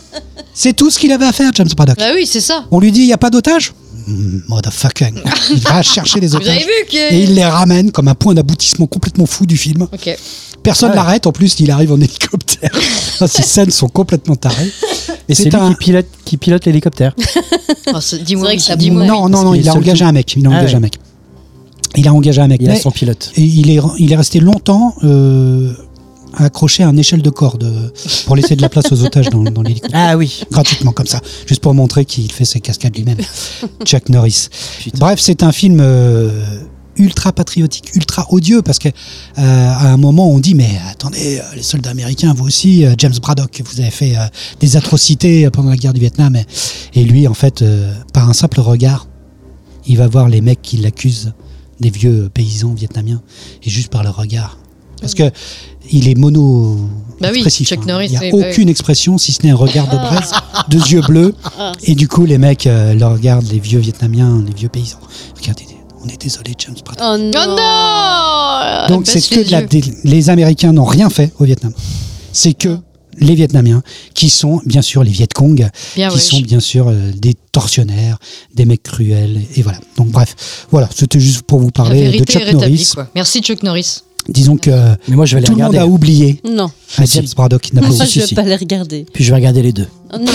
C'est 0.54 0.72
tout 0.74 0.90
ce 0.90 0.98
qu'il 0.98 1.10
avait 1.12 1.24
à 1.26 1.32
faire, 1.32 1.50
James 1.54 1.68
Braddock. 1.76 1.96
Bah 1.98 2.10
oui, 2.14 2.24
c'est 2.26 2.40
ça. 2.40 2.64
On 2.70 2.78
lui 2.78 2.92
dit 2.92 3.00
Il 3.00 3.06
n'y 3.06 3.12
a 3.12 3.18
pas 3.18 3.30
d'otages 3.30 3.72
Mm, 4.08 4.42
Motherfucker. 4.48 5.10
Il 5.50 5.58
va 5.62 5.82
chercher 5.82 6.20
les 6.20 6.28
Vous 6.28 6.36
avez 6.36 6.44
otages. 6.44 6.62
vu 6.64 6.86
que. 6.88 7.12
Et 7.12 7.24
il 7.24 7.34
les 7.34 7.44
ramène 7.44 7.90
comme 7.90 8.06
un 8.06 8.14
point 8.14 8.34
d'aboutissement 8.34 8.86
complètement 8.86 9.26
fou 9.26 9.46
du 9.46 9.56
film. 9.56 9.82
Ok. 9.92 10.16
Personne 10.62 10.90
Ah 10.90 10.92
ouais. 10.92 10.96
l'arrête, 10.96 11.26
en 11.26 11.32
plus 11.32 11.56
il 11.58 11.70
arrive 11.72 11.90
en 11.92 12.00
hélicoptère. 12.00 12.70
Ah, 13.20 13.26
Ces 13.26 13.42
scènes 13.42 13.70
sont 13.70 13.88
complètement 13.88 14.36
tarées. 14.36 14.70
Et 15.28 15.34
c'est 15.34 15.44
lui 15.50 15.56
un- 15.56 15.70
qui 15.70 15.76
pilote, 15.76 16.06
qui 16.24 16.36
pilote 16.36 16.64
l'hélicoptère. 16.66 17.14
Oh, 17.94 18.00
c'est- 18.00 18.18
Dis-moi. 18.18 18.44
vrai 18.46 18.56
que 18.56 18.62
ça 18.62 18.74
dis-moi. 18.76 19.04
Non, 19.06 19.28
non, 19.28 19.42
non, 19.42 19.50
Parce 19.52 19.56
il 19.58 19.68
a 19.68 19.72
seul 19.72 19.80
engagé 19.82 20.04
un 20.04 20.12
mec. 20.12 20.34
Il 20.36 20.44
a 20.46 20.50
Ah 20.50 20.54
engagé 20.58 20.72
ouais. 20.72 20.76
un 20.76 20.80
mec. 20.80 20.94
Il 21.96 22.08
a 22.08 22.14
engagé 22.14 22.40
un 22.40 22.48
mec. 22.48 22.60
Il 22.62 22.70
a 22.70 22.76
son 22.76 22.90
pilote. 22.90 23.32
Et 23.36 23.42
il 23.42 23.70
est, 23.70 23.80
il 23.98 24.12
est 24.12 24.16
resté 24.16 24.40
longtemps 24.40 24.94
euh, 25.02 25.72
accroché 26.34 26.82
à 26.82 26.88
une 26.88 26.98
échelle 26.98 27.22
de 27.22 27.30
corde 27.30 27.64
euh, 27.64 27.88
pour 28.26 28.36
laisser 28.36 28.56
de 28.56 28.62
la 28.62 28.68
place 28.68 28.92
aux 28.92 29.02
otages 29.02 29.30
dans, 29.30 29.42
dans 29.42 29.62
l'hélicoptère. 29.62 29.98
Ah 30.10 30.16
oui. 30.16 30.42
Gratuitement, 30.50 30.92
comme 30.92 31.06
ça. 31.06 31.20
Juste 31.46 31.62
pour 31.62 31.74
montrer 31.74 32.04
qu'il 32.04 32.30
fait 32.30 32.44
ses 32.44 32.60
cascades 32.60 32.94
lui-même. 32.96 33.18
Chuck 33.84 34.08
Norris. 34.10 34.48
Putain. 34.80 34.98
Bref, 34.98 35.20
c'est 35.20 35.42
un 35.42 35.52
film 35.52 35.78
euh, 35.80 36.30
ultra 36.98 37.32
patriotique, 37.32 37.94
ultra 37.94 38.26
odieux, 38.30 38.60
parce 38.60 38.78
que 38.78 38.88
euh, 38.88 38.92
à 39.38 39.88
un 39.90 39.96
moment, 39.96 40.28
on 40.30 40.38
dit 40.38 40.54
Mais 40.54 40.78
attendez, 40.90 41.38
euh, 41.38 41.42
les 41.54 41.62
soldats 41.62 41.90
américains, 41.90 42.34
vous 42.34 42.44
aussi, 42.46 42.84
euh, 42.84 42.94
James 42.98 43.14
Braddock, 43.22 43.62
vous 43.64 43.80
avez 43.80 43.90
fait 43.90 44.16
euh, 44.16 44.26
des 44.60 44.76
atrocités 44.76 45.48
pendant 45.50 45.70
la 45.70 45.76
guerre 45.76 45.94
du 45.94 46.00
Vietnam. 46.00 46.36
Et, 46.36 46.44
et 47.00 47.04
lui, 47.04 47.26
en 47.26 47.34
fait, 47.34 47.62
euh, 47.62 47.94
par 48.12 48.28
un 48.28 48.34
simple 48.34 48.60
regard, 48.60 49.08
il 49.86 49.96
va 49.96 50.08
voir 50.08 50.28
les 50.28 50.40
mecs 50.42 50.60
qui 50.62 50.76
l'accusent 50.78 51.32
des 51.80 51.90
vieux 51.90 52.30
paysans 52.32 52.72
vietnamiens, 52.74 53.20
et 53.62 53.70
juste 53.70 53.88
par 53.90 54.02
le 54.02 54.10
regard. 54.10 54.58
Parce 55.00 55.14
que 55.14 55.30
il 55.90 56.08
est 56.08 56.14
mono. 56.16 56.78
Bah 57.20 57.28
oui, 57.30 57.36
expressif, 57.38 57.68
Chuck 57.68 57.80
hein. 57.82 57.86
Norris, 57.86 58.06
Il 58.06 58.10
n'y 58.12 58.16
a 58.16 58.20
oui, 58.20 58.30
bah 58.32 58.38
oui. 58.40 58.44
aucune 58.50 58.68
expression 58.68 59.18
si 59.18 59.32
ce 59.32 59.42
n'est 59.42 59.50
un 59.50 59.56
regard 59.56 59.88
de 59.88 59.96
braise, 59.96 60.32
deux 60.68 60.78
yeux 60.80 61.02
bleus. 61.02 61.34
Et 61.84 61.94
du 61.94 62.08
coup, 62.08 62.24
les 62.24 62.38
mecs 62.38 62.66
euh, 62.66 62.94
le 62.94 63.06
regardent, 63.06 63.46
les 63.50 63.58
vieux 63.60 63.78
Vietnamiens, 63.78 64.42
les 64.46 64.54
vieux 64.54 64.68
paysans. 64.68 64.98
Regardez, 65.40 65.64
on 66.04 66.08
est 66.08 66.20
désolé, 66.20 66.52
James 66.58 66.74
Braddock. 66.84 67.04
Oh 67.06 67.18
non, 67.18 67.56
Oh 67.58 68.88
non 68.88 68.96
Donc 68.96 69.04
Baisse 69.06 69.24
c'est 69.24 69.34
que 69.34 69.40
les 69.40 69.44
de 69.46 69.50
la 69.52 69.60
yeux. 69.60 69.66
dé- 69.66 69.84
les 70.04 70.30
Américains 70.30 70.72
n'ont 70.72 70.84
rien 70.84 71.10
fait 71.10 71.32
au 71.38 71.44
Vietnam. 71.44 71.72
C'est 72.32 72.54
que 72.54 72.78
les 73.18 73.34
Vietnamiens 73.34 73.82
qui 74.14 74.30
sont 74.30 74.60
bien 74.64 74.82
sûr 74.82 75.02
les 75.02 75.10
Viet 75.10 75.28
Cong, 75.34 75.68
Bien, 75.94 76.08
qui 76.08 76.18
sont 76.20 76.40
bien 76.40 76.60
sûr 76.60 76.88
euh, 76.88 77.10
des 77.16 77.34
tortionnaires, 77.52 78.18
des 78.54 78.64
mecs 78.64 78.82
cruels 78.82 79.40
et 79.54 79.62
voilà. 79.62 79.78
Donc 79.96 80.08
bref, 80.08 80.34
voilà, 80.70 80.88
c'était 80.94 81.20
juste 81.20 81.42
pour 81.42 81.58
vous 81.58 81.70
parler 81.70 82.18
de 82.18 82.24
Chuck 82.24 82.42
rétablie, 82.42 82.54
Norris. 82.54 82.90
quoi. 82.94 83.08
Merci 83.14 83.40
Chuck 83.40 83.62
Norris. 83.62 84.02
Disons 84.28 84.56
que 84.56 84.70
Mais 85.08 85.14
moi, 85.14 85.24
je 85.24 85.36
vais 85.36 85.40
les 85.40 85.46
tout 85.46 85.54
le 85.54 85.62
monde 85.62 85.76
a 85.76 85.86
oublié 85.86 86.40
non, 86.44 86.68
ah, 86.98 87.04
James 87.04 87.26
Braddock 87.36 87.72
n'a 87.72 87.80
pas 87.80 87.92
si, 87.92 88.20
je 88.20 88.26
si, 88.26 88.34
vais 88.34 88.42
pas 88.42 88.48
les 88.48 88.56
regarder. 88.56 89.06
Puis 89.12 89.22
je 89.22 89.30
vais 89.30 89.36
regarder 89.36 89.62
les 89.62 89.72
deux. 89.72 89.86
Oh 90.12 90.18
non, 90.18 90.32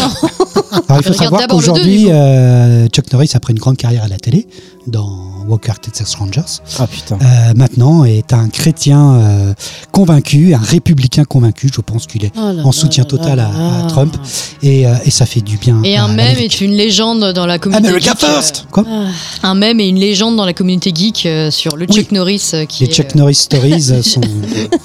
Alors, 0.88 1.02
il 1.02 1.04
faut 1.04 1.14
savoir 1.14 1.48
qu'aujourd'hui, 1.48 2.06
euh, 2.10 2.88
Chuck 2.88 3.12
Norris, 3.12 3.32
après 3.34 3.52
une 3.52 3.60
grande 3.60 3.76
carrière 3.78 4.04
à 4.04 4.08
la 4.08 4.18
télé, 4.18 4.48
dans 4.88 5.31
Walker 5.48 5.74
Texas 5.82 6.16
Rangers, 6.16 6.42
Ah 6.80 6.88
putain. 6.88 7.18
euh, 7.22 7.54
maintenant 7.56 8.04
est 8.06 8.34
un 8.34 8.50
chrétien 8.50 9.14
euh, 9.16 9.54
convaincu, 9.92 10.54
un 10.54 10.58
républicain 10.60 11.24
convaincu. 11.24 11.70
Je 11.74 11.82
pense 11.82 12.08
qu'il 12.08 12.26
est 12.26 12.32
Oh 12.38 12.52
là 12.54 12.64
en 12.66 12.72
soutien 12.72 13.04
là 13.04 13.10
total 13.10 13.40
à. 13.40 13.88
Trump. 13.90 14.16
Et, 14.64 14.86
euh, 14.88 14.94
et 15.06 15.12
ça 15.12 15.26
fait 15.26 15.42
du 15.42 15.58
bien. 15.58 15.82
Et 15.84 15.98
à 15.98 16.04
un 16.06 16.08
mème 16.14 16.38
est 16.38 16.62
une 16.62 16.72
légende 16.72 17.34
dans 17.34 17.46
la 17.46 17.60
communauté 17.60 17.88
America 17.88 18.12
geek, 18.12 18.20
first 18.20 18.66
Quoi? 18.72 18.86
Un 19.44 19.56
mème 19.56 19.80
et 19.80 19.88
une 19.88 20.00
légende 20.00 20.36
dans 20.36 20.46
la 20.46 20.54
communauté 20.54 20.92
geek 20.94 21.26
euh, 21.26 21.52
sur 21.52 21.76
le 21.78 21.86
Oui. 21.90 21.96
Chuck 21.96 22.12
Norris 22.12 22.52
euh, 22.54 22.66
qui 22.66 22.84
Les 22.86 22.90
est, 22.90 22.94
Chuck 22.94 23.08
euh, 23.16 23.20
Norris 23.20 23.36
Stories 23.36 23.92
euh, 23.92 24.02
sont. 24.02 24.22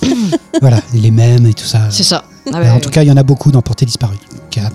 voilà, 0.61 0.81
les 0.95 1.11
mèmes 1.11 1.47
et 1.47 1.55
tout 1.55 1.65
ça. 1.67 1.89
C'est 1.91 2.03
ça. 2.03 2.25
Ah 2.53 2.59
Euh, 2.59 2.63
ouais, 2.63 2.71
en 2.71 2.81
tout 2.81 2.91
cas, 2.91 3.03
il 3.03 3.09
y 3.09 3.11
en 3.11 3.17
a 3.17 3.23
beaucoup 3.23 3.51
dans 3.51 3.63
Portée 3.63 3.87
disparue. 3.87 4.17
4, 4.51 4.73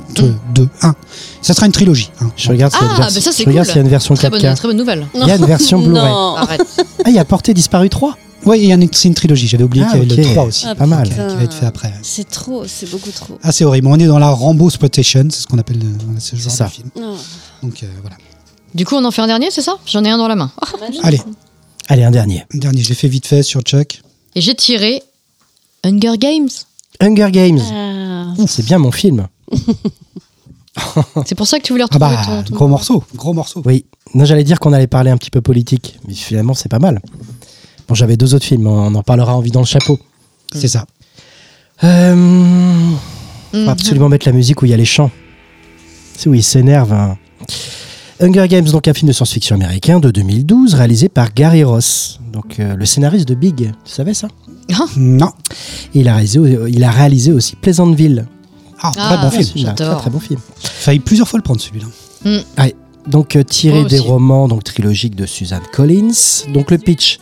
2, 0.53 0.69
1. 0.81 0.95
Ça 1.41 1.53
sera 1.53 1.65
une 1.65 1.71
trilogie. 1.71 2.11
hein. 2.21 2.31
Je 2.37 2.49
regarde 2.49 2.73
s'il 2.73 2.81
y 2.81 2.85
a 2.85 2.87
une 2.87 2.93
Ah, 2.93 3.09
version- 3.09 3.31
bah 3.31 3.43
cool. 3.43 3.53
y 3.53 3.59
a 3.59 3.81
une 3.81 3.87
version 3.87 4.13
Très 4.15 4.29
bonne, 4.29 4.41
4K. 4.41 4.55
très 4.55 4.67
bonne 4.67 4.77
nouvelle. 4.77 5.07
Il 5.15 5.25
y 5.27 5.31
a 5.31 5.35
une 5.35 5.45
version 5.45 5.79
Blu-ray. 5.79 6.03
Non. 6.11 6.35
Arrête. 6.35 6.61
Ah, 7.05 7.09
il 7.09 7.15
y 7.15 7.19
a 7.19 7.25
Portée 7.25 7.53
disparue 7.53 7.89
3 7.89 8.15
Oui, 8.45 8.59
il 8.61 8.69
y 8.69 8.73
en 8.73 8.79
a 8.81 8.83
une- 8.83 8.89
c'est 8.93 9.07
une 9.07 9.13
trilogie. 9.15 9.47
J'avais 9.47 9.63
oublié 9.63 9.85
Ah, 9.87 9.91
qu'il 9.91 10.03
y 10.07 10.11
avait 10.13 10.21
le 10.23 10.29
3 10.33 10.43
aussi. 10.45 10.65
Ah, 10.67 10.75
Pas 10.75 10.85
mal. 10.87 11.07
Qui, 11.07 11.13
qui 11.13 11.17
va 11.35 11.43
être 11.43 11.53
fait 11.53 11.65
après. 11.65 11.93
C'est 12.03 12.29
trop, 12.29 12.63
c'est 12.67 12.89
beaucoup 12.89 13.11
trop. 13.11 13.37
Ah, 13.43 13.51
c'est 13.51 13.65
horrible. 13.65 13.87
On 13.87 13.97
est 13.97 14.07
dans 14.07 14.19
la 14.19 14.29
Rambo 14.29 14.67
Exploitation, 14.67 15.27
c'est 15.29 15.41
ce 15.41 15.47
qu'on 15.47 15.57
appelle 15.59 15.77
euh, 15.83 16.19
ce 16.19 16.35
genre 16.35 16.51
ça. 16.51 16.65
de 16.65 16.71
film. 16.71 16.89
Non. 16.99 17.15
Donc 17.63 17.83
euh, 17.83 17.87
voilà. 18.01 18.17
Du 18.75 18.85
coup, 18.85 18.95
on 18.95 19.03
en 19.05 19.11
fait 19.11 19.21
un 19.21 19.27
dernier, 19.27 19.49
c'est 19.51 19.61
ça? 19.61 19.75
J'en 19.85 20.03
ai 20.03 20.09
un 20.09 20.17
dans 20.17 20.27
la 20.27 20.35
main. 20.35 20.51
Allez, 21.03 21.21
Allez, 21.87 22.03
un 22.03 22.11
dernier. 22.11 22.45
un 22.53 22.57
dernier, 22.57 22.81
je 22.83 22.89
l'ai 22.89 22.95
fait 22.95 23.07
vite 23.09 23.27
fait 23.27 23.43
sur 23.43 23.61
Chuck. 23.61 24.01
Et 24.35 24.41
j'ai 24.41 24.55
tiré 24.55 25.03
Hunger 25.83 26.17
Games. 26.17 26.49
Hunger 27.01 27.29
Games. 27.31 27.59
Ah. 27.73 28.33
C'est 28.47 28.65
bien 28.65 28.77
mon 28.79 28.91
film. 28.91 29.27
C'est 31.25 31.35
pour 31.35 31.47
ça 31.47 31.57
que 31.59 31.63
tu 31.63 31.73
voulais 31.73 31.83
Ah 31.89 31.93
retrouver 31.93 32.15
bah, 32.15 32.43
ton, 32.43 32.43
ton- 32.43 32.55
gros 32.55 32.67
morceau, 32.67 33.03
gros 33.15 33.33
morceau. 33.33 33.61
Oui. 33.65 33.85
Non, 34.13 34.23
j'allais 34.25 34.43
dire 34.45 34.59
qu'on 34.59 34.71
allait 34.73 34.87
parler 34.87 35.11
un 35.11 35.17
petit 35.17 35.29
peu 35.29 35.41
politique, 35.41 35.99
mais 36.07 36.13
finalement, 36.13 36.53
c'est 36.53 36.69
pas 36.69 36.79
mal. 36.79 37.01
Bon, 37.87 37.93
j'avais 37.95 38.15
deux 38.17 38.33
autres 38.35 38.45
films, 38.45 38.67
on 38.67 38.95
en 38.95 39.03
parlera 39.03 39.35
en 39.35 39.41
vidant 39.41 39.59
le 39.59 39.65
chapeau. 39.65 39.99
C'est 40.53 40.67
ça. 40.69 40.85
Euh, 41.83 42.15
Mhm. 42.15 42.95
faut 43.65 43.69
absolument 43.69 44.07
mettre 44.09 44.27
la 44.27 44.33
musique 44.33 44.61
où 44.61 44.65
il 44.65 44.71
y 44.71 44.73
a 44.73 44.77
les 44.77 44.85
chants. 44.85 45.11
C'est 46.15 46.29
où 46.29 46.33
il 46.33 46.43
s'énerve. 46.43 46.93
hein. 46.93 47.17
Hunger 48.21 48.47
Games, 48.47 48.65
donc 48.65 48.87
un 48.87 48.93
film 48.93 49.07
de 49.07 49.13
science-fiction 49.13 49.55
américain 49.55 49.99
de 49.99 50.11
2012, 50.11 50.75
réalisé 50.75 51.09
par 51.09 51.33
Gary 51.33 51.63
Ross, 51.63 52.19
donc 52.31 52.59
euh, 52.59 52.75
le 52.75 52.85
scénariste 52.85 53.27
de 53.27 53.33
Big. 53.35 53.71
Tu 53.83 53.91
savais 53.91 54.13
ça? 54.13 54.27
Non. 54.97 55.31
Il 55.93 56.07
a 56.07 56.15
réalisé, 56.15 56.39
il 56.69 56.83
a 56.83 56.91
réalisé 56.91 57.31
aussi 57.31 57.55
Pleasantville. 57.55 58.25
Ah, 58.81 58.91
Ah, 58.97 59.17
très 59.17 59.17
bon 59.17 59.43
film. 59.43 59.69
Un 59.69 59.73
très, 59.73 60.09
bon 60.09 60.19
film. 60.19 60.39
Failli 60.59 60.99
plusieurs 60.99 61.27
fois 61.27 61.37
le 61.37 61.43
prendre 61.43 61.61
celui-là. 61.61 61.87
Donc 63.07 63.35
euh, 63.35 63.43
tiré 63.43 63.83
des 63.85 63.99
romans 63.99 64.47
donc 64.47 64.63
trilogiques 64.63 65.15
de 65.15 65.25
Suzanne 65.25 65.63
Collins. 65.73 66.11
Donc 66.53 66.71
le 66.71 66.77
pitch 66.77 67.19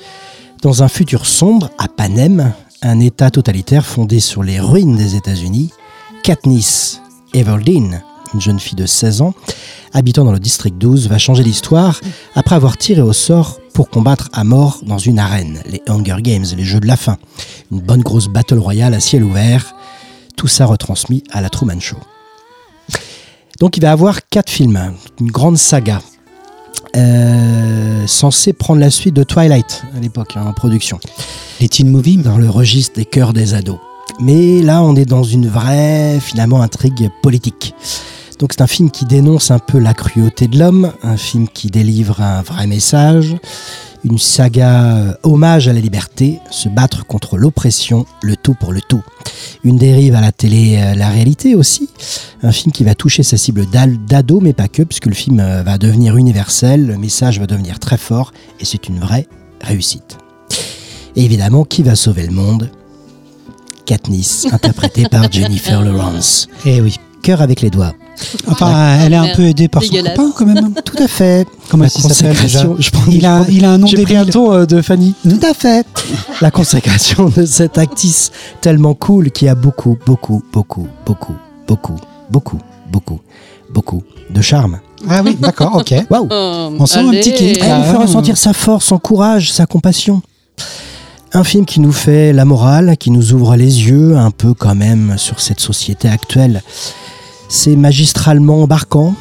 dans 0.62 0.84
un 0.84 0.88
futur 0.90 1.26
sombre 1.26 1.70
à 1.78 1.88
Panem, 1.88 2.54
un 2.82 3.00
État 3.00 3.32
totalitaire 3.32 3.86
fondé 3.86 4.20
sur 4.20 4.44
les 4.44 4.60
ruines 4.60 4.98
des 4.98 5.16
États-Unis, 5.16 5.72
Katniss 6.24 7.02
Everdeen, 7.34 8.02
une 8.34 8.42
jeune 8.42 8.60
fille 8.60 8.76
de 8.76 8.86
16 8.86 9.22
ans, 9.22 9.34
habitant 9.94 10.26
dans 10.26 10.32
le 10.34 10.40
district 10.40 10.78
12, 10.78 11.08
va 11.08 11.18
changer 11.18 11.44
l'histoire 11.44 12.00
après 12.36 12.56
avoir 12.56 12.78
tiré 12.78 13.02
au 13.02 13.14
sort 13.14 13.59
pour 13.74 13.90
combattre 13.90 14.30
à 14.34 14.44
mort 14.44 14.80
dans 14.84 14.98
une 14.98 15.20
arène, 15.20 15.62
les 15.66 15.82
Hunger 15.88 16.18
Games, 16.22 16.46
les 16.56 16.64
Jeux 16.64 16.80
de 16.80 16.88
la 16.88 16.98
faim, 16.98 17.18
une 17.72 17.80
bonne 17.80 18.02
grosse 18.02 18.28
battle 18.28 18.58
royale 18.58 18.94
à 18.94 19.00
ciel 19.00 19.24
ouvert. 19.24 19.76
Tout 20.36 20.48
ça 20.48 20.66
retransmis 20.66 21.24
à 21.32 21.42
la 21.42 21.50
Truman 21.50 21.80
Show. 21.80 21.98
Donc 23.60 23.78
il 23.78 23.82
va 23.82 23.92
avoir 23.92 24.28
quatre 24.30 24.50
films, 24.50 24.94
une 25.20 25.32
grande 25.32 25.58
saga, 25.58 26.02
euh, 26.96 28.08
censée 28.08 28.54
prendre 28.54 28.80
la 28.80 28.90
suite 28.90 29.14
de 29.16 29.24
Twilight 29.24 29.84
à 29.96 30.00
l'époque 30.00 30.34
hein, 30.36 30.46
en 30.48 30.54
production, 30.54 31.00
Les 31.60 31.68
teen 31.68 31.90
movies. 31.90 32.22
dans 32.22 32.38
le 32.38 32.50
registre 32.50 32.96
des 32.96 33.06
cœurs 33.06 33.34
des 33.34 33.54
ados. 33.54 33.80
Mais 34.20 34.62
là, 34.62 34.82
on 34.82 34.96
est 34.96 35.06
dans 35.06 35.24
une 35.24 35.48
vraie, 35.48 36.20
finalement, 36.20 36.62
intrigue 36.62 37.10
politique. 37.22 37.74
Donc 38.40 38.54
c'est 38.54 38.62
un 38.62 38.68
film 38.68 38.90
qui 38.90 39.04
dénonce 39.04 39.52
un 39.52 39.60
peu 39.60 39.80
la 39.80 39.94
cruauté 39.94 40.48
de 40.48 40.58
l'homme, 40.58 40.94
un 41.04 41.18
film 41.18 41.50
qui 41.50 41.68
délivre 41.68 42.22
un 42.22 42.42
vrai 42.42 42.68
message, 42.68 43.36
une 44.06 44.18
saga 44.18 44.96
euh, 44.96 45.14
hommage 45.24 45.68
à 45.68 45.74
la 45.74 45.82
liberté, 45.82 46.40
se 46.50 46.70
battre 46.70 47.06
contre 47.06 47.38
l'oppression, 47.38 48.06
le 48.24 48.38
tout 48.38 48.54
pour 48.54 48.72
le 48.72 48.80
tout. 48.80 49.04
Une 49.66 49.76
dérive 49.76 50.16
à 50.16 50.22
la 50.22 50.32
télé, 50.32 50.78
euh, 50.78 50.96
la 50.96 51.10
réalité 51.10 51.54
aussi. 51.54 51.90
Un 52.42 52.54
film 52.54 52.72
qui 52.72 52.86
va 52.86 52.96
toucher 52.96 53.24
sa 53.24 53.36
cible 53.36 53.66
d'ado, 54.08 54.40
mais 54.40 54.54
pas 54.54 54.70
que, 54.70 54.84
puisque 54.84 55.08
le 55.08 55.16
film 55.16 55.42
euh, 55.42 55.62
va 55.62 55.78
devenir 55.78 56.16
universel, 56.16 56.88
le 56.88 56.98
message 56.98 57.42
va 57.42 57.46
devenir 57.46 57.78
très 57.78 57.98
fort, 57.98 58.32
et 58.62 58.66
c'est 58.66 58.88
une 58.88 59.00
vraie 59.00 59.28
réussite. 59.60 60.18
Et 61.18 61.26
évidemment, 61.26 61.66
qui 61.66 61.84
va 61.84 61.96
sauver 61.96 62.26
le 62.26 62.32
monde? 62.32 62.72
Katniss, 63.86 64.48
interprétée 64.50 65.10
par 65.10 65.30
Jennifer 65.32 65.82
Lawrence. 65.82 66.48
Eh 66.66 66.80
oui. 66.80 66.96
Cœur 67.22 67.42
avec 67.42 67.60
les 67.60 67.70
doigts. 67.70 67.94
Enfin, 68.48 68.98
elle 69.02 69.14
est 69.14 69.18
un 69.18 69.34
peu 69.36 69.44
aidée 69.44 69.68
par 69.68 69.84
son 69.84 69.94
copain 69.96 70.32
quand 70.36 70.46
même. 70.46 70.74
Tout 70.86 71.02
à 71.04 71.08
fait. 71.08 71.48
Comment 71.70 71.84
La 71.86 71.90
il 71.96 72.02
s'appelle 72.14 72.36
déjà 72.42 72.64
consécration, 72.64 72.76
je 72.80 72.90
prends- 72.92 73.12
il, 73.12 73.26
a, 73.26 73.46
il 73.50 73.66
a 73.66 73.72
un 73.72 73.78
nom 73.78 73.88
J'ai 73.88 74.04
pris 74.04 74.16
débile. 74.16 74.34
ton 74.34 74.52
euh, 74.54 74.66
de 74.66 74.82
Fanny. 74.82 75.14
Tout 75.24 75.40
à 75.48 75.54
fait. 75.54 75.86
La 76.42 76.52
consécration 76.52 77.30
de 77.30 77.46
cette 77.46 77.78
actrice 77.78 78.32
tellement 78.62 78.94
cool 78.96 79.32
qui 79.32 79.48
a 79.48 79.56
beaucoup, 79.56 79.98
beaucoup, 80.06 80.42
beaucoup, 80.52 80.88
beaucoup, 81.06 81.36
beaucoup, 81.68 81.96
beaucoup, 82.32 82.60
beaucoup, 82.92 83.20
beaucoup 83.74 84.04
de 84.30 84.42
charme. 84.42 84.80
Ah 85.10 85.22
oui, 85.24 85.38
d'accord, 85.40 85.76
ok. 85.78 85.94
Waouh. 86.10 86.28
Oh, 86.30 86.74
On 86.80 86.86
sent 86.86 87.00
un 87.00 87.12
petit 87.12 87.34
kick, 87.34 87.60
Elle 87.64 87.78
nous 87.78 87.84
fait 87.84 87.90
Ah. 87.96 88.02
ressentir 88.02 88.38
sa 88.38 88.54
force, 88.54 88.86
son 88.86 88.98
courage, 88.98 89.52
sa 89.52 89.66
compassion. 89.66 90.22
Un 91.32 91.44
film 91.44 91.66
qui 91.66 91.80
nous 91.80 91.92
fait 91.92 92.34
la 92.34 92.44
morale, 92.44 92.98
qui 92.98 93.12
nous 93.12 93.34
ouvre 93.34 93.56
les 93.56 93.88
yeux 93.88 94.18
un 94.18 94.32
peu 94.32 94.56
quand 94.56 94.74
même 94.74 95.14
sur 95.18 95.40
cette 95.40 95.60
société 95.60 96.10
actuelle. 96.10 96.64
C'est 97.52 97.76
magistralement 97.76 98.62
embarquant, 98.62 99.16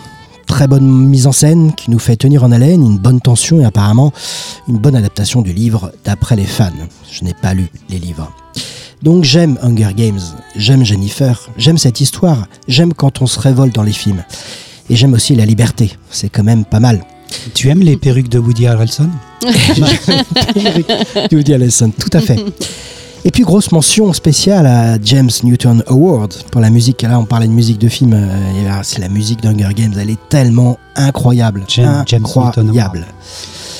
très 0.46 0.66
bonne 0.66 0.86
mise 0.86 1.26
en 1.26 1.32
scène 1.32 1.72
qui 1.74 1.90
nous 1.90 1.98
fait 1.98 2.16
tenir 2.16 2.44
en 2.44 2.52
haleine, 2.52 2.84
une 2.84 2.98
bonne 2.98 3.22
tension 3.22 3.58
et 3.58 3.64
apparemment 3.64 4.12
une 4.68 4.76
bonne 4.76 4.94
adaptation 4.94 5.40
du 5.40 5.54
livre 5.54 5.92
d'après 6.04 6.36
les 6.36 6.44
fans. 6.44 6.70
Je 7.10 7.24
n'ai 7.24 7.32
pas 7.32 7.54
lu 7.54 7.70
les 7.88 7.98
livres. 7.98 8.30
Donc 9.02 9.24
j'aime 9.24 9.58
Hunger 9.62 9.94
Games, 9.96 10.20
j'aime 10.54 10.84
Jennifer, 10.84 11.48
j'aime 11.56 11.78
cette 11.78 12.02
histoire, 12.02 12.48
j'aime 12.68 12.92
quand 12.92 13.22
on 13.22 13.26
se 13.26 13.40
révolte 13.40 13.74
dans 13.74 13.82
les 13.82 13.92
films. 13.92 14.22
Et 14.90 14.96
j'aime 14.96 15.14
aussi 15.14 15.34
la 15.34 15.46
liberté, 15.46 15.96
c'est 16.10 16.28
quand 16.28 16.44
même 16.44 16.66
pas 16.66 16.80
mal. 16.80 17.02
Tu 17.54 17.70
aimes 17.70 17.80
les 17.80 17.96
perruques 17.96 18.28
de 18.28 18.38
Woody 18.38 18.66
Harrelson? 18.66 19.08
Woody 21.32 21.54
Harrelson, 21.54 21.92
tout 21.98 22.10
à 22.12 22.20
fait. 22.20 22.44
Et 23.24 23.30
puis 23.30 23.42
grosse 23.42 23.72
mention 23.72 24.12
spéciale 24.12 24.66
à 24.66 24.96
James 25.02 25.30
Newton 25.42 25.82
Award 25.86 26.34
pour 26.50 26.60
la 26.60 26.70
musique. 26.70 27.02
Là, 27.02 27.18
on 27.18 27.24
parlait 27.24 27.46
de 27.48 27.52
musique 27.52 27.78
de 27.78 27.88
film. 27.88 28.12
euh, 28.14 28.80
C'est 28.82 29.00
la 29.00 29.08
musique 29.08 29.42
d'Hunger 29.42 29.74
Games. 29.74 29.92
Elle 30.00 30.10
est 30.10 30.28
tellement 30.28 30.78
incroyable, 30.96 31.64
James- 31.68 32.04
James 32.06 32.22
Newton 32.22 32.44
incroyable. 32.68 33.06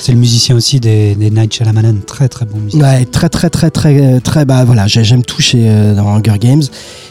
c'est 0.01 0.11
le 0.13 0.17
musicien 0.19 0.55
aussi 0.55 0.79
des, 0.79 1.15
des 1.15 1.29
Night 1.31 1.53
Shyamalan, 1.53 1.95
très 2.05 2.29
très 2.29 2.45
bon 2.45 2.57
musicien. 2.59 2.81
Ouais, 2.85 3.05
très 3.05 3.27
très 3.29 3.49
très 3.49 3.69
très 3.69 4.19
très 4.21 4.45
bah 4.45 4.63
voilà, 4.65 4.87
j'ai- 4.87 5.03
j'aime 5.03 5.23
tout 5.23 5.41
chez 5.41 5.63
euh, 5.69 5.93
dans 5.95 6.07
Hunger 6.07 6.37
Games. 6.39 6.63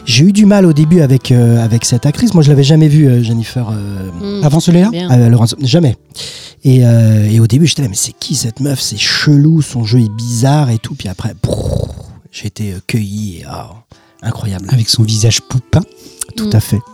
J'ai 0.05 0.25
eu 0.25 0.31
du 0.31 0.45
mal 0.45 0.65
au 0.65 0.73
début 0.73 1.01
avec 1.01 1.31
euh, 1.31 1.63
avec 1.63 1.83
cette 1.85 2.05
actrice. 2.05 2.33
Moi, 2.33 2.41
je 2.43 2.49
l'avais 2.49 2.63
jamais 2.63 2.87
vue, 2.87 3.07
euh, 3.07 3.21
Jennifer 3.23 3.69
euh, 3.69 4.09
Mm. 4.39 4.43
Avant 4.43 4.59
celui-là 4.59 4.89
euh, 4.93 5.45
jamais. 5.61 5.95
Et, 6.65 6.81
euh, 6.83 7.29
et 7.29 7.39
au 7.39 7.47
début, 7.47 7.67
j'étais 7.67 7.83
là, 7.83 7.87
mais 7.87 7.95
c'est 7.95 8.11
qui 8.19 8.35
cette 8.35 8.59
meuf? 8.59 8.81
C'est 8.81 8.97
chelou, 8.97 9.61
son 9.61 9.85
jeu 9.85 9.99
est 9.99 10.11
bizarre 10.11 10.69
et 10.71 10.77
tout. 10.77 10.93
Puis 10.93 11.07
après, 11.07 11.33
brrr, 11.41 11.68
j'ai 12.31 12.47
été 12.47 12.73
euh, 12.73 12.79
cueilli 12.87 13.37
et 13.39 13.45
ah, 13.47 13.71
incroyable. 14.21 14.67
Avec 14.71 14.89
son 14.89 15.03
visage 15.03 15.41
poupin. 15.41 15.81
Tout 16.35 16.47
Mm. 16.49 16.55
à 16.55 16.59
fait. 16.59 16.79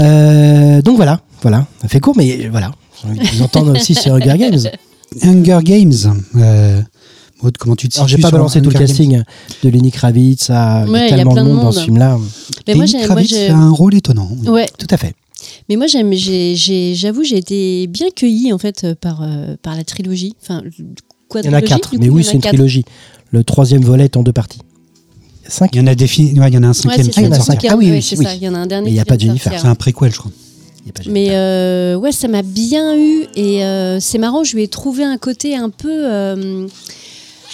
Euh, 0.00 0.80
donc 0.80 0.96
voilà, 0.96 1.20
voilà, 1.42 1.66
ça 1.82 1.88
fait 1.88 2.00
court, 2.00 2.16
mais 2.16 2.48
voilà. 2.48 2.70
J'ai 3.02 3.08
envie 3.10 3.18
de 3.18 3.26
vous 3.26 3.42
entendre 3.42 3.76
aussi 3.76 3.94
sur 4.02 4.14
Hunger 4.14 4.38
Games. 4.38 4.58
Hunger 5.22 5.58
Games. 5.62 5.92
Euh, 6.36 6.80
Maud, 7.42 7.56
comment 7.58 7.76
tu 7.76 7.88
te 7.90 7.96
Alors 7.96 8.08
j'ai 8.08 8.16
pas 8.18 8.30
balancé 8.30 8.62
tout 8.62 8.70
le 8.70 8.74
Games 8.74 8.86
casting 8.86 9.22
de 9.62 9.68
Lenny 9.68 9.90
Kravitz, 9.90 10.48
y 10.48 10.52
Ouais, 10.52 10.56
a 10.56 10.84
il 10.86 10.92
y 10.92 10.96
a 11.12 11.16
tellement 11.16 11.32
plein 11.34 11.44
de 11.44 11.48
de 11.50 11.54
monde 11.54 11.64
dans 11.64 11.72
ce 11.72 11.80
film-là. 11.84 12.18
Mais 12.66 12.74
moi, 12.74 12.86
Lenny 12.86 12.92
j'ai- 12.92 12.98
moi, 12.98 13.06
Kravitz 13.06 13.50
a 13.50 13.54
un 13.54 13.70
rôle 13.70 13.94
étonnant. 13.94 14.30
Ouais, 14.46 14.66
Tout 14.78 14.86
à 14.90 14.96
fait. 14.96 15.14
mais 15.68 15.76
moi 15.76 15.86
j'aime, 15.88 16.12
j'avoue, 16.14 17.24
j'ai 17.24 17.36
été 17.36 17.86
bien 17.88 18.08
cueillie 18.16 18.52
en 18.52 18.58
fait 18.58 18.86
par, 19.00 19.20
euh, 19.22 19.56
par 19.62 19.76
la 19.76 19.84
trilogie. 19.84 20.34
Enfin, 20.42 20.62
Il 21.40 21.46
y 21.46 21.48
en 21.48 21.52
a 21.52 21.62
quatre, 21.62 21.94
mais 21.98 22.08
oui, 22.08 22.22
il 22.22 22.24
c'est 22.24 22.32
une 22.34 22.40
quatre. 22.40 22.54
trilogie. 22.54 22.84
Le 23.30 23.44
troisième 23.44 23.82
volet 23.82 24.04
est 24.04 24.16
en 24.16 24.22
deux 24.22 24.32
parties. 24.32 24.60
Il 25.40 25.44
y 25.44 25.46
a 25.46 25.50
cinq. 25.50 25.70
Il 25.74 25.78
y 25.78 25.80
en 25.80 25.86
a 25.86 25.94
des 25.94 26.06
fi- 26.06 26.38
ouais, 26.38 26.48
il 26.48 26.54
y 26.54 26.58
en 26.58 26.62
a 26.62 26.66
un 26.66 26.68
Ouais, 26.70 26.74
cinquième 26.74 27.04
c'est 27.06 27.10
qui 27.10 27.14
ça, 27.14 27.20
il 27.22 27.24
y 27.24 27.28
en 27.28 27.32
a 27.32 27.34
vient 27.34 27.36
de 27.36 27.38
le 27.38 27.44
cinq. 27.44 27.52
sortir. 27.52 27.70
cinquième, 27.70 27.72
Ah 27.72 27.76
oui, 27.78 27.86
ouais, 27.86 27.96
oui, 27.96 28.02
c'est 28.02 28.18
oui. 28.18 28.24
ça. 28.24 28.34
Il 28.34 28.42
y 28.42 28.48
en 28.48 28.54
a 28.54 28.58
un 28.58 28.66
dernier. 28.66 28.84
Mais 28.86 28.90
il 28.92 28.96
y 28.96 29.00
a 29.00 29.04
pas 29.04 29.16
de 29.16 29.20
Jennifer. 29.22 29.52
C'est 29.60 29.66
un 29.66 29.74
préquel, 29.74 30.12
je 30.12 30.18
crois. 30.18 30.30
Il 30.84 31.12
Mais 31.12 31.28
euh, 31.30 31.94
ouais, 31.96 32.10
ça 32.10 32.26
m'a 32.26 32.42
bien 32.42 32.96
eu 32.96 33.24
et 33.36 33.64
euh, 33.64 34.00
c'est 34.00 34.18
marrant, 34.18 34.42
je 34.42 34.56
lui 34.56 34.64
ai 34.64 34.68
trouvé 34.68 35.04
un 35.04 35.16
côté 35.16 35.54
un 35.54 35.70
peu. 35.70 35.88
euh, 35.92 36.66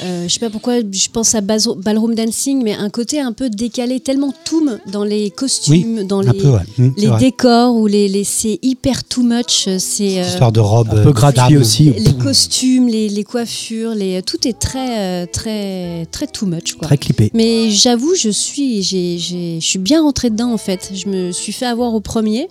euh, 0.02 0.24
je 0.28 0.32
sais 0.32 0.40
pas 0.40 0.50
pourquoi, 0.50 0.80
je 0.80 1.08
pense 1.12 1.34
à 1.34 1.40
Bazo- 1.40 1.74
Ballroom 1.76 2.14
Dancing, 2.14 2.62
mais 2.62 2.74
un 2.74 2.90
côté 2.90 3.20
un 3.20 3.32
peu 3.32 3.50
décalé, 3.50 4.00
tellement 4.00 4.32
toum 4.44 4.78
dans 4.92 5.04
les 5.04 5.30
costumes, 5.30 6.04
dans 6.06 6.20
les, 6.20 6.32
peu, 6.38 6.48
ouais. 6.50 6.60
C'est 6.76 6.92
les 6.96 7.06
vrai. 7.08 7.18
décors, 7.18 7.74
ou 7.76 7.86
les, 7.86 8.08
les- 8.08 8.24
c'est 8.24 8.58
hyper 8.62 9.04
too 9.04 9.22
much. 9.22 9.64
C'est 9.64 9.78
Cette 9.78 10.00
euh, 10.18 10.28
histoire 10.28 10.52
de 10.52 10.60
robe. 10.60 10.88
un 10.92 10.96
euh, 10.98 11.04
peu 11.04 11.12
gratuit 11.12 11.36
d'armes. 11.36 11.56
aussi. 11.56 11.90
les 11.90 12.14
costumes, 12.14 12.88
les, 12.88 13.08
les 13.08 13.24
coiffures, 13.24 13.94
les, 13.94 14.22
tout 14.22 14.46
est 14.46 14.58
très, 14.58 14.98
euh, 14.98 15.26
très, 15.30 16.06
très 16.12 16.26
too 16.26 16.46
much. 16.46 16.74
Quoi. 16.74 16.86
Très 16.88 16.98
clippé. 16.98 17.30
Mais 17.34 17.70
j'avoue, 17.70 18.14
je 18.14 18.28
suis, 18.30 18.82
j'ai, 18.82 19.18
j'ai- 19.18 19.58
je 19.60 19.66
suis 19.66 19.78
bien 19.78 20.02
rentrée 20.02 20.30
dedans 20.30 20.52
en 20.52 20.58
fait. 20.58 20.92
Je 20.94 21.08
me 21.08 21.32
suis 21.32 21.52
fait 21.52 21.66
avoir 21.66 21.94
au 21.94 22.00
premier, 22.00 22.48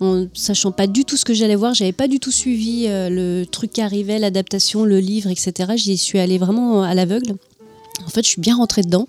en 0.00 0.26
sachant 0.34 0.72
pas 0.72 0.86
du 0.86 1.04
tout 1.04 1.16
ce 1.16 1.24
que 1.24 1.34
j'allais 1.34 1.56
voir. 1.56 1.74
J'avais 1.74 1.92
pas 1.92 2.08
du 2.08 2.20
tout 2.20 2.30
suivi 2.30 2.86
euh, 2.86 3.08
le 3.08 3.46
truc 3.46 3.72
qui 3.72 3.80
arrivait, 3.80 4.18
l'adaptation, 4.18 4.84
le 4.84 4.98
livre, 4.98 5.30
etc. 5.30 5.72
J'y 5.76 5.96
suis 5.96 6.18
allée 6.18 6.38
vraiment 6.38 6.82
à 6.82 6.94
l'aveugle. 6.94 7.34
En 8.04 8.08
fait, 8.08 8.22
je 8.22 8.28
suis 8.28 8.40
bien 8.40 8.56
rentrée 8.56 8.82
dedans. 8.82 9.06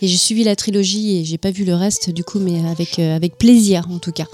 Et 0.00 0.06
j'ai 0.06 0.16
suivi 0.16 0.44
la 0.44 0.54
trilogie 0.54 1.18
et 1.18 1.24
j'ai 1.24 1.38
pas 1.38 1.50
vu 1.50 1.64
le 1.64 1.74
reste 1.74 2.10
du 2.10 2.22
coup, 2.22 2.38
mais 2.38 2.64
avec, 2.68 2.98
euh, 2.98 3.16
avec 3.16 3.36
plaisir 3.36 3.86
en 3.90 3.98
tout 3.98 4.12
cas. 4.12 4.26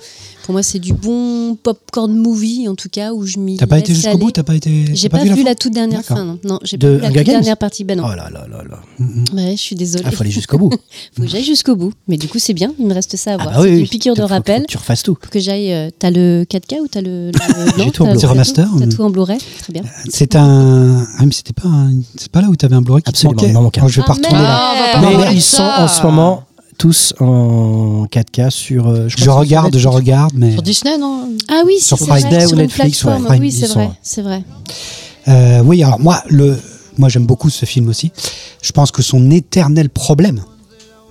Pour 0.44 0.52
moi, 0.52 0.62
c'est 0.62 0.78
du 0.78 0.92
bon 0.92 1.56
popcorn 1.56 2.12
movie 2.14 2.68
en 2.68 2.74
tout 2.74 2.90
cas 2.90 3.14
où 3.14 3.24
je 3.24 3.38
m'y. 3.38 3.56
T'as 3.56 3.66
pas 3.66 3.78
été 3.78 3.94
jusqu'au 3.94 4.18
bout 4.18 4.30
T'as 4.30 4.42
pas 4.42 4.54
été. 4.54 4.84
J'ai 4.94 5.08
pas, 5.08 5.24
vu 5.24 5.42
la 5.42 5.54
toute 5.54 5.72
dernière 5.72 6.02
fin, 6.04 6.22
non. 6.22 6.38
Non, 6.44 6.58
j'ai 6.62 6.76
De 6.76 6.98
pas 6.98 7.08
vu 7.08 7.14
la 7.14 7.22
toute 7.22 7.32
dernière 7.32 7.56
partie. 7.56 7.82
Ben 7.82 7.96
non. 7.96 8.04
Oh 8.06 8.10
là 8.14 8.28
là 8.30 8.46
là 8.50 8.62
là. 8.68 8.78
Hum, 9.00 9.24
hum. 9.32 9.38
Ouais, 9.38 9.52
je 9.56 9.60
suis 9.62 9.74
désolée. 9.74 10.04
Ah, 10.06 10.10
faut 10.10 10.22
aller 10.22 10.30
jusqu'au 10.30 10.58
bout. 10.58 10.70
Faut 11.16 11.22
que 11.22 11.28
j'aille 11.28 11.44
jusqu'au 11.44 11.76
bout. 11.76 11.94
Mais 12.08 12.18
du 12.18 12.28
coup, 12.28 12.38
c'est 12.38 12.52
bien, 12.52 12.72
il 12.78 12.86
me 12.86 12.92
reste 12.92 13.16
ça 13.16 13.30
à 13.32 13.34
Ah 13.34 13.42
voir. 13.42 13.54
bah 13.54 13.60
oui, 13.62 13.68
c'est 13.68 13.74
oui. 13.76 13.80
une 13.80 13.88
piqûre 13.88 14.14
de 14.14 14.20
rappel. 14.22 14.58
faut 14.60 14.66
que 14.66 14.70
tu 14.72 14.76
refasses 14.76 15.02
tout. 15.02 15.16
Faut 15.18 15.30
que 15.30 15.40
j'aille. 15.40 15.72
euh, 15.72 15.88
t'as 15.98 16.10
le 16.10 16.44
4K 16.44 16.80
ou 16.82 16.88
t'as 16.88 17.00
le. 17.00 17.30
non, 17.78 17.84
J'ai 17.84 17.90
tout 17.90 18.02
en 18.02 18.06
Blu-ray. 18.08 18.20
t'as 18.20 18.28
remaster, 18.28 18.68
T'as 18.78 18.86
tout 18.86 19.02
en 19.02 19.08
Blu-ray. 19.08 19.38
Très 19.60 19.72
bien. 19.72 19.82
C'est 20.10 20.36
un. 20.36 21.06
Ah, 21.18 21.24
mais 21.24 21.32
c'était 21.32 21.54
pas. 21.54 21.70
C'est 22.16 22.30
pas 22.30 22.42
là 22.42 22.48
où 22.48 22.56
t'avais 22.56 22.76
un 22.76 22.82
Blu-ray 22.82 23.02
qui 23.02 23.08
Absolument, 23.08 23.42
il. 23.42 23.48
Alors, 23.48 23.88
je 23.88 23.96
vais 24.00 24.06
pas 24.06 24.12
Ah, 24.12 24.12
retourner 24.12 24.34
merde. 24.34 24.42
là. 24.44 24.72
Ah, 24.92 25.00
pas 25.00 25.00
Mais 25.24 25.30
de 25.30 25.36
ils 25.36 25.40
sont 25.42 25.62
en 25.62 25.88
ce 25.88 26.02
moment 26.02 26.44
tous 26.78 27.14
en 27.20 28.06
4K 28.10 28.50
sur. 28.50 28.88
euh, 28.88 29.08
Je 29.08 29.28
regarde, 29.30 29.72
sur 29.72 29.80
je 29.80 29.88
regarde, 29.88 30.32
mais. 30.34 30.52
Sur 30.52 30.62
Disney, 30.62 30.98
non 30.98 31.28
Ah 31.48 31.62
oui, 31.66 31.78
Sur 31.80 31.96
vrai, 31.98 32.22
Day 32.22 32.46
ou 32.46 32.56
Netflix, 32.56 33.02
ouais. 33.04 33.18
Prime, 33.24 33.40
oui, 33.40 33.52
c'est 33.52 33.66
vrai, 33.68 33.90
c'est 34.02 34.22
vrai. 34.22 34.42
Euh, 35.28 35.62
oui, 35.64 35.82
alors 35.82 35.98
moi, 36.00 36.22
le, 36.28 36.58
moi 36.98 37.08
j'aime 37.08 37.26
beaucoup 37.26 37.50
ce 37.50 37.64
film 37.66 37.88
aussi. 37.88 38.12
Je 38.62 38.72
pense 38.72 38.90
que 38.90 39.02
son 39.02 39.30
éternel 39.30 39.88
problème 39.90 40.42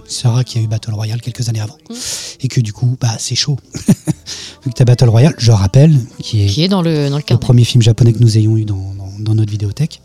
sera 0.08 0.44
qu'il 0.44 0.60
y 0.62 0.64
a 0.64 0.66
eu 0.66 0.70
Battle 0.70 0.94
Royale 0.94 1.22
quelques 1.22 1.50
années 1.50 1.62
avant. 1.62 1.78
Et 2.42 2.48
que 2.48 2.60
du 2.62 2.74
coup, 2.74 2.96
bah, 3.00 3.16
c'est 3.18 3.36
chaud. 3.36 3.58
Vu 4.64 4.70
que 4.72 4.76
tu 4.76 4.82
as 4.82 4.86
Battle 4.86 5.10
Royale, 5.10 5.34
je 5.38 5.52
rappelle, 5.52 5.98
qui 6.20 6.44
est 6.44 6.48
Qui 6.48 6.64
est 6.64 6.68
dans 6.68 6.82
le, 6.82 7.10
dans 7.10 7.18
le 7.18 7.38
premier 7.38 7.64
film 7.64 7.82
japonais 7.82 8.14
que 8.14 8.20
nous 8.20 8.38
ayons 8.38 8.56
eu 8.58 8.66
dans, 8.66 8.76
dans- 8.76 9.04
dans 9.20 9.36
notre 9.36 9.52
vidéothèque. 9.52 10.02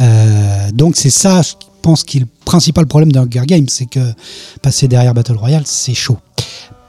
Euh, 0.00 0.70
donc 0.72 0.96
c'est 0.96 1.10
ça, 1.10 1.40
pense, 1.86 2.02
qui 2.02 2.16
est 2.16 2.20
le 2.20 2.26
principal 2.44 2.84
problème 2.88 3.12
d'un 3.12 3.22
Hunger 3.22 3.46
Games, 3.46 3.68
c'est 3.68 3.86
que 3.86 4.12
passer 4.60 4.88
derrière 4.88 5.14
Battle 5.14 5.36
Royale, 5.36 5.62
c'est 5.66 5.94
chaud. 5.94 6.18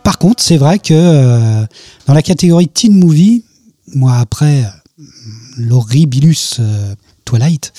Par 0.02 0.18
contre, 0.18 0.42
c'est 0.42 0.58
vrai 0.58 0.80
que 0.80 0.92
euh, 0.92 1.64
dans 2.08 2.16
la 2.16 2.24
catégorie 2.24 2.68
teen 2.68 2.98
movie, 2.98 3.44
moi 3.94 4.16
après 4.16 4.64
euh, 4.64 5.04
l'horribilus 5.58 6.56
euh, 6.60 6.96
Twilight, 7.26 7.72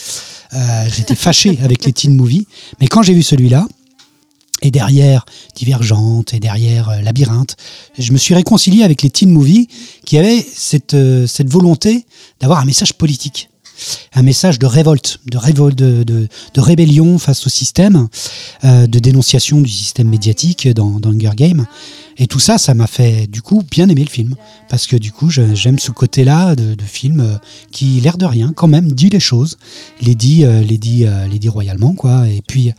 j'étais 0.94 1.16
fâché 1.16 1.58
avec 1.64 1.84
les 1.84 1.92
teen 1.92 2.14
movies, 2.14 2.46
mais 2.80 2.86
quand 2.86 3.02
j'ai 3.02 3.14
vu 3.14 3.24
celui-là, 3.24 3.66
et 4.62 4.70
derrière 4.70 5.26
Divergente, 5.56 6.34
et 6.34 6.40
derrière 6.40 7.02
Labyrinthe, 7.02 7.56
je 7.98 8.12
me 8.12 8.18
suis 8.18 8.34
réconcilié 8.34 8.84
avec 8.84 9.02
les 9.02 9.10
teen 9.10 9.30
movies 9.30 9.66
qui 10.04 10.18
avaient 10.18 10.44
cette, 10.54 10.96
cette 11.26 11.50
volonté 11.50 12.06
d'avoir 12.40 12.60
un 12.60 12.64
message 12.64 12.92
politique, 12.92 13.50
un 14.14 14.22
message 14.22 14.58
de 14.58 14.66
révolte, 14.66 15.20
de, 15.26 16.04
de 16.04 16.60
rébellion 16.60 17.18
face 17.18 17.46
au 17.46 17.50
système, 17.50 18.08
euh, 18.64 18.86
de 18.86 18.98
dénonciation 18.98 19.60
du 19.60 19.70
système 19.70 20.08
médiatique 20.08 20.68
dans, 20.68 21.00
dans 21.00 21.10
Hunger 21.10 21.32
Games. 21.36 21.66
Et 22.18 22.26
tout 22.26 22.40
ça, 22.40 22.58
ça 22.58 22.74
m'a 22.74 22.86
fait 22.86 23.26
du 23.26 23.42
coup 23.42 23.62
bien 23.70 23.88
aimer 23.88 24.04
le 24.04 24.10
film. 24.10 24.34
Parce 24.68 24.86
que 24.86 24.96
du 24.96 25.12
coup, 25.12 25.30
j'aime 25.30 25.78
ce 25.78 25.90
côté-là 25.90 26.54
de, 26.54 26.74
de 26.74 26.82
film 26.82 27.20
euh, 27.20 27.36
qui, 27.70 28.00
l'air 28.00 28.18
de 28.18 28.26
rien, 28.26 28.52
quand 28.54 28.68
même, 28.68 28.92
dit 28.92 29.08
les 29.08 29.20
choses, 29.20 29.56
les 30.02 30.14
dit, 30.14 30.44
euh, 30.44 30.62
les 30.62 30.76
dit, 30.76 31.06
euh, 31.06 31.26
les 31.26 31.38
dit 31.38 31.48
royalement, 31.48 31.94
quoi. 31.94 32.28
Et 32.28 32.42
puis, 32.46 32.72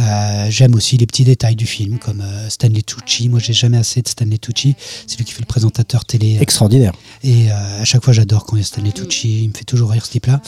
euh, 0.00 0.46
j'aime 0.50 0.74
aussi 0.74 0.96
les 0.96 1.06
petits 1.06 1.24
détails 1.24 1.54
du 1.54 1.66
film, 1.66 1.98
comme 1.98 2.24
Stanley 2.48 2.82
Tucci. 2.82 3.28
Moi, 3.28 3.38
j'ai 3.38 3.52
jamais 3.52 3.76
assez 3.76 4.02
de 4.02 4.08
Stanley 4.08 4.38
Tucci. 4.38 4.74
C'est 5.06 5.18
lui 5.18 5.24
qui 5.24 5.32
fait 5.32 5.42
le 5.42 5.46
présentateur 5.46 6.04
télé. 6.04 6.38
Extraordinaire. 6.40 6.92
et 7.22 7.50
à 7.50 7.84
chaque 7.84 8.04
fois, 8.04 8.12
j'adore 8.12 8.44
quand 8.44 8.56
il 8.56 8.60
y 8.60 8.62
a 8.62 8.66
Stanley 8.66 8.92
Tucci. 8.92 9.42
Il 9.44 9.48
me 9.48 9.54
fait 9.54 9.64
toujours 9.64 9.90
rire 9.90 10.04
ce 10.04 10.10
type-là. 10.10 10.40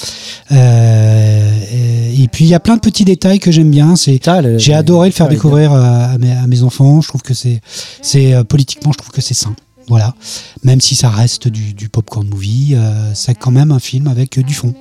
Et, 0.51 2.23
et 2.23 2.29
puis, 2.29 2.47
il 2.47 2.49
y 2.49 2.55
a 2.55 2.61
plein 2.61 2.75
de 2.75 2.81
petits 2.81 3.05
détails 3.05 3.39
que 3.39 3.53
j'aime 3.53 3.71
bien. 3.71 3.95
C'est 3.97 4.21
j'ai 4.57 4.75
adoré 4.75 5.09
le 5.09 5.15
faire 5.15 5.29
découvrir 5.29 5.73
à, 5.73 6.07
à 6.07 6.19
mes, 6.19 6.33
à 6.33 6.47
mes 6.47 6.63
enfants. 6.63 7.01
Je 7.01 7.09
trouve 7.09 7.23
que 7.23 7.35
c'est, 7.35 7.61
c'est 8.03 8.30
euh, 8.35 8.45
politiquement, 8.45 8.93
je 8.93 8.99
trouve 8.99 9.11
que 9.11 9.21
c'est 9.21 9.35
sain. 9.35 9.55
Voilà. 9.89 10.15
Même 10.63 10.81
si 10.81 10.95
ça 10.95 11.11
reste 11.11 11.49
du, 11.49 11.75
du 11.75 11.89
popcorn 11.89 12.29
movie, 12.29 12.75
euh, 12.75 13.13
c'est 13.15 13.35
quand 13.35 13.51
même 13.51 13.73
un 13.73 13.81
film 13.81 14.07
avec 14.07 14.39
du 14.39 14.55
fond. 14.55 14.75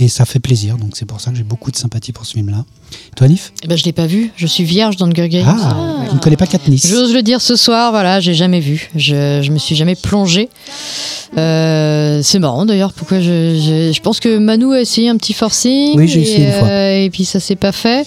Et 0.00 0.08
ça 0.08 0.24
fait 0.24 0.40
plaisir. 0.40 0.76
Donc 0.76 0.96
c'est 0.96 1.06
pour 1.06 1.20
ça 1.20 1.30
que 1.30 1.36
j'ai 1.36 1.44
beaucoup 1.44 1.70
de 1.70 1.76
sympathie 1.76 2.12
pour 2.12 2.26
ce 2.26 2.32
film-là. 2.32 2.64
Toi, 3.16 3.28
Nif 3.28 3.52
Eh 3.62 3.66
ben, 3.68 3.76
je 3.78 3.84
l'ai 3.84 3.92
pas 3.92 4.06
vu. 4.06 4.30
Je 4.36 4.46
suis 4.46 4.64
vierge 4.64 4.96
dans 4.96 5.06
Hunger 5.06 5.28
Games. 5.28 5.44
Ah, 5.48 6.04
tu 6.08 6.14
ne 6.14 6.20
connais 6.20 6.36
pas 6.36 6.46
Katniss 6.46 6.86
J'ose 6.86 7.14
le 7.14 7.22
dire 7.22 7.40
ce 7.40 7.56
soir, 7.56 7.90
voilà, 7.90 8.20
j'ai 8.20 8.34
jamais 8.34 8.60
vu. 8.60 8.90
Je, 8.94 9.40
je 9.42 9.50
me 9.50 9.58
suis 9.58 9.74
jamais 9.74 9.94
plongé. 9.94 10.48
Euh, 11.36 12.20
c'est 12.22 12.38
marrant 12.38 12.64
d'ailleurs, 12.66 12.92
pourquoi 12.92 13.20
je, 13.20 13.56
je, 13.58 13.92
je 13.92 14.00
pense 14.00 14.20
que 14.20 14.38
Manu 14.38 14.72
a 14.74 14.80
essayé 14.80 15.08
un 15.08 15.16
petit 15.16 15.32
forcing. 15.32 15.96
Oui, 15.96 16.06
j'ai 16.08 16.20
et, 16.20 16.22
essayé 16.22 16.46
une 16.46 16.52
fois. 16.52 16.68
euh, 16.68 17.04
et 17.04 17.10
puis 17.10 17.24
ça 17.24 17.40
s'est 17.40 17.56
pas 17.56 17.72
fait. 17.72 18.06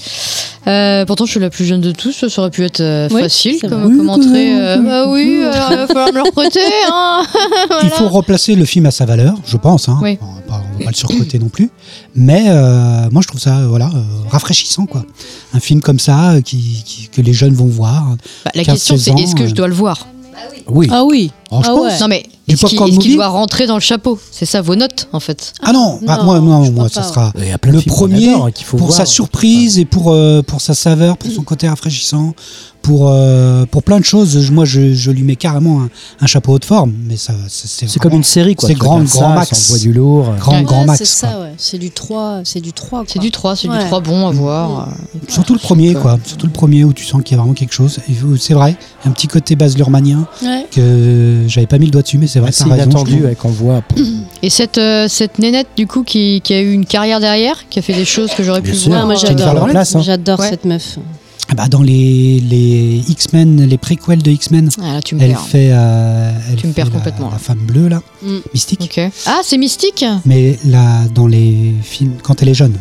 Euh, 0.67 1.05
pourtant, 1.05 1.25
je 1.25 1.31
suis 1.31 1.39
la 1.39 1.49
plus 1.49 1.65
jeune 1.65 1.81
de 1.81 1.91
tous, 1.91 2.27
ça 2.27 2.41
aurait 2.41 2.51
pu 2.51 2.63
être 2.63 2.79
euh, 2.81 3.07
Oui, 3.11 3.21
facile 3.21 3.59
comme, 3.61 3.71
vrai. 3.71 3.97
comme 3.97 4.09
entrée. 4.09 4.53
euh, 4.59 4.77
bah 4.77 5.07
oui, 5.09 5.39
il 5.39 5.43
va 5.43 5.87
falloir 5.87 6.07
me 6.09 6.13
le 6.17 6.21
reprêter. 6.23 6.59
Hein. 6.91 7.23
Il 7.83 7.89
faut 7.89 8.07
replacer 8.09 8.55
le 8.55 8.65
film 8.65 8.85
à 8.85 8.91
sa 8.91 9.05
valeur, 9.05 9.35
je 9.45 9.57
pense. 9.57 9.89
Hein. 9.89 9.97
Oui. 10.01 10.17
On 10.21 10.25
on 10.51 10.79
va 10.79 10.85
pas 10.85 10.89
le 10.91 10.95
surcoter 10.95 11.37
non 11.39 11.49
plus. 11.49 11.69
Mais 12.15 12.45
euh, 12.49 13.09
moi, 13.11 13.21
je 13.21 13.27
trouve 13.27 13.39
ça 13.39 13.57
euh, 13.59 13.67
voilà, 13.67 13.87
euh, 13.93 14.01
rafraîchissant. 14.29 14.85
quoi. 14.85 15.05
Un 15.53 15.59
film 15.59 15.81
comme 15.81 15.99
ça, 15.99 16.31
euh, 16.31 16.41
qui, 16.41 16.83
qui- 16.85 17.07
que 17.09 17.21
les 17.21 17.33
jeunes 17.33 17.53
vont 17.53 17.67
voir. 17.67 18.15
Bah, 18.45 18.51
la 18.55 18.63
15, 18.63 18.73
question, 18.75 18.97
c'est 18.97 19.11
16 19.11 19.19
est-ce 19.21 19.35
que 19.35 19.47
je 19.47 19.53
dois 19.53 19.67
le 19.67 19.73
voir? 19.73 20.07
Oui. 20.67 20.87
Ah 20.91 21.03
oui. 21.03 21.31
Oh, 21.51 21.61
je 21.63 21.67
Ah 21.69 21.73
pense. 21.73 21.81
ouais. 21.93 21.99
Non, 21.99 22.07
mais 22.07 22.23
est-ce 22.47 22.65
qu'il 22.99 23.15
doit 23.15 23.27
rentrer 23.27 23.65
dans 23.67 23.75
le 23.75 23.79
chapeau? 23.81 24.19
C'est 24.31 24.45
ça 24.45 24.61
vos 24.61 24.75
notes, 24.75 25.07
en 25.13 25.19
fait 25.19 25.53
Ah 25.63 25.71
non, 25.71 25.99
bah, 26.05 26.19
non, 26.23 26.71
moi, 26.71 26.89
ça 26.89 27.03
sera 27.03 27.31
le 27.35 27.81
premier 27.85 28.29
adore, 28.29 28.45
hein, 28.47 28.51
qu'il 28.51 28.65
faut 28.65 28.77
pour 28.77 28.87
voir. 28.87 28.97
sa 28.97 29.05
surprise 29.05 29.79
et 29.79 29.85
pour, 29.85 30.11
euh, 30.11 30.41
pour 30.41 30.61
sa 30.61 30.73
saveur, 30.75 31.17
pour 31.17 31.31
son 31.31 31.43
côté 31.43 31.67
rafraîchissant, 31.67 32.33
pour, 32.81 33.09
euh, 33.09 33.65
pour 33.65 33.83
plein 33.83 33.99
de 33.99 34.05
choses. 34.05 34.49
Moi, 34.51 34.63
je, 34.65 34.93
je 34.93 35.11
lui 35.11 35.23
mets 35.23 35.35
carrément 35.35 35.81
un, 35.81 35.89
un 36.21 36.25
chapeau 36.27 36.53
haut 36.53 36.59
de 36.59 36.65
forme, 36.65 36.93
mais 37.07 37.17
ça, 37.17 37.33
c'est 37.49 37.99
comme 37.99 38.13
une 38.13 38.23
série, 38.23 38.55
quoi. 38.55 38.69
C'est 38.69 38.75
grand, 38.75 38.99
grand 38.99 39.07
ça, 39.07 39.29
max. 39.29 39.79
du 39.81 39.91
lourd. 39.91 40.33
grand, 40.39 40.53
Ouais, 40.59 40.63
grand 40.63 40.85
max. 40.85 41.03
C'est 41.03 41.25
quoi. 41.27 41.33
ça, 41.33 41.41
ouais. 41.41 41.53
C'est 41.57 41.77
du 41.77 41.91
3, 41.91 42.41
c'est 42.45 42.61
du 42.61 42.71
3. 42.73 43.03
C'est 43.07 43.19
du 43.19 43.31
3, 43.31 43.55
c'est 43.55 43.67
Ouais. 43.69 43.79
du 43.79 43.85
3 43.85 43.99
bon 44.01 44.27
à 44.27 44.31
voir. 44.31 44.89
Surtout 45.27 45.53
le 45.53 45.59
premier, 45.59 45.93
quoi. 45.93 46.17
Surtout 46.25 46.45
le 46.45 46.53
premier 46.53 46.83
où 46.85 46.93
tu 46.93 47.05
sens 47.05 47.21
qu'il 47.23 47.35
y 47.35 47.39
a 47.39 47.41
vraiment 47.41 47.53
quelque 47.55 47.73
chose. 47.73 47.97
C'est 48.39 48.53
vrai, 48.53 48.75
il 49.01 49.05
y 49.05 49.07
a 49.07 49.09
un 49.09 49.13
petit 49.13 49.27
côté 49.27 49.55
base 49.55 49.75
lurmanien 49.75 50.25
Ouais. 50.41 50.65
que 50.71 51.38
j'avais 51.47 51.67
pas 51.67 51.77
mis 51.77 51.85
le 51.85 51.91
doigt 51.91 52.01
dessus, 52.01 52.17
mais 52.17 52.27
c'est 52.27 52.39
vrai, 52.39 52.51
C'est 52.51 52.63
raison. 52.63 52.75
je 52.75 52.83
inattendu 52.83 53.23
ouais, 53.23 53.35
qu'on 53.35 53.49
voit. 53.49 53.81
Et 54.41 54.49
cette, 54.49 54.77
euh, 54.77 55.07
cette 55.07 55.39
nénette, 55.39 55.67
du 55.77 55.87
coup, 55.87 56.03
qui, 56.03 56.41
qui 56.41 56.53
a 56.53 56.61
eu 56.61 56.71
une 56.71 56.85
carrière 56.85 57.19
derrière, 57.19 57.67
qui 57.69 57.79
a 57.79 57.81
fait 57.81 57.93
des 57.93 58.05
choses 58.05 58.31
que 58.35 58.43
j'aurais 58.43 58.61
Bien 58.61 58.71
pu 58.73 58.77
sûr. 58.77 58.91
voir. 58.91 59.05
Moi 59.05 59.15
euh, 59.15 59.17
j'adore. 59.19 59.67
Hein. 59.67 59.83
J'adore 60.01 60.39
Ouais. 60.39 60.49
cette 60.49 60.65
meuf. 60.65 60.97
Ah 61.51 61.55
bah, 61.55 61.67
dans 61.67 61.81
les, 61.81 62.39
les 62.41 63.01
X-Men, 63.09 63.65
les 63.65 63.77
préquels 63.79 64.21
de 64.21 64.29
X-Men, 64.29 64.69
Ah, 64.83 64.93
là, 64.93 65.01
tu 65.01 65.15
me 65.15 65.21
elle 65.21 65.29
perds. 65.31 65.41
fait, 65.47 65.69
euh, 65.71 66.31
elle 66.51 66.55
Tu 66.57 66.67
me 66.67 66.71
fait 66.73 66.75
perds 66.75 66.85
la- 66.85 66.91
complètement, 66.91 67.29
La, 67.31 67.39
femme 67.39 67.57
bleue, 67.57 67.87
là, 67.87 68.01
Mm. 68.21 68.37
mystique. 68.53 68.99
Ah, 69.25 69.39
c'est 69.43 69.57
mystique 69.57 70.05
Mais 70.25 70.59
là, 70.65 71.05
dans 71.15 71.25
les 71.25 71.73
films, 71.81 72.13
quand 72.21 72.43
elle 72.43 72.49
est 72.49 72.53
jeune, 72.53 72.75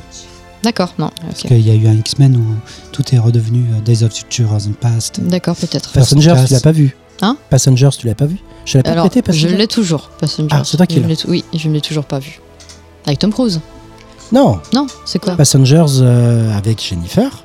D'accord, 0.62 0.92
non. 0.98 1.08
parce 1.22 1.42
qu'il 1.44 1.66
y 1.66 1.70
a 1.70 1.74
eu 1.74 1.86
un 1.86 1.94
X-Men 1.94 2.36
où 2.36 2.44
tout 2.92 3.04
est 3.14 3.18
redevenu 3.18 3.60
euh, 3.72 3.80
Days 3.80 4.02
of 4.04 4.12
Future 4.12 4.52
and 4.52 4.72
Past. 4.78 5.18
D'accord, 5.22 5.56
peut-être. 5.56 5.90
Class. 5.92 6.14
tu 6.18 6.26
l'as 6.28 6.60
pas 6.60 6.72
vu 6.72 6.94
Hein 7.22 7.36
Passengers, 7.50 7.90
tu 7.98 8.06
l'as 8.06 8.14
pas 8.14 8.26
vu 8.26 8.38
Je 8.64 8.78
l'ai 8.78 8.82
pas 8.82 8.90
Alors, 8.90 9.04
prêté, 9.08 9.20
je 9.20 9.24
Passengers 9.24 9.56
l'ai 9.56 9.66
toujours, 9.66 10.10
Passengers. 10.20 10.48
Ah, 10.52 10.62
c'est 10.64 10.76
toi 10.76 10.86
qui 10.86 10.96
Je 10.96 11.00
l'as. 11.08 11.24
Oui, 11.28 11.44
je 11.54 11.68
ne 11.68 11.74
l'ai 11.74 11.80
toujours 11.80 12.04
pas 12.04 12.18
vu. 12.18 12.40
Avec 13.06 13.18
Tom 13.18 13.32
Cruise 13.32 13.60
Non, 14.32 14.60
Non, 14.74 14.86
c'est 15.04 15.18
quoi 15.18 15.34
Passengers 15.36 15.84
euh, 16.00 16.56
avec 16.56 16.82
Jennifer. 16.82 17.44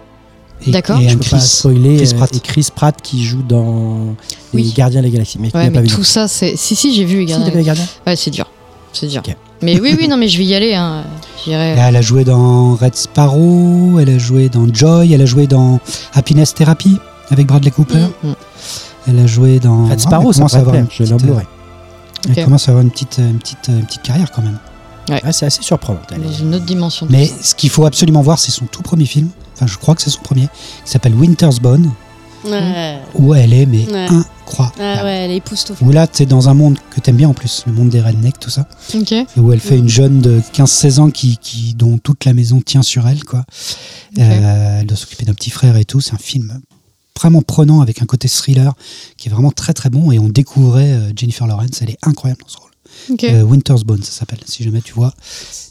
Et- 0.66 0.72
D'accord. 0.72 1.00
Et 1.00 1.10
Je 1.10 1.16
peux 1.18 1.24
pas 1.30 1.38
Chris. 1.38 1.42
spoiler. 1.48 1.98
Chris 1.98 2.12
euh, 2.14 2.18
Pratt. 2.18 2.36
et 2.36 2.40
Chris 2.40 2.68
Pratt 2.74 3.02
qui 3.02 3.24
joue 3.26 3.42
dans 3.42 4.16
Les. 4.54 4.64
Gardiens 4.72 5.02
de 5.02 5.06
la 5.08 5.12
Galaxie. 5.12 5.38
Mais 5.40 5.54
Ouais, 5.54 5.70
pas 5.72 5.82
vu. 5.82 5.88
tout 5.88 6.04
ça, 6.04 6.28
c'est. 6.28 6.56
Si, 6.56 6.76
si, 6.76 6.94
j'ai 6.94 7.04
vu 7.06 7.20
les 7.20 7.28
Si, 7.28 7.32
gardiens. 7.34 7.50
vu 7.52 7.58
Les 7.58 7.64
Gardiens 7.64 7.88
Ouais, 8.08 8.16
c'est 8.16 8.32
dur. 8.32 8.46
C'est 8.94 9.08
dur. 9.08 9.24
Mais 9.62 9.80
oui, 9.80 9.96
oui, 10.00 10.08
non, 10.08 10.18
mais 10.18 10.28
je 10.28 10.38
vais 10.38 10.46
y 10.46 10.54
aller. 10.56 10.74
Hein. 10.76 11.04
J'irai. 11.44 11.76
Là, 11.76 11.90
elle 11.90 11.96
a 11.96 12.02
joué 12.02 12.24
dans 12.24 12.76
Red 12.76 12.96
Sparrow, 12.96 13.98
elle 14.00 14.10
a 14.10 14.18
joué 14.18 14.50
dans 14.50 14.72
Joy, 14.74 15.12
elle 15.14 15.22
a 15.22 15.26
joué 15.26 15.48
dans 15.48 15.80
Happiness 16.14 16.54
Therapy 16.54 16.98
avec 17.32 17.48
Bradley 17.48 17.72
Cooper. 17.72 18.06
Mm. 18.24 18.34
Elle 19.08 19.20
a 19.20 19.28
joué 19.28 19.60
dans. 19.60 19.90
Ah, 19.90 19.98
Sparrow, 19.98 20.30
elle 20.30 20.34
ça 20.34 20.40
commence 20.40 20.54
à 20.54 20.60
pourrait 20.60 20.60
avoir 20.60 20.72
plaire. 20.74 20.84
une 20.84 21.06
Je. 22.26 22.34
Elle 22.38 22.46
commence 22.46 22.68
à 22.70 22.72
avoir 22.72 22.84
une 22.84 22.92
petite, 22.92 23.18
une 23.18 23.38
petite, 23.40 23.68
une 23.68 23.86
petite 23.86 24.02
carrière 24.04 24.32
quand 24.32 24.42
même. 24.42 24.58
Ah, 25.24 25.34
c'est 25.34 25.46
assez 25.46 25.62
surprenant. 25.62 26.00
Elle 26.12 26.22
Dans 26.24 26.30
est- 26.32 26.40
une 26.40 26.56
autre 26.56 26.66
dimension. 26.66 27.06
Mais 27.10 27.26
ça. 27.26 27.36
ce 27.42 27.56
qu'il 27.56 27.70
faut 27.70 27.86
absolument 27.86 28.22
voir, 28.22 28.40
c'est 28.40 28.52
son 28.52 28.66
tout 28.66 28.82
premier 28.82 29.06
film. 29.06 29.28
Enfin, 29.56 29.68
je 29.68 29.78
crois 29.78 29.94
que 29.96 30.02
c'est 30.02 30.10
son 30.10 30.22
premier, 30.22 30.48
qui 30.86 30.92
s'appelle 30.92 31.14
Winter's 31.14 31.60
Bone, 31.60 31.92
Ouais. 32.46 32.98
où 33.16 33.34
elle 33.34 33.54
est 33.54 33.66
mais 33.66 33.86
Ouais. 33.92 34.08
incroyable. 34.08 34.76
Ah 34.80 35.04
ouais, 35.04 35.12
elle 35.26 35.32
est 35.32 35.38
époustouflante. 35.38 35.88
Où 35.88 35.92
là, 35.94 36.08
tu 36.08 36.24
es 36.24 36.26
dans 36.26 36.48
un 36.50 36.54
monde 36.54 36.78
que 36.90 37.00
t'aimes 37.02 37.18
bien 37.18 37.28
en 37.30 37.34
plus, 37.34 37.64
le 37.68 37.74
monde 37.74 37.90
des 37.90 38.00
rednecks, 38.02 38.40
tout 38.40 38.50
ça. 38.50 38.68
Ok. 38.96 39.12
Et 39.12 39.28
où 39.38 39.52
elle 39.52 39.60
fait 39.60 39.78
une 39.78 39.90
jeune 39.90 40.22
de 40.22 40.42
15-16 40.54 41.00
ans 41.00 41.10
qui, 41.10 41.38
qui, 41.38 41.74
dont 41.76 41.98
toute 41.98 42.24
la 42.26 42.34
maison 42.34 42.62
tient 42.62 42.82
sur 42.82 43.06
elle. 43.08 43.24
Quoi. 43.26 43.44
Euh, 44.20 44.80
elle 44.80 44.86
doit 44.88 44.98
s'occuper 44.98 45.26
d'un 45.26 45.34
petit 45.34 45.50
frère 45.50 45.76
et 45.78 45.86
tout. 45.86 46.00
C'est 46.02 46.14
un 46.14 46.18
film 46.18 46.60
vraiment 47.20 47.42
prenant 47.42 47.82
avec 47.82 48.02
un 48.02 48.06
côté 48.06 48.28
thriller 48.28 48.74
qui 49.18 49.30
est 49.30 49.32
vraiment 49.32 49.52
très 49.52 49.74
très 49.74 49.90
bon. 49.90 50.12
Et 50.12 50.20
on 50.20 50.30
découvrait 50.30 50.92
euh, 50.92 51.12
Jennifer 51.16 51.48
Lawrence, 51.48 51.82
elle 51.82 51.90
est 51.92 51.98
incroyable 52.04 52.42
dans 52.42 52.50
ce 52.50 52.58
rôle. 52.58 52.70
Euh, 53.24 53.42
Winter's 53.44 53.84
Bone, 53.84 54.04
ça 54.04 54.12
s'appelle. 54.12 54.40
Si 54.46 54.64
jamais 54.64 54.82
tu 54.82 54.94
vois, 54.94 55.14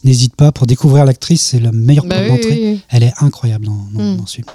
n'hésite 0.05 0.35
pas 0.36 0.51
pour 0.52 0.66
découvrir 0.66 1.05
l'actrice, 1.05 1.43
c'est 1.43 1.60
la 1.60 1.73
meilleure 1.73 2.05
Bah 2.05 2.16
porte 2.27 2.31
oui, 2.31 2.36
d'entrée. 2.43 2.60
oui, 2.60 2.73
oui. 2.74 2.81
Elle 2.90 3.02
est 3.05 3.12
incroyable 3.20 3.66
dans, 3.66 3.78
dans, 3.94 4.14
dans 4.16 4.27
ce 4.27 4.35
film. 4.36 4.47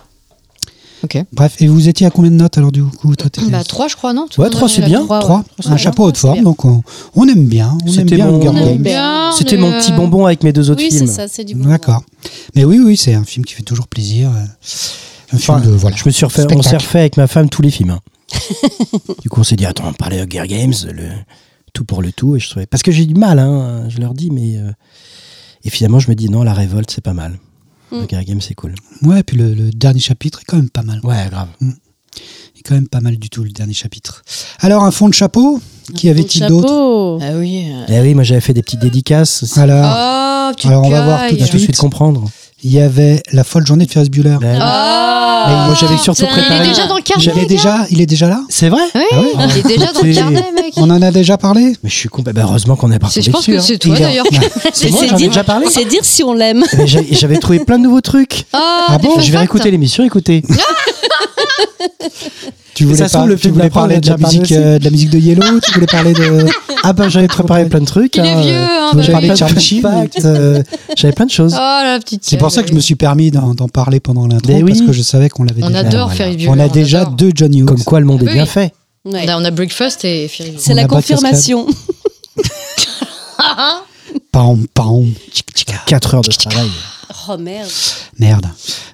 Bref, 1.32 1.56
et 1.62 1.68
vous 1.68 1.88
étiez 1.88 2.08
à 2.08 2.10
combien 2.10 2.32
de 2.32 2.36
notes 2.36 2.58
alors 2.58 2.72
du 2.72 2.84
coup 2.84 3.16
toi, 3.16 3.30
Bah, 3.50 3.64
3, 3.64 3.88
je 3.88 3.96
crois, 3.96 4.14
non 4.14 4.28
Tout 4.28 4.42
Ouais, 4.42 4.48
le 4.48 4.52
monde 4.52 4.58
trois, 4.58 4.68
a 4.68 4.72
c'est 4.72 4.82
la 4.82 4.88
bien. 4.88 5.04
trois. 5.06 5.20
Trois, 5.20 5.46
c'est 5.60 5.68
un 5.68 5.70
bien. 5.70 5.78
chapeau 5.78 6.06
haut 6.06 6.12
de 6.12 6.18
C'est 6.18 6.22
forme, 6.22 6.44
donc 6.44 6.66
on, 6.66 6.82
on 7.16 7.28
aime 7.28 7.46
bien. 7.46 7.78
On 7.86 7.88
C'était 7.92 8.18
mon-. 8.18 8.42
C'était 9.38 9.56
mais, 9.56 9.62
mon 9.62 9.72
euh, 9.72 9.80
petit 9.80 9.92
bonbon 9.94 10.26
avec 10.26 10.44
mes 10.44 10.52
deux 10.52 10.70
autres 10.72 10.82
Oui, 10.82 10.90
c'est 10.92 10.98
films. 11.00 11.12
ça, 11.12 11.28
c'est 11.28 11.44
du 11.46 11.54
bon. 11.56 11.70
D'accord. 11.70 12.04
Mais 12.56 12.66
oui, 12.66 12.80
oui, 12.84 12.98
c'est 12.98 13.14
un 13.14 13.24
film 13.24 13.46
qui 13.46 13.54
fait 13.54 13.62
toujours 13.64 13.88
plaisir. 13.88 14.32
Un 15.34 15.38
film 15.38 15.62
de 15.62 15.70
voilà. 15.72 15.96
Je 15.96 16.04
me 16.06 16.12
suis 16.12 16.26
refait, 16.26 16.46
on 16.54 16.62
s'est 16.62 16.78
refait 16.78 17.00
avec 17.00 17.18
ma 17.18 17.28
femme 17.28 17.50
tous 17.50 17.62
les 17.62 17.72
films. 17.72 17.92
hein. 17.92 18.00
du 19.22 19.30
coup, 19.30 19.40
on 19.42 19.44
s'est 19.44 19.56
dit, 19.56 19.66
attends, 19.66 19.84
on 19.84 19.88
va 19.88 19.94
parler 19.94 20.20
Hunger 20.20 20.48
Games, 20.48 20.74
le, 20.94 21.10
tout 21.74 21.86
pour 21.86 22.02
le 22.02 22.12
tout. 22.12 22.36
Et 22.36 22.40
je 22.40 22.50
trouvais... 22.50 22.66
Parce 22.66 22.84
que 22.84 22.92
j'ai 22.92 23.06
du 23.06 23.16
mal, 23.16 23.40
hein, 23.40 23.88
je 23.90 24.00
leur 24.00 24.14
dis, 24.14 24.30
mais. 24.32 24.58
euh, 24.58 24.72
Et 25.64 25.70
finalement, 25.70 26.00
je 26.00 26.10
me 26.10 26.16
dis, 26.16 26.30
non, 26.30 26.44
la 26.44 26.54
révolte, 26.54 26.92
c'est 26.92 27.04
pas 27.04 27.14
mal. 27.14 27.40
Mm. 27.92 28.06
Games, 28.26 28.42
c'est 28.42 28.54
cool. 28.54 28.76
Ouais, 29.04 29.24
puis 29.24 29.38
le, 29.38 29.54
le 29.54 29.70
dernier 29.72 30.00
chapitre 30.02 30.40
est 30.42 30.46
quand 30.46 30.58
même 30.58 30.70
pas 30.70 30.84
mal. 30.84 31.00
Ouais, 31.04 31.28
grave. 31.30 31.48
Il 31.62 32.60
est 32.60 32.64
quand 32.66 32.74
même 32.76 32.88
pas 32.90 33.00
mal 33.02 33.18
du 33.18 33.30
tout 33.30 33.44
le 33.44 33.50
dernier 33.52 33.74
chapitre. 33.74 34.24
Alors 34.60 34.84
un 34.84 34.92
fond 34.92 35.08
de 35.08 35.14
chapeau, 35.14 35.62
qui 35.96 36.10
avait-il 36.10 36.48
d'autre 36.48 36.68
Chapeau. 36.68 37.20
Ah 37.22 37.38
oui. 37.38 37.70
euh. 37.72 37.86
Eh 37.88 38.02
oui, 38.02 38.14
moi 38.16 38.24
j'avais 38.24 38.42
fait 38.42 38.54
des 38.54 38.64
petites 38.64 38.80
dédicaces 38.82 39.44
aussi. 39.44 39.60
Alors, 39.60 39.86
Oh, 40.50 40.54
tu 40.58 40.68
Alors, 40.68 40.84
on 40.86 40.90
va 40.90 41.04
voir 41.04 41.28
tout 41.30 41.36
de 41.36 41.46
tout 41.46 41.54
de 41.54 41.58
suite 41.62 41.78
comprendre. 41.78 42.30
Il 42.64 42.72
y 42.72 42.80
avait 42.80 43.22
la 43.32 43.44
folle 43.44 43.66
journée 43.66 43.86
de 43.86 43.92
Ferris 43.92 44.10
Bueller. 44.10 44.38
Ouais. 44.42 44.58
Ah 44.60 45.66
moi, 45.68 45.76
j'avais 45.80 45.98
surtout 45.98 46.26
putain. 46.26 46.36
préparé- 46.42 46.64
Il 46.66 46.66
est 46.66 46.70
déjà 46.74 46.88
dans 46.88 46.96
le 46.98 47.02
carnet. 47.02 47.24
Il 47.24 47.30
est 47.30 47.42
gars. 47.42 47.46
déjà, 47.48 47.86
il 47.92 48.02
est 48.02 48.06
déjà 48.06 48.28
là 48.28 48.42
C'est 48.50 48.70
vrai 48.70 48.82
Oui, 48.96 49.02
Ah 49.12 49.20
ouais 49.20 49.28
il 49.50 49.58
est 49.60 49.68
déjà 49.78 49.92
dans 49.94 50.02
le 50.02 50.14
carnet, 50.14 50.46
mec. 50.54 50.74
On 50.78 50.90
en 50.90 51.02
a 51.02 51.12
déjà 51.12 51.38
parlé 51.38 51.74
Mais 51.84 51.90
je 51.90 51.96
suis 51.96 52.10
con. 52.10 52.24
bah, 52.24 52.32
heureusement 52.36 52.76
qu'on 52.76 52.92
C'est- 52.92 53.00
tombé 53.00 53.22
Je 53.22 53.32
pense 53.32 53.46
que 53.46 53.52
hein. 53.54 53.62
c'est 53.62 53.78
toi 53.78 53.96
Il 53.96 54.02
est- 54.02 54.06
d'ailleurs. 54.06 54.26
C'est 54.74 54.90
dire- 54.90 55.16
déjà 55.16 55.44
parlé. 55.44 55.68
C'est 55.70 55.86
dire 55.86 56.04
si 56.04 56.24
on 56.24 56.34
l'aime. 56.34 56.66
Eh 56.74 56.78
ben, 56.78 56.88
J'avais 57.12 57.38
trouvé 57.38 57.60
plein 57.60 57.78
de 57.78 57.84
nouveaux 57.84 58.02
trucs. 58.02 58.46
Ah, 58.54 58.98
bon 59.02 59.12
Je 59.16 59.26
vais 59.26 59.26
facts. 59.28 59.38
réécouter 59.38 59.72
l'émission, 59.72 60.04
écoutez. 60.04 60.44
Tu 62.78 62.86
voulais, 62.86 62.98
Ça 62.98 63.08
se 63.08 63.14
trouve, 63.14 63.22
par- 63.22 63.28
le 63.28 63.38
tu 63.38 63.50
voulais 63.50 63.72
parler 63.72 64.00
de 64.00 64.08
la, 64.08 64.20
parlé 64.20 64.38
musique, 64.38 64.52
euh, 64.56 64.78
de 64.78 64.84
la 64.84 64.92
musique 64.92 65.10
de 65.10 65.18
Yellow 65.18 65.60
Tu 65.62 65.72
voulais 65.74 65.88
parler 65.88 66.14
de. 66.14 66.46
Ah 66.84 66.94
bah 66.94 67.10
j'avais 67.10 67.28
préparé 67.28 67.66
plein 67.66 67.80
de 67.80 67.86
trucs. 67.86 68.16
Il 68.18 68.24
est 68.24 68.30
hein, 68.30 68.42
vieux, 68.42 68.54
hein, 68.54 68.92
tu 68.92 69.12
bah 69.82 70.00
oui. 70.04 70.08
de 70.22 70.26
euh, 70.26 70.64
J'avais 70.96 71.12
plein 71.12 71.26
de 71.26 71.32
choses. 71.32 71.54
Oh 71.56 71.80
la 71.84 71.98
petite. 72.00 72.24
C'est 72.24 72.38
pour 72.38 72.52
ça 72.52 72.62
que 72.62 72.70
je 72.70 72.76
me 72.76 72.80
suis 72.80 72.94
permis 72.96 73.32
d'en 73.32 73.68
parler 73.68 74.00
pendant 74.00 74.28
l'intro, 74.28 74.54
oui. 74.54 74.64
parce 74.64 74.82
que 74.82 74.94
je 74.94 75.02
savais 75.02 75.28
qu'on 75.28 75.44
l'avait 75.44 75.64
On 75.64 75.70
déjà. 75.70 75.80
adore 75.80 76.10
Bueller. 76.12 76.48
On 76.48 76.60
a 76.60 76.70
déjà 76.70 77.02
adore. 77.02 77.14
deux 77.14 77.32
Johnny 77.34 77.62
Hawks. 77.64 77.70
Comme 77.70 77.84
quoi 77.84 78.00
le 78.00 78.06
monde 78.06 78.22
est 78.22 78.32
bien 78.32 78.46
fait. 78.46 78.74
Ouais. 79.06 79.26
On 79.26 79.28
a, 79.28 79.42
on 79.42 79.44
a 79.44 79.50
Breakfast 79.52 80.06
et 80.06 80.28
Ferris 80.28 80.58
C'est 80.60 80.74
On 80.74 80.76
la 80.76 80.86
confirmation. 80.86 81.66
Pam, 84.32 84.68
pam, 84.74 85.14
tchic, 85.32 85.48
tchic. 85.54 85.74
4 85.88 86.14
heures 86.16 86.22
de 86.22 86.30
travail. 86.30 86.70
Oh 87.30 87.38
merde. 87.38 87.70
Merde. 88.20 88.48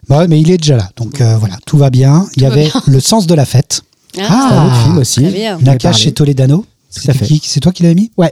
Bah 0.07 0.19
ouais, 0.19 0.27
mais 0.27 0.40
il 0.40 0.49
est 0.52 0.57
déjà 0.57 0.76
là. 0.77 0.90
Donc 0.98 1.22
euh, 1.22 1.38
voilà, 1.38 1.57
tout 1.65 1.77
va 1.77 1.90
bien. 1.90 2.27
Il 2.35 2.44
y 2.44 2.45
avait 2.45 2.65
bien. 2.65 2.81
Le 2.88 2.99
sens 2.99 3.27
de 3.27 3.34
la 3.35 3.45
fête. 3.45 3.81
C'est 4.14 4.22
un 4.22 4.27
Ah. 4.30 4.65
autre 4.68 4.84
film 4.84 4.98
aussi. 4.98 5.22
Très 5.22 5.31
bien. 5.31 5.56
On 5.57 5.60
en 5.64 5.68
a 5.68 5.72
Nakash 5.72 6.06
et 6.07 6.11
Toledano. 6.11 6.65
C'est 6.90 7.60
toi 7.60 7.72
qui 7.72 7.84
l'avais 7.84 7.95
mis? 7.95 8.11
Ouais. 8.18 8.31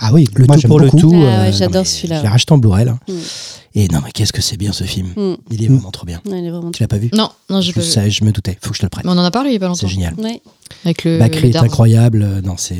Ah 0.00 0.12
oui, 0.12 0.28
Le 0.34 0.46
moi 0.46 0.56
tout 0.56 0.68
pour 0.68 0.78
le 0.78 0.86
beaucoup. 0.86 0.98
tout. 0.98 1.10
Ah 1.14 1.18
ouais, 1.18 1.48
euh, 1.48 1.52
j'adore 1.52 1.72
non, 1.74 1.80
mais 1.80 1.84
celui-là. 1.84 2.18
Je 2.18 2.22
l'ai 2.22 2.28
racheté 2.28 2.52
en 2.52 2.58
Blu-ray 2.58 2.84
là. 2.84 2.98
Mm. 3.08 3.12
Et 3.74 3.88
non 3.88 4.00
mais 4.04 4.12
qu'est-ce 4.12 4.32
que 4.32 4.40
c'est 4.42 4.56
bien 4.56 4.72
ce 4.72 4.84
film. 4.84 5.08
Mm. 5.16 5.34
Il 5.50 5.64
est 5.64 5.66
vraiment 5.68 5.90
trop 5.90 6.06
bien. 6.06 6.20
Ouais, 6.24 6.38
est 6.38 6.50
vraiment 6.50 6.70
Tu 6.70 6.82
l'as 6.84 6.88
pas 6.88 6.98
vu? 6.98 7.10
Non, 7.12 7.30
non, 7.50 7.60
j'ai 7.60 7.70
je, 7.70 7.74
pas 7.74 7.80
vu. 7.80 7.86
sais, 7.90 8.10
je 8.10 8.22
me 8.22 8.30
doutais. 8.30 8.56
Faut 8.62 8.70
que 8.70 8.76
je 8.76 8.80
te 8.80 8.86
le 8.86 8.90
prête. 8.90 9.04
Mais 9.04 9.10
on 9.10 9.18
en 9.18 9.24
a 9.24 9.30
parlé 9.32 9.50
il 9.50 9.54
y 9.54 9.56
a 9.56 9.58
pas 9.58 9.66
longtemps. 9.66 9.80
C'est 9.80 9.88
génial. 9.88 10.14
Ouais. 10.18 10.40
Avec 10.84 11.02
le. 11.02 11.18
Bakri 11.18 11.48
les 11.48 11.50
est 11.50 11.56
incroyable. 11.56 12.42
Non, 12.44 12.54
c'est- 12.56 12.76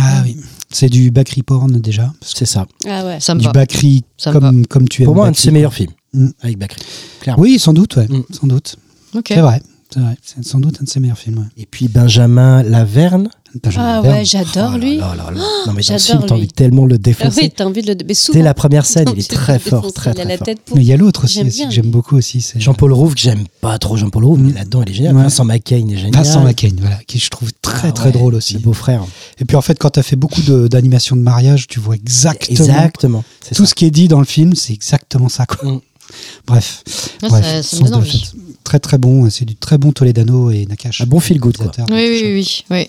Ah 0.00 0.22
oui, 0.24 0.36
c'est 0.70 0.88
du 0.88 1.10
Bakri 1.10 1.42
porn 1.42 1.70
déjà. 1.80 2.12
Parce 2.20 2.32
que 2.32 2.38
c'est 2.40 2.46
ça. 2.46 2.66
Ah 2.86 3.04
ouais. 3.04 3.20
Ça 3.20 3.34
me 3.34 3.40
du 3.40 3.46
va. 3.46 3.52
Bakri 3.52 4.04
Ça 4.16 4.32
me 4.32 4.38
comme, 4.40 4.66
comme 4.66 4.88
tu 4.88 5.02
aimes. 5.02 5.06
Pour 5.06 5.14
moi, 5.14 5.26
un 5.28 5.30
de 5.32 5.36
ses 5.36 5.50
meilleurs 5.50 5.74
films 5.74 5.92
Mm. 6.12 6.28
avec 6.40 6.58
Bakri. 6.58 6.80
Clairement. 7.20 7.42
Oui, 7.42 7.58
sans 7.58 7.72
doute, 7.74 7.96
ouais. 7.96 8.06
Mm. 8.08 8.22
Sans 8.30 8.46
doute. 8.46 8.76
Ok. 9.14 9.26
C'est 9.28 9.40
vrai. 9.40 9.60
C'est 10.22 10.44
sans 10.44 10.60
doute 10.60 10.78
un 10.80 10.84
de 10.84 10.88
ses 10.88 11.00
meilleurs 11.00 11.18
films. 11.18 11.38
ouais. 11.38 11.62
Et 11.62 11.66
puis 11.66 11.88
Benjamin 11.88 12.62
Laverne. 12.62 13.28
Benjamin 13.62 13.86
Ah 13.86 14.02
ouais, 14.02 14.24
j'adore 14.24 14.72
Oh 14.74 14.76
là 14.76 14.78
lui. 14.78 14.96
là 14.98 15.14
là 15.16 15.30
là. 15.30 15.40
Non 15.66 15.72
mais 15.72 15.82
dans 15.82 15.82
ce 15.82 15.82
j'adore 15.82 16.00
film, 16.06 16.22
t'as 16.28 16.34
envie 16.34 16.48
tellement 16.48 16.82
de 16.84 16.88
le 16.90 16.94
Ah 16.96 16.98
défoncer. 16.98 17.40
oui, 17.42 17.52
t'as 17.56 17.64
envie 17.64 17.80
de 17.82 17.92
le. 17.92 17.96
Mais 18.06 18.12
souvent. 18.14 18.38
Dès 18.38 18.42
la 18.44 18.52
première 18.52 18.84
scène, 18.84 19.06
t'as 19.06 19.12
il 19.16 19.20
est 19.20 19.30
très 19.30 19.58
fort, 19.58 19.80
défoncer, 19.80 19.94
très 19.94 20.10
Il 20.12 20.20
a 20.20 20.24
très 20.24 20.24
la 20.32 20.36
fort. 20.36 20.44
tête 20.46 20.60
pour. 20.60 20.76
Mais 20.76 20.82
il 20.82 20.86
y 20.88 20.92
a 20.92 20.96
l'autre 20.98 21.24
aussi, 21.24 21.42
que 21.44 21.70
j'aime 21.70 21.90
beaucoup 21.90 22.16
aussi. 22.16 22.42
c'est 22.42 22.60
Jean-Paul 22.60 22.92
Rouve, 22.92 23.14
que 23.14 23.20
j'aime 23.20 23.44
pas 23.62 23.78
trop 23.78 23.96
Jean-Paul 23.96 24.24
Rouve, 24.24 24.40
mais 24.40 24.52
là-dedans, 24.52 24.82
il 24.82 24.90
est 24.90 24.94
génial. 24.94 25.16
Ouais. 25.16 25.22
Vincent 25.22 25.44
McCain 25.44 25.88
est 25.88 25.96
génial. 25.96 26.12
Vincent 26.12 26.42
McCain, 26.44 26.70
voilà, 26.78 26.98
qui 27.06 27.18
je 27.18 27.30
trouve 27.30 27.50
très 27.62 27.88
Ah 27.88 27.92
très 27.92 28.06
ouais, 28.06 28.12
drôle 28.12 28.34
aussi. 28.34 28.54
Le 28.54 28.60
beau-frère. 28.60 29.04
Et 29.38 29.44
puis 29.46 29.56
en 29.56 29.62
fait, 29.62 29.78
quand 29.78 29.90
tu 29.90 30.00
as 30.00 30.02
fait 30.02 30.16
beaucoup 30.16 30.42
d'animations 30.68 31.16
de, 31.16 31.22
mariage, 31.22 31.66
tu 31.66 31.80
vois 31.80 31.94
exactement 31.94 33.24
tout 33.48 33.54
ça. 33.54 33.66
ce 33.66 33.74
qui 33.74 33.86
est 33.86 33.90
dit 33.90 34.08
dans 34.08 34.18
le 34.20 34.26
film, 34.26 34.54
c'est 34.54 34.72
exactement 34.74 35.28
ça. 35.30 35.46
Quoi. 35.46 35.70
Mm. 35.72 35.80
Bref, 36.46 36.82
Ah, 37.22 37.28
bref, 37.28 37.62
ça, 37.62 37.76
me 37.78 37.82
donne 37.84 37.94
envie. 37.94 38.28
très 38.64 38.78
très 38.78 38.98
bon, 38.98 39.28
c'est 39.30 39.44
du 39.44 39.56
très 39.56 39.78
bon 39.78 39.92
Toledano 39.92 40.50
et 40.50 40.66
Nakash. 40.66 41.00
Un 41.00 41.06
bon 41.06 41.20
feel 41.20 41.38
good, 41.38 41.56
quoi. 41.56 41.70
Oui, 41.90 42.06
oui, 42.08 42.20
oui, 42.34 42.64
oui. 42.70 42.88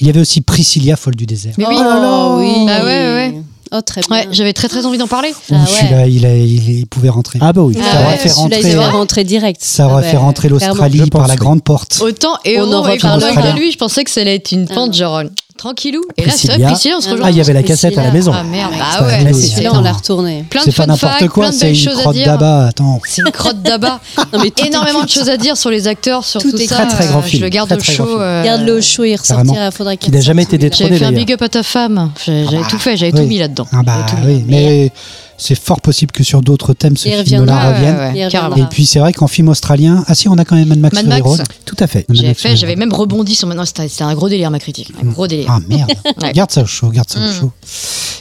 Il 0.00 0.06
y 0.06 0.10
avait 0.10 0.20
aussi 0.20 0.40
Priscilla, 0.40 0.96
folle 0.96 1.16
du 1.16 1.26
désert. 1.26 1.54
Mais 1.58 1.66
oui. 1.66 1.74
Oh 1.78 2.36
oui. 2.38 2.66
Bah 2.66 2.84
ouais, 2.84 2.84
ouais. 2.84 3.34
Oh, 3.72 3.80
très 3.80 4.00
bien. 4.00 4.16
Ouais, 4.16 4.28
j'avais 4.30 4.52
très 4.52 4.68
très 4.68 4.86
envie 4.86 4.96
d'en 4.96 5.08
parler. 5.08 5.34
Ah 5.50 5.54
ouais. 5.56 5.66
celui-là, 5.66 6.06
il, 6.06 6.24
a- 6.24 6.36
il, 6.36 6.70
il 6.70 6.86
pouvait 6.86 7.08
rentrer. 7.08 7.40
Ah 7.42 7.52
bah 7.52 7.62
oui. 7.62 7.76
Ah 7.80 7.82
ça 7.82 7.96
aurait 8.00 8.06
ouais, 8.12 8.16
fait 8.18 8.28
il 8.70 8.78
rentrer- 8.78 9.24
direct. 9.24 9.60
Ça 9.62 9.86
aurait 9.86 10.04
Ah 10.06 10.10
fait 10.10 10.16
ouais, 10.16 10.22
rentrer 10.22 10.48
l'Australie 10.48 11.10
par 11.10 11.26
la 11.26 11.34
grande 11.34 11.64
porte. 11.64 11.98
Autant 12.00 12.34
On 12.44 12.48
et 12.48 12.60
en 12.60 12.86
et 12.86 12.92
reparlera. 12.92 13.32
parlant 13.34 13.54
de 13.54 13.58
lui, 13.58 13.72
je 13.72 13.76
pensais 13.78 14.04
que 14.04 14.10
ça 14.10 14.20
allait 14.20 14.36
être 14.36 14.52
une 14.52 14.68
pente 14.68 14.94
genre 14.94 15.22
tranquillou. 15.56 16.02
Et 16.16 16.24
là, 16.24 16.32
c'est 16.36 16.46
vrai, 16.48 16.56
Priscilla. 16.58 16.68
Priscilla, 16.70 16.94
on 16.96 17.00
se 17.00 17.08
Ah, 17.08 17.12
rejoint. 17.12 17.26
Ah, 17.26 17.30
il 17.30 17.36
y 17.36 17.40
avait 17.40 17.52
la 17.52 17.62
Priscilla. 17.62 17.90
cassette 17.90 17.98
à 17.98 18.04
la 18.04 18.12
maison. 18.12 18.32
Ah 18.34 18.42
merde, 18.44 18.72
Ah, 18.74 18.78
bah 18.78 18.84
c'est 19.10 19.16
ouais. 19.16 19.24
classique. 19.30 19.62
là, 19.62 19.70
on 19.74 19.80
l'a 19.80 19.92
retourné. 19.92 20.44
Plein 20.48 20.60
de 20.60 20.64
C'est 20.66 20.70
pas 20.76 20.82
fun 20.84 20.86
n'importe 20.92 21.12
facts, 21.18 21.28
quoi, 21.28 21.44
plein 21.44 21.50
de 21.52 21.56
c'est 21.56 21.66
belles 21.66 21.74
une 21.76 21.80
choses 21.82 21.98
à 21.98 22.02
crotte 22.02 22.14
dire. 22.14 22.26
d'abat. 22.26 22.66
Attends. 22.66 23.00
C'est 23.06 23.22
une 23.22 23.30
crotte 23.32 23.62
d'abat. 23.62 24.00
Énormément 24.66 25.02
de 25.04 25.08
choses 25.08 25.28
à 25.28 25.36
dire 25.36 25.56
sur 25.56 25.70
les 25.70 25.88
acteurs, 25.88 26.24
sur 26.24 26.40
Tout 26.40 26.50
tout, 26.50 26.56
est 26.60 26.66
ça. 26.66 26.76
très, 26.76 26.86
très 26.88 27.06
grand 27.06 27.18
euh, 27.20 27.22
film. 27.22 27.40
Je 27.40 27.44
le 27.44 27.50
garde 27.50 27.68
Très, 27.78 27.92
au 27.92 27.96
chaud. 27.96 28.20
euh, 28.20 28.44
Garde-le 28.44 28.78
au 28.78 28.80
chaud, 28.82 29.04
il 29.04 29.16
ressortira, 29.16 29.70
faudra 29.70 29.96
Qui 29.96 30.10
n'a 30.10 30.20
jamais 30.20 30.42
été 30.42 30.58
détrôné. 30.58 30.88
J'avais 30.90 30.98
fait 30.98 31.04
un 31.06 31.12
big 31.12 31.32
up 31.32 31.42
à 31.42 31.48
ta 31.48 31.62
femme. 31.62 32.10
J'ai- 32.24 32.44
J'avais 32.44 32.56
bah, 32.58 32.66
tout 32.70 32.78
fait, 32.78 32.96
j'avais 32.96 33.12
tout 33.12 33.22
mis 33.22 33.38
là-dedans. 33.38 33.66
Ah 33.72 33.82
bah 33.84 34.04
oui, 34.26 34.44
mais 34.46 34.90
c'est 35.38 35.54
fort 35.54 35.80
possible 35.80 36.12
que 36.12 36.22
sur 36.24 36.40
d'autres 36.40 36.72
thèmes 36.72 36.96
ce 36.96 37.08
Il 37.08 37.24
film-là 37.24 37.72
revienne. 37.72 37.96
ouais, 37.96 38.26
ouais. 38.54 38.60
Et 38.62 38.64
puis 38.70 38.86
c'est 38.86 38.98
vrai 38.98 39.12
qu'en 39.12 39.26
film 39.26 39.48
australien, 39.48 40.04
ah 40.06 40.14
si, 40.14 40.28
on 40.28 40.38
a 40.38 40.44
quand 40.44 40.56
même 40.56 40.68
Mad 40.68 40.78
Max 40.78 40.94
Mad 40.96 41.06
Max. 41.06 41.22
Road. 41.22 41.42
Tout 41.64 41.76
à 41.78 41.86
fait. 41.86 42.06
J'avais 42.54 42.76
même 42.76 42.92
rebondi 42.92 43.34
sur 43.34 43.46
maintenant. 43.48 43.64
C'était 43.64 43.88
c'était 43.88 44.04
un 44.04 44.14
gros 44.14 44.28
délire 44.28 44.50
ma 44.50 44.58
critique. 44.58 44.92
Un 45.02 45.06
gros 45.06 45.26
délire. 45.26 45.46
Ah 45.50 45.58
merde, 45.68 45.90
Ouais. 46.22 46.32
garde 46.32 46.50
ça 46.50 46.62
au 46.62 46.66
chaud, 46.66 46.88
garde 46.88 47.08
ça 47.10 47.18
au 47.18 47.22
Mm. 47.22 47.32
chaud. 47.32 47.52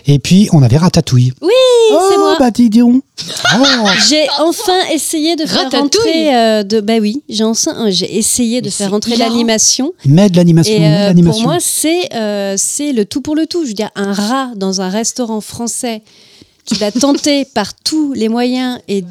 Et 0.08 0.20
puis 0.20 0.50
on 0.52 0.62
avait 0.62 0.78
Ratatouille. 0.78 1.34
c'est 1.42 2.18
moi. 2.18 2.36
bah 2.40 2.52
dis 2.52 2.70
donc. 2.70 3.02
Oh, 3.58 3.88
J'ai 4.10 4.28
enfin 4.40 4.74
essayé 4.94 5.36
de 5.36 5.46
faire 5.46 5.64
Ratatouille. 5.64 5.82
rentrer 5.82 6.36
euh, 6.36 6.64
de 6.64 6.82
bah 6.82 6.96
oui, 7.00 7.24
j'ai 7.30 7.44
enfin 7.46 7.90
j'ai 7.90 8.18
essayé 8.18 8.60
de 8.60 8.66
Mais 8.66 8.72
faire 8.72 8.92
rentrer 8.92 9.16
l'animation 9.16 9.94
mais 10.06 10.30
de 10.30 10.36
l'animation, 10.36 10.74
euh, 10.74 10.78
pour 10.78 10.90
l'animation. 11.08 11.44
moi 11.44 11.58
c'est 11.62 12.14
euh, 12.14 12.56
c'est 12.58 12.92
le 12.92 13.06
tout 13.06 13.22
pour 13.22 13.36
le 13.36 13.46
tout. 13.48 13.64
Je 13.64 13.70
veux 13.70 13.74
dire 13.74 13.90
un 13.96 14.12
rat 14.14 14.50
dans 14.58 14.82
un 14.82 14.90
restaurant 14.90 15.40
français 15.42 16.02
qui 16.66 16.76
va 16.76 16.92
tenter 16.92 17.46
par 17.46 17.74
tous 17.76 18.14
les 18.14 18.28
moyens 18.30 18.80
et 18.88 19.04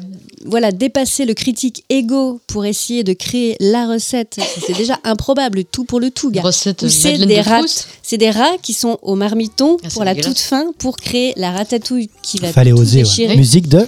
voilà 0.45 0.71
dépasser 0.71 1.25
le 1.25 1.33
critique 1.33 1.83
ego 1.89 2.39
pour 2.47 2.65
essayer 2.65 3.03
de 3.03 3.13
créer 3.13 3.55
la 3.59 3.87
recette. 3.87 4.39
C'est 4.65 4.77
déjà 4.77 4.99
improbable, 5.03 5.59
le 5.59 5.63
tout 5.63 5.85
pour 5.85 5.99
le 5.99 6.11
tout, 6.11 6.29
gars. 6.29 6.43
C'est 6.51 6.83
des 7.17 7.25
de 7.25 7.39
rats, 7.49 7.61
c'est 8.03 8.17
des 8.17 8.29
rats 8.29 8.57
qui 8.61 8.73
sont 8.73 8.99
au 9.01 9.15
marmiton 9.15 9.77
Ah, 9.83 9.87
pour 9.91 10.03
la 10.03 10.13
toute 10.13 10.37
fin 10.39 10.71
pour 10.77 10.97
créer 10.97 11.33
la 11.37 11.51
ratatouille 11.51 12.09
qui 12.21 12.37
va 12.37 12.51
Fallait 12.51 12.71
tout 12.71 12.77
oser, 12.77 12.97
ouais. 12.99 13.03
déchirer. 13.03 13.37
Musique 13.37 13.67
de. 13.67 13.87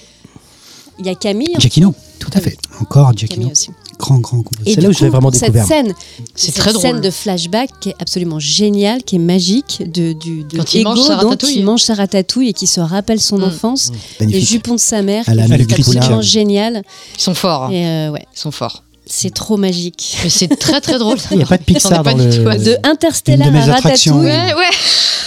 Il 1.00 1.06
y 1.06 1.10
a 1.10 1.16
Camille, 1.16 1.52
hein. 1.56 1.60
Giacchino, 1.60 1.94
Tout 2.20 2.32
à 2.34 2.42
fait. 2.42 2.58
encore 2.82 3.08
Camille 3.14 3.20
Giacchino. 3.28 3.52
aussi. 3.52 3.70
Grand, 4.00 4.20
grand 4.20 4.44
compositeur. 4.44 4.68
Et 4.72 4.76
C'est 4.76 4.82
là 4.82 4.90
où 4.90 4.94
je 4.94 5.00
l'ai 5.04 5.10
vraiment 5.10 5.32
cette 5.32 5.42
découvert. 5.54 5.66
Scène, 5.66 5.94
C'est 6.36 6.52
cette 6.52 6.78
scène 6.78 7.02
de 7.02 7.10
flashback 7.10 7.70
qui 7.80 7.90
est 7.90 7.96
absolument 8.00 8.40
géniale, 8.40 9.04
qui 9.04 9.16
est 9.16 9.20
magique, 9.20 9.84
de, 9.92 10.14
du, 10.14 10.44
de 10.44 10.58
Quand 10.58 10.74
il 10.76 10.82
Ego, 10.82 10.90
mange 10.90 11.02
sa 11.08 11.16
ratatouille. 11.18 11.54
qui 11.54 11.64
mange 11.64 11.82
sa 11.82 11.94
ratatouille 11.96 12.50
et 12.50 12.54
qui 12.54 12.68
se 12.68 12.80
rappelle 12.80 13.20
son 13.20 13.40
Mm. 13.40 13.44
enfance, 13.44 13.92
les 14.20 14.28
Magnifique. 14.28 14.48
jupons 14.50 14.76
de 14.76 14.80
sa 14.80 15.02
mère, 15.02 15.26
qui 15.26 15.32
est 15.32 15.74
absolument 15.74 16.22
génial. 16.22 16.84
Ils 17.18 17.22
sont 17.22 17.34
forts. 17.34 17.64
hein. 17.66 17.72
Et 17.72 17.86
euh, 17.88 18.12
ouais, 18.12 18.26
Ils 18.36 18.40
sont 18.40 18.52
forts. 18.52 18.84
C'est 19.10 19.34
trop 19.34 19.58
magique. 19.58 20.18
C'est 20.30 20.48
très 20.60 20.82
très 20.82 20.98
drôle. 21.00 21.18
Il 21.32 21.38
n'y 21.38 21.44
a 21.44 21.46
pas 21.46 21.58
de 21.58 21.64
Pixar 21.64 22.04
dans 22.04 22.14
du 22.14 22.30
tout 22.30 22.44
le. 22.44 22.58
De 22.58 22.78
Interstellar 22.84 23.48
Une 23.48 23.54
de 23.54 23.60
mes 23.60 23.70
à 23.70 23.76
attractions. 23.76 24.18
Ratatouille. 24.22 24.32
Ouais, 24.32 24.54
ouais. 24.54 24.74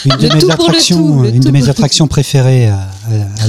Une 0.07 0.17
de 0.29 0.35
mes 0.35 0.51
attractions, 0.51 1.25
une 1.25 1.41
de 1.41 1.51
mes 1.51 1.69
attractions 1.69 2.07
préférées 2.09 2.69
à, 2.69 2.75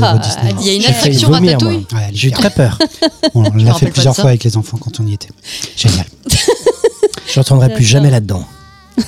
à- 0.02 0.06
à 0.06 0.20
Ah. 0.22 0.22
Il 0.60 0.68
y 0.68 0.70
a 0.70 0.74
une 0.74 0.86
attraction 0.86 1.30
vomir, 1.30 1.54
ratatouille. 1.54 1.86
Ouais, 1.94 2.10
J'ai 2.14 2.28
eu 2.28 2.32
très 2.32 2.50
peur. 2.50 2.78
On 3.34 3.42
l'a 3.44 3.74
fait 3.74 3.88
plusieurs 3.90 4.16
fois 4.16 4.30
avec 4.32 4.44
les 4.44 4.58
enfants 4.58 4.78
quand 4.78 5.00
on 5.00 5.08
y 5.08 5.14
était. 5.14 5.30
Génial. 5.78 6.06
Je 7.28 7.40
ne 7.40 7.44
retournerai 7.44 7.74
plus 7.74 7.86
jamais 7.86 8.10
là-dedans. 8.10 8.46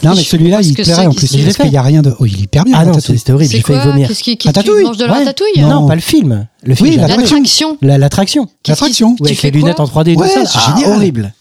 Non, 0.03 0.15
mais 0.15 0.23
celui-là, 0.23 0.61
il 0.61 0.73
plairait 0.73 1.05
en 1.07 1.11
plus. 1.13 1.27
s'est 1.27 1.37
Parce 1.43 1.57
qu'il 1.57 1.69
n'y 1.69 1.77
a 1.77 1.81
rien 1.81 2.01
de. 2.01 2.13
Oh, 2.19 2.25
il 2.25 2.35
est 2.35 2.41
hyper 2.43 2.63
bien. 2.65 2.75
Ah 2.77 2.85
non, 2.85 2.99
c'était 2.99 3.31
horrible. 3.31 3.49
C'est 3.51 3.57
J'ai 3.57 3.63
failli 3.63 3.79
vomir. 3.85 4.07
Qu'est-ce 4.07 4.23
qui, 4.23 4.37
mange 4.83 4.97
de 4.97 5.05
la 5.05 5.13
ratatouille 5.13 5.59
Non, 5.61 5.81
Non. 5.81 5.87
pas 5.87 5.95
le 5.95 6.01
film. 6.01 6.47
Le 6.63 6.75
film. 6.75 6.89
Oui. 6.89 6.95
L'attraction. 6.97 7.77
La- 7.81 7.97
L'attraction. 7.97 8.47
L'attraction. 8.67 9.15
Avec 9.23 9.39
fais 9.39 9.51
les 9.51 9.59
lunettes 9.59 9.79
en 9.79 9.85
3D 9.85 10.11
et 10.11 10.15
tout 10.15 10.23
ça. 10.23 10.43
Ah, 10.55 10.75
génial. 10.77 10.95
horrible. 10.97 11.33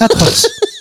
Atroce. 0.00 0.46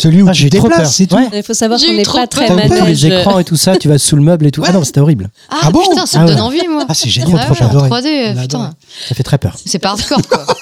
Celui 0.00 0.22
où 0.22 0.28
Ah, 0.28 0.32
tu 0.32 0.48
trop 0.50 0.62
déplaces, 0.68 0.78
peur. 0.82 0.88
c'est 0.90 1.06
tout. 1.06 1.16
Ouais. 1.16 1.28
Il 1.32 1.42
faut 1.42 1.54
savoir 1.54 1.78
J'ai 1.78 1.86
qu'on 1.88 1.92
n'est 1.94 2.02
trop 2.02 2.18
pas 2.18 2.26
très 2.26 2.48
manège. 2.54 2.82
les 2.84 3.06
écrans 3.06 3.38
et 3.38 3.44
tout 3.44 3.56
ça, 3.56 3.76
tu 3.76 3.88
vas 3.88 3.98
sous 3.98 4.16
le 4.16 4.22
meuble 4.22 4.46
et 4.46 4.50
tout. 4.50 4.62
Ah 4.66 4.72
non, 4.72 4.84
c'était 4.84 5.00
horrible. 5.00 5.30
Ah, 5.50 5.56
Ah 5.64 5.70
bon 5.70 5.80
putain, 5.88 6.06
ça 6.06 6.20
Ah 6.20 6.22
me 6.24 6.28
ouais. 6.28 6.34
donne 6.34 6.42
envie, 6.44 6.66
moi. 6.68 6.84
Ah, 6.88 6.94
c'est 6.94 7.08
génial. 7.08 7.34
Ouais, 7.34 7.44
trop 7.44 7.54
ouais, 7.54 7.62
en 7.62 7.68
adoré. 7.70 7.88
3D, 7.90 8.32
On 8.34 8.38
a 8.38 8.42
putain. 8.42 8.74
Ça 9.08 9.14
fait 9.14 9.22
très 9.22 9.38
peur. 9.38 9.56
C'est 9.64 9.78
pas 9.78 9.90
hardcore, 9.90 10.22
quoi. 10.28 10.44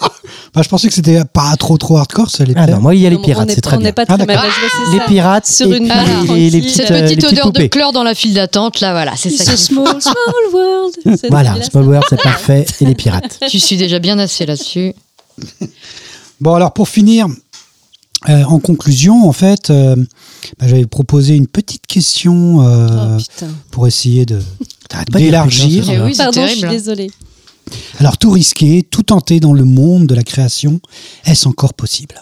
Bah, 0.54 0.62
je 0.64 0.68
pensais 0.70 0.88
que 0.88 0.94
c'était 0.94 1.22
pas 1.24 1.54
trop 1.58 1.76
trop 1.76 1.98
hardcore, 1.98 2.30
ça 2.30 2.42
allait 2.42 2.54
Ah 2.56 2.64
plaire. 2.64 2.76
non, 2.76 2.82
moi, 2.82 2.94
il 2.94 3.02
y 3.02 3.06
a 3.06 3.10
les 3.10 3.16
On- 3.16 3.18
on 3.18 3.22
pirates, 3.22 3.50
c'est 3.54 3.60
très 3.60 3.76
On 3.76 3.78
bien. 3.78 3.88
n'est 3.88 3.92
pas 3.92 4.04
Ah, 4.08 4.16
très 4.16 4.24
manège, 4.26 4.42
ouais, 4.42 4.94
Les 4.98 5.00
pirates 5.04 5.46
Sur 5.46 5.70
et 5.72 5.76
une 5.76 5.92
les, 6.34 6.48
les 6.50 6.68
Cette 6.68 6.90
euh, 6.90 7.02
les 7.02 7.14
petite 7.16 7.30
odeur 7.30 7.52
de 7.52 7.66
chlore 7.66 7.92
dans 7.92 8.02
la 8.02 8.14
file 8.14 8.32
d'attente, 8.32 8.80
là, 8.80 8.92
voilà, 8.92 9.12
c'est 9.16 9.28
ça. 9.28 9.54
Small, 9.56 9.86
world. 10.54 10.94
Voilà. 11.30 11.62
Small 11.62 11.84
World, 11.86 12.04
c'est 12.08 12.22
parfait. 12.22 12.64
Et 12.80 12.86
les 12.86 12.94
pirates. 12.94 13.38
Tu 13.50 13.60
suis 13.60 13.76
déjà 13.76 13.98
bien 13.98 14.18
assez 14.18 14.46
là-dessus. 14.46 14.94
Bon, 16.40 16.54
alors 16.54 16.72
pour 16.72 16.88
finir, 16.88 17.26
euh, 18.28 18.44
en 18.44 18.58
conclusion, 18.58 19.28
en 19.28 19.32
fait, 19.32 19.70
euh, 19.70 19.96
bah, 20.58 20.66
j'avais 20.66 20.86
proposé 20.86 21.36
une 21.36 21.46
petite 21.46 21.86
question 21.86 22.62
euh, 22.62 23.18
Oh 23.18 23.44
pour 23.70 23.86
essayer 23.86 24.26
de 24.26 24.40
d'élargir. 25.12 25.88
Eh 25.90 26.00
oui, 26.00 26.14
je 26.14 26.48
suis 26.48 26.68
désolée. 26.68 27.10
Alors 27.98 28.16
tout 28.18 28.30
risquer, 28.30 28.82
tout 28.82 29.02
tenter 29.02 29.40
dans 29.40 29.52
le 29.52 29.64
monde 29.64 30.06
de 30.06 30.14
la 30.14 30.22
création, 30.22 30.80
est-ce 31.24 31.48
encore 31.48 31.74
possible? 31.74 32.20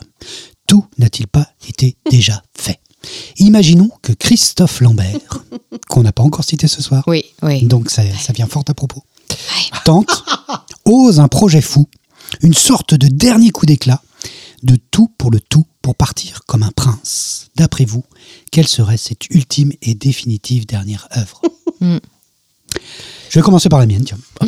Tout 0.66 0.84
n'a-t-il 0.98 1.26
pas 1.26 1.48
été 1.68 1.96
déjà 2.10 2.42
fait? 2.56 2.78
Imaginons 3.36 3.90
que 4.00 4.12
Christophe 4.12 4.80
Lambert, 4.80 5.44
qu'on 5.88 6.02
n'a 6.02 6.12
pas 6.12 6.22
encore 6.22 6.44
cité 6.44 6.68
ce 6.68 6.80
soir, 6.80 7.04
Oui, 7.06 7.24
oui. 7.42 7.64
donc 7.64 7.90
ça, 7.90 8.02
ça 8.18 8.32
vient 8.32 8.46
fort 8.46 8.64
à 8.66 8.72
propos, 8.74 9.02
tente, 9.84 10.24
ose 10.86 11.20
un 11.20 11.28
projet 11.28 11.60
fou, 11.60 11.86
une 12.40 12.54
sorte 12.54 12.94
de 12.94 13.06
dernier 13.08 13.50
coup 13.50 13.66
d'éclat, 13.66 14.00
de 14.64 14.76
tout 14.90 15.08
pour 15.18 15.30
le 15.30 15.40
tout 15.40 15.66
pour 15.82 15.94
partir 15.94 16.40
comme 16.46 16.62
un 16.62 16.70
prince. 16.70 17.48
D'après 17.56 17.84
vous, 17.84 18.04
quelle 18.50 18.66
serait 18.66 18.96
cette 18.96 19.28
ultime 19.30 19.72
et 19.82 19.94
définitive 19.94 20.66
dernière 20.66 21.08
œuvre 21.16 21.40
Hmm. 21.80 21.98
Je 23.30 23.38
vais 23.38 23.42
commencer 23.42 23.68
par 23.68 23.80
la 23.80 23.86
mienne, 23.86 24.04
tiens. 24.04 24.18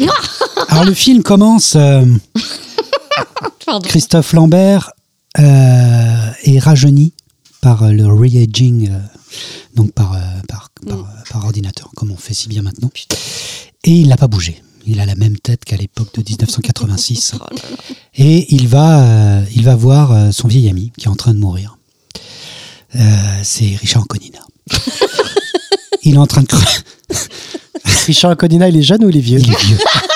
Alors 0.68 0.84
le 0.84 0.94
film 0.94 1.22
commence... 1.24 1.74
euh. 1.76 2.04
Christophe 3.84 4.32
Lambert 4.32 4.92
euh, 5.38 6.30
est 6.44 6.58
rajeuni 6.60 7.12
par 7.60 7.82
euh, 7.82 7.90
le 7.90 8.06
re-aging, 8.06 8.90
euh, 8.90 8.98
donc 9.74 9.92
par, 9.92 10.16
par, 10.48 10.70
par, 10.86 10.98
euh, 10.98 11.02
par 11.30 11.44
ordinateur, 11.44 11.90
comme 11.96 12.12
on 12.12 12.16
fait 12.16 12.32
si 12.32 12.48
bien 12.48 12.62
maintenant. 12.62 12.90
Et 13.84 13.90
il 13.90 14.08
n'a 14.08 14.16
pas 14.16 14.28
bougé. 14.28 14.62
Il 14.86 15.00
a 15.00 15.06
la 15.06 15.16
même 15.16 15.36
tête 15.38 15.64
qu'à 15.64 15.76
l'époque 15.76 16.14
de 16.14 16.22
1986. 16.22 17.34
Et 18.18 18.54
il 18.54 18.68
va, 18.68 19.02
euh, 19.02 19.44
il 19.54 19.64
va 19.64 19.74
voir 19.74 20.12
euh, 20.12 20.30
son 20.30 20.48
vieil 20.48 20.68
ami 20.68 20.92
qui 20.96 21.06
est 21.06 21.10
en 21.10 21.16
train 21.16 21.34
de 21.34 21.38
mourir. 21.38 21.76
Euh, 22.94 23.00
C'est 23.42 23.76
Richard 23.76 24.06
Conina. 24.06 24.38
il 26.02 26.14
est 26.14 26.18
en 26.18 26.26
train 26.26 26.42
de 26.42 26.46
crever. 26.46 26.66
Richard 28.06 28.36
Codina, 28.36 28.68
il 28.68 28.76
est 28.76 28.82
jeune 28.82 29.04
ou 29.04 29.10
il 29.10 29.16
est 29.16 29.20
vieux? 29.20 29.40
Il 29.40 29.52
est 29.52 29.64
vieux. 29.64 29.78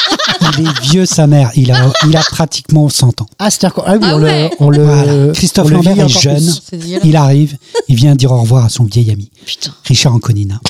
Il 0.58 0.66
est 0.66 0.80
vieux, 0.82 1.06
sa 1.06 1.26
mère. 1.26 1.50
Il 1.54 1.70
a, 1.72 1.92
il 2.06 2.16
a 2.16 2.20
pratiquement 2.22 2.88
100 2.88 3.20
ans. 3.22 3.26
Ah, 3.38 3.50
c'est-à-dire 3.50 3.74
qu'on- 3.74 3.82
ah 3.86 3.92
oui, 3.94 3.98
Ah 4.02 4.16
on, 4.16 4.20
ouais. 4.22 4.48
le, 4.48 4.56
on 4.60 4.70
le. 4.70 4.84
Voilà. 4.84 5.32
Christophe 5.32 5.66
on 5.66 5.68
le 5.70 5.74
Lambert 5.76 5.98
est 5.98 6.02
encore 6.02 6.20
jeune. 6.22 6.36
plus. 6.36 6.62
C'est 6.68 6.76
dégueulasse. 6.76 7.02
Il 7.04 7.16
arrive, 7.16 7.56
il 7.88 7.96
vient 7.96 8.14
dire 8.14 8.32
au 8.32 8.40
revoir 8.40 8.64
à 8.64 8.68
son 8.68 8.84
vieil 8.84 9.10
ami, 9.10 9.30
Putain. 9.46 9.72
Richard 9.84 10.14
Anconina. 10.14 10.60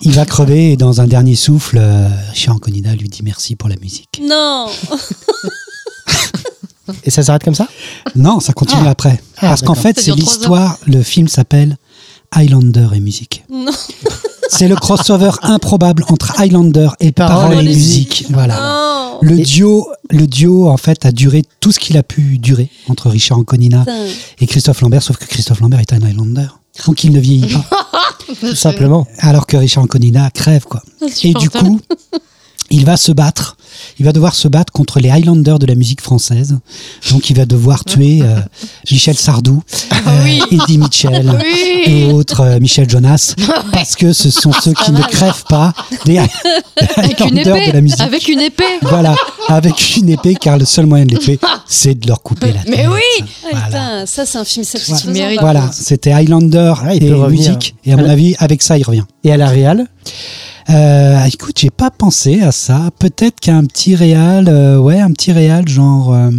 Il 0.00 0.12
va 0.12 0.24
crever 0.24 0.72
et 0.72 0.76
dans 0.76 1.00
un 1.00 1.06
dernier 1.06 1.34
souffle, 1.36 1.78
euh, 1.80 2.08
Richard 2.32 2.56
Anconina 2.56 2.94
lui 2.94 3.08
dit 3.08 3.22
merci 3.22 3.56
pour 3.56 3.68
la 3.68 3.76
musique. 3.76 4.08
Non 4.22 4.66
Et 7.04 7.10
ça 7.10 7.22
s'arrête 7.22 7.44
comme 7.44 7.54
ça? 7.54 7.68
Non, 8.16 8.40
ça 8.40 8.52
continue 8.52 8.82
Ah. 8.86 8.90
après. 8.90 9.20
Ah, 9.38 9.48
Parce 9.48 9.60
qu'en 9.62 9.68
d'accord. 9.74 9.82
fait, 9.82 9.98
Ça 9.98 10.04
c'est 10.06 10.12
dure 10.12 10.24
trois 10.24 10.32
l'histoire, 10.34 10.78
le 10.86 11.02
film 11.02 11.28
s'appelle 11.28 11.76
Highlander 12.32 12.88
et 12.94 13.00
musique. 13.00 13.44
Non 13.50 13.66
C'est 14.48 14.68
le 14.68 14.76
crossover 14.76 15.30
improbable 15.42 16.04
entre 16.08 16.38
Highlander 16.38 16.88
et 17.00 17.10
paroles 17.12 17.50
paroles 17.52 17.64
et 17.64 17.68
musique. 17.68 18.26
Voilà. 18.30 18.60
Non 18.60 19.18
Le 19.22 19.38
duo, 19.38 19.88
le 20.10 20.26
duo, 20.26 20.68
en 20.68 20.76
fait, 20.76 21.06
a 21.06 21.12
duré 21.12 21.42
tout 21.60 21.72
ce 21.72 21.78
qu'il 21.78 21.96
a 21.96 22.02
pu 22.02 22.38
durer 22.38 22.68
entre 22.88 23.08
Richard 23.08 23.38
Anconina 23.38 23.78
Putain. 23.80 24.04
et 24.40 24.46
Christophe 24.46 24.80
Lambert, 24.82 25.02
sauf 25.02 25.16
que 25.16 25.24
Christophe 25.24 25.60
Lambert 25.60 25.80
est 25.80 25.92
un 25.94 26.02
Highlander. 26.02 26.48
Donc 26.86 27.04
il 27.04 27.12
ne 27.12 27.20
vieillit 27.20 27.52
pas. 27.54 27.64
Tout 28.40 28.54
simplement. 28.54 29.06
alors 29.18 29.46
que 29.46 29.56
Richard 29.56 29.84
Anconina 29.84 30.30
crève 30.30 30.64
quoi. 30.64 30.82
Et 31.22 31.34
du 31.34 31.48
coup, 31.50 31.80
il 32.70 32.84
va 32.84 32.96
se 32.96 33.12
battre. 33.12 33.56
Il 33.98 34.04
va 34.04 34.12
devoir 34.12 34.34
se 34.34 34.48
battre 34.48 34.72
contre 34.72 35.00
les 35.00 35.10
Highlanders 35.10 35.58
de 35.58 35.66
la 35.66 35.74
musique 35.74 36.00
française. 36.00 36.58
Donc 37.10 37.30
il 37.30 37.36
va 37.36 37.44
devoir 37.46 37.84
tuer 37.84 38.20
euh, 38.22 38.40
Michel 38.90 39.16
Sardou, 39.16 39.62
euh, 39.92 39.96
oui. 40.24 40.40
Eddie 40.50 40.78
Mitchell 40.78 41.30
Oui. 41.42 41.82
et 41.86 42.06
autres 42.12 42.40
euh, 42.40 42.60
Michel 42.60 42.88
Jonas, 42.88 43.34
parce 43.72 43.94
que 43.96 44.12
ce 44.12 44.30
sont 44.30 44.52
ceux 44.52 44.72
qui 44.72 44.92
ne 44.92 45.02
crèvent 45.02 45.44
pas 45.48 45.72
des, 46.04 46.14
des 46.14 46.18
Avec 46.96 47.20
une 47.20 47.38
Highlanders 47.38 47.56
épée. 47.56 47.66
de 47.68 47.72
la 47.72 47.80
musique. 47.80 48.00
Avec 48.00 48.28
une 48.28 48.40
épée. 48.40 48.64
Voilà, 48.82 49.14
avec 49.48 49.96
une 49.96 50.08
épée, 50.08 50.34
car 50.34 50.58
le 50.58 50.64
seul 50.64 50.86
moyen 50.86 51.04
de 51.06 51.12
l'épée, 51.16 51.38
c'est 51.66 51.94
de 51.98 52.06
leur 52.08 52.22
couper 52.22 52.52
la 52.52 52.60
tête. 52.60 52.68
Mais 52.70 52.86
oui. 52.86 53.00
Ah, 53.20 53.26
Voilà. 53.50 53.66
putain, 53.66 54.06
ça 54.06 54.26
c'est 54.26 54.38
un 54.38 54.44
film 54.44 54.64
satisfaisant. 54.64 55.12
Voilà, 55.40 55.60
contre. 55.62 55.74
c'était 55.74 56.12
Highlander 56.12 56.74
Ah, 56.84 56.94
il 56.94 57.04
et 57.04 57.10
musique. 57.10 57.74
Et 57.84 57.92
à 57.92 57.96
mon 57.96 58.08
avis, 58.08 58.34
avec 58.38 58.62
ça, 58.62 58.78
il 58.78 58.82
revient. 58.84 59.04
Et 59.24 59.32
à 59.32 59.36
la 59.36 59.48
Réal 59.48 59.86
Euh, 60.70 61.24
écoute, 61.24 61.56
j'ai 61.58 61.70
pas 61.70 61.90
pensé 61.90 62.40
à 62.42 62.52
ça. 62.52 62.90
Peut-être 62.98 63.40
qu'un 63.40 63.64
petit 63.64 63.94
réal, 63.94 64.48
euh, 64.48 64.78
ouais, 64.78 65.00
un 65.00 65.10
petit 65.12 65.32
réal, 65.32 65.68
genre, 65.68 66.12
euh, 66.14 66.30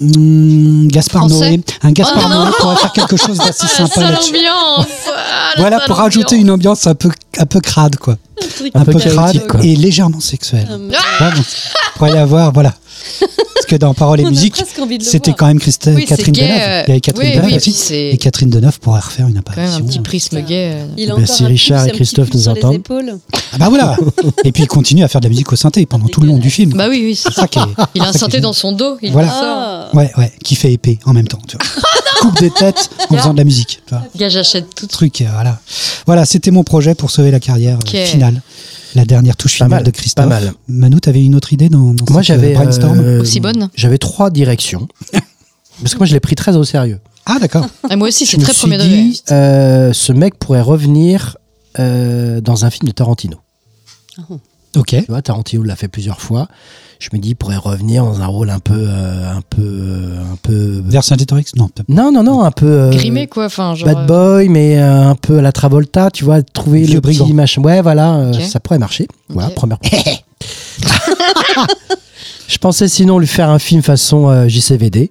Hmm, 0.00 0.88
Gaspard 0.88 1.28
Français 1.28 1.50
Noé. 1.50 1.60
Un 1.82 1.92
Gaspard 1.92 2.24
Oh 2.26 2.34
Noé 2.44 2.50
pourrait 2.58 2.76
faire 2.76 2.92
quelque 2.92 3.16
chose 3.16 3.38
d'assez 3.38 3.66
sympa 3.68 4.00
là-dessus. 4.10 4.34
Ah, 4.48 4.84
Voilà, 5.56 5.80
pour 5.86 5.96
rajouter 5.96 6.34
ambiance. 6.34 6.40
une 6.42 6.50
ambiance 6.50 6.86
un 6.88 6.96
peu, 6.96 7.10
un 7.38 7.46
peu 7.46 7.60
crade, 7.60 7.96
quoi. 7.96 8.16
Un 8.74 8.80
Un 8.80 8.84
peu 8.84 8.98
crade 8.98 9.46
quoi. 9.46 9.60
et 9.64 9.76
légèrement 9.76 10.18
sexuelle. 10.18 10.66
Ah, 10.68 11.28
Vraiment. 11.28 11.42
Pourrait 11.94 12.10
y 12.14 12.18
avoir, 12.18 12.52
voilà. 12.52 12.74
Parce 13.54 13.66
que 13.66 13.76
dans 13.76 13.94
Paroles 13.94 14.20
et 14.20 14.24
musique, 14.30 14.56
c'était 15.00 15.32
quand 15.32 15.46
même 15.46 15.58
Christ- 15.58 15.90
Oui, 15.94 16.02
c'est 16.06 16.16
Catherine 16.16 16.32
gay, 16.34 16.42
Deneuve. 16.48 16.58
euh, 16.60 16.82
Il 16.86 16.88
y 16.88 16.90
avait 16.92 17.00
Catherine 17.00 17.28
oui, 17.28 17.36
Deneuve 17.36 17.50
oui, 17.50 17.56
aussi. 17.56 17.94
Et 17.94 18.18
Catherine 18.18 18.50
Deneuve 18.50 18.80
pourrait 18.80 19.00
refaire 19.00 19.26
une 19.26 19.40
Quand 19.42 19.56
même 19.56 19.64
apparition. 19.66 19.84
un 19.84 19.88
petit 19.88 19.98
prisme 20.00 20.40
gay. 20.42 20.72
euh. 20.74 20.86
Il 20.96 21.08
Bah, 21.08 21.26
si 21.26 21.44
Richard 21.44 21.86
et 21.86 21.92
Christophe 21.92 22.32
nous 22.34 22.48
entendent. 22.48 22.80
Ah 23.52 23.58
bah 23.58 23.68
voilà. 23.68 23.96
et 24.44 24.52
puis 24.52 24.64
il 24.64 24.66
continue 24.66 25.04
à 25.04 25.08
faire 25.08 25.20
de 25.20 25.26
la 25.26 25.30
musique 25.30 25.52
au 25.52 25.56
synthé 25.56 25.86
pendant 25.86 26.06
tout 26.08 26.20
le 26.20 26.26
long 26.26 26.38
du 26.38 26.50
film. 26.50 26.72
Bah 26.74 26.86
oui, 26.88 27.00
oui, 27.04 27.14
c'est 27.14 27.28
C'est 27.32 27.40
ça 27.40 27.48
qui 27.48 27.58
est- 27.58 27.62
Il 27.94 28.02
a 28.02 28.08
un 28.08 28.12
synthé 28.12 28.40
dans 28.40 28.52
son 28.52 28.72
dos, 28.72 28.96
il 29.02 29.12
Voilà. 29.12 29.28
Ah. 29.32 29.90
Ouais, 29.94 30.10
ouais, 30.18 30.32
qui 30.42 30.56
fait 30.56 30.72
épée 30.72 30.98
en 31.04 31.12
même 31.12 31.28
temps. 31.28 31.38
Tu 31.46 31.56
vois. 31.56 31.66
Coupe 32.20 32.40
des 32.40 32.50
têtes 32.50 32.90
en 33.10 33.16
faisant 33.16 33.32
de 33.32 33.38
la 33.38 33.44
musique. 33.44 33.80
Gars, 34.16 34.28
j'achète 34.28 34.74
tout. 34.74 34.86
Truc, 34.86 35.20
euh, 35.20 35.26
voilà. 35.32 35.58
Voilà, 36.06 36.24
c'était 36.24 36.50
mon 36.50 36.64
projet 36.64 36.94
pour 36.94 37.10
sauver 37.10 37.30
la 37.30 37.40
carrière 37.40 37.78
finale. 37.86 38.42
La 38.94 39.04
dernière 39.04 39.36
touche 39.36 39.58
Pas 39.58 39.64
finale 39.66 39.78
mal, 39.80 39.84
de 39.84 39.90
Christophe. 39.90 40.24
pas 40.28 40.40
mal. 40.40 40.52
Manu, 40.68 41.00
t'avais 41.00 41.24
une 41.24 41.34
autre 41.34 41.52
idée 41.52 41.68
dans, 41.68 41.94
dans 41.94 42.04
Moi, 42.10 42.22
cette, 42.22 42.36
euh, 42.38 42.40
j'avais. 42.40 42.54
brainstorm 42.54 42.98
euh, 43.00 43.20
Aussi 43.22 43.40
bonne 43.40 43.68
J'avais 43.74 43.98
trois 43.98 44.30
directions. 44.30 44.86
Parce 45.82 45.94
que 45.94 45.98
moi, 45.98 46.06
je 46.06 46.12
l'ai 46.12 46.20
pris 46.20 46.36
très 46.36 46.54
au 46.56 46.62
sérieux. 46.64 47.00
Ah 47.26 47.38
d'accord. 47.40 47.66
Ah, 47.90 47.96
Moi 47.96 48.08
aussi, 48.08 48.24
c'est 48.26 48.38
très 48.38 48.52
premier 48.54 48.78
degré. 48.78 49.10
euh, 49.32 49.92
ce 49.92 50.12
mec 50.12 50.38
pourrait 50.38 50.60
revenir 50.60 51.36
euh, 51.80 52.40
dans 52.40 52.64
un 52.64 52.70
film 52.70 52.86
de 52.88 52.92
Tarantino. 52.92 53.38
Ok. 54.76 54.88
Tu 54.88 55.04
vois, 55.08 55.22
Tarantino 55.22 55.62
l'a 55.62 55.76
fait 55.76 55.88
plusieurs 55.88 56.20
fois. 56.20 56.48
Je 57.00 57.08
me 57.12 57.18
dis, 57.18 57.30
il 57.30 57.34
pourrait 57.34 57.56
revenir 57.56 58.04
dans 58.04 58.20
un 58.22 58.26
rôle 58.26 58.50
un 58.50 58.60
peu, 58.60 58.74
euh, 58.88 59.30
un 59.32 59.40
peu, 59.42 59.62
euh, 59.62 60.20
un 60.32 60.36
peu. 60.42 60.82
Vercingétorix 60.86 61.54
Non. 61.56 61.68
peut- 61.68 61.82
Non, 61.88 62.10
non, 62.12 62.22
non, 62.22 62.42
un 62.42 62.50
peu. 62.50 62.66
euh, 62.66 62.90
Grimé, 62.90 63.26
quoi. 63.26 63.46
Enfin, 63.46 63.74
genre. 63.74 63.86
Bad 63.88 64.06
boy, 64.06 64.48
mais 64.48 64.78
euh, 64.78 65.08
un 65.10 65.14
peu 65.16 65.38
à 65.38 65.42
la 65.42 65.52
Travolta, 65.52 66.10
tu 66.10 66.24
vois, 66.24 66.42
trouver 66.42 66.86
le 66.86 67.00
brigand. 67.00 67.24
petit 67.24 67.34
machin. 67.34 67.62
Ouais, 67.62 67.82
voilà, 67.82 68.14
euh, 68.16 68.32
ça 68.32 68.60
pourrait 68.60 68.78
marcher. 68.78 69.06
Voilà, 69.28 69.50
première. 69.50 69.78
Je 72.48 72.58
pensais 72.58 72.88
sinon 72.88 73.18
lui 73.18 73.26
faire 73.26 73.48
un 73.50 73.58
film 73.58 73.82
façon 73.82 74.28
euh, 74.28 74.48
JCVD. 74.48 75.10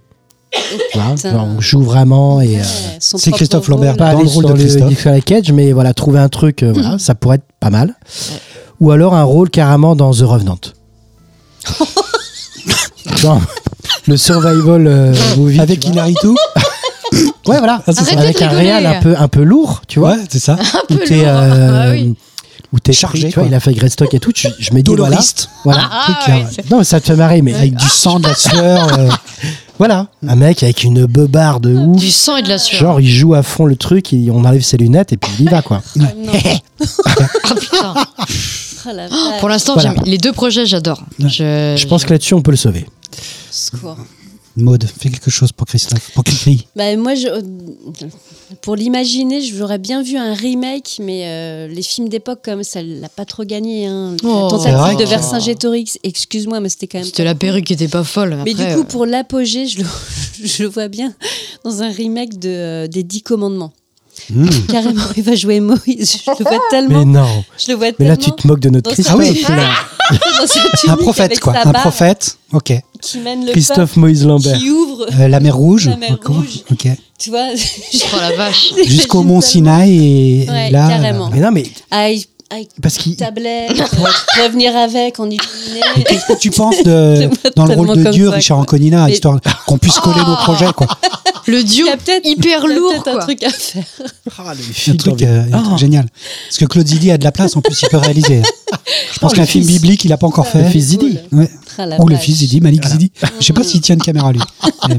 Voilà, 0.93 1.15
on 1.43 1.59
joue 1.59 1.81
vraiment 1.81 2.39
et. 2.39 2.57
euh, 2.57 2.59
Ouais, 2.59 2.97
C'est 2.99 3.31
Christophe. 3.31 3.67
Lambert. 3.69 3.97
pas 3.97 4.13
Dans 4.13 4.21
le 4.21 4.27
rôle 4.27 4.45
de 4.45 4.49
le 4.53 4.55
Christophe. 4.59 4.89
Nicolas 4.89 5.21
Cage, 5.21 5.51
mais 5.51 5.71
voilà, 5.71 5.93
trouver 5.95 6.19
un 6.19 6.29
truc, 6.29 6.61
euh, 6.63 6.71
voilà, 6.73 6.97
ça 6.99 7.15
pourrait 7.15 7.37
être 7.37 7.47
pas 7.59 7.71
mal. 7.71 7.95
Ou 8.83 8.91
alors 8.91 9.15
un 9.15 9.23
rôle 9.23 9.49
carrément 9.49 9.95
dans 9.95 10.11
The 10.11 10.23
Revenant. 10.23 10.57
Dans 13.23 13.39
le 14.07 14.17
survival 14.17 14.87
euh, 14.87 15.13
movie. 15.37 15.57
Avec 15.61 15.79
tu 15.79 15.87
vois. 15.87 15.93
Inaritu 15.93 16.27
Ouais, 17.47 17.57
voilà. 17.59 17.81
Ah, 17.87 17.93
c'est 17.93 18.13
de 18.15 18.19
Avec 18.19 18.41
un 18.41 18.49
rigoler. 18.49 18.65
réal 18.71 18.85
un 18.85 19.01
peu, 19.01 19.15
un 19.17 19.27
peu 19.29 19.43
lourd, 19.43 19.83
tu 19.87 19.99
vois. 19.99 20.11
Ouais, 20.15 20.23
c'est 20.29 20.39
ça. 20.39 20.57
peu 20.89 20.97
t'es 20.97 21.15
lourd. 21.19 21.27
euh, 21.27 21.83
Ah 21.87 21.91
oui. 21.91 22.15
Où 22.73 22.79
t'es 22.79 22.91
Chargé, 22.91 23.21
pris, 23.21 23.29
tu 23.33 23.39
vois, 23.39 23.47
il 23.47 23.53
a 23.53 23.59
fait 23.59 23.73
Greystock 23.73 24.13
et 24.13 24.19
tout. 24.19 24.31
Tu- 24.33 24.47
je 24.59 24.73
me 24.73 24.81
dis 24.81 24.91
voilà, 24.95 25.19
voilà. 25.63 25.89
Ah, 25.91 26.05
truc, 26.23 26.35
ouais, 26.35 26.43
euh, 26.59 26.61
Non, 26.71 26.79
mais 26.79 26.83
ça 26.83 26.99
te 26.99 27.05
fait 27.05 27.15
marrer, 27.15 27.41
mais 27.43 27.53
Avec 27.53 27.75
du 27.75 27.87
sang, 27.87 28.19
de 28.19 28.27
la 28.27 28.33
sueur. 28.35 28.99
euh, 28.99 29.09
voilà, 29.77 30.07
un 30.27 30.35
mec 30.35 30.63
avec 30.63 30.83
une 30.83 31.05
beubare 31.05 31.59
de 31.59 31.73
ouf. 31.75 31.97
Du 31.97 32.09
sang 32.11 32.37
et 32.37 32.41
de 32.41 32.49
la 32.49 32.57
sueur. 32.57 32.79
Genre, 32.79 32.99
il 33.01 33.09
joue 33.09 33.33
à 33.35 33.43
fond 33.43 33.65
le 33.65 33.75
truc, 33.75 34.11
il- 34.11 34.31
on 34.31 34.43
enlève 34.43 34.61
ses 34.61 34.77
lunettes 34.77 35.13
et 35.13 35.17
puis 35.17 35.31
il 35.39 35.45
y 35.45 35.49
va, 35.49 35.61
quoi. 35.61 35.81
Ah. 35.99 36.03
Ah, 37.45 37.55
putain. 37.55 37.93
Ah, 37.95 38.93
vache. 38.93 39.39
Pour 39.39 39.47
l'instant, 39.49 39.73
Voilà. 39.75 39.93
les 40.05 40.17
deux 40.17 40.33
projets, 40.33 40.65
j'adore. 40.65 41.03
Je, 41.19 41.75
Je 41.77 41.87
pense 41.87 42.03
que 42.03 42.09
là-dessus, 42.11 42.33
on 42.33 42.41
peut 42.41 42.51
le 42.51 42.57
sauver. 42.57 42.85
Maud, 44.55 44.85
fais 44.85 45.09
quelque 45.09 45.31
chose 45.31 45.51
pour 45.51 45.65
Christophe. 45.65 46.11
Pour 46.13 46.23
Cricri. 46.23 46.67
Bah, 46.75 46.95
moi, 46.95 47.15
je, 47.15 47.27
pour 48.61 48.75
l'imaginer, 48.75 49.41
j'aurais 49.41 49.79
bien 49.79 50.03
vu 50.03 50.17
un 50.17 50.33
remake, 50.33 50.97
mais 51.01 51.23
euh, 51.25 51.67
les 51.67 51.81
films 51.81 52.07
d'époque, 52.07 52.41
comme 52.43 52.63
ça 52.63 52.83
l'a 52.83 53.09
pas 53.09 53.25
trop 53.25 53.43
gagné. 53.43 53.87
Hein. 53.87 54.15
Oh. 54.23 54.47
C'est 54.51 54.57
Tentative 54.57 54.77
vrai 54.77 54.95
de 54.95 55.05
Vercingétorix, 55.05 55.97
excuse-moi, 56.03 56.59
mais 56.59 56.69
c'était 56.69 56.87
quand 56.87 56.99
même. 56.99 57.05
C'était 57.05 57.23
la 57.23 57.35
perruque 57.35 57.65
qui 57.65 57.73
était 57.73 57.87
pas 57.87 58.03
folle. 58.03 58.37
Mais 58.45 58.53
du 58.53 58.63
coup, 58.63 58.81
euh, 58.81 58.83
pour 58.83 59.05
l'apogée, 59.05 59.65
je 59.65 59.79
le, 59.79 59.85
je 60.43 60.63
le 60.63 60.69
vois 60.69 60.87
bien 60.87 61.13
dans 61.63 61.81
un 61.81 61.89
remake 61.89 62.37
de, 62.37 62.49
euh, 62.49 62.87
des 62.87 63.03
Dix 63.03 63.23
Commandements. 63.23 63.73
Mmh. 64.29 64.47
Carrément, 64.69 65.01
il 65.17 65.23
va 65.23 65.35
jouer 65.35 65.59
Moïse. 65.59 66.19
Je 66.25 66.31
le 66.43 66.43
vois 66.43 66.59
tellement. 66.69 66.99
Mais 66.99 67.05
non, 67.05 67.43
je 67.57 67.71
le 67.71 67.77
vois 67.77 67.87
mais 67.97 68.07
là, 68.07 68.17
tu 68.17 68.31
te 68.31 68.47
moques 68.47 68.59
de 68.59 68.69
notre 68.69 68.91
Christophe. 68.91 69.15
Ah 69.15 70.11
oui. 70.13 70.89
Un 70.89 70.97
prophète, 70.97 71.39
quoi. 71.39 71.55
Un 71.65 71.73
prophète. 71.73 72.37
Ok. 72.51 72.73
Qui 73.03 73.19
mène 73.19 73.45
le 73.45 73.51
Christophe 73.51 73.97
Moïse 73.97 74.25
Lambert. 74.25 74.57
qui 74.57 74.69
ouvre. 74.69 75.05
Euh, 75.19 75.27
la 75.27 75.39
mer 75.39 75.55
Rouge. 75.55 75.89
La 75.89 75.97
mer 75.97 76.17
Rouge. 76.25 76.63
Ok. 76.71 76.87
Tu 77.19 77.29
vois 77.29 77.47
Oh 78.13 78.17
la 78.19 78.35
vache. 78.35 78.73
Jusqu'au 78.87 79.23
mont 79.23 79.41
Sinaï 79.41 80.43
et 80.43 80.49
Ouais, 80.49 80.71
là. 80.71 80.87
carrément. 80.87 81.29
Mais 81.29 81.39
non, 81.39 81.51
mais 81.51 81.65
avec 81.91 82.27
parce 82.83 82.97
qu'il. 82.97 83.15
tablette, 83.15 83.71
euh, 83.71 84.43
revenir 84.45 84.75
avec 84.75 85.19
en 85.19 85.25
illuminé. 85.25 85.81
Qu'est-ce 86.07 86.27
que 86.33 86.37
tu 86.39 86.51
penses 86.51 86.83
de, 86.83 87.27
dans 87.55 87.65
le 87.65 87.73
rôle 87.73 87.97
de 87.97 88.11
Dieu, 88.11 88.29
ça, 88.29 88.35
Richard. 88.35 88.59
Anconina, 88.59 89.05
Mais- 89.07 89.13
histoire 89.13 89.39
qu'on 89.65 89.79
puisse 89.79 89.97
coller 89.99 90.19
nos 90.25 90.35
projets, 90.35 90.71
quoi. 90.75 90.85
Le 91.47 91.59
Il 91.59 91.65
duo 91.65 91.87
y 91.87 91.89
a 91.89 91.97
peut-être 91.97 92.25
hyper 92.27 92.61
il 92.63 92.69
y 92.69 92.73
a 92.73 92.75
lourd, 92.79 92.91
peut-être 93.03 93.17
un 93.17 93.19
truc 93.19 93.43
à 93.43 93.49
faire. 93.49 93.83
Ah, 94.37 94.53
le 94.53 94.91
Un 94.93 94.95
truc, 94.95 95.21
euh, 95.23 95.43
un 95.51 95.61
truc 95.61 95.73
Ah. 95.73 95.77
génial. 95.77 96.05
Parce 96.47 96.57
que 96.59 96.65
Claude 96.65 96.87
Zidi 96.87 97.09
a 97.11 97.17
de 97.17 97.23
la 97.23 97.31
place, 97.31 97.55
en 97.57 97.61
plus, 97.61 97.81
il 97.81 97.89
peut 97.89 97.97
réaliser. 97.97 98.41
Je 99.13 99.19
pense 99.19 99.31
Oh, 99.31 99.35
qu'un 99.35 99.41
le 99.41 99.47
film 99.47 99.65
biblique, 99.65 100.05
il 100.05 100.09
n'a 100.09 100.17
pas 100.17 100.27
encore 100.27 100.47
Le 100.53 100.63
fait. 100.63 100.69
fils 100.69 100.85
Zidi. 100.89 101.17
Ouais. 101.31 101.49
Ah, 101.77 101.85
la 101.85 101.99
Ou 102.01 102.07
le 102.07 102.15
vache. 102.15 102.25
fils 102.25 102.37
Zidi, 102.37 102.61
Malik 102.61 102.85
Zidi. 102.87 103.11
Je 103.39 103.45
sais 103.45 103.53
pas 103.53 103.63
s'il 103.63 103.81
tient 103.81 103.95
une 103.95 104.01
caméra, 104.01 104.31
lui. 104.31 104.41
Mais- 104.89 104.97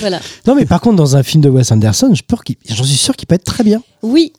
Voilà. 0.00 0.20
Non, 0.46 0.54
mais 0.54 0.66
par 0.66 0.80
contre, 0.80 0.96
dans 0.96 1.16
un 1.16 1.22
film 1.22 1.42
de 1.42 1.48
Wes 1.48 1.70
Anderson, 1.70 2.12
je 2.14 2.22
peux 2.22 2.36
qu'il- 2.44 2.56
j'en 2.68 2.84
suis 2.84 2.96
sûr 2.96 3.14
qu'il 3.16 3.26
peut 3.26 3.36
être 3.36 3.44
très 3.44 3.62
bien. 3.64 3.80
Oui, 4.02 4.32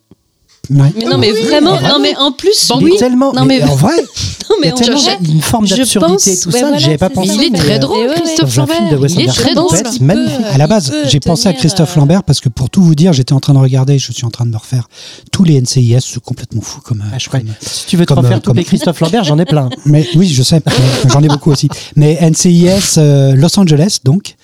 Ouais. 0.70 0.92
mais 0.96 1.04
non, 1.04 1.18
mais 1.18 1.32
vraiment, 1.32 1.80
non, 1.80 1.98
mais 2.00 2.16
en 2.16 2.32
plus, 2.32 2.70
Il 2.78 2.84
oui. 2.84 2.92
est 2.94 2.98
tellement. 2.98 3.32
Non, 3.32 3.44
mais 3.44 3.58
mais- 3.60 3.64
en 3.70 3.76
vrai, 3.76 3.94
Non, 4.48 4.56
il 4.62 4.66
y 4.66 4.70
a 4.70 4.74
tellement 4.74 5.00
une 5.28 5.42
forme 5.42 5.66
d'absurdité 5.66 6.32
et 6.32 6.38
tout 6.40 6.48
ouais, 6.50 6.52
ça. 6.52 6.66
voilà, 6.66 6.78
J'y 6.78 6.86
avais 6.86 6.98
pas 6.98 7.10
pensé. 7.10 7.32
il 7.34 7.42
est 7.44 7.56
très 7.56 7.76
euh, 7.76 7.78
drôle. 7.78 8.06
Christophe 8.14 8.54
Dans 8.56 8.62
un 8.62 8.66
film 8.66 8.88
de 8.90 8.94
Lambert. 8.94 9.10
Il 9.10 9.20
est 9.22 9.26
très 9.32 9.54
drôle. 9.54 9.76
magnifique. 10.00 10.40
À 10.52 10.58
la 10.58 10.66
base, 10.66 10.92
j'ai 11.06 11.20
pensé 11.20 11.48
à 11.48 11.52
Christophe 11.52 11.96
euh, 11.96 12.00
Lambert 12.00 12.22
parce 12.22 12.40
que 12.40 12.48
pour 12.48 12.70
tout 12.70 12.82
vous 12.82 12.94
dire, 12.94 13.12
j'étais 13.12 13.32
en 13.32 13.40
train 13.40 13.54
de 13.54 13.58
regarder, 13.58 13.98
je 13.98 14.12
suis 14.12 14.24
en 14.24 14.30
train 14.30 14.46
de 14.46 14.50
me 14.50 14.56
refaire 14.56 14.88
tous 15.32 15.42
les 15.44 15.60
NCIS, 15.60 15.98
c'est 16.00 16.20
complètement 16.22 16.60
fou 16.60 16.80
comme. 16.80 17.02
Ah, 17.12 17.18
je 17.18 17.28
comme-. 17.28 17.42
Si 17.60 17.86
tu 17.86 17.96
veux 17.96 18.06
te 18.06 18.14
Comme, 18.14 18.22
refaire 18.24 18.38
euh, 18.38 18.40
tous 18.40 18.52
les 18.52 18.64
Christophe 18.64 19.00
Lambert, 19.00 19.24
j'en 19.24 19.38
ai 19.38 19.44
plein. 19.44 19.68
Mais 19.84 20.06
oui, 20.14 20.28
je 20.28 20.42
sais, 20.42 20.60
j'en 21.10 21.22
ai 21.22 21.28
beaucoup 21.28 21.50
aussi. 21.50 21.68
Mais 21.96 22.18
NCIS 22.20 22.98
euh, 22.98 23.34
Los 23.34 23.58
Angeles, 23.58 23.98
donc, 24.04 24.36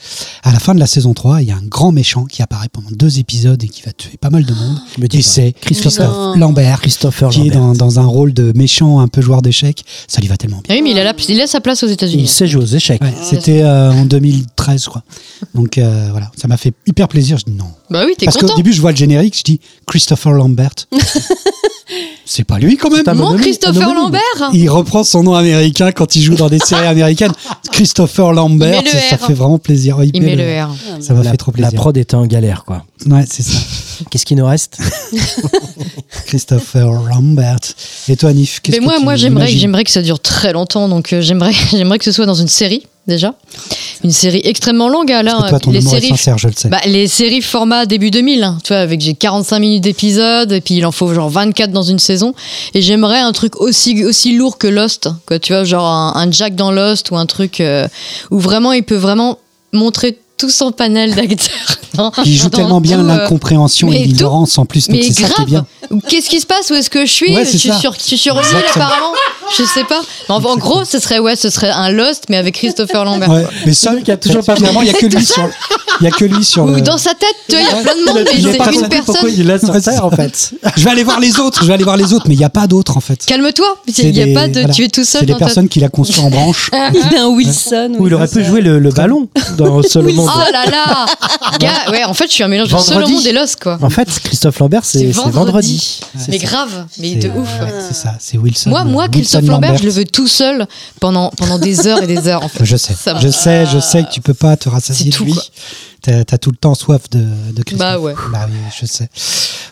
à 0.42 0.52
la 0.52 0.58
fin 0.58 0.74
de 0.74 0.80
la 0.80 0.86
saison 0.86 1.14
3, 1.14 1.42
il 1.42 1.48
y 1.48 1.52
a 1.52 1.56
un 1.56 1.62
grand 1.66 1.92
méchant 1.92 2.24
qui 2.24 2.42
apparaît 2.42 2.68
pendant 2.72 2.90
deux 2.90 3.18
épisodes 3.18 3.62
et 3.62 3.68
qui 3.68 3.82
va 3.82 3.92
tuer 3.92 4.16
pas 4.20 4.30
mal 4.30 4.44
de 4.44 4.52
monde. 4.52 4.78
Me 4.98 5.06
dis 5.06 5.18
Et 5.18 5.22
c'est 5.22 5.52
Christophe 5.60 5.92
Lambert, 6.36 6.80
Christopher 6.80 7.28
qui 7.30 7.40
est 7.48 7.50
Lambert. 7.54 7.60
dans, 7.60 7.74
dans 7.74 8.00
un 8.00 8.04
rôle 8.06 8.32
de 8.32 8.52
méchant, 8.56 9.00
un 9.00 9.08
peu 9.08 9.20
joueur 9.20 9.42
d'échecs. 9.42 9.84
Ça 10.08 10.20
lui 10.20 10.28
va 10.28 10.36
tellement 10.36 10.58
bien. 10.64 10.74
Ah 10.74 10.78
oui, 10.78 10.82
mais 10.82 10.90
il 10.92 10.98
a, 10.98 11.04
la- 11.04 11.14
il 11.28 11.40
a 11.40 11.46
sa 11.46 11.60
place 11.60 11.82
aux 11.82 11.86
Il 11.88 11.92
États-Unis. 11.92 12.26
sait 12.28 12.46
jouer 12.46 12.62
aux 12.62 12.66
échecs. 12.66 13.02
Ouais, 13.02 13.12
C'était 13.22 13.62
euh, 13.62 13.90
en 13.92 14.04
2013, 14.04 14.84
je 14.84 14.88
crois. 14.88 15.02
Donc 15.54 15.78
euh, 15.78 16.08
voilà, 16.10 16.30
ça 16.40 16.48
m'a 16.48 16.56
fait 16.56 16.72
hyper 16.86 17.08
plaisir. 17.08 17.38
Je 17.38 17.44
dis 17.50 17.56
non. 17.56 17.66
Bah 17.90 18.02
oui, 18.06 18.14
t'es 18.16 18.24
Parce 18.26 18.36
qu'au 18.38 18.54
début, 18.56 18.72
je 18.72 18.80
vois 18.80 18.90
le 18.92 18.96
générique, 18.96 19.36
je 19.36 19.42
dis 19.44 19.60
Christopher 19.86 20.32
Lambert. 20.32 20.70
c'est 22.24 22.44
pas 22.44 22.58
lui 22.58 22.76
quand 22.76 22.90
même. 22.90 23.04
Mon 23.16 23.36
Christopher. 23.36 23.92
Lambert 23.94 24.20
Il 24.52 24.68
reprend 24.70 25.04
son 25.04 25.22
nom 25.22 25.34
américain 25.34 25.92
quand 25.92 26.16
il 26.16 26.22
joue 26.22 26.34
dans 26.34 26.48
des 26.48 26.58
séries 26.58 26.86
américaines. 26.86 27.32
Christopher 27.72 28.32
Lambert, 28.32 28.82
le 28.82 28.88
ça, 28.88 28.98
ça 29.10 29.18
fait 29.18 29.34
vraiment 29.34 29.58
plaisir. 29.58 29.98
Il 30.02 30.22
met 30.22 30.36
le 30.36 30.62
R. 30.64 30.74
Ça 31.00 31.14
m'a 31.14 31.22
La, 31.22 31.30
fait 31.32 31.36
trop 31.36 31.52
la 31.56 31.68
plaisir. 31.68 31.80
prod 31.80 31.96
était 31.96 32.14
en 32.14 32.26
galère, 32.26 32.64
quoi. 32.64 32.84
Ouais, 33.06 33.24
c'est 33.30 33.42
ça. 33.42 33.58
Qu'est-ce 34.10 34.26
qui 34.26 34.34
nous 34.34 34.46
reste 34.46 34.78
Christopher 36.26 36.90
Lambert. 36.90 37.58
Et 38.08 38.16
toi, 38.16 38.32
Nif 38.32 38.60
qu'est-ce 38.60 38.76
Mais 38.76 38.80
que 38.80 38.84
moi, 38.84 38.98
tu 38.98 39.04
moi 39.04 39.16
j'aimerais, 39.16 39.48
j'aimerais 39.48 39.84
que 39.84 39.90
ça 39.90 40.02
dure 40.02 40.20
très 40.20 40.52
longtemps. 40.52 40.88
Donc, 40.88 41.12
euh, 41.12 41.20
j'aimerais, 41.20 41.52
j'aimerais 41.70 41.98
que 41.98 42.04
ce 42.04 42.12
soit 42.12 42.26
dans 42.26 42.34
une 42.34 42.48
série 42.48 42.86
déjà, 43.06 43.34
une 44.04 44.12
série 44.12 44.40
extrêmement 44.44 44.88
longue. 44.88 45.10
Là, 45.10 45.22
Parce 45.24 45.44
que 45.44 45.48
toi, 45.50 45.58
ton 45.60 45.70
les 45.72 45.80
séries, 45.80 46.08
sincère, 46.08 46.38
je 46.38 46.48
le 46.48 46.54
sais. 46.54 46.68
bah, 46.68 46.80
les 46.86 47.08
séries 47.08 47.42
format 47.42 47.84
début 47.84 48.10
2000, 48.12 48.44
hein, 48.44 48.58
tu 48.62 48.72
vois, 48.72 48.82
avec 48.82 49.00
j'ai 49.00 49.14
45 49.14 49.58
minutes 49.58 49.82
d'épisode 49.82 50.52
et 50.52 50.60
puis 50.60 50.74
il 50.76 50.86
en 50.86 50.92
faut 50.92 51.12
genre 51.12 51.28
24 51.28 51.72
dans 51.72 51.82
une 51.82 51.98
saison. 51.98 52.32
Et 52.74 52.82
j'aimerais 52.82 53.18
un 53.20 53.32
truc 53.32 53.60
aussi 53.60 54.04
aussi 54.04 54.36
lourd 54.36 54.56
que 54.56 54.68
Lost, 54.68 55.08
quoi. 55.26 55.38
Tu 55.38 55.52
vois, 55.52 55.64
genre 55.64 55.86
un, 55.86 56.12
un 56.14 56.30
Jack 56.30 56.54
dans 56.54 56.70
Lost 56.70 57.10
ou 57.10 57.16
un 57.16 57.26
truc 57.26 57.60
euh, 57.60 57.88
où 58.30 58.38
vraiment 58.38 58.72
il 58.72 58.84
peut 58.84 58.94
vraiment 58.96 59.38
montrer 59.72 60.18
tout 60.36 60.50
son 60.50 60.72
panel 60.72 61.14
d'acteurs. 61.14 61.76
dans- 61.94 62.12
Il 62.24 62.36
joue 62.36 62.48
tellement 62.48 62.80
bien 62.80 62.98
tout, 62.98 63.04
euh, 63.04 63.16
l'incompréhension 63.18 63.90
et 63.92 63.98
l'ignorance 64.04 64.58
en 64.58 64.64
plus. 64.64 64.88
Donc 64.88 64.96
Mais 64.96 65.02
c'est 65.02 65.12
ça 65.12 65.16
qui 65.20 65.22
est 65.24 65.34
grave. 65.34 65.46
bien. 65.46 65.66
Qu'est-ce 66.08 66.28
qui 66.28 66.40
se 66.40 66.46
passe 66.46 66.70
Où 66.70 66.74
est-ce 66.74 66.90
que 66.90 67.04
je 67.06 67.10
suis 67.12 67.34
Ouais, 67.34 67.44
Je 67.44 67.56
suis 67.56 67.68
ça. 67.68 67.78
sur, 67.78 67.92
je 67.94 68.00
suis 68.00 68.18
sur 68.18 68.34
une 68.34 68.40
île 68.40 68.46
Exactement. 68.46 68.84
apparemment. 68.86 69.12
Je 69.56 69.64
sais 69.64 69.84
pas. 69.84 70.00
En, 70.28 70.42
en 70.42 70.56
gros, 70.56 70.84
ce 70.84 70.98
serait 70.98 71.18
ouais, 71.18 71.36
ce 71.36 71.50
serait 71.50 71.70
un 71.70 71.90
Lost 71.90 72.24
mais 72.28 72.36
avec 72.36 72.54
Christopher 72.54 73.04
Lambert. 73.04 73.28
Ouais, 73.30 73.46
mais 73.66 73.74
ça, 73.74 73.94
qui 74.02 74.10
a 74.10 74.16
toujours 74.16 74.44
pas 74.44 74.56
finalement, 74.56 74.82
il 74.82 74.88
y 74.88 74.90
a 74.90 74.94
que 74.94 75.06
lui 75.06 75.24
sur. 75.24 75.48
Il 76.00 76.04
y 76.04 76.08
a 76.08 76.10
que 76.10 76.24
lui 76.24 76.42
sur 76.44 76.64
Ou 76.64 76.68
le. 76.68 76.80
dans 76.80 76.96
sa 76.98 77.10
tête, 77.14 77.28
tu 77.48 77.54
vois, 77.54 77.60
il 77.60 77.66
y 77.66 77.78
a 77.78 77.82
plein 77.82 77.94
de 77.94 78.04
monde, 78.06 78.24
mais 78.24 78.30
il 78.34 78.42
c'est 78.42 78.56
une 78.56 78.58
compris 78.58 78.78
pourquoi 78.98 79.14
personne. 79.14 79.30
il 79.34 79.40
est 79.40 79.44
là 79.44 79.58
sur 79.58 79.80
Terre, 79.80 80.04
en 80.04 80.10
fait. 80.10 80.52
Je 80.76 80.82
vais 80.84 80.90
aller 80.90 81.04
voir 81.04 81.20
les 81.20 81.38
autres. 81.38 81.62
Je 81.62 81.68
vais 81.68 81.74
aller 81.74 81.84
voir 81.84 81.96
les 81.96 82.12
autres, 82.12 82.24
mais 82.28 82.34
il 82.34 82.38
n'y 82.38 82.44
a 82.44 82.50
pas 82.50 82.66
d'autres 82.66 82.96
en 82.96 83.00
fait. 83.00 83.24
Calme-toi. 83.24 83.76
Il 83.98 84.10
n'y 84.10 84.22
a 84.22 84.40
pas 84.40 84.48
de. 84.48 84.72
Tu 84.72 84.84
es 84.84 84.88
tout 84.88 85.04
seul 85.04 85.20
C'est 85.20 85.26
des 85.26 85.34
personnes 85.34 85.68
qu'il 85.68 85.84
a 85.84 85.88
conçues 85.90 86.18
en 86.20 86.30
branche. 86.30 86.70
Il 86.94 87.16
a 87.16 87.22
un 87.24 87.28
Wilson. 87.28 87.92
Ou 87.98 88.06
il 88.08 88.14
aurait 88.14 88.26
pu 88.26 88.42
jouer 88.44 88.62
le, 88.62 88.80
ballon 88.90 89.28
dans 89.58 89.82
Solomon. 89.88 90.26
Oh 90.26 90.52
là 90.52 90.64
là 90.70 91.06
Ouais, 91.90 92.04
en 92.04 92.14
fait, 92.14 92.26
je 92.28 92.32
suis 92.34 92.42
un 92.44 92.48
mélange 92.48 92.68
de 92.68 92.72
Vendredi. 92.72 92.92
Solomon 93.12 93.20
et 93.26 93.32
Lost, 93.32 93.56
quoi. 93.62 93.78
En 93.82 93.90
fait, 93.90 94.08
Christophe 94.22 94.58
Lambert, 94.58 94.84
c'est 94.84 95.04
vendredi. 95.10 95.32
vendredi. 95.36 96.00
Mais 96.28 96.38
grave, 96.38 96.86
mais 96.98 97.14
de 97.16 97.28
ouf. 97.28 97.48
ouais. 97.60 97.72
C'est 97.88 97.94
ça, 97.94 98.14
c'est 98.18 98.38
Wilson. 98.38 98.70
Moi, 98.70 98.84
moi, 98.84 99.04
Wilson 99.04 99.12
Christophe 99.18 99.40
Lambert, 99.46 99.70
Lambert. 99.72 99.78
je 99.82 99.84
le 99.86 99.90
veux 99.92 100.04
tout 100.04 100.28
seul 100.28 100.66
pendant, 101.00 101.30
pendant 101.30 101.58
des 101.58 101.86
heures 101.86 102.02
et 102.02 102.06
des 102.06 102.28
heures, 102.28 102.42
en 102.44 102.48
fait. 102.48 102.64
Je 102.64 102.76
sais, 102.76 102.94
Ça 102.94 103.18
je 103.20 103.28
sais, 103.28 103.66
je 103.66 103.78
sais 103.78 104.04
que 104.04 104.10
tu 104.10 104.20
peux 104.20 104.34
pas 104.34 104.56
te 104.56 104.68
rassasier 104.68 105.10
de 105.10 105.16
tout, 105.16 105.24
lui. 105.24 105.34
T'as 106.02 106.22
as 106.32 106.38
tout 106.38 106.50
le 106.50 106.56
temps 106.56 106.74
soif 106.74 107.02
de, 107.10 107.24
de 107.54 107.62
Christophe. 107.62 107.78
Bah 107.88 107.98
ouais. 108.00 108.14
Bah 108.32 108.46
oui, 108.50 108.56
je 108.80 108.86
sais. 108.86 109.08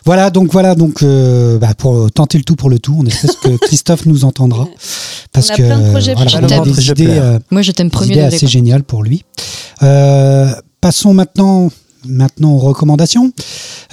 Voilà, 0.05 0.29
donc 0.29 0.51
voilà, 0.53 0.75
donc 0.75 1.03
euh, 1.03 1.59
bah, 1.59 1.73
pour 1.77 2.09
tenter 2.09 2.37
le 2.37 2.45
tout 2.45 2.55
pour 2.55 2.69
le 2.69 2.79
tout, 2.79 2.97
on 3.01 3.05
espère 3.05 3.37
que 3.41 3.57
Christophe 3.65 4.05
nous 4.05 4.23
entendra 4.23 4.65
parce 5.33 5.49
On 5.49 5.53
a 5.53 5.57
que 5.57 5.61
plein 5.63 5.79
de 5.79 5.89
projets 5.91 6.13
voilà, 6.13 6.31
a 6.31 6.39
Christophe. 6.39 6.67
des 6.75 6.81
Je 6.81 6.91
idées, 6.93 7.07
euh, 7.09 7.39
Moi, 7.51 7.61
je 7.63 7.71
t'aime 7.73 7.87
des 7.87 7.91
premier 7.91 8.11
idées 8.13 8.21
assez 8.21 8.47
géniales 8.47 8.83
pour 8.83 9.03
lui. 9.03 9.25
Euh, 9.83 10.53
passons 10.79 11.13
maintenant. 11.13 11.69
Maintenant 12.05 12.53
aux 12.53 12.57
recommandations. 12.59 13.31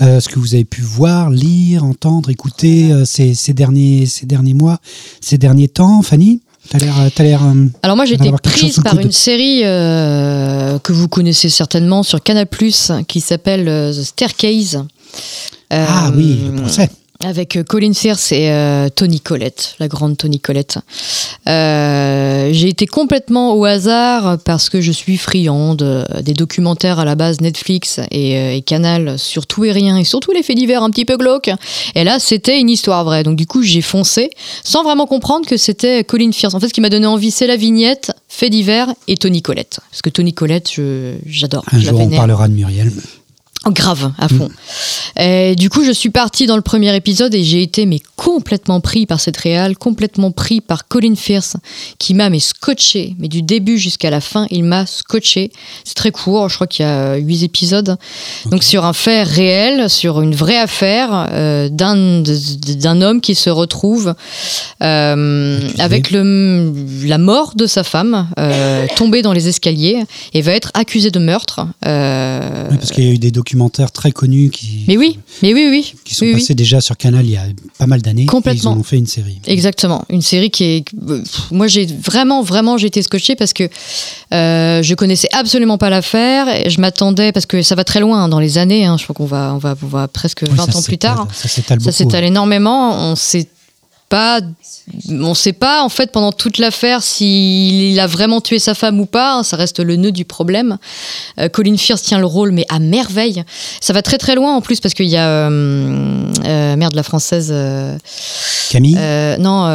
Euh, 0.00 0.20
ce 0.20 0.28
que 0.28 0.38
vous 0.38 0.54
avez 0.54 0.64
pu 0.64 0.80
voir, 0.82 1.30
lire, 1.30 1.84
entendre, 1.84 2.30
écouter 2.30 2.90
euh, 2.92 3.04
ces, 3.04 3.34
ces 3.34 3.52
derniers, 3.52 4.06
ces 4.06 4.24
derniers 4.26 4.54
mois, 4.54 4.78
ces 5.20 5.38
derniers 5.38 5.68
temps, 5.68 6.02
Fanny 6.02 6.40
T'as 6.70 6.78
l'air, 6.78 6.94
t'as 7.14 7.22
l'air. 7.22 7.42
euh, 7.44 7.66
Alors 7.82 7.96
moi 7.96 8.04
j'ai 8.04 8.14
été 8.14 8.30
prise 8.42 8.80
par 8.80 8.98
une 8.98 9.12
série 9.12 9.62
euh, 9.64 10.78
que 10.80 10.92
vous 10.92 11.08
connaissez 11.08 11.48
certainement 11.48 12.02
sur 12.02 12.22
Canal+, 12.22 12.46
qui 13.06 13.20
s'appelle 13.20 13.64
The 13.94 14.02
Staircase. 14.02 14.84
Ah 15.70 16.10
oui, 16.14 16.38
le 16.46 16.60
procès. 16.60 16.90
Avec 17.24 17.56
euh, 17.56 17.64
Colin 17.64 17.94
Firth 17.94 18.30
et 18.30 18.52
euh, 18.52 18.88
Tony 18.94 19.18
Collette, 19.18 19.74
la 19.80 19.88
grande 19.88 20.16
Tony 20.16 20.38
Collette. 20.38 20.78
Euh, 21.48 22.50
j'ai 22.52 22.68
été 22.68 22.86
complètement 22.86 23.54
au 23.54 23.64
hasard 23.64 24.38
parce 24.44 24.68
que 24.68 24.80
je 24.80 24.92
suis 24.92 25.16
friande 25.16 25.82
euh, 25.82 26.04
des 26.22 26.32
documentaires 26.32 27.00
à 27.00 27.04
la 27.04 27.16
base 27.16 27.40
Netflix 27.40 27.98
et, 28.12 28.56
et 28.56 28.62
Canal 28.62 29.18
sur 29.18 29.48
tout 29.48 29.64
et 29.64 29.72
rien 29.72 29.96
et 29.96 30.04
surtout 30.04 30.30
les 30.30 30.44
faits 30.44 30.56
divers 30.56 30.84
un 30.84 30.90
petit 30.90 31.04
peu 31.04 31.16
glauques. 31.16 31.50
Et 31.96 32.04
là, 32.04 32.20
c'était 32.20 32.60
une 32.60 32.70
histoire 32.70 33.04
vraie. 33.04 33.24
Donc 33.24 33.34
du 33.34 33.46
coup, 33.46 33.64
j'ai 33.64 33.82
foncé 33.82 34.30
sans 34.62 34.84
vraiment 34.84 35.06
comprendre 35.06 35.44
que 35.44 35.56
c'était 35.56 36.04
Colin 36.04 36.30
Firth. 36.30 36.54
En 36.54 36.60
fait, 36.60 36.68
ce 36.68 36.74
qui 36.74 36.80
m'a 36.80 36.90
donné 36.90 37.06
envie, 37.06 37.32
c'est 37.32 37.48
la 37.48 37.56
vignette, 37.56 38.12
faits 38.28 38.52
divers 38.52 38.94
et 39.08 39.16
Tony 39.16 39.42
Collette. 39.42 39.80
Parce 39.90 40.02
que 40.02 40.10
Tony 40.10 40.34
Collette, 40.34 40.70
j'adore. 41.26 41.64
Un 41.72 41.80
je 41.80 41.86
la 41.86 41.90
jour, 41.90 42.00
on 42.00 42.10
parlera 42.10 42.46
de 42.46 42.54
Muriel. 42.54 42.92
Oh, 43.64 43.70
grave, 43.70 44.12
à 44.18 44.28
fond. 44.28 44.48
Et 45.18 45.56
du 45.56 45.68
coup, 45.68 45.84
je 45.84 45.90
suis 45.90 46.10
partie 46.10 46.46
dans 46.46 46.56
le 46.56 46.62
premier 46.62 46.94
épisode 46.94 47.34
et 47.34 47.42
j'ai 47.42 47.60
été 47.62 47.86
mais 47.86 48.00
complètement 48.14 48.80
pris 48.80 49.04
par 49.04 49.20
cette 49.20 49.36
réale, 49.36 49.76
complètement 49.76 50.30
pris 50.30 50.60
par 50.60 50.86
Colin 50.86 51.16
Firth, 51.16 51.56
qui 51.98 52.14
m'a 52.14 52.30
mais 52.30 52.38
scotché, 52.38 53.16
mais 53.18 53.26
du 53.26 53.42
début 53.42 53.76
jusqu'à 53.76 54.10
la 54.10 54.20
fin, 54.20 54.46
il 54.50 54.62
m'a 54.62 54.86
scotché. 54.86 55.50
C'est 55.84 55.94
très 55.94 56.12
court, 56.12 56.48
je 56.48 56.54
crois 56.54 56.66
qu'il 56.68 56.84
y 56.84 56.88
a 56.88 57.16
huit 57.16 57.42
épisodes. 57.42 57.96
Donc 58.46 58.62
sur 58.62 58.84
un 58.84 58.92
fait 58.92 59.24
réel, 59.24 59.90
sur 59.90 60.20
une 60.20 60.34
vraie 60.34 60.58
affaire 60.58 61.26
euh, 61.32 61.68
d'un 61.68 62.22
d'un 62.22 63.02
homme 63.02 63.20
qui 63.20 63.34
se 63.34 63.50
retrouve 63.50 64.14
euh, 64.82 65.60
avec 65.78 66.10
le, 66.10 66.72
la 67.06 67.18
mort 67.18 67.54
de 67.56 67.66
sa 67.66 67.82
femme, 67.82 68.28
euh, 68.38 68.86
tombé 68.96 69.22
dans 69.22 69.32
les 69.32 69.48
escaliers 69.48 70.04
et 70.32 70.42
va 70.42 70.52
être 70.52 70.70
accusé 70.74 71.10
de 71.10 71.18
meurtre. 71.18 71.66
Euh, 71.86 72.68
Oui, 72.70 72.76
parce 72.76 72.92
qu'il 72.92 73.04
y 73.04 73.08
a 73.08 73.12
eu 73.12 73.18
des 73.18 73.30
documentaires 73.48 73.90
très 73.90 74.12
connus 74.12 74.50
qui, 74.50 74.84
mais 74.88 74.98
oui, 74.98 75.18
mais 75.42 75.54
oui, 75.54 75.68
oui. 75.70 75.94
qui 76.04 76.14
sont 76.14 76.26
oui, 76.26 76.34
oui. 76.34 76.40
passés 76.40 76.54
déjà 76.54 76.82
sur 76.82 76.98
Canal 76.98 77.24
il 77.24 77.32
y 77.32 77.36
a 77.36 77.44
pas 77.78 77.86
mal 77.86 78.02
d'années. 78.02 78.26
Complètement. 78.26 78.72
Et 78.72 78.74
ils 78.74 78.76
en 78.76 78.80
ont 78.80 78.82
fait 78.82 78.98
une 78.98 79.06
série. 79.06 79.40
Exactement, 79.46 80.04
une 80.10 80.20
série 80.20 80.50
qui 80.50 80.64
est. 80.64 80.84
Moi, 81.50 81.66
j'ai 81.66 81.86
vraiment, 81.86 82.42
vraiment, 82.42 82.76
j'ai 82.76 82.88
été 82.88 83.00
scotchée 83.00 83.36
parce 83.36 83.54
que 83.54 83.64
euh, 84.34 84.82
je 84.82 84.94
connaissais 84.94 85.28
absolument 85.32 85.78
pas 85.78 85.88
l'affaire. 85.88 86.68
Je 86.68 86.78
m'attendais 86.78 87.32
parce 87.32 87.46
que 87.46 87.62
ça 87.62 87.74
va 87.74 87.84
très 87.84 88.00
loin 88.00 88.24
hein, 88.24 88.28
dans 88.28 88.40
les 88.40 88.58
années. 88.58 88.84
hein, 88.84 88.96
je 88.98 89.04
crois 89.04 89.14
qu'on 89.14 89.24
va, 89.24 89.52
on 89.54 89.58
va, 89.58 89.74
on 89.82 89.86
va 89.86 90.08
presque 90.08 90.42
Oui, 90.42 90.54
20 90.54 90.70
ça 90.70 90.78
ans 90.78 90.82
plus 90.82 90.98
tard. 90.98 91.26
Ça 91.32 91.48
s'étale 91.92 92.24
énormément. 92.24 93.10
On 93.10 93.16
sait 93.16 93.48
pas. 94.08 94.40
On 95.10 95.34
sait 95.34 95.52
pas 95.52 95.82
en 95.82 95.88
fait 95.90 96.10
pendant 96.12 96.32
toute 96.32 96.56
l'affaire 96.58 97.02
s'il 97.02 97.98
a 98.00 98.06
vraiment 98.06 98.40
tué 98.40 98.58
sa 98.58 98.74
femme 98.74 98.98
ou 99.00 99.06
pas. 99.06 99.34
hein, 99.34 99.42
Ça 99.42 99.56
reste 99.56 99.80
le 99.80 99.96
nœud 99.96 100.12
du 100.12 100.24
problème. 100.24 100.78
Euh, 101.38 101.48
Colin 101.48 101.76
Firth 101.76 102.02
tient 102.02 102.18
le 102.18 102.24
rôle 102.26 102.52
mais 102.52 102.64
à 102.70 102.78
merveille. 102.78 103.42
Ça 103.80 103.92
va 103.92 104.00
très 104.02 104.16
très 104.18 104.34
loin 104.34 104.54
en 104.56 104.60
plus 104.62 104.80
parce 104.80 104.94
qu'il 104.94 105.06
y 105.08 105.16
a 105.16 105.26
euh, 105.28 106.22
euh, 106.46 106.76
merde 106.76 106.94
la 106.94 107.02
française. 107.02 107.48
euh, 107.52 107.96
Camille? 108.70 108.98
non, 109.38 109.66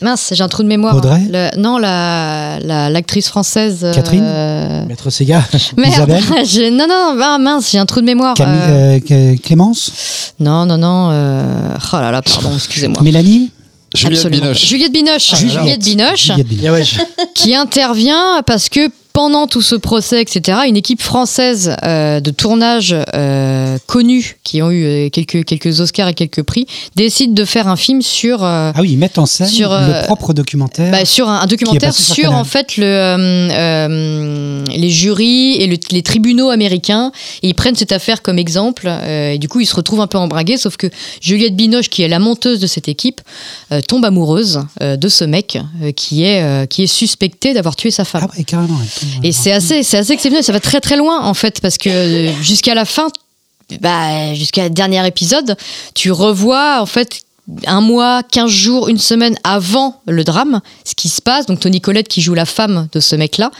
mince, 0.00 0.32
j'ai 0.32 0.42
un 0.42 0.48
trou 0.48 0.62
de 0.62 0.68
mémoire. 0.68 0.96
Audrey? 0.96 1.20
Le- 1.30 1.56
Non, 1.58 1.78
la 1.78 2.58
la- 2.62 2.88
l'actrice 2.90 3.28
française. 3.28 3.86
Catherine? 3.94 4.86
Maître 4.88 5.10
Sega. 5.10 5.42
Merde, 5.76 5.92
Isabelle? 5.92 6.24
non, 6.74 6.86
non, 6.88 7.16
ah, 7.22 7.38
mince, 7.38 7.70
j'ai 7.70 7.78
un 7.78 7.86
trou 7.86 8.00
de 8.00 8.06
mémoire. 8.06 8.34
Camille, 8.34 8.60
Euh, 8.68 9.00
Clé- 9.00 9.38
Clémence? 9.42 10.32
Non, 10.40 10.64
non, 10.66 10.78
non. 10.78 11.08
Oh 11.08 11.96
là 11.96 12.10
là, 12.10 12.22
pardon, 12.22 12.50
excusez-moi. 12.54 13.02
Mélanie? 13.02 13.25
Juliette 13.94 14.26
Absolument. 14.26 14.46
Binoche. 14.46 14.66
Juliette 14.66 14.92
Binoche. 14.92 15.34
Juliette 15.36 15.82
Binoche, 15.82 16.26
Juliette 16.26 16.48
Binoche. 16.48 16.68
Ah 16.68 16.72
ouais, 16.72 16.84
je- 16.84 16.98
qui 17.34 17.54
intervient 17.54 18.42
parce 18.46 18.68
que 18.68 18.90
pendant 19.16 19.46
tout 19.46 19.62
ce 19.62 19.74
procès, 19.76 20.20
etc., 20.20 20.58
une 20.68 20.76
équipe 20.76 21.00
française 21.00 21.74
euh, 21.84 22.20
de 22.20 22.30
tournage 22.30 22.94
euh, 23.14 23.78
connue, 23.86 24.36
qui 24.44 24.60
ont 24.60 24.70
eu 24.70 24.84
euh, 24.84 25.08
quelques, 25.08 25.42
quelques 25.46 25.80
Oscars 25.80 26.08
et 26.08 26.12
quelques 26.12 26.42
prix, 26.42 26.66
décide 26.96 27.32
de 27.32 27.46
faire 27.46 27.66
un 27.66 27.76
film 27.76 28.02
sur, 28.02 28.44
euh, 28.44 28.72
Ah 28.74 28.80
oui, 28.82 28.90
ils 28.92 28.98
mettent 28.98 29.16
en 29.16 29.24
scène 29.24 29.46
Sur, 29.46 29.70
le 29.70 30.04
propre 30.04 30.34
documentaire. 30.34 30.90
bah, 30.92 31.06
sur 31.06 31.30
un, 31.30 31.40
un 31.40 31.46
documentaire 31.46 31.94
sur 31.94 32.34
en 32.34 32.44
fait 32.44 32.76
le, 32.76 34.64
les 34.76 34.90
jurys 34.90 35.54
et 35.62 35.66
le- 35.66 35.78
les 35.92 36.02
tribunaux 36.02 36.50
américains. 36.50 37.10
Et 37.42 37.48
ils 37.48 37.54
prennent 37.54 37.74
cette 37.74 37.92
affaire 37.92 38.20
comme 38.20 38.38
exemple. 38.38 38.86
et 39.08 39.38
du 39.38 39.48
coup, 39.48 39.60
ils 39.60 39.66
se 39.66 39.74
retrouvent 39.76 40.02
un 40.02 40.06
peu 40.08 40.18
embringués. 40.18 40.58
Sauf 40.58 40.76
que 40.76 40.88
Juliette 41.22 41.56
Binoche, 41.56 41.88
qui 41.88 42.02
est 42.02 42.08
la 42.08 42.18
monteuse 42.18 42.60
de 42.60 42.66
cette 42.66 42.88
équipe, 42.88 43.22
tombe 43.88 44.04
amoureuse 44.04 44.60
de 44.80 45.08
ce 45.08 45.24
mec 45.24 45.58
qui, 45.96 46.24
est, 46.24 46.68
qui 46.68 46.82
est 46.82 46.86
suspecté 46.86 47.54
d'avoir 47.54 47.76
tué 47.76 47.90
sa 47.90 48.04
femme. 48.04 48.26
ah 48.30 48.36
ouais, 48.36 48.44
carrément. 48.44 48.78
elle 48.82 49.05
Et 49.22 49.32
c'est 49.32 49.52
assez, 49.52 49.82
c'est 49.82 49.98
assez 49.98 50.12
exceptionnel. 50.12 50.44
Ça 50.44 50.52
va 50.52 50.60
très 50.60 50.80
très 50.80 50.96
loin 50.96 51.20
en 51.22 51.34
fait 51.34 51.60
parce 51.60 51.78
que 51.78 51.88
euh, 51.88 52.32
jusqu'à 52.42 52.74
la 52.74 52.84
fin, 52.84 53.08
bah, 53.80 54.34
jusqu'à 54.34 54.64
le 54.64 54.70
dernier 54.70 55.06
épisode, 55.06 55.56
tu 55.94 56.10
revois 56.10 56.80
en 56.80 56.86
fait 56.86 57.22
un 57.66 57.80
mois, 57.80 58.22
15 58.22 58.50
jours, 58.50 58.88
une 58.88 58.98
semaine 58.98 59.36
avant 59.44 60.00
le 60.06 60.24
drame, 60.24 60.60
ce 60.84 60.94
qui 60.94 61.08
se 61.08 61.22
passe. 61.22 61.46
Donc 61.46 61.60
Tony 61.60 61.80
Collette 61.80 62.08
qui 62.08 62.20
joue 62.20 62.34
la 62.34 62.46
femme 62.46 62.88
de 62.92 63.00
ce 63.00 63.14
mec-là, 63.16 63.50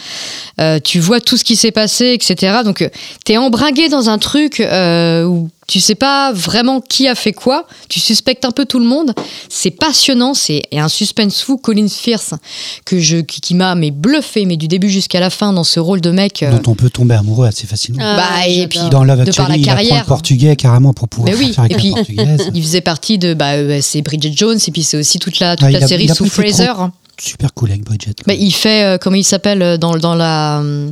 euh, 0.61 0.81
tu 0.83 0.99
vois 0.99 1.21
tout 1.21 1.37
ce 1.37 1.45
qui 1.45 1.57
s'est 1.57 1.71
passé, 1.71 2.13
etc. 2.13 2.59
Donc 2.65 2.83
euh, 2.83 2.89
t'es 3.25 3.37
embringué 3.37 3.89
dans 3.89 4.11
un 4.11 4.19
truc 4.19 4.61
euh, 4.61 5.25
où 5.25 5.49
tu 5.67 5.81
sais 5.81 5.95
pas 5.97 6.33
vraiment 6.33 6.81
qui 6.81 7.09
a 7.09 7.15
fait 7.15 7.33
quoi, 7.33 7.67
tu 7.89 7.99
suspectes 8.01 8.45
un 8.45 8.51
peu 8.53 8.65
tout 8.67 8.79
le 8.79 8.85
monde. 8.85 9.13
C'est 9.49 9.71
passionnant, 9.73 10.33
c'est 10.35 10.63
un 10.73 10.89
suspense 10.89 11.43
fou. 11.43 11.57
Colin 11.57 11.89
Firth 11.89 12.35
que 12.85 13.01
je 13.01 13.17
qui, 13.19 13.41
qui 13.41 13.55
m'a 13.55 13.75
mais 13.75 13.91
bluffé, 13.91 14.45
mais 14.47 14.57
du 14.57 14.69
début 14.69 14.89
jusqu'à 14.91 15.19
la 15.21 15.31
fin 15.31 15.53
dans 15.53 15.65
ce 15.65 15.81
rôle 15.81 16.01
de 16.01 16.11
mec. 16.11 16.43
euh, 16.43 16.59
dont 16.59 16.73
on 16.73 16.75
peut 16.75 16.91
tomber 16.91 17.15
amoureux 17.17 17.47
assez 17.47 17.67
facilement. 17.67 18.03
Ah, 18.03 18.17
Bah, 18.17 18.47
et 18.49 18.67
puis, 18.69 18.79
dans 18.91 19.03
Love 19.05 19.21
Actually, 19.23 19.61
il 19.61 19.69
apprend 19.71 19.99
le 19.99 20.05
portugais 20.05 20.55
carrément 20.57 20.93
pour 20.93 21.09
pouvoir 21.09 21.33
Mais 21.33 21.39
oui, 21.39 21.53
faire 21.53 21.65
avec 21.65 21.73
et 21.73 21.75
la 21.75 21.81
puis- 21.81 21.91
portugaise. 21.93 22.51
Il 22.55 22.63
faisait 22.63 22.81
partie 22.81 23.19
de 23.19 23.35
bah 23.35 23.53
euh, 23.55 23.81
c'est 23.83 24.03
Bridget 24.03 24.33
Jones 24.35 24.59
et 24.67 24.71
puis 24.71 24.83
c'est 24.83 24.97
aussi 24.97 25.19
toute 25.19 25.39
la 25.41 25.57
toute 25.57 25.67
Ah, 25.67 25.71
la 25.71 25.85
a- 25.85 25.89
série 25.89 26.09
sous 26.09 26.27
Fraser. 26.27 26.71
Super 27.19 27.53
cool 27.55 27.71
avec 27.71 27.83
Bridget. 27.85 28.13
Bah, 28.27 28.35
il 28.35 28.53
fait 28.53 28.85
euh, 28.85 28.99
comment 28.99 29.17
il 29.17 29.25
s'appelle 29.25 29.63
euh, 29.63 29.77
dans 29.79 29.97
dans 29.97 30.15
la 30.15 30.61
euh, 30.61 30.91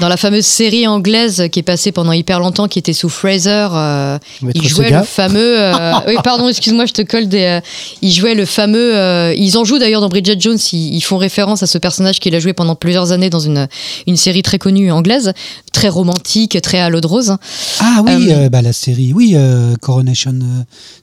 dans 0.00 0.08
la 0.08 0.16
fameuse 0.16 0.46
série 0.46 0.86
anglaise 0.86 1.44
qui 1.52 1.58
est 1.58 1.62
passée 1.62 1.92
pendant 1.92 2.12
hyper 2.12 2.40
longtemps 2.40 2.66
qui 2.66 2.78
était 2.78 2.92
sous 2.92 3.08
Fraser. 3.08 3.68
euh, 3.72 4.18
il 4.54 4.66
jouait 4.66 4.86
Sega. 4.86 5.00
le 5.00 5.04
fameux. 5.04 5.60
euh, 5.60 5.92
oui, 6.08 6.14
pardon, 6.24 6.48
excuse-moi, 6.48 6.86
je 6.86 6.92
te 6.92 7.02
colle 7.02 7.28
des. 7.28 7.42
euh, 7.42 7.60
il 8.00 8.10
jouait 8.12 8.34
le 8.34 8.46
fameux. 8.46 8.96
euh, 8.96 9.34
ils 9.36 9.56
en 9.58 9.64
jouent 9.64 9.78
d'ailleurs 9.78 10.00
dans 10.00 10.08
Bridget 10.08 10.36
Jones. 10.40 10.58
Ils, 10.72 10.94
ils 10.94 11.00
font 11.02 11.18
référence 11.18 11.62
à 11.62 11.66
ce 11.66 11.78
personnage 11.78 12.20
qu'il 12.20 12.34
a 12.34 12.40
joué 12.40 12.52
pendant 12.52 12.74
plusieurs 12.74 13.12
années 13.12 13.30
dans 13.30 13.38
une 13.38 13.68
une 14.06 14.16
série 14.16 14.42
très 14.42 14.58
connue 14.58 14.90
anglaise, 14.90 15.32
très 15.72 15.88
romantique, 15.88 16.60
très 16.62 16.78
à 16.80 16.88
l'eau 16.88 17.00
de 17.00 17.06
rose. 17.06 17.36
Ah 17.80 18.00
oui, 18.04 18.32
Euh, 18.32 18.48
bah, 18.48 18.62
la 18.62 18.72
série, 18.72 19.12
oui, 19.14 19.36
Coronation. 19.80 20.34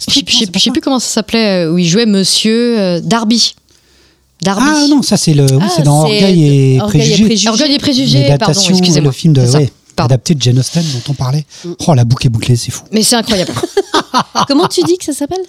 Je 0.07 0.13
sais- 0.13 0.23
je 0.27 0.59
sais 0.59 0.71
plus 0.71 0.81
comment 0.81 0.99
ça 0.99 1.09
s'appelait, 1.09 1.67
où 1.67 1.77
il 1.77 1.87
jouait 1.87 2.05
Monsieur 2.05 2.99
Darby. 3.01 3.53
Darby. 4.41 4.63
Ah 4.65 4.85
non, 4.89 5.01
ça 5.01 5.17
c'est 5.17 5.33
le, 5.33 5.45
oui, 5.51 5.59
Ah, 5.61 5.69
c'est 5.75 5.83
dans 5.83 6.01
Orgueil 6.03 6.43
et 6.75 6.81
Orgueil 6.81 7.01
et 7.01 7.05
Préjugés. 7.05 7.25
Préjugés. 7.25 7.49
Orgueil 7.49 7.73
et 7.73 7.77
préjugés, 7.79 8.37
pardon, 8.39 8.53
excusez-moi. 8.69 9.01
le 9.09 9.11
film 9.11 9.33
de, 9.33 9.41
ouais, 9.41 9.71
adapté 9.97 10.33
de 10.35 10.41
Jane 10.41 10.59
Austen 10.59 10.83
dont 10.93 11.01
on 11.11 11.13
parlait. 11.13 11.45
Mm. 11.65 11.71
Oh, 11.87 11.93
la 11.93 12.05
boucle 12.05 12.27
est 12.27 12.29
bouclée, 12.29 12.55
c'est 12.55 12.71
fou. 12.71 12.83
Mais 12.93 13.03
c'est 13.03 13.17
incroyable. 13.17 13.51
Comment 14.47 14.67
tu 14.67 14.81
dis 14.83 14.97
que 14.97 15.03
ça 15.05 15.13
s'appelle? 15.13 15.41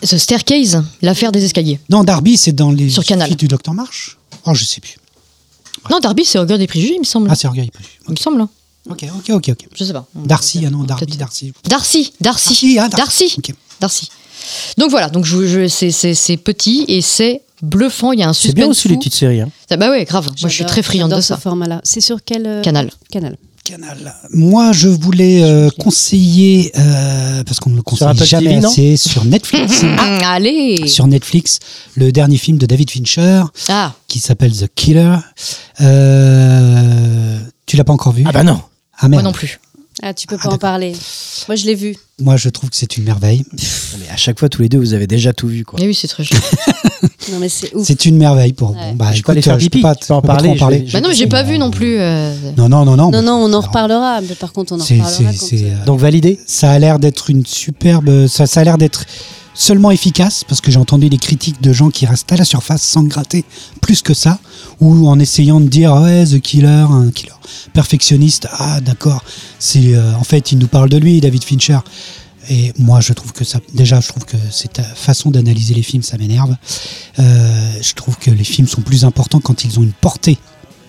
The 0.00 0.16
Staircase, 0.16 0.82
l'affaire 1.02 1.30
des 1.32 1.44
escaliers. 1.44 1.78
Non, 1.90 2.04
Darby, 2.04 2.36
c'est 2.38 2.52
dans 2.52 2.70
les 2.70 2.88
Sur 2.88 3.04
Canal. 3.04 3.34
du 3.34 3.48
Docteur 3.48 3.74
March. 3.74 4.16
Oh, 4.46 4.54
je 4.54 4.64
sais 4.64 4.80
plus. 4.80 4.96
Non, 5.90 5.98
Darby, 6.00 6.24
c'est 6.24 6.38
Orgueil 6.38 6.58
des 6.58 6.66
préjugés, 6.66 6.94
il 6.94 7.00
me 7.00 7.04
semble. 7.04 7.28
Ah, 7.30 7.34
c'est 7.34 7.48
Orgueil. 7.48 7.70
Il 8.06 8.12
me 8.12 8.16
semble. 8.16 8.40
hein. 8.40 8.48
Ok, 8.88 9.04
ok, 9.14 9.30
ok, 9.30 9.48
ok. 9.50 9.68
Je 9.74 9.84
sais 9.84 9.92
pas. 9.92 10.06
Darcy, 10.14 10.62
ah 10.66 10.70
non, 10.70 10.84
Darby. 10.84 11.16
Darcy. 11.18 11.52
Darcy, 11.68 12.12
Darcy, 12.20 12.48
Darcy, 12.54 12.78
ah, 12.78 12.88
Darcy. 12.88 12.96
Darcy, 12.96 13.34
Ok. 13.38 13.54
Darcy. 13.80 14.08
Donc 14.78 14.90
voilà, 14.90 15.10
donc 15.10 15.24
je, 15.26 15.46
je- 15.46 15.66
c'est 16.14 16.36
petit 16.38 16.84
et 16.88 17.02
c'est 17.02 17.42
bluffant. 17.62 18.12
Il 18.12 18.20
y 18.20 18.22
a 18.22 18.28
un 18.28 18.32
C'est 18.32 18.42
suspense. 18.48 18.54
bien 18.56 18.66
aussi 18.68 18.88
les 18.88 18.94
fou. 18.94 19.00
petites 19.00 19.14
séries. 19.14 19.40
hein. 19.40 19.50
Ah 19.70 19.76
Bah 19.76 19.90
ouais, 19.90 20.04
grave. 20.04 20.26
Moi, 20.40 20.48
je 20.48 20.54
suis 20.54 20.64
très 20.66 20.82
friande 20.82 21.14
de 21.14 21.20
ça. 21.20 21.36
ce 21.36 21.40
format-là. 21.40 21.80
C'est 21.84 22.00
sur 22.00 22.18
quel 22.24 22.46
euh, 22.46 22.62
Canal. 22.62 22.90
Canal. 23.10 23.36
Canal. 23.64 24.14
Moi, 24.32 24.72
je 24.72 24.88
voulais 24.88 25.42
euh, 25.42 25.68
conseiller, 25.78 26.72
euh, 26.78 27.44
parce 27.44 27.60
qu'on 27.60 27.68
ne 27.68 27.76
le 27.76 27.82
conseille 27.82 28.08
jamais 28.24 28.54
TV, 28.54 28.66
assez, 28.66 28.96
sur 28.96 29.24
Netflix. 29.26 29.82
Ah, 29.98 30.32
allez 30.32 30.86
sur 30.86 31.06
Netflix, 31.06 31.58
le 31.94 32.10
dernier 32.10 32.38
film 32.38 32.56
de 32.56 32.64
David 32.64 32.90
Fincher, 32.90 33.42
Ah, 33.68 33.92
qui 34.06 34.20
s'appelle 34.20 34.52
The 34.56 34.68
Killer. 34.74 35.16
Euh, 35.82 37.38
tu 37.66 37.76
l'as 37.76 37.84
pas 37.84 37.92
encore 37.92 38.12
vu? 38.12 38.24
Ah 38.26 38.32
bah 38.32 38.42
non. 38.44 38.60
Ah 38.98 39.08
moi 39.08 39.22
non 39.22 39.32
plus. 39.32 39.60
Ah, 40.02 40.14
tu 40.14 40.26
peux 40.26 40.36
Ah, 40.40 40.48
pas 40.48 40.54
en 40.54 40.58
parler. 40.58 40.92
Moi, 41.48 41.56
je 41.56 41.66
l'ai 41.66 41.74
vu. 41.74 41.96
Moi, 42.20 42.36
je 42.36 42.48
trouve 42.48 42.70
que 42.70 42.76
c'est 42.76 42.96
une 42.96 43.04
merveille. 43.04 43.44
Mais 43.98 44.08
à 44.12 44.16
chaque 44.16 44.38
fois, 44.38 44.48
tous 44.48 44.62
les 44.62 44.68
deux, 44.68 44.78
vous 44.78 44.94
avez 44.94 45.06
déjà 45.06 45.32
tout 45.32 45.48
vu. 45.48 45.64
Quoi. 45.64 45.78
Mais 45.80 45.86
oui, 45.86 45.94
c'est 45.94 46.08
très 46.08 46.24
chiant. 46.24 46.38
Non, 47.30 47.38
mais 47.40 47.50
c'est 47.50 47.74
ouf. 47.74 47.86
C'est 47.86 48.06
une 48.06 48.16
merveille 48.16 48.54
pour. 48.54 48.70
Ouais. 48.70 48.76
Bon, 48.90 48.94
bah, 48.94 49.12
Je 49.12 49.20
peux 49.22 49.32
aller 49.32 49.40
écoute, 49.40 49.44
faire 49.44 49.56
euh, 49.56 49.58
je 49.58 49.64
pipi, 49.64 49.78
peux 49.78 49.82
pas, 49.82 49.94
tu 49.94 50.06
peux 50.06 50.14
en 50.14 50.16
je 50.16 50.22
peux 50.22 50.26
pas 50.28 50.36
trop 50.38 50.54
parler, 50.54 50.78
je 50.78 50.84
vais- 50.86 50.92
bah 50.92 51.00
non, 51.02 51.08
mais 51.10 51.14
j'ai 51.14 51.26
pas 51.26 51.42
vu 51.42 51.58
non 51.58 51.70
plus. 51.70 51.98
euh, 52.00 52.34
Non, 52.56 52.70
non, 52.70 52.86
non, 52.86 52.96
non. 52.96 53.10
Non, 53.10 53.20
non, 53.20 53.32
on 53.34 53.52
en 53.52 53.60
reparlera. 53.60 54.22
Mais 54.22 54.34
par 54.34 54.52
contre, 54.54 54.72
on 54.72 54.80
en 54.80 54.82
reparlera 54.82 55.32
quand. 55.34 55.52
euh, 55.52 55.84
Donc 55.84 56.00
validé 56.00 56.40
Ça 56.46 56.70
a 56.70 56.78
l'air 56.78 56.98
d'être 56.98 57.28
une 57.28 57.44
superbe. 57.44 58.26
Ça, 58.28 58.46
ça 58.46 58.60
a 58.60 58.64
l'air 58.64 58.78
d'être 58.78 59.04
seulement 59.58 59.90
efficace 59.90 60.44
parce 60.44 60.60
que 60.60 60.70
j'ai 60.70 60.78
entendu 60.78 61.08
des 61.10 61.18
critiques 61.18 61.60
de 61.60 61.72
gens 61.72 61.90
qui 61.90 62.06
restent 62.06 62.30
à 62.32 62.36
la 62.36 62.44
surface 62.44 62.82
sans 62.82 63.02
gratter 63.02 63.44
plus 63.82 64.02
que 64.02 64.14
ça 64.14 64.38
ou 64.80 65.08
en 65.08 65.18
essayant 65.18 65.60
de 65.60 65.66
dire 65.66 65.92
ouais 65.94 66.24
The 66.24 66.40
Killer, 66.40 66.86
un 66.88 67.10
killer 67.10 67.32
perfectionniste. 67.72 68.48
Ah 68.52 68.80
d'accord. 68.80 69.22
C'est 69.58 69.94
euh, 69.94 70.14
en 70.14 70.24
fait 70.24 70.52
il 70.52 70.58
nous 70.58 70.68
parle 70.68 70.88
de 70.88 70.96
lui, 70.96 71.20
David 71.20 71.44
Fincher. 71.44 71.78
Et 72.50 72.72
moi, 72.78 73.00
je 73.00 73.12
trouve 73.12 73.34
que 73.34 73.44
ça, 73.44 73.60
déjà, 73.74 74.00
je 74.00 74.08
trouve 74.08 74.24
que 74.24 74.38
cette 74.50 74.80
façon 74.80 75.30
d'analyser 75.30 75.74
les 75.74 75.82
films, 75.82 76.02
ça 76.02 76.16
m'énerve. 76.16 76.56
Euh, 77.18 77.72
je 77.82 77.92
trouve 77.92 78.16
que 78.16 78.30
les 78.30 78.44
films 78.44 78.66
sont 78.66 78.80
plus 78.80 79.04
importants 79.04 79.40
quand 79.40 79.64
ils 79.64 79.78
ont 79.78 79.82
une 79.82 79.92
portée 79.92 80.38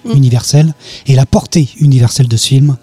Mm. 0.06 0.11
universelle. 0.15 0.73
Et 1.07 1.15
la 1.15 1.25
portée 1.25 1.69
universelle 1.80 2.27
de 2.27 2.38
ce 2.38 2.48
film, 2.48 2.77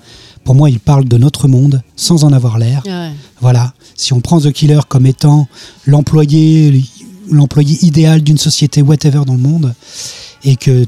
pour 0.46 0.54
moi, 0.54 0.70
il 0.70 0.80
parle 0.80 1.04
de 1.06 1.18
notre 1.18 1.48
monde 1.48 1.82
sans 1.96 2.24
en 2.24 2.32
avoir 2.32 2.56
l'air. 2.58 2.82
ouais. 2.86 3.10
Voilà. 3.42 3.74
Si 3.96 4.12
on 4.14 4.20
prend 4.20 4.40
The 4.40 4.50
Killer 4.52 4.80
comme 4.88 5.04
étant 5.06 5.46
l'employé, 5.86 6.82
l'employé 7.30 7.84
idéal 7.84 8.22
d'une 8.22 8.38
société 8.38 8.80
whatever 8.80 9.24
dans 9.26 9.34
le 9.34 9.40
monde, 9.40 9.74
et 10.44 10.56
que 10.56 10.86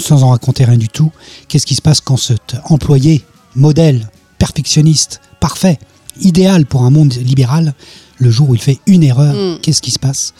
sans 0.00 0.22
en 0.22 0.30
raconter 0.30 0.64
rien 0.64 0.78
du 0.78 0.88
tout, 0.88 1.10
qu'est-ce 1.48 1.66
qui 1.66 1.74
se 1.74 1.82
passe 1.82 2.00
quand 2.00 2.16
cet 2.16 2.56
employé, 2.66 3.24
modèle, 3.56 4.08
perfectionniste, 4.38 5.20
parfait, 5.40 5.78
idéal 6.20 6.64
pour 6.64 6.84
un 6.84 6.90
monde 6.90 7.12
libéral, 7.14 7.74
le 8.18 8.30
jour 8.30 8.48
où 8.50 8.54
il 8.54 8.60
fait 8.60 8.78
une 8.86 9.02
erreur, 9.02 9.34
Mm. 9.34 9.58
qu'est-ce 9.60 9.82
qui 9.82 9.90
se 9.90 9.98
passe? 9.98 10.32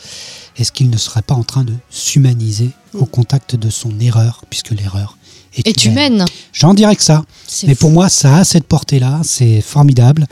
Est-ce 0.57 0.73
qu'il 0.73 0.89
ne 0.91 0.97
serait 0.97 1.23
pas 1.23 1.34
en 1.34 1.42
train 1.44 1.65
de 1.65 1.75
s'humaniser 1.91 2.70
au 2.94 3.05
contact 3.07 3.57
de 3.57 3.70
son 3.70 3.99
erreur, 4.00 4.44
puisque 4.50 4.70
l'erreur 4.70 5.17
est, 5.61 5.69
est 5.69 5.85
humaine 5.85 6.12
humaine. 6.15 6.25
J'en 6.53 6.75
dirais 6.75 6.97
que 6.97 7.03
ça. 7.03 7.25
Mais 7.67 7.75
fou. 7.75 7.81
pour 7.81 7.91
moi, 7.91 8.09
ça 8.09 8.37
a 8.39 8.45
cette 8.45 8.65
portée-là, 8.65 9.20
c'est 9.25 9.61
formidable. 9.61 10.27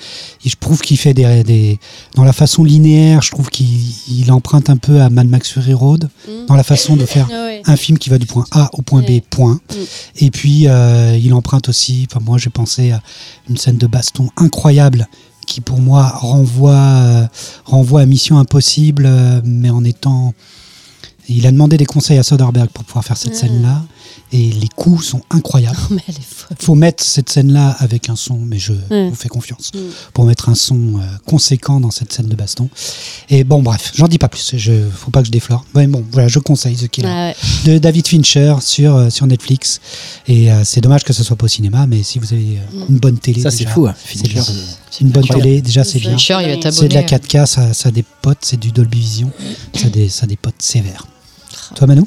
Et 0.44 0.48
je 0.48 0.56
trouve 0.56 0.80
qu'il 0.80 0.96
fait 0.98 1.14
des, 1.14 1.42
des- 1.44 1.78
Dans 2.14 2.24
la 2.24 2.32
façon 2.32 2.62
linéaire, 2.64 3.22
je 3.22 3.30
trouve 3.30 3.48
qu'il 3.48 3.66
il 4.08 4.30
emprunte 4.32 4.68
un 4.70 4.76
peu 4.76 5.00
à 5.00 5.08
Mad 5.10 5.28
Max 5.28 5.50
Fury 5.50 5.74
Road, 5.74 6.08
Mm. 6.28 6.46
dans 6.46 6.54
la 6.56 6.62
façon 6.64 6.96
de 6.96 7.06
faire 7.06 7.28
Ah 7.32 7.46
ouais. 7.46 7.62
un 7.64 7.76
film 7.76 7.98
qui 7.98 8.10
va 8.10 8.18
du 8.18 8.26
point 8.26 8.44
A 8.52 8.68
au 8.74 8.82
point 8.82 9.02
B, 9.02 9.20
point. 9.30 9.54
Mm. 9.70 9.74
Et 10.16 10.30
puis, 10.30 10.68
euh, 10.68 11.16
il 11.22 11.32
emprunte 11.34 11.68
aussi, 11.68 12.06
enfin, 12.10 12.20
moi, 12.24 12.38
j'ai 12.38 12.50
pensé 12.50 12.90
à 12.92 13.00
une 13.48 13.56
scène 13.56 13.78
de 13.78 13.86
baston 13.86 14.28
incroyable 14.36 15.08
qui, 15.46 15.60
pour 15.60 15.78
moi, 15.78 16.08
renvoie, 16.08 16.72
euh, 16.74 17.26
renvoie 17.64 18.00
à 18.02 18.06
Mission 18.06 18.38
Impossible, 18.38 19.04
euh, 19.06 19.40
mais 19.44 19.70
en 19.70 19.84
étant. 19.84 20.34
Il 21.28 21.44
a 21.46 21.50
demandé 21.50 21.76
des 21.76 21.86
conseils 21.86 22.18
à 22.18 22.22
Soderbergh 22.22 22.68
pour 22.70 22.84
pouvoir 22.84 23.04
faire 23.04 23.16
cette 23.16 23.32
Ah. 23.34 23.38
scène-là. 23.40 23.82
Et 24.32 24.50
les 24.50 24.66
coups 24.74 25.06
sont 25.06 25.22
incroyables 25.30 25.76
Mais 25.90 26.02
elle 26.08 26.16
est 26.16 26.20
folle. 26.20 26.56
faut 26.60 26.74
mettre 26.74 27.04
cette 27.04 27.30
scène-là 27.30 27.76
avec 27.78 28.08
un 28.08 28.16
son, 28.16 28.38
mais 28.38 28.58
je 28.58 28.72
Ouais. 28.90 29.08
vous 29.08 29.14
fais 29.14 29.28
confiance, 29.28 29.70
Mm. 29.72 29.78
pour 30.14 30.24
mettre 30.24 30.48
un 30.48 30.56
son 30.56 30.96
euh, 30.98 31.00
conséquent 31.26 31.78
dans 31.78 31.92
cette 31.92 32.12
scène 32.12 32.26
de 32.26 32.34
baston. 32.34 32.68
Et 33.30 33.44
bon, 33.44 33.62
bref, 33.62 33.92
j'en 33.94 34.08
dis 34.08 34.18
pas 34.18 34.28
plus, 34.28 34.56
je, 34.56 34.88
faut 34.90 35.12
pas 35.12 35.20
que 35.20 35.26
je 35.26 35.32
déflore. 35.32 35.64
Ouais, 35.76 35.86
bon, 35.86 36.04
voilà, 36.10 36.26
je 36.26 36.40
conseille 36.40 36.74
The 36.76 36.88
Killer 36.88 37.08
Ah 37.08 37.28
ouais. 37.28 37.36
de 37.72 37.78
David 37.78 38.08
Fincher 38.08 38.56
sur, 38.60 38.96
euh, 38.96 39.10
sur 39.10 39.28
Netflix. 39.28 39.80
Et 40.26 40.50
euh, 40.50 40.62
c'est 40.64 40.80
dommage 40.80 41.04
que 41.04 41.12
ce 41.12 41.22
soit 41.22 41.36
pas 41.36 41.44
au 41.44 41.48
cinéma, 41.48 41.86
mais 41.86 42.02
si 42.02 42.18
vous 42.18 42.32
avez 42.32 42.58
euh, 42.58 42.76
Mm. 42.80 42.86
une 42.90 42.98
bonne 42.98 43.18
télé, 43.18 43.42
Ça, 43.42 43.50
c'est 43.52 43.58
déjà, 43.58 43.70
fou. 43.70 43.86
hein. 43.86 43.94
c'est 44.04 44.18
Fincher, 44.18 44.40
c'est- 44.90 45.00
une 45.02 45.10
bonne 45.10 45.22
incroyable. 45.22 45.48
télé, 45.50 45.62
déjà, 45.62 45.84
c'est 45.84 46.00
bien. 46.00 46.16
Il 46.16 46.18
C'est 46.20 46.34
de 46.88 46.94
la 46.94 47.00
abonné. 47.00 47.04
4K, 47.06 47.46
ça, 47.46 47.72
ça 47.74 47.90
a 47.90 47.92
des 47.92 48.04
potes, 48.22 48.38
c'est 48.42 48.58
du 48.58 48.72
Dolby 48.72 48.98
Vision, 48.98 49.30
ça 49.74 49.86
a 49.86 49.90
des, 49.90 50.08
ça 50.08 50.24
a 50.24 50.26
des 50.26 50.36
potes 50.36 50.60
sévères. 50.60 51.06
Toi, 51.76 51.86
Manu 51.86 52.02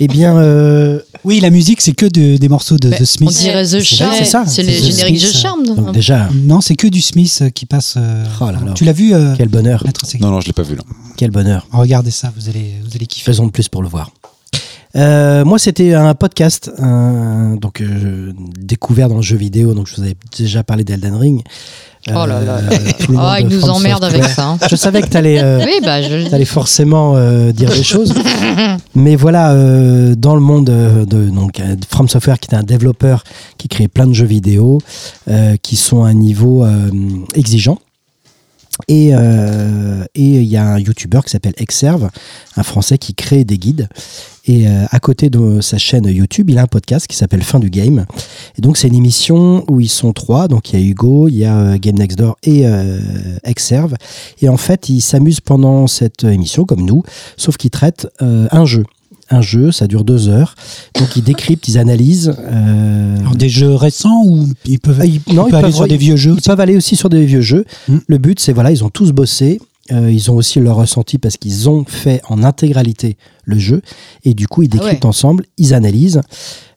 Eh 0.00 0.06
bien, 0.06 0.38
euh, 0.38 1.00
Oui, 1.24 1.40
la 1.40 1.50
musique, 1.50 1.80
c'est 1.80 1.92
que 1.92 2.06
de- 2.06 2.36
des 2.36 2.48
morceaux 2.48 2.76
de 2.76 2.88
The 2.90 3.04
Smiths. 3.04 3.30
On 3.36 3.42
dirait 3.42 3.64
The 3.64 3.68
C'est 3.68 3.82
Charm. 3.82 4.14
c'est 4.16 4.24
ça. 4.24 4.44
C'est 4.46 4.62
les 4.62 4.74
C'est 4.80 4.88
The 4.90 4.92
génériques 4.92 5.14
de 5.16 5.20
Smiths. 5.26 5.36
Charm. 5.42 5.66
donc 5.66 5.92
déjà, 5.92 6.28
Non, 6.44 6.60
c'est 6.60 6.76
que 6.76 6.86
du 6.86 7.02
Smith 7.02 7.42
qui 7.54 7.66
passe. 7.66 7.94
euh, 7.96 8.24
Oh 8.40 8.46
là 8.46 8.60
là. 8.64 8.72
Tu 8.74 8.84
l'as 8.84 8.92
vu 8.92 9.12
euh, 9.12 9.34
quel 9.36 9.48
bonheur. 9.48 9.82
Maître 9.84 10.02
Non, 10.20 10.30
non, 10.30 10.40
je 10.40 10.46
l'ai 10.46 10.52
pas 10.52 10.62
vu. 10.62 10.76
Quel 11.16 11.30
bonheur. 11.32 11.66
Regardez 11.72 12.12
ça, 12.12 12.32
vous 12.36 12.48
allez, 12.48 12.74
vous 12.84 12.94
allez 12.94 13.06
kiffer. 13.06 13.24
Faisons 13.24 13.46
de 13.46 13.50
plus 13.50 13.68
pour 13.68 13.82
le 13.82 13.88
voir. 13.88 14.12
Euh, 14.96 15.44
moi, 15.44 15.58
c'était 15.58 15.92
un 15.94 16.14
podcast, 16.14 16.70
un- 16.78 17.56
donc 17.56 17.80
euh, 17.82 18.32
découvert 18.58 19.08
dans 19.08 19.16
le 19.16 19.22
jeu 19.22 19.36
vidéo. 19.36 19.74
Donc, 19.74 19.86
je 19.88 19.96
vous 19.96 20.02
avais 20.02 20.16
déjà 20.38 20.62
parlé 20.62 20.84
d'Elden 20.84 21.14
Ring. 21.14 21.42
Oh 22.14 22.26
là 22.26 22.40
là. 22.40 22.58
Euh, 22.58 22.78
le 23.08 23.16
Oh, 23.16 23.34
il 23.40 23.46
nous 23.48 23.64
emmerde 23.68 24.04
avec 24.04 24.24
ça. 24.24 24.48
hein. 24.48 24.58
Je 24.68 24.76
savais 24.76 25.02
que 25.02 25.08
tu 25.08 25.16
allais, 25.16 25.42
Oui, 25.64 25.80
bah, 25.84 26.02
je 26.02 26.44
forcément 26.44 27.14
euh, 27.16 27.52
dire 27.52 27.70
des 27.70 27.82
choses. 27.82 28.14
Mais 28.94 29.16
voilà, 29.16 29.52
euh, 29.52 30.14
dans 30.16 30.34
le 30.34 30.40
monde 30.40 30.70
euh, 30.70 31.04
de 31.04 31.28
donc, 31.28 31.60
euh, 31.60 31.76
From 31.88 32.08
Software, 32.08 32.38
qui 32.38 32.54
est 32.54 32.58
un 32.58 32.62
développeur 32.62 33.22
qui 33.58 33.68
crée 33.68 33.88
plein 33.88 34.06
de 34.06 34.12
jeux 34.14 34.26
vidéo 34.26 34.78
euh, 35.30 35.56
qui 35.62 35.76
sont 35.76 36.04
à 36.04 36.08
un 36.08 36.14
niveau 36.14 36.64
euh, 36.64 36.90
exigeant. 37.34 37.78
Et 38.86 39.10
euh, 39.12 40.04
et 40.14 40.40
il 40.40 40.46
y 40.46 40.56
a 40.56 40.64
un 40.64 40.78
YouTuber 40.78 41.20
qui 41.24 41.30
s'appelle 41.30 41.54
Exerve, 41.56 42.10
un 42.56 42.62
Français 42.62 42.98
qui 42.98 43.14
crée 43.14 43.44
des 43.44 43.58
guides. 43.58 43.88
Et 44.48 44.66
euh, 44.66 44.86
à 44.90 44.98
côté 44.98 45.28
de 45.28 45.60
sa 45.60 45.76
chaîne 45.76 46.06
YouTube, 46.06 46.48
il 46.48 46.58
a 46.58 46.62
un 46.62 46.66
podcast 46.66 47.06
qui 47.06 47.16
s'appelle 47.16 47.42
Fin 47.42 47.58
du 47.58 47.68
Game. 47.68 48.06
Et 48.56 48.62
donc 48.62 48.78
c'est 48.78 48.88
une 48.88 48.94
émission 48.94 49.64
où 49.68 49.80
ils 49.80 49.90
sont 49.90 50.12
trois. 50.14 50.48
Donc 50.48 50.72
il 50.72 50.80
y 50.80 50.82
a 50.82 50.86
Hugo, 50.86 51.28
il 51.28 51.36
y 51.36 51.44
a 51.44 51.56
euh, 51.56 51.78
Game 51.78 51.96
Next 51.96 52.16
Door 52.18 52.38
et 52.42 52.66
euh, 52.66 52.98
Exerve. 53.44 53.94
Et 54.40 54.48
en 54.48 54.56
fait, 54.56 54.88
ils 54.88 55.02
s'amusent 55.02 55.40
pendant 55.40 55.86
cette 55.86 56.24
émission, 56.24 56.64
comme 56.64 56.80
nous, 56.80 57.02
sauf 57.36 57.58
qu'ils 57.58 57.70
traitent 57.70 58.08
euh, 58.22 58.48
un 58.50 58.64
jeu. 58.64 58.84
Un 59.30 59.40
jeu, 59.42 59.72
ça 59.72 59.86
dure 59.86 60.04
deux 60.04 60.28
heures. 60.28 60.54
Donc 60.98 61.16
ils 61.16 61.22
décryptent, 61.22 61.68
ils 61.68 61.78
analysent. 61.78 62.34
euh, 62.38 63.18
Alors, 63.20 63.36
des 63.36 63.48
jeux 63.48 63.74
récents 63.74 64.22
ou 64.24 64.46
ils 64.64 64.78
peuvent, 64.80 64.98
Ah, 65.00 65.06
ils- 65.06 65.20
ils 65.26 65.34
non, 65.34 65.42
peuvent 65.44 65.50
ils 65.52 65.54
aller 65.56 65.62
peuvent- 65.66 65.74
sur 65.74 65.86
des 65.88 65.96
vieux 65.98 66.16
jeux 66.16 66.34
ils 66.36 66.42
peuvent 66.42 66.60
aller 66.60 66.76
aussi 66.76 66.96
sur 66.96 67.08
des 67.10 67.24
vieux 67.26 67.40
jeux. 67.42 67.64
Mm. 67.88 67.96
Le 68.06 68.18
but, 68.18 68.40
c'est 68.40 68.52
voilà, 68.52 68.70
ils 68.70 68.84
ont 68.84 68.90
tous 68.90 69.12
bossé. 69.12 69.60
euh, 69.90 70.12
ils 70.12 70.30
ont 70.30 70.34
aussi 70.36 70.60
leur 70.60 70.76
ressenti 70.76 71.16
parce 71.16 71.38
qu'ils 71.38 71.66
ont 71.70 71.82
fait 71.86 72.20
en 72.28 72.42
intégralité 72.44 73.16
le 73.44 73.58
jeu. 73.58 73.80
Et 74.22 74.34
du 74.34 74.46
coup, 74.46 74.60
ils 74.62 74.68
Ah 74.72 74.76
ouais. 74.76 74.80
décryptent 74.82 75.06
ensemble, 75.06 75.46
ils 75.56 75.72
analysent. 75.72 76.20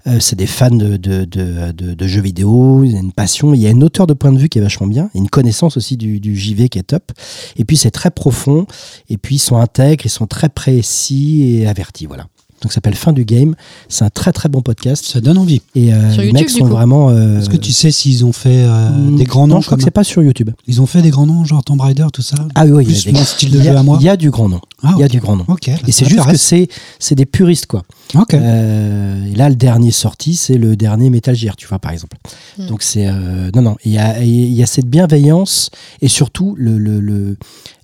Euh, 0.08 0.18
c'est 0.22 0.38
des 0.38 0.48
fans 0.48 0.72
de, 0.72 0.96
de, 0.96 1.26
de- 1.26 1.74
de- 1.74 1.94
de 1.94 2.08
jeux 2.08 2.22
vidéo, 2.22 2.84
il 2.86 2.94
y 2.94 2.96
a 2.96 3.00
une 3.00 3.12
passion. 3.12 3.54
Il 3.54 3.60
y 3.60 3.68
a 3.68 3.70
une 3.70 3.84
hauteur 3.84 4.08
de 4.08 4.14
point 4.14 4.32
de 4.32 4.38
vue 4.40 4.48
qui 4.48 4.60
est 4.60 4.62
vachement 4.62 4.88
bien. 4.88 5.10
Il 5.14 5.18
y 5.18 5.20
a 5.20 5.24
une 5.24 5.30
connaissance 5.30 5.76
aussi 5.76 5.98
du, 5.98 6.22
du 6.22 6.38
JV 6.38 6.70
qui 6.70 6.80
est 6.80 6.84
top. 6.84 7.12
Et 7.58 7.66
puis, 7.66 7.76
c'est 7.76 7.92
très 7.92 8.12
profond. 8.12 8.66
Et 9.10 9.18
puis, 9.18 9.36
ils 9.36 9.40
sont 9.40 9.58
intègres, 9.58 10.06
ils 10.06 10.10
sont 10.10 10.26
très 10.26 10.48
précis 10.50 11.44
et 11.60 11.68
avertis. 11.68 12.06
Voilà. 12.06 12.28
Donc, 12.62 12.72
ça 12.72 12.76
s'appelle 12.76 12.96
Fin 12.96 13.12
du 13.14 13.26
Game. 13.26 13.56
C'est 13.90 14.04
un 14.06 14.10
très, 14.10 14.32
très 14.32 14.50
bon 14.50 14.62
podcast. 14.62 15.04
Ça 15.06 15.20
donne 15.22 15.38
envie. 15.38 15.62
Et 15.76 15.94
euh, 15.94 16.12
Sur 16.12 16.22
les 16.22 16.28
YouTube, 16.28 16.42
mecs 16.42 16.50
sont 16.50 16.66
vraiment. 16.66 17.10
euh, 17.10 17.40
Est-ce 17.40 17.50
que 17.50 17.58
tu 17.58 17.72
sais 17.72 17.92
s'ils 17.92 18.24
ont 18.26 18.34
fait 18.34 18.50
euh, 18.66 18.90
mm, 18.90 19.16
des 19.18 19.24
grands 19.26 19.48
noms 19.48 19.56
Non, 19.56 19.62
je 19.62 19.66
crois 19.66 19.76
comme 19.78 19.80
que 19.80 19.84
c'est 19.86 19.92
pas 19.92 20.04
sur 20.04 20.22
YouTube. 20.24 20.52
Ils 20.68 20.82
ont 20.82 20.86
fait 20.86 21.02
des 21.02 21.10
grands 21.10 21.26
noms, 21.26 21.44
genre 21.46 21.64
Tomb 21.64 21.82
Raider, 21.82 22.06
tout 22.14 22.22
ça 22.22 22.36
Ah 22.56 22.66
oui, 22.66 22.72
oui, 22.72 22.84
il 22.88 22.92
y 22.92 22.94
a 23.00 23.02
Plus 23.02 23.12
des- 23.12 23.12
mon 23.20 23.26
style 23.26 23.52
de 23.52 23.58
il 23.58 23.66
y 23.66 23.68
a- 23.68 23.72
jeu 23.74 23.78
à 23.78 23.84
moi 23.84 23.98
Il 24.00 24.06
y 24.06 24.10
a 24.10 24.18
du 24.18 24.30
grand 24.30 24.50
nom. 24.50 24.62
Ah, 24.84 24.94
Il 24.98 25.02
y 25.02 25.04
a 25.04 25.08
du 25.08 25.20
grand 25.20 25.36
nom. 25.36 25.46
Ok. 25.48 25.68
Et 25.88 25.92
c'est 25.92 26.06
juste 26.06 26.26
que 26.26 26.38
c'est 26.38 26.68
c'est 26.98 27.14
des 27.16 27.26
puristes 27.28 27.68
quoi. 27.68 27.84
Ok. 28.16 28.34
Euh, 28.34 29.26
et 29.32 29.36
là 29.36 29.48
le 29.50 29.56
dernier 29.56 29.92
sorti 29.92 30.36
c'est 30.36 30.58
le 30.58 30.76
dernier 30.76 31.10
Metal 31.10 31.36
Gear 31.36 31.56
tu 31.56 31.68
vois 31.68 31.78
par 31.80 31.92
exemple. 31.92 32.18
Mm. 32.58 32.66
Donc 32.68 32.82
c'est 32.82 33.06
euh, 33.08 33.52
non 33.56 33.62
non 33.62 33.76
il 33.86 33.92
y 33.92 33.98
a 34.00 34.24
il 34.24 34.52
y 34.54 34.64
a 34.64 34.66
cette 34.66 34.88
bienveillance 34.88 35.70
et 36.02 36.08
surtout 36.08 36.56
le, 36.58 36.78
le, 36.80 37.00
le- 37.00 37.38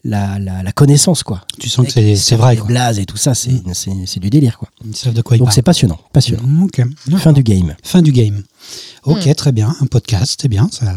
la, 0.08 0.40
la, 0.40 0.64
la 0.64 0.72
connaissance 0.72 1.22
quoi. 1.24 1.42
Tu 1.60 1.70
sens 1.70 1.86
que 1.86 1.92
c'est 1.92 2.16
c'est 2.16 2.36
vrai. 2.36 2.56
Quoi. 2.58 2.68
blazes 2.68 2.98
et 3.00 3.06
tout 3.06 3.18
ça 3.18 3.36
c'est 3.36 3.52
Mm. 3.52 3.74
c'est 3.74 3.92
c'est 4.06 4.20
du 4.20 4.30
délire 4.30 4.58
quoi. 4.58 4.70
Ils 4.86 4.96
savent 4.96 5.14
de 5.14 5.22
quoi 5.22 5.36
ils 5.38 5.40
Donc 5.40 5.52
c'est 5.54 5.62
passionnant 5.62 6.00
passionnant. 6.14 6.44
Mm. 6.44 7.18
Fin 7.18 7.34
du 7.34 7.44
game. 7.44 7.76
Fin 7.84 8.02
du 8.02 8.12
game. 8.12 8.44
Ok, 9.04 9.34
très 9.36 9.52
bien. 9.52 9.76
Un 9.80 9.86
podcast, 9.86 10.40
c'est 10.42 10.48
bien. 10.50 10.68
Ça, 10.72 10.94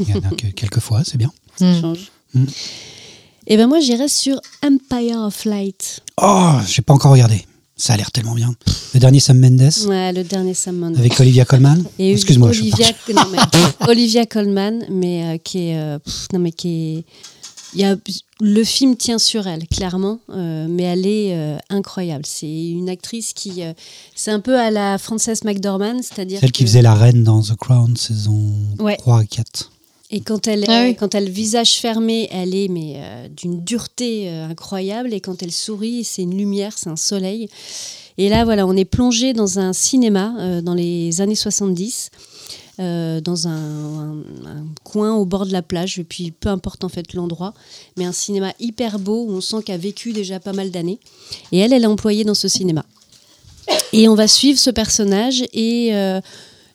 il 0.00 0.08
y 0.08 0.12
en 0.14 0.18
a 0.20 0.30
que 0.36 0.46
quelques 0.48 0.80
fois, 0.80 1.02
c'est 1.04 1.18
bien. 1.18 1.30
Hmm. 1.60 1.80
change. 1.80 2.10
Mm. 2.34 2.44
Et 3.46 3.56
ben 3.56 3.66
moi 3.66 3.80
j'irais 3.80 4.08
sur 4.08 4.40
Empire 4.64 5.18
of 5.18 5.44
Light. 5.44 6.00
Oh, 6.22 6.52
j'ai 6.66 6.82
pas 6.82 6.94
encore 6.94 7.12
regardé. 7.12 7.44
Ça 7.76 7.94
a 7.94 7.96
l'air 7.96 8.10
tellement 8.12 8.34
bien. 8.34 8.54
Le 8.92 9.00
dernier 9.00 9.20
Sam 9.20 9.38
Mendes 9.40 9.72
Ouais, 9.88 10.12
le 10.12 10.22
dernier 10.22 10.52
Sam 10.52 10.76
Mendes. 10.76 10.98
avec 10.98 11.18
Olivia 11.18 11.46
Colman. 11.46 11.82
Excuse-moi, 11.98 12.52
je 12.52 12.60
suis 12.62 12.72
Olivia, 12.72 12.92
parti. 12.92 13.14
non, 13.14 13.22
mais, 13.32 13.88
Olivia 13.88 14.26
Colman, 14.26 14.84
mais 14.90 15.24
euh, 15.24 15.38
qui 15.38 15.68
est, 15.70 15.78
euh, 15.78 15.98
pff, 15.98 16.26
non 16.34 16.40
mais 16.40 16.52
qui 16.52 16.68
est, 16.98 17.04
y 17.74 17.84
a, 17.84 17.96
le 18.40 18.64
film 18.64 18.96
tient 18.96 19.18
sur 19.18 19.46
elle 19.46 19.66
clairement, 19.68 20.18
euh, 20.30 20.66
mais 20.68 20.82
elle 20.84 21.06
est 21.06 21.34
euh, 21.34 21.56
incroyable. 21.68 22.24
C'est 22.26 22.46
une 22.70 22.88
actrice 22.88 23.32
qui, 23.32 23.62
euh, 23.62 23.72
c'est 24.14 24.30
un 24.30 24.40
peu 24.40 24.58
à 24.58 24.70
la 24.70 24.98
Frances 24.98 25.44
McDormand, 25.44 26.02
c'est-à-dire 26.02 26.40
Celle 26.40 26.52
qui 26.52 26.64
faisait 26.64 26.82
la 26.82 26.94
reine 26.94 27.22
dans 27.22 27.42
The 27.42 27.56
Crown 27.56 27.96
saison 27.96 28.52
Ouais. 28.78 28.96
3 28.96 29.22
et 29.22 29.26
4. 29.26 29.70
Et 30.12 30.20
quand 30.22 30.48
elle, 30.48 30.64
Ah 30.68 30.82
oui. 30.86 30.96
quand 30.96 31.14
elle 31.14 31.30
visage 31.30 31.74
fermé, 31.74 32.28
elle 32.32 32.54
est 32.54 32.66
mais 32.68 32.94
euh, 32.96 33.28
d'une 33.28 33.62
dureté 33.62 34.28
euh, 34.28 34.48
incroyable. 34.48 35.14
Et 35.14 35.20
quand 35.20 35.40
elle 35.42 35.52
sourit, 35.52 36.02
c'est 36.02 36.22
une 36.22 36.36
lumière, 36.36 36.76
c'est 36.76 36.90
un 36.90 36.96
soleil. 36.96 37.48
Et 38.18 38.28
là, 38.28 38.44
voilà, 38.44 38.66
on 38.66 38.76
est 38.76 38.84
plongé 38.84 39.32
dans 39.34 39.60
un 39.60 39.72
cinéma 39.72 40.34
euh, 40.40 40.62
dans 40.62 40.74
les 40.74 41.20
années 41.20 41.36
70, 41.36 42.10
euh, 42.80 43.20
dans 43.20 43.46
un, 43.46 44.22
coin 44.84 45.14
au 45.14 45.26
bord 45.26 45.46
de 45.46 45.52
la 45.52 45.62
plage. 45.62 45.98
Et 45.98 46.04
puis, 46.04 46.30
peu 46.30 46.48
importe 46.48 46.82
en 46.84 46.88
fait 46.88 47.12
l'endroit, 47.14 47.52
mais 47.96 48.04
un 48.04 48.12
cinéma 48.12 48.52
hyper 48.58 48.98
beau 48.98 49.24
où 49.28 49.32
on 49.32 49.40
sent 49.40 49.62
qu'elle 49.64 49.74
a 49.74 49.78
vécu 49.78 50.12
déjà 50.12 50.40
pas 50.40 50.52
mal 50.52 50.70
d'années. 50.70 50.98
Et 51.52 51.58
elle, 51.58 51.72
elle 51.72 51.82
est 51.82 51.86
employée 51.86 52.24
dans 52.24 52.34
ce 52.34 52.48
cinéma. 52.48 52.84
Et 53.92 54.08
on 54.08 54.14
va 54.14 54.26
suivre 54.26 54.58
ce 54.58 54.70
personnage 54.70 55.44
et 55.52 55.94
euh, 55.94 56.20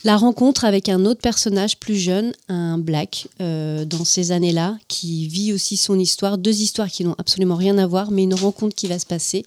la 0.03 0.17
rencontre 0.17 0.65
avec 0.65 0.89
un 0.89 1.05
autre 1.05 1.21
personnage 1.21 1.79
plus 1.79 1.95
jeune, 1.95 2.33
un 2.47 2.77
black, 2.77 3.27
euh, 3.41 3.85
dans 3.85 4.05
ces 4.05 4.31
années-là, 4.31 4.77
qui 4.87 5.27
vit 5.27 5.51
aussi 5.53 5.77
son 5.77 5.97
histoire, 5.97 6.37
deux 6.37 6.61
histoires 6.61 6.89
qui 6.89 7.03
n'ont 7.03 7.15
absolument 7.17 7.55
rien 7.55 7.77
à 7.79 7.87
voir, 7.87 8.11
mais 8.11 8.23
une 8.23 8.35
rencontre 8.35 8.75
qui 8.75 8.85
va 8.85 8.99
se 8.99 9.07
passer. 9.07 9.43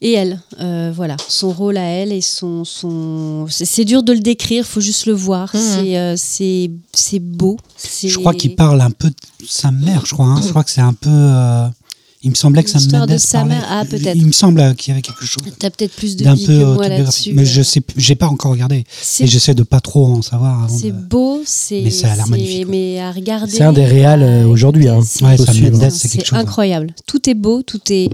Et 0.00 0.12
elle, 0.12 0.40
euh, 0.60 0.92
voilà, 0.94 1.16
son 1.28 1.50
rôle 1.50 1.76
à 1.76 1.82
elle 1.82 2.12
et 2.12 2.20
son. 2.20 2.64
son... 2.64 3.46
C'est 3.50 3.84
dur 3.84 4.02
de 4.04 4.12
le 4.12 4.20
décrire, 4.20 4.64
faut 4.64 4.80
juste 4.80 5.06
le 5.06 5.12
voir. 5.12 5.50
Mhm. 5.54 5.60
C'est, 5.60 5.98
euh, 5.98 6.14
C'est 6.16 6.70
c'est 6.94 7.18
beau. 7.18 7.56
Je 8.04 8.16
crois 8.18 8.32
qu'il 8.34 8.54
parle 8.54 8.80
un 8.80 8.90
peu 8.92 9.08
de 9.10 9.14
sa 9.48 9.70
mère, 9.72 10.06
je 10.06 10.12
crois. 10.14 10.26
hein. 10.26 10.40
Je 10.42 10.50
crois 10.50 10.62
que 10.62 10.70
c'est 10.70 10.80
un 10.80 10.92
peu. 10.94 11.10
euh, 11.10 11.66
Il 12.22 12.30
me 12.30 12.34
semblait 12.36 12.62
que 12.64 12.70
Sam 12.70 12.80
L'histoire 12.80 13.06
de 13.08 13.16
sa 13.16 13.38
parlait- 13.38 13.54
mère, 13.56 13.66
ah, 13.70 13.84
peut-être. 13.84 14.16
Il 14.16 14.26
me 14.26 14.32
semble 14.32 14.74
qu'il 14.76 14.90
y 14.90 14.92
avait 14.92 15.02
quelque 15.02 15.24
chose 15.24 15.42
T'as 15.58 15.70
peut-être 15.70 15.94
plus 15.94 16.16
de 16.16 16.22
d'un 16.24 16.34
vie 16.34 16.46
peu 16.46 16.52
que 16.52 16.58
moi 16.64 16.70
autobiographique. 16.76 17.04
là-dessus. 17.04 17.32
Mais 17.34 17.44
je 17.44 17.62
sais, 17.62 17.80
j'ai 17.96 18.14
pas 18.16 18.26
encore 18.26 18.52
regardé. 18.52 18.84
Et 19.20 19.26
j'essaie 19.26 19.54
de 19.54 19.62
pas 19.64 19.80
trop 19.80 20.06
en 20.06 20.22
savoir 20.22 20.62
avant. 20.64 20.78
C'est 20.78 20.90
de- 20.92 20.96
beau, 20.96 21.42
c'est. 21.44 21.80
Mais 21.82 21.90
ça 21.90 22.12
a 22.12 22.16
l'air 22.16 22.24
c'est- 22.26 22.30
magnifique. 22.30 22.66
Mais 22.68 23.00
à 23.00 23.10
regarder. 23.10 23.52
C'est 23.52 23.62
un 23.64 23.72
des 23.72 23.84
réals 23.84 24.22
euh, 24.22 24.46
aujourd'hui. 24.46 24.88
Hein. 24.88 25.00
C'est- 25.04 25.24
Ouais, 25.24 25.36
Sam. 25.36 25.56
Mendes, 25.60 25.90
c'est 25.90 26.08
quelque 26.08 26.26
chose. 26.26 26.38
hein. 26.38 26.42
incroyable. 26.42 26.94
Tout 27.06 27.28
est 27.30 27.34
beau, 27.34 27.62
tout 27.62 27.80
est 27.90 28.10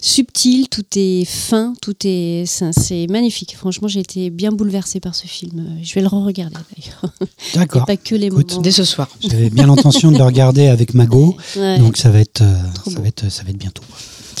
subtil, 0.00 0.68
tout 0.68 0.84
est 0.96 1.24
fin, 1.24 1.74
tout 1.80 1.94
est. 2.04 2.44
C'est 2.46 3.06
magnifique. 3.08 3.56
Franchement, 3.56 3.88
j'ai 3.88 4.00
été 4.00 4.30
bien 4.30 4.52
bouleversée 4.52 5.00
par 5.00 5.14
ce 5.14 5.26
film. 5.26 5.78
Je 5.82 5.94
vais 5.94 6.00
le 6.00 6.08
re-regarder 6.08 6.56
d'ailleurs. 6.76 7.12
D'accord. 7.54 7.86
Pas 7.86 7.96
que 7.96 8.14
les 8.14 8.26
Écoute, 8.26 8.50
moments. 8.50 8.62
Dès 8.62 8.72
ce 8.72 8.84
soir. 8.84 9.08
J'avais 9.20 9.50
bien 9.50 9.66
l'intention 9.66 10.10
de 10.10 10.18
le 10.18 10.24
regarder 10.24 10.66
avec 10.68 10.94
Mago. 10.94 11.36
Ouais. 11.56 11.78
Donc 11.78 11.96
ça 11.96 12.10
va 12.10 12.20
être, 12.20 12.42
euh, 12.42 12.62
ça 12.90 13.00
va 13.00 13.08
être, 13.08 13.30
ça 13.30 13.42
va 13.42 13.50
être 13.50 13.58
bientôt. 13.58 13.82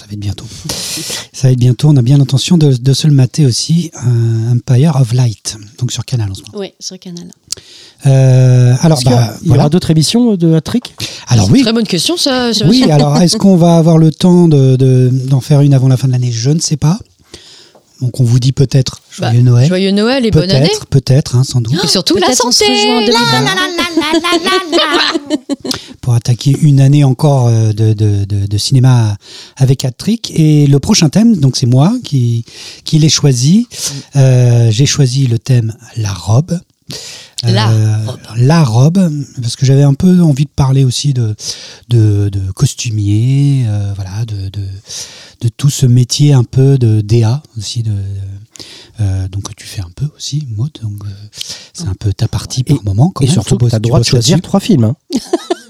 Ça 0.06 0.10
va 0.10 0.12
être 0.14 0.20
bientôt. 0.20 0.44
ça 1.32 1.48
va 1.48 1.52
être 1.52 1.58
bientôt. 1.58 1.88
On 1.88 1.96
a 1.96 2.02
bien 2.02 2.18
l'intention 2.18 2.56
de, 2.56 2.72
de 2.76 2.92
se 2.92 3.08
le 3.08 3.12
mater 3.12 3.44
aussi. 3.44 3.90
euh, 4.06 4.52
Empire 4.52 4.94
of 5.00 5.12
Light, 5.12 5.56
donc 5.78 5.90
sur 5.90 6.04
Canal 6.04 6.30
en 6.30 6.34
ce 6.34 6.42
moment. 6.42 6.58
Oui, 6.58 6.72
sur 6.78 6.96
Canal. 6.98 7.24
Euh, 8.06 8.74
alors, 8.82 9.00
bah, 9.04 9.34
il 9.40 9.46
y 9.46 9.48
voilà. 9.48 9.62
aura 9.64 9.70
d'autres 9.70 9.90
émissions 9.90 10.36
de 10.36 10.54
Hat-Trick 10.54 10.94
Alors 11.28 11.50
oui, 11.50 11.62
Très 11.62 11.72
bonne 11.72 11.86
question, 11.86 12.16
ça. 12.16 12.50
oui. 12.66 12.84
Alors 12.90 13.16
est-ce 13.20 13.36
qu'on 13.36 13.56
va 13.56 13.78
avoir 13.78 13.98
le 13.98 14.12
temps 14.12 14.46
de- 14.48 14.76
de- 14.76 15.10
d'en 15.28 15.40
faire 15.40 15.60
une 15.62 15.74
avant 15.74 15.88
la 15.88 15.96
fin 15.96 16.06
de 16.06 16.12
l'année? 16.12 16.30
Je 16.30 16.50
ne 16.50 16.60
sais 16.60 16.76
pas. 16.76 16.98
Donc 18.00 18.20
on 18.20 18.24
vous 18.24 18.38
dit 18.38 18.52
peut-être 18.52 19.00
Bah, 19.18 19.30
joyeux 19.30 19.42
Noël. 19.42 19.68
Joyeux 19.68 19.90
Noël 19.90 20.26
et 20.26 20.30
bonne 20.30 20.50
année. 20.50 20.66
Peut-être, 20.68 20.86
peut-être, 20.86 21.34
hein, 21.36 21.44
sans 21.44 21.60
doute. 21.62 21.82
Et 21.82 21.86
surtout 21.86 22.16
la 22.16 22.34
santé. 22.34 22.64
rejoint 22.68 22.98
en 22.98 23.06
2020. 23.06 23.16
pour 26.00 26.14
attaquer 26.14 26.54
une 26.60 26.80
année 26.80 27.04
encore 27.04 27.48
euh, 27.48 27.72
de, 27.72 27.92
de- 27.92 28.24
de- 28.24 28.46
de 28.46 28.58
cinéma 28.58 29.16
avec 29.56 29.84
Hat-Trick. 29.84 30.30
Et 30.34 30.66
le 30.66 30.78
prochain 30.78 31.08
thème, 31.08 31.36
donc 31.36 31.56
c'est 31.56 31.66
moi 31.66 31.92
qui, 32.04 32.44
qui 32.84 32.98
l'ai 32.98 33.08
choisi. 33.08 33.66
Euh, 34.16 34.70
J'ai 34.70 34.86
choisi 34.86 35.26
le 35.26 35.38
thème 35.38 35.74
La 35.96 36.12
robe. 36.12 36.58
Euh, 37.44 37.52
La 37.52 37.70
La 38.36 38.64
robe, 38.64 39.10
parce 39.42 39.56
que 39.56 39.66
j'avais 39.66 39.82
un 39.82 39.94
peu 39.94 40.20
envie 40.22 40.44
de 40.44 40.50
parler 40.54 40.84
aussi 40.84 41.12
de, 41.12 41.34
de, 41.88 42.28
de 42.30 42.50
costumier, 42.52 43.64
euh, 43.66 43.92
voilà, 43.94 44.24
de, 44.24 44.48
de, 44.48 44.62
de 45.42 45.48
tout 45.48 45.70
ce 45.70 45.86
métier 45.86 46.32
un 46.32 46.44
peu 46.44 46.78
de 46.78 47.00
DA 47.02 47.42
aussi, 47.58 47.82
de, 47.82 47.92
euh, 49.00 49.28
donc 49.28 49.44
que 49.50 49.54
tu 49.54 49.66
fais 49.66 49.82
un 49.82 49.90
peu 49.94 50.06
aussi, 50.16 50.46
Maud, 50.56 50.70
donc 50.82 51.04
euh, 51.04 51.08
c'est 51.74 51.86
un 51.88 51.94
peu 51.94 52.12
ta 52.12 52.26
partie 52.28 52.64
par 52.64 52.76
Et- 52.78 52.80
moment. 52.84 53.10
Quand 53.10 53.22
Et 53.24 53.26
même, 53.26 53.34
surtout, 53.34 53.58
tu 53.58 53.66
as 53.74 53.78
le 53.78 53.82
droit 53.82 53.98
de 54.00 54.04
choisir 54.04 54.40
trois 54.40 54.60
films. 54.60 54.84
hein. 54.84 54.96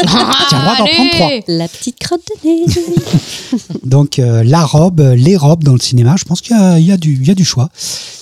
Tu 0.07 0.55
as 0.55 0.59
le 0.59 0.63
droit 0.65 0.77
d'en 0.79 0.87
prendre 0.87 1.11
trois. 1.11 1.31
La 1.49 1.69
petite 1.69 1.99
crotte 1.99 2.21
de 2.45 2.49
nez. 2.49 2.65
Donc 3.85 4.19
euh, 4.19 4.43
la 4.45 4.65
robe, 4.65 5.01
les 5.17 5.37
robes 5.37 5.65
dans 5.65 5.73
le 5.73 5.81
cinéma, 5.81 6.17
je 6.19 6.25
pense 6.25 6.41
qu'il 6.41 6.57
y, 6.57 6.59
a- 6.59 6.79
y, 6.79 6.99
du- 6.99 7.15
il 7.15 7.27
y 7.27 7.31
a 7.31 7.35
du 7.35 7.45
choix. 7.45 7.69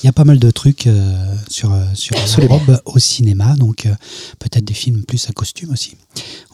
Il 0.02 0.06
y 0.06 0.08
a 0.08 0.12
pas 0.12 0.24
mal 0.24 0.38
de 0.38 0.50
trucs 0.50 0.86
euh, 0.86 1.34
sur, 1.48 1.72
euh, 1.72 1.82
sur 1.94 2.14
les 2.40 2.46
robes 2.46 2.80
au 2.84 2.98
cinéma, 2.98 3.54
donc 3.56 3.86
euh, 3.86 3.94
peut-être 4.38 4.64
des 4.64 4.74
films 4.74 5.02
plus 5.04 5.28
à 5.28 5.32
costume 5.32 5.70
aussi. 5.72 5.96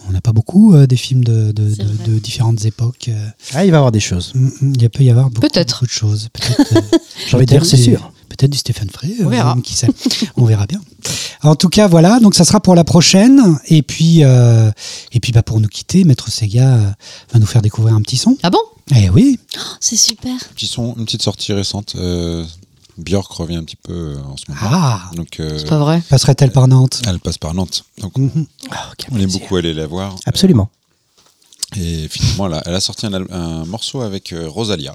On 0.09 0.13
n'a 0.13 0.21
pas 0.21 0.33
beaucoup 0.33 0.75
euh, 0.75 0.87
des 0.87 0.97
films 0.97 1.25
de, 1.25 1.53
de- 1.53 1.71
C'est 1.71 1.83
de- 1.83 1.89
vrai. 1.89 2.07
de 2.09 2.19
différentes 2.19 2.65
époques. 2.65 3.11
Ah, 3.55 3.65
il 3.65 3.71
va 3.71 3.77
y 3.77 3.79
avoir 3.79 3.93
des 3.93 4.01
choses. 4.01 4.33
mm, 4.35 4.49
mm, 4.61 4.73
il 4.81 4.91
peut 4.91 5.05
y 5.05 5.11
avoir 5.11 5.31
beaucoup, 5.31 5.47
Peut-être. 5.47 5.75
beaucoup 5.75 5.87
de 5.87 5.91
choses. 5.91 6.29
Peut-être 6.33 6.77
euh, 6.77 6.81
J'ai 7.29 7.37
envie 7.37 7.47
de 7.47 7.51
dire, 7.51 7.65
c'est 7.67 7.77
sûr. 7.77 8.13
Peut-être 8.31 8.51
du 8.51 8.57
Stéphane 8.59 8.89
Frey. 8.89 9.13
On 9.21 9.27
euh, 9.27 9.29
verra. 9.29 9.57
qui 9.63 9.75
sait. 9.75 9.89
On 10.37 10.45
verra 10.47 10.67
bien. 10.67 10.81
En 11.43 11.57
tout 11.57 11.69
cas, 11.69 11.87
voilà. 11.89 12.21
Donc, 12.21 12.35
ça 12.35 12.45
sera 12.47 12.61
pour 12.61 12.75
la 12.75 12.85
prochaine. 12.85 13.59
Et 13.67 13.83
puis, 13.83 14.25
euh, 14.25 14.71
et 15.13 15.21
puis 15.21 15.33
bah, 15.33 15.43
pour 15.43 15.61
nous 15.61 15.69
quitter, 15.69 16.05
Maître 16.05 16.31
Sega 16.31 16.75
euh, 16.77 16.91
va 17.33 17.39
nous 17.39 17.47
faire 17.47 17.61
découvrir 17.61 17.95
un 17.95 18.01
petit 18.01 18.17
son. 18.17 18.37
Ah 18.43 18.49
bon? 18.51 18.61
Eh 18.95 19.11
oui. 19.11 19.39
C'est 19.81 19.97
super. 19.97 20.35
Petit 20.55 20.67
son, 20.67 20.95
une 20.97 21.05
petite 21.05 21.23
sortie 21.23 21.53
récente. 21.53 21.95
euh, 21.97 22.45
Björk 22.99 23.31
revient 23.33 23.57
un 23.57 23.65
petit 23.65 23.77
peu 23.77 24.17
en 24.27 24.37
ce 24.37 24.45
moment. 24.49 24.61
Ah 24.63 25.11
Donc, 25.17 25.41
euh, 25.41 25.59
C'est 25.59 25.69
pas 25.69 25.79
vrai. 25.79 26.03
Passerait-elle 26.09 26.53
par 26.53 26.69
Nantes? 26.69 27.03
Elle 27.07 27.19
passe 27.21 27.39
par 27.39 27.53
Nantes. 27.55 27.85
Donc, 27.99 28.17
Mhm. 28.17 28.47
Ah, 28.71 28.91
quel 28.97 29.09
on 29.13 29.19
est 29.21 29.27
beaucoup 29.27 29.57
allé 29.57 29.73
la 29.75 29.87
voir. 29.87 30.15
Absolument. 30.27 30.69
Et 31.77 32.09
finalement, 32.09 32.47
elle 32.49 32.55
a, 32.55 32.63
elle 32.67 32.75
a 32.75 32.81
sorti 32.81 33.07
un, 33.07 33.13
un 33.15 33.65
morceau 33.65 34.01
avec 34.03 34.33
euh, 34.33 34.49
Rosalia. 34.49 34.95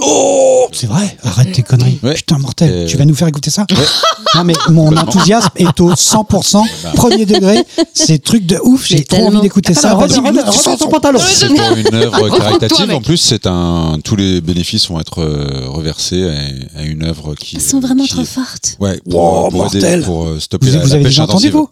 Oh 0.00 0.66
C'est 0.72 0.86
vrai 0.86 1.16
Arrête 1.22 1.52
tes 1.52 1.62
conneries. 1.62 1.98
Ouais. 2.02 2.14
Putain, 2.14 2.38
mortel. 2.38 2.70
Euh, 2.72 2.86
Tu 2.86 2.96
vas 2.96 3.04
nous 3.04 3.14
faire 3.14 3.28
écouter 3.28 3.50
ça 3.50 3.66
Ouais. 3.70 3.76
Non, 4.34 4.44
mais 4.44 4.54
mon 4.70 4.96
enthousiasme 4.96 5.50
est 5.56 5.78
au 5.80 5.92
100%, 5.92 6.64
premier 6.94 7.26
degré. 7.26 7.62
C'est 7.92 8.18
truc 8.22 8.46
de 8.46 8.58
ouf. 8.64 8.86
J'ai 8.86 9.04
trop 9.04 9.26
envie 9.26 9.42
d'écouter 9.42 9.74
ça. 9.74 9.94
Vas-y, 9.94 10.08
redonne- 10.14 10.22
Mouloud, 10.22 10.38
redonne- 10.38 10.52
tu 10.52 10.56
sens 10.58 10.64
redonne 10.64 10.78
ton 10.78 10.84
son- 10.86 10.90
pantalon. 10.90 11.18
C'est 11.22 11.46
une 11.48 11.94
œuvre 11.94 12.28
caritative. 12.38 12.94
En 12.94 13.02
plus, 13.02 13.18
c'est 13.18 13.46
un. 13.46 13.98
Tous 14.02 14.16
les 14.16 14.40
bénéfices 14.40 14.88
vont 14.88 14.98
être 15.00 15.20
euh, 15.20 15.66
reversés 15.68 16.30
à, 16.78 16.82
une 16.82 17.04
œuvre 17.04 17.34
qui. 17.34 17.56
Elles 17.56 17.60
sont 17.62 17.80
vraiment 17.80 18.04
qui- 18.04 18.14
trop 18.14 18.24
fortes. 18.24 18.78
Ouais. 18.80 18.98
Pour, 19.10 19.20
Wow, 19.22 19.50
pour 19.50 19.66
aider- 19.66 19.80
mortel. 19.80 20.02
pour 20.04 20.24
euh, 20.24 20.40
stopper 20.40 20.66
Vous, 20.68 20.72
la, 20.76 20.78
vous 20.82 20.88
la 20.88 20.94
avez 20.94 21.02
pêche 21.02 21.10
déjà 21.12 21.24
entendu, 21.24 21.50
vous? 21.50 21.68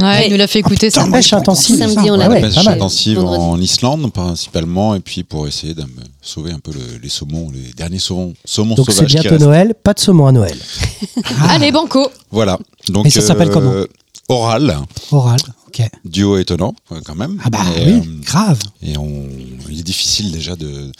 Ouais, 0.00 0.26
il 0.26 0.32
nous 0.32 0.38
l'a 0.38 0.46
fait 0.46 0.58
écouter 0.60 0.88
putain, 0.88 1.04
ça. 1.06 1.10
Pêche 1.10 1.32
intensive. 1.32 1.76
Samedi, 1.78 2.10
on 2.10 2.16
l'a 2.16 2.26
Ah 2.26 2.30
ouais, 2.30 2.40
pêche 2.40 2.66
intensive 2.66 3.18
en 3.20 3.60
Islande 3.60 4.12
principalement, 4.12 4.94
et 4.94 5.00
puis 5.00 5.22
pour 5.22 5.46
essayer 5.46 5.74
de 5.74 5.82
me 5.82 5.88
sauver 6.20 6.52
un 6.52 6.58
peu 6.58 6.72
le- 6.72 6.98
les 7.02 7.08
saumons, 7.08 7.50
les 7.52 7.72
derniers 7.72 7.98
saumons, 7.98 8.34
saumons 8.44 8.74
Donc 8.74 8.86
c'est 8.86 8.92
sauvages 8.96 9.14
qui 9.14 9.20
bientôt. 9.28 9.44
Noël, 9.44 9.74
pas 9.82 9.94
de 9.94 10.00
saumon 10.00 10.26
à 10.26 10.32
Noël. 10.32 10.56
Ah, 11.40 11.52
Allez, 11.52 11.70
banco. 11.72 12.08
Voilà. 12.30 12.58
Donc, 12.88 13.06
Et 13.06 13.10
ça 13.10 13.20
s'appelle 13.20 13.50
comment 13.50 13.72
Oral, 14.28 14.78
Oral. 15.10 15.40
Ok. 15.68 15.82
duo 16.04 16.38
étonnant 16.38 16.74
euh, 16.92 17.00
quand 17.04 17.14
même. 17.14 17.40
Ah 17.44 17.50
bah 17.50 17.58
et, 17.76 17.86
oui, 17.86 17.92
euh, 18.00 18.20
grave. 18.24 18.58
et 18.82 18.96
on, 18.98 19.26
il 19.70 19.78
est 19.80 19.82
difficile 19.82 20.30
déjà 20.32 20.54
de, 20.56 20.90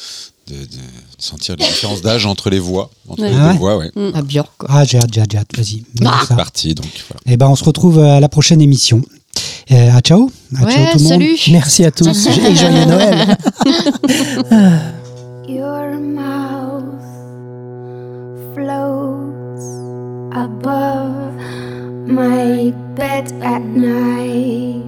de, 0.48 0.54
de 0.54 0.78
sentir 1.18 1.56
les 1.58 1.64
différences 1.64 2.02
d'âge 2.02 2.26
entre 2.26 2.50
les 2.50 2.58
voix, 2.58 2.90
entre 3.08 3.22
Ouais. 3.22 3.30
les 3.30 3.36
Ah 3.36 3.48
ouais. 3.52 3.56
voix. 3.58 3.76
Ouais. 3.78 3.90
À 4.14 4.22
Björk, 4.22 4.50
quoi. 4.58 4.68
Ah, 4.72 4.84
j'ai 4.84 4.98
hâte, 4.98 5.10
j'ai 5.12 5.20
hâte, 5.20 5.30
j'ai 5.30 5.38
hâte. 5.38 5.56
Vas-y. 5.56 5.82
Ah. 6.04 6.20
C'est 6.28 6.36
parti. 6.36 6.74
Donc 6.74 6.86
voilà. 7.08 7.20
Eh 7.26 7.36
ben, 7.36 7.48
on 7.48 7.56
se 7.56 7.64
retrouve 7.64 7.98
à 8.00 8.20
la 8.20 8.28
prochaine 8.28 8.60
émission. 8.60 9.00
Euh, 9.70 9.90
à 9.96 10.00
ciao. 10.00 10.30
À 10.60 10.64
Ouais, 10.64 10.72
ciao 10.72 10.84
tout 10.92 10.98
le 10.98 11.02
monde. 11.04 11.12
salut. 11.12 11.36
Merci 11.52 11.84
à 11.84 11.90
tous 11.90 12.26
et 12.26 12.54
joyeux 12.54 12.84
Noël. 12.84 13.36
Your 15.48 15.98
mouth 16.00 16.82
floats 18.54 19.64
above 20.34 21.34
my 22.06 22.72
bed 22.96 23.32
at 23.42 23.60
night. 23.60 24.82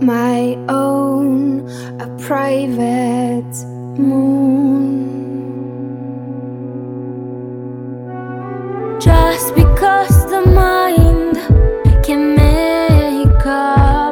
my 0.00 0.56
own, 0.68 1.68
a 2.00 2.08
private 2.18 3.54
moon. 3.98 5.14
Just 9.00 9.54
because 9.54 10.30
the 10.30 10.42
mind 10.46 11.36
can 12.04 12.34
make 12.34 13.46
up. 13.46 14.03